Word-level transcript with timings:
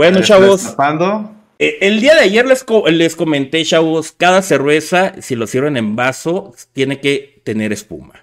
Bueno, 0.00 0.22
chavos. 0.22 0.74
Eh, 1.58 1.76
el 1.82 2.00
día 2.00 2.14
de 2.14 2.22
ayer 2.22 2.46
les, 2.46 2.64
les 2.90 3.16
comenté, 3.16 3.62
chavos, 3.66 4.12
cada 4.12 4.40
cerveza, 4.40 5.20
si 5.20 5.36
lo 5.36 5.46
sirven 5.46 5.76
en 5.76 5.94
vaso, 5.94 6.54
tiene 6.72 7.00
que 7.00 7.42
tener 7.44 7.70
espuma. 7.70 8.14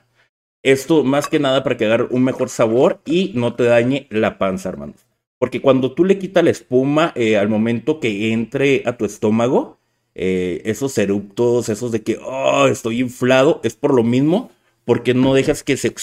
Esto 0.64 1.04
más 1.04 1.28
que 1.28 1.38
nada 1.38 1.64
para 1.64 1.78
que 1.78 1.86
haga 1.86 2.08
un 2.10 2.24
mejor 2.24 2.50
sabor 2.50 3.00
y 3.06 3.32
no 3.36 3.54
te 3.54 3.66
dañe 3.66 4.08
la 4.10 4.40
panza, 4.40 4.70
hermanos. 4.70 5.06
Porque 5.38 5.62
cuando 5.62 5.94
tú 5.94 6.04
le 6.04 6.18
quitas 6.18 6.44
la 6.44 6.50
espuma 6.50 7.12
eh, 7.14 7.38
al 7.38 7.48
momento 7.48 8.00
que 8.00 8.34
entre 8.34 8.82
a 8.88 8.98
tu 8.98 9.06
estómago, 9.06 9.78
eh, 10.16 10.64
esos 10.66 10.98
eruptos, 10.98 11.70
esos 11.70 11.92
de 11.92 12.02
que 12.02 12.18
oh, 12.26 12.66
estoy 12.66 13.02
inflado, 13.02 13.62
es 13.64 13.76
por 13.76 13.94
lo 13.94 14.02
mismo, 14.02 14.50
porque 14.84 15.14
no 15.14 15.36
dejas 15.36 15.62
que 15.62 15.78
se 15.78 15.94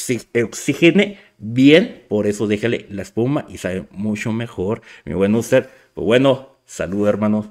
oxigene 0.44 1.18
bien, 1.38 2.04
por 2.08 2.26
eso 2.26 2.46
déjale 2.46 2.86
la 2.90 3.02
espuma 3.02 3.46
y 3.48 3.58
sabe 3.58 3.86
mucho 3.90 4.32
mejor. 4.32 4.82
Mi 5.04 5.14
buen 5.14 5.34
usted, 5.34 5.68
pues 5.94 6.04
bueno, 6.04 6.56
salud 6.64 7.06
hermanos. 7.08 7.50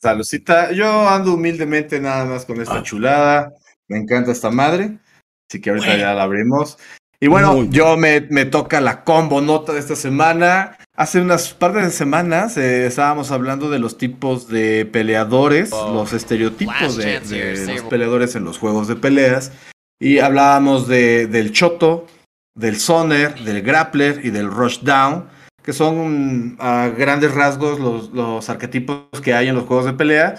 Saludcita, 0.00 0.72
yo 0.72 1.08
ando 1.08 1.34
humildemente 1.34 2.00
nada 2.00 2.24
más 2.24 2.46
con 2.46 2.60
esta 2.60 2.78
ah. 2.78 2.82
chulada, 2.82 3.52
me 3.86 3.98
encanta 3.98 4.32
esta 4.32 4.50
madre, 4.50 4.98
así 5.48 5.60
que 5.60 5.70
ahorita 5.70 5.96
ya 5.96 6.14
la 6.14 6.22
abrimos. 6.22 6.78
Y 7.22 7.26
bueno, 7.26 7.64
yo 7.64 7.98
me, 7.98 8.22
me, 8.30 8.46
toca 8.46 8.80
la 8.80 9.04
combo 9.04 9.42
nota 9.42 9.74
de 9.74 9.80
esta 9.80 9.94
semana. 9.94 10.78
Hace 10.96 11.20
unas 11.20 11.52
par 11.52 11.74
de 11.74 11.90
semanas 11.90 12.56
eh, 12.56 12.86
estábamos 12.86 13.30
hablando 13.30 13.68
de 13.68 13.78
los 13.78 13.98
tipos 13.98 14.48
de 14.48 14.86
peleadores, 14.86 15.70
oh. 15.70 15.92
los 15.92 16.14
estereotipos 16.14 16.96
de, 16.96 17.20
los 17.66 17.82
peleadores 17.82 18.36
en 18.36 18.44
los 18.44 18.56
juegos 18.56 18.88
de 18.88 18.96
peleas. 18.96 19.52
Y 19.98 20.20
hablábamos 20.20 20.88
de, 20.88 21.26
del 21.26 21.52
choto, 21.52 22.06
del 22.60 22.78
soner, 22.78 23.34
del 23.40 23.62
grappler 23.62 24.20
y 24.24 24.30
del 24.30 24.50
rushdown, 24.50 25.26
que 25.62 25.72
son 25.72 26.56
a 26.60 26.88
grandes 26.96 27.34
rasgos 27.34 27.80
los, 27.80 28.10
los 28.10 28.48
arquetipos 28.48 29.20
que 29.22 29.34
hay 29.34 29.48
en 29.48 29.54
los 29.56 29.64
juegos 29.64 29.86
de 29.86 29.94
pelea. 29.94 30.36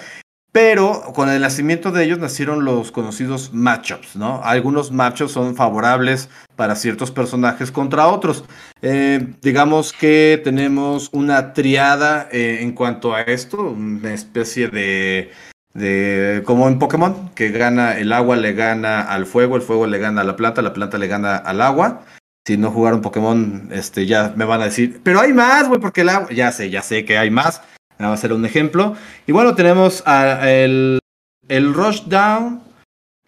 Pero 0.54 1.14
con 1.16 1.30
el 1.30 1.40
nacimiento 1.40 1.94
de 1.94 2.04
ellos 2.04 2.20
nacieron 2.20 2.66
los 2.66 2.92
conocidos 2.92 3.54
matchups, 3.54 4.18
¿no? 4.18 4.42
Algunos 4.44 4.92
matchups 4.92 5.32
son 5.32 5.56
favorables 5.56 6.30
para 6.58 6.76
ciertos 6.76 7.10
personajes 7.10 7.72
contra 7.72 8.08
otros. 8.08 8.44
Eh, 8.82 9.34
digamos 9.42 9.94
que 9.94 10.42
tenemos 10.44 11.10
una 11.14 11.54
triada 11.54 12.28
eh, 12.34 12.60
en 12.62 12.74
cuanto 12.74 13.16
a 13.16 13.22
esto, 13.22 13.62
una 13.62 14.14
especie 14.14 14.68
de, 14.68 15.32
de, 15.74 16.44
como 16.46 16.68
en 16.68 16.80
Pokémon, 16.80 17.30
que 17.36 17.50
gana 17.50 17.98
el 17.98 18.14
agua, 18.14 18.36
le 18.36 18.54
gana 18.54 19.02
al 19.02 19.26
fuego, 19.26 19.56
el 19.56 19.62
fuego 19.62 19.88
le 19.88 20.00
gana 20.00 20.22
a 20.22 20.24
la 20.24 20.36
planta, 20.36 20.62
la 20.62 20.74
planta 20.74 20.98
le 20.98 21.08
gana 21.08 21.36
al 21.36 21.62
agua. 21.62 22.06
Si 22.46 22.58
no 22.58 22.72
jugaron 22.72 23.02
Pokémon, 23.02 23.70
este, 23.72 24.08
ya 24.08 24.34
me 24.36 24.46
van 24.46 24.62
a 24.62 24.66
decir, 24.66 25.00
pero 25.04 25.22
hay 25.22 25.32
más, 25.32 25.68
güey, 25.68 25.80
porque 25.80 26.02
el 26.02 26.10
agua, 26.10 26.30
ya 26.32 26.52
sé, 26.52 26.70
ya 26.70 26.82
sé 26.82 27.06
que 27.06 27.18
hay 27.18 27.30
más 27.30 27.62
Va 28.08 28.14
a 28.14 28.18
ser 28.18 28.34
un 28.34 28.46
ejemplo. 28.46 28.96
Y 29.28 29.32
bueno, 29.32 29.56
tenemos 29.56 30.04
el, 30.08 31.00
el 31.48 31.74
rush 31.74 32.04
down. 32.06 32.62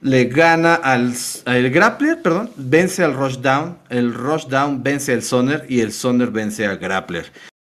Le 0.01 0.25
gana 0.25 0.75
al 0.75 1.13
el 1.45 1.69
grappler, 1.71 2.21
perdón, 2.21 2.49
vence 2.57 3.03
al 3.03 3.13
rush 3.13 3.37
down. 3.37 3.77
El 3.89 4.13
rush 4.13 4.47
down 4.47 4.83
vence 4.83 5.13
al 5.13 5.21
soner 5.21 5.65
y 5.69 5.79
el 5.79 5.93
soner 5.93 6.29
vence 6.29 6.67
al 6.67 6.77
grappler. 6.77 7.31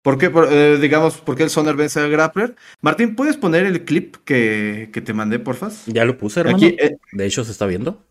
¿Por 0.10 0.18
qué, 0.18 0.32
eh, 0.50 0.80
digamos, 0.82 1.18
por 1.18 1.36
qué 1.36 1.44
el 1.44 1.52
soner 1.52 1.76
vence 1.76 2.00
al 2.00 2.10
grappler? 2.10 2.56
Martín, 2.82 3.16
¿puedes 3.16 3.38
poner 3.38 3.68
el 3.68 3.86
clip 3.86 4.16
que, 4.26 4.90
que 4.92 5.02
te 5.02 5.14
mandé, 5.14 5.38
porfa? 5.38 5.70
Ya 5.86 6.04
lo 6.04 6.18
puse, 6.18 6.40
hermano. 6.40 6.58
Aquí, 6.58 6.76
eh, 6.80 6.98
de 7.12 7.26
hecho, 7.28 7.44
se 7.44 7.52
está 7.52 7.68
viendo. 7.68 8.04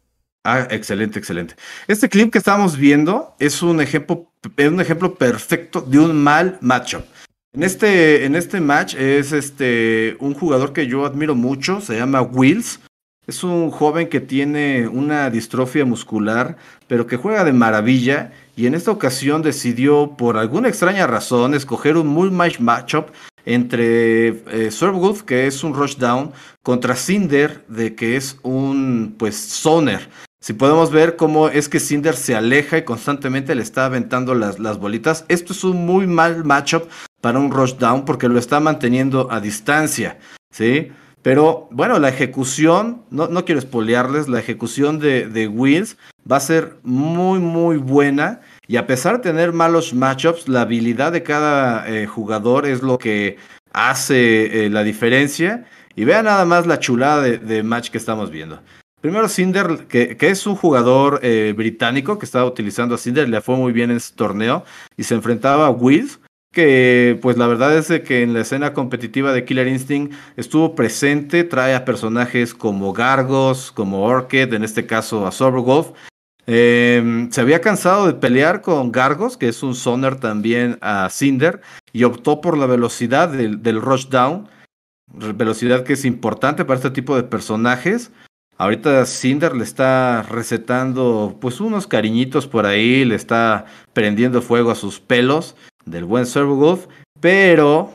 Ah, 0.45 0.69
excelente, 0.71 1.19
excelente. 1.19 1.57
Este 1.89 2.09
clip 2.09 2.31
que 2.31 2.39
estamos 2.39 2.77
viendo 2.77 3.35
es 3.41 3.65
un 3.65 3.81
ejemplo, 3.81 4.31
es 4.57 4.69
un 4.69 4.81
ejemplo 4.81 5.17
perfecto 5.17 5.81
de 5.81 5.99
un 5.99 6.17
mal 6.23 6.59
matchup. 6.61 7.03
En 7.53 7.65
este, 7.65 8.25
en 8.25 8.37
este 8.37 8.61
match 8.61 8.95
es 8.95 9.33
este 9.33 10.17
un 10.21 10.35
jugador 10.35 10.73
que 10.73 10.87
yo 10.87 11.05
admiro 11.05 11.35
mucho, 11.35 11.81
se 11.81 11.97
llama 11.97 12.23
Wills. 12.23 12.79
Es 13.27 13.43
un 13.43 13.73
joven 13.73 14.09
que 14.09 14.21
tiene 14.21 14.87
una 14.87 15.31
distrofia 15.31 15.85
muscular, 15.85 16.59
pero 16.87 17.09
que 17.09 17.17
juega 17.17 17.43
de 17.43 17.53
maravilla. 17.53 18.33
Y 18.59 18.67
en 18.67 18.75
esta 18.75 18.91
ocasión 18.91 19.41
decidió, 19.41 20.17
por 20.17 20.37
alguna 20.37 20.69
extraña 20.69 21.07
razón, 21.07 21.55
escoger 21.55 21.97
un 21.97 22.09
muy 22.09 22.29
match 22.29 22.59
matchup 22.59 23.11
entre 23.45 24.31
eh, 24.31 24.71
que 25.25 25.47
es 25.47 25.63
un 25.63 25.75
rushdown, 25.75 26.33
contra 26.65 26.97
Cinder, 26.97 27.65
de 27.69 27.95
que 27.95 28.17
es 28.17 28.41
un 28.43 29.15
pues 29.17 29.37
zoner. 29.37 30.11
Si 30.41 30.55
podemos 30.55 30.91
ver 30.91 31.15
cómo 31.15 31.49
es 31.49 31.69
que 31.69 31.79
Cinder 31.79 32.17
se 32.17 32.35
aleja 32.35 32.79
y 32.79 32.83
constantemente 32.83 33.55
le 33.55 33.63
está 33.63 33.87
aventando 33.87 34.35
las, 34.35 34.59
las 34.59 34.81
bolitas. 34.81 35.25
Esto 35.29 35.53
es 35.53 35.63
un 35.63 35.87
muy 35.87 36.09
mal 36.09 36.45
matchup 36.45 36.89
para 37.21 37.39
un 37.39 37.53
rush 37.53 37.75
down 37.75 38.05
porque 38.05 38.29
lo 38.29 38.41
está 38.41 38.59
manteniendo 38.59 39.31
a 39.31 39.41
distancia, 39.41 40.19
¿sí? 40.51 40.91
Pero 41.29 41.69
bueno, 41.71 41.99
la 41.99 42.09
ejecución, 42.09 43.03
no, 43.11 43.27
no 43.29 43.45
quiero 43.45 43.59
espolearles, 43.59 44.29
la 44.29 44.39
ejecución 44.39 44.99
de, 44.99 45.29
de 45.29 45.47
Wills 45.47 45.99
va 46.25 46.39
a 46.39 46.41
ser 46.41 46.79
muy, 46.85 47.39
muy 47.39 47.77
buena. 47.77 48.41
Y 48.67 48.79
a 48.79 48.87
pesar 48.87 49.19
de 49.19 49.25
tener 49.25 49.53
malos 49.53 49.93
matchups, 49.93 50.49
la 50.49 50.63
habilidad 50.63 51.13
de 51.13 51.23
cada 51.23 51.87
eh, 51.87 52.07
jugador 52.07 52.67
es 52.67 52.83
lo 52.83 52.97
que 52.97 53.37
hace 53.75 54.65
eh, 54.65 54.71
la 54.71 54.83
diferencia. 54.83 55.67
Y 55.95 56.07
vean 56.07 56.25
nada 56.25 56.47
más 56.47 56.67
la 56.67 56.79
chulada 56.79 57.21
de, 57.21 57.63
match 57.63 57.91
que 57.91 57.99
estamos 57.99 58.31
viendo. 58.31 58.63
Primero 59.03 59.29
Cinder, 59.29 59.87
que, 59.87 60.17
que 60.17 60.31
es 60.31 60.47
un 60.47 60.57
jugador 60.57 61.21
eh, 61.23 61.53
británico 61.55 62.19
que 62.19 62.25
estaba 62.25 62.47
utilizando 62.47 62.95
a 62.95 62.99
Cinder, 62.99 63.29
le 63.29 63.43
fue 63.43 63.55
muy 63.55 63.73
bien 63.73 63.91
en 63.91 63.99
este 63.99 64.17
torneo 64.17 64.65
y 64.97 65.05
se 65.05 65.15
enfrentaba 65.15 65.67
a 65.67 65.71
Wills, 65.71 66.21
que 66.53 67.19
pues 67.21 67.37
la 67.37 67.47
verdad 67.47 67.77
es 67.77 67.89
que 68.03 68.23
en 68.23 68.33
la 68.33 68.41
escena 68.41 68.73
competitiva 68.73 69.33
de 69.33 69.45
Killer 69.45 69.69
Instinct 69.69 70.15
estuvo 70.37 70.75
presente, 70.75 71.45
trae 71.45 71.75
a 71.75 71.85
personajes 71.85 72.55
como 72.55 72.93
Gargos, 72.93 73.71
como 73.73 74.05
Orchid, 74.05 74.53
en 74.55 74.65
este 74.65 74.87
caso 74.87 75.27
a 75.27 75.33
Soberwolf. 75.33 75.93
Em, 76.47 77.31
se 77.31 77.43
había 77.43 77.61
cansado 77.61 78.07
de 78.07 78.15
pelear 78.15 78.63
con 78.63 78.91
Gargos, 78.91 79.37
que 79.37 79.49
es 79.49 79.63
un 79.63 79.75
soner 79.75 80.17
también 80.17 80.79
a 80.81 81.11
Cinder, 81.11 81.61
y 81.93 82.05
optó 82.05 82.41
por 82.41 82.57
la 82.57 82.65
velocidad 82.65 83.29
del, 83.29 83.63
del 83.63 83.83
rush 83.83 84.09
down, 84.09 84.49
velocidad 85.13 85.85
que 85.85 85.93
es 85.93 86.07
importante 86.07 86.65
para 86.65 86.79
este 86.79 86.91
tipo 86.91 87.17
de 87.17 87.25
personajes. 87.25 88.13
Ahorita 88.57 89.05
Cinder 89.05 89.55
le 89.55 89.63
está 89.63 90.23
recetando 90.23 91.37
pues 91.41 91.61
unos 91.61 91.87
cariñitos 91.87 92.47
por 92.49 92.65
ahí, 92.65 93.05
le 93.05 93.15
está 93.15 93.67
prendiendo 93.93 94.43
fuego 94.43 94.71
a 94.71 94.75
sus 94.75 95.01
pelos 95.01 95.55
del 95.91 96.05
buen 96.05 96.27
Servo 96.27 96.79
pero, 97.21 97.93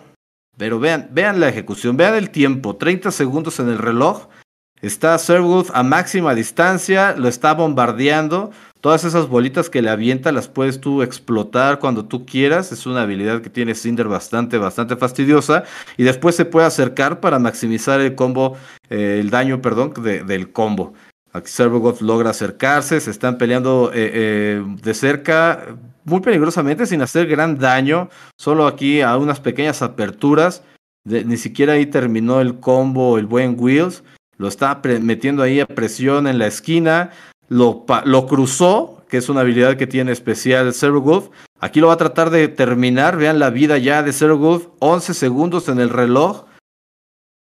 pero 0.57 0.79
vean, 0.79 1.09
vean 1.11 1.39
la 1.39 1.49
ejecución, 1.49 1.97
vean 1.97 2.15
el 2.15 2.29
tiempo, 2.29 2.75
30 2.75 3.11
segundos 3.11 3.59
en 3.59 3.69
el 3.69 3.77
reloj, 3.77 4.27
está 4.81 5.17
Servo 5.17 5.63
a 5.73 5.83
máxima 5.83 6.35
distancia, 6.35 7.15
lo 7.17 7.27
está 7.27 7.53
bombardeando, 7.53 8.51
todas 8.81 9.05
esas 9.05 9.27
bolitas 9.29 9.69
que 9.69 9.81
le 9.81 9.89
avienta 9.89 10.33
las 10.33 10.49
puedes 10.49 10.81
tú 10.81 11.01
explotar 11.01 11.79
cuando 11.79 12.05
tú 12.05 12.25
quieras, 12.25 12.71
es 12.71 12.85
una 12.85 13.03
habilidad 13.03 13.41
que 13.41 13.49
tiene 13.49 13.75
Cinder 13.75 14.07
bastante, 14.07 14.57
bastante 14.57 14.97
fastidiosa, 14.97 15.63
y 15.95 16.03
después 16.03 16.35
se 16.35 16.45
puede 16.45 16.67
acercar 16.67 17.21
para 17.21 17.39
maximizar 17.39 18.01
el 18.01 18.15
combo, 18.15 18.57
eh, 18.89 19.19
el 19.21 19.29
daño, 19.29 19.61
perdón, 19.61 19.93
del 20.03 20.51
combo. 20.51 20.93
Aquí 21.33 21.49
Servogoth 21.49 22.01
logra 22.01 22.29
acercarse, 22.29 22.99
se 22.99 23.09
están 23.09 23.39
peleando 23.39 23.89
eh, 23.91 24.11
eh, 24.13 24.63
de 24.83 24.93
cerca, 24.93 25.65
muy 26.05 26.19
peligrosamente, 26.21 26.85
sin 26.85 27.01
hacer 27.01 27.27
gran 27.27 27.57
daño. 27.57 28.09
Solo 28.37 28.67
aquí 28.67 29.01
a 29.01 29.17
unas 29.17 29.39
pequeñas 29.39 29.81
aperturas. 29.81 30.63
ni 31.05 31.37
siquiera 31.37 31.73
ahí 31.73 31.85
terminó 31.85 32.39
el 32.41 32.59
combo 32.59 33.17
el 33.17 33.25
buen 33.25 33.55
Wheels. 33.59 34.03
Lo 34.37 34.47
está 34.47 34.81
metiendo 35.01 35.43
ahí 35.43 35.59
a 35.59 35.65
presión 35.65 36.27
en 36.27 36.39
la 36.39 36.47
esquina. 36.47 37.11
Lo, 37.49 37.85
lo 38.05 38.27
cruzó, 38.27 39.03
que 39.09 39.17
es 39.17 39.29
una 39.29 39.41
habilidad 39.41 39.77
que 39.77 39.87
tiene 39.87 40.11
especial 40.11 40.73
Servogoth. 40.73 41.31
Aquí 41.59 41.79
lo 41.79 41.87
va 41.87 41.93
a 41.93 41.97
tratar 41.97 42.29
de 42.29 42.47
terminar. 42.47 43.17
Vean 43.17 43.39
la 43.39 43.49
vida 43.49 43.77
ya 43.77 44.03
de 44.03 44.13
Servogoth. 44.13 44.73
11 44.79 45.13
segundos 45.13 45.69
en 45.69 45.79
el 45.79 45.89
reloj. 45.89 46.45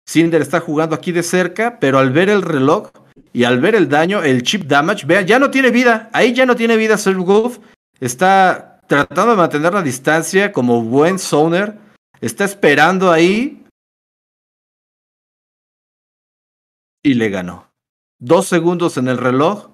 Cinder 0.09 0.41
está 0.41 0.59
jugando 0.59 0.95
aquí 0.95 1.11
de 1.11 1.21
cerca, 1.21 1.77
pero 1.79 1.99
al 1.99 2.09
ver 2.09 2.29
el 2.29 2.41
reloj 2.41 2.89
y 3.31 3.43
al 3.43 3.59
ver 3.59 3.75
el 3.75 3.89
daño, 3.89 4.23
el 4.23 4.41
chip 4.41 4.63
damage, 4.63 5.05
vean, 5.05 5.27
ya 5.27 5.37
no 5.37 5.51
tiene 5.51 5.69
vida. 5.69 6.09
Ahí 6.13 6.33
ya 6.33 6.45
no 6.45 6.55
tiene 6.55 6.77
vida 6.77 6.97
Sergov. 6.97 7.59
Está 7.99 8.81
tratando 8.87 9.31
de 9.31 9.37
mantener 9.37 9.73
la 9.73 9.81
distancia 9.81 10.51
como 10.51 10.81
buen 10.83 11.19
zoner. 11.19 11.77
Está 12.21 12.45
esperando 12.45 13.11
ahí. 13.11 13.65
Y 17.03 17.13
le 17.13 17.29
ganó. 17.29 17.69
Dos 18.19 18.47
segundos 18.47 18.97
en 18.97 19.07
el 19.07 19.17
reloj. 19.17 19.69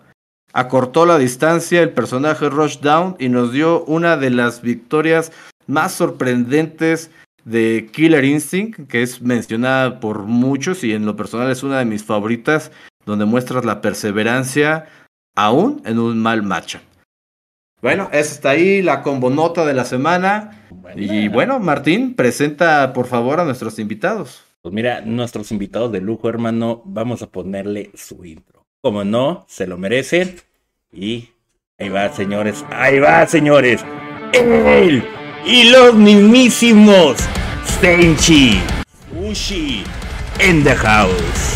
Acortó 0.53 1.05
la 1.05 1.17
distancia 1.17 1.81
el 1.81 1.91
personaje 1.91 2.49
Rush 2.49 2.79
Down 2.79 3.17
y 3.19 3.29
nos 3.29 3.51
dio 3.51 3.83
una 3.85 4.15
de 4.15 4.29
las 4.29 4.61
victorias 4.61 5.31
más 5.67 5.93
sorprendentes 5.93 7.11
de 7.43 7.89
Killer 7.91 8.25
Instinct, 8.25 8.87
que 8.87 9.03
es 9.03 9.21
mencionada 9.21 9.99
por 9.99 10.23
muchos 10.23 10.83
y 10.83 10.93
en 10.93 11.05
lo 11.05 11.15
personal 11.15 11.51
es 11.51 11.63
una 11.63 11.79
de 11.79 11.85
mis 11.85 12.03
favoritas 12.03 12.71
donde 13.05 13.25
muestras 13.25 13.65
la 13.65 13.81
perseverancia 13.81 14.87
aún 15.35 15.81
en 15.85 15.99
un 15.99 16.21
mal 16.21 16.41
match. 16.41 16.77
Bueno, 17.85 18.09
eso 18.11 18.33
está 18.33 18.49
ahí, 18.49 18.81
la 18.81 19.03
combonota 19.03 19.63
de 19.63 19.75
la 19.75 19.85
semana. 19.85 20.65
Y 20.95 21.27
bueno, 21.27 21.59
Martín, 21.59 22.15
presenta 22.15 22.93
por 22.93 23.05
favor 23.05 23.39
a 23.39 23.45
nuestros 23.45 23.77
invitados. 23.77 24.43
Pues 24.63 24.73
mira, 24.73 25.01
nuestros 25.01 25.51
invitados 25.51 25.91
de 25.91 26.01
lujo, 26.01 26.27
hermano, 26.27 26.81
vamos 26.83 27.21
a 27.21 27.27
ponerle 27.27 27.91
su 27.93 28.25
intro. 28.25 28.65
Como 28.81 29.03
no, 29.03 29.45
se 29.47 29.67
lo 29.67 29.77
merecen. 29.77 30.35
Y 30.91 31.29
ahí 31.77 31.89
va, 31.89 32.11
señores, 32.11 32.65
ahí 32.71 32.97
va, 32.97 33.27
señores. 33.27 33.85
Él 34.33 35.03
y 35.45 35.69
los 35.69 35.93
mismísimos 35.93 37.17
Senchi 37.79 38.59
Ushi 39.15 39.83
in 40.43 40.63
the 40.63 40.73
house. 40.73 41.54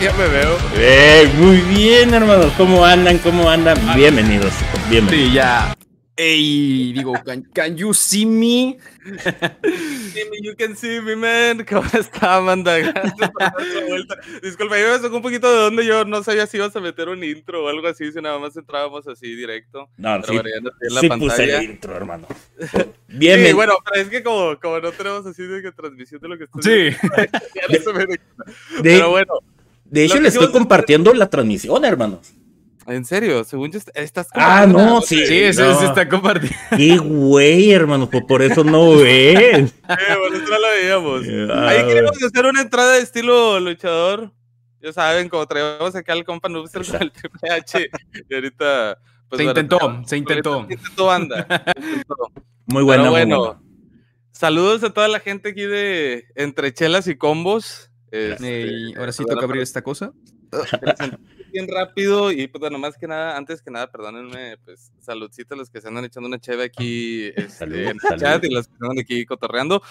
Ya 0.00 0.12
me 0.14 0.26
veo. 0.26 0.58
Eh, 0.76 1.30
muy 1.38 1.58
bien, 1.58 2.12
hermanos. 2.12 2.52
¿Cómo 2.56 2.84
andan? 2.84 3.18
¿Cómo 3.18 3.48
andan? 3.48 3.78
Bienvenidos. 3.94 4.52
Bienvenidos. 4.90 5.28
Sí, 5.28 5.32
ya. 5.34 5.76
Ey, 6.16 6.92
digo, 6.92 7.14
can, 7.24 7.42
can 7.54 7.74
you 7.76 7.94
see 7.94 8.26
me? 8.26 8.76
See 9.04 10.24
me, 10.30 10.40
you 10.42 10.54
can 10.56 10.76
see 10.76 11.00
me, 11.00 11.16
man. 11.16 11.64
¿Cómo 11.68 11.88
está, 11.98 12.36
Amanda? 12.36 12.76
Gracias 12.78 13.30
por 13.30 13.40
dar 13.40 13.54
la 13.60 13.86
vuelta. 13.86 14.16
Disculpa, 14.42 14.78
yo 14.78 14.88
me 14.92 14.98
saco 14.98 15.16
un 15.16 15.22
poquito 15.22 15.50
de 15.50 15.56
donde 15.62 15.86
yo 15.86 16.04
no 16.04 16.22
sabía 16.22 16.46
si 16.46 16.58
ibas 16.58 16.76
a 16.76 16.80
meter 16.80 17.08
un 17.08 17.24
intro 17.24 17.64
o 17.64 17.68
algo 17.68 17.86
así, 17.88 18.12
si 18.12 18.20
nada 18.20 18.38
más 18.38 18.56
entrábamos 18.56 19.08
así 19.08 19.34
directo. 19.34 19.88
No, 19.96 20.20
Pero 20.20 20.24
sí, 20.26 20.32
bueno, 20.34 20.70
en 20.80 20.94
la 20.94 21.00
sí 21.00 21.08
puse 21.08 21.18
pantalla. 21.28 21.58
el 21.58 21.64
intro, 21.64 21.96
hermano. 21.96 22.26
Bien, 23.08 23.46
Sí, 23.46 23.52
bueno, 23.52 23.74
pero 23.84 24.02
es 24.02 24.08
que 24.08 24.22
como, 24.22 24.58
como 24.60 24.80
no 24.80 24.92
tenemos 24.92 25.24
así 25.24 25.42
de 25.44 25.62
que 25.62 25.72
transmisión 25.72 26.20
de 26.20 26.28
lo 26.28 26.36
que 26.38 26.44
estoy 26.44 26.62
Sí. 26.62 26.96
ya 27.54 27.78
no 27.78 27.84
se 27.84 27.92
me 27.94 28.06
de, 28.06 28.20
Pero 28.82 29.10
bueno, 29.10 29.32
de 29.92 30.04
hecho, 30.04 30.20
le 30.20 30.28
estoy 30.28 30.50
compartiendo 30.50 31.12
la 31.14 31.28
transmisión, 31.30 31.84
hermanos. 31.84 32.32
en 32.86 33.04
serio, 33.04 33.44
según 33.44 33.70
yo, 33.70 33.78
est- 33.78 33.90
estás 33.94 34.26
Ah, 34.34 34.66
no, 34.66 35.00
sí. 35.02 35.24
Sí, 35.26 35.38
eso 35.38 35.64
no. 35.64 35.78
se 35.78 35.86
está 35.86 36.08
compartiendo. 36.08 36.56
Qué 36.76 36.96
güey, 36.98 37.70
hermano, 37.70 38.10
pues 38.10 38.24
por 38.26 38.42
eso 38.42 38.64
no 38.64 38.96
ven. 38.96 39.70
Eh, 39.88 40.16
no 40.48 40.58
lo 40.58 40.68
veíamos. 40.68 41.22
Ah, 41.54 41.68
Ahí 41.68 41.86
queremos 41.86 42.20
hacer 42.22 42.44
una 42.46 42.60
entrada 42.62 42.94
de 42.94 43.02
estilo 43.02 43.60
luchador. 43.60 44.32
Ya 44.80 44.92
saben, 44.92 45.28
como 45.28 45.46
traíamos 45.46 45.94
acá 45.94 46.12
al 46.12 46.24
compa 46.24 46.48
Noobster 46.48 46.82
con 46.90 47.02
el 47.02 47.12
Triple 47.12 47.50
H. 47.50 47.88
Y 48.28 48.34
ahorita. 48.34 48.98
pues, 49.28 49.38
Se 49.38 49.44
intentó, 49.44 49.78
ahorita 49.80 50.08
se 50.08 50.16
intentó. 50.16 50.66
Se 50.66 50.74
intentó 50.74 51.06
banda. 51.06 51.46
se 51.46 51.88
intentó. 51.88 52.16
Muy 52.66 52.82
buena, 52.82 53.02
Pero 53.04 53.12
muy 53.12 53.20
bueno, 53.20 53.38
buena. 53.38 53.60
saludos 54.32 54.82
a 54.82 54.90
toda 54.90 55.06
la 55.06 55.20
gente 55.20 55.50
aquí 55.50 55.62
de 55.62 56.24
Entre 56.34 56.72
Chelas 56.74 57.06
y 57.06 57.14
Combos. 57.16 57.90
Este, 58.12 58.62
Ey, 58.64 58.94
ahora 58.94 59.10
sí 59.10 59.24
toca 59.24 59.44
abrir 59.44 59.62
esta 59.62 59.82
cosa. 59.82 60.12
bien 61.52 61.66
rápido 61.68 62.30
y 62.30 62.46
pues 62.46 62.60
bueno, 62.60 62.78
más 62.78 62.96
que 62.98 63.06
nada, 63.08 63.36
antes 63.38 63.62
que 63.62 63.70
nada, 63.70 63.90
perdónenme, 63.90 64.58
pues 64.64 64.92
saludcita 65.00 65.54
a 65.54 65.58
los 65.58 65.70
que 65.70 65.80
se 65.80 65.88
andan 65.88 66.04
echando 66.04 66.28
una 66.28 66.38
cheve 66.38 66.64
aquí 66.64 67.24
este, 67.34 67.48
Salud, 67.50 67.76
en 67.76 67.88
el 67.88 68.00
salud. 68.00 68.20
chat 68.22 68.44
y 68.44 68.50
los 68.54 68.68
que 68.68 68.74
andan 68.80 68.98
aquí 68.98 69.24
cotorreando. 69.24 69.82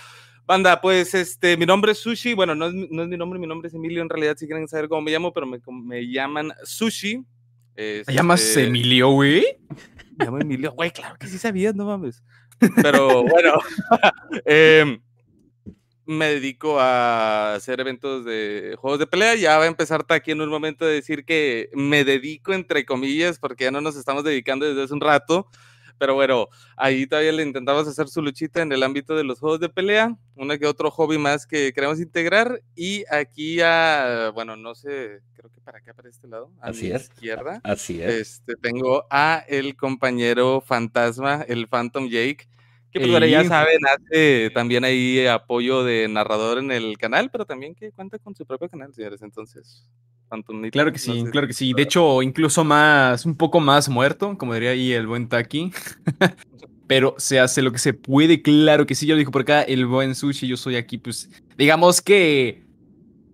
Banda, 0.45 0.79
pues 0.81 1.13
este, 1.15 1.57
mi 1.57 1.65
nombre 1.65 1.91
es 1.93 1.99
Sushi, 1.99 2.33
bueno, 2.35 2.53
no 2.55 2.67
es, 2.67 2.73
mi- 2.73 2.87
no 2.91 3.03
es 3.03 3.09
mi 3.09 3.17
nombre, 3.17 3.39
mi 3.39 3.47
nombre 3.47 3.67
es 3.69 3.73
Emilio, 3.73 4.01
en 4.01 4.09
realidad 4.09 4.35
si 4.37 4.45
quieren 4.47 4.67
saber 4.67 4.87
cómo 4.89 5.01
me 5.01 5.11
llamo, 5.11 5.33
pero 5.33 5.45
me, 5.47 5.59
me 5.83 6.01
llaman 6.11 6.51
Sushi. 6.63 7.23
¿Te 7.75 8.03
llamas 8.07 8.41
Este, 8.41 8.65
Emilio, 8.65 9.09
güey? 9.11 9.43
me 10.17 10.25
llamo 10.25 10.37
Emilio, 10.39 10.73
güey, 10.73 10.91
claro 10.91 11.15
que 11.17 11.27
sí 11.27 11.37
sabías, 11.39 11.73
no 11.73 11.85
mames. 11.85 12.23
Pero 12.81 13.23
bueno, 13.23 13.53
em, 14.45 14.99
me 16.05 16.27
dedico 16.27 16.79
a 16.79 17.53
hacer 17.55 17.79
eventos 17.79 18.25
de 18.25 18.75
juegos 18.79 18.99
de 18.99 19.07
pelea. 19.07 19.35
Ya 19.35 19.57
va 19.57 19.65
a 19.65 19.67
empezar 19.67 20.03
Taki 20.03 20.31
en 20.31 20.41
un 20.41 20.49
momento 20.49 20.85
de 20.85 20.93
decir 20.93 21.25
que 21.25 21.69
me 21.73 22.03
dedico 22.03 22.53
entre 22.53 22.85
comillas, 22.85 23.39
porque 23.39 23.65
ya 23.65 23.71
no 23.71 23.81
nos 23.81 23.95
estamos 23.95 24.23
dedicando 24.23 24.65
desde 24.65 24.83
hace 24.83 24.93
un 24.93 25.01
rato. 25.01 25.47
Pero 25.97 26.15
bueno, 26.15 26.47
ahí 26.77 27.05
todavía 27.05 27.31
le 27.31 27.43
intentamos 27.43 27.87
hacer 27.87 28.07
su 28.07 28.23
luchita 28.23 28.63
en 28.63 28.71
el 28.71 28.81
ámbito 28.81 29.15
de 29.15 29.23
los 29.23 29.37
juegos 29.37 29.59
de 29.59 29.69
pelea, 29.69 30.17
una 30.35 30.57
que 30.57 30.65
otro 30.65 30.89
hobby 30.89 31.19
más 31.19 31.45
que 31.45 31.71
queremos 31.73 31.99
integrar. 31.99 32.59
Y 32.75 33.03
aquí 33.11 33.61
a, 33.61 34.31
bueno, 34.33 34.55
no 34.55 34.73
sé, 34.73 35.21
creo 35.35 35.51
que 35.51 35.61
para 35.61 35.77
acá, 35.77 35.93
para 35.93 36.09
este 36.09 36.27
lado, 36.27 36.51
a 36.59 36.69
Así 36.69 36.87
mi 36.87 36.93
es. 36.93 37.03
izquierda. 37.03 37.61
Así 37.63 38.01
es. 38.01 38.15
Este, 38.15 38.55
tengo 38.55 39.05
a 39.11 39.45
el 39.47 39.75
compañero 39.75 40.61
fantasma, 40.61 41.45
el 41.47 41.67
Phantom 41.67 42.09
Jake, 42.09 42.49
que 42.91 42.99
pues 42.99 43.11
bueno, 43.11 43.25
ya 43.25 43.43
saben, 43.45 43.79
hace 43.87 44.51
también 44.53 44.83
ahí 44.83 45.25
apoyo 45.27 45.83
de 45.83 46.07
narrador 46.07 46.57
en 46.59 46.71
el 46.71 46.97
canal, 46.97 47.29
pero 47.31 47.45
también 47.45 47.73
que 47.75 47.91
cuenta 47.91 48.19
con 48.19 48.35
su 48.35 48.45
propio 48.45 48.69
canal, 48.69 48.93
señores. 48.93 49.21
Entonces, 49.21 49.89
Phantomito, 50.29 50.71
Claro 50.73 50.91
que 50.91 50.97
no 50.97 51.13
sí, 51.15 51.21
sé 51.25 51.31
claro 51.31 51.47
que 51.47 51.53
sí. 51.53 51.73
De 51.73 51.83
hecho, 51.83 52.21
incluso 52.21 52.63
más, 52.63 53.25
un 53.25 53.35
poco 53.35 53.59
más 53.59 53.89
muerto, 53.89 54.37
como 54.37 54.53
diría 54.53 54.71
ahí 54.71 54.91
el 54.93 55.07
buen 55.07 55.27
Taki. 55.27 55.71
Pero 56.87 57.15
se 57.17 57.39
hace 57.39 57.61
lo 57.61 57.71
que 57.71 57.77
se 57.79 57.93
puede, 57.93 58.41
claro 58.41 58.85
que 58.85 58.95
sí. 58.95 59.05
Yo 59.05 59.15
lo 59.15 59.19
dijo 59.19 59.31
por 59.31 59.43
acá, 59.43 59.61
el 59.61 59.85
buen 59.85 60.13
sushi. 60.13 60.47
Yo 60.47 60.57
soy 60.57 60.75
aquí, 60.75 60.97
pues, 60.97 61.29
digamos 61.57 62.01
que, 62.01 62.63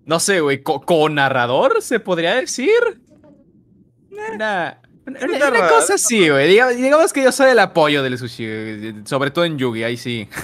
no 0.05 0.19
sé, 0.19 0.41
güey, 0.41 0.61
co- 0.61 0.81
co-narrador, 0.81 1.81
se 1.81 1.99
podría 1.99 2.35
decir. 2.35 2.69
Una, 4.33 4.79
una- 5.07 5.49
una 5.49 5.67
cosa 5.69 5.93
así, 5.95 6.29
güey. 6.29 6.49
Diga- 6.53 6.75
Digamos 6.75 7.13
que 7.13 7.23
yo 7.23 7.31
soy 7.31 7.51
el 7.51 7.59
apoyo 7.59 8.03
del 8.03 8.17
sushi, 8.17 8.93
sobre 9.05 9.31
todo 9.31 9.45
en 9.45 9.57
Yugi, 9.57 9.83
ahí 9.83 9.97
sí. 9.97 10.27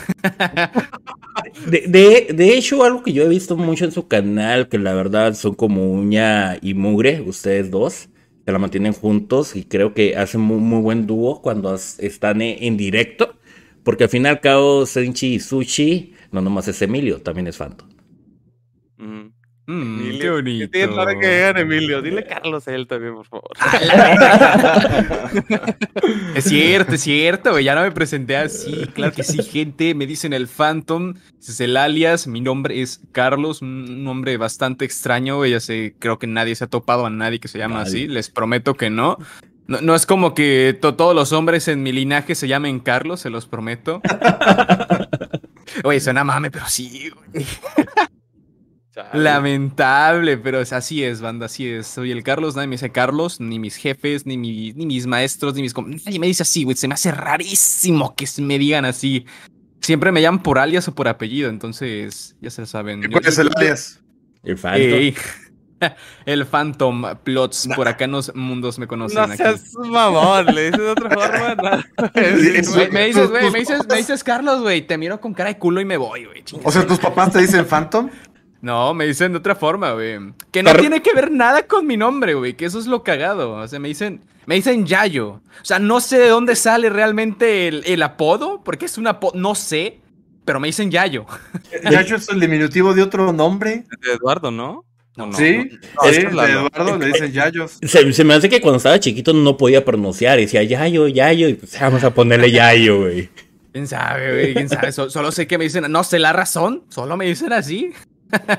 De, 1.67 1.83
de, 1.87 2.33
de 2.33 2.57
hecho, 2.57 2.83
algo 2.83 3.03
que 3.03 3.11
yo 3.11 3.23
he 3.23 3.27
visto 3.27 3.57
mucho 3.57 3.85
en 3.85 3.91
su 3.91 4.07
canal, 4.07 4.69
que 4.69 4.77
la 4.77 4.93
verdad 4.93 5.33
son 5.33 5.55
como 5.55 5.91
uña 5.91 6.57
y 6.61 6.73
mugre, 6.73 7.21
ustedes 7.21 7.71
dos, 7.71 8.07
que 8.45 8.51
la 8.51 8.59
mantienen 8.59 8.93
juntos 8.93 9.55
y 9.55 9.63
creo 9.63 9.93
que 9.93 10.15
hacen 10.15 10.41
muy, 10.41 10.57
muy 10.57 10.81
buen 10.81 11.07
dúo 11.07 11.41
cuando 11.41 11.69
as- 11.73 11.99
están 11.99 12.41
e- 12.41 12.65
en 12.67 12.77
directo, 12.77 13.35
porque 13.83 14.03
al 14.05 14.09
fin 14.09 14.23
y 14.23 14.27
al 14.27 14.39
cabo, 14.41 14.85
Senchi 14.85 15.35
y 15.35 15.39
Sushi, 15.39 16.13
no 16.31 16.41
nomás 16.41 16.67
es 16.67 16.81
Emilio, 16.81 17.21
también 17.21 17.47
es 17.47 17.57
Phantom. 17.57 17.89
Mm, 19.65 19.99
Emilio, 19.99 20.19
qué 20.21 20.29
bonito. 20.29 20.71
tienen 20.71 20.99
ahora 20.99 21.19
que 21.19 21.25
llegan 21.27 21.57
Emilio. 21.57 22.01
Dile 22.01 22.25
Carlos 22.25 22.67
a 22.67 22.75
él 22.75 22.87
también, 22.87 23.15
por 23.15 23.25
favor. 23.25 23.49
Es 26.35 26.45
cierto, 26.45 26.95
es 26.95 27.01
cierto, 27.01 27.51
güey. 27.51 27.63
Ya 27.63 27.75
no 27.75 27.81
me 27.81 27.91
presenté 27.91 28.37
así. 28.37 28.85
Claro 28.93 29.13
que 29.13 29.23
sí, 29.23 29.41
gente. 29.43 29.93
Me 29.95 30.05
dicen 30.07 30.33
el 30.33 30.47
Phantom. 30.47 31.13
Ese 31.39 31.51
es 31.51 31.59
el 31.61 31.77
alias. 31.77 32.27
Mi 32.27 32.41
nombre 32.41 32.81
es 32.81 33.01
Carlos. 33.11 33.61
Un 33.61 34.03
nombre 34.03 34.37
bastante 34.37 34.85
extraño, 34.85 35.37
güey. 35.37 35.51
Ya 35.51 35.59
sé, 35.59 35.95
creo 35.99 36.19
que 36.19 36.27
nadie 36.27 36.55
se 36.55 36.63
ha 36.65 36.67
topado 36.67 37.05
a 37.05 37.09
nadie 37.09 37.39
que 37.39 37.47
se 37.47 37.57
llama 37.59 37.75
Nadie. 37.77 37.89
así. 37.89 38.07
Les 38.07 38.29
prometo 38.29 38.75
que 38.75 38.89
no. 38.89 39.17
No, 39.67 39.79
no 39.81 39.95
es 39.95 40.05
como 40.05 40.33
que 40.33 40.77
to- 40.81 40.95
todos 40.95 41.15
los 41.15 41.31
hombres 41.31 41.67
en 41.69 41.83
mi 41.83 41.93
linaje 41.93 42.35
se 42.35 42.47
llamen 42.49 42.79
Carlos, 42.81 43.21
se 43.21 43.29
los 43.29 43.45
prometo. 43.45 44.01
Oye, 45.85 45.99
suena 46.01 46.23
mame, 46.25 46.51
pero 46.51 46.65
sí, 46.67 47.09
güey. 47.31 47.45
Chale. 48.93 49.23
Lamentable, 49.23 50.37
pero 50.37 50.61
es- 50.61 50.71
así 50.71 51.03
es, 51.03 51.19
banda, 51.21 51.47
así 51.47 51.67
es. 51.67 51.87
Soy 51.87 52.11
el 52.11 52.21
Carlos, 52.23 52.55
nadie 52.55 52.67
me 52.67 52.75
dice 52.75 52.91
Carlos, 52.91 53.39
ni 53.39 53.57
mis 53.57 53.75
jefes, 53.75 54.25
ni, 54.27 54.37
mi- 54.37 54.71
ni 54.73 54.85
mis 54.85 55.07
maestros, 55.07 55.55
ni 55.55 55.63
mis... 55.63 55.75
Nadie 55.75 56.19
me 56.19 56.27
dice 56.27 56.43
así, 56.43 56.63
güey. 56.63 56.75
Se 56.77 56.87
me 56.87 56.93
hace 56.93 57.11
rarísimo 57.11 58.15
que 58.15 58.27
me 58.39 58.59
digan 58.59 58.85
así. 58.85 59.25
Siempre 59.81 60.11
me 60.11 60.21
llaman 60.21 60.43
por 60.43 60.59
alias 60.59 60.87
o 60.87 60.93
por 60.95 61.07
apellido, 61.07 61.49
entonces 61.49 62.35
ya 62.39 62.49
se 62.51 62.65
saben. 62.67 63.01
Yo- 63.01 63.09
¿Cuál 63.11 63.25
es 63.25 63.37
el 63.39 63.49
alias? 63.55 63.99
El 64.43 64.57
Phantom. 64.57 64.79
Ey. 64.81 65.15
el 66.25 66.45
Phantom 66.45 67.03
Plots, 67.23 67.69
por 67.75 67.87
acá 67.87 68.05
en 68.05 68.11
los 68.11 68.33
mundos 68.35 68.77
me 68.77 68.85
conocen. 68.87 69.17
No 69.17 69.23
aquí. 69.23 69.37
seas 69.37 69.73
mamón, 69.73 70.45
le 70.53 70.65
dices 70.65 70.79
de 70.79 70.89
otra 70.89 71.09
forma. 71.09 71.55
No. 71.55 71.83
Güey, 72.13 72.91
me 72.91 73.05
dices, 73.07 73.29
güey, 73.29 73.49
me 73.51 73.59
dices, 73.59 73.79
me 73.89 73.97
dices 73.97 74.23
Carlos, 74.23 74.61
güey, 74.61 74.85
te 74.85 74.97
miro 74.97 75.19
con 75.19 75.33
cara 75.33 75.49
de 75.49 75.57
culo 75.57 75.81
y 75.81 75.85
me 75.85 75.97
voy, 75.97 76.25
güey. 76.25 76.43
O 76.63 76.71
sea, 76.71 76.85
tus 76.85 76.99
papás 76.99 77.31
te 77.33 77.39
dicen 77.39 77.65
Phantom. 77.65 78.09
No, 78.63 78.93
me 78.93 79.05
dicen 79.05 79.33
de 79.33 79.39
otra 79.39 79.55
forma, 79.55 79.91
güey. 79.91 80.17
Que 80.49 80.63
no 80.63 80.69
Pero- 80.71 80.79
tiene 80.79 81.01
que 81.01 81.13
ver 81.13 81.29
nada 81.31 81.67
con 81.67 81.85
mi 81.85 81.97
nombre, 81.97 82.33
güey. 82.33 82.53
Que 82.53 82.63
eso 82.63 82.79
es 82.79 82.87
lo 82.87 83.03
cagado. 83.03 83.51
O 83.55 83.67
sea, 83.67 83.77
me 83.77 83.89
dicen, 83.89 84.21
me 84.45 84.55
dicen 84.55 84.85
Yayo. 84.85 85.29
O 85.31 85.41
sea, 85.65 85.79
no 85.79 85.99
sé 85.99 86.17
de 86.17 86.29
dónde 86.29 86.55
sale 86.55 86.89
realmente 86.89 87.67
el, 87.67 87.83
el 87.85 88.01
apodo, 88.01 88.61
porque 88.63 88.85
es 88.85 88.97
un 88.97 89.07
apodo, 89.07 89.33
no 89.35 89.53
sé, 89.53 89.99
pero 90.45 90.61
me 90.61 90.69
dicen 90.69 90.89
Yayo. 90.91 91.25
Yayo 91.91 92.15
es 92.15 92.29
el 92.29 92.39
diminutivo 92.39 92.93
de 92.93 93.01
otro 93.03 93.33
nombre. 93.33 93.83
De 94.01 94.13
Eduardo, 94.13 94.49
¿no? 94.49 94.85
¿O 95.17 95.25
no? 95.27 95.33
sí, 95.33 95.57
No, 95.95 96.03
sí, 96.03 96.09
es 96.09 96.15
de 96.23 96.31
Lalo. 96.31 96.67
Eduardo 96.73 96.97
le 96.97 97.07
dicen 97.07 97.31
Yayos. 97.33 97.79
Se, 97.81 98.13
se 98.13 98.23
me 98.23 98.33
hace 98.33 98.47
que 98.47 98.61
cuando 98.61 98.77
estaba 98.77 98.97
chiquito 98.97 99.33
no 99.33 99.57
podía 99.57 99.83
pronunciar, 99.83 100.39
y 100.39 100.43
decía 100.43 100.63
Yayo, 100.63 101.09
Yayo, 101.09 101.49
y 101.49 101.55
pues 101.55 101.77
vamos 101.81 102.03
a 102.05 102.13
ponerle 102.13 102.49
Yayo, 102.49 103.01
güey. 103.01 103.29
¿Quién 103.73 103.87
sabe, 103.87 104.31
güey? 104.31 104.53
¿Quién 104.53 104.69
sabe? 104.69 104.91
So- 104.93 105.09
solo 105.09 105.33
sé 105.33 105.47
que 105.47 105.57
me 105.57 105.65
dicen, 105.65 105.91
no 105.91 106.03
sé 106.05 106.17
la 106.17 106.31
razón, 106.31 106.83
solo 106.89 107.17
me 107.17 107.25
dicen 107.25 107.51
así. 107.53 107.91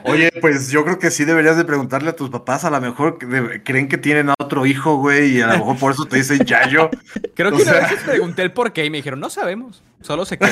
Oye, 0.05 0.31
pues 0.41 0.71
yo 0.71 0.85
creo 0.85 0.99
que 0.99 1.11
sí 1.11 1.25
deberías 1.25 1.57
de 1.57 1.65
preguntarle 1.65 2.11
a 2.11 2.17
tus 2.17 2.31
papás. 2.31 2.65
A 2.65 2.71
lo 2.71 2.81
mejor 2.81 3.19
de- 3.19 3.63
creen 3.63 3.89
que 3.89 3.99
tienen 3.99 4.31
a 4.31 4.35
otro 4.39 4.67
hijo, 4.67 4.97
güey, 4.97 5.37
y 5.39 5.41
a 5.41 5.49
lo 5.49 5.59
mejor 5.59 5.79
por 5.79 5.93
eso 5.93 6.05
te 6.07 6.17
dicen 6.17 6.45
Yayo. 6.45 6.91
Creo 7.35 7.53
O 7.53 7.57
que 7.57 7.63
una 7.63 7.73
sea- 7.73 7.81
vez 7.83 7.91
les 7.93 8.01
pregunté 8.03 8.43
el 8.43 8.53
por 8.53 8.73
qué 8.73 8.85
y 8.85 8.91
me 8.91 8.99
dijeron, 8.99 9.19
no 9.21 9.31
sabemos, 9.31 9.83
solo 10.01 10.25
se 10.25 10.39
quedó. 10.39 10.51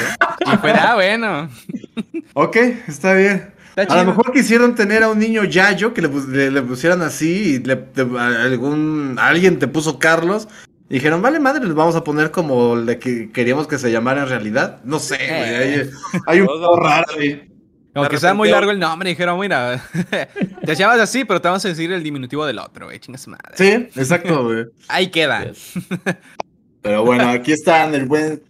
Y 0.53 0.57
fue, 0.59 0.73
ah, 0.73 0.95
bueno. 0.95 1.49
Ok, 2.35 2.57
está 2.89 3.13
bien. 3.15 3.53
A 3.77 3.97
lo 3.97 4.05
mejor 4.07 4.33
quisieron 4.33 4.75
tener 4.75 5.03
a 5.03 5.09
un 5.11 5.19
niño 5.19 5.45
Yayo 5.45 5.93
que 5.95 6.03
le, 6.03 6.09
le- 6.09 6.51
le 6.51 6.63
pusieran 6.63 7.03
así 7.03 7.57
y 7.57 7.59
le, 7.59 7.87
algún 7.97 9.17
alguien 9.19 9.59
te 9.59 9.69
puso 9.69 9.99
Carlos. 9.99 10.49
Y 10.89 10.95
dijeron, 10.95 11.23
vale 11.23 11.41
madre, 11.41 11.65
les 11.65 11.75
vamos 11.75 11.97
a 11.97 12.05
poner 12.05 12.31
como 12.31 12.77
le 12.77 12.99
que 12.99 13.31
queríamos 13.33 13.67
que 13.67 13.79
se 13.79 13.91
llamara 13.91 14.23
en 14.25 14.29
realidad. 14.29 14.81
No 14.85 14.99
sé, 14.99 15.17
güey. 15.17 15.55
Hay, 15.55 15.91
hay 16.27 16.41
un 16.41 16.47
poco 16.47 16.77
raro 16.81 17.07
ahí. 17.19 17.49
Aunque 17.95 18.17
De 18.17 18.21
sea 18.21 18.35
muy 18.35 18.49
largo 18.49 18.71
el 18.71 18.79
nombre, 18.79 19.11
dijeron, 19.11 19.39
mira, 19.39 19.83
te 20.65 20.75
llamas 20.75 20.99
así, 20.99 21.25
pero 21.25 21.41
te 21.43 21.49
vamos 21.49 21.65
a 21.65 21.69
decir 21.69 21.93
el 21.93 22.03
diminutivo 22.03 22.47
del 22.47 22.59
otro, 22.59 22.87
güey, 22.87 22.99
chingas 22.99 23.29
madre. 23.29 23.53
Sí, 23.55 23.71
exacto, 24.01 24.45
güey. 24.45 24.65
Ahí 24.89 25.11
queda. 25.11 25.47
Pero 26.81 27.05
bueno, 27.05 27.29
aquí 27.29 27.53
están 27.53 27.95
el 27.95 28.07
buen 28.07 28.43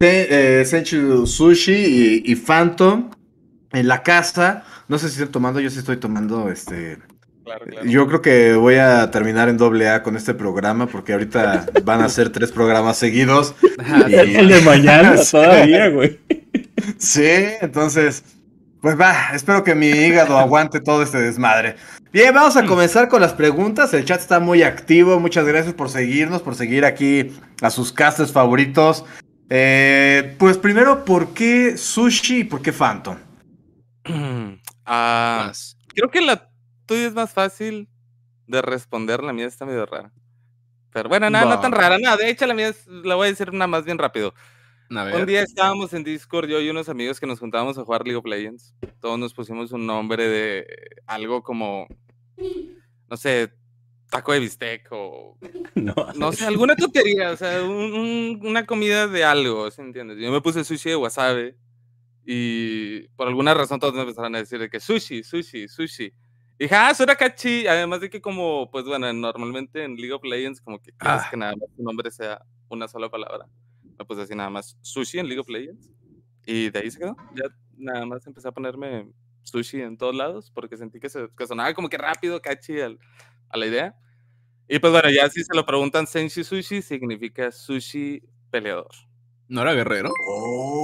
eh, 0.00 0.62
Senchu 0.66 1.26
Sushi 1.26 1.72
y, 1.72 2.22
y 2.32 2.36
Phantom 2.36 3.10
en 3.72 3.88
la 3.88 4.02
casa. 4.02 4.64
No 4.88 4.98
sé 4.98 5.08
si 5.08 5.14
están 5.14 5.32
tomando, 5.32 5.60
yo 5.60 5.70
sí 5.70 5.78
estoy 5.78 5.96
tomando 5.96 6.50
este. 6.50 6.98
Claro, 7.44 7.64
claro. 7.66 7.86
Yo 7.86 8.06
creo 8.06 8.22
que 8.22 8.52
voy 8.52 8.76
a 8.76 9.10
terminar 9.10 9.48
en 9.48 9.56
doble 9.56 9.88
A 9.88 10.02
con 10.02 10.16
este 10.16 10.34
programa 10.34 10.86
porque 10.86 11.14
ahorita 11.14 11.66
van 11.84 12.02
a 12.02 12.08
ser 12.08 12.30
tres 12.30 12.52
programas 12.52 12.96
seguidos. 12.98 13.54
Ajá, 13.78 14.04
Y- 14.10 14.14
El, 14.14 14.48
de 14.48 14.60
mañana 14.60 15.16
todavía, 15.30 15.88
güey. 15.88 16.20
Sí, 16.98 17.22
entonces, 17.60 18.22
pues 18.80 18.98
va, 18.98 19.30
espero 19.34 19.62
que 19.64 19.74
mi 19.74 19.86
hígado 19.88 20.38
aguante 20.38 20.80
todo 20.80 21.02
este 21.02 21.18
desmadre. 21.18 21.76
Bien, 22.12 22.34
vamos 22.34 22.56
a 22.56 22.66
comenzar 22.66 23.08
con 23.08 23.20
las 23.20 23.32
preguntas. 23.34 23.92
El 23.94 24.04
chat 24.04 24.20
está 24.20 24.40
muy 24.40 24.62
activo. 24.62 25.20
Muchas 25.20 25.44
gracias 25.46 25.74
por 25.74 25.88
seguirnos, 25.90 26.42
por 26.42 26.54
seguir 26.54 26.84
aquí 26.84 27.32
a 27.62 27.70
sus 27.70 27.92
castes 27.92 28.32
favoritos. 28.32 29.04
Eh, 29.48 30.34
pues 30.38 30.58
primero, 30.58 31.04
¿por 31.04 31.34
qué 31.34 31.76
sushi 31.76 32.40
y 32.40 32.44
por 32.44 32.62
qué 32.62 32.72
Phantom? 32.72 33.16
Ah, 34.92 35.52
creo 35.94 36.10
que 36.10 36.20
la 36.20 36.50
tuya 36.86 37.06
es 37.06 37.14
más 37.14 37.32
fácil 37.32 37.88
de 38.48 38.60
responder, 38.60 39.22
la 39.22 39.32
mía 39.32 39.46
está 39.46 39.64
medio 39.64 39.86
rara. 39.86 40.10
Pero 40.92 41.08
bueno, 41.08 41.30
nada, 41.30 41.44
no 41.44 41.60
tan 41.60 41.70
rara, 41.70 41.96
nada, 41.98 42.16
de 42.16 42.28
hecho 42.28 42.44
la 42.46 42.54
mía 42.54 42.68
es- 42.68 42.88
la 42.88 43.14
voy 43.14 43.28
a 43.28 43.30
decir 43.30 43.52
nada 43.52 43.68
más 43.68 43.84
bien 43.84 43.98
rápido. 43.98 44.34
Un 45.20 45.26
día 45.26 45.42
estábamos 45.42 45.92
en 45.94 46.02
Discord, 46.02 46.48
yo 46.48 46.60
y 46.60 46.68
unos 46.68 46.88
amigos 46.88 47.20
que 47.20 47.26
nos 47.26 47.38
juntábamos 47.38 47.78
a 47.78 47.84
jugar 47.84 48.02
League 48.04 48.16
of 48.16 48.26
Legends. 48.26 48.74
Todos 49.00 49.18
nos 49.18 49.32
pusimos 49.32 49.70
un 49.72 49.86
nombre 49.86 50.26
de 50.28 50.66
algo 51.06 51.42
como, 51.42 51.86
no 53.08 53.16
sé, 53.16 53.52
taco 54.10 54.32
de 54.32 54.40
bistec 54.40 54.88
o 54.90 55.38
No, 55.76 55.94
no 56.16 56.32
sé, 56.32 56.44
alguna 56.46 56.74
tontería, 56.74 57.30
o 57.30 57.36
sea, 57.36 57.62
un- 57.62 57.94
un- 57.94 58.40
una 58.46 58.66
comida 58.66 59.06
de 59.06 59.22
algo, 59.24 59.70
¿sí 59.70 59.80
entiendes? 59.80 60.18
Yo 60.18 60.32
me 60.32 60.40
puse 60.40 60.64
sushi 60.64 60.90
de 60.90 60.96
wasabi 60.96 61.54
y 62.26 63.08
por 63.10 63.28
alguna 63.28 63.54
razón 63.54 63.78
todos 63.80 63.94
me 63.94 64.02
empezaron 64.02 64.34
a 64.34 64.38
decir 64.38 64.58
de 64.58 64.68
que 64.68 64.80
sushi, 64.80 65.22
sushi, 65.22 65.68
sushi. 65.68 66.06
Y 66.58 66.64
dije, 66.64 66.74
ah, 66.74 66.92
suena 66.94 67.14
cachi, 67.16 67.66
además 67.66 68.00
de 68.00 68.10
que 68.10 68.20
como, 68.20 68.70
pues 68.70 68.84
bueno, 68.84 69.10
normalmente 69.12 69.84
en 69.84 69.94
League 69.96 70.12
of 70.12 70.24
Legends 70.24 70.60
como 70.60 70.80
que 70.80 70.92
Ah. 70.98 71.28
que 71.30 71.36
nada 71.36 71.52
más 71.56 71.68
tu 71.76 71.82
nombre 71.82 72.10
sea 72.10 72.42
una 72.68 72.88
sola 72.88 73.08
palabra. 73.08 73.46
Me 74.00 74.06
puse 74.06 74.22
así 74.22 74.34
nada 74.34 74.48
más 74.48 74.78
sushi 74.80 75.18
en 75.18 75.26
League 75.26 75.40
of 75.40 75.48
Legends 75.50 75.90
y 76.46 76.70
de 76.70 76.78
ahí 76.78 76.90
se 76.90 76.98
quedó. 76.98 77.14
Ya 77.34 77.44
nada 77.76 78.06
más 78.06 78.26
empecé 78.26 78.48
a 78.48 78.52
ponerme 78.52 79.12
sushi 79.42 79.82
en 79.82 79.98
todos 79.98 80.14
lados 80.14 80.50
porque 80.54 80.78
sentí 80.78 80.98
que, 80.98 81.10
se, 81.10 81.28
que 81.36 81.46
sonaba 81.46 81.74
como 81.74 81.90
que 81.90 81.98
rápido, 81.98 82.40
cachi 82.40 82.80
al- 82.80 82.98
a 83.50 83.58
la 83.58 83.66
idea. 83.66 83.94
Y 84.66 84.78
pues 84.78 84.90
bueno, 84.90 85.10
ya 85.10 85.28
si 85.28 85.44
se 85.44 85.54
lo 85.54 85.66
preguntan, 85.66 86.06
Senshi 86.06 86.44
Sushi 86.44 86.80
significa 86.80 87.52
sushi 87.52 88.22
peleador. 88.50 88.88
¿No 89.48 89.60
era 89.60 89.74
guerrero? 89.74 90.10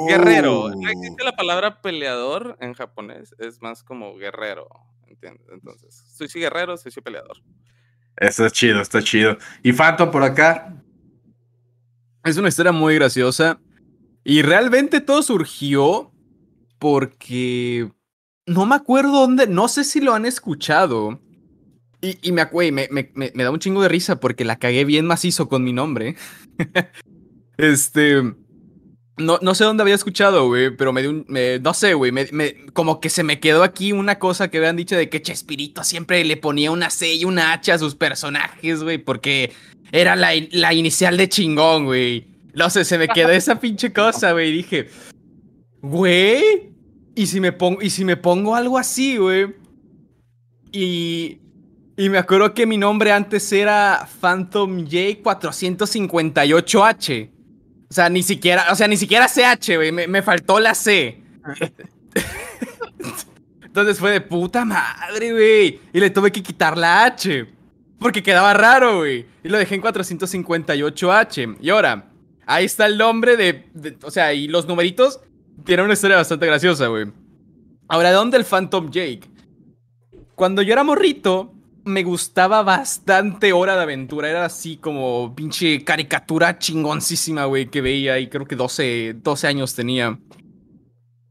Guerrero. 0.09 0.65
Oh. 0.65 0.71
No 0.75 0.91
existe 0.91 1.25
la 1.25 1.33
palabra 1.33 1.81
peleador 1.81 2.59
en 2.61 2.75
japonés, 2.75 3.35
es 3.39 3.63
más 3.63 3.83
como 3.83 4.15
guerrero. 4.17 4.69
¿Entiendes? 5.07 5.47
Entonces, 5.51 6.05
sushi 6.19 6.41
guerrero, 6.41 6.77
sushi 6.77 7.01
peleador. 7.01 7.39
Eso 8.19 8.45
es 8.45 8.53
chido, 8.53 8.83
está 8.83 9.01
chido. 9.03 9.39
¿Y 9.63 9.73
Phantom 9.73 10.11
por 10.11 10.23
acá? 10.23 10.83
Es 12.27 12.37
una 12.37 12.49
historia 12.49 12.73
muy 12.73 12.97
graciosa. 12.97 13.61
Y 14.25 14.43
realmente 14.43 15.01
todo 15.01 15.23
surgió 15.23 16.13
porque 16.81 17.89
no 18.47 18.67
me 18.67 18.75
acuerdo 18.75 19.13
dónde, 19.13 19.47
no 19.47 19.69
sé 19.69 19.85
si 19.85 20.01
lo 20.01 20.13
han 20.13 20.27
escuchado. 20.27 21.21
Y, 22.03 22.19
y 22.29 22.33
me, 22.33 22.49
me 22.91 23.45
da 23.45 23.51
un 23.51 23.61
chingo 23.61 23.81
de 23.81 23.89
risa 23.89 24.19
porque 24.19 24.45
la 24.45 24.57
cagué 24.57 24.85
bien 24.85 25.07
macizo 25.07 25.49
con 25.49 25.63
mi 25.63 25.73
nombre. 25.73 26.17
este. 27.57 28.35
No, 29.19 29.39
no 29.41 29.55
sé 29.55 29.65
dónde 29.65 29.83
había 29.83 29.95
escuchado, 29.95 30.47
güey, 30.47 30.77
pero 30.77 30.93
me 30.93 31.01
dio 31.01 31.09
un. 31.11 31.25
no 31.63 31.73
sé, 31.73 31.95
güey. 31.95 32.13
como 32.75 33.01
que 33.01 33.09
se 33.09 33.23
me 33.23 33.41
quedó 33.41 33.63
aquí 33.63 33.93
una 33.93 34.19
cosa 34.19 34.49
que 34.49 34.59
habían 34.59 34.77
dicho 34.77 34.95
de 34.95 35.09
que 35.09 35.23
Chespirito 35.23 35.83
siempre 35.85 36.23
le 36.25 36.37
ponía 36.37 36.71
una 36.71 36.91
C 36.91 37.15
y 37.15 37.25
una 37.25 37.53
H 37.53 37.73
a 37.73 37.79
sus 37.79 37.95
personajes, 37.95 38.83
güey, 38.83 38.99
porque 38.99 39.55
era 39.91 40.17
la, 40.17 40.33
la 40.51 40.75
inicial 40.75 41.17
de 41.17 41.31
chingón, 41.31 41.87
güey. 41.87 42.27
No 42.53 42.69
sé, 42.69 42.85
se 42.85 42.99
me 42.99 43.09
quedó 43.09 43.31
esa 43.31 43.59
pinche 43.59 43.91
cosa, 43.93 44.33
güey. 44.33 44.53
Dije, 44.53 44.91
güey, 45.81 46.75
¿y 47.15 47.27
si 47.27 47.41
me 47.41 47.53
pongo, 47.53 47.81
y 47.81 47.89
si 47.89 48.05
me 48.05 48.19
pongo 48.19 48.55
algo 48.55 48.77
así, 48.77 49.17
güey? 49.17 49.55
Y, 50.73 51.39
y 51.97 52.09
me 52.11 52.19
acuerdo 52.19 52.53
que 52.53 52.67
mi 52.67 52.77
nombre 52.77 53.13
antes 53.13 53.51
era 53.51 54.07
Phantom 54.21 54.85
J 54.85 55.23
458H. 55.23 57.36
O 57.89 57.95
sea, 57.95 58.09
ni 58.09 58.23
siquiera, 58.23 58.67
o 58.73 58.75
sea, 58.75 58.89
ni 58.89 58.97
siquiera 58.97 59.29
CH, 59.29 59.77
güey. 59.77 59.93
Me, 59.93 60.07
me 60.07 60.23
faltó 60.23 60.59
la 60.61 60.75
C. 60.75 61.23
Entonces 63.63 63.99
fue 63.99 64.11
de 64.13 64.21
puta 64.21 64.65
madre, 64.65 65.33
güey. 65.33 65.81
Y 65.93 66.01
le 66.01 66.11
tuve 66.11 66.33
que 66.33 66.43
quitar 66.43 66.77
la 66.79 67.05
H. 67.05 67.47
Porque 67.99 68.23
quedaba 68.23 68.53
raro, 68.55 68.99
güey. 68.99 69.27
Y 69.45 69.49
lo 69.49 69.59
dejé 69.59 69.75
en 69.77 69.83
458H. 69.83 71.59
Y 71.61 71.71
ahora, 71.71 72.11
ahí 72.47 72.65
está 72.65 72.87
el 72.87 72.99
nombre 72.99 73.37
de, 73.37 73.69
de- 73.75 73.97
O 74.03 74.11
sea, 74.11 74.33
y 74.35 74.49
los 74.49 74.67
numeritos 74.67 75.21
tienen 75.65 75.85
una 75.85 75.95
historia 75.95 76.17
bastante 76.17 76.47
graciosa, 76.47 76.87
güey. 76.89 77.07
Ahora, 77.89 78.09
¿de 78.11 78.15
dónde 78.17 78.37
el 78.39 78.45
Phantom 78.45 78.91
Jake? 78.91 79.23
Cuando 80.35 80.63
yo 80.63 80.73
era 80.73 80.85
morrito, 80.85 81.55
me 81.87 82.03
gustaba 82.03 82.63
bastante 82.63 83.53
Hora 83.53 83.77
de 83.77 83.83
Aventura. 83.83 84.29
Era 84.29 84.45
así 84.45 84.77
como 84.77 85.35
pinche 85.35 85.85
caricatura 85.85 86.59
chingoncísima, 86.59 87.45
güey, 87.47 87.67
que 87.71 87.81
veía. 87.81 88.19
Y 88.19 88.29
creo 88.29 88.47
que 88.47 88.57
12, 88.57 89.17
12 89.23 89.47
años 89.47 89.75
tenía. 89.75 90.19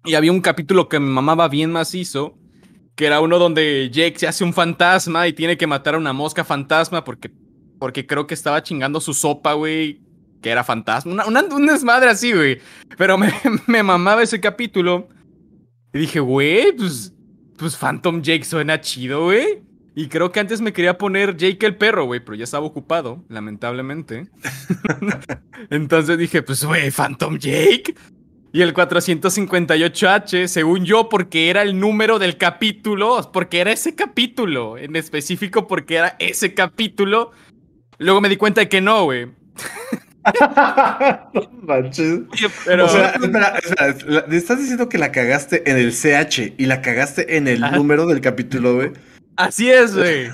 Y 0.03 0.15
había 0.15 0.31
un 0.31 0.41
capítulo 0.41 0.87
que 0.89 0.99
me 0.99 1.09
mamaba 1.09 1.47
bien 1.47 1.71
macizo. 1.71 2.37
Que 2.95 3.05
era 3.07 3.19
uno 3.19 3.37
donde 3.39 3.89
Jake 3.91 4.17
se 4.19 4.27
hace 4.27 4.43
un 4.45 4.53
fantasma 4.53 5.27
y 5.27 5.33
tiene 5.33 5.57
que 5.57 5.67
matar 5.67 5.95
a 5.95 5.97
una 5.97 6.13
mosca 6.13 6.45
fantasma 6.45 7.03
porque, 7.03 7.29
porque 7.77 8.07
creo 8.07 8.25
que 8.25 8.33
estaba 8.33 8.63
chingando 8.63 9.01
su 9.01 9.13
sopa, 9.13 9.53
güey. 9.53 9.99
Que 10.41 10.49
era 10.49 10.63
fantasma. 10.63 11.11
Una, 11.11 11.25
una- 11.25 11.55
un 11.55 11.65
desmadre 11.65 12.09
así, 12.09 12.31
güey. 12.31 12.59
Pero 12.97 13.17
me, 13.17 13.33
me 13.67 13.83
mamaba 13.83 14.23
ese 14.23 14.39
capítulo. 14.39 15.09
Y 15.93 15.99
dije, 15.99 16.19
güey, 16.21 16.71
pues, 16.73 17.13
pues 17.57 17.75
Phantom 17.75 18.21
Jake 18.21 18.45
suena 18.45 18.79
chido, 18.79 19.25
güey. 19.25 19.61
Y 19.97 20.07
creo 20.09 20.31
que 20.31 20.41
antes 20.41 20.59
me 20.59 20.73
quería 20.73 20.97
poner 20.97 21.37
Jake 21.37 21.65
el 21.65 21.77
perro, 21.77 22.05
güey, 22.05 22.19
pero 22.19 22.35
ya 22.35 22.43
estaba 22.43 22.65
ocupado, 22.65 23.23
lamentablemente. 23.29 24.27
Entonces 25.69 26.17
dije, 26.17 26.41
pues, 26.41 26.63
güey, 26.65 26.91
Phantom 26.91 27.37
Jake. 27.37 27.95
Y 28.51 28.61
el 28.61 28.73
458H, 28.73 30.47
según 30.47 30.85
yo, 30.85 31.09
porque 31.09 31.49
era 31.49 31.61
el 31.61 31.79
número 31.79 32.19
del 32.19 32.37
capítulo, 32.37 33.29
porque 33.33 33.59
era 33.59 33.71
ese 33.71 33.95
capítulo, 33.95 34.77
en 34.77 34.95
específico 34.95 35.67
porque 35.67 35.95
era 35.95 36.15
ese 36.19 36.53
capítulo. 36.53 37.31
Luego 37.97 38.21
me 38.21 38.29
di 38.29 38.37
cuenta 38.37 38.61
de 38.61 38.69
que 38.69 38.81
no, 38.81 39.03
güey. 39.05 39.27
no 41.33 41.51
manches. 41.63 42.19
Pero- 42.65 42.85
O 42.85 42.89
sea, 42.89 43.09
espera, 43.09 43.57
espera, 43.63 43.95
la- 44.07 44.25
¿me 44.27 44.37
estás 44.37 44.59
diciendo 44.59 44.89
que 44.89 44.97
la 44.97 45.11
cagaste 45.11 45.69
en 45.69 45.77
el 45.77 45.91
CH 45.91 46.53
y 46.57 46.65
la 46.65 46.81
cagaste 46.81 47.37
en 47.37 47.47
el 47.47 47.61
número 47.61 48.05
del 48.05 48.21
capítulo, 48.21 48.75
güey? 48.75 48.91
Así 49.35 49.69
es, 49.69 49.95
güey. 49.95 50.29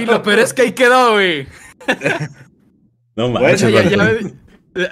Y 0.00 0.06
lo 0.06 0.22
peor 0.22 0.38
es 0.40 0.52
que 0.52 0.62
ahí 0.62 0.72
quedó, 0.72 1.12
güey. 1.12 1.46
No 3.16 3.28
manches. 3.28 3.60
sea, 3.60 3.70
ya, 3.70 3.82
ya 3.88 3.96
vato. 3.96 4.12
me, 4.12 4.18
di- 4.18 4.34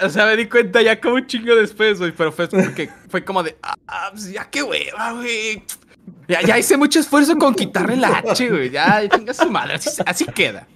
o 0.03 0.09
sea, 0.09 0.25
me 0.25 0.35
di 0.37 0.45
cuenta 0.47 0.81
ya 0.81 0.99
como 0.99 1.15
un 1.15 1.25
chingo 1.27 1.55
después, 1.55 1.99
güey. 1.99 2.11
Pero 2.11 2.31
fue 2.31 2.47
porque 2.47 2.89
fue 3.09 3.23
como 3.23 3.43
de, 3.43 3.57
ah, 3.63 4.09
pues 4.11 4.31
ya 4.31 4.49
qué 4.49 4.61
hueva, 4.63 5.13
güey. 5.13 5.63
Ya, 6.27 6.41
ya 6.41 6.57
hice 6.57 6.75
mucho 6.77 6.99
esfuerzo 6.99 7.37
con 7.37 7.53
quitarle 7.53 7.95
la 7.95 8.17
H, 8.27 8.49
güey. 8.49 8.69
Ya, 8.69 9.07
chinga 9.07 9.33
su 9.33 9.49
madre. 9.49 9.75
Así, 9.75 9.89
así 10.05 10.25
queda. 10.25 10.67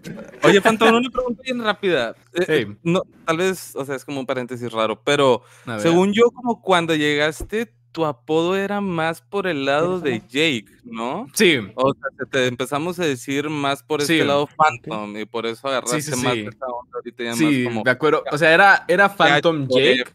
Oye, 0.44 0.62
Phantom, 0.62 0.96
una 0.96 1.10
pregunta 1.10 1.42
bien 1.44 1.64
rápida. 1.64 2.16
Eh, 2.34 2.46
eh, 2.48 2.76
no, 2.84 3.02
tal 3.26 3.38
vez, 3.38 3.76
o 3.76 3.84
sea, 3.86 3.96
es 3.96 4.06
como 4.06 4.20
un 4.20 4.26
paréntesis 4.26 4.72
raro, 4.72 5.02
pero 5.04 5.44
según 5.80 6.14
yo, 6.14 6.30
como 6.32 6.62
cuando 6.62 6.96
llegaste, 6.96 7.74
tu 7.94 8.06
apodo 8.06 8.58
era 8.58 8.82
más 8.82 9.22
por 9.22 9.48
el 9.48 9.64
lado 9.66 10.02
de 10.02 10.20
Jake, 10.28 10.66
¿no? 10.84 11.28
Sí, 11.34 11.58
O 11.76 11.94
sea, 11.94 12.28
te, 12.30 12.48
empezamos 12.48 13.00
a 13.00 13.06
decir 13.06 13.50
más 13.50 13.82
por 13.84 14.02
este 14.02 14.20
Sí. 14.20 14.26
lado 14.26 14.48
Phantom 14.58 15.16
y 15.18 15.26
por 15.26 15.46
eso 15.46 15.68
agarraste 15.70 16.02
sí, 16.02 16.12
más 16.24 16.34
sí. 16.34 16.40
esa 16.42 16.66
onda 16.66 16.92
ahorita 16.96 17.34
sí, 17.36 17.46
más 17.46 17.64
como 17.66 17.84
me 17.86 17.92
acuerdo. 17.92 18.24
O 18.32 18.38
sea, 18.38 18.54
era, 18.54 18.84
era 18.90 19.08
Phantom 19.16 19.68
PH, 19.68 19.98
Jake. 19.98 20.12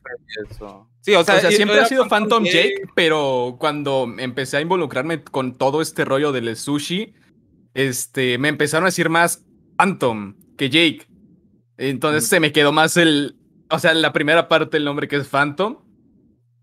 Sí, 1.01 1.15
o 1.15 1.21
O 1.21 1.25
sea, 1.25 1.41
sea, 1.41 1.51
y- 1.51 1.55
siempre 1.55 1.81
ha 1.81 1.87
sido 1.87 2.07
Phantom 2.09 2.45
Jake. 2.45 2.75
Jake, 2.75 2.83
pero 2.95 3.57
cuando 3.59 4.13
empecé 4.19 4.59
a 4.59 4.61
involucrarme 4.61 5.23
con 5.23 5.57
todo 5.57 5.81
este 5.81 6.05
rollo 6.05 6.33
del 6.33 6.55
sushi, 6.57 7.15
este, 7.75 8.37
me 8.39 8.49
empezaron 8.49 8.85
a 8.85 8.89
decir 8.89 9.09
más 9.09 9.45
Phantom 9.79 10.35
que 10.57 10.69
Jake. 10.69 11.07
Entonces 11.77 12.27
se 12.29 12.41
me 12.41 12.53
quedó 12.53 12.73
más 12.73 12.97
el, 12.97 13.37
o 13.71 13.79
sea, 13.79 13.95
la 13.95 14.13
primera 14.13 14.49
parte 14.49 14.77
del 14.77 14.85
nombre 14.85 15.07
que 15.09 15.17
es 15.17 15.29
Phantom. 15.29 15.79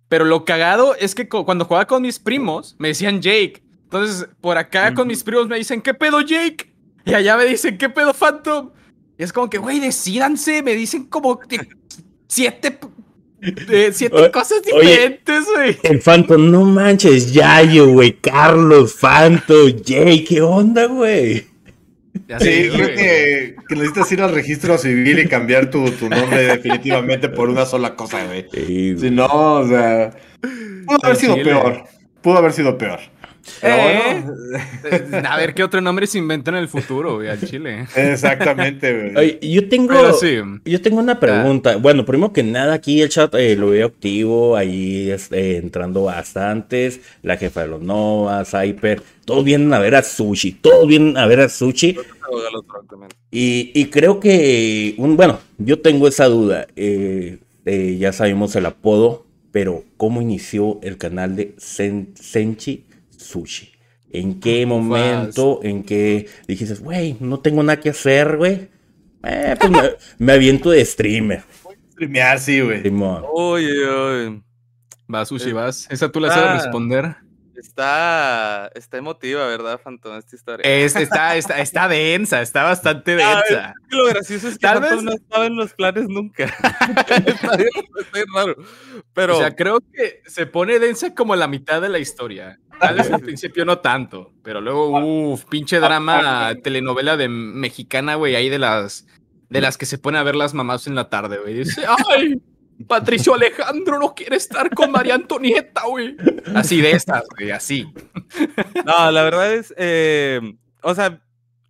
Pero 0.08 0.26
lo 0.26 0.46
cagado 0.46 0.96
es 0.96 1.16
que 1.16 1.28
cuando 1.28 1.66
jugaba 1.66 1.86
con 1.88 2.02
mis 2.04 2.20
primos, 2.20 2.76
me 2.78 2.90
decían 2.90 3.22
Jake. 3.22 3.64
Entonces, 3.84 4.28
por 4.42 4.58
acá 4.58 4.94
con 4.94 5.08
mis 5.08 5.24
primos 5.24 5.48
me 5.48 5.58
dicen, 5.58 5.82
¿qué 5.82 5.94
pedo 5.94 6.22
Jake? 6.22 6.72
Y 7.06 7.14
allá 7.14 7.38
me 7.38 7.46
dicen, 7.46 7.78
¿qué 7.78 7.90
pedo 7.90 8.14
Phantom? 8.14 8.72
Y 9.18 9.24
es 9.24 9.32
como 9.32 9.50
que, 9.50 9.58
güey, 9.58 9.80
decídanse, 9.80 10.62
me 10.64 10.74
dicen 10.76 11.06
como 11.06 11.40
siete, 12.28 12.78
eh, 13.42 13.92
siete 13.94 14.16
O- 14.28 14.32
cosas 14.32 14.62
diferentes, 14.64 15.46
güey. 15.56 15.78
El 15.84 16.00
Phantom, 16.02 16.52
no 16.52 16.64
manches, 16.66 17.32
Yayo, 17.32 17.88
güey, 17.90 18.20
Carlos, 18.20 18.94
Phantom, 19.00 19.72
Jay, 19.86 20.24
¿qué 20.24 20.42
onda, 20.42 20.86
güey? 20.88 21.48
Ya 22.28 22.40
Sí, 22.40 22.70
creo 22.74 22.88
que, 22.88 23.56
que 23.68 23.76
necesitas 23.76 24.12
ir 24.12 24.22
al 24.22 24.34
registro 24.34 24.78
civil 24.78 25.20
y 25.20 25.28
cambiar 25.28 25.70
tu, 25.70 25.90
tu 25.92 26.10
nombre 26.10 26.44
definitivamente 26.44 27.30
por 27.30 27.50
una 27.50 27.66
sola 27.66 27.96
cosa, 27.96 28.24
güey. 28.26 28.46
Sí, 28.54 28.98
Si 28.98 29.12
no, 29.12 29.26
o 29.28 29.68
sea, 29.68 30.12
pudo 30.86 30.98
haber 31.04 31.16
sido 31.18 31.34
chile. 31.36 31.46
peor. 31.46 31.84
Pudo 32.22 32.38
haber 32.38 32.54
sido 32.54 32.78
peor. 32.78 33.00
Pero 33.62 33.76
Eh. 33.76 34.24
bueno, 34.26 35.28
A 35.30 35.38
ver 35.38 35.54
qué 35.54 35.64
otro 35.64 35.82
nombre 35.82 36.08
se 36.08 36.18
inventa 36.18 36.52
en 36.52 36.58
el 36.58 36.68
futuro, 36.68 37.16
güey, 37.16 37.30
al 37.30 37.40
chile. 37.42 37.86
exactamente, 37.96 39.12
güey. 39.14 39.40
Yo 39.42 39.68
tengo, 39.70 40.14
sí. 40.14 40.38
yo 40.66 40.82
tengo 40.82 41.00
una 41.00 41.20
pregunta. 41.20 41.78
Bueno, 41.78 42.06
primero 42.06 42.34
que 42.34 42.44
nada, 42.44 42.74
aquí 42.74 43.02
el 43.02 43.10
chat 43.10 43.34
eh, 43.36 43.56
lo 43.56 43.70
veo 43.70 43.88
activo, 43.88 44.56
ahí 44.56 45.10
este, 45.12 45.58
entrando 45.58 46.04
bastantes, 46.04 47.02
la 47.22 47.38
jefa 47.38 47.62
de 47.62 47.68
los 47.68 47.82
Novas, 47.82 48.54
Hyper, 48.54 49.02
todos 49.26 49.44
vienen 49.44 49.74
a 49.74 49.80
ver 49.80 49.96
a 49.96 50.04
Sushi, 50.04 50.52
todos 50.54 50.88
vienen 50.88 51.18
a 51.18 51.26
ver 51.28 51.40
a 51.42 51.50
Sushi. 51.50 51.98
Y, 53.32 53.72
y 53.74 53.86
creo 53.86 54.20
que, 54.20 54.96
un, 54.98 55.18
bueno, 55.18 55.40
yo 55.58 55.80
tengo 55.80 56.08
esa 56.08 56.26
duda. 56.26 56.68
eh, 56.76 57.40
eh, 57.68 57.98
ya 58.00 58.14
sabemos 58.14 58.56
el 58.56 58.68
apodo, 58.68 59.26
pero 59.52 59.84
¿cómo 59.98 60.22
inició 60.22 60.80
el 60.84 60.98
canal 61.00 61.36
de 61.36 61.56
Sen- 61.58 62.16
Senchi 62.16 62.86
Sushi? 63.26 63.72
¿En 64.12 64.40
qué 64.40 64.66
momento, 64.66 65.60
en 65.64 65.84
qué 65.84 66.28
dijiste, 66.48 66.76
güey, 66.76 67.18
no 67.20 67.40
tengo 67.42 67.62
nada 67.64 67.80
que 67.80 67.90
hacer, 67.90 68.38
güey? 68.38 68.70
Eh, 69.24 69.56
pues 69.60 69.72
me, 69.72 69.80
me 70.26 70.34
aviento 70.34 70.70
de 70.70 70.86
streamer. 70.86 71.44
Streamear, 71.92 72.40
sí, 72.40 72.62
güey. 72.62 72.82
Oye, 73.34 73.86
oye. 73.88 74.42
Vas, 75.08 75.28
Sushi, 75.30 75.52
vas. 75.52 75.88
Esa 75.90 76.10
tú 76.12 76.20
la 76.20 76.30
sabes 76.30 76.50
Ah. 76.50 76.64
responder. 76.64 77.16
Está, 77.58 78.70
está 78.76 78.98
emotiva, 78.98 79.48
¿verdad, 79.48 79.80
Phantom, 79.82 80.18
esta 80.18 80.36
historia? 80.36 80.64
Este, 80.66 81.04
está, 81.04 81.36
está, 81.38 81.60
está 81.62 81.88
densa, 81.88 82.42
está 82.42 82.64
bastante 82.64 83.14
Ah, 83.24 83.42
densa. 83.48 83.74
es 83.82 83.88
que 83.90 83.96
Lo 83.96 84.06
gracioso 84.08 84.48
es 84.50 84.54
que 84.56 84.60
Tal 84.60 84.80
Phantom 84.80 84.96
vez- 84.98 85.04
no 85.04 85.12
estaba 85.14 85.46
en 85.46 85.56
los 85.56 85.74
planes 85.74 86.08
nunca. 86.10 86.46
está, 87.26 87.58
bien, 87.58 87.70
está 88.00 88.12
bien 88.14 88.26
raro. 88.36 88.56
Pero, 89.14 89.38
O 89.38 89.40
sea, 89.40 89.56
creo 89.56 89.80
que 89.80 90.22
se 90.28 90.46
pone 90.46 90.80
densa 90.80 91.14
como 91.16 91.36
la 91.36 91.48
mitad 91.48 91.82
de 91.82 91.90
la 91.90 92.00
historia. 92.00 92.60
Tal 92.80 92.96
vez 92.96 93.12
al 93.12 93.22
principio 93.22 93.66
no 93.66 93.80
tanto, 93.80 94.34
pero 94.44 94.62
luego, 94.62 95.34
uff, 95.34 95.46
pinche 95.46 95.80
drama, 95.80 96.54
telenovela 96.64 97.18
de 97.18 97.30
mexicana, 97.30 98.16
güey, 98.16 98.36
ahí 98.36 98.50
de 98.50 98.60
las 98.60 99.06
de 99.50 99.62
las 99.62 99.78
que 99.78 99.86
se 99.86 99.98
pone 99.98 100.18
a 100.18 100.24
ver 100.24 100.36
las 100.36 100.54
mamás 100.54 100.88
en 100.88 100.96
la 100.96 101.10
tarde, 101.10 101.38
güey. 101.38 101.54
Dice, 101.54 101.86
ay, 102.10 102.42
Patricio 102.88 103.34
Alejandro 103.34 104.00
no 104.00 104.14
quiere 104.14 104.36
estar 104.36 104.70
con 104.74 104.92
María 104.92 105.16
Antonieta, 105.16 105.84
güey. 105.88 106.16
Así 106.54 106.82
de 106.82 106.92
estas, 106.92 107.24
güey, 107.38 107.52
así. 107.52 107.86
no, 108.86 109.12
la 109.12 109.24
verdad 109.24 109.54
es, 109.54 109.74
eh, 109.78 110.42
o 110.82 110.94
sea, 110.94 111.22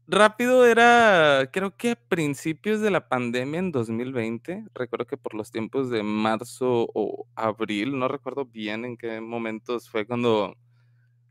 rápido 0.07 0.65
era, 0.65 1.49
creo 1.51 1.75
que 1.75 1.91
a 1.91 1.95
principios 1.95 2.81
de 2.81 2.91
la 2.91 3.07
pandemia 3.07 3.59
en 3.59 3.71
2020, 3.71 4.65
recuerdo 4.73 5.05
que 5.05 5.17
por 5.17 5.33
los 5.33 5.51
tiempos 5.51 5.89
de 5.89 6.03
marzo 6.03 6.89
o 6.93 7.27
abril, 7.35 7.97
no 7.97 8.07
recuerdo 8.07 8.45
bien 8.45 8.85
en 8.85 8.97
qué 8.97 9.21
momentos 9.21 9.89
fue 9.89 10.05
cuando, 10.05 10.55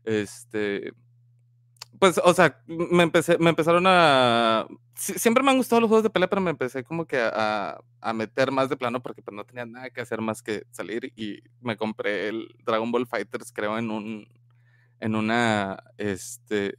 este, 0.05 0.93
pues, 1.99 2.19
o 2.23 2.33
sea, 2.33 2.61
me 2.67 3.03
empecé, 3.03 3.37
me 3.37 3.49
empezaron 3.49 3.85
a, 3.87 4.67
sie- 4.95 5.17
siempre 5.17 5.43
me 5.43 5.51
han 5.51 5.57
gustado 5.57 5.79
los 5.81 5.87
juegos 5.87 6.03
de 6.03 6.09
pelea, 6.09 6.29
pero 6.29 6.41
me 6.41 6.51
empecé 6.51 6.83
como 6.83 7.05
que 7.05 7.17
a- 7.19 7.79
a 8.01 8.13
meter 8.13 8.51
más 8.51 8.69
de 8.69 8.77
plano 8.77 9.01
porque 9.01 9.21
pues 9.21 9.35
no 9.35 9.45
tenía 9.45 9.65
nada 9.65 9.89
que 9.89 10.01
hacer 10.01 10.21
más 10.21 10.43
que 10.43 10.63
salir 10.71 11.11
y 11.15 11.39
me 11.61 11.77
compré 11.77 12.27
el 12.29 12.47
Dragon 12.65 12.91
Ball 12.91 13.07
Fighters, 13.07 13.51
creo, 13.53 13.77
en 13.77 13.91
un, 13.91 14.27
en 14.99 15.15
una, 15.15 15.83
este, 15.97 16.75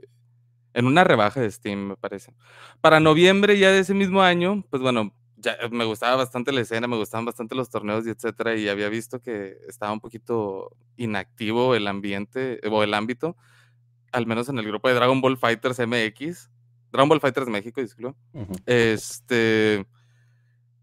en 0.75 0.87
una 0.87 1.05
rebaja 1.05 1.41
de 1.41 1.51
Steam, 1.51 1.89
me 1.91 1.97
parece. 1.97 2.35
Para 2.81 3.01
noviembre 3.01 3.59
ya 3.59 3.73
de 3.73 3.81
ese 3.81 3.95
mismo 3.95 4.23
año, 4.23 4.65
pues 4.71 4.83
bueno, 4.83 5.15
ya 5.47 5.57
me 5.71 5.85
gustaba 5.85 6.17
bastante 6.17 6.51
la 6.53 6.61
escena, 6.61 6.89
me 6.89 6.97
gustaban 6.97 7.25
bastante 7.25 7.55
los 7.55 7.71
torneos 7.71 8.07
y 8.07 8.11
etcétera, 8.11 8.57
y 8.57 8.69
había 8.69 8.89
visto 8.89 9.21
que 9.21 9.57
estaba 9.69 9.93
un 9.93 10.01
poquito 10.01 10.77
inactivo 10.97 11.75
el 11.75 11.87
ambiente 11.87 12.61
o 12.69 12.83
el 12.83 12.93
ámbito, 12.95 13.37
al 14.11 14.27
menos 14.27 14.49
en 14.49 14.59
el 14.59 14.67
grupo 14.67 14.89
de 14.89 14.95
Dragon 14.95 15.21
Ball 15.21 15.39
Fighters 15.39 15.79
MX, 15.79 16.51
Dragon 16.91 17.09
Ball 17.09 17.21
Fighters 17.21 17.49
México, 17.49 17.81
disculpa. 17.81 18.17
Ujú. 18.33 18.55
Este. 18.67 19.87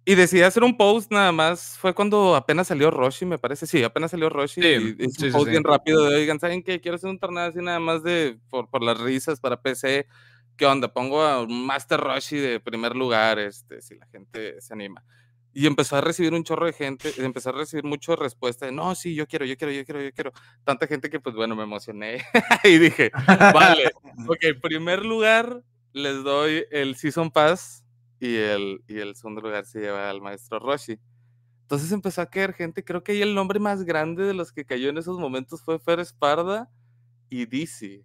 Y 0.06 0.15
decidí 0.15 0.41
hacer 0.41 0.63
un 0.63 0.76
post 0.76 1.12
nada 1.12 1.32
más. 1.32 1.78
Fue 1.78 1.93
cuando 1.93 2.36
apenas 2.36 2.67
salió 2.67 2.91
Roshi, 2.91 3.26
me 3.26 3.38
parece. 3.38 3.65
Sí, 3.65 3.84
apenas 3.84 4.12
salió 4.12 4.30
Roshi. 4.30 4.62
Sí, 4.62 4.67
y 4.67 5.06
hice 5.06 5.19
sí, 5.19 5.26
un 5.28 5.32
post 5.32 5.45
sí. 5.45 5.52
bien 5.52 5.63
rápido 5.63 6.04
de, 6.04 6.17
oigan, 6.17 6.39
¿saben 6.41 6.62
qué? 6.62 6.82
Quiero 6.82 6.95
hacer 6.95 7.10
un 7.10 7.19
torneo 7.19 7.43
así 7.43 7.60
nada 7.60 7.80
más 7.80 8.04
de 8.04 8.38
por, 8.49 8.69
por 8.69 8.84
las 8.84 8.99
risas 8.99 9.39
para 9.39 9.62
PC. 9.62 10.08
¿Qué 10.58 10.66
onda? 10.66 10.94
Pongo 10.94 11.22
a 11.22 11.42
un 11.42 11.66
Master 11.66 12.00
Roshi 12.00 12.38
de 12.38 12.60
primer 12.60 12.96
lugar, 12.96 13.39
este, 13.39 13.82
si 13.82 13.96
la 13.96 14.06
gente 14.08 14.62
se 14.62 14.74
anima. 14.74 15.04
Y 15.52 15.68
empezó 15.68 15.96
a 15.98 16.02
recibir 16.02 16.34
un 16.34 16.44
chorro 16.44 16.66
de 16.66 16.74
gente, 16.74 17.12
empezó 17.18 17.50
a 17.50 17.54
recibir 17.54 17.84
mucha 17.84 18.16
respuesta 18.16 18.66
de, 18.66 18.72
no, 18.72 18.96
sí, 18.96 19.13
yo 19.13 19.28
quiero, 19.28 19.46
yo 19.46 19.56
quiero, 19.56 19.72
yo 19.72 19.86
quiero, 19.86 20.02
yo 20.02 20.12
quiero. 20.12 20.32
Tanta 20.63 20.88
gente 20.88 21.10
que, 21.10 21.20
pues 21.20 21.36
bueno, 21.36 21.56
me 21.56 21.63
emocioné 21.63 22.24
y 22.63 22.78
dije, 22.80 23.12
vale, 23.28 23.92
ok, 24.28 24.38
en 24.42 24.62
primer 24.62 25.06
lugar 25.06 25.63
les 25.92 26.24
doy 26.24 26.66
el 26.72 26.96
Season 26.96 27.30
Pass 27.30 27.84
y 28.20 28.36
el, 28.36 28.84
y 28.88 29.00
el 29.00 29.16
segundo 29.16 29.42
lugar 29.42 29.66
se 29.66 29.80
lleva 29.80 30.10
al 30.10 30.22
maestro 30.22 30.60
Roshi. 30.60 31.00
Entonces 31.62 31.92
empezó 31.92 32.22
a 32.22 32.30
caer 32.30 32.54
gente, 32.54 32.84
creo 32.84 33.04
que 33.04 33.13
ahí 33.13 33.22
el 33.22 33.36
nombre 33.36 33.60
más 33.60 33.84
grande 33.84 34.24
de 34.24 34.34
los 34.34 34.52
que 34.52 34.66
cayó 34.66 34.89
en 34.89 34.98
esos 34.98 35.20
momentos 35.20 35.62
fue 35.62 35.80
Fer 35.80 36.00
Esparda 36.00 36.70
y 37.30 37.46
DC. 37.46 38.04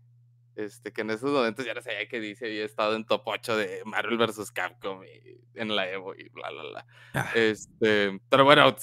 Este, 0.58 0.92
que 0.92 1.02
en 1.02 1.10
esos 1.10 1.30
momentos 1.30 1.64
ya 1.64 1.72
no 1.72 1.80
sabía 1.80 2.08
que 2.08 2.20
DC 2.20 2.44
había 2.44 2.64
estado 2.64 2.96
en 2.96 3.06
top 3.06 3.22
8 3.26 3.56
de 3.56 3.82
Marvel 3.84 4.18
vs. 4.18 4.50
Capcom 4.50 5.04
y 5.04 5.38
en 5.54 5.76
la 5.76 5.88
Evo 5.88 6.16
y 6.16 6.28
bla, 6.30 6.50
bla, 6.50 6.62
bla. 6.62 6.86
Ah. 7.14 7.30
Este, 7.32 8.20
pero 8.28 8.44
bueno, 8.44 8.74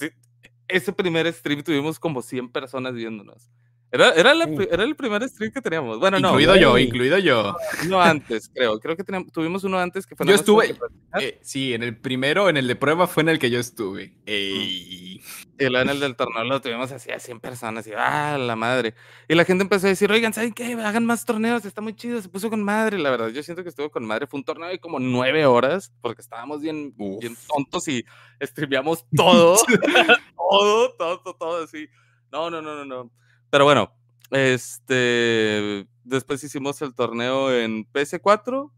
ese 0.68 0.92
primer 0.94 1.30
stream 1.30 1.62
tuvimos 1.62 1.98
como 1.98 2.22
100 2.22 2.50
personas 2.50 2.94
viéndonos. 2.94 3.50
Era, 3.92 4.10
era, 4.14 4.34
la 4.34 4.44
era 4.44 4.82
el 4.82 4.96
primer 4.96 5.26
stream 5.28 5.52
que 5.52 5.60
teníamos. 5.62 6.00
Bueno, 6.00 6.18
no, 6.18 6.28
incluido 6.30 6.56
yo, 6.56 6.76
incluido 6.76 7.18
yo. 7.18 7.56
no 7.88 8.00
antes, 8.02 8.50
creo. 8.52 8.80
Creo 8.80 8.96
que 8.96 9.04
teníamos- 9.04 9.30
tuvimos 9.32 9.62
uno 9.64 9.78
antes 9.78 10.06
que 10.06 10.16
fue 10.16 10.26
Yo 10.26 10.34
estuve- 10.34 10.76
Eh, 11.20 11.38
sí, 11.42 11.72
en 11.72 11.82
el 11.84 11.96
primero, 11.96 12.48
en 12.48 12.56
el 12.56 12.66
de 12.66 12.74
prueba 12.76 13.06
fue 13.06 13.22
en 13.22 13.28
el 13.30 13.38
que 13.38 13.48
yo 13.48 13.60
estuve. 13.60 14.12
Ey. 14.26 15.20
Y 15.58 15.64
luego 15.68 15.78
en 15.84 15.88
el 15.88 16.00
del 16.00 16.16
torneo 16.16 16.44
lo 16.44 16.60
tuvimos 16.60 16.90
así 16.92 17.10
a 17.10 17.18
100 17.18 17.40
personas 17.40 17.86
y 17.86 17.92
¡ah, 17.96 18.36
la 18.38 18.56
madre! 18.56 18.94
Y 19.28 19.34
la 19.34 19.44
gente 19.44 19.62
empezó 19.62 19.86
a 19.86 19.90
decir, 19.90 20.10
oigan, 20.10 20.34
¿saben 20.34 20.52
qué? 20.52 20.74
Hagan 20.74 21.06
más 21.06 21.24
torneos, 21.24 21.64
está 21.64 21.80
muy 21.80 21.94
chido, 21.94 22.20
se 22.20 22.28
puso 22.28 22.50
con 22.50 22.62
madre. 22.62 22.98
La 22.98 23.10
verdad, 23.10 23.28
yo 23.28 23.42
siento 23.42 23.62
que 23.62 23.68
estuvo 23.70 23.90
con 23.90 24.04
madre. 24.04 24.26
Fue 24.26 24.38
un 24.38 24.44
torneo 24.44 24.68
de 24.68 24.78
como 24.80 24.98
nueve 24.98 25.46
horas 25.46 25.92
porque 26.02 26.20
estábamos 26.22 26.60
bien, 26.60 26.92
bien 27.20 27.36
tontos 27.48 27.86
y 27.88 28.04
streameamos 28.42 29.06
todo. 29.16 29.56
todo, 30.36 30.92
todo, 30.98 31.20
todo 31.38 31.64
así. 31.64 31.88
No, 32.32 32.50
no, 32.50 32.60
no, 32.60 32.74
no, 32.74 32.84
no. 32.84 33.10
Pero 33.50 33.64
bueno, 33.64 33.92
este. 34.30 35.86
Después 36.04 36.42
hicimos 36.44 36.80
el 36.82 36.94
torneo 36.94 37.52
en 37.54 37.84
PS4. 37.92 38.70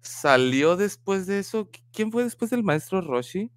Salió 0.00 0.76
después 0.76 1.26
de 1.26 1.40
eso. 1.40 1.70
¿qui- 1.70 1.82
¿Quién 1.92 2.10
fue 2.12 2.24
después 2.24 2.50
del 2.50 2.62
maestro 2.62 3.00
Roshi? 3.00 3.50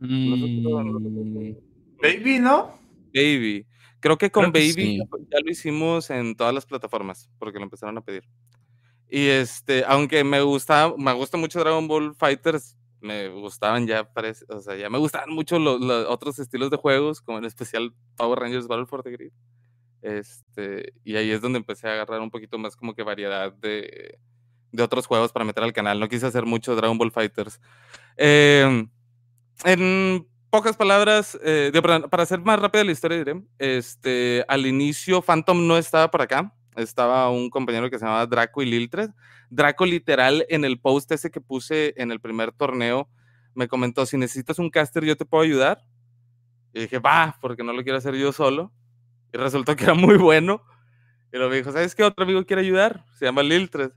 Mm, 0.00 1.54
Baby, 2.02 2.38
¿no? 2.38 2.78
Baby. 3.14 3.66
Creo 4.00 4.16
que 4.16 4.30
con 4.30 4.44
Creo 4.44 4.52
que 4.52 4.58
Baby 4.60 4.72
sí. 4.72 4.98
ya, 4.98 5.04
ya 5.30 5.38
lo 5.44 5.50
hicimos 5.50 6.10
en 6.10 6.36
todas 6.36 6.54
las 6.54 6.64
plataformas 6.66 7.28
porque 7.38 7.58
lo 7.58 7.64
empezaron 7.64 7.98
a 7.98 8.00
pedir. 8.00 8.24
Y 9.10 9.26
este, 9.26 9.84
aunque 9.86 10.22
me 10.22 10.40
gusta, 10.42 10.94
me 10.96 11.12
gusta 11.14 11.36
mucho 11.36 11.58
Dragon 11.60 11.88
Ball 11.88 12.14
Fighters, 12.14 12.76
me 13.00 13.28
gustaban 13.28 13.86
ya, 13.86 14.04
parece, 14.12 14.44
o 14.48 14.60
sea, 14.60 14.76
ya 14.76 14.88
me 14.90 14.98
gustaban 14.98 15.30
mucho 15.30 15.58
los, 15.58 15.80
los 15.80 16.06
otros 16.06 16.38
estilos 16.38 16.70
de 16.70 16.76
juegos, 16.76 17.20
como 17.22 17.38
en 17.38 17.44
especial 17.46 17.92
Power 18.16 18.38
Rangers 18.38 18.68
Battle 18.68 18.86
for 18.86 19.02
the 19.02 19.10
Grid. 19.10 19.32
Este, 20.08 20.94
y 21.04 21.16
ahí 21.16 21.30
es 21.30 21.40
donde 21.40 21.58
empecé 21.58 21.88
a 21.88 21.92
agarrar 21.92 22.20
un 22.20 22.30
poquito 22.30 22.58
más 22.58 22.76
como 22.76 22.94
que 22.94 23.02
variedad 23.02 23.52
de, 23.52 24.18
de 24.72 24.82
otros 24.82 25.06
juegos 25.06 25.32
para 25.32 25.44
meter 25.44 25.62
al 25.62 25.72
canal. 25.72 26.00
No 26.00 26.08
quise 26.08 26.26
hacer 26.26 26.46
mucho 26.46 26.74
Dragon 26.74 26.96
Ball 26.96 27.12
Fighters. 27.12 27.60
Em, 28.16 28.88
en 29.64 30.26
pocas 30.50 30.76
palabras, 30.76 31.38
eh, 31.42 31.72
para 32.10 32.22
hacer 32.22 32.40
más 32.40 32.58
rápida 32.58 32.84
la 32.84 32.92
historia, 32.92 33.18
diré, 33.18 33.42
este, 33.58 34.44
al 34.48 34.66
inicio 34.66 35.20
Phantom 35.20 35.66
no 35.66 35.76
estaba 35.76 36.10
por 36.10 36.22
acá, 36.22 36.54
estaba 36.76 37.30
un 37.30 37.50
compañero 37.50 37.90
que 37.90 37.98
se 37.98 38.04
llamaba 38.04 38.26
Draco 38.26 38.62
y 38.62 38.66
Liltred. 38.66 39.10
Draco 39.50 39.84
literal 39.84 40.46
en 40.48 40.64
el 40.64 40.78
post 40.80 41.12
ese 41.12 41.30
que 41.30 41.40
puse 41.40 41.94
en 41.96 42.12
el 42.12 42.20
primer 42.20 42.52
torneo 42.52 43.08
me 43.58 43.66
comentó, 43.66 44.06
si 44.06 44.16
necesitas 44.16 44.60
un 44.60 44.70
caster 44.70 45.04
yo 45.04 45.16
te 45.16 45.24
puedo 45.24 45.42
ayudar. 45.42 45.84
Y 46.72 46.82
dije, 46.82 47.00
va, 47.00 47.36
porque 47.40 47.64
no 47.64 47.72
lo 47.72 47.82
quiero 47.82 47.98
hacer 47.98 48.14
yo 48.14 48.32
solo. 48.32 48.72
Y 49.32 49.36
resultó 49.38 49.76
que 49.76 49.84
era 49.84 49.94
muy 49.94 50.16
bueno. 50.16 50.62
Y 51.32 51.38
me 51.38 51.54
dijo, 51.56 51.70
¿sabes 51.72 51.94
qué 51.94 52.04
otro 52.04 52.24
amigo 52.24 52.44
quiere 52.46 52.62
ayudar? 52.62 53.04
Se 53.18 53.26
llama 53.26 53.42
Liltred. 53.42 53.90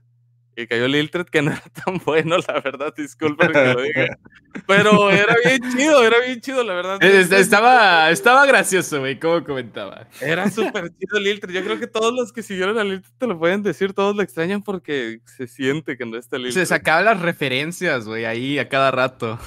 Y 0.54 0.66
cayó 0.66 0.86
Liltred, 0.86 1.24
que 1.24 1.40
no 1.42 1.50
era 1.50 1.62
tan 1.84 1.96
bueno, 2.04 2.36
la 2.46 2.60
verdad, 2.60 2.92
disculpen 2.94 3.52
que 3.52 3.72
lo 3.72 3.80
diga. 3.80 4.18
Pero 4.66 5.10
era 5.10 5.34
bien 5.42 5.60
chido, 5.74 6.04
era 6.04 6.18
bien 6.20 6.42
chido, 6.42 6.62
la 6.62 6.74
verdad. 6.74 7.02
Es- 7.02 7.32
Estaba, 7.32 8.10
estaba 8.10 8.44
gracioso, 8.44 9.00
güey, 9.00 9.18
como 9.18 9.42
comentaba. 9.44 10.06
Era 10.20 10.50
súper 10.50 10.90
chido 10.98 11.18
Liltred. 11.18 11.54
Yo 11.54 11.64
creo 11.64 11.78
que 11.80 11.86
todos 11.86 12.12
los 12.12 12.34
que 12.34 12.42
siguieron 12.42 12.78
a 12.78 12.84
Liltred 12.84 13.10
te 13.16 13.26
lo 13.26 13.38
pueden 13.38 13.62
decir, 13.62 13.94
todos 13.94 14.14
lo 14.14 14.22
extrañan 14.22 14.62
porque 14.62 15.20
se 15.24 15.46
siente 15.46 15.96
que 15.96 16.04
no 16.04 16.18
está 16.18 16.36
Liltred. 16.36 16.60
Se 16.60 16.66
sacaban 16.66 17.06
las 17.06 17.20
referencias, 17.22 18.04
güey, 18.04 18.26
ahí 18.26 18.58
a 18.58 18.68
cada 18.68 18.90
rato. 18.90 19.38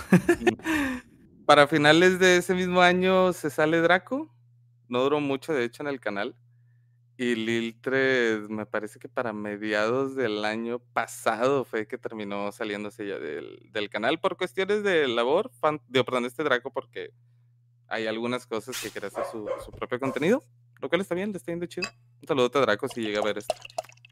Para 1.46 1.68
finales 1.68 2.18
de 2.18 2.38
ese 2.38 2.56
mismo 2.56 2.82
año 2.82 3.32
se 3.34 3.52
sale 3.52 3.80
Draco. 3.82 4.35
No 4.88 5.02
duró 5.02 5.20
mucho, 5.20 5.54
de 5.54 5.64
hecho, 5.64 5.84
en 5.84 5.88
el 5.88 6.00
canal. 6.00 6.36
Y 7.18 7.36
Liltred, 7.36 8.50
me 8.50 8.66
parece 8.66 9.00
que 9.00 9.08
para 9.08 9.32
mediados 9.32 10.16
del 10.16 10.44
año 10.44 10.80
pasado 10.80 11.64
fue 11.64 11.88
que 11.88 11.98
terminó 11.98 12.52
saliéndose 12.52 13.08
ya 13.08 13.20
del, 13.20 13.70
del 13.72 13.90
canal 13.90 14.20
por 14.20 14.36
cuestiones 14.36 14.84
de 14.84 15.08
labor. 15.08 15.50
Fan, 15.62 15.82
digo, 15.88 16.04
perdón, 16.04 16.26
este 16.26 16.44
Draco, 16.44 16.74
porque 16.74 17.12
hay 17.88 18.08
algunas 18.08 18.46
cosas 18.46 18.82
que 18.82 18.90
quiere 18.90 19.08
hacer 19.08 19.24
su, 19.32 19.48
su 19.64 19.72
propio 19.72 20.00
contenido, 20.00 20.44
lo 20.82 20.90
cual 20.90 21.02
está 21.02 21.16
bien, 21.16 21.32
le 21.32 21.38
está 21.38 21.52
yendo 21.52 21.66
chido. 21.68 21.88
Un 22.22 22.28
saludo 22.28 22.52
a 22.54 22.62
Draco 22.62 22.88
si 22.90 23.02
llega 23.02 23.20
a 23.20 23.24
ver 23.24 23.38
esto. 23.38 23.56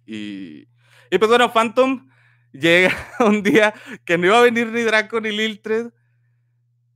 Y, 0.05 0.67
y 1.11 1.17
pues 1.17 1.27
bueno, 1.27 1.51
Phantom 1.51 2.09
llega 2.51 2.95
un 3.19 3.43
día 3.43 3.73
que 4.05 4.17
no 4.17 4.27
iba 4.27 4.39
a 4.39 4.43
venir 4.43 4.67
ni 4.67 4.81
Draco 4.81 5.19
ni 5.19 5.31
Liltred. 5.31 5.91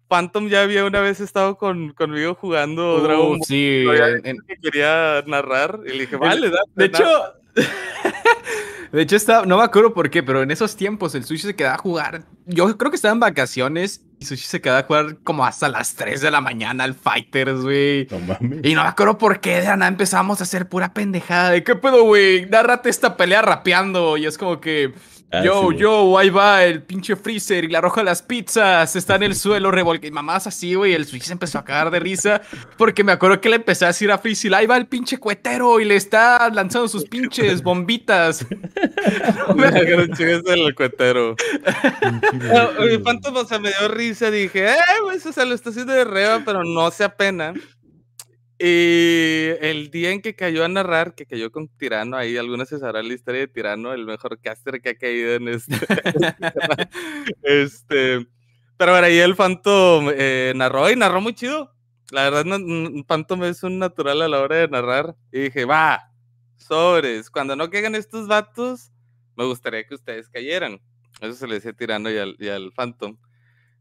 Phantom 0.07 0.47
ya 0.47 0.61
había 0.61 0.85
una 0.85 1.01
vez 1.01 1.19
estado 1.19 1.57
con, 1.57 1.91
conmigo 1.93 2.35
jugando 2.35 3.01
Dragon 3.01 3.27
Ball. 3.31 3.39
Uh, 3.39 3.43
sí, 3.45 3.85
en- 4.23 4.37
que 4.47 4.55
quería 4.61 5.23
narrar 5.27 5.79
y 5.85 5.89
le 5.89 5.99
dije, 6.01 6.15
vale, 6.15 6.49
date, 6.49 6.69
De 6.75 6.89
narra". 6.89 7.05
hecho, 7.05 7.33
de 8.91 9.01
hecho 9.01 9.15
estaba, 9.15 9.45
no 9.45 9.57
me 9.57 9.63
acuerdo 9.63 9.93
por 9.93 10.09
qué, 10.09 10.23
pero 10.23 10.41
en 10.41 10.51
esos 10.51 10.75
tiempos 10.75 11.13
el 11.15 11.23
Sushi 11.25 11.41
se 11.47 11.55
quedaba 11.55 11.75
a 11.75 11.79
jugar. 11.79 12.23
Yo 12.45 12.77
creo 12.77 12.89
que 12.89 12.95
estaba 12.95 13.13
en 13.13 13.19
vacaciones 13.19 14.01
y 14.19 14.25
Sushi 14.25 14.43
se 14.45 14.61
quedaba 14.61 14.79
a 14.79 14.83
jugar 14.83 15.17
como 15.23 15.45
hasta 15.45 15.67
las 15.67 15.95
3 15.95 16.21
de 16.21 16.31
la 16.31 16.39
mañana 16.41 16.85
al 16.85 16.93
Fighters, 16.95 17.61
güey. 17.61 18.07
No 18.09 18.19
mames. 18.19 18.59
Y 18.63 18.73
no 18.73 18.83
me 18.83 18.89
acuerdo 18.89 19.17
por 19.17 19.41
qué 19.41 19.59
de 19.59 19.65
nada 19.67 19.87
empezamos 19.87 20.39
a 20.39 20.43
hacer 20.43 20.69
pura 20.69 20.93
pendejada. 20.93 21.49
De 21.51 21.63
qué 21.63 21.75
pedo, 21.75 22.03
güey. 22.03 22.45
Nárrate 22.45 22.89
esta 22.89 23.17
pelea 23.17 23.41
rapeando. 23.41 24.15
Y 24.17 24.25
es 24.25 24.37
como 24.37 24.61
que. 24.61 24.93
Ah, 25.29 25.43
yo, 25.43 25.71
sí, 25.71 25.77
yo, 25.77 26.17
ahí 26.17 26.29
va 26.29 26.63
el 26.63 26.83
pinche 26.83 27.17
freezer 27.17 27.65
y 27.65 27.67
la 27.67 27.81
roja 27.81 27.99
de 27.99 28.05
las 28.05 28.21
pizzas. 28.21 28.95
Está 28.95 29.15
en 29.15 29.23
el 29.23 29.35
suelo 29.35 29.71
revolcado. 29.71 30.07
Y 30.07 30.11
mamás 30.11 30.47
así, 30.47 30.73
güey. 30.73 30.93
El 30.93 31.05
Switch 31.05 31.23
se 31.23 31.33
empezó 31.33 31.59
a 31.59 31.65
cagar 31.65 31.91
de 31.91 31.99
risa. 31.99 32.41
Porque 32.77 33.03
me 33.03 33.11
acuerdo 33.11 33.41
que 33.41 33.49
le 33.49 33.57
empecé 33.57 33.83
a 33.83 33.89
decir 33.89 34.09
a 34.09 34.17
Freezer: 34.17 34.55
ahí 34.55 34.65
va 34.65 34.77
el 34.77 34.87
pinche 34.87 35.17
cuetero 35.17 35.81
y 35.81 35.85
le 35.85 35.97
está 35.97 36.49
lanzando 36.49 36.87
sus 36.87 37.03
pinches 37.03 37.61
bombitas. 37.61 38.45
Me 39.55 40.09
chingas 40.15 40.43
del 40.43 40.73
cuetero. 40.75 41.35
No, 42.33 42.85
Mi 42.85 42.97
Phantom, 42.99 43.35
o 43.35 43.45
sea, 43.45 43.59
me 43.59 43.69
dio 43.69 43.87
risa. 43.87 44.31
Dije, 44.31 44.69
eh, 44.69 44.77
güey, 45.03 45.17
o 45.17 45.33
sea, 45.33 45.45
lo 45.45 45.55
está 45.55 45.69
haciendo 45.69 45.93
de 45.93 46.03
reba, 46.03 46.41
pero 46.45 46.63
no 46.63 46.89
se 46.91 47.03
apena. 47.03 47.53
Y 48.59 49.49
el 49.61 49.91
día 49.91 50.11
en 50.11 50.21
que 50.21 50.35
cayó 50.35 50.65
a 50.65 50.67
narrar, 50.67 51.13
que 51.13 51.27
cayó 51.27 51.51
con 51.51 51.67
Tirano, 51.67 52.17
ahí 52.17 52.37
algunos 52.37 52.67
se 52.69 52.79
sabrán 52.79 53.07
la 53.07 53.13
historia 53.13 53.41
de 53.41 53.47
Tirano, 53.47 53.93
el 53.93 54.05
mejor 54.05 54.39
caster 54.41 54.81
que 54.81 54.89
ha 54.89 54.95
caído 54.95 55.35
en 55.35 55.47
este. 55.49 55.75
este 57.43 58.27
pero 58.77 58.91
bueno, 58.91 59.07
ahí 59.07 59.17
el 59.17 59.35
Phantom 59.35 60.09
eh, 60.13 60.53
narró 60.55 60.91
y 60.91 60.95
narró 60.95 61.19
muy 61.19 61.33
chido. 61.33 61.73
La 62.11 62.29
verdad, 62.29 62.45
n- 62.45 63.03
Phantom 63.07 63.43
es 63.45 63.63
un 63.63 63.79
natural 63.79 64.21
a 64.21 64.27
la 64.27 64.39
hora 64.39 64.57
de 64.57 64.67
narrar. 64.67 65.15
Y 65.31 65.39
dije, 65.39 65.65
va, 65.65 66.11
sobres. 66.57 67.31
Cuando 67.31 67.55
no 67.55 67.71
caigan 67.71 67.95
estos 67.95 68.27
vatos, 68.27 68.91
me 69.35 69.45
gustaría 69.45 69.83
que 69.83 69.95
ustedes 69.95 70.29
cayeran. 70.29 70.79
Eso 71.21 71.33
se 71.33 71.47
le 71.47 71.55
decía 71.55 71.73
Tirano 71.73 72.11
y 72.11 72.17
al, 72.19 72.35
y 72.37 72.49
al 72.49 72.71
Phantom. 72.71 73.17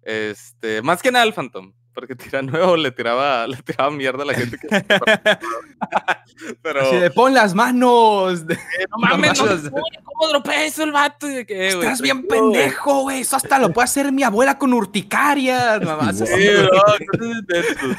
Este, 0.02 0.80
más 0.82 1.02
que 1.02 1.12
nada 1.12 1.24
al 1.24 1.34
Phantom, 1.34 1.74
porque 1.96 2.14
Tirano 2.14 2.76
le 2.76 2.92
tiraba, 2.92 3.46
le 3.48 3.56
tiraba 3.56 3.90
mierda 3.90 4.22
a 4.22 4.26
la 4.26 4.34
gente 4.34 4.58
que 4.58 4.68
Pero 6.62 6.80
Así 6.82 6.96
de 6.96 7.10
pon 7.10 7.32
las 7.32 7.54
manos. 7.54 8.44
no 8.44 8.98
mames, 8.98 9.38
no, 9.38 9.46
mames. 9.46 9.70
pone, 9.70 10.04
¿cómo 10.04 10.28
dropea 10.28 10.66
eso 10.66 10.84
el 10.84 10.92
vato? 10.92 11.26
De 11.26 11.46
que, 11.46 11.54
eh, 11.54 11.68
Estás 11.68 12.02
bien 12.02 12.26
pendejo, 12.26 13.02
güey. 13.02 13.22
Eso 13.22 13.36
hasta 13.36 13.58
lo 13.58 13.72
puede 13.72 13.86
hacer 13.86 14.12
mi 14.12 14.22
abuela 14.22 14.58
con 14.58 14.74
urticaria. 14.74 15.80
Mamás 15.80 16.20
así, 16.20 16.34
Sí, 16.34 16.48
bro, 16.62 16.82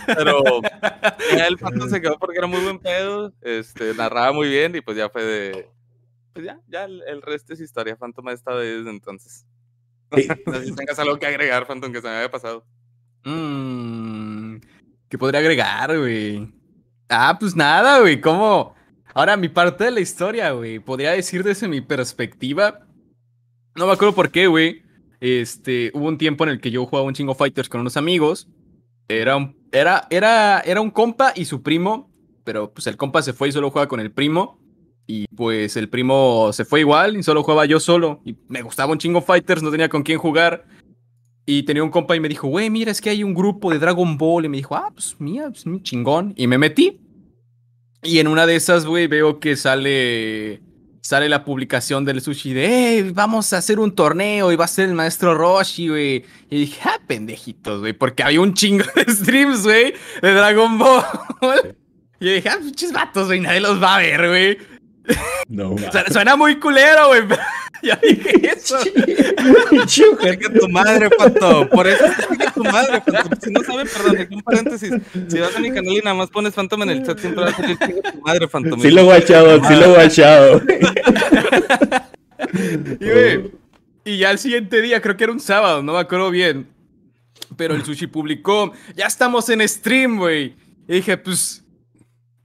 pero 0.05 0.43
ya 1.35 1.47
el 1.47 1.57
Phantom 1.57 1.89
se 1.89 1.99
quedó 1.99 2.19
porque 2.19 2.37
era 2.37 2.47
muy 2.47 2.61
buen 2.61 2.77
pedo, 2.77 3.33
este, 3.41 3.95
narraba 3.95 4.31
muy 4.31 4.47
bien 4.47 4.75
y 4.75 4.81
pues 4.81 4.95
ya 4.95 5.09
fue 5.09 5.23
de, 5.23 5.69
pues 6.33 6.45
ya, 6.45 6.59
ya 6.67 6.83
el, 6.83 7.01
el 7.07 7.23
resto 7.23 7.53
es 7.53 7.59
historia, 7.59 7.97
estado 8.31 8.59
ahí 8.59 8.67
desde 8.67 8.91
entonces. 8.91 9.47
Sí. 10.15 10.27
No 10.45 10.53
sé 10.53 10.65
si 10.65 10.75
tengas 10.75 10.99
algo 10.99 11.17
que 11.17 11.25
agregar, 11.25 11.65
Phantom, 11.65 11.91
que 11.91 11.99
se 11.99 12.07
me 12.07 12.15
había 12.15 12.31
pasado. 12.31 12.63
Mm, 13.27 14.61
¿Qué 15.09 15.17
podría 15.17 15.41
agregar, 15.41 15.97
güey? 15.97 16.49
Ah, 17.09 17.35
pues 17.37 17.55
nada, 17.55 17.99
güey. 17.99 18.21
¿Cómo? 18.21 18.73
Ahora, 19.13 19.35
mi 19.35 19.49
parte 19.49 19.83
de 19.83 19.91
la 19.91 19.99
historia, 19.99 20.51
güey. 20.51 20.79
Podría 20.79 21.11
decir 21.11 21.43
desde 21.43 21.67
mi 21.67 21.81
perspectiva. 21.81 22.87
No 23.75 23.85
me 23.85 23.91
acuerdo 23.91 24.15
por 24.15 24.31
qué, 24.31 24.47
güey. 24.47 24.81
Este, 25.19 25.91
hubo 25.93 26.07
un 26.07 26.17
tiempo 26.17 26.45
en 26.45 26.51
el 26.51 26.61
que 26.61 26.71
yo 26.71 26.85
jugaba 26.85 27.05
un 27.05 27.13
chingo 27.13 27.35
fighters 27.35 27.67
con 27.67 27.81
unos 27.81 27.97
amigos. 27.97 28.47
Era 29.09 29.35
un, 29.35 29.57
era, 29.73 30.07
era, 30.09 30.61
era 30.61 30.79
un 30.79 30.91
compa 30.91 31.33
y 31.35 31.45
su 31.45 31.61
primo. 31.61 32.09
Pero 32.45 32.71
pues 32.71 32.87
el 32.87 32.95
compa 32.95 33.21
se 33.21 33.33
fue 33.33 33.49
y 33.49 33.51
solo 33.51 33.71
jugaba 33.71 33.89
con 33.89 33.99
el 33.99 34.11
primo. 34.11 34.57
Y 35.05 35.25
pues 35.35 35.75
el 35.75 35.89
primo 35.89 36.51
se 36.53 36.63
fue 36.63 36.79
igual 36.79 37.17
y 37.17 37.23
solo 37.23 37.43
jugaba 37.43 37.65
yo 37.65 37.81
solo. 37.81 38.21
Y 38.23 38.37
me 38.47 38.61
gustaba 38.61 38.93
un 38.93 38.99
chingo 38.99 39.21
fighters, 39.21 39.61
no 39.61 39.71
tenía 39.71 39.89
con 39.89 40.03
quién 40.03 40.17
jugar. 40.17 40.65
Y 41.49 41.63
tenía 41.63 41.81
un 41.81 41.89
compa 41.89 42.13
y 42.13 42.19
me 42.19 42.27
dijo, 42.27 42.49
güey, 42.49 42.69
mira, 42.69 42.91
es 42.91 42.99
que 42.99 43.09
hay 43.09 43.23
un 43.23 43.33
grupo 43.33 43.71
de 43.71 43.79
Dragon 43.79 44.17
Ball. 44.17 44.43
Y 44.43 44.49
me 44.49 44.57
dijo, 44.57 44.75
ah, 44.75 44.91
pues 44.93 45.15
mía, 45.17 45.47
pues 45.49 45.65
mi 45.65 45.81
chingón. 45.81 46.33
Y 46.35 46.45
me 46.45 46.57
metí. 46.57 46.99
Y 48.03 48.19
en 48.19 48.27
una 48.27 48.45
de 48.45 48.57
esas, 48.57 48.85
güey, 48.85 49.07
veo 49.07 49.39
que 49.39 49.55
sale. 49.55 50.61
Sale 50.99 51.29
la 51.29 51.45
publicación 51.45 52.03
del 52.03 52.19
sushi 52.19 52.51
de, 52.51 52.67
hey, 52.67 53.11
vamos 53.13 53.53
a 53.53 53.59
hacer 53.59 53.79
un 53.79 53.95
torneo 53.95 54.51
y 54.51 54.57
va 54.57 54.65
a 54.65 54.67
ser 54.67 54.89
el 54.89 54.93
maestro 54.93 55.35
Roshi, 55.35 55.87
güey. 55.87 56.25
Y 56.49 56.59
dije, 56.59 56.81
ah, 56.83 56.99
pendejitos, 57.07 57.79
güey, 57.79 57.93
porque 57.93 58.23
había 58.23 58.41
un 58.41 58.53
chingo 58.53 58.83
de 58.93 59.05
streams, 59.13 59.63
güey, 59.63 59.93
de 60.21 60.33
Dragon 60.33 60.77
Ball. 60.77 61.05
Y 62.19 62.33
dije, 62.33 62.49
ah, 62.49 62.57
pinches 62.59 62.91
vatos, 62.91 63.27
güey, 63.27 63.39
nadie 63.39 63.61
los 63.61 63.81
va 63.81 63.95
a 63.95 63.99
ver, 63.99 64.27
güey. 64.27 64.57
No. 65.47 65.75
Suena, 65.91 66.09
suena 66.09 66.35
muy 66.35 66.59
culero, 66.59 67.07
güey. 67.07 67.23
ya 67.83 67.99
dije 68.01 68.53
eso. 68.55 68.77
Chica 69.85 70.51
tu 70.59 70.67
madre, 70.69 71.09
Phantom. 71.17 71.67
Por 71.69 71.87
eso 71.87 72.05
chica 72.29 72.51
tu 72.51 72.63
madre, 72.63 73.01
Phantom. 73.01 73.39
Si 73.41 73.51
no 73.51 73.63
saben, 73.63 73.87
perdón, 73.87 74.17
aquí 74.19 74.35
un 74.35 74.41
paréntesis. 74.41 74.93
Si 75.27 75.39
vas 75.39 75.55
a 75.55 75.59
mi 75.59 75.69
canal 75.69 75.93
y 75.93 75.99
nada 75.99 76.15
más 76.15 76.29
pones 76.29 76.53
Phantom 76.53 76.83
en 76.83 76.89
el 76.89 77.05
chat, 77.05 77.19
siempre 77.19 77.43
va 77.43 77.49
a 77.49 77.55
salir 77.55 77.77
tu 77.77 78.21
madre, 78.21 78.47
Phantom. 78.47 78.81
Sí 78.81 78.91
lo 78.91 79.01
he 79.01 79.03
guachado, 79.03 79.63
sí 79.65 79.75
lo 79.75 79.85
he 79.85 79.93
guachado. 79.93 80.61
Y, 82.99 83.09
güey, 83.09 83.51
y 84.05 84.19
ya 84.19 84.31
el 84.31 84.37
siguiente 84.37 84.81
día, 84.81 85.01
creo 85.01 85.17
que 85.17 85.23
era 85.23 85.33
un 85.33 85.39
sábado, 85.39 85.81
no 85.81 85.93
me 85.93 85.99
acuerdo 85.99 86.29
bien. 86.29 86.67
Pero 87.57 87.73
el 87.73 87.83
sushi 87.83 88.07
publicó, 88.07 88.71
ya 88.95 89.05
estamos 89.05 89.49
en 89.49 89.67
stream, 89.67 90.17
güey. 90.17 90.55
Y 90.87 90.93
dije, 90.93 91.17
pues, 91.17 91.65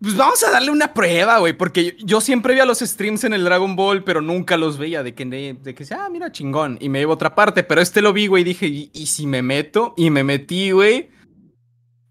pues 0.03 0.17
vamos 0.17 0.43
a 0.43 0.51
darle 0.51 0.71
una 0.71 0.93
prueba, 0.93 1.38
güey. 1.38 1.53
Porque 1.53 1.97
yo, 2.01 2.21
siempre 2.21 2.55
veía 2.55 2.67
los 2.67 2.81
streams 2.81 3.25
en 3.25 3.35
el 3.35 3.45
Dragon 3.45 3.77
Ball, 3.77 4.03
pero 4.03 4.21
nunca 4.21 4.57
los 4.57 4.77
veía. 4.79 5.03
De 5.03 5.15
que, 5.15 5.25
de 5.25 5.75
que, 5.75 5.87
ah, 5.95 6.09
mira, 6.11 6.33
chingón. 6.33 6.77
Y 6.81 6.88
me 6.88 7.01
iba 7.01 7.11
a 7.11 7.15
otra 7.15 7.35
parte. 7.35 7.62
Pero 7.62 7.81
este 7.81 8.03
lo 8.03 8.12
vi, 8.12 8.27
güey. 8.27 8.43
Y 8.43 8.45
dije, 8.45 8.67
¿y, 8.67 8.91
y 8.93 9.07
si 9.07 9.27
me 9.27 9.43
meto? 9.43 9.95
Y 9.97 10.11
me 10.11 10.25
metí, 10.25 10.73
güey. 10.73 11.11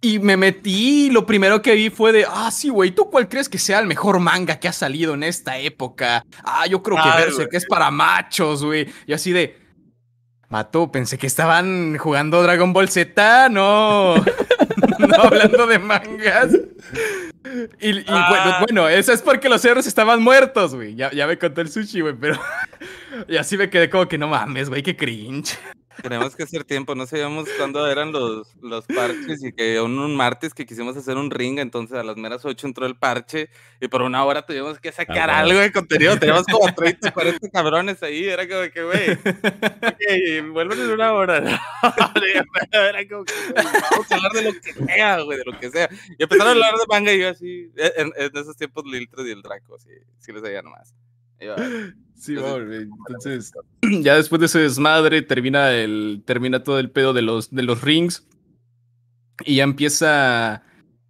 Y 0.04 0.18
me 0.18 0.36
metí 0.36 1.06
y 1.06 1.10
lo 1.12 1.28
primero 1.28 1.62
que 1.62 1.76
vi 1.76 1.92
fue 1.92 2.12
de, 2.12 2.26
ah, 2.28 2.50
sí, 2.50 2.70
güey, 2.70 2.90
¿tú 2.90 3.12
cuál 3.12 3.30
crees 3.30 3.48
que 3.48 3.60
sea 3.60 3.78
el 3.78 3.86
mejor 3.86 4.20
manga 4.20 4.60
que 4.60 4.68
ha 4.68 4.74
salido 4.74 5.14
en 5.14 5.22
esta 5.22 5.60
época? 5.60 6.26
Ah, 6.44 6.66
yo 6.66 6.82
creo 6.82 6.98
que 6.98 7.08
Ay, 7.08 7.26
Berserk 7.26 7.52
güey. 7.52 7.58
es 7.58 7.68
para 7.68 7.92
machos, 7.92 8.66
güey. 8.66 8.88
Y 9.06 9.14
así 9.14 9.32
de, 9.32 9.62
Mato, 10.50 10.92
pensé 10.92 11.20
que 11.20 11.28
estaban 11.28 11.98
jugando 11.98 12.42
Dragon 12.42 12.74
Ball 12.74 12.90
Z, 12.90 13.50
no. 13.50 14.16
no 15.08 15.16
hablando 15.24 15.68
de 15.68 15.80
mangas. 15.80 16.54
Y, 17.80 17.90
y 18.00 18.06
Ah. 18.08 18.28
bueno, 18.30 18.56
bueno, 18.60 18.90
eso 18.90 19.12
es 19.14 19.22
porque 19.22 19.50
los 19.50 19.64
héroes 19.66 19.88
estaban 19.88 20.22
muertos, 20.22 20.76
güey. 20.76 20.96
Ya, 20.96 21.12
ya 21.12 21.28
me 21.28 21.38
contó 21.38 21.62
el 21.62 21.70
sushi, 21.70 22.02
güey, 22.02 22.14
pero. 22.20 22.40
y 23.28 23.38
así 23.38 23.58
me 23.58 23.70
quedé 23.70 23.90
como 23.90 24.08
que 24.08 24.18
no 24.18 24.28
mames, 24.28 24.70
güey, 24.70 24.84
qué 24.84 24.96
cringe. 24.96 25.58
Tenemos 26.02 26.36
que 26.36 26.44
hacer 26.44 26.64
tiempo, 26.64 26.96
no 26.96 27.06
sabíamos 27.06 27.48
cuándo 27.58 27.86
eran 27.90 28.12
los, 28.12 28.56
los 28.62 28.86
parches 28.88 29.44
y 29.44 29.52
que 29.52 29.80
un, 29.82 30.00
un 30.00 30.16
martes 30.16 30.54
que 30.54 30.66
quisimos 30.66 30.98
hacer 30.98 31.18
un 31.18 31.30
ring, 31.30 31.60
entonces 31.60 31.98
a 31.98 32.04
las 32.04 32.18
meras 32.18 32.44
8 32.46 32.66
entró 32.68 32.86
el 32.86 32.96
parche 32.96 33.50
y 33.80 33.88
por 33.88 34.02
una 34.02 34.24
hora 34.26 34.46
tuvimos 34.46 34.80
que 34.80 34.92
sacar 34.92 35.30
Ah, 35.30 35.40
algo 35.40 35.60
de 35.60 35.72
contenido, 35.72 36.18
teníamos 36.18 36.46
como 36.46 36.74
30, 36.74 37.12
40 37.12 37.50
cabrones 37.50 38.02
ahí, 38.04 38.26
era 38.26 38.48
como 38.48 38.72
que, 38.72 38.84
güey, 38.84 39.12
ok, 40.42 40.52
vuelven 40.54 40.80
en 40.80 40.90
una 40.92 41.14
hora, 41.14 41.38
era 42.72 43.08
como 43.08 43.26
que, 43.26 43.34
vamos 43.56 44.12
a 44.12 44.16
hablar 44.16 44.32
de 44.32 44.42
lo 44.44 44.54
que 44.54 44.74
sea, 44.74 45.20
güey, 45.22 45.38
de 45.38 45.46
lo 45.46 45.60
que 45.60 45.70
sea. 45.70 45.90
Y 46.18 46.24
empezaron 46.24 46.48
a 46.48 46.52
hablar 46.52 46.74
de 46.76 46.86
manga 46.88 47.14
y 47.14 47.20
yo 47.20 47.30
así, 47.30 47.72
en, 47.76 48.12
en 48.16 48.38
esos 48.38 48.56
tiempos 48.56 48.86
Liltro 48.86 49.26
y 49.28 49.32
el 49.32 49.42
Draco, 49.42 49.78
sí, 49.80 49.92
sí 50.20 50.32
les 50.32 50.42
sabía 50.42 50.62
nomás. 50.62 50.94
Sí, 52.22 52.36
Entonces, 52.36 52.88
entonces, 53.08 53.52
ya 54.04 54.16
después 54.16 54.40
de 54.40 54.46
ese 54.46 54.60
desmadre, 54.60 55.24
termina 55.24 55.72
el, 55.72 56.22
termina 56.24 56.64
todo 56.64 56.78
el 56.78 56.92
pedo 56.92 57.14
de 57.14 57.24
los, 57.24 57.50
de 57.50 57.64
los 57.64 57.82
rings. 57.82 58.28
Y 59.44 59.56
ya 59.56 59.64
empieza. 59.64 60.64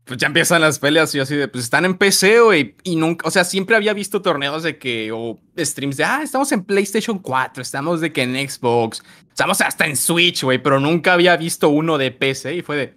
Pues 0.05 0.17
ya 0.19 0.27
empiezan 0.27 0.61
las 0.61 0.79
peleas 0.79 1.13
y 1.13 1.19
así 1.19 1.35
de, 1.35 1.47
pues 1.47 1.65
están 1.65 1.83
en 1.83 1.97
PC, 1.97 2.39
güey. 2.39 2.75
Y 2.83 2.95
nunca, 2.95 3.27
o 3.27 3.31
sea, 3.31 3.43
siempre 3.43 3.75
había 3.75 3.93
visto 3.93 4.21
torneos 4.21 4.63
de 4.63 4.77
que, 4.77 5.11
o 5.11 5.37
streams 5.57 5.97
de, 5.97 6.05
ah, 6.05 6.21
estamos 6.23 6.51
en 6.53 6.63
PlayStation 6.63 7.19
4, 7.19 7.61
estamos 7.61 8.01
de 8.01 8.11
que 8.11 8.23
en 8.23 8.49
Xbox, 8.49 9.03
estamos 9.29 9.61
hasta 9.61 9.85
en 9.85 9.95
Switch, 9.95 10.43
güey, 10.43 10.61
pero 10.61 10.79
nunca 10.79 11.13
había 11.13 11.37
visto 11.37 11.69
uno 11.69 11.97
de 11.97 12.11
PC 12.11 12.55
y 12.55 12.61
fue 12.61 12.77
de, 12.77 12.95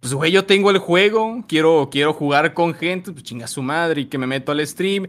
pues, 0.00 0.14
güey, 0.14 0.32
yo 0.32 0.44
tengo 0.44 0.70
el 0.70 0.78
juego, 0.78 1.44
quiero, 1.46 1.88
quiero 1.90 2.14
jugar 2.14 2.54
con 2.54 2.74
gente, 2.74 3.12
pues 3.12 3.22
chinga 3.22 3.46
su 3.46 3.62
madre 3.62 4.02
y 4.02 4.06
que 4.06 4.18
me 4.18 4.26
meto 4.26 4.50
al 4.50 4.66
stream. 4.66 5.08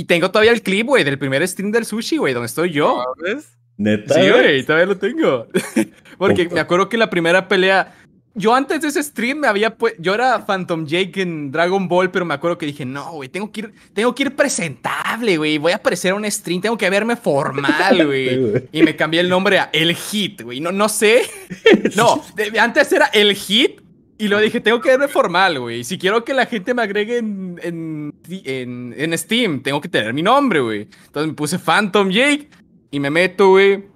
Y 0.00 0.04
tengo 0.04 0.30
todavía 0.30 0.52
el 0.52 0.62
clip, 0.62 0.86
güey, 0.86 1.04
del 1.04 1.18
primer 1.18 1.46
stream 1.46 1.70
del 1.72 1.84
sushi, 1.84 2.16
güey, 2.16 2.32
donde 2.32 2.46
estoy 2.46 2.70
yo. 2.70 3.04
¿sabes? 3.18 3.52
Neta. 3.76 4.14
Sí, 4.14 4.30
güey? 4.30 4.62
todavía 4.64 4.86
lo 4.86 4.96
tengo. 4.96 5.46
Porque 6.18 6.46
Opa. 6.46 6.54
me 6.54 6.60
acuerdo 6.60 6.88
que 6.88 6.96
la 6.96 7.10
primera 7.10 7.48
pelea. 7.48 7.96
Yo 8.34 8.54
antes 8.54 8.80
de 8.80 8.88
ese 8.88 9.02
stream 9.02 9.38
me 9.40 9.46
había 9.48 9.76
Yo 9.98 10.14
era 10.14 10.46
Phantom 10.46 10.86
Jake 10.86 11.20
en 11.20 11.50
Dragon 11.52 11.86
Ball, 11.86 12.10
pero 12.10 12.24
me 12.24 12.32
acuerdo 12.32 12.56
que 12.56 12.64
dije, 12.64 12.86
no, 12.86 13.12
güey, 13.12 13.28
tengo 13.28 13.52
que 13.52 13.60
ir, 13.60 13.74
tengo 13.92 14.14
que 14.14 14.22
ir 14.22 14.34
presentable, 14.36 15.36
güey. 15.36 15.58
Voy 15.58 15.72
a 15.72 15.76
aparecer 15.76 16.12
a 16.12 16.14
un 16.14 16.30
stream, 16.30 16.62
tengo 16.62 16.78
que 16.78 16.88
verme 16.88 17.16
formal, 17.16 17.72
Sí, 17.98 18.02
güey. 18.04 18.38
güey. 18.38 18.68
Y 18.72 18.82
me 18.82 18.96
cambié 18.96 19.20
el 19.20 19.28
nombre 19.28 19.58
a 19.58 19.68
El 19.72 19.94
Hit, 19.94 20.40
güey. 20.42 20.60
No, 20.60 20.72
no 20.72 20.88
sé. 20.88 21.24
No, 21.96 22.24
de- 22.36 22.58
antes 22.58 22.90
era 22.92 23.06
El 23.12 23.34
Hit. 23.34 23.82
Y 24.20 24.28
luego 24.28 24.44
dije, 24.44 24.60
tengo 24.60 24.82
que 24.82 24.90
verme 24.90 25.08
formal, 25.08 25.58
güey. 25.58 25.82
Si 25.82 25.96
quiero 25.96 26.26
que 26.26 26.34
la 26.34 26.44
gente 26.44 26.74
me 26.74 26.82
agregue 26.82 27.16
en, 27.16 27.58
en, 27.62 28.94
en, 28.94 29.16
Steam, 29.16 29.62
tengo 29.62 29.80
que 29.80 29.88
tener 29.88 30.12
mi 30.12 30.20
nombre, 30.20 30.60
güey. 30.60 30.88
Entonces 31.06 31.28
me 31.28 31.32
puse 31.32 31.58
Phantom 31.58 32.10
Jake 32.10 32.50
y 32.90 33.00
me 33.00 33.08
meto, 33.08 33.48
güey. 33.48 33.86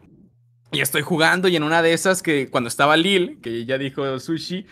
Y 0.73 0.81
estoy 0.81 1.03
jugando 1.03 1.47
y 1.47 1.57
en 1.57 1.63
una 1.63 1.83
de 1.83 1.93
esas 1.93 2.23
que 2.23 2.49
cuando 2.49 2.69
estaba 2.69 2.97
Lil, 2.97 3.39
que 3.43 3.67
ya 3.67 3.77
dijo 3.77 4.19
Sushi, 4.19 4.65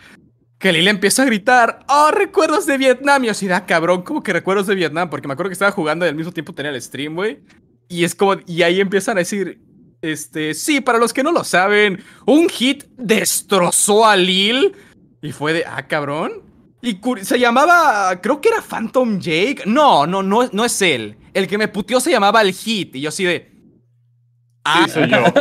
que 0.57 0.73
Lil 0.73 0.87
empieza 0.87 1.21
a 1.21 1.25
gritar, 1.27 1.85
oh, 1.87 2.09
recuerdos 2.09 2.65
de 2.65 2.79
Vietnam. 2.79 3.23
Y 3.23 3.27
yo 3.27 3.31
así, 3.33 3.45
da 3.45 3.67
cabrón, 3.67 4.01
¿cómo 4.01 4.23
que 4.23 4.33
recuerdos 4.33 4.65
de 4.65 4.73
Vietnam? 4.73 5.11
Porque 5.11 5.27
me 5.27 5.33
acuerdo 5.33 5.51
que 5.51 5.53
estaba 5.53 5.71
jugando 5.71 6.03
y 6.03 6.09
al 6.09 6.15
mismo 6.15 6.31
tiempo 6.31 6.55
tenía 6.55 6.71
el 6.71 6.81
stream, 6.81 7.13
güey. 7.13 7.41
Y 7.89 8.05
es 8.05 8.15
como, 8.15 8.37
y 8.47 8.63
ahí 8.63 8.81
empiezan 8.81 9.17
a 9.17 9.19
decir, 9.19 9.61
este, 10.01 10.55
sí, 10.55 10.81
para 10.81 10.97
los 10.97 11.13
que 11.13 11.21
no 11.21 11.31
lo 11.31 11.43
saben, 11.43 12.03
un 12.25 12.49
hit 12.49 12.85
destrozó 12.97 14.07
a 14.07 14.15
Lil. 14.15 14.73
Y 15.23 15.31
fue 15.31 15.53
de, 15.53 15.63
ah, 15.65 15.87
cabrón. 15.87 16.43
Y 16.81 16.99
se 17.21 17.39
llamaba, 17.39 18.19
creo 18.21 18.41
que 18.41 18.49
era 18.49 18.61
Phantom 18.61 19.19
Jake. 19.19 19.63
No, 19.65 20.05
no, 20.05 20.21
no, 20.21 20.49
no 20.51 20.65
es 20.65 20.81
él. 20.81 21.17
El 21.33 21.47
que 21.47 21.57
me 21.57 21.69
puteó 21.69 22.01
se 22.01 22.11
llamaba 22.11 22.41
el 22.41 22.51
hit. 22.51 22.97
Y 22.97 23.01
yo 23.01 23.09
así 23.09 23.23
de, 23.23 23.49
ah, 24.65 24.83
Sí, 24.85 24.91
soy 24.91 25.09
yo. 25.09 25.23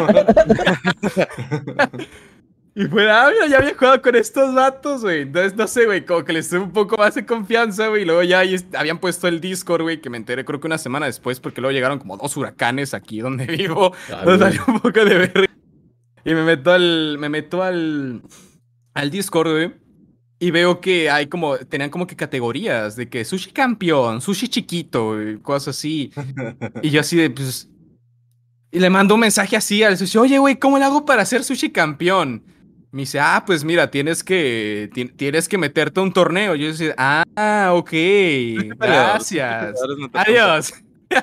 Y 2.74 2.86
fue, 2.86 3.10
ah, 3.10 3.30
mira, 3.30 3.48
ya 3.48 3.58
había 3.58 3.74
jugado 3.74 4.00
con 4.00 4.16
estos 4.16 4.54
vatos, 4.54 5.02
güey. 5.02 5.22
Entonces, 5.22 5.54
no 5.56 5.66
sé, 5.66 5.84
güey, 5.84 6.06
como 6.06 6.24
que 6.24 6.32
les 6.32 6.48
tuve 6.48 6.60
un 6.60 6.72
poco 6.72 6.96
más 6.96 7.14
de 7.14 7.26
confianza, 7.26 7.88
güey. 7.88 8.02
Y 8.02 8.04
luego 8.06 8.22
ya 8.22 8.42
habían 8.78 8.98
puesto 8.98 9.28
el 9.28 9.42
Discord, 9.42 9.82
güey, 9.82 10.00
que 10.00 10.08
me 10.08 10.16
enteré 10.16 10.46
creo 10.46 10.58
que 10.58 10.68
una 10.68 10.78
semana 10.78 11.04
después, 11.04 11.38
porque 11.38 11.60
luego 11.60 11.72
llegaron 11.72 11.98
como 11.98 12.16
dos 12.16 12.34
huracanes 12.34 12.94
aquí 12.94 13.20
donde 13.20 13.44
vivo. 13.58 13.92
Entonces 14.08 14.38
güey. 14.38 14.38
salió 14.38 14.64
un 14.68 14.80
poco 14.80 15.04
de 15.04 15.18
ver. 15.18 15.50
Y 16.24 16.34
me 16.34 16.44
meto 16.44 16.72
al. 16.72 17.18
Me 17.18 17.28
meto 17.28 17.62
al. 17.62 18.22
Al 18.94 19.11
Discord, 19.11 19.50
güey. 19.50 19.74
Y 20.38 20.50
veo 20.50 20.81
que 20.81 21.09
hay 21.11 21.26
como. 21.28 21.57
Tenían 21.57 21.90
como 21.90 22.07
que 22.07 22.16
categorías 22.16 22.96
de 22.96 23.09
que 23.09 23.24
sushi 23.24 23.52
campeón, 23.52 24.20
sushi 24.20 24.48
chiquito, 24.48 25.14
güey, 25.14 25.38
cosas 25.38 25.76
así. 25.76 26.11
Y 26.83 26.90
yo 26.90 27.00
así 27.00 27.16
de, 27.16 27.31
pues. 27.31 27.68
Y 28.72 28.81
le 28.81 28.90
mando 28.90 29.14
un 29.14 29.20
mensaje 29.20 29.55
así 29.57 29.83
al 29.85 29.96
sushi, 29.98 30.18
oye, 30.18 30.38
güey, 30.38 30.59
¿cómo 30.59 30.78
le 30.78 30.85
hago 30.85 31.05
para 31.05 31.24
ser 31.24 31.44
sushi 31.44 31.70
campeón? 31.70 32.42
Me 32.90 33.02
dice, 33.02 33.20
ah, 33.20 33.42
pues 33.46 33.64
mira, 33.64 33.90
tienes 33.90 34.22
que, 34.24 34.90
ti- 34.92 35.07
tienes 35.09 35.48
que 35.48 35.57
meterte 35.59 36.00
a 36.00 36.02
un 36.02 36.12
torneo. 36.12 36.55
Yo 36.57 36.66
decía, 36.66 36.94
ah, 36.98 37.70
ok, 37.74 37.90
gracias. 38.78 39.74
No 39.98 40.11
te 40.11 40.18
Adiós. 40.18 40.72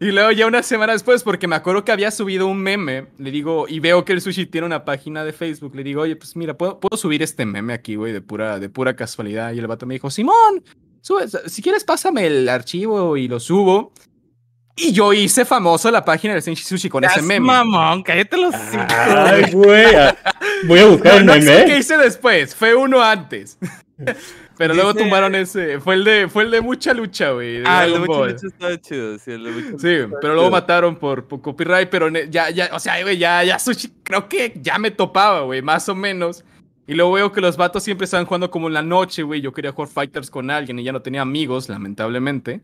y 0.00 0.06
luego 0.12 0.30
ya 0.32 0.46
una 0.46 0.62
semana 0.62 0.92
después, 0.92 1.22
porque 1.22 1.46
me 1.46 1.56
acuerdo 1.56 1.84
que 1.84 1.92
había 1.92 2.10
subido 2.10 2.46
un 2.46 2.58
meme, 2.62 3.06
le 3.18 3.30
digo, 3.30 3.66
y 3.68 3.80
veo 3.80 4.04
que 4.04 4.12
el 4.12 4.20
sushi 4.20 4.46
tiene 4.46 4.66
una 4.66 4.84
página 4.84 5.24
de 5.24 5.32
Facebook, 5.32 5.74
le 5.74 5.82
digo, 5.84 6.02
oye, 6.02 6.16
pues 6.16 6.36
mira, 6.36 6.54
puedo, 6.54 6.80
puedo 6.80 6.96
subir 6.96 7.22
este 7.22 7.46
meme 7.46 7.72
aquí, 7.72 7.96
güey, 7.96 8.12
de 8.12 8.20
pura, 8.20 8.58
de 8.58 8.68
pura 8.68 8.94
casualidad. 8.96 9.52
Y 9.52 9.58
el 9.58 9.66
vato 9.66 9.86
me 9.86 9.94
dijo, 9.94 10.10
Simón, 10.10 10.62
sube- 11.00 11.28
si 11.48 11.62
quieres 11.62 11.84
pásame 11.84 12.26
el 12.26 12.48
archivo 12.48 13.16
y 13.16 13.28
lo 13.28 13.40
subo. 13.40 13.92
Y 14.76 14.90
yo 14.92 15.12
hice 15.12 15.44
famoso 15.44 15.88
la 15.92 16.04
página 16.04 16.32
del 16.34 16.42
Senshi 16.42 16.64
Sushi 16.64 16.88
con 16.88 17.04
ese 17.04 17.22
meme. 17.22 17.46
mamón, 17.46 18.02
cállate 18.02 18.36
los 18.36 18.52
cinco. 18.72 18.84
Ay, 18.88 19.52
güey. 19.52 19.86
Voy 20.66 20.80
a 20.80 20.86
buscar 20.86 21.16
el 21.18 21.26
No, 21.26 21.36
no 21.36 21.40
sé 21.40 21.46
qué 21.46 21.64
meme. 21.66 21.78
hice 21.78 21.96
después, 21.96 22.56
fue 22.56 22.74
uno 22.74 23.00
antes. 23.00 23.56
Pero 24.58 24.74
luego 24.74 24.94
tumbaron 24.94 25.34
ese, 25.34 25.80
fue 25.80 25.94
el 25.94 26.04
de, 26.04 26.28
fue 26.28 26.44
el 26.44 26.50
de 26.50 26.60
mucha 26.60 26.92
lucha, 26.94 27.30
güey. 27.30 27.62
Ah, 27.64 27.84
el 27.84 27.92
de 27.92 27.98
Ball. 28.00 28.32
Lucha 28.32 28.46
estaba 28.46 28.80
chido, 28.80 29.18
sí, 29.18 29.30
el 29.32 29.44
de 29.44 29.50
Lucha 29.52 29.76
pero 30.20 30.34
luego 30.34 30.48
chido. 30.48 30.50
mataron 30.50 30.96
por, 30.96 31.26
por 31.26 31.40
copyright, 31.40 31.88
pero 31.88 32.08
ya, 32.10 32.50
ya, 32.50 32.70
o 32.72 32.80
sea, 32.80 33.00
güey, 33.02 33.18
ya, 33.18 33.42
ya 33.44 33.58
Sushi, 33.58 33.92
creo 34.02 34.28
que 34.28 34.52
ya 34.60 34.78
me 34.78 34.90
topaba, 34.90 35.42
güey, 35.42 35.62
más 35.62 35.88
o 35.88 35.94
menos. 35.94 36.44
Y 36.86 36.94
luego 36.94 37.12
veo 37.12 37.32
que 37.32 37.40
los 37.40 37.56
vatos 37.56 37.82
siempre 37.82 38.04
estaban 38.04 38.26
jugando 38.26 38.50
como 38.50 38.68
en 38.68 38.74
la 38.74 38.82
noche, 38.82 39.22
güey. 39.22 39.40
Yo 39.40 39.52
quería 39.52 39.72
jugar 39.72 39.88
Fighters 39.88 40.30
con 40.30 40.50
alguien 40.50 40.78
y 40.78 40.84
ya 40.84 40.92
no 40.92 41.00
tenía 41.00 41.22
amigos, 41.22 41.68
lamentablemente. 41.68 42.60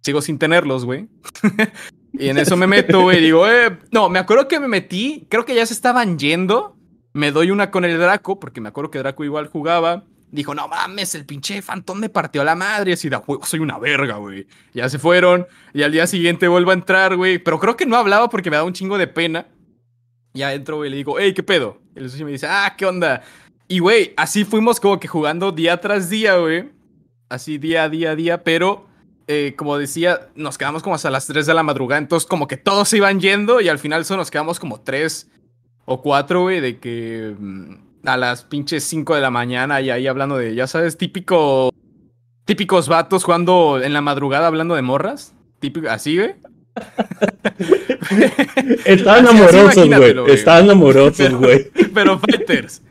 Sigo 0.00 0.22
sin 0.22 0.38
tenerlos, 0.38 0.84
güey. 0.84 1.08
y 2.12 2.28
en 2.28 2.38
eso 2.38 2.56
me 2.56 2.68
meto, 2.68 3.00
güey. 3.00 3.20
Digo, 3.20 3.48
eh, 3.48 3.76
no, 3.90 4.08
me 4.08 4.20
acuerdo 4.20 4.46
que 4.46 4.60
me 4.60 4.68
metí, 4.68 5.26
creo 5.28 5.44
que 5.44 5.56
ya 5.56 5.66
se 5.66 5.74
estaban 5.74 6.18
yendo. 6.18 6.76
Me 7.14 7.32
doy 7.32 7.50
una 7.50 7.70
con 7.70 7.84
el 7.84 7.98
Draco, 7.98 8.38
porque 8.38 8.60
me 8.60 8.68
acuerdo 8.68 8.90
que 8.90 8.98
Draco 8.98 9.24
igual 9.24 9.48
jugaba. 9.48 10.04
Dijo, 10.34 10.52
no 10.52 10.66
mames, 10.66 11.14
el 11.14 11.24
pinche 11.24 11.62
Fantón 11.62 12.00
me 12.00 12.08
partió 12.08 12.42
la 12.42 12.56
madre. 12.56 12.94
Así, 12.94 13.08
de, 13.08 13.14
"A 13.14 13.20
huevo, 13.20 13.46
soy 13.46 13.60
una 13.60 13.78
verga, 13.78 14.16
güey. 14.16 14.48
Ya 14.72 14.88
se 14.88 14.98
fueron. 14.98 15.46
Y 15.72 15.84
al 15.84 15.92
día 15.92 16.08
siguiente 16.08 16.48
vuelvo 16.48 16.72
a 16.72 16.74
entrar, 16.74 17.16
güey. 17.16 17.38
Pero 17.38 17.60
creo 17.60 17.76
que 17.76 17.86
no 17.86 17.96
hablaba 17.96 18.28
porque 18.28 18.50
me 18.50 18.56
daba 18.56 18.66
un 18.66 18.72
chingo 18.72 18.98
de 18.98 19.06
pena. 19.06 19.46
Ya 20.32 20.52
entro, 20.52 20.78
güey, 20.78 20.90
le 20.90 20.96
digo, 20.96 21.14
hey, 21.20 21.32
¿qué 21.34 21.44
pedo? 21.44 21.78
Y 21.94 22.00
el 22.00 22.10
sushi 22.10 22.24
me 22.24 22.32
dice, 22.32 22.48
ah, 22.50 22.74
¿qué 22.76 22.84
onda? 22.84 23.22
Y, 23.68 23.78
güey, 23.78 24.12
así 24.16 24.44
fuimos 24.44 24.80
como 24.80 24.98
que 24.98 25.06
jugando 25.06 25.52
día 25.52 25.80
tras 25.80 26.10
día, 26.10 26.36
güey. 26.38 26.68
Así 27.28 27.56
día 27.56 27.88
día 27.88 28.16
día, 28.16 28.42
pero 28.42 28.88
eh, 29.28 29.54
como 29.56 29.78
decía, 29.78 30.28
nos 30.34 30.58
quedamos 30.58 30.82
como 30.82 30.96
hasta 30.96 31.10
las 31.10 31.28
3 31.28 31.46
de 31.46 31.54
la 31.54 31.62
madrugada. 31.62 32.00
Entonces, 32.00 32.28
como 32.28 32.48
que 32.48 32.56
todos 32.56 32.88
se 32.88 32.96
iban 32.96 33.20
yendo 33.20 33.60
y 33.60 33.68
al 33.68 33.78
final 33.78 34.04
solo 34.04 34.18
nos 34.18 34.32
quedamos 34.32 34.58
como 34.58 34.80
3 34.80 35.30
o 35.84 36.02
4, 36.02 36.42
güey, 36.42 36.60
de 36.60 36.80
que 36.80 37.36
mm, 37.38 37.74
a 38.04 38.16
las 38.16 38.44
pinches 38.44 38.84
5 38.84 39.14
de 39.14 39.20
la 39.20 39.30
mañana 39.30 39.80
y 39.80 39.90
ahí 39.90 40.06
hablando 40.06 40.36
de, 40.36 40.54
ya 40.54 40.66
sabes, 40.66 40.96
típico. 40.96 41.70
Típicos 42.44 42.88
vatos 42.88 43.24
jugando 43.24 43.80
en 43.82 43.94
la 43.94 44.02
madrugada 44.02 44.46
hablando 44.48 44.74
de 44.74 44.82
morras. 44.82 45.32
Típico, 45.60 45.88
así, 45.88 46.18
güey. 46.18 46.34
Estaban 48.84 49.28
amorosos, 49.28 49.86
güey. 49.88 50.34
Estaban 50.34 50.70
amorosos, 50.70 51.16
Pero- 51.18 51.38
güey. 51.38 51.70
Pero 51.94 52.18
fighters. 52.18 52.82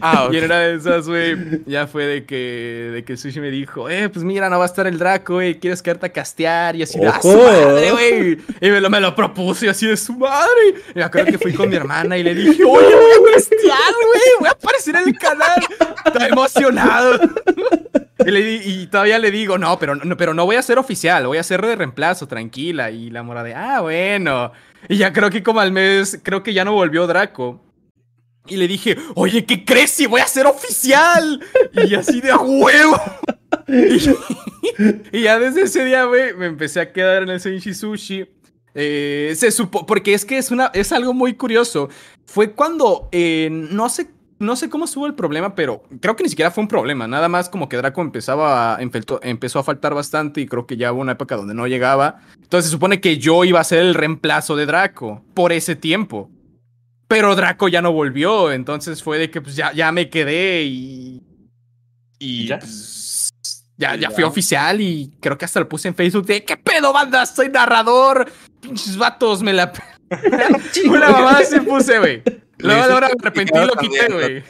Ah, 0.00 0.24
ok. 0.26 0.32
Y 0.34 0.38
una 0.38 0.58
de 0.58 0.76
esas, 0.76 1.06
güey, 1.06 1.36
ya 1.66 1.86
fue 1.86 2.06
de 2.06 2.24
que, 2.24 2.90
de 2.92 3.04
que 3.04 3.16
Sushi 3.16 3.40
me 3.40 3.50
dijo, 3.50 3.88
eh, 3.88 4.08
pues 4.08 4.24
mira, 4.24 4.48
no 4.48 4.58
va 4.58 4.64
a 4.64 4.66
estar 4.66 4.86
el 4.86 4.98
Draco, 4.98 5.34
güey, 5.34 5.58
¿quieres 5.58 5.82
quedarte 5.82 6.06
a 6.06 6.08
castear? 6.12 6.76
Y 6.76 6.82
así, 6.82 6.98
de, 6.98 7.08
¡ah, 7.08 7.20
su 7.20 7.36
madre, 7.36 7.90
güey! 7.92 8.38
Y 8.60 8.70
me 8.70 8.80
lo, 8.80 8.90
me 8.90 9.00
lo 9.00 9.14
propuso 9.14 9.64
y 9.64 9.68
así 9.68 9.86
de 9.86 9.96
su 9.96 10.14
madre. 10.14 10.74
Y 10.94 10.98
me 10.98 11.04
acuerdo 11.04 11.32
que 11.32 11.38
fui 11.38 11.52
con 11.52 11.68
mi 11.68 11.76
hermana 11.76 12.16
y 12.16 12.22
le 12.22 12.34
dije, 12.34 12.64
oye, 12.64 12.94
voy 12.94 13.30
a 13.30 13.34
castear, 13.34 13.92
güey, 14.06 14.22
voy 14.40 14.48
a 14.48 14.52
aparecer 14.52 14.96
en 14.96 15.08
el 15.08 15.18
canal. 15.18 15.60
Está 16.04 16.28
emocionado. 16.28 17.20
Y, 18.24 18.30
le 18.30 18.40
y 18.40 18.86
todavía 18.86 19.18
le 19.18 19.30
digo, 19.30 19.58
no 19.58 19.78
pero, 19.78 19.94
no, 19.96 20.16
pero 20.16 20.34
no 20.34 20.44
voy 20.44 20.56
a 20.56 20.62
ser 20.62 20.78
oficial, 20.78 21.26
voy 21.26 21.38
a 21.38 21.42
ser 21.42 21.60
de 21.64 21.76
reemplazo, 21.76 22.26
tranquila. 22.26 22.90
Y 22.90 23.10
la 23.10 23.22
mora 23.22 23.42
de, 23.42 23.54
ah, 23.54 23.80
bueno. 23.80 24.52
Y 24.88 24.96
ya 24.96 25.12
creo 25.12 25.30
que 25.30 25.42
como 25.42 25.60
al 25.60 25.72
mes, 25.72 26.20
creo 26.22 26.42
que 26.42 26.52
ya 26.52 26.64
no 26.64 26.72
volvió 26.72 27.06
Draco. 27.06 27.60
Y 28.46 28.56
le 28.56 28.66
dije, 28.66 28.96
oye, 29.14 29.44
¿qué 29.44 29.64
crees 29.64 29.90
si 29.90 30.06
voy 30.06 30.20
a 30.20 30.26
ser 30.26 30.46
oficial? 30.46 31.40
Y 31.72 31.94
así 31.94 32.20
de 32.20 32.30
a 32.30 32.38
huevo. 32.38 33.00
Y, 35.12 35.22
ya 35.22 35.38
desde 35.38 35.62
ese 35.62 35.84
día, 35.84 36.04
güey, 36.04 36.34
me 36.34 36.46
empecé 36.46 36.80
a 36.80 36.92
quedar 36.92 37.22
en 37.22 37.28
el 37.28 37.40
Senshi 37.40 37.72
Sushi. 37.74 38.26
Eh, 38.74 39.34
se 39.36 39.50
supo, 39.50 39.86
porque 39.86 40.14
es 40.14 40.24
que 40.24 40.38
es, 40.38 40.50
una, 40.50 40.70
es 40.74 40.92
algo 40.92 41.14
muy 41.14 41.34
curioso. 41.34 41.88
Fue 42.26 42.52
cuando, 42.52 43.08
eh, 43.12 43.48
no 43.50 43.88
sé 43.88 44.08
no 44.42 44.56
sé 44.56 44.68
cómo 44.68 44.84
estuvo 44.84 45.06
el 45.06 45.14
problema, 45.14 45.54
pero 45.54 45.84
creo 46.00 46.16
que 46.16 46.24
ni 46.24 46.28
siquiera 46.28 46.50
fue 46.50 46.62
un 46.62 46.68
problema. 46.68 47.06
Nada 47.06 47.28
más 47.28 47.48
como 47.48 47.68
que 47.68 47.76
Draco 47.76 48.02
empezaba 48.02 48.76
empezó 48.80 49.58
a 49.58 49.62
faltar 49.62 49.94
bastante 49.94 50.40
y 50.40 50.46
creo 50.46 50.66
que 50.66 50.76
ya 50.76 50.92
hubo 50.92 51.00
una 51.00 51.12
época 51.12 51.36
donde 51.36 51.54
no 51.54 51.66
llegaba. 51.66 52.20
Entonces 52.42 52.66
se 52.66 52.72
supone 52.72 53.00
que 53.00 53.18
yo 53.18 53.44
iba 53.44 53.60
a 53.60 53.64
ser 53.64 53.78
el 53.78 53.94
reemplazo 53.94 54.56
de 54.56 54.66
Draco 54.66 55.22
por 55.32 55.52
ese 55.52 55.76
tiempo. 55.76 56.28
Pero 57.08 57.34
Draco 57.34 57.68
ya 57.68 57.82
no 57.82 57.92
volvió, 57.92 58.52
entonces 58.52 59.02
fue 59.02 59.18
de 59.18 59.30
que 59.30 59.40
pues 59.40 59.56
ya, 59.56 59.72
ya 59.72 59.92
me 59.92 60.08
quedé 60.08 60.62
y... 60.64 61.22
Y 62.18 62.46
ya, 62.46 62.58
pues, 62.60 63.32
ya, 63.76 63.96
ya 63.96 64.10
fui 64.10 64.22
oficial 64.22 64.80
y 64.80 65.12
creo 65.20 65.36
que 65.36 65.44
hasta 65.44 65.60
lo 65.60 65.68
puse 65.68 65.88
en 65.88 65.94
Facebook 65.94 66.24
de 66.26 66.44
¿qué 66.44 66.56
pedo, 66.56 66.92
banda? 66.92 67.26
Soy 67.26 67.48
narrador. 67.48 68.30
Pinches 68.60 68.96
vatos, 68.96 69.42
me 69.42 69.52
la... 69.52 69.72
una 70.86 71.10
mamada 71.10 71.44
se 71.44 71.60
puse, 71.62 71.98
güey. 71.98 72.22
Luego 72.58 72.82
ahora 72.82 73.08
me 73.08 73.14
arrepentí 73.20 73.58
y 73.58 73.66
lo 73.66 73.74
quité, 73.74 74.12
güey. 74.12 74.44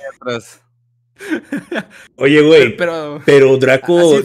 Oye, 2.16 2.40
güey. 2.42 2.77
Pero, 2.77 3.20
pero, 3.25 3.57
Draco. 3.57 4.20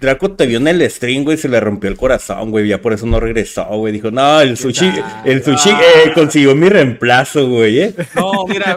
Draco 0.00 0.32
te 0.32 0.46
vio 0.46 0.58
en 0.58 0.68
el 0.68 0.90
stream, 0.90 1.24
güey, 1.24 1.36
se 1.36 1.48
le 1.48 1.60
rompió 1.60 1.90
el 1.90 1.96
corazón, 1.96 2.50
güey. 2.50 2.68
Ya 2.68 2.80
por 2.80 2.92
eso 2.92 3.06
no 3.06 3.20
regresó, 3.20 3.64
güey. 3.76 3.92
Dijo, 3.92 4.10
no, 4.10 4.40
el 4.40 4.56
sushi, 4.56 4.92
el 5.24 5.42
sushi 5.42 5.70
eh, 5.70 6.12
consiguió 6.14 6.54
mi 6.54 6.68
reemplazo, 6.68 7.48
güey. 7.48 7.80
¿eh? 7.80 7.94
No, 8.14 8.46
mira, 8.48 8.76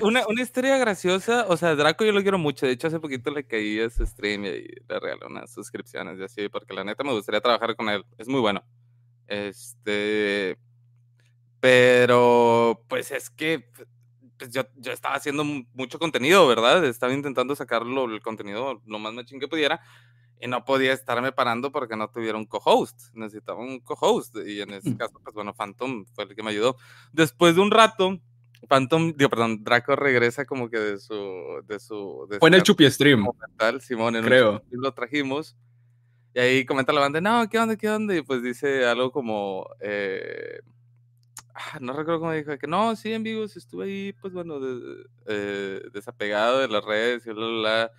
una, 0.00 0.26
una, 0.26 0.42
historia 0.42 0.76
graciosa. 0.78 1.46
O 1.48 1.56
sea, 1.56 1.74
Draco 1.74 2.04
yo 2.04 2.12
lo 2.12 2.22
quiero 2.22 2.38
mucho. 2.38 2.66
De 2.66 2.72
hecho, 2.72 2.88
hace 2.88 3.00
poquito 3.00 3.30
le 3.30 3.44
caí 3.44 3.80
a 3.80 3.90
su 3.90 4.04
stream 4.04 4.44
y 4.44 4.50
le 4.50 5.00
regalé 5.00 5.26
unas 5.26 5.52
suscripciones 5.52 6.18
y 6.18 6.24
así, 6.24 6.48
porque 6.48 6.74
la 6.74 6.84
neta 6.84 7.04
me 7.04 7.12
gustaría 7.12 7.40
trabajar 7.40 7.76
con 7.76 7.88
él. 7.88 8.04
Es 8.18 8.28
muy 8.28 8.40
bueno. 8.40 8.62
Este. 9.26 10.58
Pero, 11.60 12.84
pues 12.88 13.10
es 13.10 13.30
que 13.30 13.70
pues 14.38 14.50
yo, 14.50 14.62
yo 14.76 14.92
estaba 14.92 15.14
haciendo 15.14 15.44
mucho 15.44 15.98
contenido, 15.98 16.46
¿verdad? 16.46 16.84
Estaba 16.84 17.12
intentando 17.12 17.54
sacarlo, 17.54 18.04
el 18.04 18.22
contenido 18.22 18.80
lo 18.86 18.98
más 18.98 19.12
machín 19.12 19.40
que 19.40 19.48
pudiera 19.48 19.80
y 20.40 20.48
no 20.48 20.64
podía 20.64 20.92
estarme 20.92 21.32
parando 21.32 21.72
porque 21.72 21.96
no 21.96 22.08
tuviera 22.10 22.36
un 22.36 22.44
co-host. 22.44 23.14
Necesitaba 23.14 23.60
un 23.60 23.80
co-host 23.80 24.36
y 24.46 24.60
en 24.60 24.70
ese 24.70 24.90
mm. 24.90 24.96
caso, 24.96 25.20
pues 25.22 25.34
bueno, 25.34 25.54
Phantom 25.54 26.04
fue 26.14 26.24
el 26.24 26.34
que 26.34 26.42
me 26.42 26.50
ayudó. 26.50 26.76
Después 27.12 27.54
de 27.54 27.62
un 27.62 27.70
rato, 27.70 28.18
Phantom, 28.68 29.14
digo, 29.16 29.30
perdón, 29.30 29.62
Draco 29.62 29.96
regresa 29.96 30.44
como 30.44 30.68
que 30.68 30.78
de 30.78 30.98
su... 30.98 31.14
De 31.66 31.78
su 31.78 32.26
fue 32.38 32.48
en 32.48 32.54
el 32.54 32.62
Chupi 32.62 32.90
Stream. 32.90 33.26
Simón, 33.80 34.16
en 34.16 34.24
Creo. 34.24 34.62
Lo 34.70 34.92
trajimos. 34.92 35.56
Y 36.34 36.40
ahí 36.40 36.64
comenta 36.66 36.92
la 36.92 37.00
banda, 37.00 37.20
no, 37.20 37.48
¿qué 37.48 37.58
onda, 37.58 37.76
qué 37.76 37.88
onda? 37.88 38.16
Y 38.16 38.22
pues 38.22 38.42
dice 38.42 38.86
algo 38.86 39.12
como... 39.12 39.66
Eh, 39.80 40.60
Ah, 41.54 41.78
no 41.80 41.92
recuerdo 41.92 42.20
cómo 42.20 42.32
dijo, 42.32 42.58
que 42.58 42.66
no, 42.66 42.96
sí, 42.96 43.12
en 43.12 43.22
vivo 43.22 43.44
estuve 43.44 43.84
ahí, 43.84 44.12
pues 44.20 44.32
bueno, 44.32 44.58
eh, 45.26 45.82
desapegado 45.92 46.58
de 46.58 46.66
las 46.68 46.84
redes 46.84 47.24
y 47.26 47.30
bla, 47.30 47.46
bla, 47.46 47.58
bla. 47.60 47.92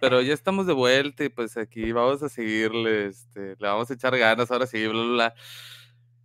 Pero 0.00 0.22
ya 0.22 0.32
estamos 0.32 0.66
de 0.66 0.72
vuelta 0.72 1.24
y 1.24 1.28
pues 1.28 1.56
aquí 1.58 1.92
vamos 1.92 2.22
a 2.22 2.30
seguirle, 2.30 3.06
este, 3.08 3.56
le 3.58 3.68
vamos 3.68 3.90
a 3.90 3.94
echar 3.94 4.16
ganas, 4.16 4.50
ahora 4.50 4.66
sí, 4.66 4.86
bla, 4.86 5.02
bla, 5.02 5.12
bla. 5.12 5.34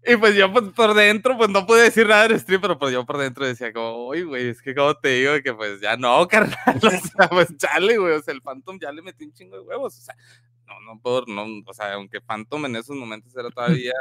Y 0.06 0.18
pues 0.18 0.36
yo 0.36 0.52
pues, 0.52 0.66
por 0.72 0.94
dentro, 0.94 1.38
pues 1.38 1.50
no 1.50 1.66
pude 1.66 1.84
decir 1.84 2.08
nada 2.08 2.26
en 2.26 2.40
stream, 2.40 2.62
pero 2.62 2.78
pues 2.78 2.94
yo 2.94 3.06
por 3.06 3.18
dentro 3.18 3.46
decía 3.46 3.74
como, 3.74 4.08
uy, 4.08 4.24
güey, 4.24 4.50
es 4.50 4.62
que 4.62 4.74
como 4.76 4.94
te 4.96 5.10
digo 5.10 5.34
que 5.44 5.54
pues 5.54 5.82
ya 5.82 5.98
no, 5.98 6.28
carnal, 6.30 6.80
o 6.82 6.90
sea, 6.90 7.30
pues 7.30 7.56
chale, 7.58 7.98
güey, 7.98 8.14
o 8.14 8.22
sea, 8.22 8.34
el 8.34 8.42
Phantom 8.42 8.80
ya 8.80 8.92
le 8.92 9.02
metí 9.02 9.26
un 9.26 9.34
chingo 9.34 9.58
de 9.58 9.64
huevos, 9.64 9.98
o 9.98 10.02
sea, 10.02 10.16
no, 10.66 10.80
no 10.82 11.00
por, 11.02 11.28
no, 11.28 11.46
o 11.66 11.74
sea, 11.74 11.94
aunque 11.94 12.22
Phantom 12.22 12.66
en 12.66 12.78
esos 12.78 12.96
momentos 12.96 13.36
era 13.36 13.50
todavía 13.50 13.94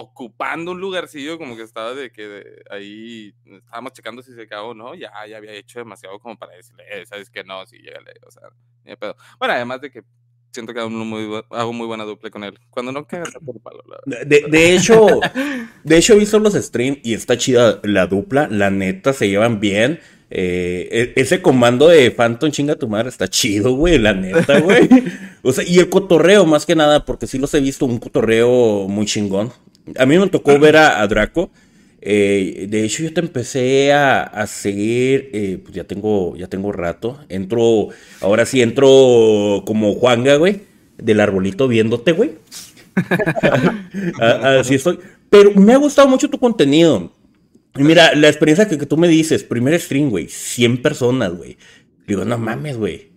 ocupando 0.00 0.72
un 0.72 0.80
lugarcillo 0.80 1.38
como 1.38 1.56
que 1.56 1.62
estaba 1.62 1.94
de 1.94 2.10
que 2.10 2.62
ahí 2.70 3.34
estábamos 3.44 3.92
checando 3.92 4.22
si 4.22 4.34
se 4.34 4.42
acabó 4.42 4.70
o 4.70 4.74
no, 4.74 4.94
ya, 4.94 5.10
ya 5.28 5.36
había 5.36 5.52
hecho 5.52 5.78
demasiado 5.78 6.18
como 6.18 6.38
para 6.38 6.56
decirle, 6.56 6.84
eh, 6.90 7.04
sabes 7.06 7.30
que 7.30 7.44
no, 7.44 7.66
sí, 7.66 7.76
llegale, 7.78 8.12
o 8.26 8.30
sea, 8.30 8.48
ni 8.84 8.96
pedo. 8.96 9.16
Bueno, 9.38 9.54
además 9.54 9.80
de 9.80 9.90
que 9.90 10.02
siento 10.52 10.72
que 10.72 10.80
hago 10.80 10.90
muy, 10.90 11.42
hago 11.50 11.72
muy 11.72 11.86
buena 11.86 12.04
duple 12.04 12.30
con 12.30 12.44
él. 12.44 12.58
Cuando 12.70 12.92
no 12.92 13.06
cagas 13.06 13.34
por 13.44 13.60
palo, 13.60 13.82
De, 14.06 14.44
de, 14.48 14.74
hecho, 14.74 15.06
de 15.84 15.98
hecho 15.98 16.14
he 16.14 16.18
visto 16.18 16.38
los 16.38 16.54
streams 16.54 16.98
y 17.02 17.14
está 17.14 17.36
chida 17.36 17.80
la 17.82 18.06
dupla, 18.06 18.48
la 18.48 18.70
neta, 18.70 19.12
se 19.12 19.28
llevan 19.28 19.60
bien. 19.60 20.00
Eh, 20.32 21.12
e, 21.16 21.20
ese 21.20 21.42
comando 21.42 21.88
de 21.88 22.10
Phantom 22.12 22.52
chinga 22.52 22.76
tu 22.76 22.88
madre 22.88 23.08
está 23.08 23.28
chido, 23.28 23.74
güey, 23.74 23.98
la 23.98 24.14
neta, 24.14 24.60
güey. 24.60 24.88
o 25.42 25.52
sea, 25.52 25.64
y 25.64 25.78
el 25.78 25.88
cotorreo 25.88 26.46
más 26.46 26.66
que 26.66 26.76
nada, 26.76 27.04
porque 27.04 27.26
sí 27.26 27.38
los 27.38 27.52
he 27.54 27.60
visto 27.60 27.84
un 27.84 27.98
cotorreo 27.98 28.88
muy 28.88 29.06
chingón. 29.06 29.52
A 29.98 30.06
mí 30.06 30.18
me 30.18 30.28
tocó 30.28 30.58
ver 30.58 30.76
a, 30.76 31.06
Draco. 31.06 31.50
Eh, 32.02 32.66
de 32.68 32.84
hecho, 32.84 33.02
yo 33.02 33.12
te 33.12 33.20
empecé 33.20 33.92
a, 33.92 34.46
seguir, 34.46 35.30
eh, 35.32 35.58
pues 35.62 35.74
ya 35.74 35.84
tengo, 35.84 36.36
ya 36.36 36.46
tengo 36.46 36.72
rato. 36.72 37.18
Entro, 37.28 37.88
ahora 38.20 38.46
sí 38.46 38.62
entro 38.62 39.62
como 39.66 39.94
Juanga, 39.94 40.36
güey, 40.36 40.62
del 40.98 41.20
arbolito 41.20 41.68
viéndote, 41.68 42.12
güey. 42.12 42.32
Así 44.20 44.74
estoy. 44.74 44.98
Pero 45.28 45.52
me 45.54 45.72
ha 45.72 45.76
gustado 45.76 46.08
mucho 46.08 46.28
tu 46.28 46.38
contenido. 46.38 47.12
mira, 47.74 48.14
la 48.14 48.28
experiencia 48.28 48.68
que, 48.68 48.78
que 48.78 48.86
tú 48.86 48.96
me 48.96 49.08
dices, 49.08 49.44
primer 49.44 49.78
stream, 49.78 50.10
güey, 50.10 50.28
100 50.28 50.82
personas, 50.82 51.32
güey. 51.32 51.56
Digo, 52.06 52.24
no 52.24 52.38
mames, 52.38 52.76
güey. 52.76 53.09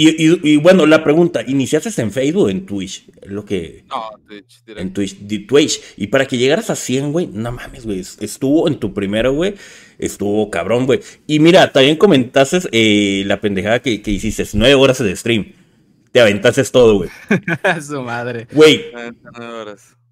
Y, 0.00 0.56
bueno, 0.58 0.86
la 0.86 1.02
pregunta, 1.02 1.42
¿iniciaste 1.44 2.00
en 2.00 2.12
Facebook 2.12 2.44
o 2.44 2.48
en 2.48 2.66
Twitch? 2.66 3.06
Lo 3.26 3.44
que... 3.44 3.82
No, 3.88 4.10
Twitch, 4.28 4.62
En 4.68 4.92
Twitch, 4.92 5.46
Twitch. 5.48 5.80
Y 5.96 6.06
para 6.06 6.24
que 6.24 6.38
llegaras 6.38 6.70
a 6.70 6.76
100, 6.76 7.10
güey, 7.10 7.26
no 7.26 7.50
mames, 7.50 7.84
güey. 7.84 7.98
Estuvo 7.98 8.68
en 8.68 8.78
tu 8.78 8.94
primero, 8.94 9.32
güey. 9.32 9.56
Estuvo 9.98 10.50
cabrón, 10.50 10.86
güey. 10.86 11.00
Y 11.26 11.40
mira, 11.40 11.72
también 11.72 11.96
comentaste 11.96 12.60
eh, 12.70 13.24
la 13.26 13.40
pendejada 13.40 13.82
que, 13.82 14.00
que 14.00 14.12
hiciste. 14.12 14.44
Nueve 14.52 14.76
horas 14.76 15.02
de 15.02 15.16
stream. 15.16 15.52
Te 16.12 16.20
aventaste 16.20 16.62
todo, 16.66 16.98
güey. 16.98 17.10
Su 17.82 18.00
madre. 18.00 18.46
Güey. 18.52 18.92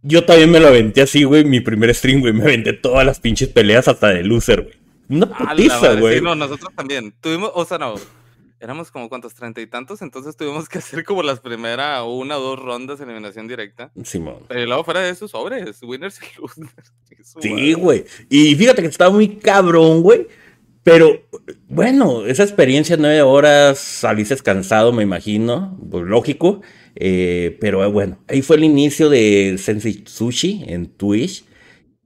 Yo 0.02 0.24
también 0.24 0.50
me 0.50 0.58
lo 0.58 0.66
aventé 0.66 1.02
así, 1.02 1.22
güey. 1.22 1.44
Mi 1.44 1.60
primer 1.60 1.94
stream, 1.94 2.22
güey. 2.22 2.32
Me 2.32 2.42
aventé 2.42 2.72
todas 2.72 3.06
las 3.06 3.20
pinches 3.20 3.50
peleas 3.50 3.86
hasta 3.86 4.08
de 4.08 4.24
loser, 4.24 4.62
güey. 4.62 4.74
Una 5.08 5.26
putiza, 5.28 5.94
güey. 5.94 6.18
Sí, 6.18 6.24
no, 6.24 6.34
nosotros 6.34 6.72
también. 6.74 7.14
Tuvimos, 7.20 7.52
o 7.54 7.64
sea, 7.64 7.78
no 7.78 7.94
éramos 8.60 8.90
como 8.90 9.08
cuantos 9.08 9.34
treinta 9.34 9.60
y 9.60 9.66
tantos, 9.66 10.02
entonces 10.02 10.36
tuvimos 10.36 10.68
que 10.68 10.78
hacer 10.78 11.04
como 11.04 11.22
las 11.22 11.40
primeras 11.40 12.02
una 12.06 12.38
o 12.38 12.40
dos 12.40 12.58
rondas 12.58 12.98
de 12.98 13.04
eliminación 13.04 13.48
directa. 13.48 13.92
Simón. 14.04 14.44
Pero 14.48 14.66
luego 14.66 14.84
fuera 14.84 15.00
de 15.00 15.10
esos 15.10 15.30
sobres, 15.30 15.82
winners 15.82 16.20
y 16.20 16.40
losers. 16.40 16.92
Sí, 17.40 17.72
güey. 17.74 18.04
Y 18.28 18.54
fíjate 18.54 18.82
que 18.82 18.88
estaba 18.88 19.10
muy 19.10 19.36
cabrón, 19.36 20.02
güey. 20.02 20.26
Pero 20.82 21.20
bueno, 21.68 22.26
esa 22.26 22.44
experiencia 22.44 22.96
nueve 22.96 23.20
horas, 23.22 23.78
saliste 23.78 24.36
cansado, 24.36 24.92
me 24.92 25.02
imagino, 25.02 25.76
pues 25.90 26.04
lógico. 26.04 26.60
Eh, 26.94 27.58
pero 27.60 27.90
bueno, 27.90 28.18
ahí 28.28 28.40
fue 28.40 28.56
el 28.56 28.64
inicio 28.64 29.08
de 29.08 29.56
Sensei 29.58 30.04
Sushi 30.06 30.64
en 30.68 30.86
Twitch. 30.86 31.44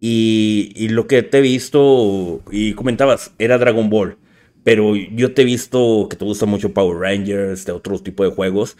Y, 0.01 0.73
y 0.77 0.89
lo 0.89 1.07
que 1.07 1.23
te 1.23 1.39
he 1.39 1.41
visto 1.43 2.41
y 2.51 2.73
comentabas 2.73 3.33
era 3.39 3.59
Dragon 3.59 3.91
Ball. 3.91 4.17
Pero 4.63 4.95
yo 4.97 5.33
te 5.33 5.43
he 5.43 5.45
visto 5.45 6.07
que 6.11 6.17
te 6.17 6.25
gusta 6.25 6.47
mucho 6.47 6.73
Power 6.73 6.99
Rangers, 6.99 7.65
de 7.65 7.73
otro 7.73 7.99
tipo 7.99 8.25
de 8.25 8.31
juegos. 8.31 8.77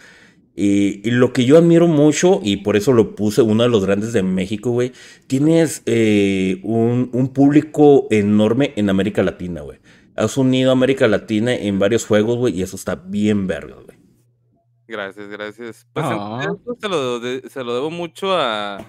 Y, 0.55 1.09
lo 1.09 1.33
que 1.33 1.45
yo 1.45 1.57
admiro 1.57 1.87
mucho, 1.87 2.39
y 2.43 2.57
por 2.57 2.75
eso 2.75 2.93
lo 2.93 3.15
puse 3.15 3.41
uno 3.41 3.63
de 3.63 3.69
los 3.69 3.85
grandes 3.85 4.13
de 4.13 4.21
México, 4.21 4.71
güey, 4.71 4.91
tienes 5.27 5.81
eh, 5.85 6.59
un, 6.63 7.09
público 7.33 8.07
enorme 8.11 8.73
en 8.75 8.89
América 8.89 9.23
Latina, 9.23 9.61
güey. 9.61 9.79
Has 10.15 10.37
unido 10.37 10.69
a 10.69 10.73
América 10.73 11.07
Latina 11.07 11.55
en 11.55 11.79
varios 11.79 12.05
juegos, 12.05 12.37
güey, 12.37 12.59
y 12.59 12.61
eso 12.61 12.75
está 12.75 12.95
bien 12.95 13.47
verga, 13.47 13.75
güey. 13.75 13.97
Gracias, 14.87 15.29
gracias. 15.29 15.87
Pues 15.93 16.05
ah. 16.05 16.53
se 17.49 17.63
lo 17.63 17.73
debo 17.73 17.89
mucho 17.89 18.33
a, 18.33 18.85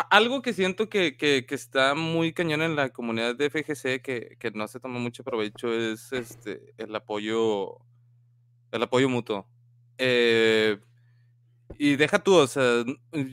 algo 0.00 0.42
que 0.42 0.52
siento 0.52 0.88
que, 0.88 1.16
que, 1.16 1.46
que, 1.46 1.54
está 1.54 1.94
muy 1.94 2.32
cañón 2.32 2.62
en 2.62 2.76
la 2.76 2.90
comunidad 2.90 3.36
de 3.36 3.50
FGC, 3.50 4.02
que, 4.02 4.36
que, 4.38 4.50
no 4.52 4.68
se 4.68 4.80
toma 4.80 4.98
mucho 4.98 5.24
provecho, 5.24 5.72
es 5.72 6.12
este 6.12 6.74
el 6.78 6.94
apoyo, 6.94 7.78
el 8.72 8.82
apoyo 8.82 9.08
mutuo. 9.08 9.46
Eh, 9.98 10.78
y 11.82 11.96
deja 11.96 12.18
tú, 12.18 12.34
o 12.34 12.46
sea, 12.46 12.84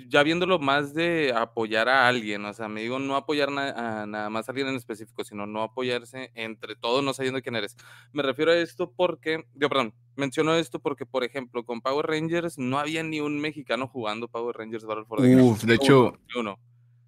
ya 0.08 0.24
viéndolo 0.24 0.58
más 0.58 0.94
de 0.94 1.34
apoyar 1.36 1.90
a 1.90 2.08
alguien, 2.08 2.46
o 2.46 2.54
sea, 2.54 2.70
me 2.70 2.80
digo, 2.80 2.98
no 2.98 3.18
apoyar 3.18 3.50
a 3.50 4.06
nada 4.08 4.30
más 4.30 4.48
a 4.48 4.54
alguien 4.54 4.70
en 4.70 4.78
específico, 4.78 5.26
sino 5.26 5.46
no 5.46 5.64
apoyarse 5.64 6.32
entre 6.34 6.78
todos, 6.78 7.04
no 7.04 7.14
sabiendo 7.14 7.42
quién 7.42 7.58
eres. 7.58 7.76
Me 8.14 8.24
refiero 8.24 8.54
a 8.54 8.56
esto 8.56 8.94
porque, 8.96 9.44
yo, 9.54 9.68
perdón, 9.68 9.94
menciono 10.16 10.56
esto 10.56 10.80
porque, 10.80 11.06
por 11.06 11.26
ejemplo, 11.26 11.66
con 11.66 11.82
Power 11.82 12.06
Rangers 12.06 12.58
no 12.58 12.80
había 12.80 13.04
ni 13.04 13.20
un 13.20 13.38
mexicano 13.38 13.90
jugando 13.90 14.30
Power 14.30 14.56
Rangers 14.56 14.86
Battle 14.86 15.04
for 15.04 15.22
the 15.22 15.36
Uf, 15.36 15.64
de 15.64 15.76
hecho, 15.76 16.14
uno. 16.40 16.58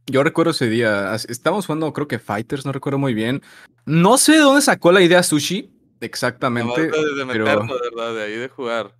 yo 0.08 0.24
recuerdo 0.24 0.52
ese 0.52 0.68
día, 0.68 1.16
estábamos 1.16 1.68
jugando, 1.68 1.94
creo 1.94 2.10
que 2.10 2.20
Fighters, 2.20 2.66
no 2.66 2.74
recuerdo 2.74 3.00
muy 3.00 3.14
bien. 3.14 3.42
No 3.86 4.18
sé 4.18 4.34
de 4.34 4.40
dónde 4.40 4.62
sacó 4.62 4.92
la 4.92 5.02
idea 5.02 5.24
Sushi, 5.24 5.72
exactamente. 6.02 6.82
de 6.82 7.26
meternos, 7.26 7.32
pero... 7.32 7.80
de, 7.80 7.90
verdad, 7.96 8.14
de, 8.14 8.24
ahí 8.24 8.36
de 8.36 8.50
jugar. 8.50 8.94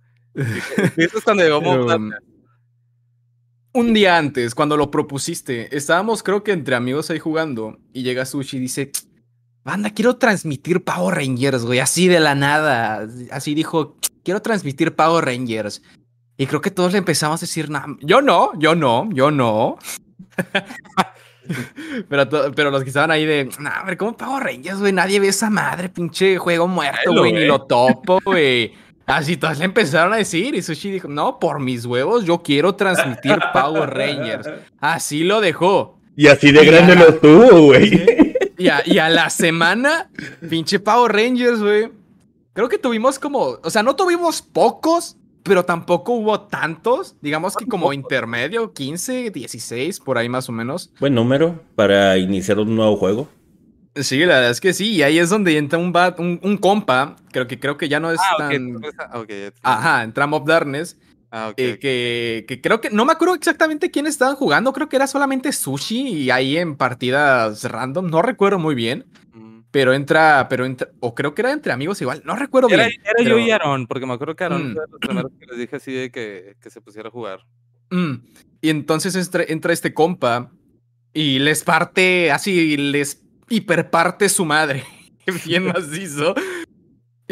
y 0.96 1.04
eso 1.04 1.18
es 1.18 1.24
cuando 1.24 1.42
llegamos 1.42 1.86
pero... 1.86 2.29
un 3.72 3.94
día 3.94 4.16
antes, 4.16 4.54
cuando 4.54 4.76
lo 4.76 4.90
propusiste, 4.90 5.74
estábamos 5.76 6.22
creo 6.22 6.42
que 6.42 6.52
entre 6.52 6.74
amigos 6.74 7.10
ahí 7.10 7.18
jugando 7.18 7.78
y 7.92 8.02
llega 8.02 8.26
Sushi 8.26 8.56
y 8.56 8.60
dice, 8.60 8.90
banda, 9.64 9.90
quiero 9.90 10.16
transmitir 10.16 10.82
Power 10.84 11.16
Rangers, 11.16 11.64
güey, 11.64 11.78
así 11.78 12.08
de 12.08 12.20
la 12.20 12.34
nada. 12.34 13.06
Así 13.30 13.54
dijo, 13.54 13.96
quiero 14.24 14.42
transmitir 14.42 14.94
Power 14.94 15.24
Rangers. 15.24 15.82
Y 16.36 16.46
creo 16.46 16.60
que 16.60 16.70
todos 16.70 16.92
le 16.92 16.98
empezamos 16.98 17.40
a 17.42 17.44
decir, 17.44 17.68
"Nah, 17.68 17.86
yo 18.00 18.22
no, 18.22 18.52
yo 18.58 18.74
no, 18.74 19.08
yo 19.12 19.30
no. 19.30 19.76
pero, 22.08 22.70
los 22.70 22.82
que 22.82 22.88
estaban 22.88 23.10
ahí 23.10 23.26
de, 23.26 23.50
nah, 23.58 23.80
hombre, 23.80 23.96
¿cómo 23.98 24.16
Power 24.16 24.44
Rangers, 24.44 24.80
güey? 24.80 24.92
Nadie 24.92 25.20
ve 25.20 25.28
esa 25.28 25.50
madre, 25.50 25.90
pinche 25.90 26.38
juego 26.38 26.66
muerto, 26.66 27.12
güey, 27.12 27.32
ni 27.32 27.40
ve. 27.40 27.46
lo 27.46 27.62
topo, 27.66 28.20
güey. 28.24 28.72
Así 29.10 29.36
todos 29.36 29.58
le 29.58 29.64
empezaron 29.64 30.12
a 30.12 30.16
decir 30.18 30.54
y 30.54 30.62
Sushi 30.62 30.90
dijo, 30.90 31.08
no, 31.08 31.40
por 31.40 31.58
mis 31.58 31.84
huevos, 31.84 32.24
yo 32.24 32.42
quiero 32.42 32.76
transmitir 32.76 33.38
Power 33.52 33.90
Rangers. 33.90 34.48
Así 34.78 35.24
lo 35.24 35.40
dejó. 35.40 35.98
Y 36.14 36.28
así 36.28 36.52
de 36.52 36.62
Y 36.62 36.66
grande 36.66 36.94
lo 36.94 37.14
tuvo, 37.14 37.62
güey. 37.62 38.46
Y 38.56 38.68
a, 38.68 38.82
y 38.84 38.98
a 38.98 39.08
la 39.08 39.30
semana, 39.30 40.10
pinche 40.48 40.78
Power 40.78 41.12
Rangers, 41.12 41.60
güey. 41.60 41.90
Creo 42.52 42.68
que 42.68 42.78
tuvimos 42.78 43.18
como, 43.18 43.58
o 43.62 43.70
sea, 43.70 43.82
no 43.82 43.96
tuvimos 43.96 44.42
pocos, 44.42 45.16
pero 45.42 45.64
tampoco 45.64 46.12
hubo 46.12 46.42
tantos. 46.42 47.16
Digamos 47.20 47.56
que 47.56 47.66
como 47.66 47.92
intermedio, 47.92 48.72
15, 48.72 49.30
16, 49.30 50.00
por 50.00 50.18
ahí 50.18 50.28
más 50.28 50.48
o 50.48 50.52
menos. 50.52 50.92
Buen 51.00 51.14
número 51.14 51.60
para 51.74 52.16
iniciar 52.18 52.58
un 52.58 52.76
nuevo 52.76 52.96
juego. 52.96 53.28
Sí, 53.96 54.18
la 54.20 54.34
verdad 54.36 54.50
es 54.50 54.60
que 54.60 54.72
sí. 54.72 54.92
Y 54.92 55.02
ahí 55.02 55.18
es 55.18 55.30
donde 55.30 55.56
entra 55.58 55.78
un, 55.78 55.92
bat, 55.92 56.18
un, 56.20 56.38
un 56.42 56.56
compa, 56.56 57.16
creo 57.32 57.46
que 57.46 57.58
creo 57.58 57.76
que 57.76 57.88
ya 57.88 57.98
no 58.00 58.10
es 58.12 58.20
Ah, 58.20 58.36
tan... 58.38 58.76
ah, 58.98 59.18
ok, 59.20 59.28
ya 59.28 59.50
te- 59.50 59.54
Ajá, 59.62 60.02
entra 60.04 60.26
Mob 60.26 60.46
Darkness. 60.46 60.96
Ah, 61.32 61.48
ok, 61.50 61.54
eh, 61.58 61.72
ok. 61.74 61.78
que, 61.80 62.44
que 62.48 62.60
creo 62.60 62.80
que 62.80 62.90
no 62.90 63.04
me 63.04 63.12
acuerdo 63.12 63.34
exactamente 63.34 63.90
quién 63.90 64.06
estaban 64.06 64.34
jugando. 64.36 64.72
Creo 64.72 64.88
que 64.88 64.96
era 64.96 65.06
solamente 65.06 65.52
Sushi 65.52 66.08
y 66.08 66.30
ahí 66.30 66.56
en 66.56 66.76
partidas 66.76 67.64
random. 67.64 68.08
No 68.10 68.22
recuerdo 68.22 68.58
muy 68.58 68.74
bien. 68.74 69.06
Mm. 69.32 69.60
Pero 69.70 69.92
entra, 69.92 70.46
pero 70.48 70.64
entra, 70.66 70.88
o 71.00 71.14
creo 71.14 71.32
que 71.34 71.42
era 71.42 71.52
entre 71.52 71.72
amigos 71.72 72.00
igual, 72.02 72.22
no 72.24 72.34
recuerdo 72.34 72.68
Era, 72.70 72.88
bien. 72.88 73.00
era 73.04 73.28
yo 73.28 73.38
y 73.38 73.50
Aaron, 73.52 73.86
porque 73.86 74.04
me 74.06 74.14
acuerdo 74.14 74.34
que 74.34 74.42
Aaron 74.44 74.70
Mm. 74.70 74.72
fue 74.74 74.82
de 74.86 74.90
los 74.90 75.00
primeros 75.00 75.32
que 75.38 75.46
les 75.46 75.58
dije 75.58 75.76
así 75.76 75.92
de 75.92 76.10
que, 76.10 76.56
que 76.60 76.70
se 76.70 76.80
pusiera 76.80 77.08
a 77.08 77.12
jugar. 77.12 77.40
Mm, 77.90 78.14
Y 78.62 78.68
entonces 78.70 79.14
entra, 79.14 79.44
entra 79.46 79.72
este 79.72 79.94
compa 79.94 80.50
y 81.12 81.38
les 81.38 81.62
parte, 81.62 82.32
así, 82.32 82.76
les 82.76 83.22
hiperparte 83.50 84.28
su 84.30 84.46
madre. 84.46 84.84
Bien 85.44 85.66
macizo. 85.66 86.34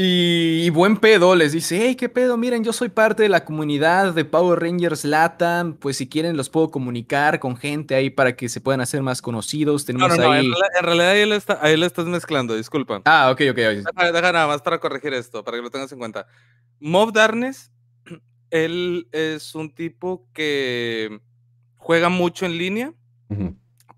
Y, 0.00 0.62
y 0.64 0.70
buen 0.70 0.96
pedo 0.96 1.34
les 1.34 1.50
dice, 1.50 1.80
hey, 1.82 1.96
qué 1.96 2.08
pedo, 2.08 2.36
miren, 2.36 2.62
yo 2.62 2.72
soy 2.72 2.88
parte 2.88 3.24
de 3.24 3.28
la 3.28 3.44
comunidad 3.44 4.14
de 4.14 4.24
Power 4.24 4.60
Rangers 4.60 5.04
Latam, 5.04 5.74
pues 5.74 5.96
si 5.96 6.08
quieren 6.08 6.36
los 6.36 6.50
puedo 6.50 6.70
comunicar 6.70 7.40
con 7.40 7.56
gente 7.56 7.96
ahí 7.96 8.08
para 8.08 8.36
que 8.36 8.48
se 8.48 8.60
puedan 8.60 8.80
hacer 8.80 9.02
más 9.02 9.20
conocidos. 9.20 9.82
No, 9.82 9.86
Tenemos 9.86 10.16
no, 10.16 10.22
no, 10.24 10.30
ahí... 10.30 10.46
en, 10.46 10.52
reali- 10.52 10.78
en 10.78 10.84
realidad 10.84 11.10
ahí 11.10 11.28
lo, 11.28 11.34
está, 11.34 11.58
ahí 11.62 11.76
lo 11.76 11.84
estás 11.84 12.06
mezclando, 12.06 12.54
disculpa. 12.54 13.02
Ah, 13.06 13.30
ok, 13.32 13.40
ok. 13.50 13.58
ok. 13.58 13.96
Deja, 13.96 14.12
deja 14.12 14.32
nada 14.32 14.46
más 14.46 14.62
para 14.62 14.78
corregir 14.78 15.12
esto, 15.14 15.42
para 15.42 15.56
que 15.56 15.62
lo 15.64 15.70
tengas 15.70 15.90
en 15.90 15.98
cuenta. 15.98 16.28
Mob 16.78 17.12
Darkness, 17.12 17.72
él 18.50 19.08
es 19.10 19.56
un 19.56 19.74
tipo 19.74 20.28
que 20.32 21.18
juega 21.76 22.08
mucho 22.08 22.46
en 22.46 22.56
línea, 22.56 22.94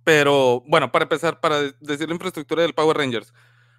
pero 0.05 0.63
bueno, 0.67 0.91
para 0.93 1.05
empezar, 1.05 1.41
para 1.41 1.61
de- 1.61 1.75
decir 1.81 2.09
la 2.09 2.15
infraestructura 2.15 2.63
del 2.63 2.75
Power 2.75 2.97
Rangers, 2.97 3.33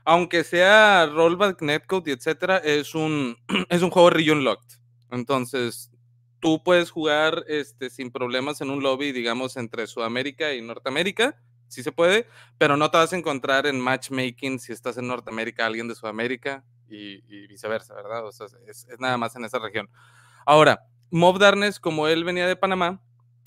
aunque 0.03 0.43
sea 0.43 1.05
rollback, 1.05 1.61
netcode 1.61 2.11
y 2.11 2.13
etcétera, 2.13 2.57
es 2.57 2.95
un, 2.95 3.37
es 3.69 3.81
un 3.81 3.89
juego 3.89 4.09
region 4.09 4.43
locked. 4.43 4.79
Entonces, 5.11 5.91
tú 6.39 6.63
puedes 6.63 6.91
jugar 6.91 7.43
este, 7.47 7.89
sin 7.89 8.11
problemas 8.11 8.61
en 8.61 8.69
un 8.69 8.81
lobby, 8.81 9.11
digamos, 9.11 9.57
entre 9.57 9.87
Sudamérica 9.87 10.53
y 10.53 10.61
Norteamérica, 10.61 11.37
sí 11.67 11.83
se 11.83 11.91
puede, 11.91 12.27
pero 12.57 12.75
no 12.77 12.91
te 12.91 12.97
vas 12.97 13.13
a 13.13 13.17
encontrar 13.17 13.65
en 13.65 13.79
matchmaking 13.79 14.59
si 14.59 14.73
estás 14.73 14.97
en 14.97 15.07
Norteamérica 15.07 15.65
alguien 15.65 15.87
de 15.87 15.95
Sudamérica 15.95 16.65
y, 16.89 17.47
viceversa, 17.47 17.93
¿verdad? 17.93 18.25
O 18.25 18.31
sea, 18.33 18.47
es, 18.67 18.85
es 18.89 18.99
nada 18.99 19.17
más 19.17 19.35
en 19.37 19.45
esa 19.45 19.59
región. 19.59 19.89
Ahora, 20.45 20.85
Mob 21.09 21.39
Darkness, 21.39 21.79
como 21.79 22.07
él 22.07 22.25
venía 22.25 22.47
de 22.47 22.55
Panamá, 22.55 23.01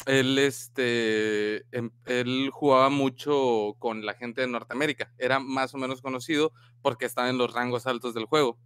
él, 0.06 0.38
este, 0.38 1.64
em- 1.76 1.90
él 2.06 2.50
jugaba 2.52 2.90
mucho 2.90 3.74
con 3.78 4.04
la 4.04 4.14
gente 4.14 4.40
de 4.42 4.48
Norteamérica. 4.48 5.12
Era 5.18 5.40
más 5.40 5.74
o 5.74 5.78
menos 5.78 6.02
conocido 6.02 6.52
porque 6.82 7.04
estaba 7.06 7.28
en 7.30 7.38
los 7.38 7.52
rangos 7.52 7.86
altos 7.86 8.14
del 8.14 8.26
juego. 8.26 8.58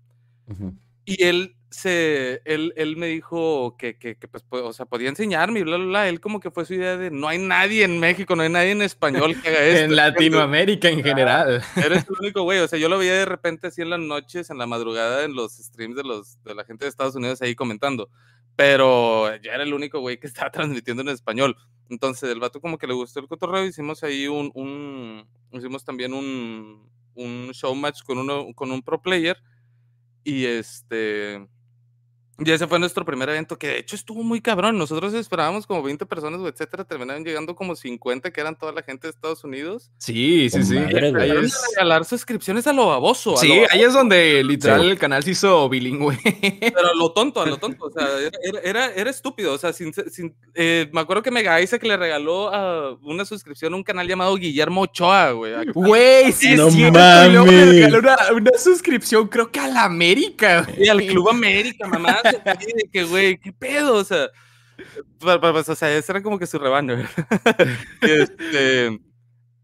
Y 1.09 1.25
él 1.25 1.57
se, 1.71 2.43
él, 2.45 2.75
él 2.77 2.99
me 2.99 3.07
dijo 3.07 3.77
que, 3.79 3.99
que, 3.99 4.17
que, 4.17 4.29
pues, 4.29 4.45
o 4.51 4.73
sea, 4.75 4.85
podía 4.85 5.09
enseñarme 5.09 5.61
y 5.61 5.63
bla, 5.63 5.79
bla, 5.79 5.87
bla. 5.87 6.09
Él 6.09 6.21
como 6.21 6.39
que 6.39 6.51
fue 6.51 6.67
su 6.67 6.75
idea 6.75 6.99
de 6.99 7.11
no 7.11 7.29
hay 7.29 7.39
nadie 7.39 7.83
en 7.83 7.99
México, 7.99 8.37
no 8.37 8.43
hay 8.43 8.51
nadie 8.51 8.73
en 8.73 8.83
español 8.83 9.41
que 9.41 9.49
haga 9.49 9.59
esto. 9.65 9.85
en 9.85 9.97
Latinoamérica 9.97 10.91
en 10.91 11.03
general. 11.03 11.63
Eres 11.77 12.05
el 12.07 12.17
único 12.21 12.43
güey, 12.43 12.59
o 12.59 12.69
sea, 12.69 12.79
yo 12.79 12.91
lo 12.91 12.99
veía 12.99 13.15
de 13.15 13.25
repente 13.25 13.69
así 13.69 13.81
en 13.81 13.89
las 13.89 14.01
noches, 14.01 14.51
en 14.51 14.59
la 14.59 14.67
madrugada, 14.67 15.25
en 15.25 15.35
los 15.35 15.57
streams 15.57 15.97
de, 15.97 16.05
los, 16.05 16.43
de 16.43 16.55
la 16.55 16.65
gente 16.65 16.85
de 16.85 16.91
Estados 16.91 17.15
Unidos 17.15 17.41
ahí 17.41 17.55
comentando, 17.55 18.11
pero 18.55 19.35
yo 19.37 19.51
era 19.51 19.63
el 19.63 19.73
único 19.73 20.01
güey 20.01 20.21
que 20.21 20.27
estaba 20.47 20.51
transmitiendo 20.51 21.01
en 21.01 21.09
español. 21.09 21.57
Entonces, 21.89 22.31
el 22.31 22.39
vato 22.39 22.61
como 22.61 22.77
que 22.77 22.87
le 22.87 22.93
gustó 22.93 23.21
el 23.21 23.29
cotorreo, 23.29 23.65
hicimos 23.65 24.03
ahí 24.05 24.29
un, 24.29 24.51
un 24.53 25.27
hicimos 25.53 25.87
también 25.87 26.13
un, 26.13 26.91
un 27.15 27.51
show 27.55 27.75
match 27.75 28.03
con, 28.03 28.19
uno, 28.19 28.49
con 28.55 28.71
un 28.71 28.83
pro 28.83 29.01
player 29.01 29.39
y 30.29 30.45
este... 30.45 31.49
Y 32.41 32.51
ese 32.53 32.69
fue 32.69 32.79
nuestro 32.79 33.05
primer 33.05 33.29
evento, 33.31 33.59
que 33.59 33.67
de 33.67 33.79
hecho 33.81 33.97
estuvo 33.97 34.23
muy 34.23 34.41
cabrón. 34.41 34.79
Nosotros 34.79 35.13
esperábamos 35.15 35.67
como 35.67 35.83
20 35.83 36.07
personas, 36.07 36.41
etcétera. 36.47 36.85
Terminaron 36.85 37.25
llegando 37.25 37.57
como 37.57 37.75
50, 37.75 38.31
que 38.33 38.41
eran 38.41 38.57
toda 38.57 38.71
la 38.73 38.83
gente 38.83 39.09
de 39.09 39.11
Estados 39.11 39.43
Unidos. 39.43 39.91
Sí, 39.99 40.49
sí, 40.49 40.63
sí. 40.63 40.75
madre. 40.75 41.13
Ahí 41.21 41.31
es- 41.45 41.57
a 41.57 41.61
regalar 41.75 42.05
suscripciones 42.05 42.67
a 42.69 42.73
lo 42.73 42.87
baboso. 42.87 43.35
a 43.35 43.39
Sí, 43.39 43.49
lo 43.49 43.55
baboso, 43.57 43.75
ahí 43.75 43.83
es 43.83 43.93
donde 43.93 44.45
literal 44.45 44.83
Sí. 44.83 44.87
el 44.89 44.99
canal 44.99 45.25
se 45.25 45.33
hizo 45.33 45.69
bilingüe. 45.69 46.17
Pero 46.75 46.89
a 46.91 46.95
lo 46.95 47.11
tonto, 47.13 47.41
a 47.43 47.47
lo 47.47 47.57
tonto. 47.57 47.87
O 47.87 47.91
sea, 47.91 48.07
era, 48.63 48.87
era, 48.95 49.11
estúpido. 49.11 49.53
O 49.55 49.59
sea, 49.59 49.73
sin, 49.73 49.93
sin- 50.09 50.35
eh, 50.55 50.89
me 50.93 51.01
acuerdo 51.01 51.25
que 51.25 51.33
Mega 51.33 51.61
Isaac 51.61 51.83
le 51.83 51.97
regaló 51.97 52.55
ah, 52.55 52.97
una 53.03 53.25
suscripción 53.25 53.73
a 53.73 53.77
un 53.77 53.83
canal 53.83 54.07
llamado 54.07 54.37
Guillermo 54.37 54.83
Ochoa, 54.83 55.33
güey. 55.33 55.55
Güey, 55.75 56.31
sí, 56.31 56.55
No 56.55 56.69
es 56.69 56.75
cierto. 56.75 56.99
y 57.01 57.33
luego 57.33 57.47
le 57.47 57.53
mames. 57.53 57.75
regaló 57.75 57.99
una, 57.99 58.17
una 58.33 58.59
suscripción, 58.59 59.27
creo 59.27 59.51
que 59.51 59.59
a 59.59 59.67
la 59.67 59.85
América. 59.85 60.63
güey. 60.63 60.87
Y 60.87 60.89
al 60.89 61.05
Club 61.05 61.31
América, 61.31 61.89
mamá. 61.89 62.17
de 62.83 62.89
que, 62.93 63.05
güey, 63.05 63.39
¿qué 63.39 63.53
pedo? 63.53 63.97
O 63.97 64.05
sea, 64.05 64.29
pues, 65.19 65.69
o 65.69 65.75
sea, 65.75 65.97
ese 65.97 66.13
era 66.13 66.23
como 66.23 66.39
que 66.39 66.47
su 66.47 66.59
rebaño. 66.59 66.97
este, 68.03 69.01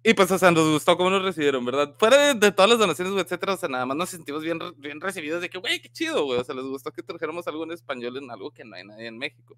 y 0.02 0.14
pues, 0.14 0.30
o 0.30 0.38
sea, 0.38 0.50
nos 0.50 0.68
gustó 0.70 0.96
cómo 0.96 1.10
nos 1.10 1.22
recibieron, 1.22 1.64
¿verdad? 1.64 1.94
Fuera 1.98 2.28
de, 2.28 2.34
de 2.34 2.52
todas 2.52 2.70
las 2.70 2.78
donaciones, 2.78 3.14
etcétera, 3.24 3.54
o 3.54 3.56
sea, 3.56 3.68
nada 3.68 3.86
más 3.86 3.96
nos 3.96 4.10
sentimos 4.10 4.42
bien, 4.42 4.58
bien 4.76 5.00
recibidos 5.00 5.40
de 5.40 5.48
que, 5.48 5.58
güey, 5.58 5.80
qué 5.80 5.88
chido, 5.88 6.24
güey. 6.24 6.40
O 6.40 6.44
sea, 6.44 6.54
les 6.54 6.64
gustó 6.64 6.92
que 6.92 7.02
trajéramos 7.02 7.46
algo 7.46 7.64
en 7.64 7.72
español 7.72 8.16
en 8.16 8.30
algo 8.30 8.50
que 8.50 8.64
no 8.64 8.76
hay 8.76 8.84
nadie 8.84 9.06
en 9.06 9.18
México. 9.18 9.56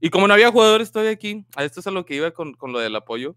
Y 0.00 0.10
como 0.10 0.28
no 0.28 0.34
había 0.34 0.50
jugadores 0.50 0.92
todavía 0.92 1.12
aquí, 1.12 1.44
a 1.56 1.64
esto 1.64 1.80
es 1.80 1.86
a 1.86 1.90
lo 1.90 2.06
que 2.06 2.14
iba 2.14 2.30
con, 2.30 2.54
con 2.54 2.72
lo 2.72 2.78
del 2.78 2.94
apoyo. 2.94 3.36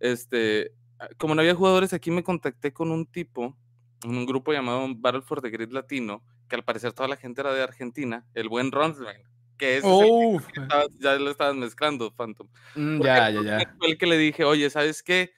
Este, 0.00 0.72
como 1.16 1.34
no 1.34 1.42
había 1.42 1.54
jugadores 1.54 1.92
aquí, 1.92 2.10
me 2.10 2.24
contacté 2.24 2.72
con 2.72 2.90
un 2.90 3.06
tipo, 3.06 3.56
en 4.02 4.16
un 4.16 4.26
grupo 4.26 4.52
llamado 4.52 4.86
Battle 4.96 5.22
for 5.22 5.40
the 5.40 5.50
Grid 5.50 5.70
Latino, 5.70 6.22
que 6.48 6.56
al 6.56 6.64
parecer 6.64 6.92
toda 6.92 7.08
la 7.08 7.16
gente 7.16 7.40
era 7.40 7.52
de 7.52 7.62
Argentina, 7.62 8.26
el 8.34 8.48
buen 8.48 8.72
Ronsman, 8.72 9.16
que 9.56 9.78
es 9.78 9.84
Uf. 9.84 10.46
que 10.48 10.60
estaba- 10.60 10.86
ya 10.98 11.14
lo 11.16 11.30
estabas 11.30 11.54
mezclando, 11.56 12.12
Phantom. 12.14 12.48
Mm, 12.74 13.02
ya, 13.02 13.30
ya, 13.30 13.42
ya. 13.42 13.74
Fue 13.78 13.88
el 13.88 13.98
que 13.98 14.06
le 14.06 14.16
dije, 14.18 14.44
oye, 14.44 14.68
¿sabes 14.70 15.02
qué? 15.02 15.32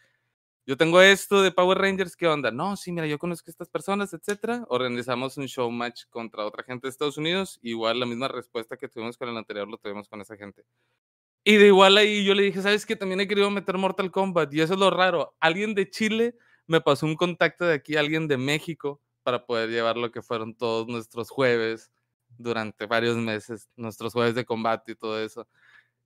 Yo 0.66 0.76
tengo 0.76 1.00
esto 1.00 1.42
de 1.42 1.50
Power 1.50 1.78
Rangers, 1.78 2.14
¿qué 2.14 2.28
onda? 2.28 2.50
No, 2.52 2.76
sí, 2.76 2.92
mira, 2.92 3.06
yo 3.06 3.18
conozco 3.18 3.48
a 3.48 3.50
estas 3.50 3.68
personas, 3.68 4.12
etcétera. 4.12 4.64
Organizamos 4.68 5.36
un 5.36 5.48
show 5.48 5.68
match 5.70 6.04
contra 6.11 6.44
otra 6.46 6.62
gente 6.62 6.86
de 6.86 6.90
Estados 6.90 7.16
Unidos. 7.18 7.58
Igual 7.62 7.98
la 7.98 8.06
misma 8.06 8.28
respuesta 8.28 8.76
que 8.76 8.88
tuvimos 8.88 9.16
con 9.16 9.28
el 9.28 9.36
anterior 9.36 9.66
lo 9.66 9.78
tuvimos 9.78 10.08
con 10.08 10.20
esa 10.20 10.36
gente. 10.36 10.62
Y 11.42 11.56
de 11.56 11.68
igual 11.68 11.96
ahí 11.96 12.24
yo 12.24 12.34
le 12.34 12.42
dije, 12.44 12.61
¿sabes 12.62 12.86
qué? 12.86 12.94
También 12.94 13.18
he 13.20 13.26
querido 13.26 13.50
meter 13.50 13.78
Mortal 13.78 14.11
Kombat. 14.12 14.52
Y 14.52 14.61
eso 14.61 14.74
es 14.74 14.78
lo 14.78 14.90
raro. 14.90 15.34
Alguien 15.40 15.74
de 15.74 15.88
Chile 15.90 16.36
me 16.66 16.80
pasó 16.80 17.06
un 17.06 17.16
contacto 17.16 17.64
de 17.64 17.74
aquí, 17.74 17.96
alguien 17.96 18.28
de 18.28 18.36
México, 18.36 19.00
para 19.22 19.44
poder 19.46 19.70
llevar 19.70 19.96
lo 19.96 20.10
que 20.12 20.22
fueron 20.22 20.54
todos 20.54 20.88
nuestros 20.88 21.30
jueves 21.30 21.90
durante 22.38 22.86
varios 22.86 23.16
meses, 23.16 23.68
nuestros 23.76 24.12
jueves 24.12 24.34
de 24.34 24.44
combate 24.44 24.92
y 24.92 24.94
todo 24.96 25.22
eso. 25.22 25.48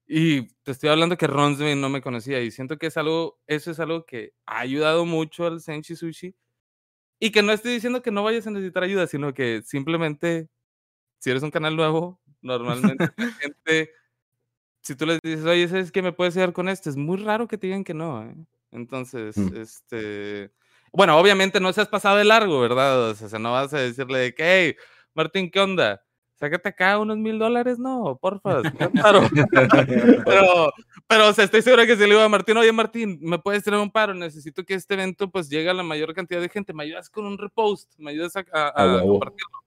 Y 0.06 0.48
te 0.64 0.72
estoy 0.72 0.90
hablando 0.90 1.16
que 1.16 1.26
Ronsman 1.26 1.80
no 1.80 1.88
me 1.90 2.02
conocía 2.02 2.40
y 2.42 2.50
siento 2.50 2.78
que 2.78 2.88
es 2.88 2.96
algo, 2.98 3.40
eso 3.46 3.70
es 3.70 3.80
algo 3.80 4.06
que 4.06 4.32
ha 4.46 4.60
ayudado 4.60 5.06
mucho 5.06 5.46
al 5.46 5.60
Senshi 5.60 5.96
Sushi. 5.96 6.34
Y 7.20 7.30
que 7.32 7.42
no 7.42 7.52
estoy 7.52 7.72
diciendo 7.74 8.02
que 8.02 8.10
no 8.10 8.22
vayas 8.24 8.46
a 8.46 8.50
necesitar 8.50 8.82
ayuda, 8.84 9.06
sino 9.06 9.32
que 9.34 9.62
simplemente, 9.62 10.50
si 11.20 11.30
eres 11.30 11.42
un 11.44 11.50
canal 11.52 11.76
nuevo, 11.76 12.20
normalmente 12.42 13.04
la 13.16 13.28
gente, 13.40 13.92
si 14.82 14.96
tú 14.96 15.06
les 15.06 15.20
dices, 15.22 15.44
oye, 15.46 15.68
¿sabes 15.68 15.92
qué 15.92 16.02
me 16.02 16.12
puedes 16.12 16.36
ayudar 16.36 16.52
con 16.54 16.68
esto? 16.68 16.90
Es 16.90 16.96
muy 16.96 17.18
raro 17.18 17.48
que 17.48 17.58
te 17.58 17.68
digan 17.68 17.84
que 17.84 17.94
no. 17.94 18.24
¿eh? 18.24 18.36
Entonces, 18.72 19.36
Mm. 19.36 19.56
este, 19.56 20.52
bueno, 20.94 21.18
obviamente 21.18 21.60
no 21.60 21.72
seas 21.72 21.88
pasado 21.88 22.16
de 22.16 22.24
largo, 22.24 22.60
¿verdad? 22.60 23.10
O 23.10 23.14
sea, 23.14 23.38
no 23.38 23.52
vas 23.52 23.74
a 23.74 23.78
decirle 23.78 24.18
de 24.18 24.34
que, 24.34 24.44
hey, 24.44 24.76
Martín, 25.14 25.50
¿qué 25.50 25.60
onda? 25.60 26.04
sácate 26.44 26.68
acá 26.68 26.98
unos 26.98 27.16
mil 27.16 27.38
dólares, 27.38 27.78
no, 27.78 28.18
porfa. 28.20 28.62
Paro. 29.00 29.20
pero, 30.24 30.72
pero, 31.06 31.28
o 31.28 31.32
sea, 31.32 31.44
estoy 31.44 31.62
seguro 31.62 31.86
que 31.86 31.94
si 31.94 32.02
le 32.02 32.10
digo 32.10 32.20
a 32.20 32.28
Martín, 32.28 32.56
oye 32.56 32.72
Martín, 32.72 33.18
¿me 33.22 33.38
puedes 33.38 33.62
tener 33.64 33.80
un 33.80 33.90
paro? 33.90 34.14
Necesito 34.14 34.64
que 34.64 34.74
este 34.74 34.94
evento 34.94 35.30
pues 35.30 35.48
llegue 35.48 35.70
a 35.70 35.74
la 35.74 35.82
mayor 35.82 36.14
cantidad 36.14 36.40
de 36.40 36.48
gente. 36.48 36.72
¿Me 36.72 36.84
ayudas 36.84 37.08
con 37.08 37.26
un 37.26 37.38
repost? 37.38 37.92
¿Me 37.98 38.10
ayudas 38.10 38.36
a, 38.36 38.44
a, 38.52 38.98
a 38.98 39.00
compartirlo? 39.02 39.64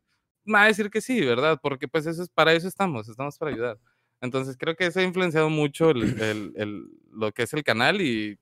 Va 0.53 0.63
a 0.63 0.67
decir 0.67 0.89
que 0.89 1.01
sí, 1.01 1.19
¿verdad? 1.21 1.59
Porque 1.61 1.87
pues 1.87 2.05
eso 2.05 2.23
es, 2.23 2.29
para 2.29 2.53
eso 2.53 2.67
estamos, 2.67 3.09
estamos 3.09 3.37
para 3.37 3.51
ayudar. 3.51 3.79
Entonces 4.21 4.55
creo 4.57 4.75
que 4.75 4.85
eso 4.85 4.99
ha 4.99 5.03
influenciado 5.03 5.49
mucho 5.49 5.89
el, 5.91 6.03
el, 6.21 6.53
el, 6.55 6.85
lo 7.11 7.31
que 7.31 7.43
es 7.43 7.53
el 7.53 7.63
canal 7.63 8.01
y 8.01 8.39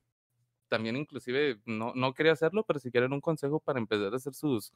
también 0.68 0.96
inclusive 0.96 1.58
no, 1.64 1.92
no 1.94 2.14
quería 2.14 2.32
hacerlo, 2.32 2.64
pero 2.66 2.78
si 2.78 2.90
quieren 2.90 3.12
un 3.12 3.20
consejo 3.20 3.60
para 3.60 3.78
empezar 3.78 4.12
a 4.12 4.16
hacer 4.16 4.34
sus, 4.34 4.72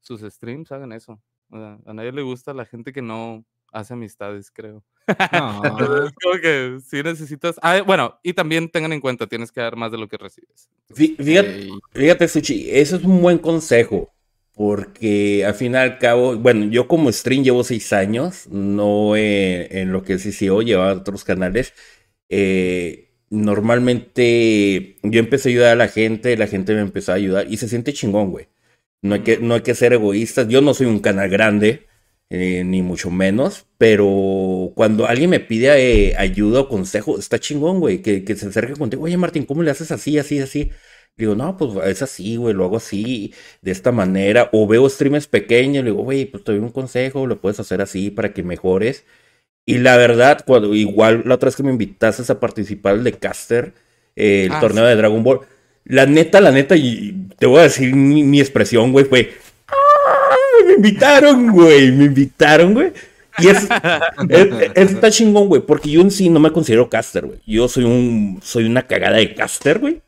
sus 0.00 0.20
streams, 0.20 0.72
hagan 0.72 0.92
eso. 0.92 1.20
O 1.50 1.58
sea, 1.58 1.78
a 1.86 1.94
nadie 1.94 2.12
le 2.12 2.22
gusta 2.22 2.52
la 2.54 2.64
gente 2.64 2.92
que 2.92 3.02
no 3.02 3.44
hace 3.72 3.94
amistades, 3.94 4.50
creo. 4.50 4.82
No. 5.32 5.62
como 5.62 6.40
que 6.42 6.78
sí 6.84 7.02
necesitas. 7.02 7.58
Ah, 7.62 7.80
bueno, 7.80 8.18
y 8.22 8.34
también 8.34 8.68
tengan 8.68 8.92
en 8.92 9.00
cuenta, 9.00 9.26
tienes 9.26 9.50
que 9.50 9.60
dar 9.60 9.74
más 9.74 9.90
de 9.90 9.96
lo 9.98 10.06
que 10.06 10.18
recibes. 10.18 10.68
Fíjate, 10.94 11.68
fíjate, 11.92 12.28
Suchi, 12.28 12.68
eso 12.70 12.96
es 12.96 13.04
un 13.04 13.22
buen 13.22 13.38
consejo. 13.38 14.12
Porque 14.52 15.44
al 15.46 15.54
fin 15.54 15.74
y 15.74 15.76
al 15.76 15.98
cabo, 15.98 16.36
bueno, 16.36 16.66
yo 16.66 16.88
como 16.88 17.12
stream 17.12 17.44
llevo 17.44 17.62
seis 17.62 17.92
años, 17.92 18.48
no 18.48 19.14
en, 19.14 19.68
en 19.70 19.92
lo 19.92 20.02
que 20.02 20.14
es 20.14 20.24
CCO, 20.24 20.62
llevaba 20.62 20.94
otros 20.94 21.22
canales. 21.22 21.72
Eh, 22.28 23.07
normalmente 23.30 24.96
yo 25.02 25.20
empecé 25.20 25.48
a 25.48 25.52
ayudar 25.52 25.72
a 25.72 25.76
la 25.76 25.88
gente, 25.88 26.36
la 26.36 26.46
gente 26.46 26.74
me 26.74 26.80
empezó 26.80 27.12
a 27.12 27.16
ayudar 27.16 27.46
y 27.50 27.56
se 27.56 27.68
siente 27.68 27.92
chingón, 27.92 28.30
güey. 28.30 28.48
No 29.02 29.14
hay 29.14 29.20
que, 29.22 29.38
no 29.38 29.54
hay 29.54 29.62
que 29.62 29.74
ser 29.74 29.92
egoístas. 29.92 30.48
Yo 30.48 30.60
no 30.60 30.74
soy 30.74 30.86
un 30.86 31.00
canal 31.00 31.28
grande, 31.30 31.86
eh, 32.30 32.64
ni 32.64 32.82
mucho 32.82 33.10
menos, 33.10 33.66
pero 33.78 34.72
cuando 34.74 35.06
alguien 35.06 35.30
me 35.30 35.40
pide 35.40 36.10
eh, 36.10 36.16
ayuda 36.16 36.60
o 36.62 36.68
consejo, 36.68 37.18
está 37.18 37.38
chingón, 37.38 37.80
güey, 37.80 38.02
que, 38.02 38.24
que, 38.24 38.36
se 38.36 38.48
acerque 38.48 38.74
contigo. 38.74 39.04
Oye, 39.04 39.16
Martín, 39.16 39.44
¿cómo 39.46 39.62
le 39.62 39.70
haces 39.70 39.92
así, 39.92 40.18
así, 40.18 40.40
así? 40.40 40.70
Digo, 41.16 41.34
no, 41.34 41.56
pues 41.56 41.72
es 41.86 42.02
así, 42.02 42.36
güey, 42.36 42.54
lo 42.54 42.64
hago 42.64 42.76
así, 42.76 43.34
de 43.62 43.72
esta 43.72 43.92
manera. 43.92 44.50
O 44.52 44.66
veo 44.68 44.88
streams 44.88 45.26
pequeños, 45.26 45.84
le 45.84 45.90
digo, 45.90 46.02
güey, 46.04 46.26
pues 46.26 46.44
te 46.44 46.52
doy 46.52 46.60
un 46.60 46.70
consejo, 46.70 47.26
lo 47.26 47.40
puedes 47.40 47.60
hacer 47.60 47.80
así 47.82 48.10
para 48.10 48.32
que 48.32 48.42
mejores. 48.42 49.04
Y 49.68 49.76
la 49.76 49.98
verdad, 49.98 50.42
cuando 50.46 50.74
igual 50.74 51.24
la 51.26 51.34
otra 51.34 51.48
vez 51.48 51.56
que 51.56 51.62
me 51.62 51.70
invitaste 51.70 52.32
a 52.32 52.40
participar 52.40 53.00
de 53.00 53.12
Caster, 53.12 53.74
eh, 54.16 54.44
el 54.46 54.52
ah, 54.52 54.60
torneo 54.60 54.86
de 54.86 54.96
Dragon 54.96 55.22
Ball, 55.22 55.40
la 55.84 56.06
neta, 56.06 56.40
la 56.40 56.50
neta, 56.50 56.74
y 56.74 57.28
te 57.38 57.44
voy 57.44 57.58
a 57.58 57.64
decir 57.64 57.94
mi, 57.94 58.40
expresión, 58.40 58.92
güey, 58.92 59.04
fue. 59.04 59.30
Me 60.66 60.72
invitaron, 60.72 61.52
güey, 61.52 61.92
me 61.92 62.06
invitaron, 62.06 62.72
güey. 62.72 62.94
Y 63.40 63.48
es, 63.48 63.68
está 64.74 65.10
chingón, 65.10 65.48
güey, 65.48 65.60
porque 65.60 65.90
yo 65.90 66.00
en 66.00 66.12
sí 66.12 66.30
no 66.30 66.40
me 66.40 66.50
considero 66.50 66.88
caster, 66.88 67.26
güey. 67.26 67.40
Yo 67.46 67.68
soy 67.68 67.84
un, 67.84 68.40
soy 68.42 68.64
una 68.64 68.86
cagada 68.86 69.18
de 69.18 69.34
caster, 69.34 69.80
güey. 69.80 70.00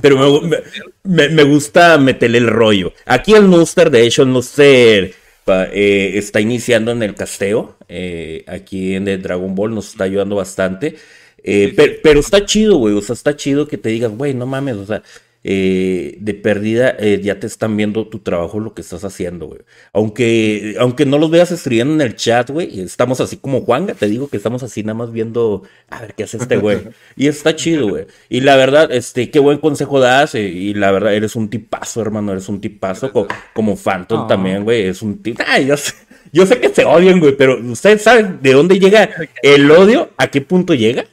Pero 0.00 0.40
me, 0.40 0.62
me, 1.02 1.28
me, 1.28 1.42
gusta 1.42 1.98
meterle 1.98 2.38
el 2.38 2.48
rollo. 2.48 2.94
Aquí 3.04 3.34
el 3.34 3.50
Nuster, 3.50 3.90
de 3.90 4.06
hecho, 4.06 4.22
el 4.22 4.32
Nuster 4.32 5.14
eh, 5.48 6.18
está 6.18 6.40
iniciando 6.40 6.92
en 6.92 7.02
el 7.02 7.14
casteo. 7.14 7.76
Eh, 7.88 8.44
aquí 8.46 8.94
en 8.94 9.08
el 9.08 9.22
Dragon 9.22 9.54
Ball 9.54 9.74
nos 9.74 9.90
está 9.90 10.04
ayudando 10.04 10.36
bastante. 10.36 10.96
Eh, 11.42 11.98
pero, 12.02 12.20
está 12.20 12.44
chido, 12.44 12.76
güey. 12.76 12.94
O 12.94 13.00
sea, 13.00 13.14
está 13.14 13.36
chido 13.36 13.68
que 13.68 13.78
te 13.78 13.88
digan, 13.88 14.18
güey, 14.18 14.34
no 14.34 14.46
mames, 14.46 14.76
o 14.76 14.86
sea, 14.86 15.02
eh, 15.44 16.16
de 16.20 16.34
pérdida, 16.34 16.96
eh, 16.98 17.20
ya 17.22 17.38
te 17.38 17.46
están 17.46 17.76
viendo 17.76 18.08
tu 18.08 18.18
trabajo, 18.18 18.58
lo 18.58 18.74
que 18.74 18.82
estás 18.82 19.04
haciendo, 19.04 19.46
güey. 19.46 19.60
Aunque, 19.92 20.76
aunque 20.80 21.06
no 21.06 21.16
los 21.16 21.30
veas 21.30 21.52
escribiendo 21.52 21.94
en 21.94 22.00
el 22.00 22.16
chat, 22.16 22.50
güey, 22.50 22.80
estamos 22.80 23.20
así 23.20 23.36
como 23.36 23.60
Juanga, 23.60 23.94
te 23.94 24.08
digo 24.08 24.28
que 24.28 24.36
estamos 24.36 24.62
así 24.62 24.82
nada 24.82 24.94
más 24.94 25.12
viendo, 25.12 25.62
a 25.88 26.00
ver 26.00 26.14
qué 26.14 26.24
hace 26.24 26.38
este 26.38 26.56
güey. 26.56 26.80
Y 27.16 27.28
está 27.28 27.54
chido, 27.54 27.88
güey. 27.88 28.06
Y 28.28 28.40
la 28.40 28.56
verdad, 28.56 28.90
este, 28.92 29.30
qué 29.30 29.38
buen 29.38 29.58
consejo 29.58 30.00
das, 30.00 30.34
eh, 30.34 30.42
y 30.42 30.74
la 30.74 30.90
verdad, 30.90 31.14
eres 31.14 31.36
un 31.36 31.48
tipazo, 31.48 32.02
hermano, 32.02 32.32
eres 32.32 32.48
un 32.48 32.60
tipazo, 32.60 33.12
como 33.54 33.76
Phantom 33.76 34.26
también, 34.26 34.64
güey, 34.64 34.82
es 34.84 35.02
un 35.02 35.22
tipo. 35.22 35.42
Ay, 35.46 35.66
yo 35.66 35.76
sé, 35.76 35.94
yo 36.32 36.46
sé 36.46 36.60
que 36.60 36.68
se 36.68 36.84
odian, 36.84 37.20
güey, 37.20 37.36
pero 37.36 37.60
¿ustedes 37.60 38.02
saben 38.02 38.40
de 38.42 38.52
dónde 38.52 38.78
llega 38.78 39.08
el 39.42 39.70
odio? 39.70 40.10
¿A 40.16 40.28
qué 40.28 40.40
punto 40.40 40.74
llega? 40.74 41.04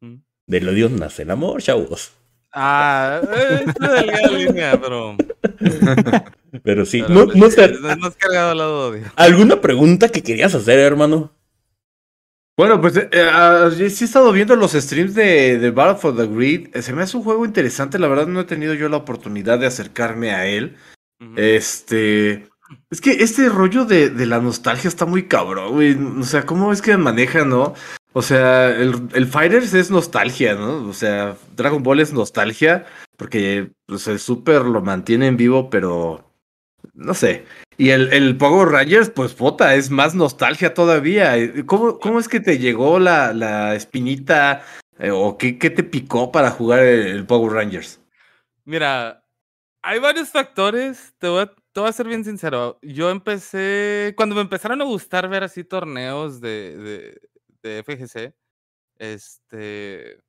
Mm. 0.00 0.16
Del 0.46 0.68
odio 0.68 0.88
nace 0.88 1.22
el 1.22 1.30
amor, 1.30 1.62
chavos. 1.62 2.12
Ah, 2.58 3.20
es 3.22 3.74
delgada 3.74 4.28
línea, 4.28 4.80
pero. 4.80 5.14
Pero 6.64 6.86
sí, 6.86 7.02
no, 7.06 7.26
no, 7.26 7.50
sé. 7.50 7.70
No 7.98 8.06
has 8.06 8.16
cargado 8.16 8.52
al 8.52 8.58
lado 8.58 8.88
odio. 8.88 9.04
¿Alguna 9.16 9.60
pregunta 9.60 10.08
que 10.08 10.22
querías 10.22 10.54
hacer, 10.54 10.78
hermano? 10.78 11.30
Bueno, 12.56 12.80
pues 12.80 12.96
eh, 12.96 13.10
uh, 13.12 13.70
sí 13.70 13.82
he 13.82 14.06
estado 14.06 14.32
viendo 14.32 14.56
los 14.56 14.72
streams 14.72 15.14
de, 15.14 15.58
de, 15.58 15.70
Battle 15.70 16.00
for 16.00 16.16
the 16.16 16.26
Grid. 16.26 16.74
Se 16.80 16.94
me 16.94 17.02
hace 17.02 17.18
un 17.18 17.24
juego 17.24 17.44
interesante. 17.44 17.98
La 17.98 18.08
verdad, 18.08 18.26
no 18.26 18.40
he 18.40 18.44
tenido 18.44 18.72
yo 18.72 18.88
la 18.88 18.96
oportunidad 18.96 19.58
de 19.58 19.66
acercarme 19.66 20.30
a 20.30 20.46
él. 20.46 20.76
Uh 21.20 21.24
-huh. 21.24 21.38
Este. 21.38 22.48
Es 22.90 23.02
que 23.02 23.22
este 23.22 23.50
rollo 23.50 23.84
de, 23.84 24.08
de, 24.08 24.24
la 24.24 24.40
nostalgia 24.40 24.88
está 24.88 25.04
muy 25.04 25.24
cabrón, 25.24 25.72
güey. 25.74 25.94
O 26.20 26.24
sea, 26.24 26.46
¿cómo 26.46 26.72
es 26.72 26.80
que 26.80 26.96
maneja, 26.96 27.44
no? 27.44 27.74
O 28.16 28.22
sea, 28.22 28.70
el, 28.70 29.10
el, 29.12 29.26
Fighters 29.26 29.74
es 29.74 29.90
nostalgia, 29.90 30.54
¿no? 30.54 30.88
O 30.88 30.94
sea, 30.94 31.36
Dragon 31.54 31.82
Ball 31.82 32.00
es 32.00 32.14
nostalgia, 32.14 32.86
porque 33.18 33.72
pues, 33.84 34.08
el 34.08 34.18
Super 34.20 34.62
lo 34.62 34.80
mantiene 34.80 35.26
en 35.26 35.36
vivo, 35.36 35.68
pero 35.68 36.24
no 36.94 37.12
sé. 37.12 37.44
Y 37.76 37.90
el, 37.90 38.10
el 38.14 38.38
Power 38.38 38.68
Rangers, 38.68 39.10
pues 39.10 39.34
puta, 39.34 39.74
es 39.74 39.90
más 39.90 40.14
nostalgia 40.14 40.72
todavía. 40.72 41.34
¿Cómo, 41.66 41.98
cómo 41.98 42.18
es 42.18 42.26
que 42.26 42.40
te 42.40 42.58
llegó 42.58 42.98
la, 42.98 43.34
la 43.34 43.74
espinita 43.74 44.64
eh, 44.98 45.10
o 45.10 45.36
qué, 45.36 45.58
qué, 45.58 45.68
te 45.68 45.82
picó 45.82 46.32
para 46.32 46.50
jugar 46.50 46.78
el, 46.78 47.08
el, 47.08 47.26
Power 47.26 47.52
Rangers? 47.52 48.00
Mira, 48.64 49.26
hay 49.82 49.98
varios 49.98 50.30
factores. 50.30 51.12
Te 51.18 51.28
voy, 51.28 51.42
a, 51.42 51.54
te 51.70 51.80
voy 51.80 51.90
a 51.90 51.92
ser 51.92 52.08
bien 52.08 52.24
sincero. 52.24 52.78
Yo 52.80 53.10
empecé, 53.10 54.14
cuando 54.16 54.34
me 54.34 54.40
empezaron 54.40 54.80
a 54.80 54.84
gustar 54.84 55.28
ver 55.28 55.44
así 55.44 55.64
torneos 55.64 56.40
de, 56.40 56.78
de 56.78 57.20
de 57.66 57.82
FGC, 57.82 58.34
este, 58.98 60.20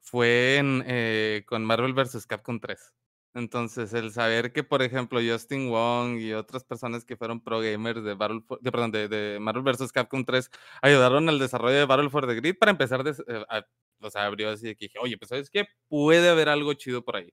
fue 0.00 0.60
eh, 0.86 1.44
con 1.46 1.64
Marvel 1.64 1.94
vs. 1.94 2.26
Capcom 2.26 2.60
3. 2.60 2.92
Entonces, 3.34 3.94
el 3.94 4.12
saber 4.12 4.52
que, 4.52 4.62
por 4.62 4.82
ejemplo, 4.82 5.20
Justin 5.26 5.70
Wong 5.70 6.18
y 6.18 6.34
otras 6.34 6.64
personas 6.64 7.04
que 7.04 7.16
fueron 7.16 7.40
pro 7.42 7.60
gamers 7.60 8.04
de, 8.04 8.14
Battle 8.14 8.42
de, 8.60 8.72
perdón, 8.72 8.92
de, 8.92 9.38
Marvel 9.40 9.62
vs. 9.62 9.90
Capcom 9.92 10.24
3 10.24 10.50
ayudaron 10.82 11.28
al 11.28 11.38
desarrollo 11.38 11.76
de 11.76 11.86
Battle 11.86 12.10
for 12.10 12.26
the 12.26 12.34
Grid 12.34 12.56
para 12.58 12.72
empezar, 12.72 13.02
eh, 13.06 13.44
a, 13.48 13.64
o 14.00 14.10
sea, 14.10 14.26
abrió 14.26 14.50
así 14.50 14.66
de 14.66 14.76
que 14.76 14.86
dije, 14.86 14.98
oye, 15.00 15.16
pues 15.16 15.30
sabes 15.30 15.48
qué, 15.50 15.66
puede 15.88 16.28
haber 16.28 16.48
algo 16.50 16.74
chido 16.74 17.02
por 17.04 17.16
ahí. 17.16 17.32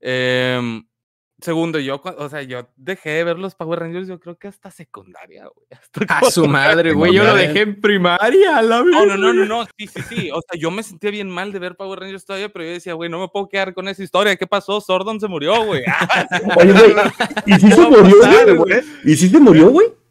Eh, 0.00 0.82
Segundo, 1.40 1.80
yo, 1.80 2.00
o 2.18 2.28
sea, 2.28 2.42
yo 2.42 2.68
dejé 2.76 3.10
de 3.10 3.24
ver 3.24 3.38
los 3.38 3.56
Power 3.56 3.80
Rangers, 3.80 4.06
yo 4.06 4.20
creo 4.20 4.38
que 4.38 4.46
hasta 4.46 4.70
secundaria, 4.70 5.46
güey. 5.46 5.66
A 6.08 6.30
su 6.30 6.46
madre, 6.48 6.92
güey, 6.92 7.12
yo 7.12 7.24
lo 7.24 7.34
dejé 7.34 7.62
en 7.62 7.80
primaria, 7.80 8.62
la 8.62 8.82
No, 8.82 9.04
no, 9.04 9.16
no, 9.16 9.32
no, 9.32 9.44
no, 9.44 9.64
sí, 9.76 9.88
sí, 9.88 10.02
sí. 10.08 10.30
O 10.30 10.40
sea, 10.40 10.58
yo 10.58 10.70
me 10.70 10.82
sentía 10.82 11.10
bien 11.10 11.28
mal 11.28 11.52
de 11.52 11.58
ver 11.58 11.76
Power 11.76 11.98
Rangers 11.98 12.24
todavía, 12.24 12.50
pero 12.50 12.64
yo 12.64 12.70
decía, 12.70 12.94
güey, 12.94 13.10
no 13.10 13.18
me 13.18 13.28
puedo 13.28 13.48
quedar 13.48 13.74
con 13.74 13.88
esa 13.88 14.02
historia. 14.02 14.36
¿Qué 14.36 14.46
pasó? 14.46 14.80
Sordon 14.80 15.18
se 15.18 15.26
murió, 15.26 15.64
güey. 15.64 15.82
Oye, 16.56 16.72
güey, 16.72 16.94
¿y 17.46 17.54
si 17.54 17.70
se 17.70 17.80
murió, 17.80 18.56
güey? 18.56 18.80
¿Y 19.04 19.16
si 19.16 19.28
se 19.28 19.40
murió, 19.40 19.70
güey? 19.70 20.03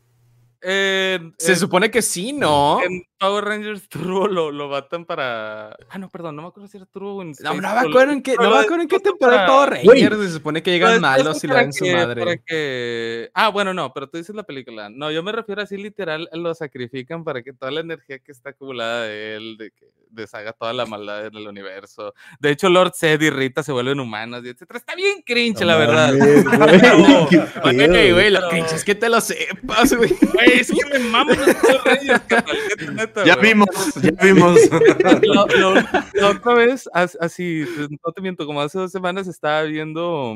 Eh, 0.65 1.19
Se 1.37 1.51
eh, 1.51 1.55
supone 1.57 1.91
que 1.91 2.01
sí, 2.01 2.31
¿no? 2.31 2.81
En 2.81 3.03
Power 3.19 3.43
Rangers 3.43 3.89
Turbo 3.89 4.27
lo, 4.29 4.49
lo 4.49 4.69
matan 4.69 5.05
para. 5.05 5.75
Ah, 5.89 5.97
no, 5.97 6.09
perdón, 6.09 6.37
no 6.37 6.41
me 6.41 6.47
acuerdo 6.47 6.69
si 6.69 6.77
era 6.77 6.85
Turbo 6.85 7.21
en 7.21 7.33
No, 7.41 7.53
no 7.53 7.61
me 7.61 7.67
acuerdo 7.67 8.13
en 8.13 8.23
qué, 8.23 8.35
no 8.35 8.49
me 8.49 8.57
acuerdo 8.59 8.83
en 8.83 8.87
qué 8.87 8.99
temporada 8.99 9.45
Power 9.45 9.71
Rangers 9.71 10.17
se 10.17 10.31
supone 10.31 10.63
que 10.63 10.71
llegan 10.71 11.01
malos 11.01 11.43
y 11.43 11.47
le 11.47 11.53
dan 11.53 11.73
su 11.73 11.85
madre. 11.85 12.21
Para 12.21 12.37
que... 12.37 13.29
Ah, 13.33 13.49
bueno, 13.49 13.73
no, 13.73 13.93
pero 13.93 14.07
tú 14.07 14.17
dices 14.17 14.35
la 14.35 14.43
película. 14.43 14.89
No, 14.89 15.11
yo 15.11 15.21
me 15.21 15.33
refiero 15.33 15.61
así 15.61 15.75
literal, 15.75 16.29
lo 16.31 16.55
sacrifican 16.55 17.25
para 17.25 17.43
que 17.43 17.51
toda 17.51 17.71
la 17.71 17.81
energía 17.81 18.19
que 18.19 18.31
está 18.31 18.51
acumulada 18.51 19.03
de 19.03 19.35
él, 19.35 19.57
de 19.57 19.71
que 19.71 19.91
deshaga 20.13 20.53
toda 20.53 20.73
la 20.73 20.85
maldad 20.85 21.25
en 21.25 21.35
el 21.35 21.47
universo. 21.47 22.13
De 22.39 22.51
hecho, 22.51 22.69
Lord 22.69 22.93
Zed 22.95 23.21
y 23.21 23.29
Rita 23.29 23.63
se 23.63 23.71
vuelven 23.71 23.99
humanos 23.99 24.41
y 24.43 24.49
etcétera. 24.49 24.79
Está 24.79 24.95
bien 24.95 25.21
cringe, 25.25 25.61
no, 25.61 25.67
la 25.67 25.77
verdad. 25.77 26.13
Güey, 27.63 28.11
güey, 28.11 28.29
lo 28.31 28.49
cringe 28.49 28.73
es 28.73 28.83
que 28.83 28.95
te 28.95 29.09
lo 29.09 29.21
sepas, 29.21 29.93
güey. 29.93 30.13
es 30.45 30.71
que 30.71 30.85
me 30.91 30.99
mamo 30.99 31.31
los 31.33 31.83
Reyes, 31.83 32.21
neta, 32.93 33.25
Ya 33.25 33.35
vimos, 33.35 33.67
ya 34.01 34.11
vimos. 34.21 34.59
lo, 35.21 35.47
lo, 35.47 35.73
la 35.75 36.29
otra 36.29 36.53
vez, 36.53 36.89
así, 36.93 37.65
no 38.03 38.11
te 38.11 38.21
miento, 38.21 38.45
como 38.45 38.61
hace 38.61 38.77
dos 38.77 38.91
semanas 38.91 39.27
estaba 39.27 39.63
viendo 39.63 40.35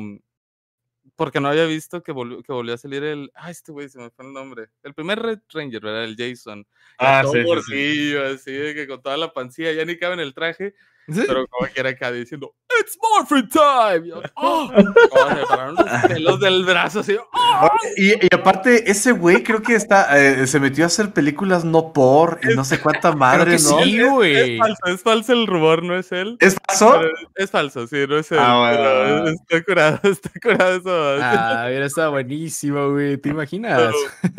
porque 1.18 1.40
no 1.40 1.48
había 1.48 1.66
visto 1.66 2.00
que 2.00 2.12
volvió, 2.12 2.44
que 2.44 2.52
volvió 2.52 2.74
a 2.74 2.78
salir 2.78 3.02
el. 3.02 3.32
Ah, 3.34 3.50
este 3.50 3.72
güey 3.72 3.88
se 3.88 3.98
me 3.98 4.08
fue 4.08 4.24
el 4.24 4.32
nombre. 4.32 4.68
El 4.84 4.94
primer 4.94 5.18
Red 5.18 5.40
Ranger, 5.52 5.80
¿verdad? 5.80 6.04
El 6.04 6.14
Jason. 6.16 6.64
Ah, 6.96 7.22
todo 7.24 7.32
sí, 7.32 7.42
gordillo, 7.42 8.28
sí, 8.28 8.34
así, 8.34 8.52
de 8.52 8.72
que 8.72 8.86
con 8.86 9.02
toda 9.02 9.16
la 9.16 9.32
pancilla 9.32 9.72
ya 9.72 9.84
ni 9.84 9.98
cabe 9.98 10.14
en 10.14 10.20
el 10.20 10.32
traje. 10.32 10.76
¿Sí? 11.08 11.24
Pero 11.26 11.48
como 11.48 11.68
que 11.72 11.80
era 11.80 11.90
acá 11.90 12.12
diciendo, 12.12 12.54
¡It's 12.80 12.98
Morphin 13.02 13.48
Time! 13.48 14.06
Y 14.06 14.10
yo, 14.10 14.22
¡Oh! 14.34 14.70
Oh, 15.10 15.70
los 15.72 16.02
pelos 16.08 16.40
del 16.40 16.64
brazo 16.64 17.00
así. 17.00 17.16
¡Oh! 17.32 17.68
Y, 17.96 18.12
y 18.12 18.28
aparte, 18.34 18.90
ese 18.90 19.12
güey 19.12 19.42
creo 19.42 19.62
que 19.62 19.74
está, 19.74 20.18
eh, 20.20 20.46
se 20.46 20.60
metió 20.60 20.84
a 20.84 20.88
hacer 20.88 21.12
películas 21.12 21.64
no 21.64 21.92
por 21.92 22.40
y 22.42 22.54
no 22.54 22.64
sé 22.64 22.78
cuánta 22.80 23.12
madre, 23.12 23.52
¿no? 23.52 23.58
sí, 23.58 23.98
Es 24.00 24.08
güey. 24.10 24.58
falso, 24.58 24.82
es 24.86 25.02
falso 25.02 25.32
el 25.32 25.46
rumor, 25.46 25.82
no 25.82 25.96
es 25.96 26.12
él. 26.12 26.36
¿Es 26.40 26.56
falso? 26.66 26.98
Pero 27.00 27.12
Es 27.36 27.50
falso, 27.50 27.86
sí, 27.86 28.04
no 28.08 28.18
es 28.18 28.30
él. 28.32 28.38
Ah, 28.40 28.58
bueno, 28.58 28.76
pero. 28.84 29.28
Está 29.28 29.64
curado, 29.64 30.00
está 30.10 30.30
curado 30.42 30.76
eso. 30.76 31.22
Ah, 31.24 31.66
mira, 31.70 31.86
está 31.86 32.08
buenísimo, 32.10 32.90
güey. 32.90 33.16
¿Te 33.16 33.30
imaginas? 33.30 33.92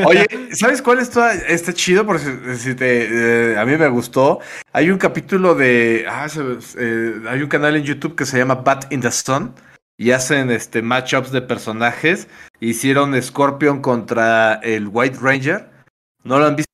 Oye, 0.05 0.27
¿sabes 0.53 0.81
cuál 0.81 0.99
está, 0.99 1.33
está 1.33 1.73
chido? 1.73 2.05
Por 2.05 2.19
si, 2.19 2.29
si 2.57 2.75
te, 2.75 3.53
eh, 3.53 3.57
a 3.57 3.65
mí 3.65 3.75
me 3.75 3.87
gustó. 3.89 4.39
Hay 4.71 4.91
un 4.91 4.97
capítulo 4.99 5.55
de. 5.55 6.05
Ah, 6.07 6.29
se- 6.29 6.41
eh, 6.77 7.21
hay 7.27 7.41
un 7.41 7.49
canal 7.49 7.75
en 7.75 7.83
YouTube 7.83 8.15
que 8.19 8.25
se 8.25 8.37
llama 8.37 8.55
Bat 8.55 8.91
in 8.91 8.99
the 8.99 9.11
Sun. 9.11 9.55
Y 9.97 10.11
hacen 10.11 10.51
este 10.51 10.81
matchups 10.81 11.31
de 11.31 11.41
personajes. 11.41 12.27
Hicieron 12.59 13.19
Scorpion 13.21 13.81
contra 13.81 14.55
el 14.55 14.87
White 14.87 15.17
Ranger. 15.21 15.69
¿No 16.23 16.37
lo 16.37 16.45
han 16.45 16.55
visto? 16.55 16.69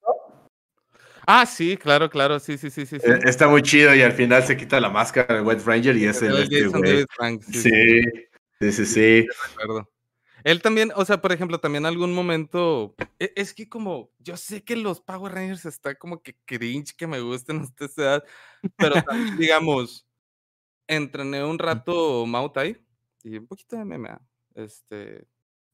Ah, 1.28 1.46
sí, 1.46 1.78
claro, 1.78 2.10
claro, 2.10 2.40
sí, 2.40 2.58
sí, 2.58 2.70
sí, 2.70 2.86
sí. 2.86 2.98
Eh, 2.98 3.20
Está 3.24 3.48
muy 3.48 3.64
chido 3.64 3.96
y 3.96 4.02
al 4.02 4.12
final 4.12 4.44
se 4.44 4.58
quita 4.58 4.80
la 4.80 4.90
máscara 4.90 5.36
del 5.36 5.44
White 5.44 5.64
Ranger 5.66 5.96
y 5.96 6.06
es 6.06 6.22
el 6.22 6.36
El 6.36 6.44
este 6.44 6.68
güey. 6.68 7.06
Frank, 7.16 7.42
sí, 7.44 7.62
sí, 7.62 8.02
Sí, 8.60 8.72
sí, 8.72 8.86
sí. 8.86 9.28
Él 10.44 10.62
también, 10.62 10.92
o 10.96 11.04
sea, 11.04 11.20
por 11.20 11.32
ejemplo, 11.32 11.60
también 11.60 11.88
algún 11.88 12.14
momento, 12.14 12.96
e- 13.18 13.34
es 13.36 13.56
que 13.56 13.68
como, 13.68 14.12
yo 14.20 14.38
sé 14.38 14.64
que 14.64 14.76
los 14.76 15.02
Power 15.02 15.34
Rangers 15.34 15.66
está 15.66 15.96
como 15.96 16.22
que 16.22 16.36
cringe 16.46 16.96
que 16.96 17.08
me 17.08 17.20
gusten 17.20 17.62
a 17.62 17.64
esta 17.64 17.86
edad, 18.04 18.24
pero 18.78 19.02
también, 19.04 19.36
digamos, 19.38 20.05
entrené 20.88 21.44
un 21.44 21.60
rato 21.60 22.26
Muay 22.26 22.50
Thai 22.54 22.78
y 23.24 23.38
un 23.38 23.48
poquito 23.48 23.76
de 23.76 23.82
MMA, 23.84 24.22
este, 24.54 25.28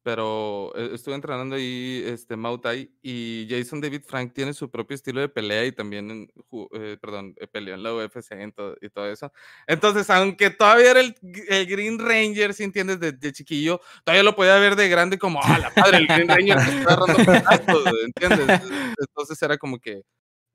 pero 0.03 0.72
eh, 0.76 0.91
estuve 0.93 1.14
entrenando 1.16 1.55
ahí, 1.55 2.01
este, 2.05 2.36
Muay 2.36 2.57
Thai 2.59 2.91
y 3.01 3.45
Jason 3.49 3.82
David 3.82 4.01
Frank 4.07 4.34
tiene 4.34 4.53
su 4.53 4.72
propio 4.72 4.95
estilo 4.95 5.22
de 5.22 5.30
pelea 5.30 5.66
y 5.66 5.72
también, 5.74 6.09
en 6.09 6.32
eh, 6.74 6.97
perdón, 6.99 7.36
eh, 7.39 7.47
peleó 7.47 7.76
en 7.76 7.84
la 7.84 7.93
UFC 7.93 8.32
en 8.41 8.51
todo- 8.51 8.76
y 8.82 8.89
todo 8.89 9.07
eso. 9.07 9.32
Entonces, 9.68 10.09
aunque 10.09 10.49
todavía 10.49 10.91
era 10.91 11.01
el, 11.01 11.16
el 11.49 11.66
Green 11.68 11.99
Ranger, 11.99 12.53
si 12.53 12.64
entiendes, 12.64 12.99
de, 12.99 13.12
de 13.12 13.32
chiquillo, 13.32 13.80
todavía 14.03 14.24
lo 14.24 14.36
podía 14.36 14.57
ver 14.57 14.76
de 14.76 14.89
grande 14.89 15.20
como, 15.20 15.39
ah, 15.43 15.59
la 15.59 15.72
madre, 15.76 15.97
el 15.97 16.07
Green 16.07 16.28
Ranger 16.30 16.57
está 16.57 16.95
putazos", 16.97 17.84
¿entiendes? 18.05 18.62
Entonces 18.97 19.41
era 19.43 19.57
como 19.57 19.78
que, 19.80 20.01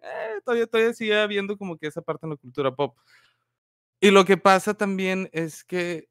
eh, 0.03 0.41
todavía, 0.45 0.67
todavía 0.67 0.93
sigue 0.95 1.17
habiendo 1.21 1.57
como 1.57 1.77
que 1.77 1.87
esa 1.87 2.03
parte 2.03 2.27
en 2.27 2.31
la 2.31 2.37
cultura 2.37 2.75
pop. 2.75 2.97
Y 4.01 4.11
lo 4.11 4.25
que 4.25 4.37
pasa 4.37 4.75
también 4.75 5.29
es 5.33 5.65
que 5.65 6.09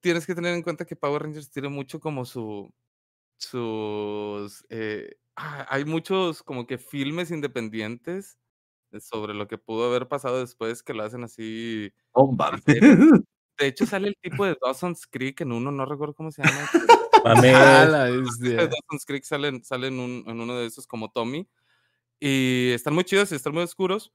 tienes 0.00 0.26
que 0.26 0.34
tener 0.34 0.54
en 0.54 0.62
cuenta 0.62 0.84
que 0.84 0.96
Power 0.96 1.22
Rangers 1.22 1.50
tiene 1.50 1.68
mucho 1.68 1.98
como 2.00 2.24
su, 2.24 2.72
sus, 3.38 4.64
eh, 4.68 5.16
ah, 5.36 5.66
hay 5.70 5.84
muchos 5.84 6.42
como 6.42 6.66
que 6.66 6.78
filmes 6.78 7.30
independientes 7.30 8.38
sobre 9.00 9.34
lo 9.34 9.48
que 9.48 9.58
pudo 9.58 9.86
haber 9.88 10.06
pasado 10.08 10.38
después 10.40 10.82
que 10.82 10.94
lo 10.94 11.02
hacen 11.02 11.24
así 11.24 11.92
Oh, 12.12 12.30
mames. 12.32 12.62
de 13.58 13.66
hecho, 13.66 13.86
sale 13.86 14.08
el 14.08 14.16
tipo 14.20 14.44
de 14.44 14.56
Dawson's 14.62 15.06
Creek 15.06 15.40
en 15.40 15.52
uno, 15.52 15.72
no 15.72 15.84
recuerdo 15.86 16.14
cómo 16.14 16.30
se 16.30 16.42
llama. 16.42 16.70
Mames. 17.24 17.52
La 17.90 18.04
de 18.10 18.18
bestia. 18.20 18.56
Dawson's 18.56 19.04
Creek 19.06 19.24
sale, 19.24 19.64
sale 19.64 19.88
en, 19.88 19.98
un- 19.98 20.24
en 20.26 20.40
uno 20.40 20.56
de 20.56 20.66
esos 20.66 20.86
como 20.86 21.10
Tommy. 21.10 21.48
Y 22.20 22.70
están 22.72 22.94
muy 22.94 23.04
chidos 23.04 23.32
y 23.32 23.34
están 23.34 23.52
muy 23.54 23.62
oscuros. 23.64 24.12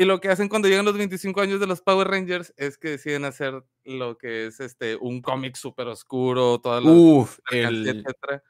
Y 0.00 0.06
lo 0.06 0.18
que 0.18 0.30
hacen 0.30 0.48
cuando 0.48 0.66
llegan 0.66 0.86
los 0.86 0.96
25 0.96 1.42
años 1.42 1.60
de 1.60 1.66
los 1.66 1.82
Power 1.82 2.08
Rangers 2.08 2.54
es 2.56 2.78
que 2.78 2.88
deciden 2.88 3.26
hacer 3.26 3.62
lo 3.84 4.16
que 4.16 4.46
es 4.46 4.58
este 4.58 4.96
un 4.96 5.20
cómic 5.20 5.56
súper 5.56 5.88
oscuro, 5.88 6.58
todas 6.58 6.82
las 6.82 6.90
Uf, 6.90 7.38
el 7.50 7.86
etcétera. 7.86 8.42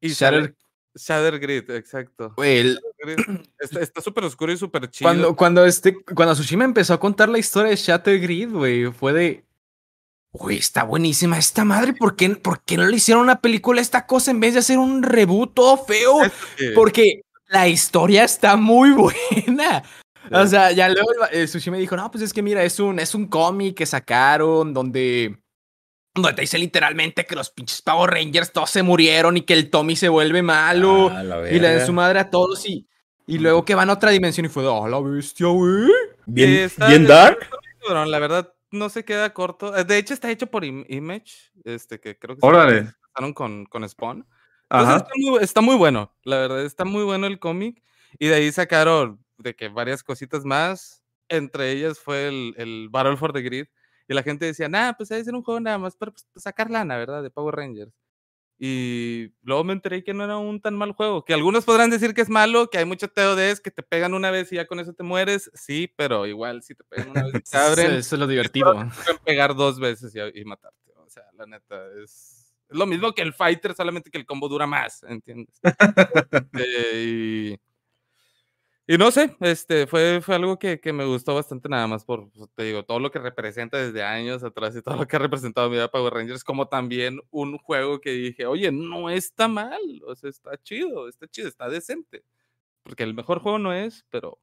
Y 0.00 0.10
Shatter, 0.10 0.54
Shatter 0.94 1.40
Grid, 1.40 1.70
exacto. 1.70 2.34
el-. 2.36 2.78
Está 3.58 4.00
súper 4.00 4.22
oscuro 4.22 4.52
y 4.52 4.56
súper 4.56 4.88
chido. 4.88 5.08
Cuando, 5.08 5.34
cuando, 5.34 5.66
este, 5.66 6.04
cuando 6.04 6.34
Tsushima 6.34 6.62
empezó 6.62 6.94
a 6.94 7.00
contar 7.00 7.28
la 7.28 7.38
historia 7.38 7.70
de 7.70 7.76
Shatter 7.76 8.20
Grid, 8.20 8.52
güey, 8.52 8.92
fue 8.92 9.12
de. 9.12 9.44
Güey, 10.30 10.58
está 10.58 10.84
buenísima 10.84 11.36
esta 11.36 11.64
madre. 11.64 11.94
¿Por 11.94 12.14
qué, 12.14 12.28
¿Por 12.36 12.62
qué 12.62 12.76
no 12.76 12.86
le 12.86 12.94
hicieron 12.94 13.24
una 13.24 13.40
película 13.40 13.80
a 13.80 13.82
esta 13.82 14.06
cosa 14.06 14.30
en 14.30 14.38
vez 14.38 14.52
de 14.52 14.60
hacer 14.60 14.78
un 14.78 15.02
reboot 15.02 15.52
todo 15.52 15.78
feo? 15.78 16.18
Porque 16.76 17.22
la 17.48 17.66
historia 17.66 18.22
está 18.22 18.54
muy 18.54 18.90
buena. 19.46 19.82
O 20.32 20.42
Sí. 20.44 20.48
sea, 20.50 20.72
ya 20.72 20.88
luego 20.88 21.08
el, 21.30 21.38
el 21.40 21.46
Tsushima 21.46 21.76
dijo: 21.76 21.96
No, 21.96 22.10
pues 22.10 22.22
es 22.24 22.32
que 22.32 22.42
mira, 22.42 22.62
es 22.62 22.78
un, 22.80 22.98
es 22.98 23.14
un 23.14 23.26
cómic 23.26 23.76
que 23.76 23.86
sacaron 23.86 24.74
donde. 24.74 25.36
Donde 26.14 26.32
te 26.34 26.40
dice 26.42 26.58
literalmente 26.58 27.24
que 27.24 27.36
los 27.36 27.50
pinches 27.50 27.82
Power 27.82 28.10
Rangers 28.10 28.52
todos 28.52 28.70
se 28.70 28.82
murieron 28.82 29.36
y 29.36 29.42
que 29.42 29.54
el 29.54 29.70
Tommy 29.70 29.94
se 29.96 30.08
vuelve 30.08 30.42
malo. 30.42 31.08
Ah, 31.08 31.22
la 31.22 31.48
y 31.50 31.54
le 31.60 31.68
verga. 31.68 31.86
su 31.86 31.92
madre 31.92 32.18
a 32.18 32.30
todos 32.30 32.66
y. 32.68 32.86
Y 33.26 33.38
luego 33.38 33.64
que 33.64 33.76
van 33.76 33.90
a 33.90 33.92
otra 33.92 34.10
dimensión 34.10 34.44
y 34.46 34.48
fue 34.48 34.64
de, 34.64 34.68
oh, 34.68 34.88
la 34.88 34.98
bestia, 35.00 35.46
güey. 35.46 35.88
Bien, 36.26 36.50
está- 36.50 36.88
bien 36.88 37.06
dark. 37.06 37.38
la 37.88 38.18
verdad, 38.18 38.52
no 38.72 38.88
se 38.88 39.04
queda 39.04 39.32
corto. 39.32 39.76
Eh, 39.76 39.84
De 39.84 39.98
hecho, 39.98 40.14
está 40.14 40.28
hecho 40.32 40.48
por 40.48 40.64
Im- 40.64 40.84
Image, 40.88 41.52
este, 41.64 42.00
que 42.00 42.18
creo 42.18 42.34
que 42.34 42.40
se 42.40 42.46
Órale. 42.46 42.78
empezaron 42.78 43.32
con, 43.32 43.66
con 43.66 43.88
Spawn. 43.88 44.26
Entonces, 44.68 44.88
Ajá. 44.88 44.96
está, 44.96 45.10
muy, 45.16 45.38
está 45.44 45.60
muy 45.60 45.76
bueno, 45.76 46.12
la 46.24 46.38
verdad, 46.38 46.64
está 46.64 46.84
muy 46.84 47.04
bueno 47.04 47.28
el 47.28 47.38
cómic. 47.38 47.80
Y 48.18 48.26
de 48.26 48.34
ahí 48.34 48.50
sacaron 48.50 49.24
de 49.40 49.54
que 49.54 49.68
varias 49.68 50.02
cositas 50.02 50.44
más. 50.44 51.02
Entre 51.28 51.72
ellas 51.72 51.98
fue 51.98 52.28
el, 52.28 52.54
el 52.56 52.88
Battle 52.90 53.16
for 53.16 53.32
the 53.32 53.42
Grid. 53.42 53.66
Y 54.08 54.14
la 54.14 54.22
gente 54.22 54.44
decía, 54.44 54.68
nah, 54.68 54.92
pues 54.92 55.08
debe 55.08 55.22
ser 55.22 55.34
un 55.34 55.42
juego 55.42 55.60
nada 55.60 55.78
más 55.78 55.94
para 55.96 56.10
pues, 56.10 56.26
sacar 56.36 56.70
lana, 56.70 56.96
¿verdad? 56.96 57.22
De 57.22 57.30
Power 57.30 57.54
Rangers. 57.54 57.92
Y 58.62 59.32
luego 59.42 59.64
me 59.64 59.72
enteré 59.72 60.04
que 60.04 60.12
no 60.12 60.22
era 60.24 60.36
un 60.36 60.60
tan 60.60 60.76
mal 60.76 60.92
juego. 60.92 61.24
Que 61.24 61.32
algunos 61.32 61.64
podrán 61.64 61.88
decir 61.88 62.12
que 62.12 62.20
es 62.20 62.28
malo, 62.28 62.68
que 62.68 62.76
hay 62.76 62.84
muchos 62.84 63.10
TODs 63.14 63.60
que 63.60 63.70
te 63.70 63.82
pegan 63.82 64.12
una 64.12 64.30
vez 64.30 64.52
y 64.52 64.56
ya 64.56 64.66
con 64.66 64.80
eso 64.80 64.92
te 64.92 65.02
mueres. 65.02 65.50
Sí, 65.54 65.90
pero 65.96 66.26
igual 66.26 66.62
si 66.62 66.74
te 66.74 66.84
pegan 66.84 67.10
una 67.10 67.24
vez 67.24 67.34
y 67.36 67.40
te 67.40 67.56
abren, 67.56 67.92
Eso 67.92 68.16
es 68.16 68.20
lo 68.20 68.26
divertido. 68.26 68.74
pueden 69.04 69.18
pegar 69.24 69.54
dos 69.54 69.80
veces 69.80 70.14
y, 70.14 70.40
y 70.40 70.44
matarte. 70.44 70.92
O 70.96 71.08
sea, 71.08 71.24
la 71.38 71.46
neta, 71.46 71.86
es, 72.02 72.52
es 72.68 72.76
lo 72.76 72.84
mismo 72.84 73.12
que 73.12 73.22
el 73.22 73.32
fighter, 73.32 73.74
solamente 73.74 74.10
que 74.10 74.18
el 74.18 74.26
combo 74.26 74.48
dura 74.48 74.66
más, 74.66 75.04
¿entiendes? 75.04 75.58
Eh, 76.58 77.56
y, 77.56 77.60
y 78.90 78.98
no 78.98 79.12
sé, 79.12 79.36
este, 79.38 79.86
fue, 79.86 80.20
fue 80.20 80.34
algo 80.34 80.58
que, 80.58 80.80
que 80.80 80.92
me 80.92 81.04
gustó 81.04 81.32
bastante 81.36 81.68
nada 81.68 81.86
más 81.86 82.04
por, 82.04 82.28
pues, 82.32 82.50
te 82.56 82.64
digo, 82.64 82.84
todo 82.84 82.98
lo 82.98 83.12
que 83.12 83.20
representa 83.20 83.78
desde 83.78 84.02
años 84.02 84.42
atrás 84.42 84.74
y 84.74 84.82
todo 84.82 84.96
lo 84.96 85.06
que 85.06 85.14
ha 85.14 85.20
representado 85.20 85.68
mi 85.68 85.76
vida 85.76 85.92
Power 85.92 86.12
Rangers, 86.12 86.42
como 86.42 86.66
también 86.66 87.20
un 87.30 87.56
juego 87.58 88.00
que 88.00 88.10
dije, 88.10 88.46
oye, 88.46 88.72
no 88.72 89.08
está 89.08 89.46
mal, 89.46 89.80
o 90.04 90.16
sea, 90.16 90.28
está 90.28 90.60
chido, 90.60 91.08
está 91.08 91.28
chido, 91.28 91.46
está 91.46 91.68
decente. 91.68 92.24
Porque 92.82 93.04
el 93.04 93.14
mejor 93.14 93.38
juego 93.38 93.60
no 93.60 93.72
es, 93.72 94.04
pero 94.10 94.40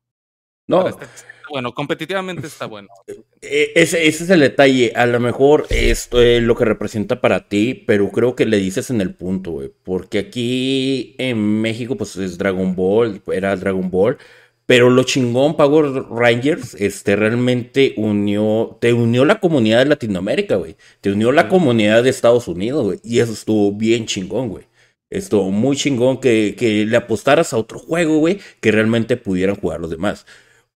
No, 0.67 0.87
está- 0.87 1.07
bueno, 1.49 1.73
competitivamente 1.73 2.45
está 2.47 2.65
bueno. 2.65 2.87
Eh, 3.41 3.71
Ese, 3.75 4.07
ese 4.07 4.23
es 4.23 4.29
el 4.31 4.39
detalle. 4.39 4.91
A 4.95 5.05
lo 5.05 5.19
mejor 5.19 5.67
esto 5.69 6.19
es 6.21 6.41
lo 6.41 6.55
que 6.55 6.65
representa 6.65 7.21
para 7.21 7.47
ti, 7.47 7.75
pero 7.75 8.09
creo 8.09 8.35
que 8.35 8.47
le 8.47 8.57
dices 8.57 8.89
en 8.89 8.99
el 8.99 9.13
punto, 9.13 9.51
güey. 9.51 9.71
Porque 9.83 10.17
aquí 10.17 11.15
en 11.19 11.61
México, 11.61 11.95
pues 11.95 12.15
es 12.17 12.37
Dragon 12.39 12.75
Ball, 12.75 13.21
era 13.31 13.55
Dragon 13.55 13.89
Ball. 13.91 14.17
Pero 14.65 14.89
lo 14.89 15.03
chingón, 15.03 15.55
Power 15.55 15.85
Rangers, 16.09 16.73
este 16.73 17.15
realmente 17.15 17.93
unió, 17.95 18.77
te 18.81 18.91
unió 18.91 19.23
la 19.23 19.39
comunidad 19.39 19.79
de 19.79 19.85
Latinoamérica, 19.85 20.55
güey. 20.55 20.75
Te 20.99 21.11
unió 21.11 21.31
la 21.31 21.43
Sí. 21.43 21.47
comunidad 21.49 22.03
de 22.03 22.09
Estados 22.09 22.47
Unidos, 22.49 22.83
güey. 22.83 22.99
Y 23.03 23.19
eso 23.19 23.31
estuvo 23.33 23.71
bien 23.71 24.07
chingón, 24.07 24.49
güey. 24.49 24.65
Estuvo 25.11 25.51
muy 25.51 25.77
chingón 25.77 26.19
que, 26.19 26.55
que 26.57 26.85
le 26.85 26.97
apostaras 26.97 27.53
a 27.53 27.57
otro 27.57 27.77
juego, 27.79 28.17
güey, 28.17 28.39
que 28.59 28.71
realmente 28.71 29.15
pudieran 29.15 29.55
jugar 29.55 29.79
los 29.79 29.91
demás. 29.91 30.25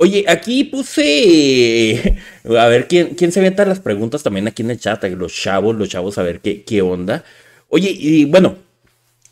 Oye, 0.01 0.25
aquí 0.29 0.65
puse. 0.65 2.17
A 2.57 2.67
ver, 2.69 2.87
¿quién, 2.87 3.15
quién 3.17 3.33
se 3.33 3.41
avienta 3.41 3.65
las 3.65 3.81
preguntas 3.81 4.23
también 4.23 4.47
aquí 4.47 4.63
en 4.63 4.71
el 4.71 4.79
chat? 4.79 5.03
Los 5.05 5.35
chavos, 5.35 5.77
los 5.77 5.89
chavos, 5.89 6.19
a 6.19 6.23
ver 6.23 6.41
qué, 6.41 6.63
qué 6.63 6.83
onda. 6.83 7.25
Oye, 7.69 7.91
y 7.91 8.25
bueno, 8.25 8.57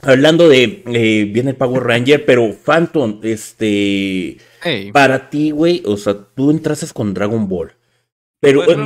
hablando 0.02 0.48
de. 0.48 0.82
eh, 0.86 1.30
viene 1.32 1.50
el 1.50 1.56
Power 1.56 1.84
Ranger, 1.84 2.24
pero 2.24 2.52
Phantom, 2.52 3.20
este. 3.22 4.38
Para 4.92 5.30
ti, 5.30 5.52
güey, 5.52 5.82
o 5.86 5.96
sea, 5.96 6.14
tú 6.34 6.50
entraste 6.50 6.86
con 6.92 7.14
Dragon 7.14 7.48
Ball. 7.48 7.72
Pero. 8.40 8.64
Eh, 8.64 8.76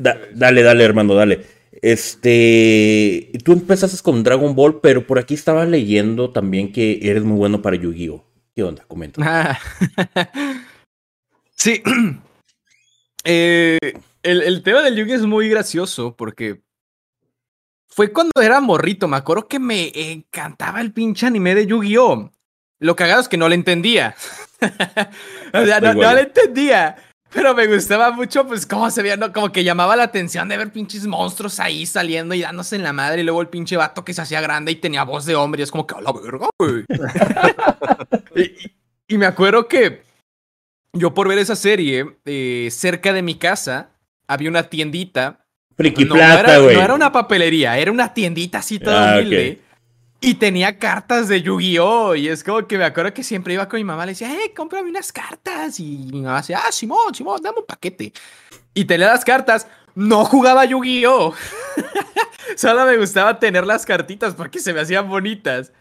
da- 0.00 0.20
dale, 0.34 0.62
dale, 0.64 0.82
hermano, 0.84 1.14
dale. 1.14 1.42
Este. 1.80 3.30
Tú 3.44 3.52
empezaste 3.52 4.02
con 4.02 4.24
Dragon 4.24 4.54
Ball, 4.56 4.80
pero 4.80 5.06
por 5.06 5.20
aquí 5.20 5.34
estaba 5.34 5.64
leyendo 5.64 6.30
también 6.30 6.72
que 6.72 6.98
eres 7.02 7.22
muy 7.22 7.36
bueno 7.38 7.62
para 7.62 7.76
Yu-Gi-Oh! 7.76 8.24
¿Qué 8.54 8.62
onda? 8.64 8.84
Comenta. 8.88 9.58
Sí. 11.62 11.82
Eh, 13.24 13.78
el, 14.24 14.42
el 14.42 14.64
tema 14.64 14.82
del 14.82 14.96
Yugi 14.96 15.12
es 15.12 15.22
muy 15.22 15.48
gracioso 15.48 16.16
porque 16.16 16.60
fue 17.86 18.12
cuando 18.12 18.32
era 18.42 18.60
morrito. 18.60 19.06
Me 19.06 19.16
acuerdo 19.16 19.46
que 19.46 19.60
me 19.60 19.92
encantaba 19.94 20.80
el 20.80 20.92
pinche 20.92 21.26
anime 21.26 21.54
de 21.54 21.68
Yu-Gi-Oh! 21.68 22.32
Lo 22.80 22.96
cagado 22.96 23.20
es 23.20 23.28
que 23.28 23.36
no 23.36 23.48
le 23.48 23.54
entendía. 23.54 24.16
o 25.54 25.64
sea, 25.64 25.80
no, 25.80 26.14
le 26.14 26.22
entendía. 26.22 26.96
Pero 27.32 27.54
me 27.54 27.68
gustaba 27.68 28.10
mucho, 28.10 28.44
pues, 28.44 28.66
cómo 28.66 28.90
se 28.90 29.02
veía, 29.02 29.16
¿no? 29.16 29.32
Como 29.32 29.52
que 29.52 29.62
llamaba 29.62 29.94
la 29.94 30.02
atención 30.02 30.48
de 30.48 30.56
ver 30.56 30.72
pinches 30.72 31.06
monstruos 31.06 31.60
ahí 31.60 31.86
saliendo 31.86 32.34
y 32.34 32.40
dándose 32.40 32.74
en 32.74 32.82
la 32.82 32.92
madre. 32.92 33.20
Y 33.20 33.24
luego 33.24 33.40
el 33.40 33.50
pinche 33.50 33.76
vato 33.76 34.04
que 34.04 34.14
se 34.14 34.22
hacía 34.22 34.40
grande 34.40 34.72
y 34.72 34.76
tenía 34.80 35.04
voz 35.04 35.26
de 35.26 35.36
hombre. 35.36 35.60
Y 35.60 35.62
es 35.62 35.70
como 35.70 35.86
que, 35.86 35.94
a 35.94 36.00
la 36.00 36.10
verga, 36.10 36.48
güey. 36.58 36.84
y 39.06 39.16
me 39.16 39.26
acuerdo 39.26 39.68
que 39.68 40.10
yo 40.92 41.14
por 41.14 41.28
ver 41.28 41.38
esa 41.38 41.56
serie, 41.56 42.18
eh, 42.24 42.68
cerca 42.70 43.12
de 43.12 43.22
mi 43.22 43.36
casa, 43.36 43.90
había 44.26 44.50
una 44.50 44.64
tiendita. 44.64 45.44
Friki 45.76 46.04
no, 46.04 46.14
plata, 46.14 46.58
güey. 46.58 46.76
no 46.76 46.82
era 46.82 46.94
una 46.94 47.10
papelería, 47.12 47.78
era 47.78 47.90
una 47.90 48.12
tiendita 48.12 48.58
así 48.58 48.78
toda 48.78 49.14
Ah, 49.14 49.18
humilde. 49.18 49.60
Y 50.20 50.34
tenía 50.34 50.78
cartas 50.78 51.26
de 51.28 51.42
Yu-Gi-Oh! 51.42 52.14
Y 52.14 52.28
es 52.28 52.44
como 52.44 52.66
que 52.68 52.78
me 52.78 52.84
acuerdo 52.84 53.12
que 53.12 53.24
siempre 53.24 53.54
iba 53.54 53.68
con 53.68 53.78
mi 53.80 53.84
mamá, 53.84 54.06
le 54.06 54.12
decía, 54.12 54.32
eh, 54.32 54.52
cómprame 54.54 54.88
unas 54.88 55.10
cartas. 55.12 55.80
Y 55.80 56.08
mi 56.12 56.20
mamá 56.22 56.36
decía, 56.38 56.60
ah, 56.64 56.70
Simón, 56.70 57.12
Simón, 57.12 57.40
dame 57.42 57.58
un 57.58 57.66
paquete. 57.66 58.12
Y 58.74 58.84
tenía 58.84 59.08
las 59.08 59.24
cartas. 59.24 59.66
No 59.94 60.24
jugaba 60.24 60.64
Yu-Gi-Oh! 60.64 61.34
Solo 62.56 62.86
me 62.86 62.96
gustaba 62.98 63.38
tener 63.38 63.66
las 63.66 63.84
cartitas 63.84 64.34
porque 64.34 64.58
se 64.60 64.72
me 64.72 64.80
hacían 64.80 65.08
bonitas. 65.08 65.72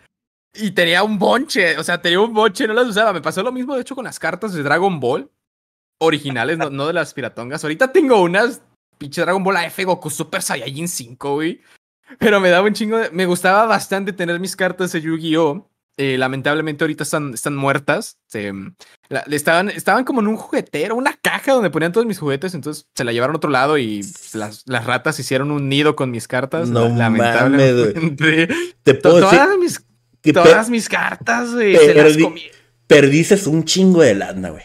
Y 0.53 0.71
tenía 0.71 1.03
un 1.03 1.17
bonche, 1.17 1.77
o 1.77 1.83
sea, 1.83 2.01
tenía 2.01 2.19
un 2.19 2.33
bonche, 2.33 2.67
no 2.67 2.73
las 2.73 2.87
usaba. 2.87 3.13
Me 3.13 3.21
pasó 3.21 3.41
lo 3.43 3.51
mismo, 3.51 3.75
de 3.75 3.81
hecho, 3.81 3.95
con 3.95 4.05
las 4.05 4.19
cartas 4.19 4.53
de 4.53 4.63
Dragon 4.63 4.99
Ball. 4.99 5.29
Originales, 5.99 6.57
no, 6.57 6.69
no 6.69 6.87
de 6.87 6.93
las 6.93 7.13
piratongas. 7.13 7.63
Ahorita 7.63 7.91
tengo 7.91 8.21
unas 8.21 8.61
pinche 8.97 9.21
Dragon 9.21 9.43
Ball 9.43 9.57
AF 9.57 9.79
Goku 9.85 10.09
Super 10.09 10.41
Saiyajin 10.41 10.87
5, 10.87 11.33
güey. 11.35 11.61
Pero 12.19 12.39
me 12.41 12.49
daba 12.49 12.67
un 12.67 12.73
chingo 12.73 12.97
de... 12.97 13.09
Me 13.11 13.25
gustaba 13.25 13.65
bastante 13.65 14.11
tener 14.11 14.39
mis 14.39 14.55
cartas 14.55 14.91
de 14.91 15.01
Yu-Gi-Oh! 15.01 15.67
Eh, 15.97 16.17
lamentablemente 16.17 16.83
ahorita 16.83 17.03
están, 17.03 17.33
están 17.33 17.55
muertas. 17.55 18.17
Se, 18.27 18.51
la- 19.09 19.19
estaban, 19.29 19.69
estaban 19.69 20.03
como 20.03 20.21
en 20.21 20.27
un 20.27 20.37
juguetero, 20.37 20.95
una 20.95 21.13
caja 21.13 21.53
donde 21.53 21.69
ponían 21.69 21.91
todos 21.91 22.07
mis 22.07 22.17
juguetes. 22.19 22.53
Entonces 22.55 22.87
se 22.95 23.03
la 23.03 23.11
llevaron 23.13 23.35
a 23.35 23.37
otro 23.37 23.51
lado 23.51 23.77
y 23.77 24.01
las, 24.33 24.63
las 24.65 24.85
ratas 24.85 25.19
hicieron 25.19 25.51
un 25.51 25.69
nido 25.69 25.95
con 25.95 26.09
mis 26.09 26.27
cartas. 26.27 26.67
No 26.69 26.89
la- 26.89 27.09
mames, 27.09 27.21
lamentablemente. 27.21 28.47
Te 28.83 28.93
puedo 28.95 29.17
decir 29.21 29.29
Todas 29.39 29.57
mis, 29.57 29.85
que 30.21 30.33
todas 30.33 30.69
mis 30.69 30.87
cartas, 30.89 31.53
güey, 31.53 31.75
se 31.75 31.93
las 31.93 32.13
Perdi- 32.17 32.23
comí. 32.23 32.41
perdiste 32.87 33.49
un 33.49 33.63
chingo 33.65 34.01
de 34.01 34.15
lana, 34.15 34.49
güey. 34.51 34.63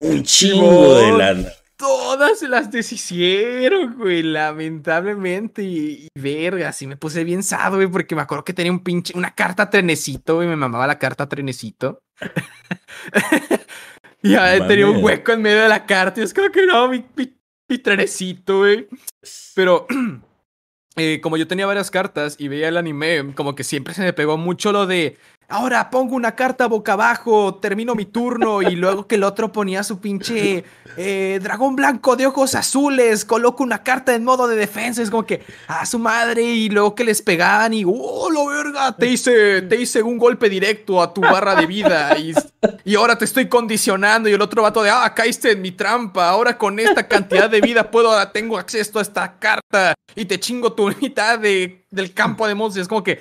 Un 0.00 0.22
chingo 0.22 0.94
de 0.96 1.12
lana. 1.12 1.48
Todas 1.76 2.38
se 2.40 2.48
las 2.48 2.70
deshicieron, 2.70 3.96
güey, 3.96 4.22
lamentablemente. 4.22 5.62
Y, 5.62 6.08
y 6.14 6.20
verga, 6.20 6.72
sí 6.72 6.86
me 6.86 6.98
puse 6.98 7.24
bien 7.24 7.42
sado, 7.42 7.76
güey, 7.76 7.88
porque 7.88 8.14
me 8.14 8.20
acuerdo 8.20 8.44
que 8.44 8.52
tenía 8.52 8.70
un 8.72 8.84
pinche, 8.84 9.14
una 9.16 9.34
carta 9.34 9.70
trenecito, 9.70 10.36
güey, 10.36 10.46
me 10.48 10.56
mamaba 10.56 10.86
la 10.86 10.98
carta 10.98 11.26
trenecito. 11.28 12.02
y 14.22 14.34
ver, 14.34 14.66
tenía 14.66 14.86
un 14.86 15.02
hueco 15.02 15.32
en 15.32 15.42
medio 15.42 15.62
de 15.62 15.68
la 15.68 15.86
carta 15.86 16.20
y 16.20 16.24
es 16.24 16.34
como 16.34 16.50
que 16.50 16.66
no, 16.66 16.88
mi, 16.88 17.04
mi, 17.16 17.34
mi 17.68 17.78
trenecito, 17.78 18.58
güey. 18.58 18.88
Pero 19.54 19.86
eh, 20.96 21.20
como 21.22 21.36
yo 21.36 21.46
tenía 21.46 21.66
varias 21.66 21.90
cartas 21.90 22.36
y 22.38 22.48
veía 22.48 22.68
el 22.68 22.76
anime, 22.76 23.32
como 23.34 23.54
que 23.54 23.64
siempre 23.64 23.94
se 23.94 24.02
me 24.02 24.12
pegó 24.12 24.36
mucho 24.36 24.72
lo 24.72 24.86
de. 24.86 25.16
Ahora 25.50 25.90
pongo 25.90 26.14
una 26.14 26.36
carta 26.36 26.68
boca 26.68 26.92
abajo, 26.92 27.56
termino 27.56 27.96
mi 27.96 28.04
turno 28.04 28.62
y 28.62 28.76
luego 28.76 29.08
que 29.08 29.16
el 29.16 29.24
otro 29.24 29.50
ponía 29.50 29.82
su 29.82 29.98
pinche 29.98 30.64
eh, 30.96 31.40
dragón 31.42 31.74
blanco 31.74 32.14
de 32.14 32.26
ojos 32.26 32.54
azules, 32.54 33.24
coloco 33.24 33.64
una 33.64 33.82
carta 33.82 34.14
en 34.14 34.22
modo 34.22 34.46
de 34.46 34.54
defensa, 34.54 35.02
es 35.02 35.10
como 35.10 35.26
que 35.26 35.42
a 35.66 35.84
su 35.86 35.98
madre 35.98 36.44
y 36.44 36.68
luego 36.68 36.94
que 36.94 37.02
les 37.02 37.20
pegaban 37.20 37.74
y 37.74 37.82
oh 37.84 38.30
la 38.30 38.48
verga, 38.48 38.96
te 38.96 39.10
hice, 39.10 39.62
te 39.62 39.74
hice 39.74 40.04
un 40.04 40.18
golpe 40.18 40.48
directo 40.48 41.02
a 41.02 41.12
tu 41.12 41.20
barra 41.20 41.56
de 41.56 41.66
vida 41.66 42.16
y, 42.16 42.32
y 42.84 42.94
ahora 42.94 43.18
te 43.18 43.24
estoy 43.24 43.48
condicionando 43.48 44.28
y 44.28 44.32
el 44.34 44.42
otro 44.42 44.62
vato 44.62 44.84
de 44.84 44.90
ah 44.90 45.12
caíste 45.16 45.50
en 45.50 45.62
mi 45.62 45.72
trampa, 45.72 46.28
ahora 46.28 46.56
con 46.56 46.78
esta 46.78 47.08
cantidad 47.08 47.50
de 47.50 47.60
vida 47.60 47.90
puedo 47.90 48.10
tengo 48.28 48.56
acceso 48.56 49.00
a 49.00 49.02
esta 49.02 49.36
carta 49.40 49.94
y 50.14 50.26
te 50.26 50.38
chingo 50.38 50.74
tu 50.74 50.94
mitad 51.00 51.40
de, 51.40 51.84
del 51.90 52.14
campo 52.14 52.46
de 52.46 52.54
monstruos, 52.54 52.84
es 52.84 52.88
como 52.88 53.02
que 53.02 53.20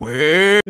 Güey, 0.00 0.60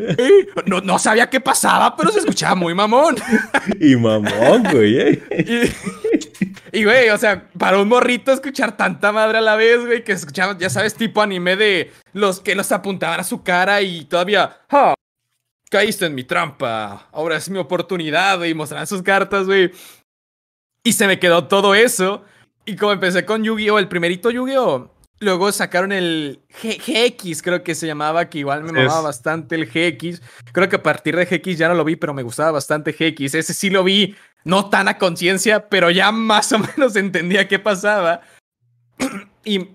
no, 0.66 0.80
no 0.80 0.98
sabía 0.98 1.28
qué 1.28 1.38
pasaba, 1.40 1.94
pero 1.96 2.10
se 2.10 2.20
escuchaba 2.20 2.54
muy 2.54 2.74
mamón. 2.74 3.16
Y 3.80 3.94
mamón, 3.96 4.64
güey. 4.72 4.98
eh. 4.98 5.22
Y, 6.72 6.80
y, 6.80 6.84
güey, 6.84 7.08
o 7.10 7.18
sea, 7.18 7.48
para 7.58 7.78
un 7.78 7.88
morrito 7.88 8.30
escuchar 8.32 8.76
tanta 8.76 9.10
madre 9.12 9.38
a 9.38 9.40
la 9.40 9.56
vez, 9.56 9.84
güey, 9.84 10.04
que 10.04 10.12
escuchaba, 10.12 10.56
ya 10.58 10.70
sabes, 10.70 10.94
tipo 10.94 11.20
anime 11.22 11.56
de 11.56 11.92
los 12.12 12.40
que 12.40 12.54
los 12.54 12.70
apuntaban 12.72 13.20
a 13.20 13.24
su 13.24 13.42
cara 13.42 13.80
y 13.82 14.04
todavía, 14.04 14.58
"Ah, 14.70 14.94
caíste 15.70 16.06
en 16.06 16.14
mi 16.14 16.24
trampa, 16.24 17.08
ahora 17.12 17.36
es 17.36 17.48
mi 17.50 17.58
oportunidad, 17.58 18.38
güey, 18.38 18.50
y 18.50 18.54
mostraban 18.54 18.86
sus 18.86 19.02
cartas, 19.02 19.46
güey. 19.46 19.70
Y 20.84 20.92
se 20.92 21.06
me 21.06 21.18
quedó 21.18 21.46
todo 21.48 21.74
eso. 21.74 22.22
Y 22.64 22.76
como 22.76 22.92
empecé 22.92 23.24
con 23.24 23.42
Yu-Gi-Oh, 23.44 23.78
el 23.78 23.88
primerito 23.88 24.30
Yu-Gi-Oh, 24.30 24.90
luego 25.20 25.50
sacaron 25.52 25.92
el 25.92 26.40
G- 26.62 26.78
GX, 26.78 27.42
creo 27.42 27.62
que 27.62 27.74
se 27.74 27.86
llamaba, 27.86 28.28
que 28.28 28.38
igual 28.38 28.62
me 28.64 28.72
mamaba 28.72 28.98
es. 28.98 29.04
bastante 29.04 29.54
el 29.56 29.66
GX. 29.66 30.20
Creo 30.52 30.68
que 30.68 30.76
a 30.76 30.82
partir 30.82 31.16
de 31.16 31.26
GX 31.26 31.58
ya 31.58 31.68
no 31.68 31.74
lo 31.74 31.84
vi, 31.84 31.96
pero 31.96 32.14
me 32.14 32.22
gustaba 32.22 32.52
bastante 32.52 32.92
GX. 32.92 33.34
Ese 33.34 33.54
sí 33.54 33.70
lo 33.70 33.84
vi, 33.84 34.14
no 34.44 34.70
tan 34.70 34.88
a 34.88 34.98
conciencia, 34.98 35.68
pero 35.68 35.90
ya 35.90 36.12
más 36.12 36.52
o 36.52 36.58
menos 36.58 36.94
entendía 36.96 37.48
qué 37.48 37.58
pasaba. 37.58 38.20
y, 39.44 39.68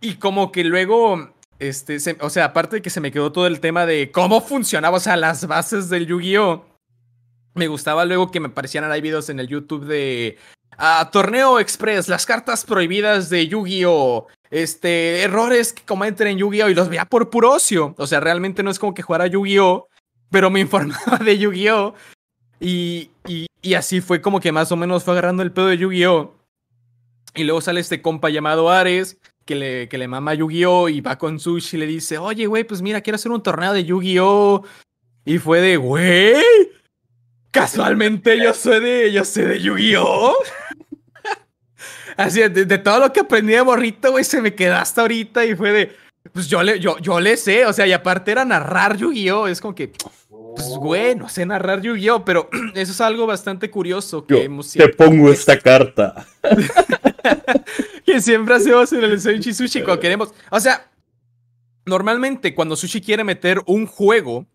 y 0.00 0.14
como 0.14 0.52
que 0.52 0.64
luego, 0.64 1.34
este, 1.58 2.00
se- 2.00 2.16
o 2.20 2.30
sea, 2.30 2.46
aparte 2.46 2.76
de 2.76 2.82
que 2.82 2.90
se 2.90 3.00
me 3.00 3.12
quedó 3.12 3.32
todo 3.32 3.46
el 3.46 3.60
tema 3.60 3.86
de 3.86 4.10
cómo 4.10 4.40
funcionaba, 4.40 4.96
o 4.96 5.00
sea, 5.00 5.16
las 5.16 5.46
bases 5.46 5.88
del 5.88 6.06
Yu-Gi-Oh! 6.06 6.66
Me 7.54 7.68
gustaba 7.68 8.04
luego 8.04 8.30
que 8.32 8.40
me 8.40 8.48
aparecieran 8.48 8.90
ahí 8.90 9.00
videos 9.00 9.28
en 9.30 9.38
el 9.38 9.46
YouTube 9.46 9.86
de 9.86 10.36
ah, 10.76 11.08
Torneo 11.12 11.60
Express, 11.60 12.08
las 12.08 12.26
cartas 12.26 12.64
prohibidas 12.64 13.30
de 13.30 13.46
Yu-Gi-Oh! 13.46 14.26
Este, 14.54 15.22
errores 15.22 15.72
que 15.72 15.82
cometen 15.82 16.28
en 16.28 16.38
Yu-Gi-Oh! 16.38 16.68
y 16.68 16.76
los 16.76 16.88
veía 16.88 17.06
por 17.06 17.28
puro 17.28 17.50
ocio. 17.50 17.92
O 17.98 18.06
sea, 18.06 18.20
realmente 18.20 18.62
no 18.62 18.70
es 18.70 18.78
como 18.78 18.94
que 18.94 19.02
jugara 19.02 19.26
Yu-Gi-Oh! 19.26 19.88
Pero 20.30 20.48
me 20.48 20.60
informaba 20.60 21.18
de 21.18 21.36
Yu-Gi-Oh! 21.36 21.94
Y, 22.60 23.10
y, 23.26 23.48
y 23.62 23.74
así 23.74 24.00
fue 24.00 24.20
como 24.20 24.38
que 24.38 24.52
más 24.52 24.70
o 24.70 24.76
menos 24.76 25.02
fue 25.02 25.14
agarrando 25.14 25.42
el 25.42 25.50
pedo 25.50 25.66
de 25.66 25.78
Yu-Gi-Oh! 25.78 26.36
Y 27.34 27.42
luego 27.42 27.60
sale 27.62 27.80
este 27.80 28.00
compa 28.00 28.30
llamado 28.30 28.70
Ares, 28.70 29.18
que 29.44 29.56
le, 29.56 29.88
que 29.88 29.98
le 29.98 30.06
mama 30.06 30.34
Yu-Gi-Oh! 30.34 30.88
y 30.88 31.00
va 31.00 31.18
con 31.18 31.40
Sushi 31.40 31.76
y 31.76 31.80
le 31.80 31.86
dice, 31.88 32.18
oye, 32.18 32.46
güey, 32.46 32.62
pues 32.62 32.80
mira, 32.80 33.00
quiero 33.00 33.16
hacer 33.16 33.32
un 33.32 33.42
torneo 33.42 33.72
de 33.72 33.84
Yu-Gi-Oh! 33.84 34.62
Y 35.24 35.38
fue 35.38 35.62
de, 35.62 35.78
güey, 35.78 36.36
casualmente 37.50 38.38
yo 38.40 38.54
soy 38.54 38.78
de, 38.78 39.12
yo 39.12 39.24
sé 39.24 39.46
de 39.46 39.60
Yu-Gi-Oh! 39.60 40.32
Así, 42.16 42.40
de, 42.40 42.64
de 42.64 42.78
todo 42.78 43.00
lo 43.00 43.12
que 43.12 43.20
aprendí 43.20 43.52
de 43.52 43.62
morrito, 43.62 44.10
güey, 44.12 44.24
se 44.24 44.40
me 44.40 44.54
quedó 44.54 44.76
hasta 44.76 45.02
ahorita 45.02 45.44
y 45.44 45.54
fue 45.54 45.72
de, 45.72 45.96
pues 46.32 46.48
yo 46.48 46.62
le, 46.62 46.80
yo, 46.80 46.98
yo 46.98 47.20
le 47.20 47.36
sé, 47.36 47.66
o 47.66 47.72
sea, 47.72 47.86
y 47.86 47.92
aparte 47.92 48.32
era 48.32 48.44
narrar 48.44 48.96
Yu-Gi-Oh! 48.96 49.46
Es 49.46 49.60
como 49.60 49.74
que, 49.74 49.88
pues 50.28 50.68
güey, 50.78 51.14
no 51.14 51.28
sé 51.28 51.44
narrar 51.44 51.82
Yu-Gi-Oh! 51.82 52.24
Pero 52.24 52.48
eso 52.74 52.92
es 52.92 53.00
algo 53.00 53.26
bastante 53.26 53.70
curioso 53.70 54.26
que 54.26 54.34
Yo 54.34 54.40
hemos 54.40 54.72
te 54.72 54.88
pongo 54.88 55.30
esta 55.30 55.58
carta. 55.58 56.26
que 58.06 58.20
siempre 58.20 58.54
hacemos 58.54 58.92
en 58.92 59.04
el 59.04 59.20
Senshi 59.20 59.52
Sushi 59.52 59.82
cuando 59.82 60.00
queremos. 60.00 60.32
O 60.50 60.60
sea, 60.60 60.90
normalmente 61.84 62.54
cuando 62.54 62.74
Sushi 62.74 63.02
quiere 63.02 63.22
meter 63.22 63.60
un 63.66 63.86
juego, 63.86 64.46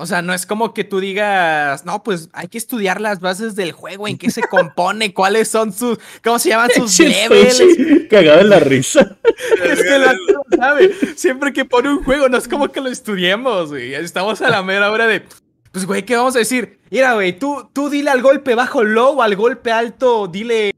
o 0.00 0.06
sea, 0.06 0.22
no 0.22 0.32
es 0.32 0.46
como 0.46 0.74
que 0.74 0.84
tú 0.84 1.00
digas, 1.00 1.84
no, 1.84 2.04
pues 2.04 2.28
hay 2.32 2.46
que 2.46 2.56
estudiar 2.56 3.00
las 3.00 3.18
bases 3.18 3.56
del 3.56 3.72
juego, 3.72 4.06
en 4.06 4.16
qué 4.16 4.30
se 4.30 4.42
compone, 4.42 5.12
cuáles 5.12 5.48
son 5.48 5.72
sus, 5.72 5.98
cómo 6.22 6.38
se 6.38 6.50
llaman 6.50 6.70
sus 6.72 7.00
levels. 7.00 7.60
Cagado 8.08 8.42
en 8.42 8.48
la 8.48 8.60
risa. 8.60 9.18
Es 9.64 9.82
que 9.82 9.98
la 9.98 10.14
sabe. 10.56 10.94
Siempre 11.16 11.52
que 11.52 11.64
pone 11.64 11.88
un 11.88 12.04
juego, 12.04 12.28
no 12.28 12.38
es 12.38 12.46
como 12.46 12.68
que 12.68 12.80
lo 12.80 12.88
estudiemos, 12.88 13.70
güey. 13.70 13.92
Estamos 13.94 14.40
a 14.40 14.50
la 14.50 14.62
mera 14.62 14.88
hora 14.92 15.08
de. 15.08 15.24
Pues, 15.72 15.84
güey, 15.84 16.04
¿qué 16.04 16.14
vamos 16.14 16.36
a 16.36 16.38
decir? 16.38 16.78
Mira, 16.92 17.14
güey, 17.14 17.36
tú, 17.36 17.68
tú 17.72 17.90
dile 17.90 18.10
al 18.10 18.22
golpe 18.22 18.54
bajo 18.54 18.84
low, 18.84 19.20
al 19.20 19.34
golpe 19.34 19.72
alto, 19.72 20.28
dile. 20.28 20.70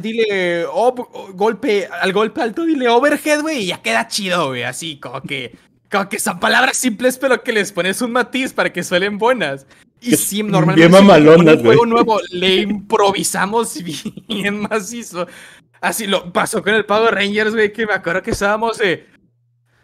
Dile, 0.00 0.66
golpe, 1.32 1.88
al 1.90 2.12
golpe 2.12 2.42
alto, 2.42 2.66
dile 2.66 2.88
overhead, 2.88 3.40
güey, 3.40 3.60
y 3.60 3.66
ya 3.68 3.80
queda 3.80 4.06
chido, 4.06 4.48
güey. 4.48 4.64
Así, 4.64 5.00
como 5.00 5.22
que. 5.22 5.56
Como 5.90 6.08
que 6.08 6.18
son 6.18 6.38
palabras 6.38 6.76
simples, 6.76 7.16
pero 7.18 7.42
que 7.42 7.52
les 7.52 7.72
pones 7.72 8.02
un 8.02 8.12
matiz 8.12 8.52
para 8.52 8.72
que 8.72 8.82
suelen 8.82 9.18
buenas. 9.18 9.66
Y 10.00 10.16
sí, 10.16 10.36
bien 10.36 10.52
normalmente 10.52 10.88
mamalonas, 10.88 11.36
pone 11.38 11.52
un 11.52 11.62
juego 11.64 11.86
nuevo, 11.86 12.20
le 12.30 12.56
improvisamos 12.56 13.78
bien 14.28 14.60
macizo. 14.60 15.26
Así 15.80 16.06
lo 16.06 16.32
pasó 16.32 16.62
con 16.62 16.74
el 16.74 16.84
Power 16.84 17.14
Rangers, 17.14 17.52
güey, 17.52 17.72
que 17.72 17.86
me 17.86 17.94
acuerdo 17.94 18.22
que 18.22 18.32
estábamos 18.32 18.78
de. 18.78 19.06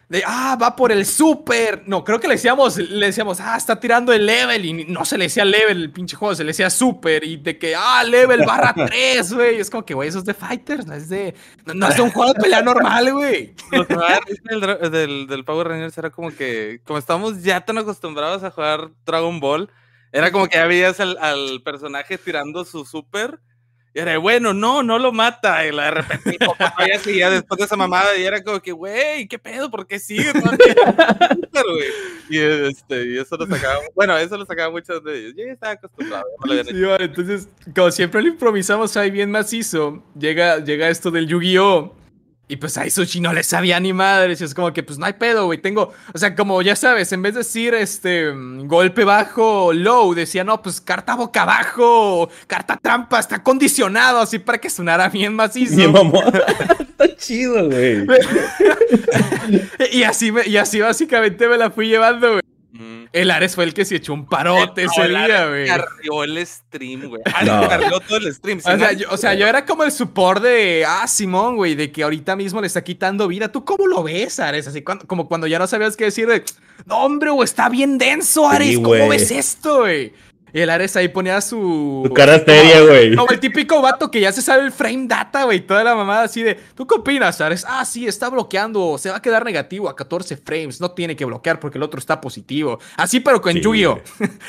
De, 0.09 0.23
ah, 0.27 0.57
va 0.61 0.77
por 0.77 0.93
el 0.93 1.07
super. 1.07 1.83
No, 1.87 2.05
creo 2.05 2.21
que 2.21 2.29
le 2.29 2.35
decíamos, 2.35 2.77
le 2.77 3.07
decíamos, 3.07 3.41
ah, 3.41 3.57
está 3.57 3.79
tirando 3.81 4.13
el 4.13 4.27
level. 4.27 4.65
Y 4.65 4.85
no 4.85 5.05
se 5.05 5.17
le 5.17 5.25
decía 5.25 5.45
level 5.45 5.83
el 5.83 5.93
pinche 5.93 6.17
juego, 6.17 6.35
se 6.35 6.45
le 6.45 6.49
decía 6.49 6.71
super. 6.71 7.25
Y 7.25 7.37
de 7.37 7.59
que, 7.59 7.75
ah, 7.75 8.05
level 8.05 8.45
barra 8.47 8.75
3, 8.87 9.33
güey. 9.33 9.61
Es 9.61 9.71
como 9.71 9.85
que, 9.85 9.95
güey, 9.95 10.09
eso 10.09 10.19
es 10.19 10.25
de 10.25 10.35
Fighters, 10.35 10.87
no 10.87 10.95
es 10.95 11.09
de. 11.09 11.35
No, 11.67 11.75
no 11.75 11.89
es 11.89 11.97
de 11.97 12.03
un 12.03 12.11
juego 12.11 12.33
de 12.33 12.41
pelea 12.41 12.63
normal, 12.63 13.13
güey. 13.13 13.55
Lo 13.73 13.87
que 13.87 13.97
del, 14.45 14.91
del, 14.91 15.27
del 15.27 15.45
Power 15.45 15.69
Rangers 15.69 15.97
era 15.99 16.11
como 16.11 16.31
que, 16.35 16.81
como 16.85 16.99
estamos 16.99 17.43
ya 17.43 17.65
tan 17.65 17.79
acostumbrados 17.79 18.45
a 18.45 18.51
jugar 18.51 18.91
Dragon 19.07 19.41
Ball, 19.41 19.71
era 20.13 20.31
como 20.31 20.47
que 20.47 20.59
ya 20.59 20.67
veías 20.67 21.01
al, 21.01 21.19
al 21.19 21.63
personaje 21.63 22.19
tirando 22.19 22.65
su 22.65 22.85
super 22.85 23.41
Y 23.95 24.01
era, 24.01 24.19
bueno, 24.19 24.53
no, 24.53 24.83
no 24.83 24.99
lo 24.99 25.13
mata. 25.13 25.65
Y 25.67 25.71
la 25.71 25.85
de 25.85 25.91
repente 25.93 26.31
mi 26.31 26.39
papá 26.39 26.75
todavía 26.77 26.99
seguía 26.99 27.31
después 27.31 27.59
de 27.59 27.65
esa 27.65 27.77
mamada. 27.77 28.17
Y 28.19 28.25
era 28.25 28.43
como 28.43 28.61
que, 28.61 28.73
güey, 28.73 29.29
¿qué 29.29 29.39
pedo? 29.39 29.71
¿Por 29.71 29.87
qué 29.87 30.01
sigue 30.01 30.33
y, 32.29 32.39
este, 32.39 33.07
y 33.07 33.19
eso 33.19 33.37
lo 33.37 33.47
sacaba, 33.47 33.79
bueno, 33.95 34.19
eso 34.19 34.37
lo 34.37 34.45
sacaba 34.45 34.73
muchos 34.73 35.03
de 35.05 35.19
ellos. 35.19 35.35
Yo 35.37 35.45
ya 35.47 35.53
estaba 35.53 35.73
acostumbrado. 35.75 36.25
ya 36.49 36.65
Sí, 36.65 36.83
vale, 36.83 37.05
entonces, 37.05 37.49
como 37.75 37.91
siempre 37.93 38.21
lo 38.23 38.29
improvisamos 38.29 38.97
ahí 38.97 39.13
bien 39.13 39.31
macizo, 39.31 40.03
llega, 40.19 40.59
llega 40.59 40.89
esto 40.89 41.13
del 41.13 41.29
Yu-Gi-Oh! 41.29 42.04
Y 42.47 42.57
pues 42.57 42.77
a 42.77 42.89
Sushi 42.89 43.21
no 43.21 43.33
le 43.33 43.43
sabía 43.43 43.81
ni 43.81 43.95
madres. 43.95 44.41
Y 44.41 44.45
es 44.45 44.55
como 44.55 44.73
que, 44.73 44.83
pues 44.83 44.99
no 44.99 45.07
hay 45.07 45.15
pedo, 45.15 45.47
güey. 45.47 45.59
Tengo, 45.63 45.93
o 46.13 46.19
sea, 46.19 46.35
como 46.35 46.61
ya 46.61 46.77
sabes, 46.77 47.11
en 47.13 47.23
vez 47.23 47.33
de 47.35 47.39
decir 47.39 47.73
este 47.73 48.33
mm, 48.33 48.67
golpe 48.69 49.05
bajo, 49.05 49.73
low, 49.73 50.13
decía, 50.15 50.45
no, 50.45 50.61
pues 50.61 50.81
carta 50.81 51.15
boca 51.15 51.43
abajo, 51.43 52.29
carta 52.47 52.79
trampa, 52.81 53.19
está 53.19 53.43
condicionado, 53.43 54.21
así 54.21 54.39
para 54.39 54.59
que 54.59 54.69
sonara 54.69 55.09
bien 55.09 55.35
macizo. 55.35 55.75
Está 56.95 57.17
chido, 57.17 57.69
güey. 57.69 58.07
y, 59.93 60.03
así 60.05 60.31
me- 60.31 60.47
y 60.47 60.57
así 60.57 60.81
básicamente 60.81 61.49
me 61.49 61.57
la 61.59 61.71
fui 61.71 61.89
llevando, 61.89 62.31
güey. 62.33 62.43
Mm. 62.77 63.05
El 63.13 63.31
Ares 63.31 63.55
fue 63.55 63.63
el 63.63 63.73
que 63.73 63.85
se 63.85 63.95
echó 63.95 64.13
un 64.13 64.27
parote 64.27 64.85
No, 64.85 64.91
ese 64.91 65.09
día, 65.09 65.47
güey. 65.49 65.67
Carrió 65.69 66.25
el 66.25 66.45
stream, 66.45 67.09
güey. 67.09 67.23
Ah, 67.33 67.45
No. 67.45 67.69
carrió 67.69 68.01
todo 68.01 68.19
el 68.19 68.35
stream. 68.35 68.59
O 68.59 68.63
sea, 68.63 68.93
yo, 68.93 69.09
o 69.13 69.17
sea, 69.17 69.35
yo 69.35 69.47
era 69.47 69.65
como 69.65 69.85
el 69.85 69.93
support 69.93 70.43
de, 70.43 70.85
ah, 70.87 71.07
Simón, 71.07 71.55
güey, 71.55 71.77
de 71.77 71.93
que 71.93 72.03
ahorita 72.03 72.35
mismo 72.35 72.61
le 72.61 72.67
está 72.67 72.83
quitando 72.83 73.29
vida. 73.29 73.53
¿Tú 73.53 73.65
cómo 73.65 73.87
lo 73.87 74.03
ves, 74.03 74.41
Ares? 74.41 74.67
Así 74.67 74.83
cuando- 74.83 75.07
como 75.07 75.29
cuando 75.29 75.47
ya 75.47 75.61
no 75.61 75.69
sabías 75.69 75.97
qué 75.97 76.05
decir 76.07 76.27
de, 76.27 76.43
no, 76.87 77.05
hombre, 77.05 77.31
güey, 77.31 77.45
está 77.45 77.69
bien 77.69 77.97
denso, 77.97 78.49
Ares. 78.49 78.71
Sí, 78.71 78.83
¿Cómo 78.83 79.09
ves 79.09 79.31
esto, 79.31 79.83
güey? 79.83 80.13
Y 80.55 80.61
el 80.61 80.71
Ares 80.71 80.95
ahí 80.95 81.09
ponía 81.09 81.41
su... 81.41 82.05
Tu 82.07 82.15
cara 82.15 82.39
seria, 82.39 82.81
güey. 82.83 83.17
Como 83.17 83.29
el 83.33 83.41
típico 83.41 83.83
vato 83.83 84.09
que 84.09 84.21
ya 84.21 84.31
se 84.31 84.41
sabe 84.41 84.63
el 84.63 84.71
frame 84.71 85.09
data, 85.09 85.43
güey. 85.43 85.67
Toda 85.67 85.83
la 85.83 85.97
mamada 85.97 86.23
así 86.23 86.45
de, 86.45 86.57
¿tú 86.77 86.87
qué 86.87 86.95
opinas, 86.95 87.41
Ares? 87.41 87.67
Ah, 87.69 87.85
sí, 87.85 88.07
está 88.07 88.31
bloqueando. 88.31 88.97
Se 88.97 89.11
va 89.11 89.17
a 89.17 89.21
quedar 89.23 89.45
negativo 89.45 89.89
a 89.89 89.97
14 89.97 90.37
frames. 90.37 90.81
No 90.81 90.93
tiene 90.93 91.17
que 91.17 91.25
bloquear 91.25 91.59
porque 91.59 91.77
el 91.79 91.83
otro 91.83 91.99
está 91.99 92.21
positivo. 92.21 92.79
Así, 92.97 93.19
pero 93.19 93.41
con 93.41 93.53
Sí, 93.55 93.63
Yu-Gi-Oh! 93.63 93.99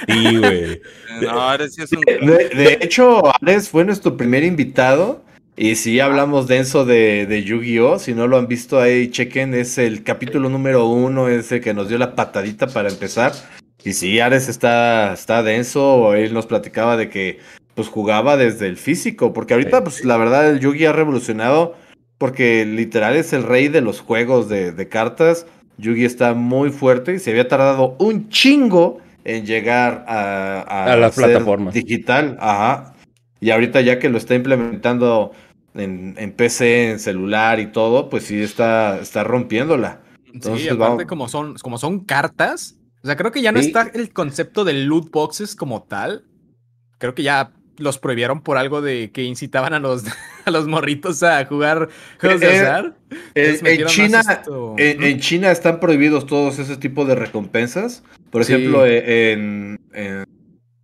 Sí, 0.07 0.37
güey. 0.37 0.81
No, 1.21 1.31
ahora 1.31 1.67
sí 1.69 1.81
es 1.81 1.91
un. 1.91 2.01
De, 2.01 2.49
de 2.49 2.77
hecho, 2.81 3.23
Ares 3.41 3.69
fue 3.69 3.83
nuestro 3.83 4.15
primer 4.15 4.43
invitado. 4.43 5.23
Y 5.57 5.75
si 5.75 5.99
hablamos 6.01 6.47
denso 6.47 6.85
de, 6.85 7.25
de 7.25 7.43
Yu-Gi-Oh! 7.43 7.97
Si 7.97 8.13
no 8.13 8.27
lo 8.27 8.37
han 8.37 8.47
visto 8.47 8.79
ahí, 8.79 9.09
chequen. 9.09 9.55
Es 9.55 9.79
el 9.79 10.03
capítulo 10.03 10.49
número 10.49 10.85
uno, 10.85 11.29
es 11.29 11.51
el 11.51 11.61
que 11.61 11.73
nos 11.73 11.89
dio 11.89 11.97
la 11.97 12.13
patadita 12.13 12.67
para 12.67 12.89
empezar. 12.89 13.33
Y 13.85 13.93
sí, 13.93 14.19
Ares 14.19 14.49
está, 14.49 15.13
está 15.13 15.43
denso. 15.43 16.13
Él 16.15 16.33
nos 16.33 16.45
platicaba 16.47 16.97
de 16.97 17.09
que 17.09 17.39
pues 17.75 17.87
jugaba 17.87 18.35
desde 18.35 18.67
el 18.67 18.77
físico. 18.77 19.31
Porque 19.33 19.53
ahorita, 19.53 19.83
pues 19.83 20.03
la 20.03 20.17
verdad, 20.17 20.49
el 20.49 20.59
Yu-Gi 20.59 20.85
ha 20.85 20.91
revolucionado. 20.93 21.75
Porque 22.17 22.65
literal 22.65 23.15
es 23.15 23.33
el 23.33 23.43
rey 23.43 23.67
de 23.67 23.81
los 23.81 23.99
juegos 24.01 24.49
de, 24.49 24.71
de 24.71 24.87
cartas. 24.89 25.45
Yugi 25.77 26.05
está 26.05 26.33
muy 26.33 26.69
fuerte 26.69 27.15
y 27.15 27.19
se 27.19 27.31
había 27.31 27.47
tardado 27.49 27.95
un 27.99 28.29
chingo 28.29 28.99
en 29.25 29.45
llegar 29.45 30.05
a, 30.07 30.61
A 30.93 30.95
las 30.95 31.13
ser 31.15 31.25
plataformas. 31.25 31.73
digital. 31.73 32.37
Ajá. 32.39 32.93
Y 33.41 33.51
ahorita 33.51 33.81
ya 33.81 33.99
que 33.99 34.07
lo 34.09 34.17
está 34.17 34.33
implementando 34.35 35.33
en, 35.73 36.15
en 36.17 36.31
PC, 36.31 36.91
en 36.91 36.99
celular 36.99 37.59
y 37.59 37.67
todo, 37.67 38.09
pues 38.09 38.23
sí 38.23 38.41
está, 38.41 38.97
está 39.01 39.25
rompiéndola. 39.25 39.99
Sí, 40.41 40.69
aparte 40.69 40.73
vamos- 40.75 41.05
como 41.05 41.27
son, 41.27 41.55
como 41.55 41.77
son 41.77 41.99
cartas. 42.05 42.77
O 43.05 43.07
sea, 43.07 43.15
creo 43.15 43.31
que 43.31 43.43
ya 43.43 43.51
no 43.51 43.61
Sí. 43.61 43.67
está 43.67 43.83
el 43.93 44.11
concepto 44.11 44.63
de 44.65 44.73
loot 44.73 45.11
boxes 45.11 45.55
como 45.55 45.83
tal. 45.83 46.25
Creo 46.97 47.13
que 47.13 47.21
ya 47.21 47.51
los 47.77 47.99
prohibieron 47.99 48.41
por 48.41 48.57
algo 48.57 48.81
de 48.81 49.11
que 49.11 49.21
incitaban 49.21 49.75
a 49.75 49.79
los, 49.79 50.03
a 50.45 50.49
los 50.49 50.67
morritos 50.67 51.21
a 51.21 51.45
jugar 51.45 51.89
juegos 52.19 52.39
de 52.41 52.47
Eh, 52.55 52.59
azar. 52.61 52.97
En, 53.11 53.19
Entonces 53.35 53.79
en 53.79 53.85
China, 53.85 54.21
en, 54.77 55.19
China 55.19 55.51
están 55.51 55.79
prohibidos 55.79 56.25
todos 56.25 56.57
ese 56.57 56.77
tipo 56.77 57.05
de 57.05 57.13
recompensas. 57.13 58.01
Por 58.31 58.41
ejemplo, 58.41 58.87
e- 58.87 59.33
en, 59.33 59.79
en 59.93 60.25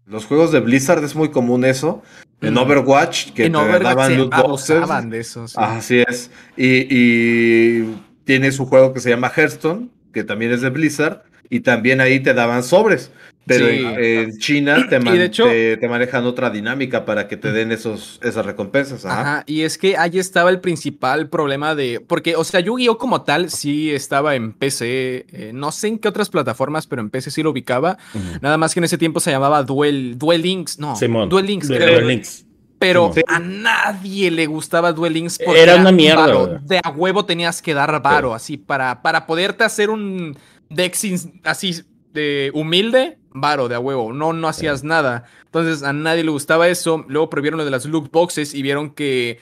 los 0.05 0.26
juegos 0.26 0.51
de 0.51 0.59
Blizzard 0.59 1.03
es 1.03 1.15
muy 1.15 1.32
común 1.32 1.65
eso. 1.65 2.03
En. 2.39 2.55
Overwatch, 2.55 3.32
que 3.32 3.45
en 3.47 3.53
te 3.53 3.57
Overwatch 3.57 3.82
daban 3.84 4.17
loot 4.17 4.36
boxes. 4.36 5.09
de 5.09 5.19
eso. 5.19 5.47
sí. 5.47 5.55
Así 5.57 6.03
es. 6.07 6.30
Y, 6.55 6.86
y 6.95 7.95
tiene 8.26 8.51
su 8.51 8.67
juego 8.67 8.93
que 8.93 8.99
se 8.99 9.09
llama 9.09 9.32
Hearthstone, 9.36 9.89
que 10.13 10.24
también 10.24 10.51
es 10.51 10.61
de 10.61 10.69
Blizzard, 10.69 11.24
y 11.51 11.59
también 11.59 12.01
ahí 12.01 12.19
te 12.19 12.33
daban 12.33 12.63
sobres. 12.63 13.11
Pero 13.45 13.67
Sí. 13.67 13.77
en, 13.79 14.03
en 14.29 14.37
China 14.37 14.85
te, 14.89 14.99
man- 14.99 15.19
hecho- 15.19 15.45
te, 15.45 15.75
te 15.77 15.87
manejan 15.89 16.25
otra 16.25 16.51
dinámica 16.51 17.05
para 17.05 17.27
que 17.27 17.37
te 17.37 17.51
den 17.51 17.71
esos, 17.71 18.19
esas 18.23 18.45
recompensas. 18.45 19.03
Ajá. 19.03 19.19
Ajá, 19.21 19.43
y 19.47 19.61
es 19.63 19.79
que 19.79 19.97
ahí 19.97 20.19
estaba 20.19 20.51
el 20.51 20.59
principal 20.61 21.27
problema 21.27 21.73
de. 21.73 21.99
Porque, 22.07 22.35
o 22.35 22.43
sea, 22.43 22.59
Yu-Gi-Oh! 22.59 22.97
como 22.99 23.23
tal 23.23 23.49
sí 23.49 23.91
estaba 23.91 24.35
en 24.35 24.53
PC. 24.53 25.25
eh, 25.31 25.51
no 25.55 25.71
sé 25.71 25.87
en 25.87 25.97
qué 25.97 26.07
otras 26.07 26.29
plataformas, 26.29 26.85
pero 26.87 27.01
en 27.01 27.09
PC 27.09 27.31
sí 27.31 27.41
lo 27.43 27.49
ubicaba. 27.49 27.97
Nada 28.41 28.57
más 28.57 28.73
que 28.75 28.79
en 28.79 28.83
ese 28.85 28.97
tiempo 28.99 29.19
se 29.19 29.31
llamaba 29.31 29.63
Duel, 29.63 30.17
Duel 30.19 30.41
Links. 30.43 30.77
No, 30.79 30.95
Simón. 30.95 31.27
Duel 31.27 31.47
Links. 31.47 31.67
De- 31.67 31.77
creo. 31.77 31.99
de 31.99 32.05
Links. 32.05 32.45
Pero 32.77 33.11
a 33.27 33.37
nadie 33.37 34.31
le 34.31 34.47
gustaba 34.47 34.91
Duel 34.91 35.13
Links 35.13 35.39
Era 35.39 35.75
una 35.75 35.91
mierda, 35.91 36.21
varo. 36.21 36.59
De 36.63 36.79
a 36.83 36.89
huevo 36.89 37.25
tenías 37.25 37.61
que 37.61 37.73
dar 37.75 38.01
varo, 38.01 38.33
así, 38.33 38.57
para, 38.57 39.01
para 39.03 39.27
poderte 39.27 39.63
hacer 39.63 39.89
un 39.91 40.35
deck 40.76 40.93
sin- 40.95 41.41
así 41.43 41.84
de 42.13 42.51
humilde, 42.53 43.17
varo 43.30 43.67
de 43.69 43.76
a 43.76 43.80
huevo. 43.80 44.11
No, 44.13 44.34
no 44.34 44.47
hacías 44.47 44.84
nada. 44.84 45.26
Entonces 45.45 45.84
a 45.84 45.93
nadie 45.93 46.24
le 46.24 46.32
gustaba 46.32 46.67
eso. 46.67 47.05
Luego 47.07 47.30
prohibieron 47.30 47.57
lo 47.57 47.65
de 47.65 47.72
las 47.72 47.86
loot 47.86 48.11
boxes 48.11 48.53
y 48.53 48.61
vieron 48.61 48.91
que 48.91 49.39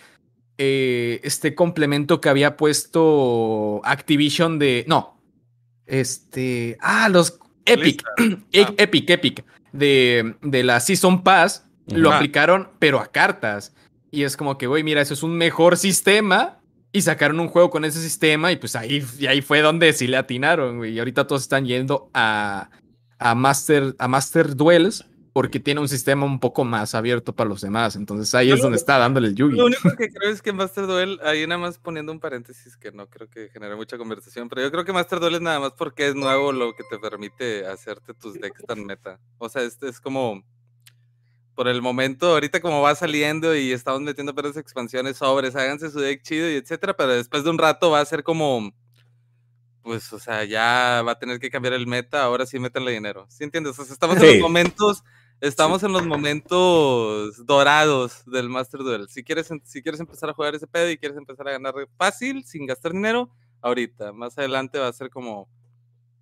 eh, 0.58 1.20
este 1.24 1.56
complemento 1.56 2.20
que 2.22 2.30
había 2.30 2.58
puesto 2.58 3.82
Activision 3.84 4.60
de. 4.60 4.86
No. 4.88 5.20
Este. 5.86 6.78
Ah, 6.82 7.10
los. 7.10 7.40
Epic. 7.66 8.04
E- 8.52 8.64
Ah. 8.64 8.74
Epic, 8.78 9.10
Epic. 9.10 9.46
De, 9.72 10.36
de 10.42 10.64
la 10.64 10.80
Season 10.80 11.24
Pass. 11.24 11.66
Lo 11.88 12.12
aplicaron, 12.14 12.70
pero 12.78 13.00
a 13.00 13.08
cartas. 13.08 13.74
Y 14.12 14.22
es 14.24 14.38
como 14.38 14.60
que, 14.60 14.68
güey, 14.68 14.84
mira, 14.84 15.02
eso 15.02 15.16
es 15.16 15.24
un 15.24 15.36
mejor 15.38 15.76
sistema. 15.78 16.59
Y 16.92 17.02
sacaron 17.02 17.40
un 17.40 17.48
juego 17.48 17.70
con 17.70 17.86
ese 17.86 18.02
sistema. 18.02 18.52
Y 18.52 18.56
pues 18.56 18.76
ahí, 18.76 19.06
y 19.18 19.28
ahí 19.28 19.42
fue 19.42 19.62
donde 19.62 19.94
sí 19.94 20.08
le 20.08 20.18
atinaron, 20.18 20.78
güey. 20.78 20.94
Y 20.94 21.00
ahorita 21.00 21.28
todos 21.28 21.44
están 21.44 21.66
yendo 21.66 22.10
a, 22.14 22.70
a, 23.20 23.36
Master, 23.36 23.96
a 24.00 24.08
Master 24.08 24.56
Duels. 24.56 25.06
Porque 25.32 25.60
tiene 25.60 25.80
un 25.80 25.88
sistema 25.88 26.26
un 26.26 26.40
poco 26.40 26.66
más 26.66 26.96
abierto 26.96 27.34
para 27.36 27.48
los 27.48 27.62
demás. 27.62 27.96
Entonces 27.96 28.34
ahí 28.34 28.52
es 28.52 28.62
donde 28.62 28.78
está 28.78 28.98
dándole 28.98 29.28
el 29.28 29.36
Yugi. 29.36 29.58
Lo 29.58 29.68
único 29.68 29.96
que 29.96 30.10
creo 30.10 30.32
es 30.32 30.42
que 30.42 30.52
Master 30.52 30.88
Duel, 30.88 31.20
ahí 31.24 31.46
nada 31.46 31.62
más 31.62 31.78
poniendo 31.78 32.12
un 32.12 32.20
paréntesis 32.20 32.76
que 32.76 32.92
no 32.92 33.08
creo 33.08 33.30
que 33.30 33.48
genere 33.50 33.76
mucha 33.76 33.98
conversación, 33.98 34.50
pero 34.50 34.64
yo 34.64 34.72
creo 34.72 34.84
que 34.84 34.92
Master 34.92 35.20
Duel 35.20 35.36
es 35.36 35.42
nada 35.42 35.60
más 35.60 35.74
porque 35.74 36.08
es 36.08 36.16
nuevo 36.16 36.52
lo 36.52 36.76
que 36.76 36.84
te 36.90 36.98
permite 36.98 37.66
hacerte 37.68 38.16
tus 38.16 38.34
decks 38.34 38.66
tan 38.66 38.84
meta. 38.86 39.20
O 39.38 39.48
sea, 39.50 39.62
este 39.62 39.88
es 39.88 40.02
como 40.02 40.44
por 41.60 41.68
el 41.68 41.82
momento, 41.82 42.28
ahorita 42.28 42.62
como 42.62 42.82
va 42.82 42.95
saliendo 42.95 43.53
y 43.53 43.74
estamos 43.74 43.99
metiendo 43.99 44.32
apenas 44.32 44.55
expansiones 44.55 45.18
sobres, 45.18 45.57
háganse 45.57 45.91
su 45.91 45.99
deck 45.99 46.22
chido 46.24 46.49
y 46.49 46.53
etcétera, 46.53 46.95
pero 46.95 47.12
después 47.12 47.43
de 47.43 47.49
un 47.49 47.57
rato 47.57 47.91
va 47.91 47.99
a 47.99 48.05
ser 48.05 48.24
como 48.24 48.72
pues, 49.82 50.14
o 50.14 50.20
sea, 50.20 50.45
ya 50.45 51.03
va 51.05 51.12
a 51.12 51.20
tener 51.20 51.38
que 51.38 51.49
cambiar 51.49 51.74
el 51.74 51.86
meta, 51.86 52.24
ahora 52.24 52.45
sí 52.45 52.60
métanle 52.60 52.93
dinero. 52.93 53.26
¿Sí 53.28 53.43
entiendes? 53.43 53.78
O 53.78 53.84
sea, 53.84 53.91
estamos 53.93 54.16
en 54.16 54.22
Sí. 54.22 54.32
los 54.36 54.41
momentos, 54.41 55.03
estamos 55.41 55.84
en 55.84 55.91
los 55.91 56.05
momentos 56.07 57.45
dorados 57.45 58.24
del 58.26 58.47
Master 58.47 58.80
Duel. 58.80 59.10
Si 59.10 59.26
quieres, 59.26 59.51
em- 59.51 59.60
si 59.66 59.82
quieres 59.82 59.99
empezar 59.99 60.30
a 60.30 60.34
jugar 60.34 60.55
ese 60.55 60.66
pedo 60.66 60.89
y 60.89 60.97
quieres 60.97 61.18
empezar 61.18 61.45
a 61.49 61.51
ganar 61.51 61.74
fácil, 61.97 62.45
sin 62.45 62.68
gastar 62.68 62.93
dinero, 62.93 63.30
ahorita. 63.62 64.14
Más 64.14 64.38
adelante 64.38 64.80
va 64.80 64.88
a 64.88 64.93
ser 64.93 65.10
como, 65.10 65.49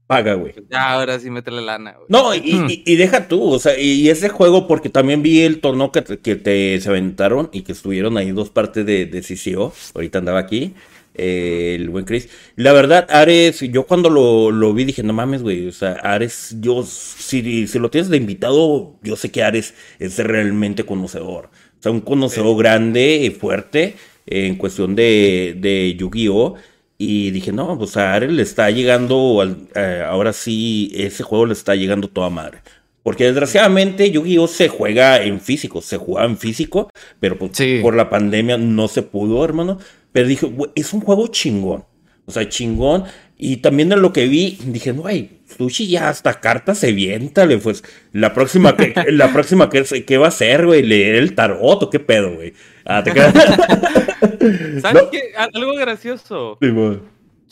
Paga, 0.08 0.36
güey. 0.36 0.53
ya 0.72 0.93
ahora 0.93 1.20
sí 1.20 1.30
métele 1.30 1.62
lana, 1.62 1.91
güey. 1.97 2.05
No, 2.08 2.34
y, 2.34 2.53
Hmm. 2.53 2.68
y- 2.70 2.84
y 2.86 2.95
deja 2.95 3.28
tú, 3.28 3.43
o 3.51 3.60
sea, 3.60 3.78
y, 3.78 3.91
y 4.01 4.10
ese 4.10 4.30
juego, 4.30 4.66
porque 4.66 4.88
también 4.89 5.22
vi 5.22 5.41
el 5.41 5.60
torneo 5.60 5.91
que, 5.91 6.01
te- 6.01 6.20
que 6.20 6.36
te 6.38 6.80
se 6.80 6.88
aventaron 6.89 7.49
y 7.51 7.64
que 7.64 7.74
estuvieron 7.74 8.18
ahí 8.18 8.32
dos 8.32 8.49
partes 8.49 8.86
de, 8.86 9.05
de 9.05 9.22
CCO, 9.22 9.74
ahorita 9.95 10.20
andaba 10.20 10.39
aquí, 10.39 10.74
eh, 11.14 11.76
el 11.78 11.89
buen 11.89 12.05
Chris. 12.05 12.30
La 12.55 12.72
verdad, 12.72 13.05
Ares, 13.10 13.60
yo 13.60 13.84
cuando 13.84 14.10
lo, 14.10 14.49
lo 14.51 14.74
vi 14.74 14.86
dije, 14.86 15.03
no 15.03 15.12
mames, 15.12 15.41
güey, 15.41 15.68
o 15.68 15.72
sea, 15.74 15.93
Ares, 16.03 16.55
yo, 16.62 16.84
si, 16.84 17.68
si 17.68 17.78
lo 17.80 17.89
tienes 17.89 18.10
de 18.10 18.16
invitado, 18.18 18.95
yo 19.03 19.16
sé 19.18 19.30
que 19.30 19.43
Ares 19.43 19.74
es 19.99 20.18
realmente 20.20 20.86
conocedor, 20.86 21.49
o 21.80 21.84
sea, 21.84 21.91
un 21.91 21.99
conocedor 22.01 22.58
grande 22.58 23.18
y 23.24 23.30
fuerte 23.32 23.95
en 24.26 24.55
cuestión 24.55 24.95
de, 24.95 25.55
de 25.58 25.95
Yu-Gi-Oh! 25.97 26.55
Y 26.98 27.30
dije, 27.32 27.52
no, 27.52 27.78
pues 27.78 27.95
a 27.98 28.14
Ares 28.14 28.32
le 28.32 28.41
está 28.41 28.70
llegando, 28.72 29.41
al- 29.41 29.68
eh, 29.76 30.04
ahora 30.06 30.34
sí, 30.34 30.91
ese 30.95 31.24
juego 31.24 31.45
le 31.45 31.54
está 31.54 31.76
llegando 31.76 32.08
toda 32.08 32.30
madre. 32.30 32.60
Porque 33.04 33.26
desgraciadamente 33.26 34.10
Yu-Gi-Oh! 34.12 34.48
se 34.48 34.68
juega 34.68 35.22
en 35.24 35.39
físico, 35.39 35.82
se 35.82 35.98
jugaba 35.98 36.28
en 36.28 36.38
físico, 36.38 36.89
pero 37.20 37.38
pues, 37.38 37.52
Sí. 37.54 37.80
por 37.82 37.95
la 37.95 38.10
pandemia 38.10 38.58
no 38.58 38.88
se 38.88 39.04
pudo, 39.04 39.45
hermano. 39.45 39.78
Pero 40.12 40.28
dije, 40.28 40.48
"Güey, 40.48 40.72
es 40.76 40.91
un 40.93 41.02
juego 41.02 41.28
chingón. 41.28 41.86
O 42.26 42.32
sea, 42.32 42.50
chingón. 42.50 43.06
Y 43.39 43.57
también 43.57 43.91
en 43.91 44.01
lo 44.01 44.13
que 44.13 44.27
vi, 44.27 44.57
dije, 44.65 44.91
güey, 44.93 45.41
Sushi 45.57 45.88
ya 45.88 46.09
hasta 46.09 46.39
cartas 46.39 46.79
se 46.79 46.91
viéntale, 46.91 47.59
pues. 47.59 47.83
La 48.11 48.33
próxima 48.33 48.75
que, 48.75 48.93
la 49.11 49.31
próxima 49.31 49.69
que, 49.69 49.83
¿qué 50.05 50.17
va 50.17 50.25
a 50.25 50.29
hacer, 50.29 50.65
güey? 50.65 50.81
¿Leer 50.81 51.15
el 51.15 51.35
tarot 51.35 51.83
o 51.83 51.89
qué 51.89 51.99
pedo, 51.99 52.33
güey? 52.35 52.53
Ah, 52.85 53.03
te 53.03 53.11
quedas. 53.11 53.33
¿Sabes 54.81 55.03
No. 55.03 55.09
qué? 55.11 55.33
Al- 55.38 55.51
Algo 55.53 55.75
gracioso. 55.75 56.57
Sí. 56.61 56.67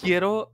Quiero 0.02 0.52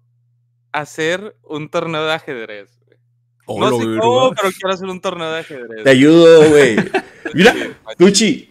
hacer 0.71 1.35
un 1.43 1.69
torneo 1.69 2.05
de 2.05 2.13
ajedrez. 2.13 2.69
güey. 2.85 2.97
Hola, 3.45 3.69
no 3.69 3.77
sé 3.79 3.99
cómo, 3.99 4.33
pero 4.35 4.49
quiero 4.51 4.73
hacer 4.73 4.87
un 4.89 5.01
torneo 5.01 5.31
de 5.31 5.39
ajedrez. 5.39 5.83
Te 5.83 5.89
ayudo, 5.89 6.49
güey. 6.49 6.75
Mira, 7.33 7.55
Sushi, 7.97 8.49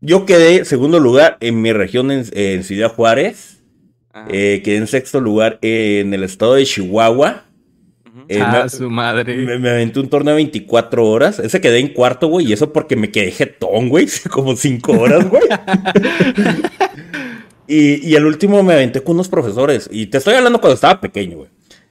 yo 0.00 0.26
quedé 0.26 0.64
segundo 0.64 0.98
lugar 0.98 1.36
en 1.40 1.60
mi 1.62 1.72
región 1.72 2.10
en, 2.10 2.24
en 2.32 2.64
Ciudad 2.64 2.92
Juárez. 2.92 3.61
Ajá, 4.12 4.28
Eh, 4.30 4.60
quedé 4.64 4.76
en 4.76 4.86
sexto 4.86 5.20
lugar 5.20 5.58
en 5.62 6.12
el 6.14 6.22
estado 6.24 6.54
de 6.54 6.64
Chihuahua. 6.64 7.44
Eh, 8.28 8.38
ah, 8.40 8.62
me- 8.64 8.68
su 8.68 8.90
madre. 8.90 9.34
Me, 9.36 9.58
me 9.58 9.70
aventé 9.70 9.98
un 10.00 10.08
torneo 10.08 10.32
de 10.34 10.42
24 10.42 11.06
horas. 11.08 11.38
Ese 11.38 11.60
quedé 11.60 11.78
en 11.78 11.88
cuarto, 11.88 12.28
güey. 12.28 12.46
Y 12.46 12.52
eso 12.52 12.72
porque 12.72 12.94
me 12.94 13.10
quedé 13.10 13.30
jetón, 13.30 13.88
güey. 13.88 14.06
Como 14.30 14.54
5 14.54 14.92
horas, 14.92 15.28
güey. 15.30 15.42
y, 17.66 18.06
y 18.08 18.14
el 18.14 18.26
último 18.26 18.62
me 18.62 18.74
aventé 18.74 19.02
con 19.02 19.16
unos 19.16 19.28
profesores. 19.28 19.88
Y 19.90 20.06
te 20.06 20.18
estoy 20.18 20.34
hablando 20.34 20.60
cuando 20.60 20.74
estaba 20.74 21.00
pequeño, 21.00 21.38
güey. 21.38 21.48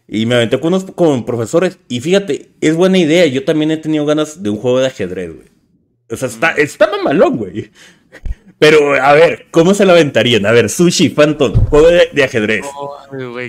Y 0.08 0.26
me 0.26 0.36
aventé 0.36 0.60
con 0.60 0.74
unos 0.74 0.86
con 0.92 1.26
profesores. 1.26 1.80
Y 1.88 2.02
fíjate, 2.02 2.50
es 2.62 2.76
buena 2.76 2.98
idea. 2.98 3.26
Yo 3.28 3.44
también 3.46 3.72
he 3.72 3.78
tenido 3.78 4.06
ganas 4.06 4.44
de 4.44 4.50
un 4.50 4.58
juego 4.58 4.80
de 4.80 4.88
ajedrez, 4.88 5.34
güey. 5.34 5.48
O 6.10 6.16
sea, 6.18 6.28
está, 6.28 6.52
está 6.52 6.90
mamalón, 6.92 7.38
güey. 7.38 7.72
Pero, 8.62 8.94
a 8.94 9.14
ver, 9.14 9.48
¿cómo 9.50 9.74
se 9.74 9.88
lo 9.88 9.94
aventarían? 9.94 10.46
A 10.46 10.52
ver, 10.52 10.70
Sushi, 10.70 11.10
Phantom, 11.10 11.52
juego 11.66 11.88
de, 11.88 12.12
de 12.14 12.24
ajedrez. 12.24 12.64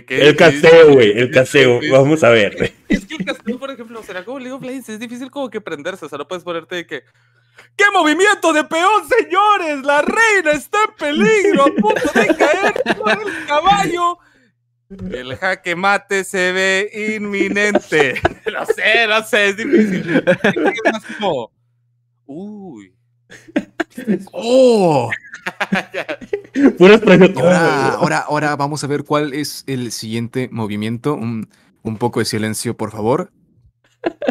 El 0.08 0.36
caseo, 0.36 0.94
güey, 0.94 1.10
el 1.10 1.30
caseo. 1.30 1.80
Vamos 1.90 2.24
a 2.24 2.30
ver, 2.30 2.56
güey. 2.56 2.72
Es 2.88 3.04
que 3.04 3.16
el 3.16 3.26
castillo, 3.26 3.58
por 3.58 3.70
ejemplo, 3.70 4.02
será 4.02 4.24
como 4.24 4.38
League 4.38 4.54
of 4.54 4.62
Legends, 4.62 4.88
es 4.88 4.98
difícil 4.98 5.30
como 5.30 5.50
que 5.50 5.60
prenderse, 5.60 6.06
o 6.06 6.08
sea, 6.08 6.16
no 6.16 6.26
puedes 6.26 6.42
ponerte 6.42 6.76
de 6.76 6.86
que 6.86 7.02
¡Qué 7.76 7.84
movimiento 7.92 8.54
de 8.54 8.64
peón, 8.64 9.02
señores! 9.06 9.84
¡La 9.84 10.00
reina 10.00 10.52
está 10.52 10.78
en 10.84 10.94
peligro! 10.98 11.64
¡A 11.64 11.74
punto 11.74 12.10
de 12.14 12.26
caer 12.34 12.72
por 12.96 13.10
el 13.10 13.46
caballo! 13.46 14.18
El 15.10 15.36
jaque 15.36 15.76
mate 15.76 16.24
se 16.24 16.52
ve 16.52 17.16
inminente. 17.18 18.18
No 18.50 18.64
sé, 18.64 19.06
no 19.06 19.22
sé, 19.24 19.48
es 19.48 19.56
difícil. 19.58 20.24
Es 20.42 20.92
más 20.92 21.04
como, 21.04 21.52
Uy. 22.24 22.94
¡Oh! 24.33 25.11
Puras 26.78 27.01
preguntas. 27.01 27.43
Y 27.43 27.47
ahora, 27.47 27.89
ahora, 27.95 28.18
ahora 28.20 28.57
vamos 28.57 28.85
a 28.85 28.87
ver 28.87 29.05
cuál 29.05 29.35
es 29.35 29.64
el 29.66 29.93
siguiente 29.93 30.49
movimiento. 30.53 31.14
Un, 31.14 31.49
un 31.83 31.97
poco 31.99 32.20
de 32.20 32.26
silencio, 32.26 32.76
por 32.76 32.91
favor. 32.93 33.30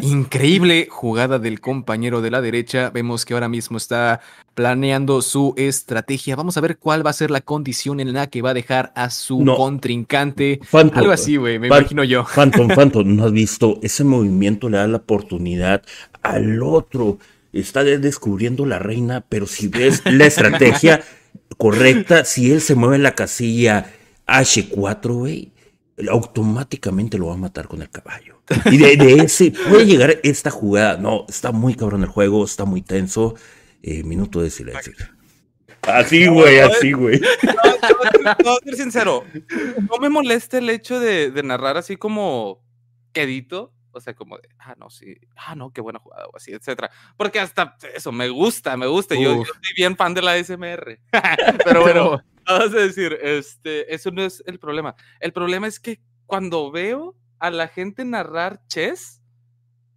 Increíble 0.02 0.88
jugada 0.90 1.40
del 1.40 1.62
compañero 1.62 2.22
de 2.22 2.30
la 2.32 2.42
derecha. 2.42 2.90
Vemos 2.90 3.24
que 3.26 3.34
ahora 3.34 3.48
mismo 3.48 3.78
está 3.78 4.20
planeando 4.54 5.22
su 5.22 5.54
estrategia. 5.56 6.36
Vamos 6.36 6.58
a 6.58 6.62
ver 6.62 6.78
cuál 6.78 7.06
va 7.06 7.10
a 7.12 7.14
ser 7.14 7.32
la 7.32 7.40
condición 7.42 8.00
en 8.02 8.12
la 8.14 8.28
que 8.28 8.42
va 8.42 8.50
a 8.50 8.54
dejar 8.54 8.92
a 8.96 9.10
su 9.10 9.44
No. 9.44 9.56
contrincante. 9.56 10.60
Phantom, 10.70 11.00
Algo 11.00 11.12
así, 11.14 11.38
güey, 11.38 11.58
me 11.58 11.68
imagino 11.68 12.04
yo. 12.04 12.26
Phantom, 12.26 12.68
Phantom, 12.70 13.16
¿no 13.16 13.26
has 13.26 13.32
visto? 13.32 13.80
Ese 13.82 14.04
movimiento 14.04 14.68
le 14.70 14.78
da 14.78 14.88
la 14.88 14.98
oportunidad 14.98 15.84
al 16.22 16.62
otro. 16.64 17.18
Está 17.54 17.84
de- 17.84 17.98
descubriendo 17.98 18.66
la 18.66 18.80
reina, 18.80 19.26
pero 19.28 19.46
si 19.48 19.68
ves 19.68 20.02
la 20.06 20.26
estrategia 20.26 21.02
correcta, 21.58 22.24
si 22.26 22.52
él 22.52 22.62
se 22.62 22.76
mueve 22.76 22.96
en 22.96 23.04
la 23.04 23.14
casilla 23.16 23.92
H4, 24.28 25.14
güey, 25.14 25.52
automáticamente 26.10 27.18
lo 27.18 27.28
va 27.28 27.34
a 27.34 27.38
matar 27.38 27.68
con 27.68 27.82
el 27.82 27.90
caballo. 27.90 28.42
Y 28.66 28.78
de, 28.78 28.96
de 28.98 29.14
ese 29.24 29.52
puede 29.70 29.86
llegar 29.86 30.20
esta 30.24 30.50
jugada. 30.50 30.98
No, 30.98 31.26
está 31.30 31.52
muy 31.52 31.76
cabrón 31.76 32.04
el 32.04 32.10
juego, 32.10 32.44
está 32.46 32.66
muy 32.66 32.82
tenso. 32.82 33.36
Eh, 33.84 34.04
minuto 34.04 34.42
de 34.42 34.50
silencio. 34.50 34.94
Así, 35.82 36.28
güey, 36.28 36.60
así, 36.60 36.92
güey. 36.92 37.20
No, 37.20 37.28
te 37.88 37.94
voy 37.94 38.08
a 38.08 38.12
ser- 38.12 38.36
te 38.38 38.44
voy 38.44 38.58
a 38.62 38.66
ser 38.66 38.76
sincero. 38.76 39.24
No 39.90 39.98
me 40.00 40.10
molesta 40.10 40.58
el 40.60 40.70
hecho 40.70 41.00
de, 41.00 41.32
de 41.32 41.44
narrar 41.44 41.78
así 41.78 41.98
como 41.98 42.64
quedito. 43.14 43.74
O 43.94 44.00
sea, 44.00 44.14
como 44.14 44.38
de, 44.38 44.50
ah, 44.60 44.76
no, 44.78 44.90
sí, 44.90 45.16
ah, 45.36 45.56
no, 45.56 45.72
qué 45.72 45.82
buena 45.82 46.00
jugada, 46.00 46.26
o 46.28 46.36
así, 46.36 46.52
etcétera. 46.52 46.90
Porque 47.18 47.40
hasta 47.40 47.78
eso 47.94 48.12
me 48.12 48.30
gusta, 48.30 48.78
me 48.78 48.88
gusta. 48.88 49.16
Yo, 49.16 49.38
yo 49.38 49.44
soy 49.46 49.74
bien 49.76 49.96
fan 49.96 50.14
de 50.14 50.22
la 50.22 50.42
SMR. 50.42 51.00
Pero 51.66 51.82
bueno, 51.82 52.22
vamos 52.46 52.74
a 52.74 52.78
decir, 52.78 53.18
este, 53.22 53.94
eso 53.94 54.12
no 54.12 54.24
es 54.24 54.44
el 54.46 54.60
problema. 54.60 54.96
El 55.20 55.34
problema 55.34 55.68
es 55.68 55.80
que 55.80 56.00
cuando 56.26 56.72
veo 56.72 57.16
a 57.40 57.50
la 57.50 57.68
gente 57.68 58.06
narrar 58.06 58.62
chess, 58.68 59.22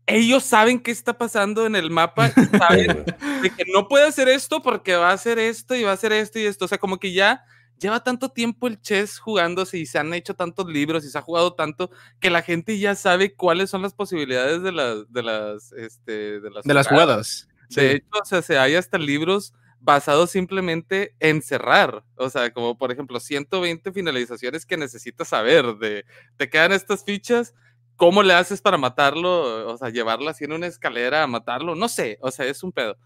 ellos 0.07 0.45
saben 0.45 0.81
qué 0.81 0.91
está 0.91 1.17
pasando 1.17 1.67
en 1.67 1.77
el 1.77 1.91
mapa, 1.91 2.31
saben 2.59 3.05
de 3.43 3.51
que 3.51 3.65
no 3.73 3.89
puede 3.89 4.07
hacer 4.07 4.29
esto 4.29 4.63
porque 4.63 4.97
va 4.97 5.11
a 5.11 5.15
hacer 5.15 5.39
esto 5.39 5.75
y 5.75 5.83
va 5.83 5.91
a 5.91 5.95
hacer 5.95 6.13
esto 6.13 6.39
y 6.39 6.47
esto. 6.47 6.65
O 6.65 6.69
sea, 6.69 6.79
como 6.79 6.99
que 6.99 7.13
ya 7.13 7.45
lleva 7.79 8.03
tanto 8.03 8.29
tiempo 8.29 8.67
el 8.67 8.81
chess 8.81 9.19
jugándose 9.19 9.79
y 9.79 9.87
se 9.87 9.99
han 9.99 10.13
hecho 10.15 10.35
tantos 10.35 10.67
libros 10.67 11.05
y 11.05 11.11
se 11.11 11.19
ha 11.19 11.23
jugado 11.23 11.55
tanto 11.55 11.91
que 12.21 12.31
la 12.31 12.43
gente 12.43 12.79
ya 12.79 12.95
sabe 12.95 13.35
cuáles 13.35 13.71
son 13.71 13.83
las 13.83 13.95
posibilidades 13.95 14.63
de 14.63 14.73
las, 14.73 15.13
de 15.13 15.23
las, 15.23 15.73
este, 15.73 16.41
de 16.41 16.51
las, 16.51 16.65
De 16.65 16.75
las 16.75 16.89
jugadas. 16.89 17.49
De 17.71 17.93
hecho, 17.93 18.07
o 18.23 18.25
sea, 18.25 18.43
se 18.43 18.59
hay 18.59 18.75
hasta 18.75 18.99
libros 18.99 19.53
basados 19.81 20.31
simplemente 20.31 21.15
en 21.21 21.43
cerrar. 21.43 22.05
O 22.17 22.31
sea, 22.31 22.53
como 22.53 22.77
por 22.79 22.91
ejemplo, 22.91 23.21
120 23.21 23.93
finalizaciones 23.93 24.65
que 24.65 24.77
necesitas 24.77 25.29
saber 25.29 25.77
de, 25.77 26.05
te 26.37 26.49
quedan 26.49 26.73
estas 26.73 27.05
fichas, 27.05 27.55
¿cómo 27.97 28.23
le 28.23 28.35
haces 28.35 28.63
para 28.63 28.79
matarlo? 28.79 29.69
O 29.73 29.77
sea, 29.77 29.91
llevarlo 29.91 30.31
así 30.31 30.45
en 30.45 30.53
una 30.53 30.67
escalera 30.67 31.23
a 31.23 31.27
matarlo, 31.27 31.75
no 31.75 31.89
sé, 31.89 32.19
o 32.21 32.31
sea, 32.31 32.47
es 32.47 32.63
un 32.63 32.73
pedo. 32.73 32.97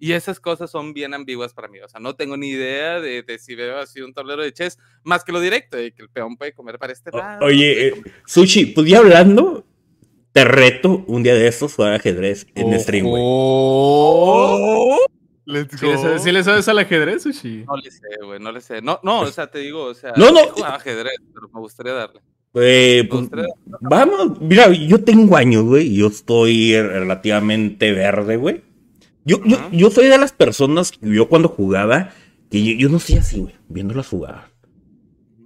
Y 0.00 0.12
esas 0.12 0.38
cosas 0.38 0.70
son 0.70 0.92
bien 0.94 1.12
ambiguas 1.14 1.52
para 1.52 1.66
mí. 1.68 1.80
O 1.80 1.88
sea, 1.88 1.98
no 2.00 2.14
tengo 2.14 2.36
ni 2.36 2.50
idea 2.50 3.00
de, 3.00 3.22
de 3.22 3.38
si 3.38 3.54
veo 3.56 3.78
así 3.78 4.00
un 4.00 4.14
tablero 4.14 4.42
de 4.42 4.52
chess, 4.52 4.78
más 5.02 5.24
que 5.24 5.32
lo 5.32 5.40
directo, 5.40 5.76
de 5.76 5.92
que 5.92 6.02
el 6.02 6.08
peón 6.08 6.36
puede 6.36 6.52
comer 6.52 6.78
para 6.78 6.92
este 6.92 7.10
O- 7.12 7.18
lado. 7.18 7.44
Oye, 7.46 7.88
eh, 7.88 7.94
Sushi, 8.26 8.66
pues 8.66 8.86
ya 8.88 8.98
hablando, 8.98 9.64
te 10.32 10.44
reto 10.44 11.04
un 11.08 11.22
día 11.24 11.34
de 11.34 11.48
estos 11.48 11.74
jugar 11.74 11.94
ajedrez 11.94 12.46
en 12.54 12.78
stream, 12.78 13.06
güey. 13.06 13.22
Oh. 13.24 14.98
Let's 15.46 15.78
¿Sí 15.80 15.86
le 15.86 15.96
sabes, 15.96 16.22
sí 16.22 16.30
le 16.30 16.44
sabes 16.44 16.68
al 16.68 16.78
ajedrez, 16.78 17.22
Sushi? 17.22 17.64
No 17.66 17.76
le 17.76 17.90
sé, 17.90 18.06
güey, 18.22 18.38
no 18.38 18.52
le 18.52 18.60
sé. 18.60 18.82
No, 18.82 19.00
no, 19.02 19.20
o 19.20 19.26
sea, 19.28 19.46
te 19.50 19.60
digo, 19.60 19.82
o 19.84 19.94
sea, 19.94 20.12
No, 20.16 20.30
no. 20.30 20.40
ajedrez, 20.64 21.14
pero 21.32 21.48
me 21.54 21.60
gustaría 21.60 21.94
darle. 21.94 22.20
Eh, 22.54 23.00
Me 23.04 23.08
pues, 23.08 23.28
vamos, 23.80 24.40
mira, 24.40 24.68
yo 24.70 25.02
tengo 25.02 25.36
años, 25.36 25.64
güey, 25.64 25.86
y 25.86 25.96
yo 25.98 26.08
estoy 26.08 26.78
relativamente 26.80 27.92
verde, 27.92 28.36
güey. 28.36 28.62
Yo, 29.28 29.44
yo, 29.44 29.58
yo 29.72 29.90
soy 29.90 30.06
de 30.06 30.16
las 30.16 30.32
personas 30.32 30.90
que 30.90 31.14
yo 31.14 31.28
cuando 31.28 31.48
jugaba, 31.48 32.12
que 32.50 32.64
yo, 32.64 32.72
yo 32.78 32.88
no 32.88 32.96
estoy 32.96 33.16
así, 33.16 33.40
güey, 33.40 33.54
viéndolas 33.68 34.08
jugar. 34.08 34.48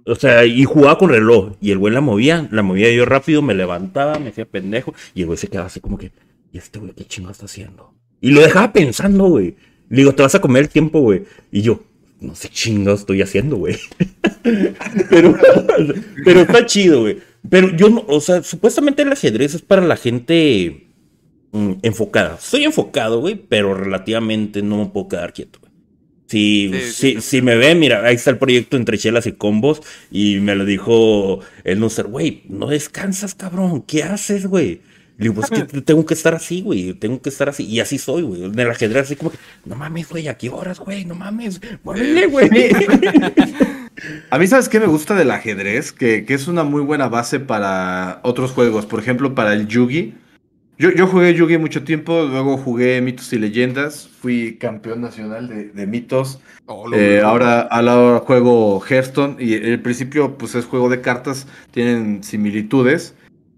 O 0.05 0.15
sea, 0.15 0.45
y 0.45 0.63
jugaba 0.63 0.97
con 0.97 1.09
reloj, 1.09 1.57
y 1.59 1.71
el 1.71 1.79
güey 1.79 1.93
la 1.93 1.99
movía, 1.99 2.47
la 2.49 2.61
movía 2.61 2.89
yo 2.93 3.03
rápido, 3.03 3.41
me 3.41 3.53
levantaba, 3.53 4.19
me 4.19 4.29
hacía 4.29 4.45
pendejo, 4.45 4.93
y 5.13 5.21
el 5.21 5.27
güey 5.27 5.37
se 5.37 5.49
quedaba 5.49 5.67
así 5.67 5.81
como 5.81 5.97
que, 5.97 6.13
¿y 6.53 6.57
este 6.59 6.79
güey 6.79 6.93
qué 6.93 7.03
chingo 7.03 7.29
está 7.29 7.43
haciendo? 7.43 7.93
Y 8.21 8.31
lo 8.31 8.39
dejaba 8.39 8.71
pensando, 8.71 9.25
güey. 9.25 9.57
Le 9.89 9.97
digo, 9.97 10.15
te 10.15 10.23
vas 10.23 10.33
a 10.33 10.39
comer 10.39 10.63
el 10.63 10.69
tiempo, 10.69 11.01
güey. 11.01 11.23
Y 11.51 11.61
yo, 11.61 11.83
no 12.21 12.35
sé 12.35 12.47
chingo 12.47 12.93
estoy 12.93 13.21
haciendo, 13.21 13.57
güey. 13.57 13.75
pero, 15.09 15.37
pero 16.23 16.39
está 16.39 16.65
chido, 16.65 17.01
güey. 17.01 17.19
Pero 17.49 17.75
yo 17.75 17.89
no, 17.89 18.05
o 18.07 18.21
sea, 18.21 18.41
supuestamente 18.43 19.01
el 19.01 19.11
ajedrez 19.11 19.55
es 19.55 19.61
para 19.61 19.81
la 19.81 19.97
gente 19.97 20.87
mm, 21.53 21.73
enfocada. 21.83 22.37
Soy 22.39 22.65
enfocado, 22.65 23.21
güey, 23.21 23.35
pero 23.35 23.73
relativamente 23.73 24.61
no 24.61 24.77
me 24.79 24.85
puedo 24.87 25.07
quedar 25.09 25.33
quieto, 25.33 25.59
güey. 25.61 25.71
Si, 26.27 26.71
Sí, 26.73 26.81
si, 26.81 26.91
sí, 26.91 27.15
sí. 27.15 27.21
si 27.21 27.41
me 27.43 27.55
ve, 27.55 27.75
mira, 27.75 28.03
ahí 28.05 28.15
está 28.15 28.31
el 28.31 28.39
proyecto 28.39 28.77
entre 28.77 28.97
chelas 28.97 29.27
y 29.27 29.33
combos. 29.33 29.81
Y 30.11 30.39
me 30.39 30.55
lo 30.55 30.65
dijo 30.65 31.39
el 31.63 31.79
Nuser, 31.79 32.07
güey, 32.07 32.43
no 32.49 32.67
descansas, 32.67 33.35
cabrón. 33.35 33.83
¿Qué 33.83 34.03
haces, 34.03 34.47
güey? 34.47 34.81
Le 35.17 35.29
digo, 35.29 35.35
pues 35.35 35.49
que 35.51 35.63
tengo 35.83 36.05
que 36.05 36.15
estar 36.15 36.33
así, 36.35 36.61
güey. 36.61 36.93
Tengo 36.95 37.21
que 37.21 37.29
estar 37.29 37.49
así. 37.49 37.65
Y 37.65 37.79
así 37.81 37.99
soy, 37.99 38.23
güey. 38.23 38.45
En 38.45 38.59
el 38.59 38.69
ajedrez, 38.71 39.03
así 39.03 39.15
como 39.15 39.31
que, 39.31 39.37
no 39.65 39.75
mames, 39.75 40.09
güey, 40.09 40.27
¿a 40.27 40.37
qué 40.37 40.49
horas, 40.49 40.79
güey? 40.79 41.05
No 41.05 41.15
mames, 41.15 41.61
muévele, 41.83 42.25
güey. 42.27 42.49
A 44.31 44.39
mí, 44.39 44.47
¿sabes 44.47 44.69
qué 44.69 44.79
me 44.79 44.87
gusta 44.87 45.15
del 45.15 45.31
ajedrez? 45.31 45.91
Que, 45.91 46.25
que 46.25 46.33
es 46.33 46.47
una 46.47 46.63
muy 46.63 46.81
buena 46.81 47.09
base 47.09 47.39
para 47.39 48.19
otros 48.23 48.51
juegos. 48.51 48.85
Por 48.85 48.99
ejemplo, 48.99 49.35
para 49.35 49.53
el 49.53 49.67
Yugi. 49.67 50.15
Yo, 50.77 50.89
yo 50.91 51.07
jugué 51.07 51.33
Yugi 51.35 51.57
mucho 51.57 51.83
tiempo, 51.83 52.23
luego 52.23 52.57
jugué 52.57 52.99
Mitos 53.01 53.31
y 53.33 53.37
Leyendas. 53.39 54.09
Fui 54.19 54.57
campeón 54.57 55.01
nacional 55.01 55.47
de, 55.47 55.69
de 55.69 55.87
mitos. 55.87 56.39
Oh, 56.65 56.91
Eh, 56.93 57.21
ahora, 57.21 57.61
ahora 57.61 58.19
juego 58.19 58.81
Hearthstone 58.81 59.35
y 59.39 59.53
el 59.53 59.81
principio 59.81 60.37
pues 60.37 60.55
es 60.55 60.65
juego 60.65 60.89
de 60.89 61.01
cartas, 61.01 61.47
tienen 61.71 62.23
similitudes. 62.23 63.15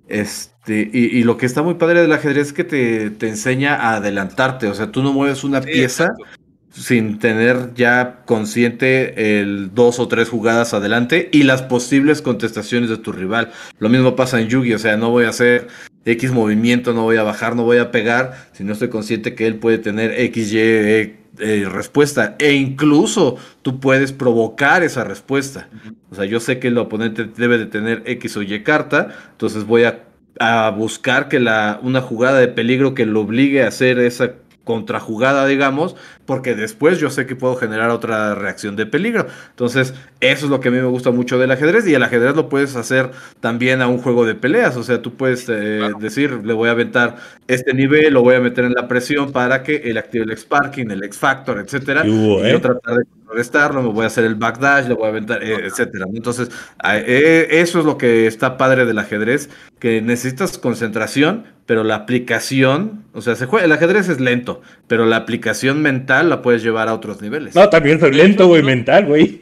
Este, 0.08 0.90
y, 0.94 1.06
y 1.20 1.24
lo 1.24 1.38
que 1.38 1.46
está 1.46 1.64
muy 1.64 1.76
padre 1.76 2.02
del 2.02 2.12
ajedrez 2.12 2.48
es 2.48 2.54
que 2.54 2.64
te, 2.64 3.10
te 3.12 3.28
enseña 3.30 3.76
a 3.76 3.96
adelantarte, 3.96 4.68
o 4.68 4.74
sea, 4.76 4.92
tú 4.92 5.02
no 5.02 5.14
mueves 5.14 5.44
una 5.44 5.62
Sí, 5.64 5.70
pieza, 5.72 6.04
exacto. 6.06 6.26
sin 6.70 7.18
tener 7.20 7.74
ya 7.76 8.24
consciente 8.26 9.40
el 9.40 9.74
dos 9.74 10.00
o 10.00 10.08
tres 10.08 10.30
jugadas 10.30 10.74
adelante 10.74 11.30
y 11.32 11.44
las 11.44 11.64
posibles 11.64 12.22
contestaciones 12.22 12.90
de 12.90 12.98
tu 12.98 13.12
rival. 13.14 13.52
Lo 13.80 13.90
mismo 13.90 14.16
pasa 14.16 14.40
en 14.42 14.48
Yugi, 14.50 14.74
o 14.74 14.80
sea, 14.80 14.98
no 14.98 15.10
voy 15.10 15.26
a 15.26 15.30
hacer 15.30 15.68
X 16.06 16.32
movimiento, 16.32 16.94
no 16.94 17.04
voy 17.04 17.18
a 17.18 17.24
bajar, 17.24 17.56
no 17.56 17.64
voy 17.64 17.78
a 17.78 17.92
pegar, 17.92 18.48
si 18.54 18.64
no 18.64 18.74
estoy 18.74 18.90
consciente 18.90 19.34
que 19.34 19.48
él 19.48 19.56
puede 19.56 19.80
tener 19.80 20.12
X, 20.20 20.54
Y, 20.54 20.60
eh, 20.60 21.16
eh, 21.40 21.68
respuesta. 21.70 22.36
E 22.40 22.54
incluso 22.54 23.38
tú 23.62 23.80
puedes 23.80 24.14
provocar 24.14 24.84
esa 24.84 25.04
respuesta. 25.04 25.68
O 26.12 26.16
sea, 26.16 26.26
yo 26.26 26.40
sé 26.40 26.60
que 26.60 26.68
el 26.68 26.78
oponente 26.78 27.26
debe 27.26 27.58
de 27.58 27.66
tener 27.66 28.04
X 28.06 28.38
o 28.38 28.44
Y 28.44 28.64
carta, 28.64 29.10
entonces 29.32 29.66
voy 29.66 29.84
a, 29.84 30.04
a 30.40 30.70
buscar 30.70 31.28
que 31.28 31.40
la, 31.40 31.80
una 31.82 32.02
jugada 32.02 32.40
de 32.40 32.48
peligro 32.48 32.94
que 32.94 33.06
lo 33.06 33.22
obligue 33.22 33.64
a 33.64 33.68
hacer 33.68 34.00
esa 34.00 34.34
contrajugada, 34.64 35.46
digamos, 35.48 35.96
porque 36.26 36.56
después 36.56 37.00
yo 37.00 37.10
sé 37.10 37.26
que 37.26 37.36
puedo 37.36 37.56
generar 37.56 37.90
otra 37.90 38.36
reacción 38.36 38.76
de 38.76 38.86
peligro. 38.86 39.28
Entonces, 39.50 39.94
eso 40.20 40.46
es 40.46 40.52
lo 40.52 40.60
que 40.60 40.70
a 40.70 40.72
mí 40.72 40.78
me 40.78 40.86
gusta 40.86 41.12
mucho 41.12 41.38
del 41.38 41.52
ajedrez 41.52 41.88
y 41.88 41.94
el 41.94 42.04
ajedrez 42.04 42.36
lo 42.36 42.50
puedes 42.50 42.76
hacer 42.76 43.12
también 43.40 43.82
a 43.82 43.88
un 43.88 44.00
juego 44.00 44.26
de 44.26 44.36
peleas, 44.36 44.76
o 44.78 44.84
sea, 44.84 45.02
tú 45.02 45.16
puedes 45.16 45.48
eh, 45.50 45.92
decir, 46.00 46.42
le 46.44 46.54
voy 46.54 46.70
a 46.70 46.72
aventar 46.72 47.16
este 47.48 47.74
nivel, 47.74 48.14
lo 48.14 48.22
voy 48.22 48.36
a 48.36 48.40
meter 48.40 48.66
en 48.66 48.74
la 48.74 48.88
presión 48.88 49.32
para 49.32 49.64
que 49.64 49.78
él 49.78 49.98
active 49.98 50.24
el 50.24 50.32
X-Parking, 50.32 50.90
el 50.90 51.04
X-Factor, 51.04 51.60
etcétera, 51.60 52.06
Y 52.06 52.10
hubo, 52.10 52.40
y 52.40 52.50
yo 52.50 52.58
¿eh? 52.58 52.60
tratar 52.60 52.98
de 52.98 53.06
contrarrestarlo, 53.06 53.84
me 53.84 53.90
voy 53.90 54.04
a 54.04 54.08
hacer 54.08 54.26
el 54.26 54.36
backdash, 54.36 54.88
le 54.88 54.94
voy 54.94 55.06
a 55.06 55.10
aventar, 55.10 55.44
eh, 55.44 55.66
etcétera. 55.66 56.06
Entonces, 56.14 56.50
eh, 56.84 57.48
eso 57.52 57.80
es 57.80 57.86
lo 57.86 57.98
que 57.98 58.28
está 58.28 58.58
padre 58.58 58.86
del 58.86 58.98
ajedrez, 58.98 59.50
que 59.80 60.02
necesitas 60.02 60.58
concentración, 60.58 61.46
pero 61.66 61.84
la 61.84 61.96
aplicación, 61.96 63.04
o 63.14 63.22
sea, 63.22 63.36
se 63.36 63.46
juega, 63.46 63.66
el 63.66 63.72
ajedrez 63.72 64.10
es 64.10 64.20
lento, 64.20 64.62
pero 64.88 65.06
la 65.06 65.18
aplicación 65.18 65.82
mental 65.82 66.15
la 66.24 66.42
puedes 66.42 66.64
llevar 66.64 66.88
a 66.88 66.94
otros 66.94 67.22
niveles. 67.22 67.56
No, 67.56 67.70
también 67.70 68.00
soy 68.00 68.14
lento, 68.14 68.48
güey, 68.48 68.64
mental, 68.64 69.06
güey. 69.06 69.42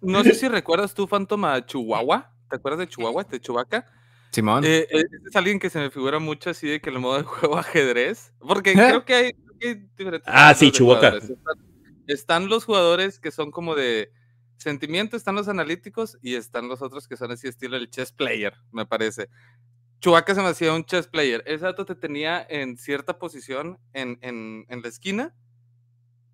No 0.00 0.24
sé 0.24 0.34
si 0.34 0.48
recuerdas 0.48 0.94
tú, 0.94 1.06
Phantom, 1.06 1.44
a 1.44 1.64
Chihuahua. 1.64 2.32
¿Te 2.50 2.56
acuerdas 2.56 2.80
de 2.80 2.88
Chihuahua, 2.88 3.24
de 3.24 3.40
Chewbacca? 3.40 3.86
Simón. 4.32 4.64
Eh, 4.64 4.86
eh, 4.90 5.04
es 5.26 5.36
alguien 5.36 5.58
que 5.58 5.70
se 5.70 5.78
me 5.78 5.90
figura 5.90 6.18
mucho 6.18 6.50
así 6.50 6.66
de 6.66 6.80
que 6.80 6.90
el 6.90 6.98
modo 6.98 7.18
de 7.18 7.22
juego 7.22 7.56
ajedrez. 7.58 8.32
Porque 8.40 8.72
creo 8.74 9.04
que 9.04 9.14
hay, 9.14 9.32
diferentes. 9.96 10.22
Ah, 10.26 10.52
sí, 10.54 10.72
jugadores. 10.76 11.30
Están, 11.30 11.56
están 12.06 12.48
los 12.48 12.64
jugadores 12.64 13.20
que 13.20 13.30
son 13.30 13.50
como 13.50 13.74
de 13.74 14.10
sentimiento, 14.56 15.16
están 15.16 15.34
los 15.34 15.48
analíticos 15.48 16.18
y 16.22 16.34
están 16.34 16.68
los 16.68 16.82
otros 16.82 17.06
que 17.08 17.16
son 17.16 17.30
así 17.30 17.48
estilo 17.48 17.76
el 17.76 17.90
chess 17.90 18.12
player, 18.12 18.54
me 18.70 18.86
parece. 18.86 19.28
Chewbacca 20.00 20.34
se 20.34 20.42
me 20.42 20.48
hacía 20.48 20.72
un 20.72 20.84
chess 20.84 21.06
player. 21.06 21.42
Ese 21.46 21.64
dato 21.64 21.84
te 21.84 21.94
tenía 21.94 22.44
en 22.48 22.76
cierta 22.76 23.18
posición 23.18 23.78
en, 23.92 24.18
en, 24.20 24.66
en 24.68 24.82
la 24.82 24.88
esquina. 24.88 25.34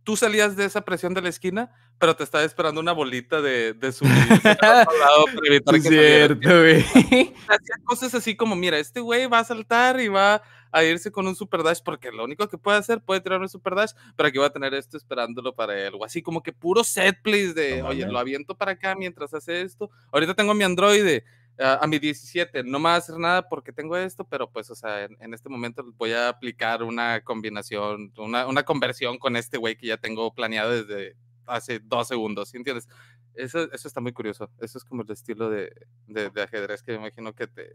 Tú 0.08 0.16
salías 0.16 0.56
de 0.56 0.64
esa 0.64 0.80
presión 0.80 1.12
de 1.12 1.20
la 1.20 1.28
esquina, 1.28 1.70
pero 1.98 2.16
te 2.16 2.24
estaba 2.24 2.42
esperando 2.42 2.80
una 2.80 2.92
bolita 2.92 3.42
de, 3.42 3.74
de 3.74 3.92
lado 4.02 4.86
para 5.34 5.46
evitar 5.46 5.74
Es 5.74 5.82
que 5.82 5.88
cierto, 5.90 6.48
güey. 6.48 7.34
cosas 7.84 8.14
así 8.14 8.34
como, 8.34 8.56
mira, 8.56 8.78
este 8.78 9.00
güey 9.00 9.26
va 9.26 9.40
a 9.40 9.44
saltar 9.44 10.00
y 10.00 10.08
va 10.08 10.40
a 10.72 10.82
irse 10.82 11.12
con 11.12 11.26
un 11.26 11.36
super 11.36 11.62
dash 11.62 11.80
porque 11.84 12.10
lo 12.10 12.24
único 12.24 12.48
que 12.48 12.56
puede 12.56 12.78
hacer, 12.78 13.02
puede 13.02 13.20
tirar 13.20 13.42
un 13.42 13.50
super 13.50 13.74
dash, 13.74 13.90
pero 14.16 14.30
aquí 14.30 14.38
va 14.38 14.46
a 14.46 14.50
tener 14.50 14.72
esto 14.72 14.96
esperándolo 14.96 15.54
para 15.54 15.78
él. 15.78 15.92
O 15.98 16.02
así 16.06 16.22
como 16.22 16.42
que 16.42 16.54
puro 16.54 16.84
set 16.84 17.20
plays 17.20 17.54
de, 17.54 17.82
No 17.82 17.88
oye, 17.88 18.00
mames. 18.00 18.12
lo 18.14 18.18
aviento 18.18 18.54
para 18.54 18.72
acá 18.72 18.94
mientras 18.94 19.34
hace 19.34 19.60
esto. 19.60 19.90
Ahorita 20.10 20.32
tengo 20.32 20.54
mi 20.54 20.64
androide 20.64 21.22
a, 21.58 21.86
mi 21.86 21.98
17, 21.98 22.62
no 22.64 22.78
me 22.78 22.84
va 22.84 22.94
a 22.94 22.98
hacer 22.98 23.18
nada 23.18 23.48
porque 23.48 23.72
tengo 23.72 23.96
esto, 23.96 24.24
pero 24.24 24.50
pues, 24.50 24.70
o 24.70 24.74
sea, 24.74 25.04
en, 25.04 25.16
en 25.20 25.34
este 25.34 25.48
momento 25.48 25.84
voy 25.96 26.12
a 26.12 26.28
aplicar 26.28 26.82
una 26.82 27.22
combinación, 27.22 28.12
una, 28.16 28.46
una 28.46 28.62
conversión 28.62 29.18
con 29.18 29.36
este 29.36 29.58
güey 29.58 29.76
que 29.76 29.88
ya 29.88 29.96
tengo 29.96 30.32
planeado 30.34 30.70
desde 30.70 31.16
hace 31.46 31.80
dos 31.80 32.08
segundos, 32.08 32.50
¿sí 32.50 32.56
entiendes? 32.58 32.88
Eso, 33.34 33.70
eso 33.72 33.88
está 33.88 34.00
muy 34.00 34.12
curioso. 34.12 34.50
Eso 34.60 34.78
es 34.78 34.84
como 34.84 35.02
el 35.02 35.10
estilo 35.10 35.48
de, 35.50 35.72
de, 36.06 36.30
de 36.30 36.42
ajedrez 36.42 36.82
que 36.82 36.92
me 36.92 36.98
imagino 36.98 37.34
que 37.34 37.46
te, 37.46 37.70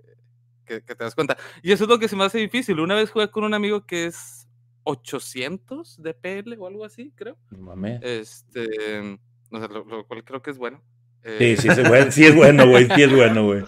que, 0.66 0.84
que 0.84 0.96
te 0.96 1.04
das 1.04 1.16
cuenta. 1.16 1.38
Y 1.62 1.72
eso 1.72 1.86
es 1.86 1.90
lo 1.90 2.00
que 2.00 2.08
se 2.08 2.16
me 2.16 2.24
hace 2.26 2.38
difícil. 2.38 2.80
Una 2.80 2.96
vez 2.96 3.12
jugué 3.12 3.30
con 3.32 3.44
un 3.44 3.54
amigo 3.54 3.86
que 3.86 4.06
es 4.06 4.48
800 4.84 6.02
de 6.02 6.14
PL 6.14 6.58
o 6.58 6.68
algo 6.68 6.86
así, 6.86 7.12
creo. 7.16 7.38
No 7.52 7.60
mames. 7.60 8.02
Este, 8.04 9.20
no 9.50 9.62
sé, 9.62 9.68
lo, 9.70 9.86
lo 9.86 10.06
cual 10.06 10.24
creo 10.24 10.42
que 10.42 10.52
es 10.52 10.58
bueno. 10.58 10.82
Sí, 11.24 11.30
Eh, 11.40 11.58
sí, 11.58 11.70
sí, 11.70 11.82
güey, 11.88 12.12
sí 12.12 12.26
es 12.26 12.36
bueno, 12.36 12.68
güey, 12.68 12.86
sí 12.86 13.02
es 13.02 13.12
bueno, 13.16 13.46
güey. 13.46 13.64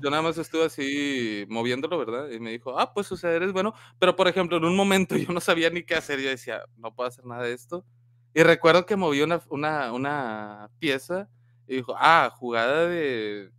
yo 0.00 0.08
nada 0.08 0.22
más 0.22 0.38
estuve 0.38 0.66
así 0.66 1.44
moviéndolo, 1.48 1.98
¿verdad? 1.98 2.30
Y 2.30 2.38
me 2.38 2.52
dijo, 2.52 2.78
ah, 2.78 2.94
pues, 2.94 3.10
o 3.10 3.16
sea, 3.16 3.32
eres 3.32 3.52
bueno. 3.52 3.74
Pero, 3.98 4.14
por 4.14 4.28
ejemplo, 4.28 4.56
en 4.56 4.64
un 4.64 4.76
momento 4.76 5.16
yo 5.16 5.32
no 5.32 5.40
sabía 5.40 5.68
ni 5.68 5.82
qué 5.82 5.96
hacer. 5.96 6.20
Yo 6.20 6.28
decía, 6.28 6.62
no 6.76 6.94
puedo 6.94 7.08
hacer 7.08 7.24
nada 7.26 7.42
de 7.42 7.54
esto. 7.54 7.84
Y 8.34 8.42
recuerdo 8.44 8.86
que 8.86 8.94
movió 8.94 9.24
una, 9.24 9.40
una, 9.48 9.92
una 9.92 10.70
pieza 10.78 11.28
y 11.66 11.76
dijo, 11.76 11.94
ah, 11.98 12.30
jugada 12.32 12.86
de... 12.86 13.50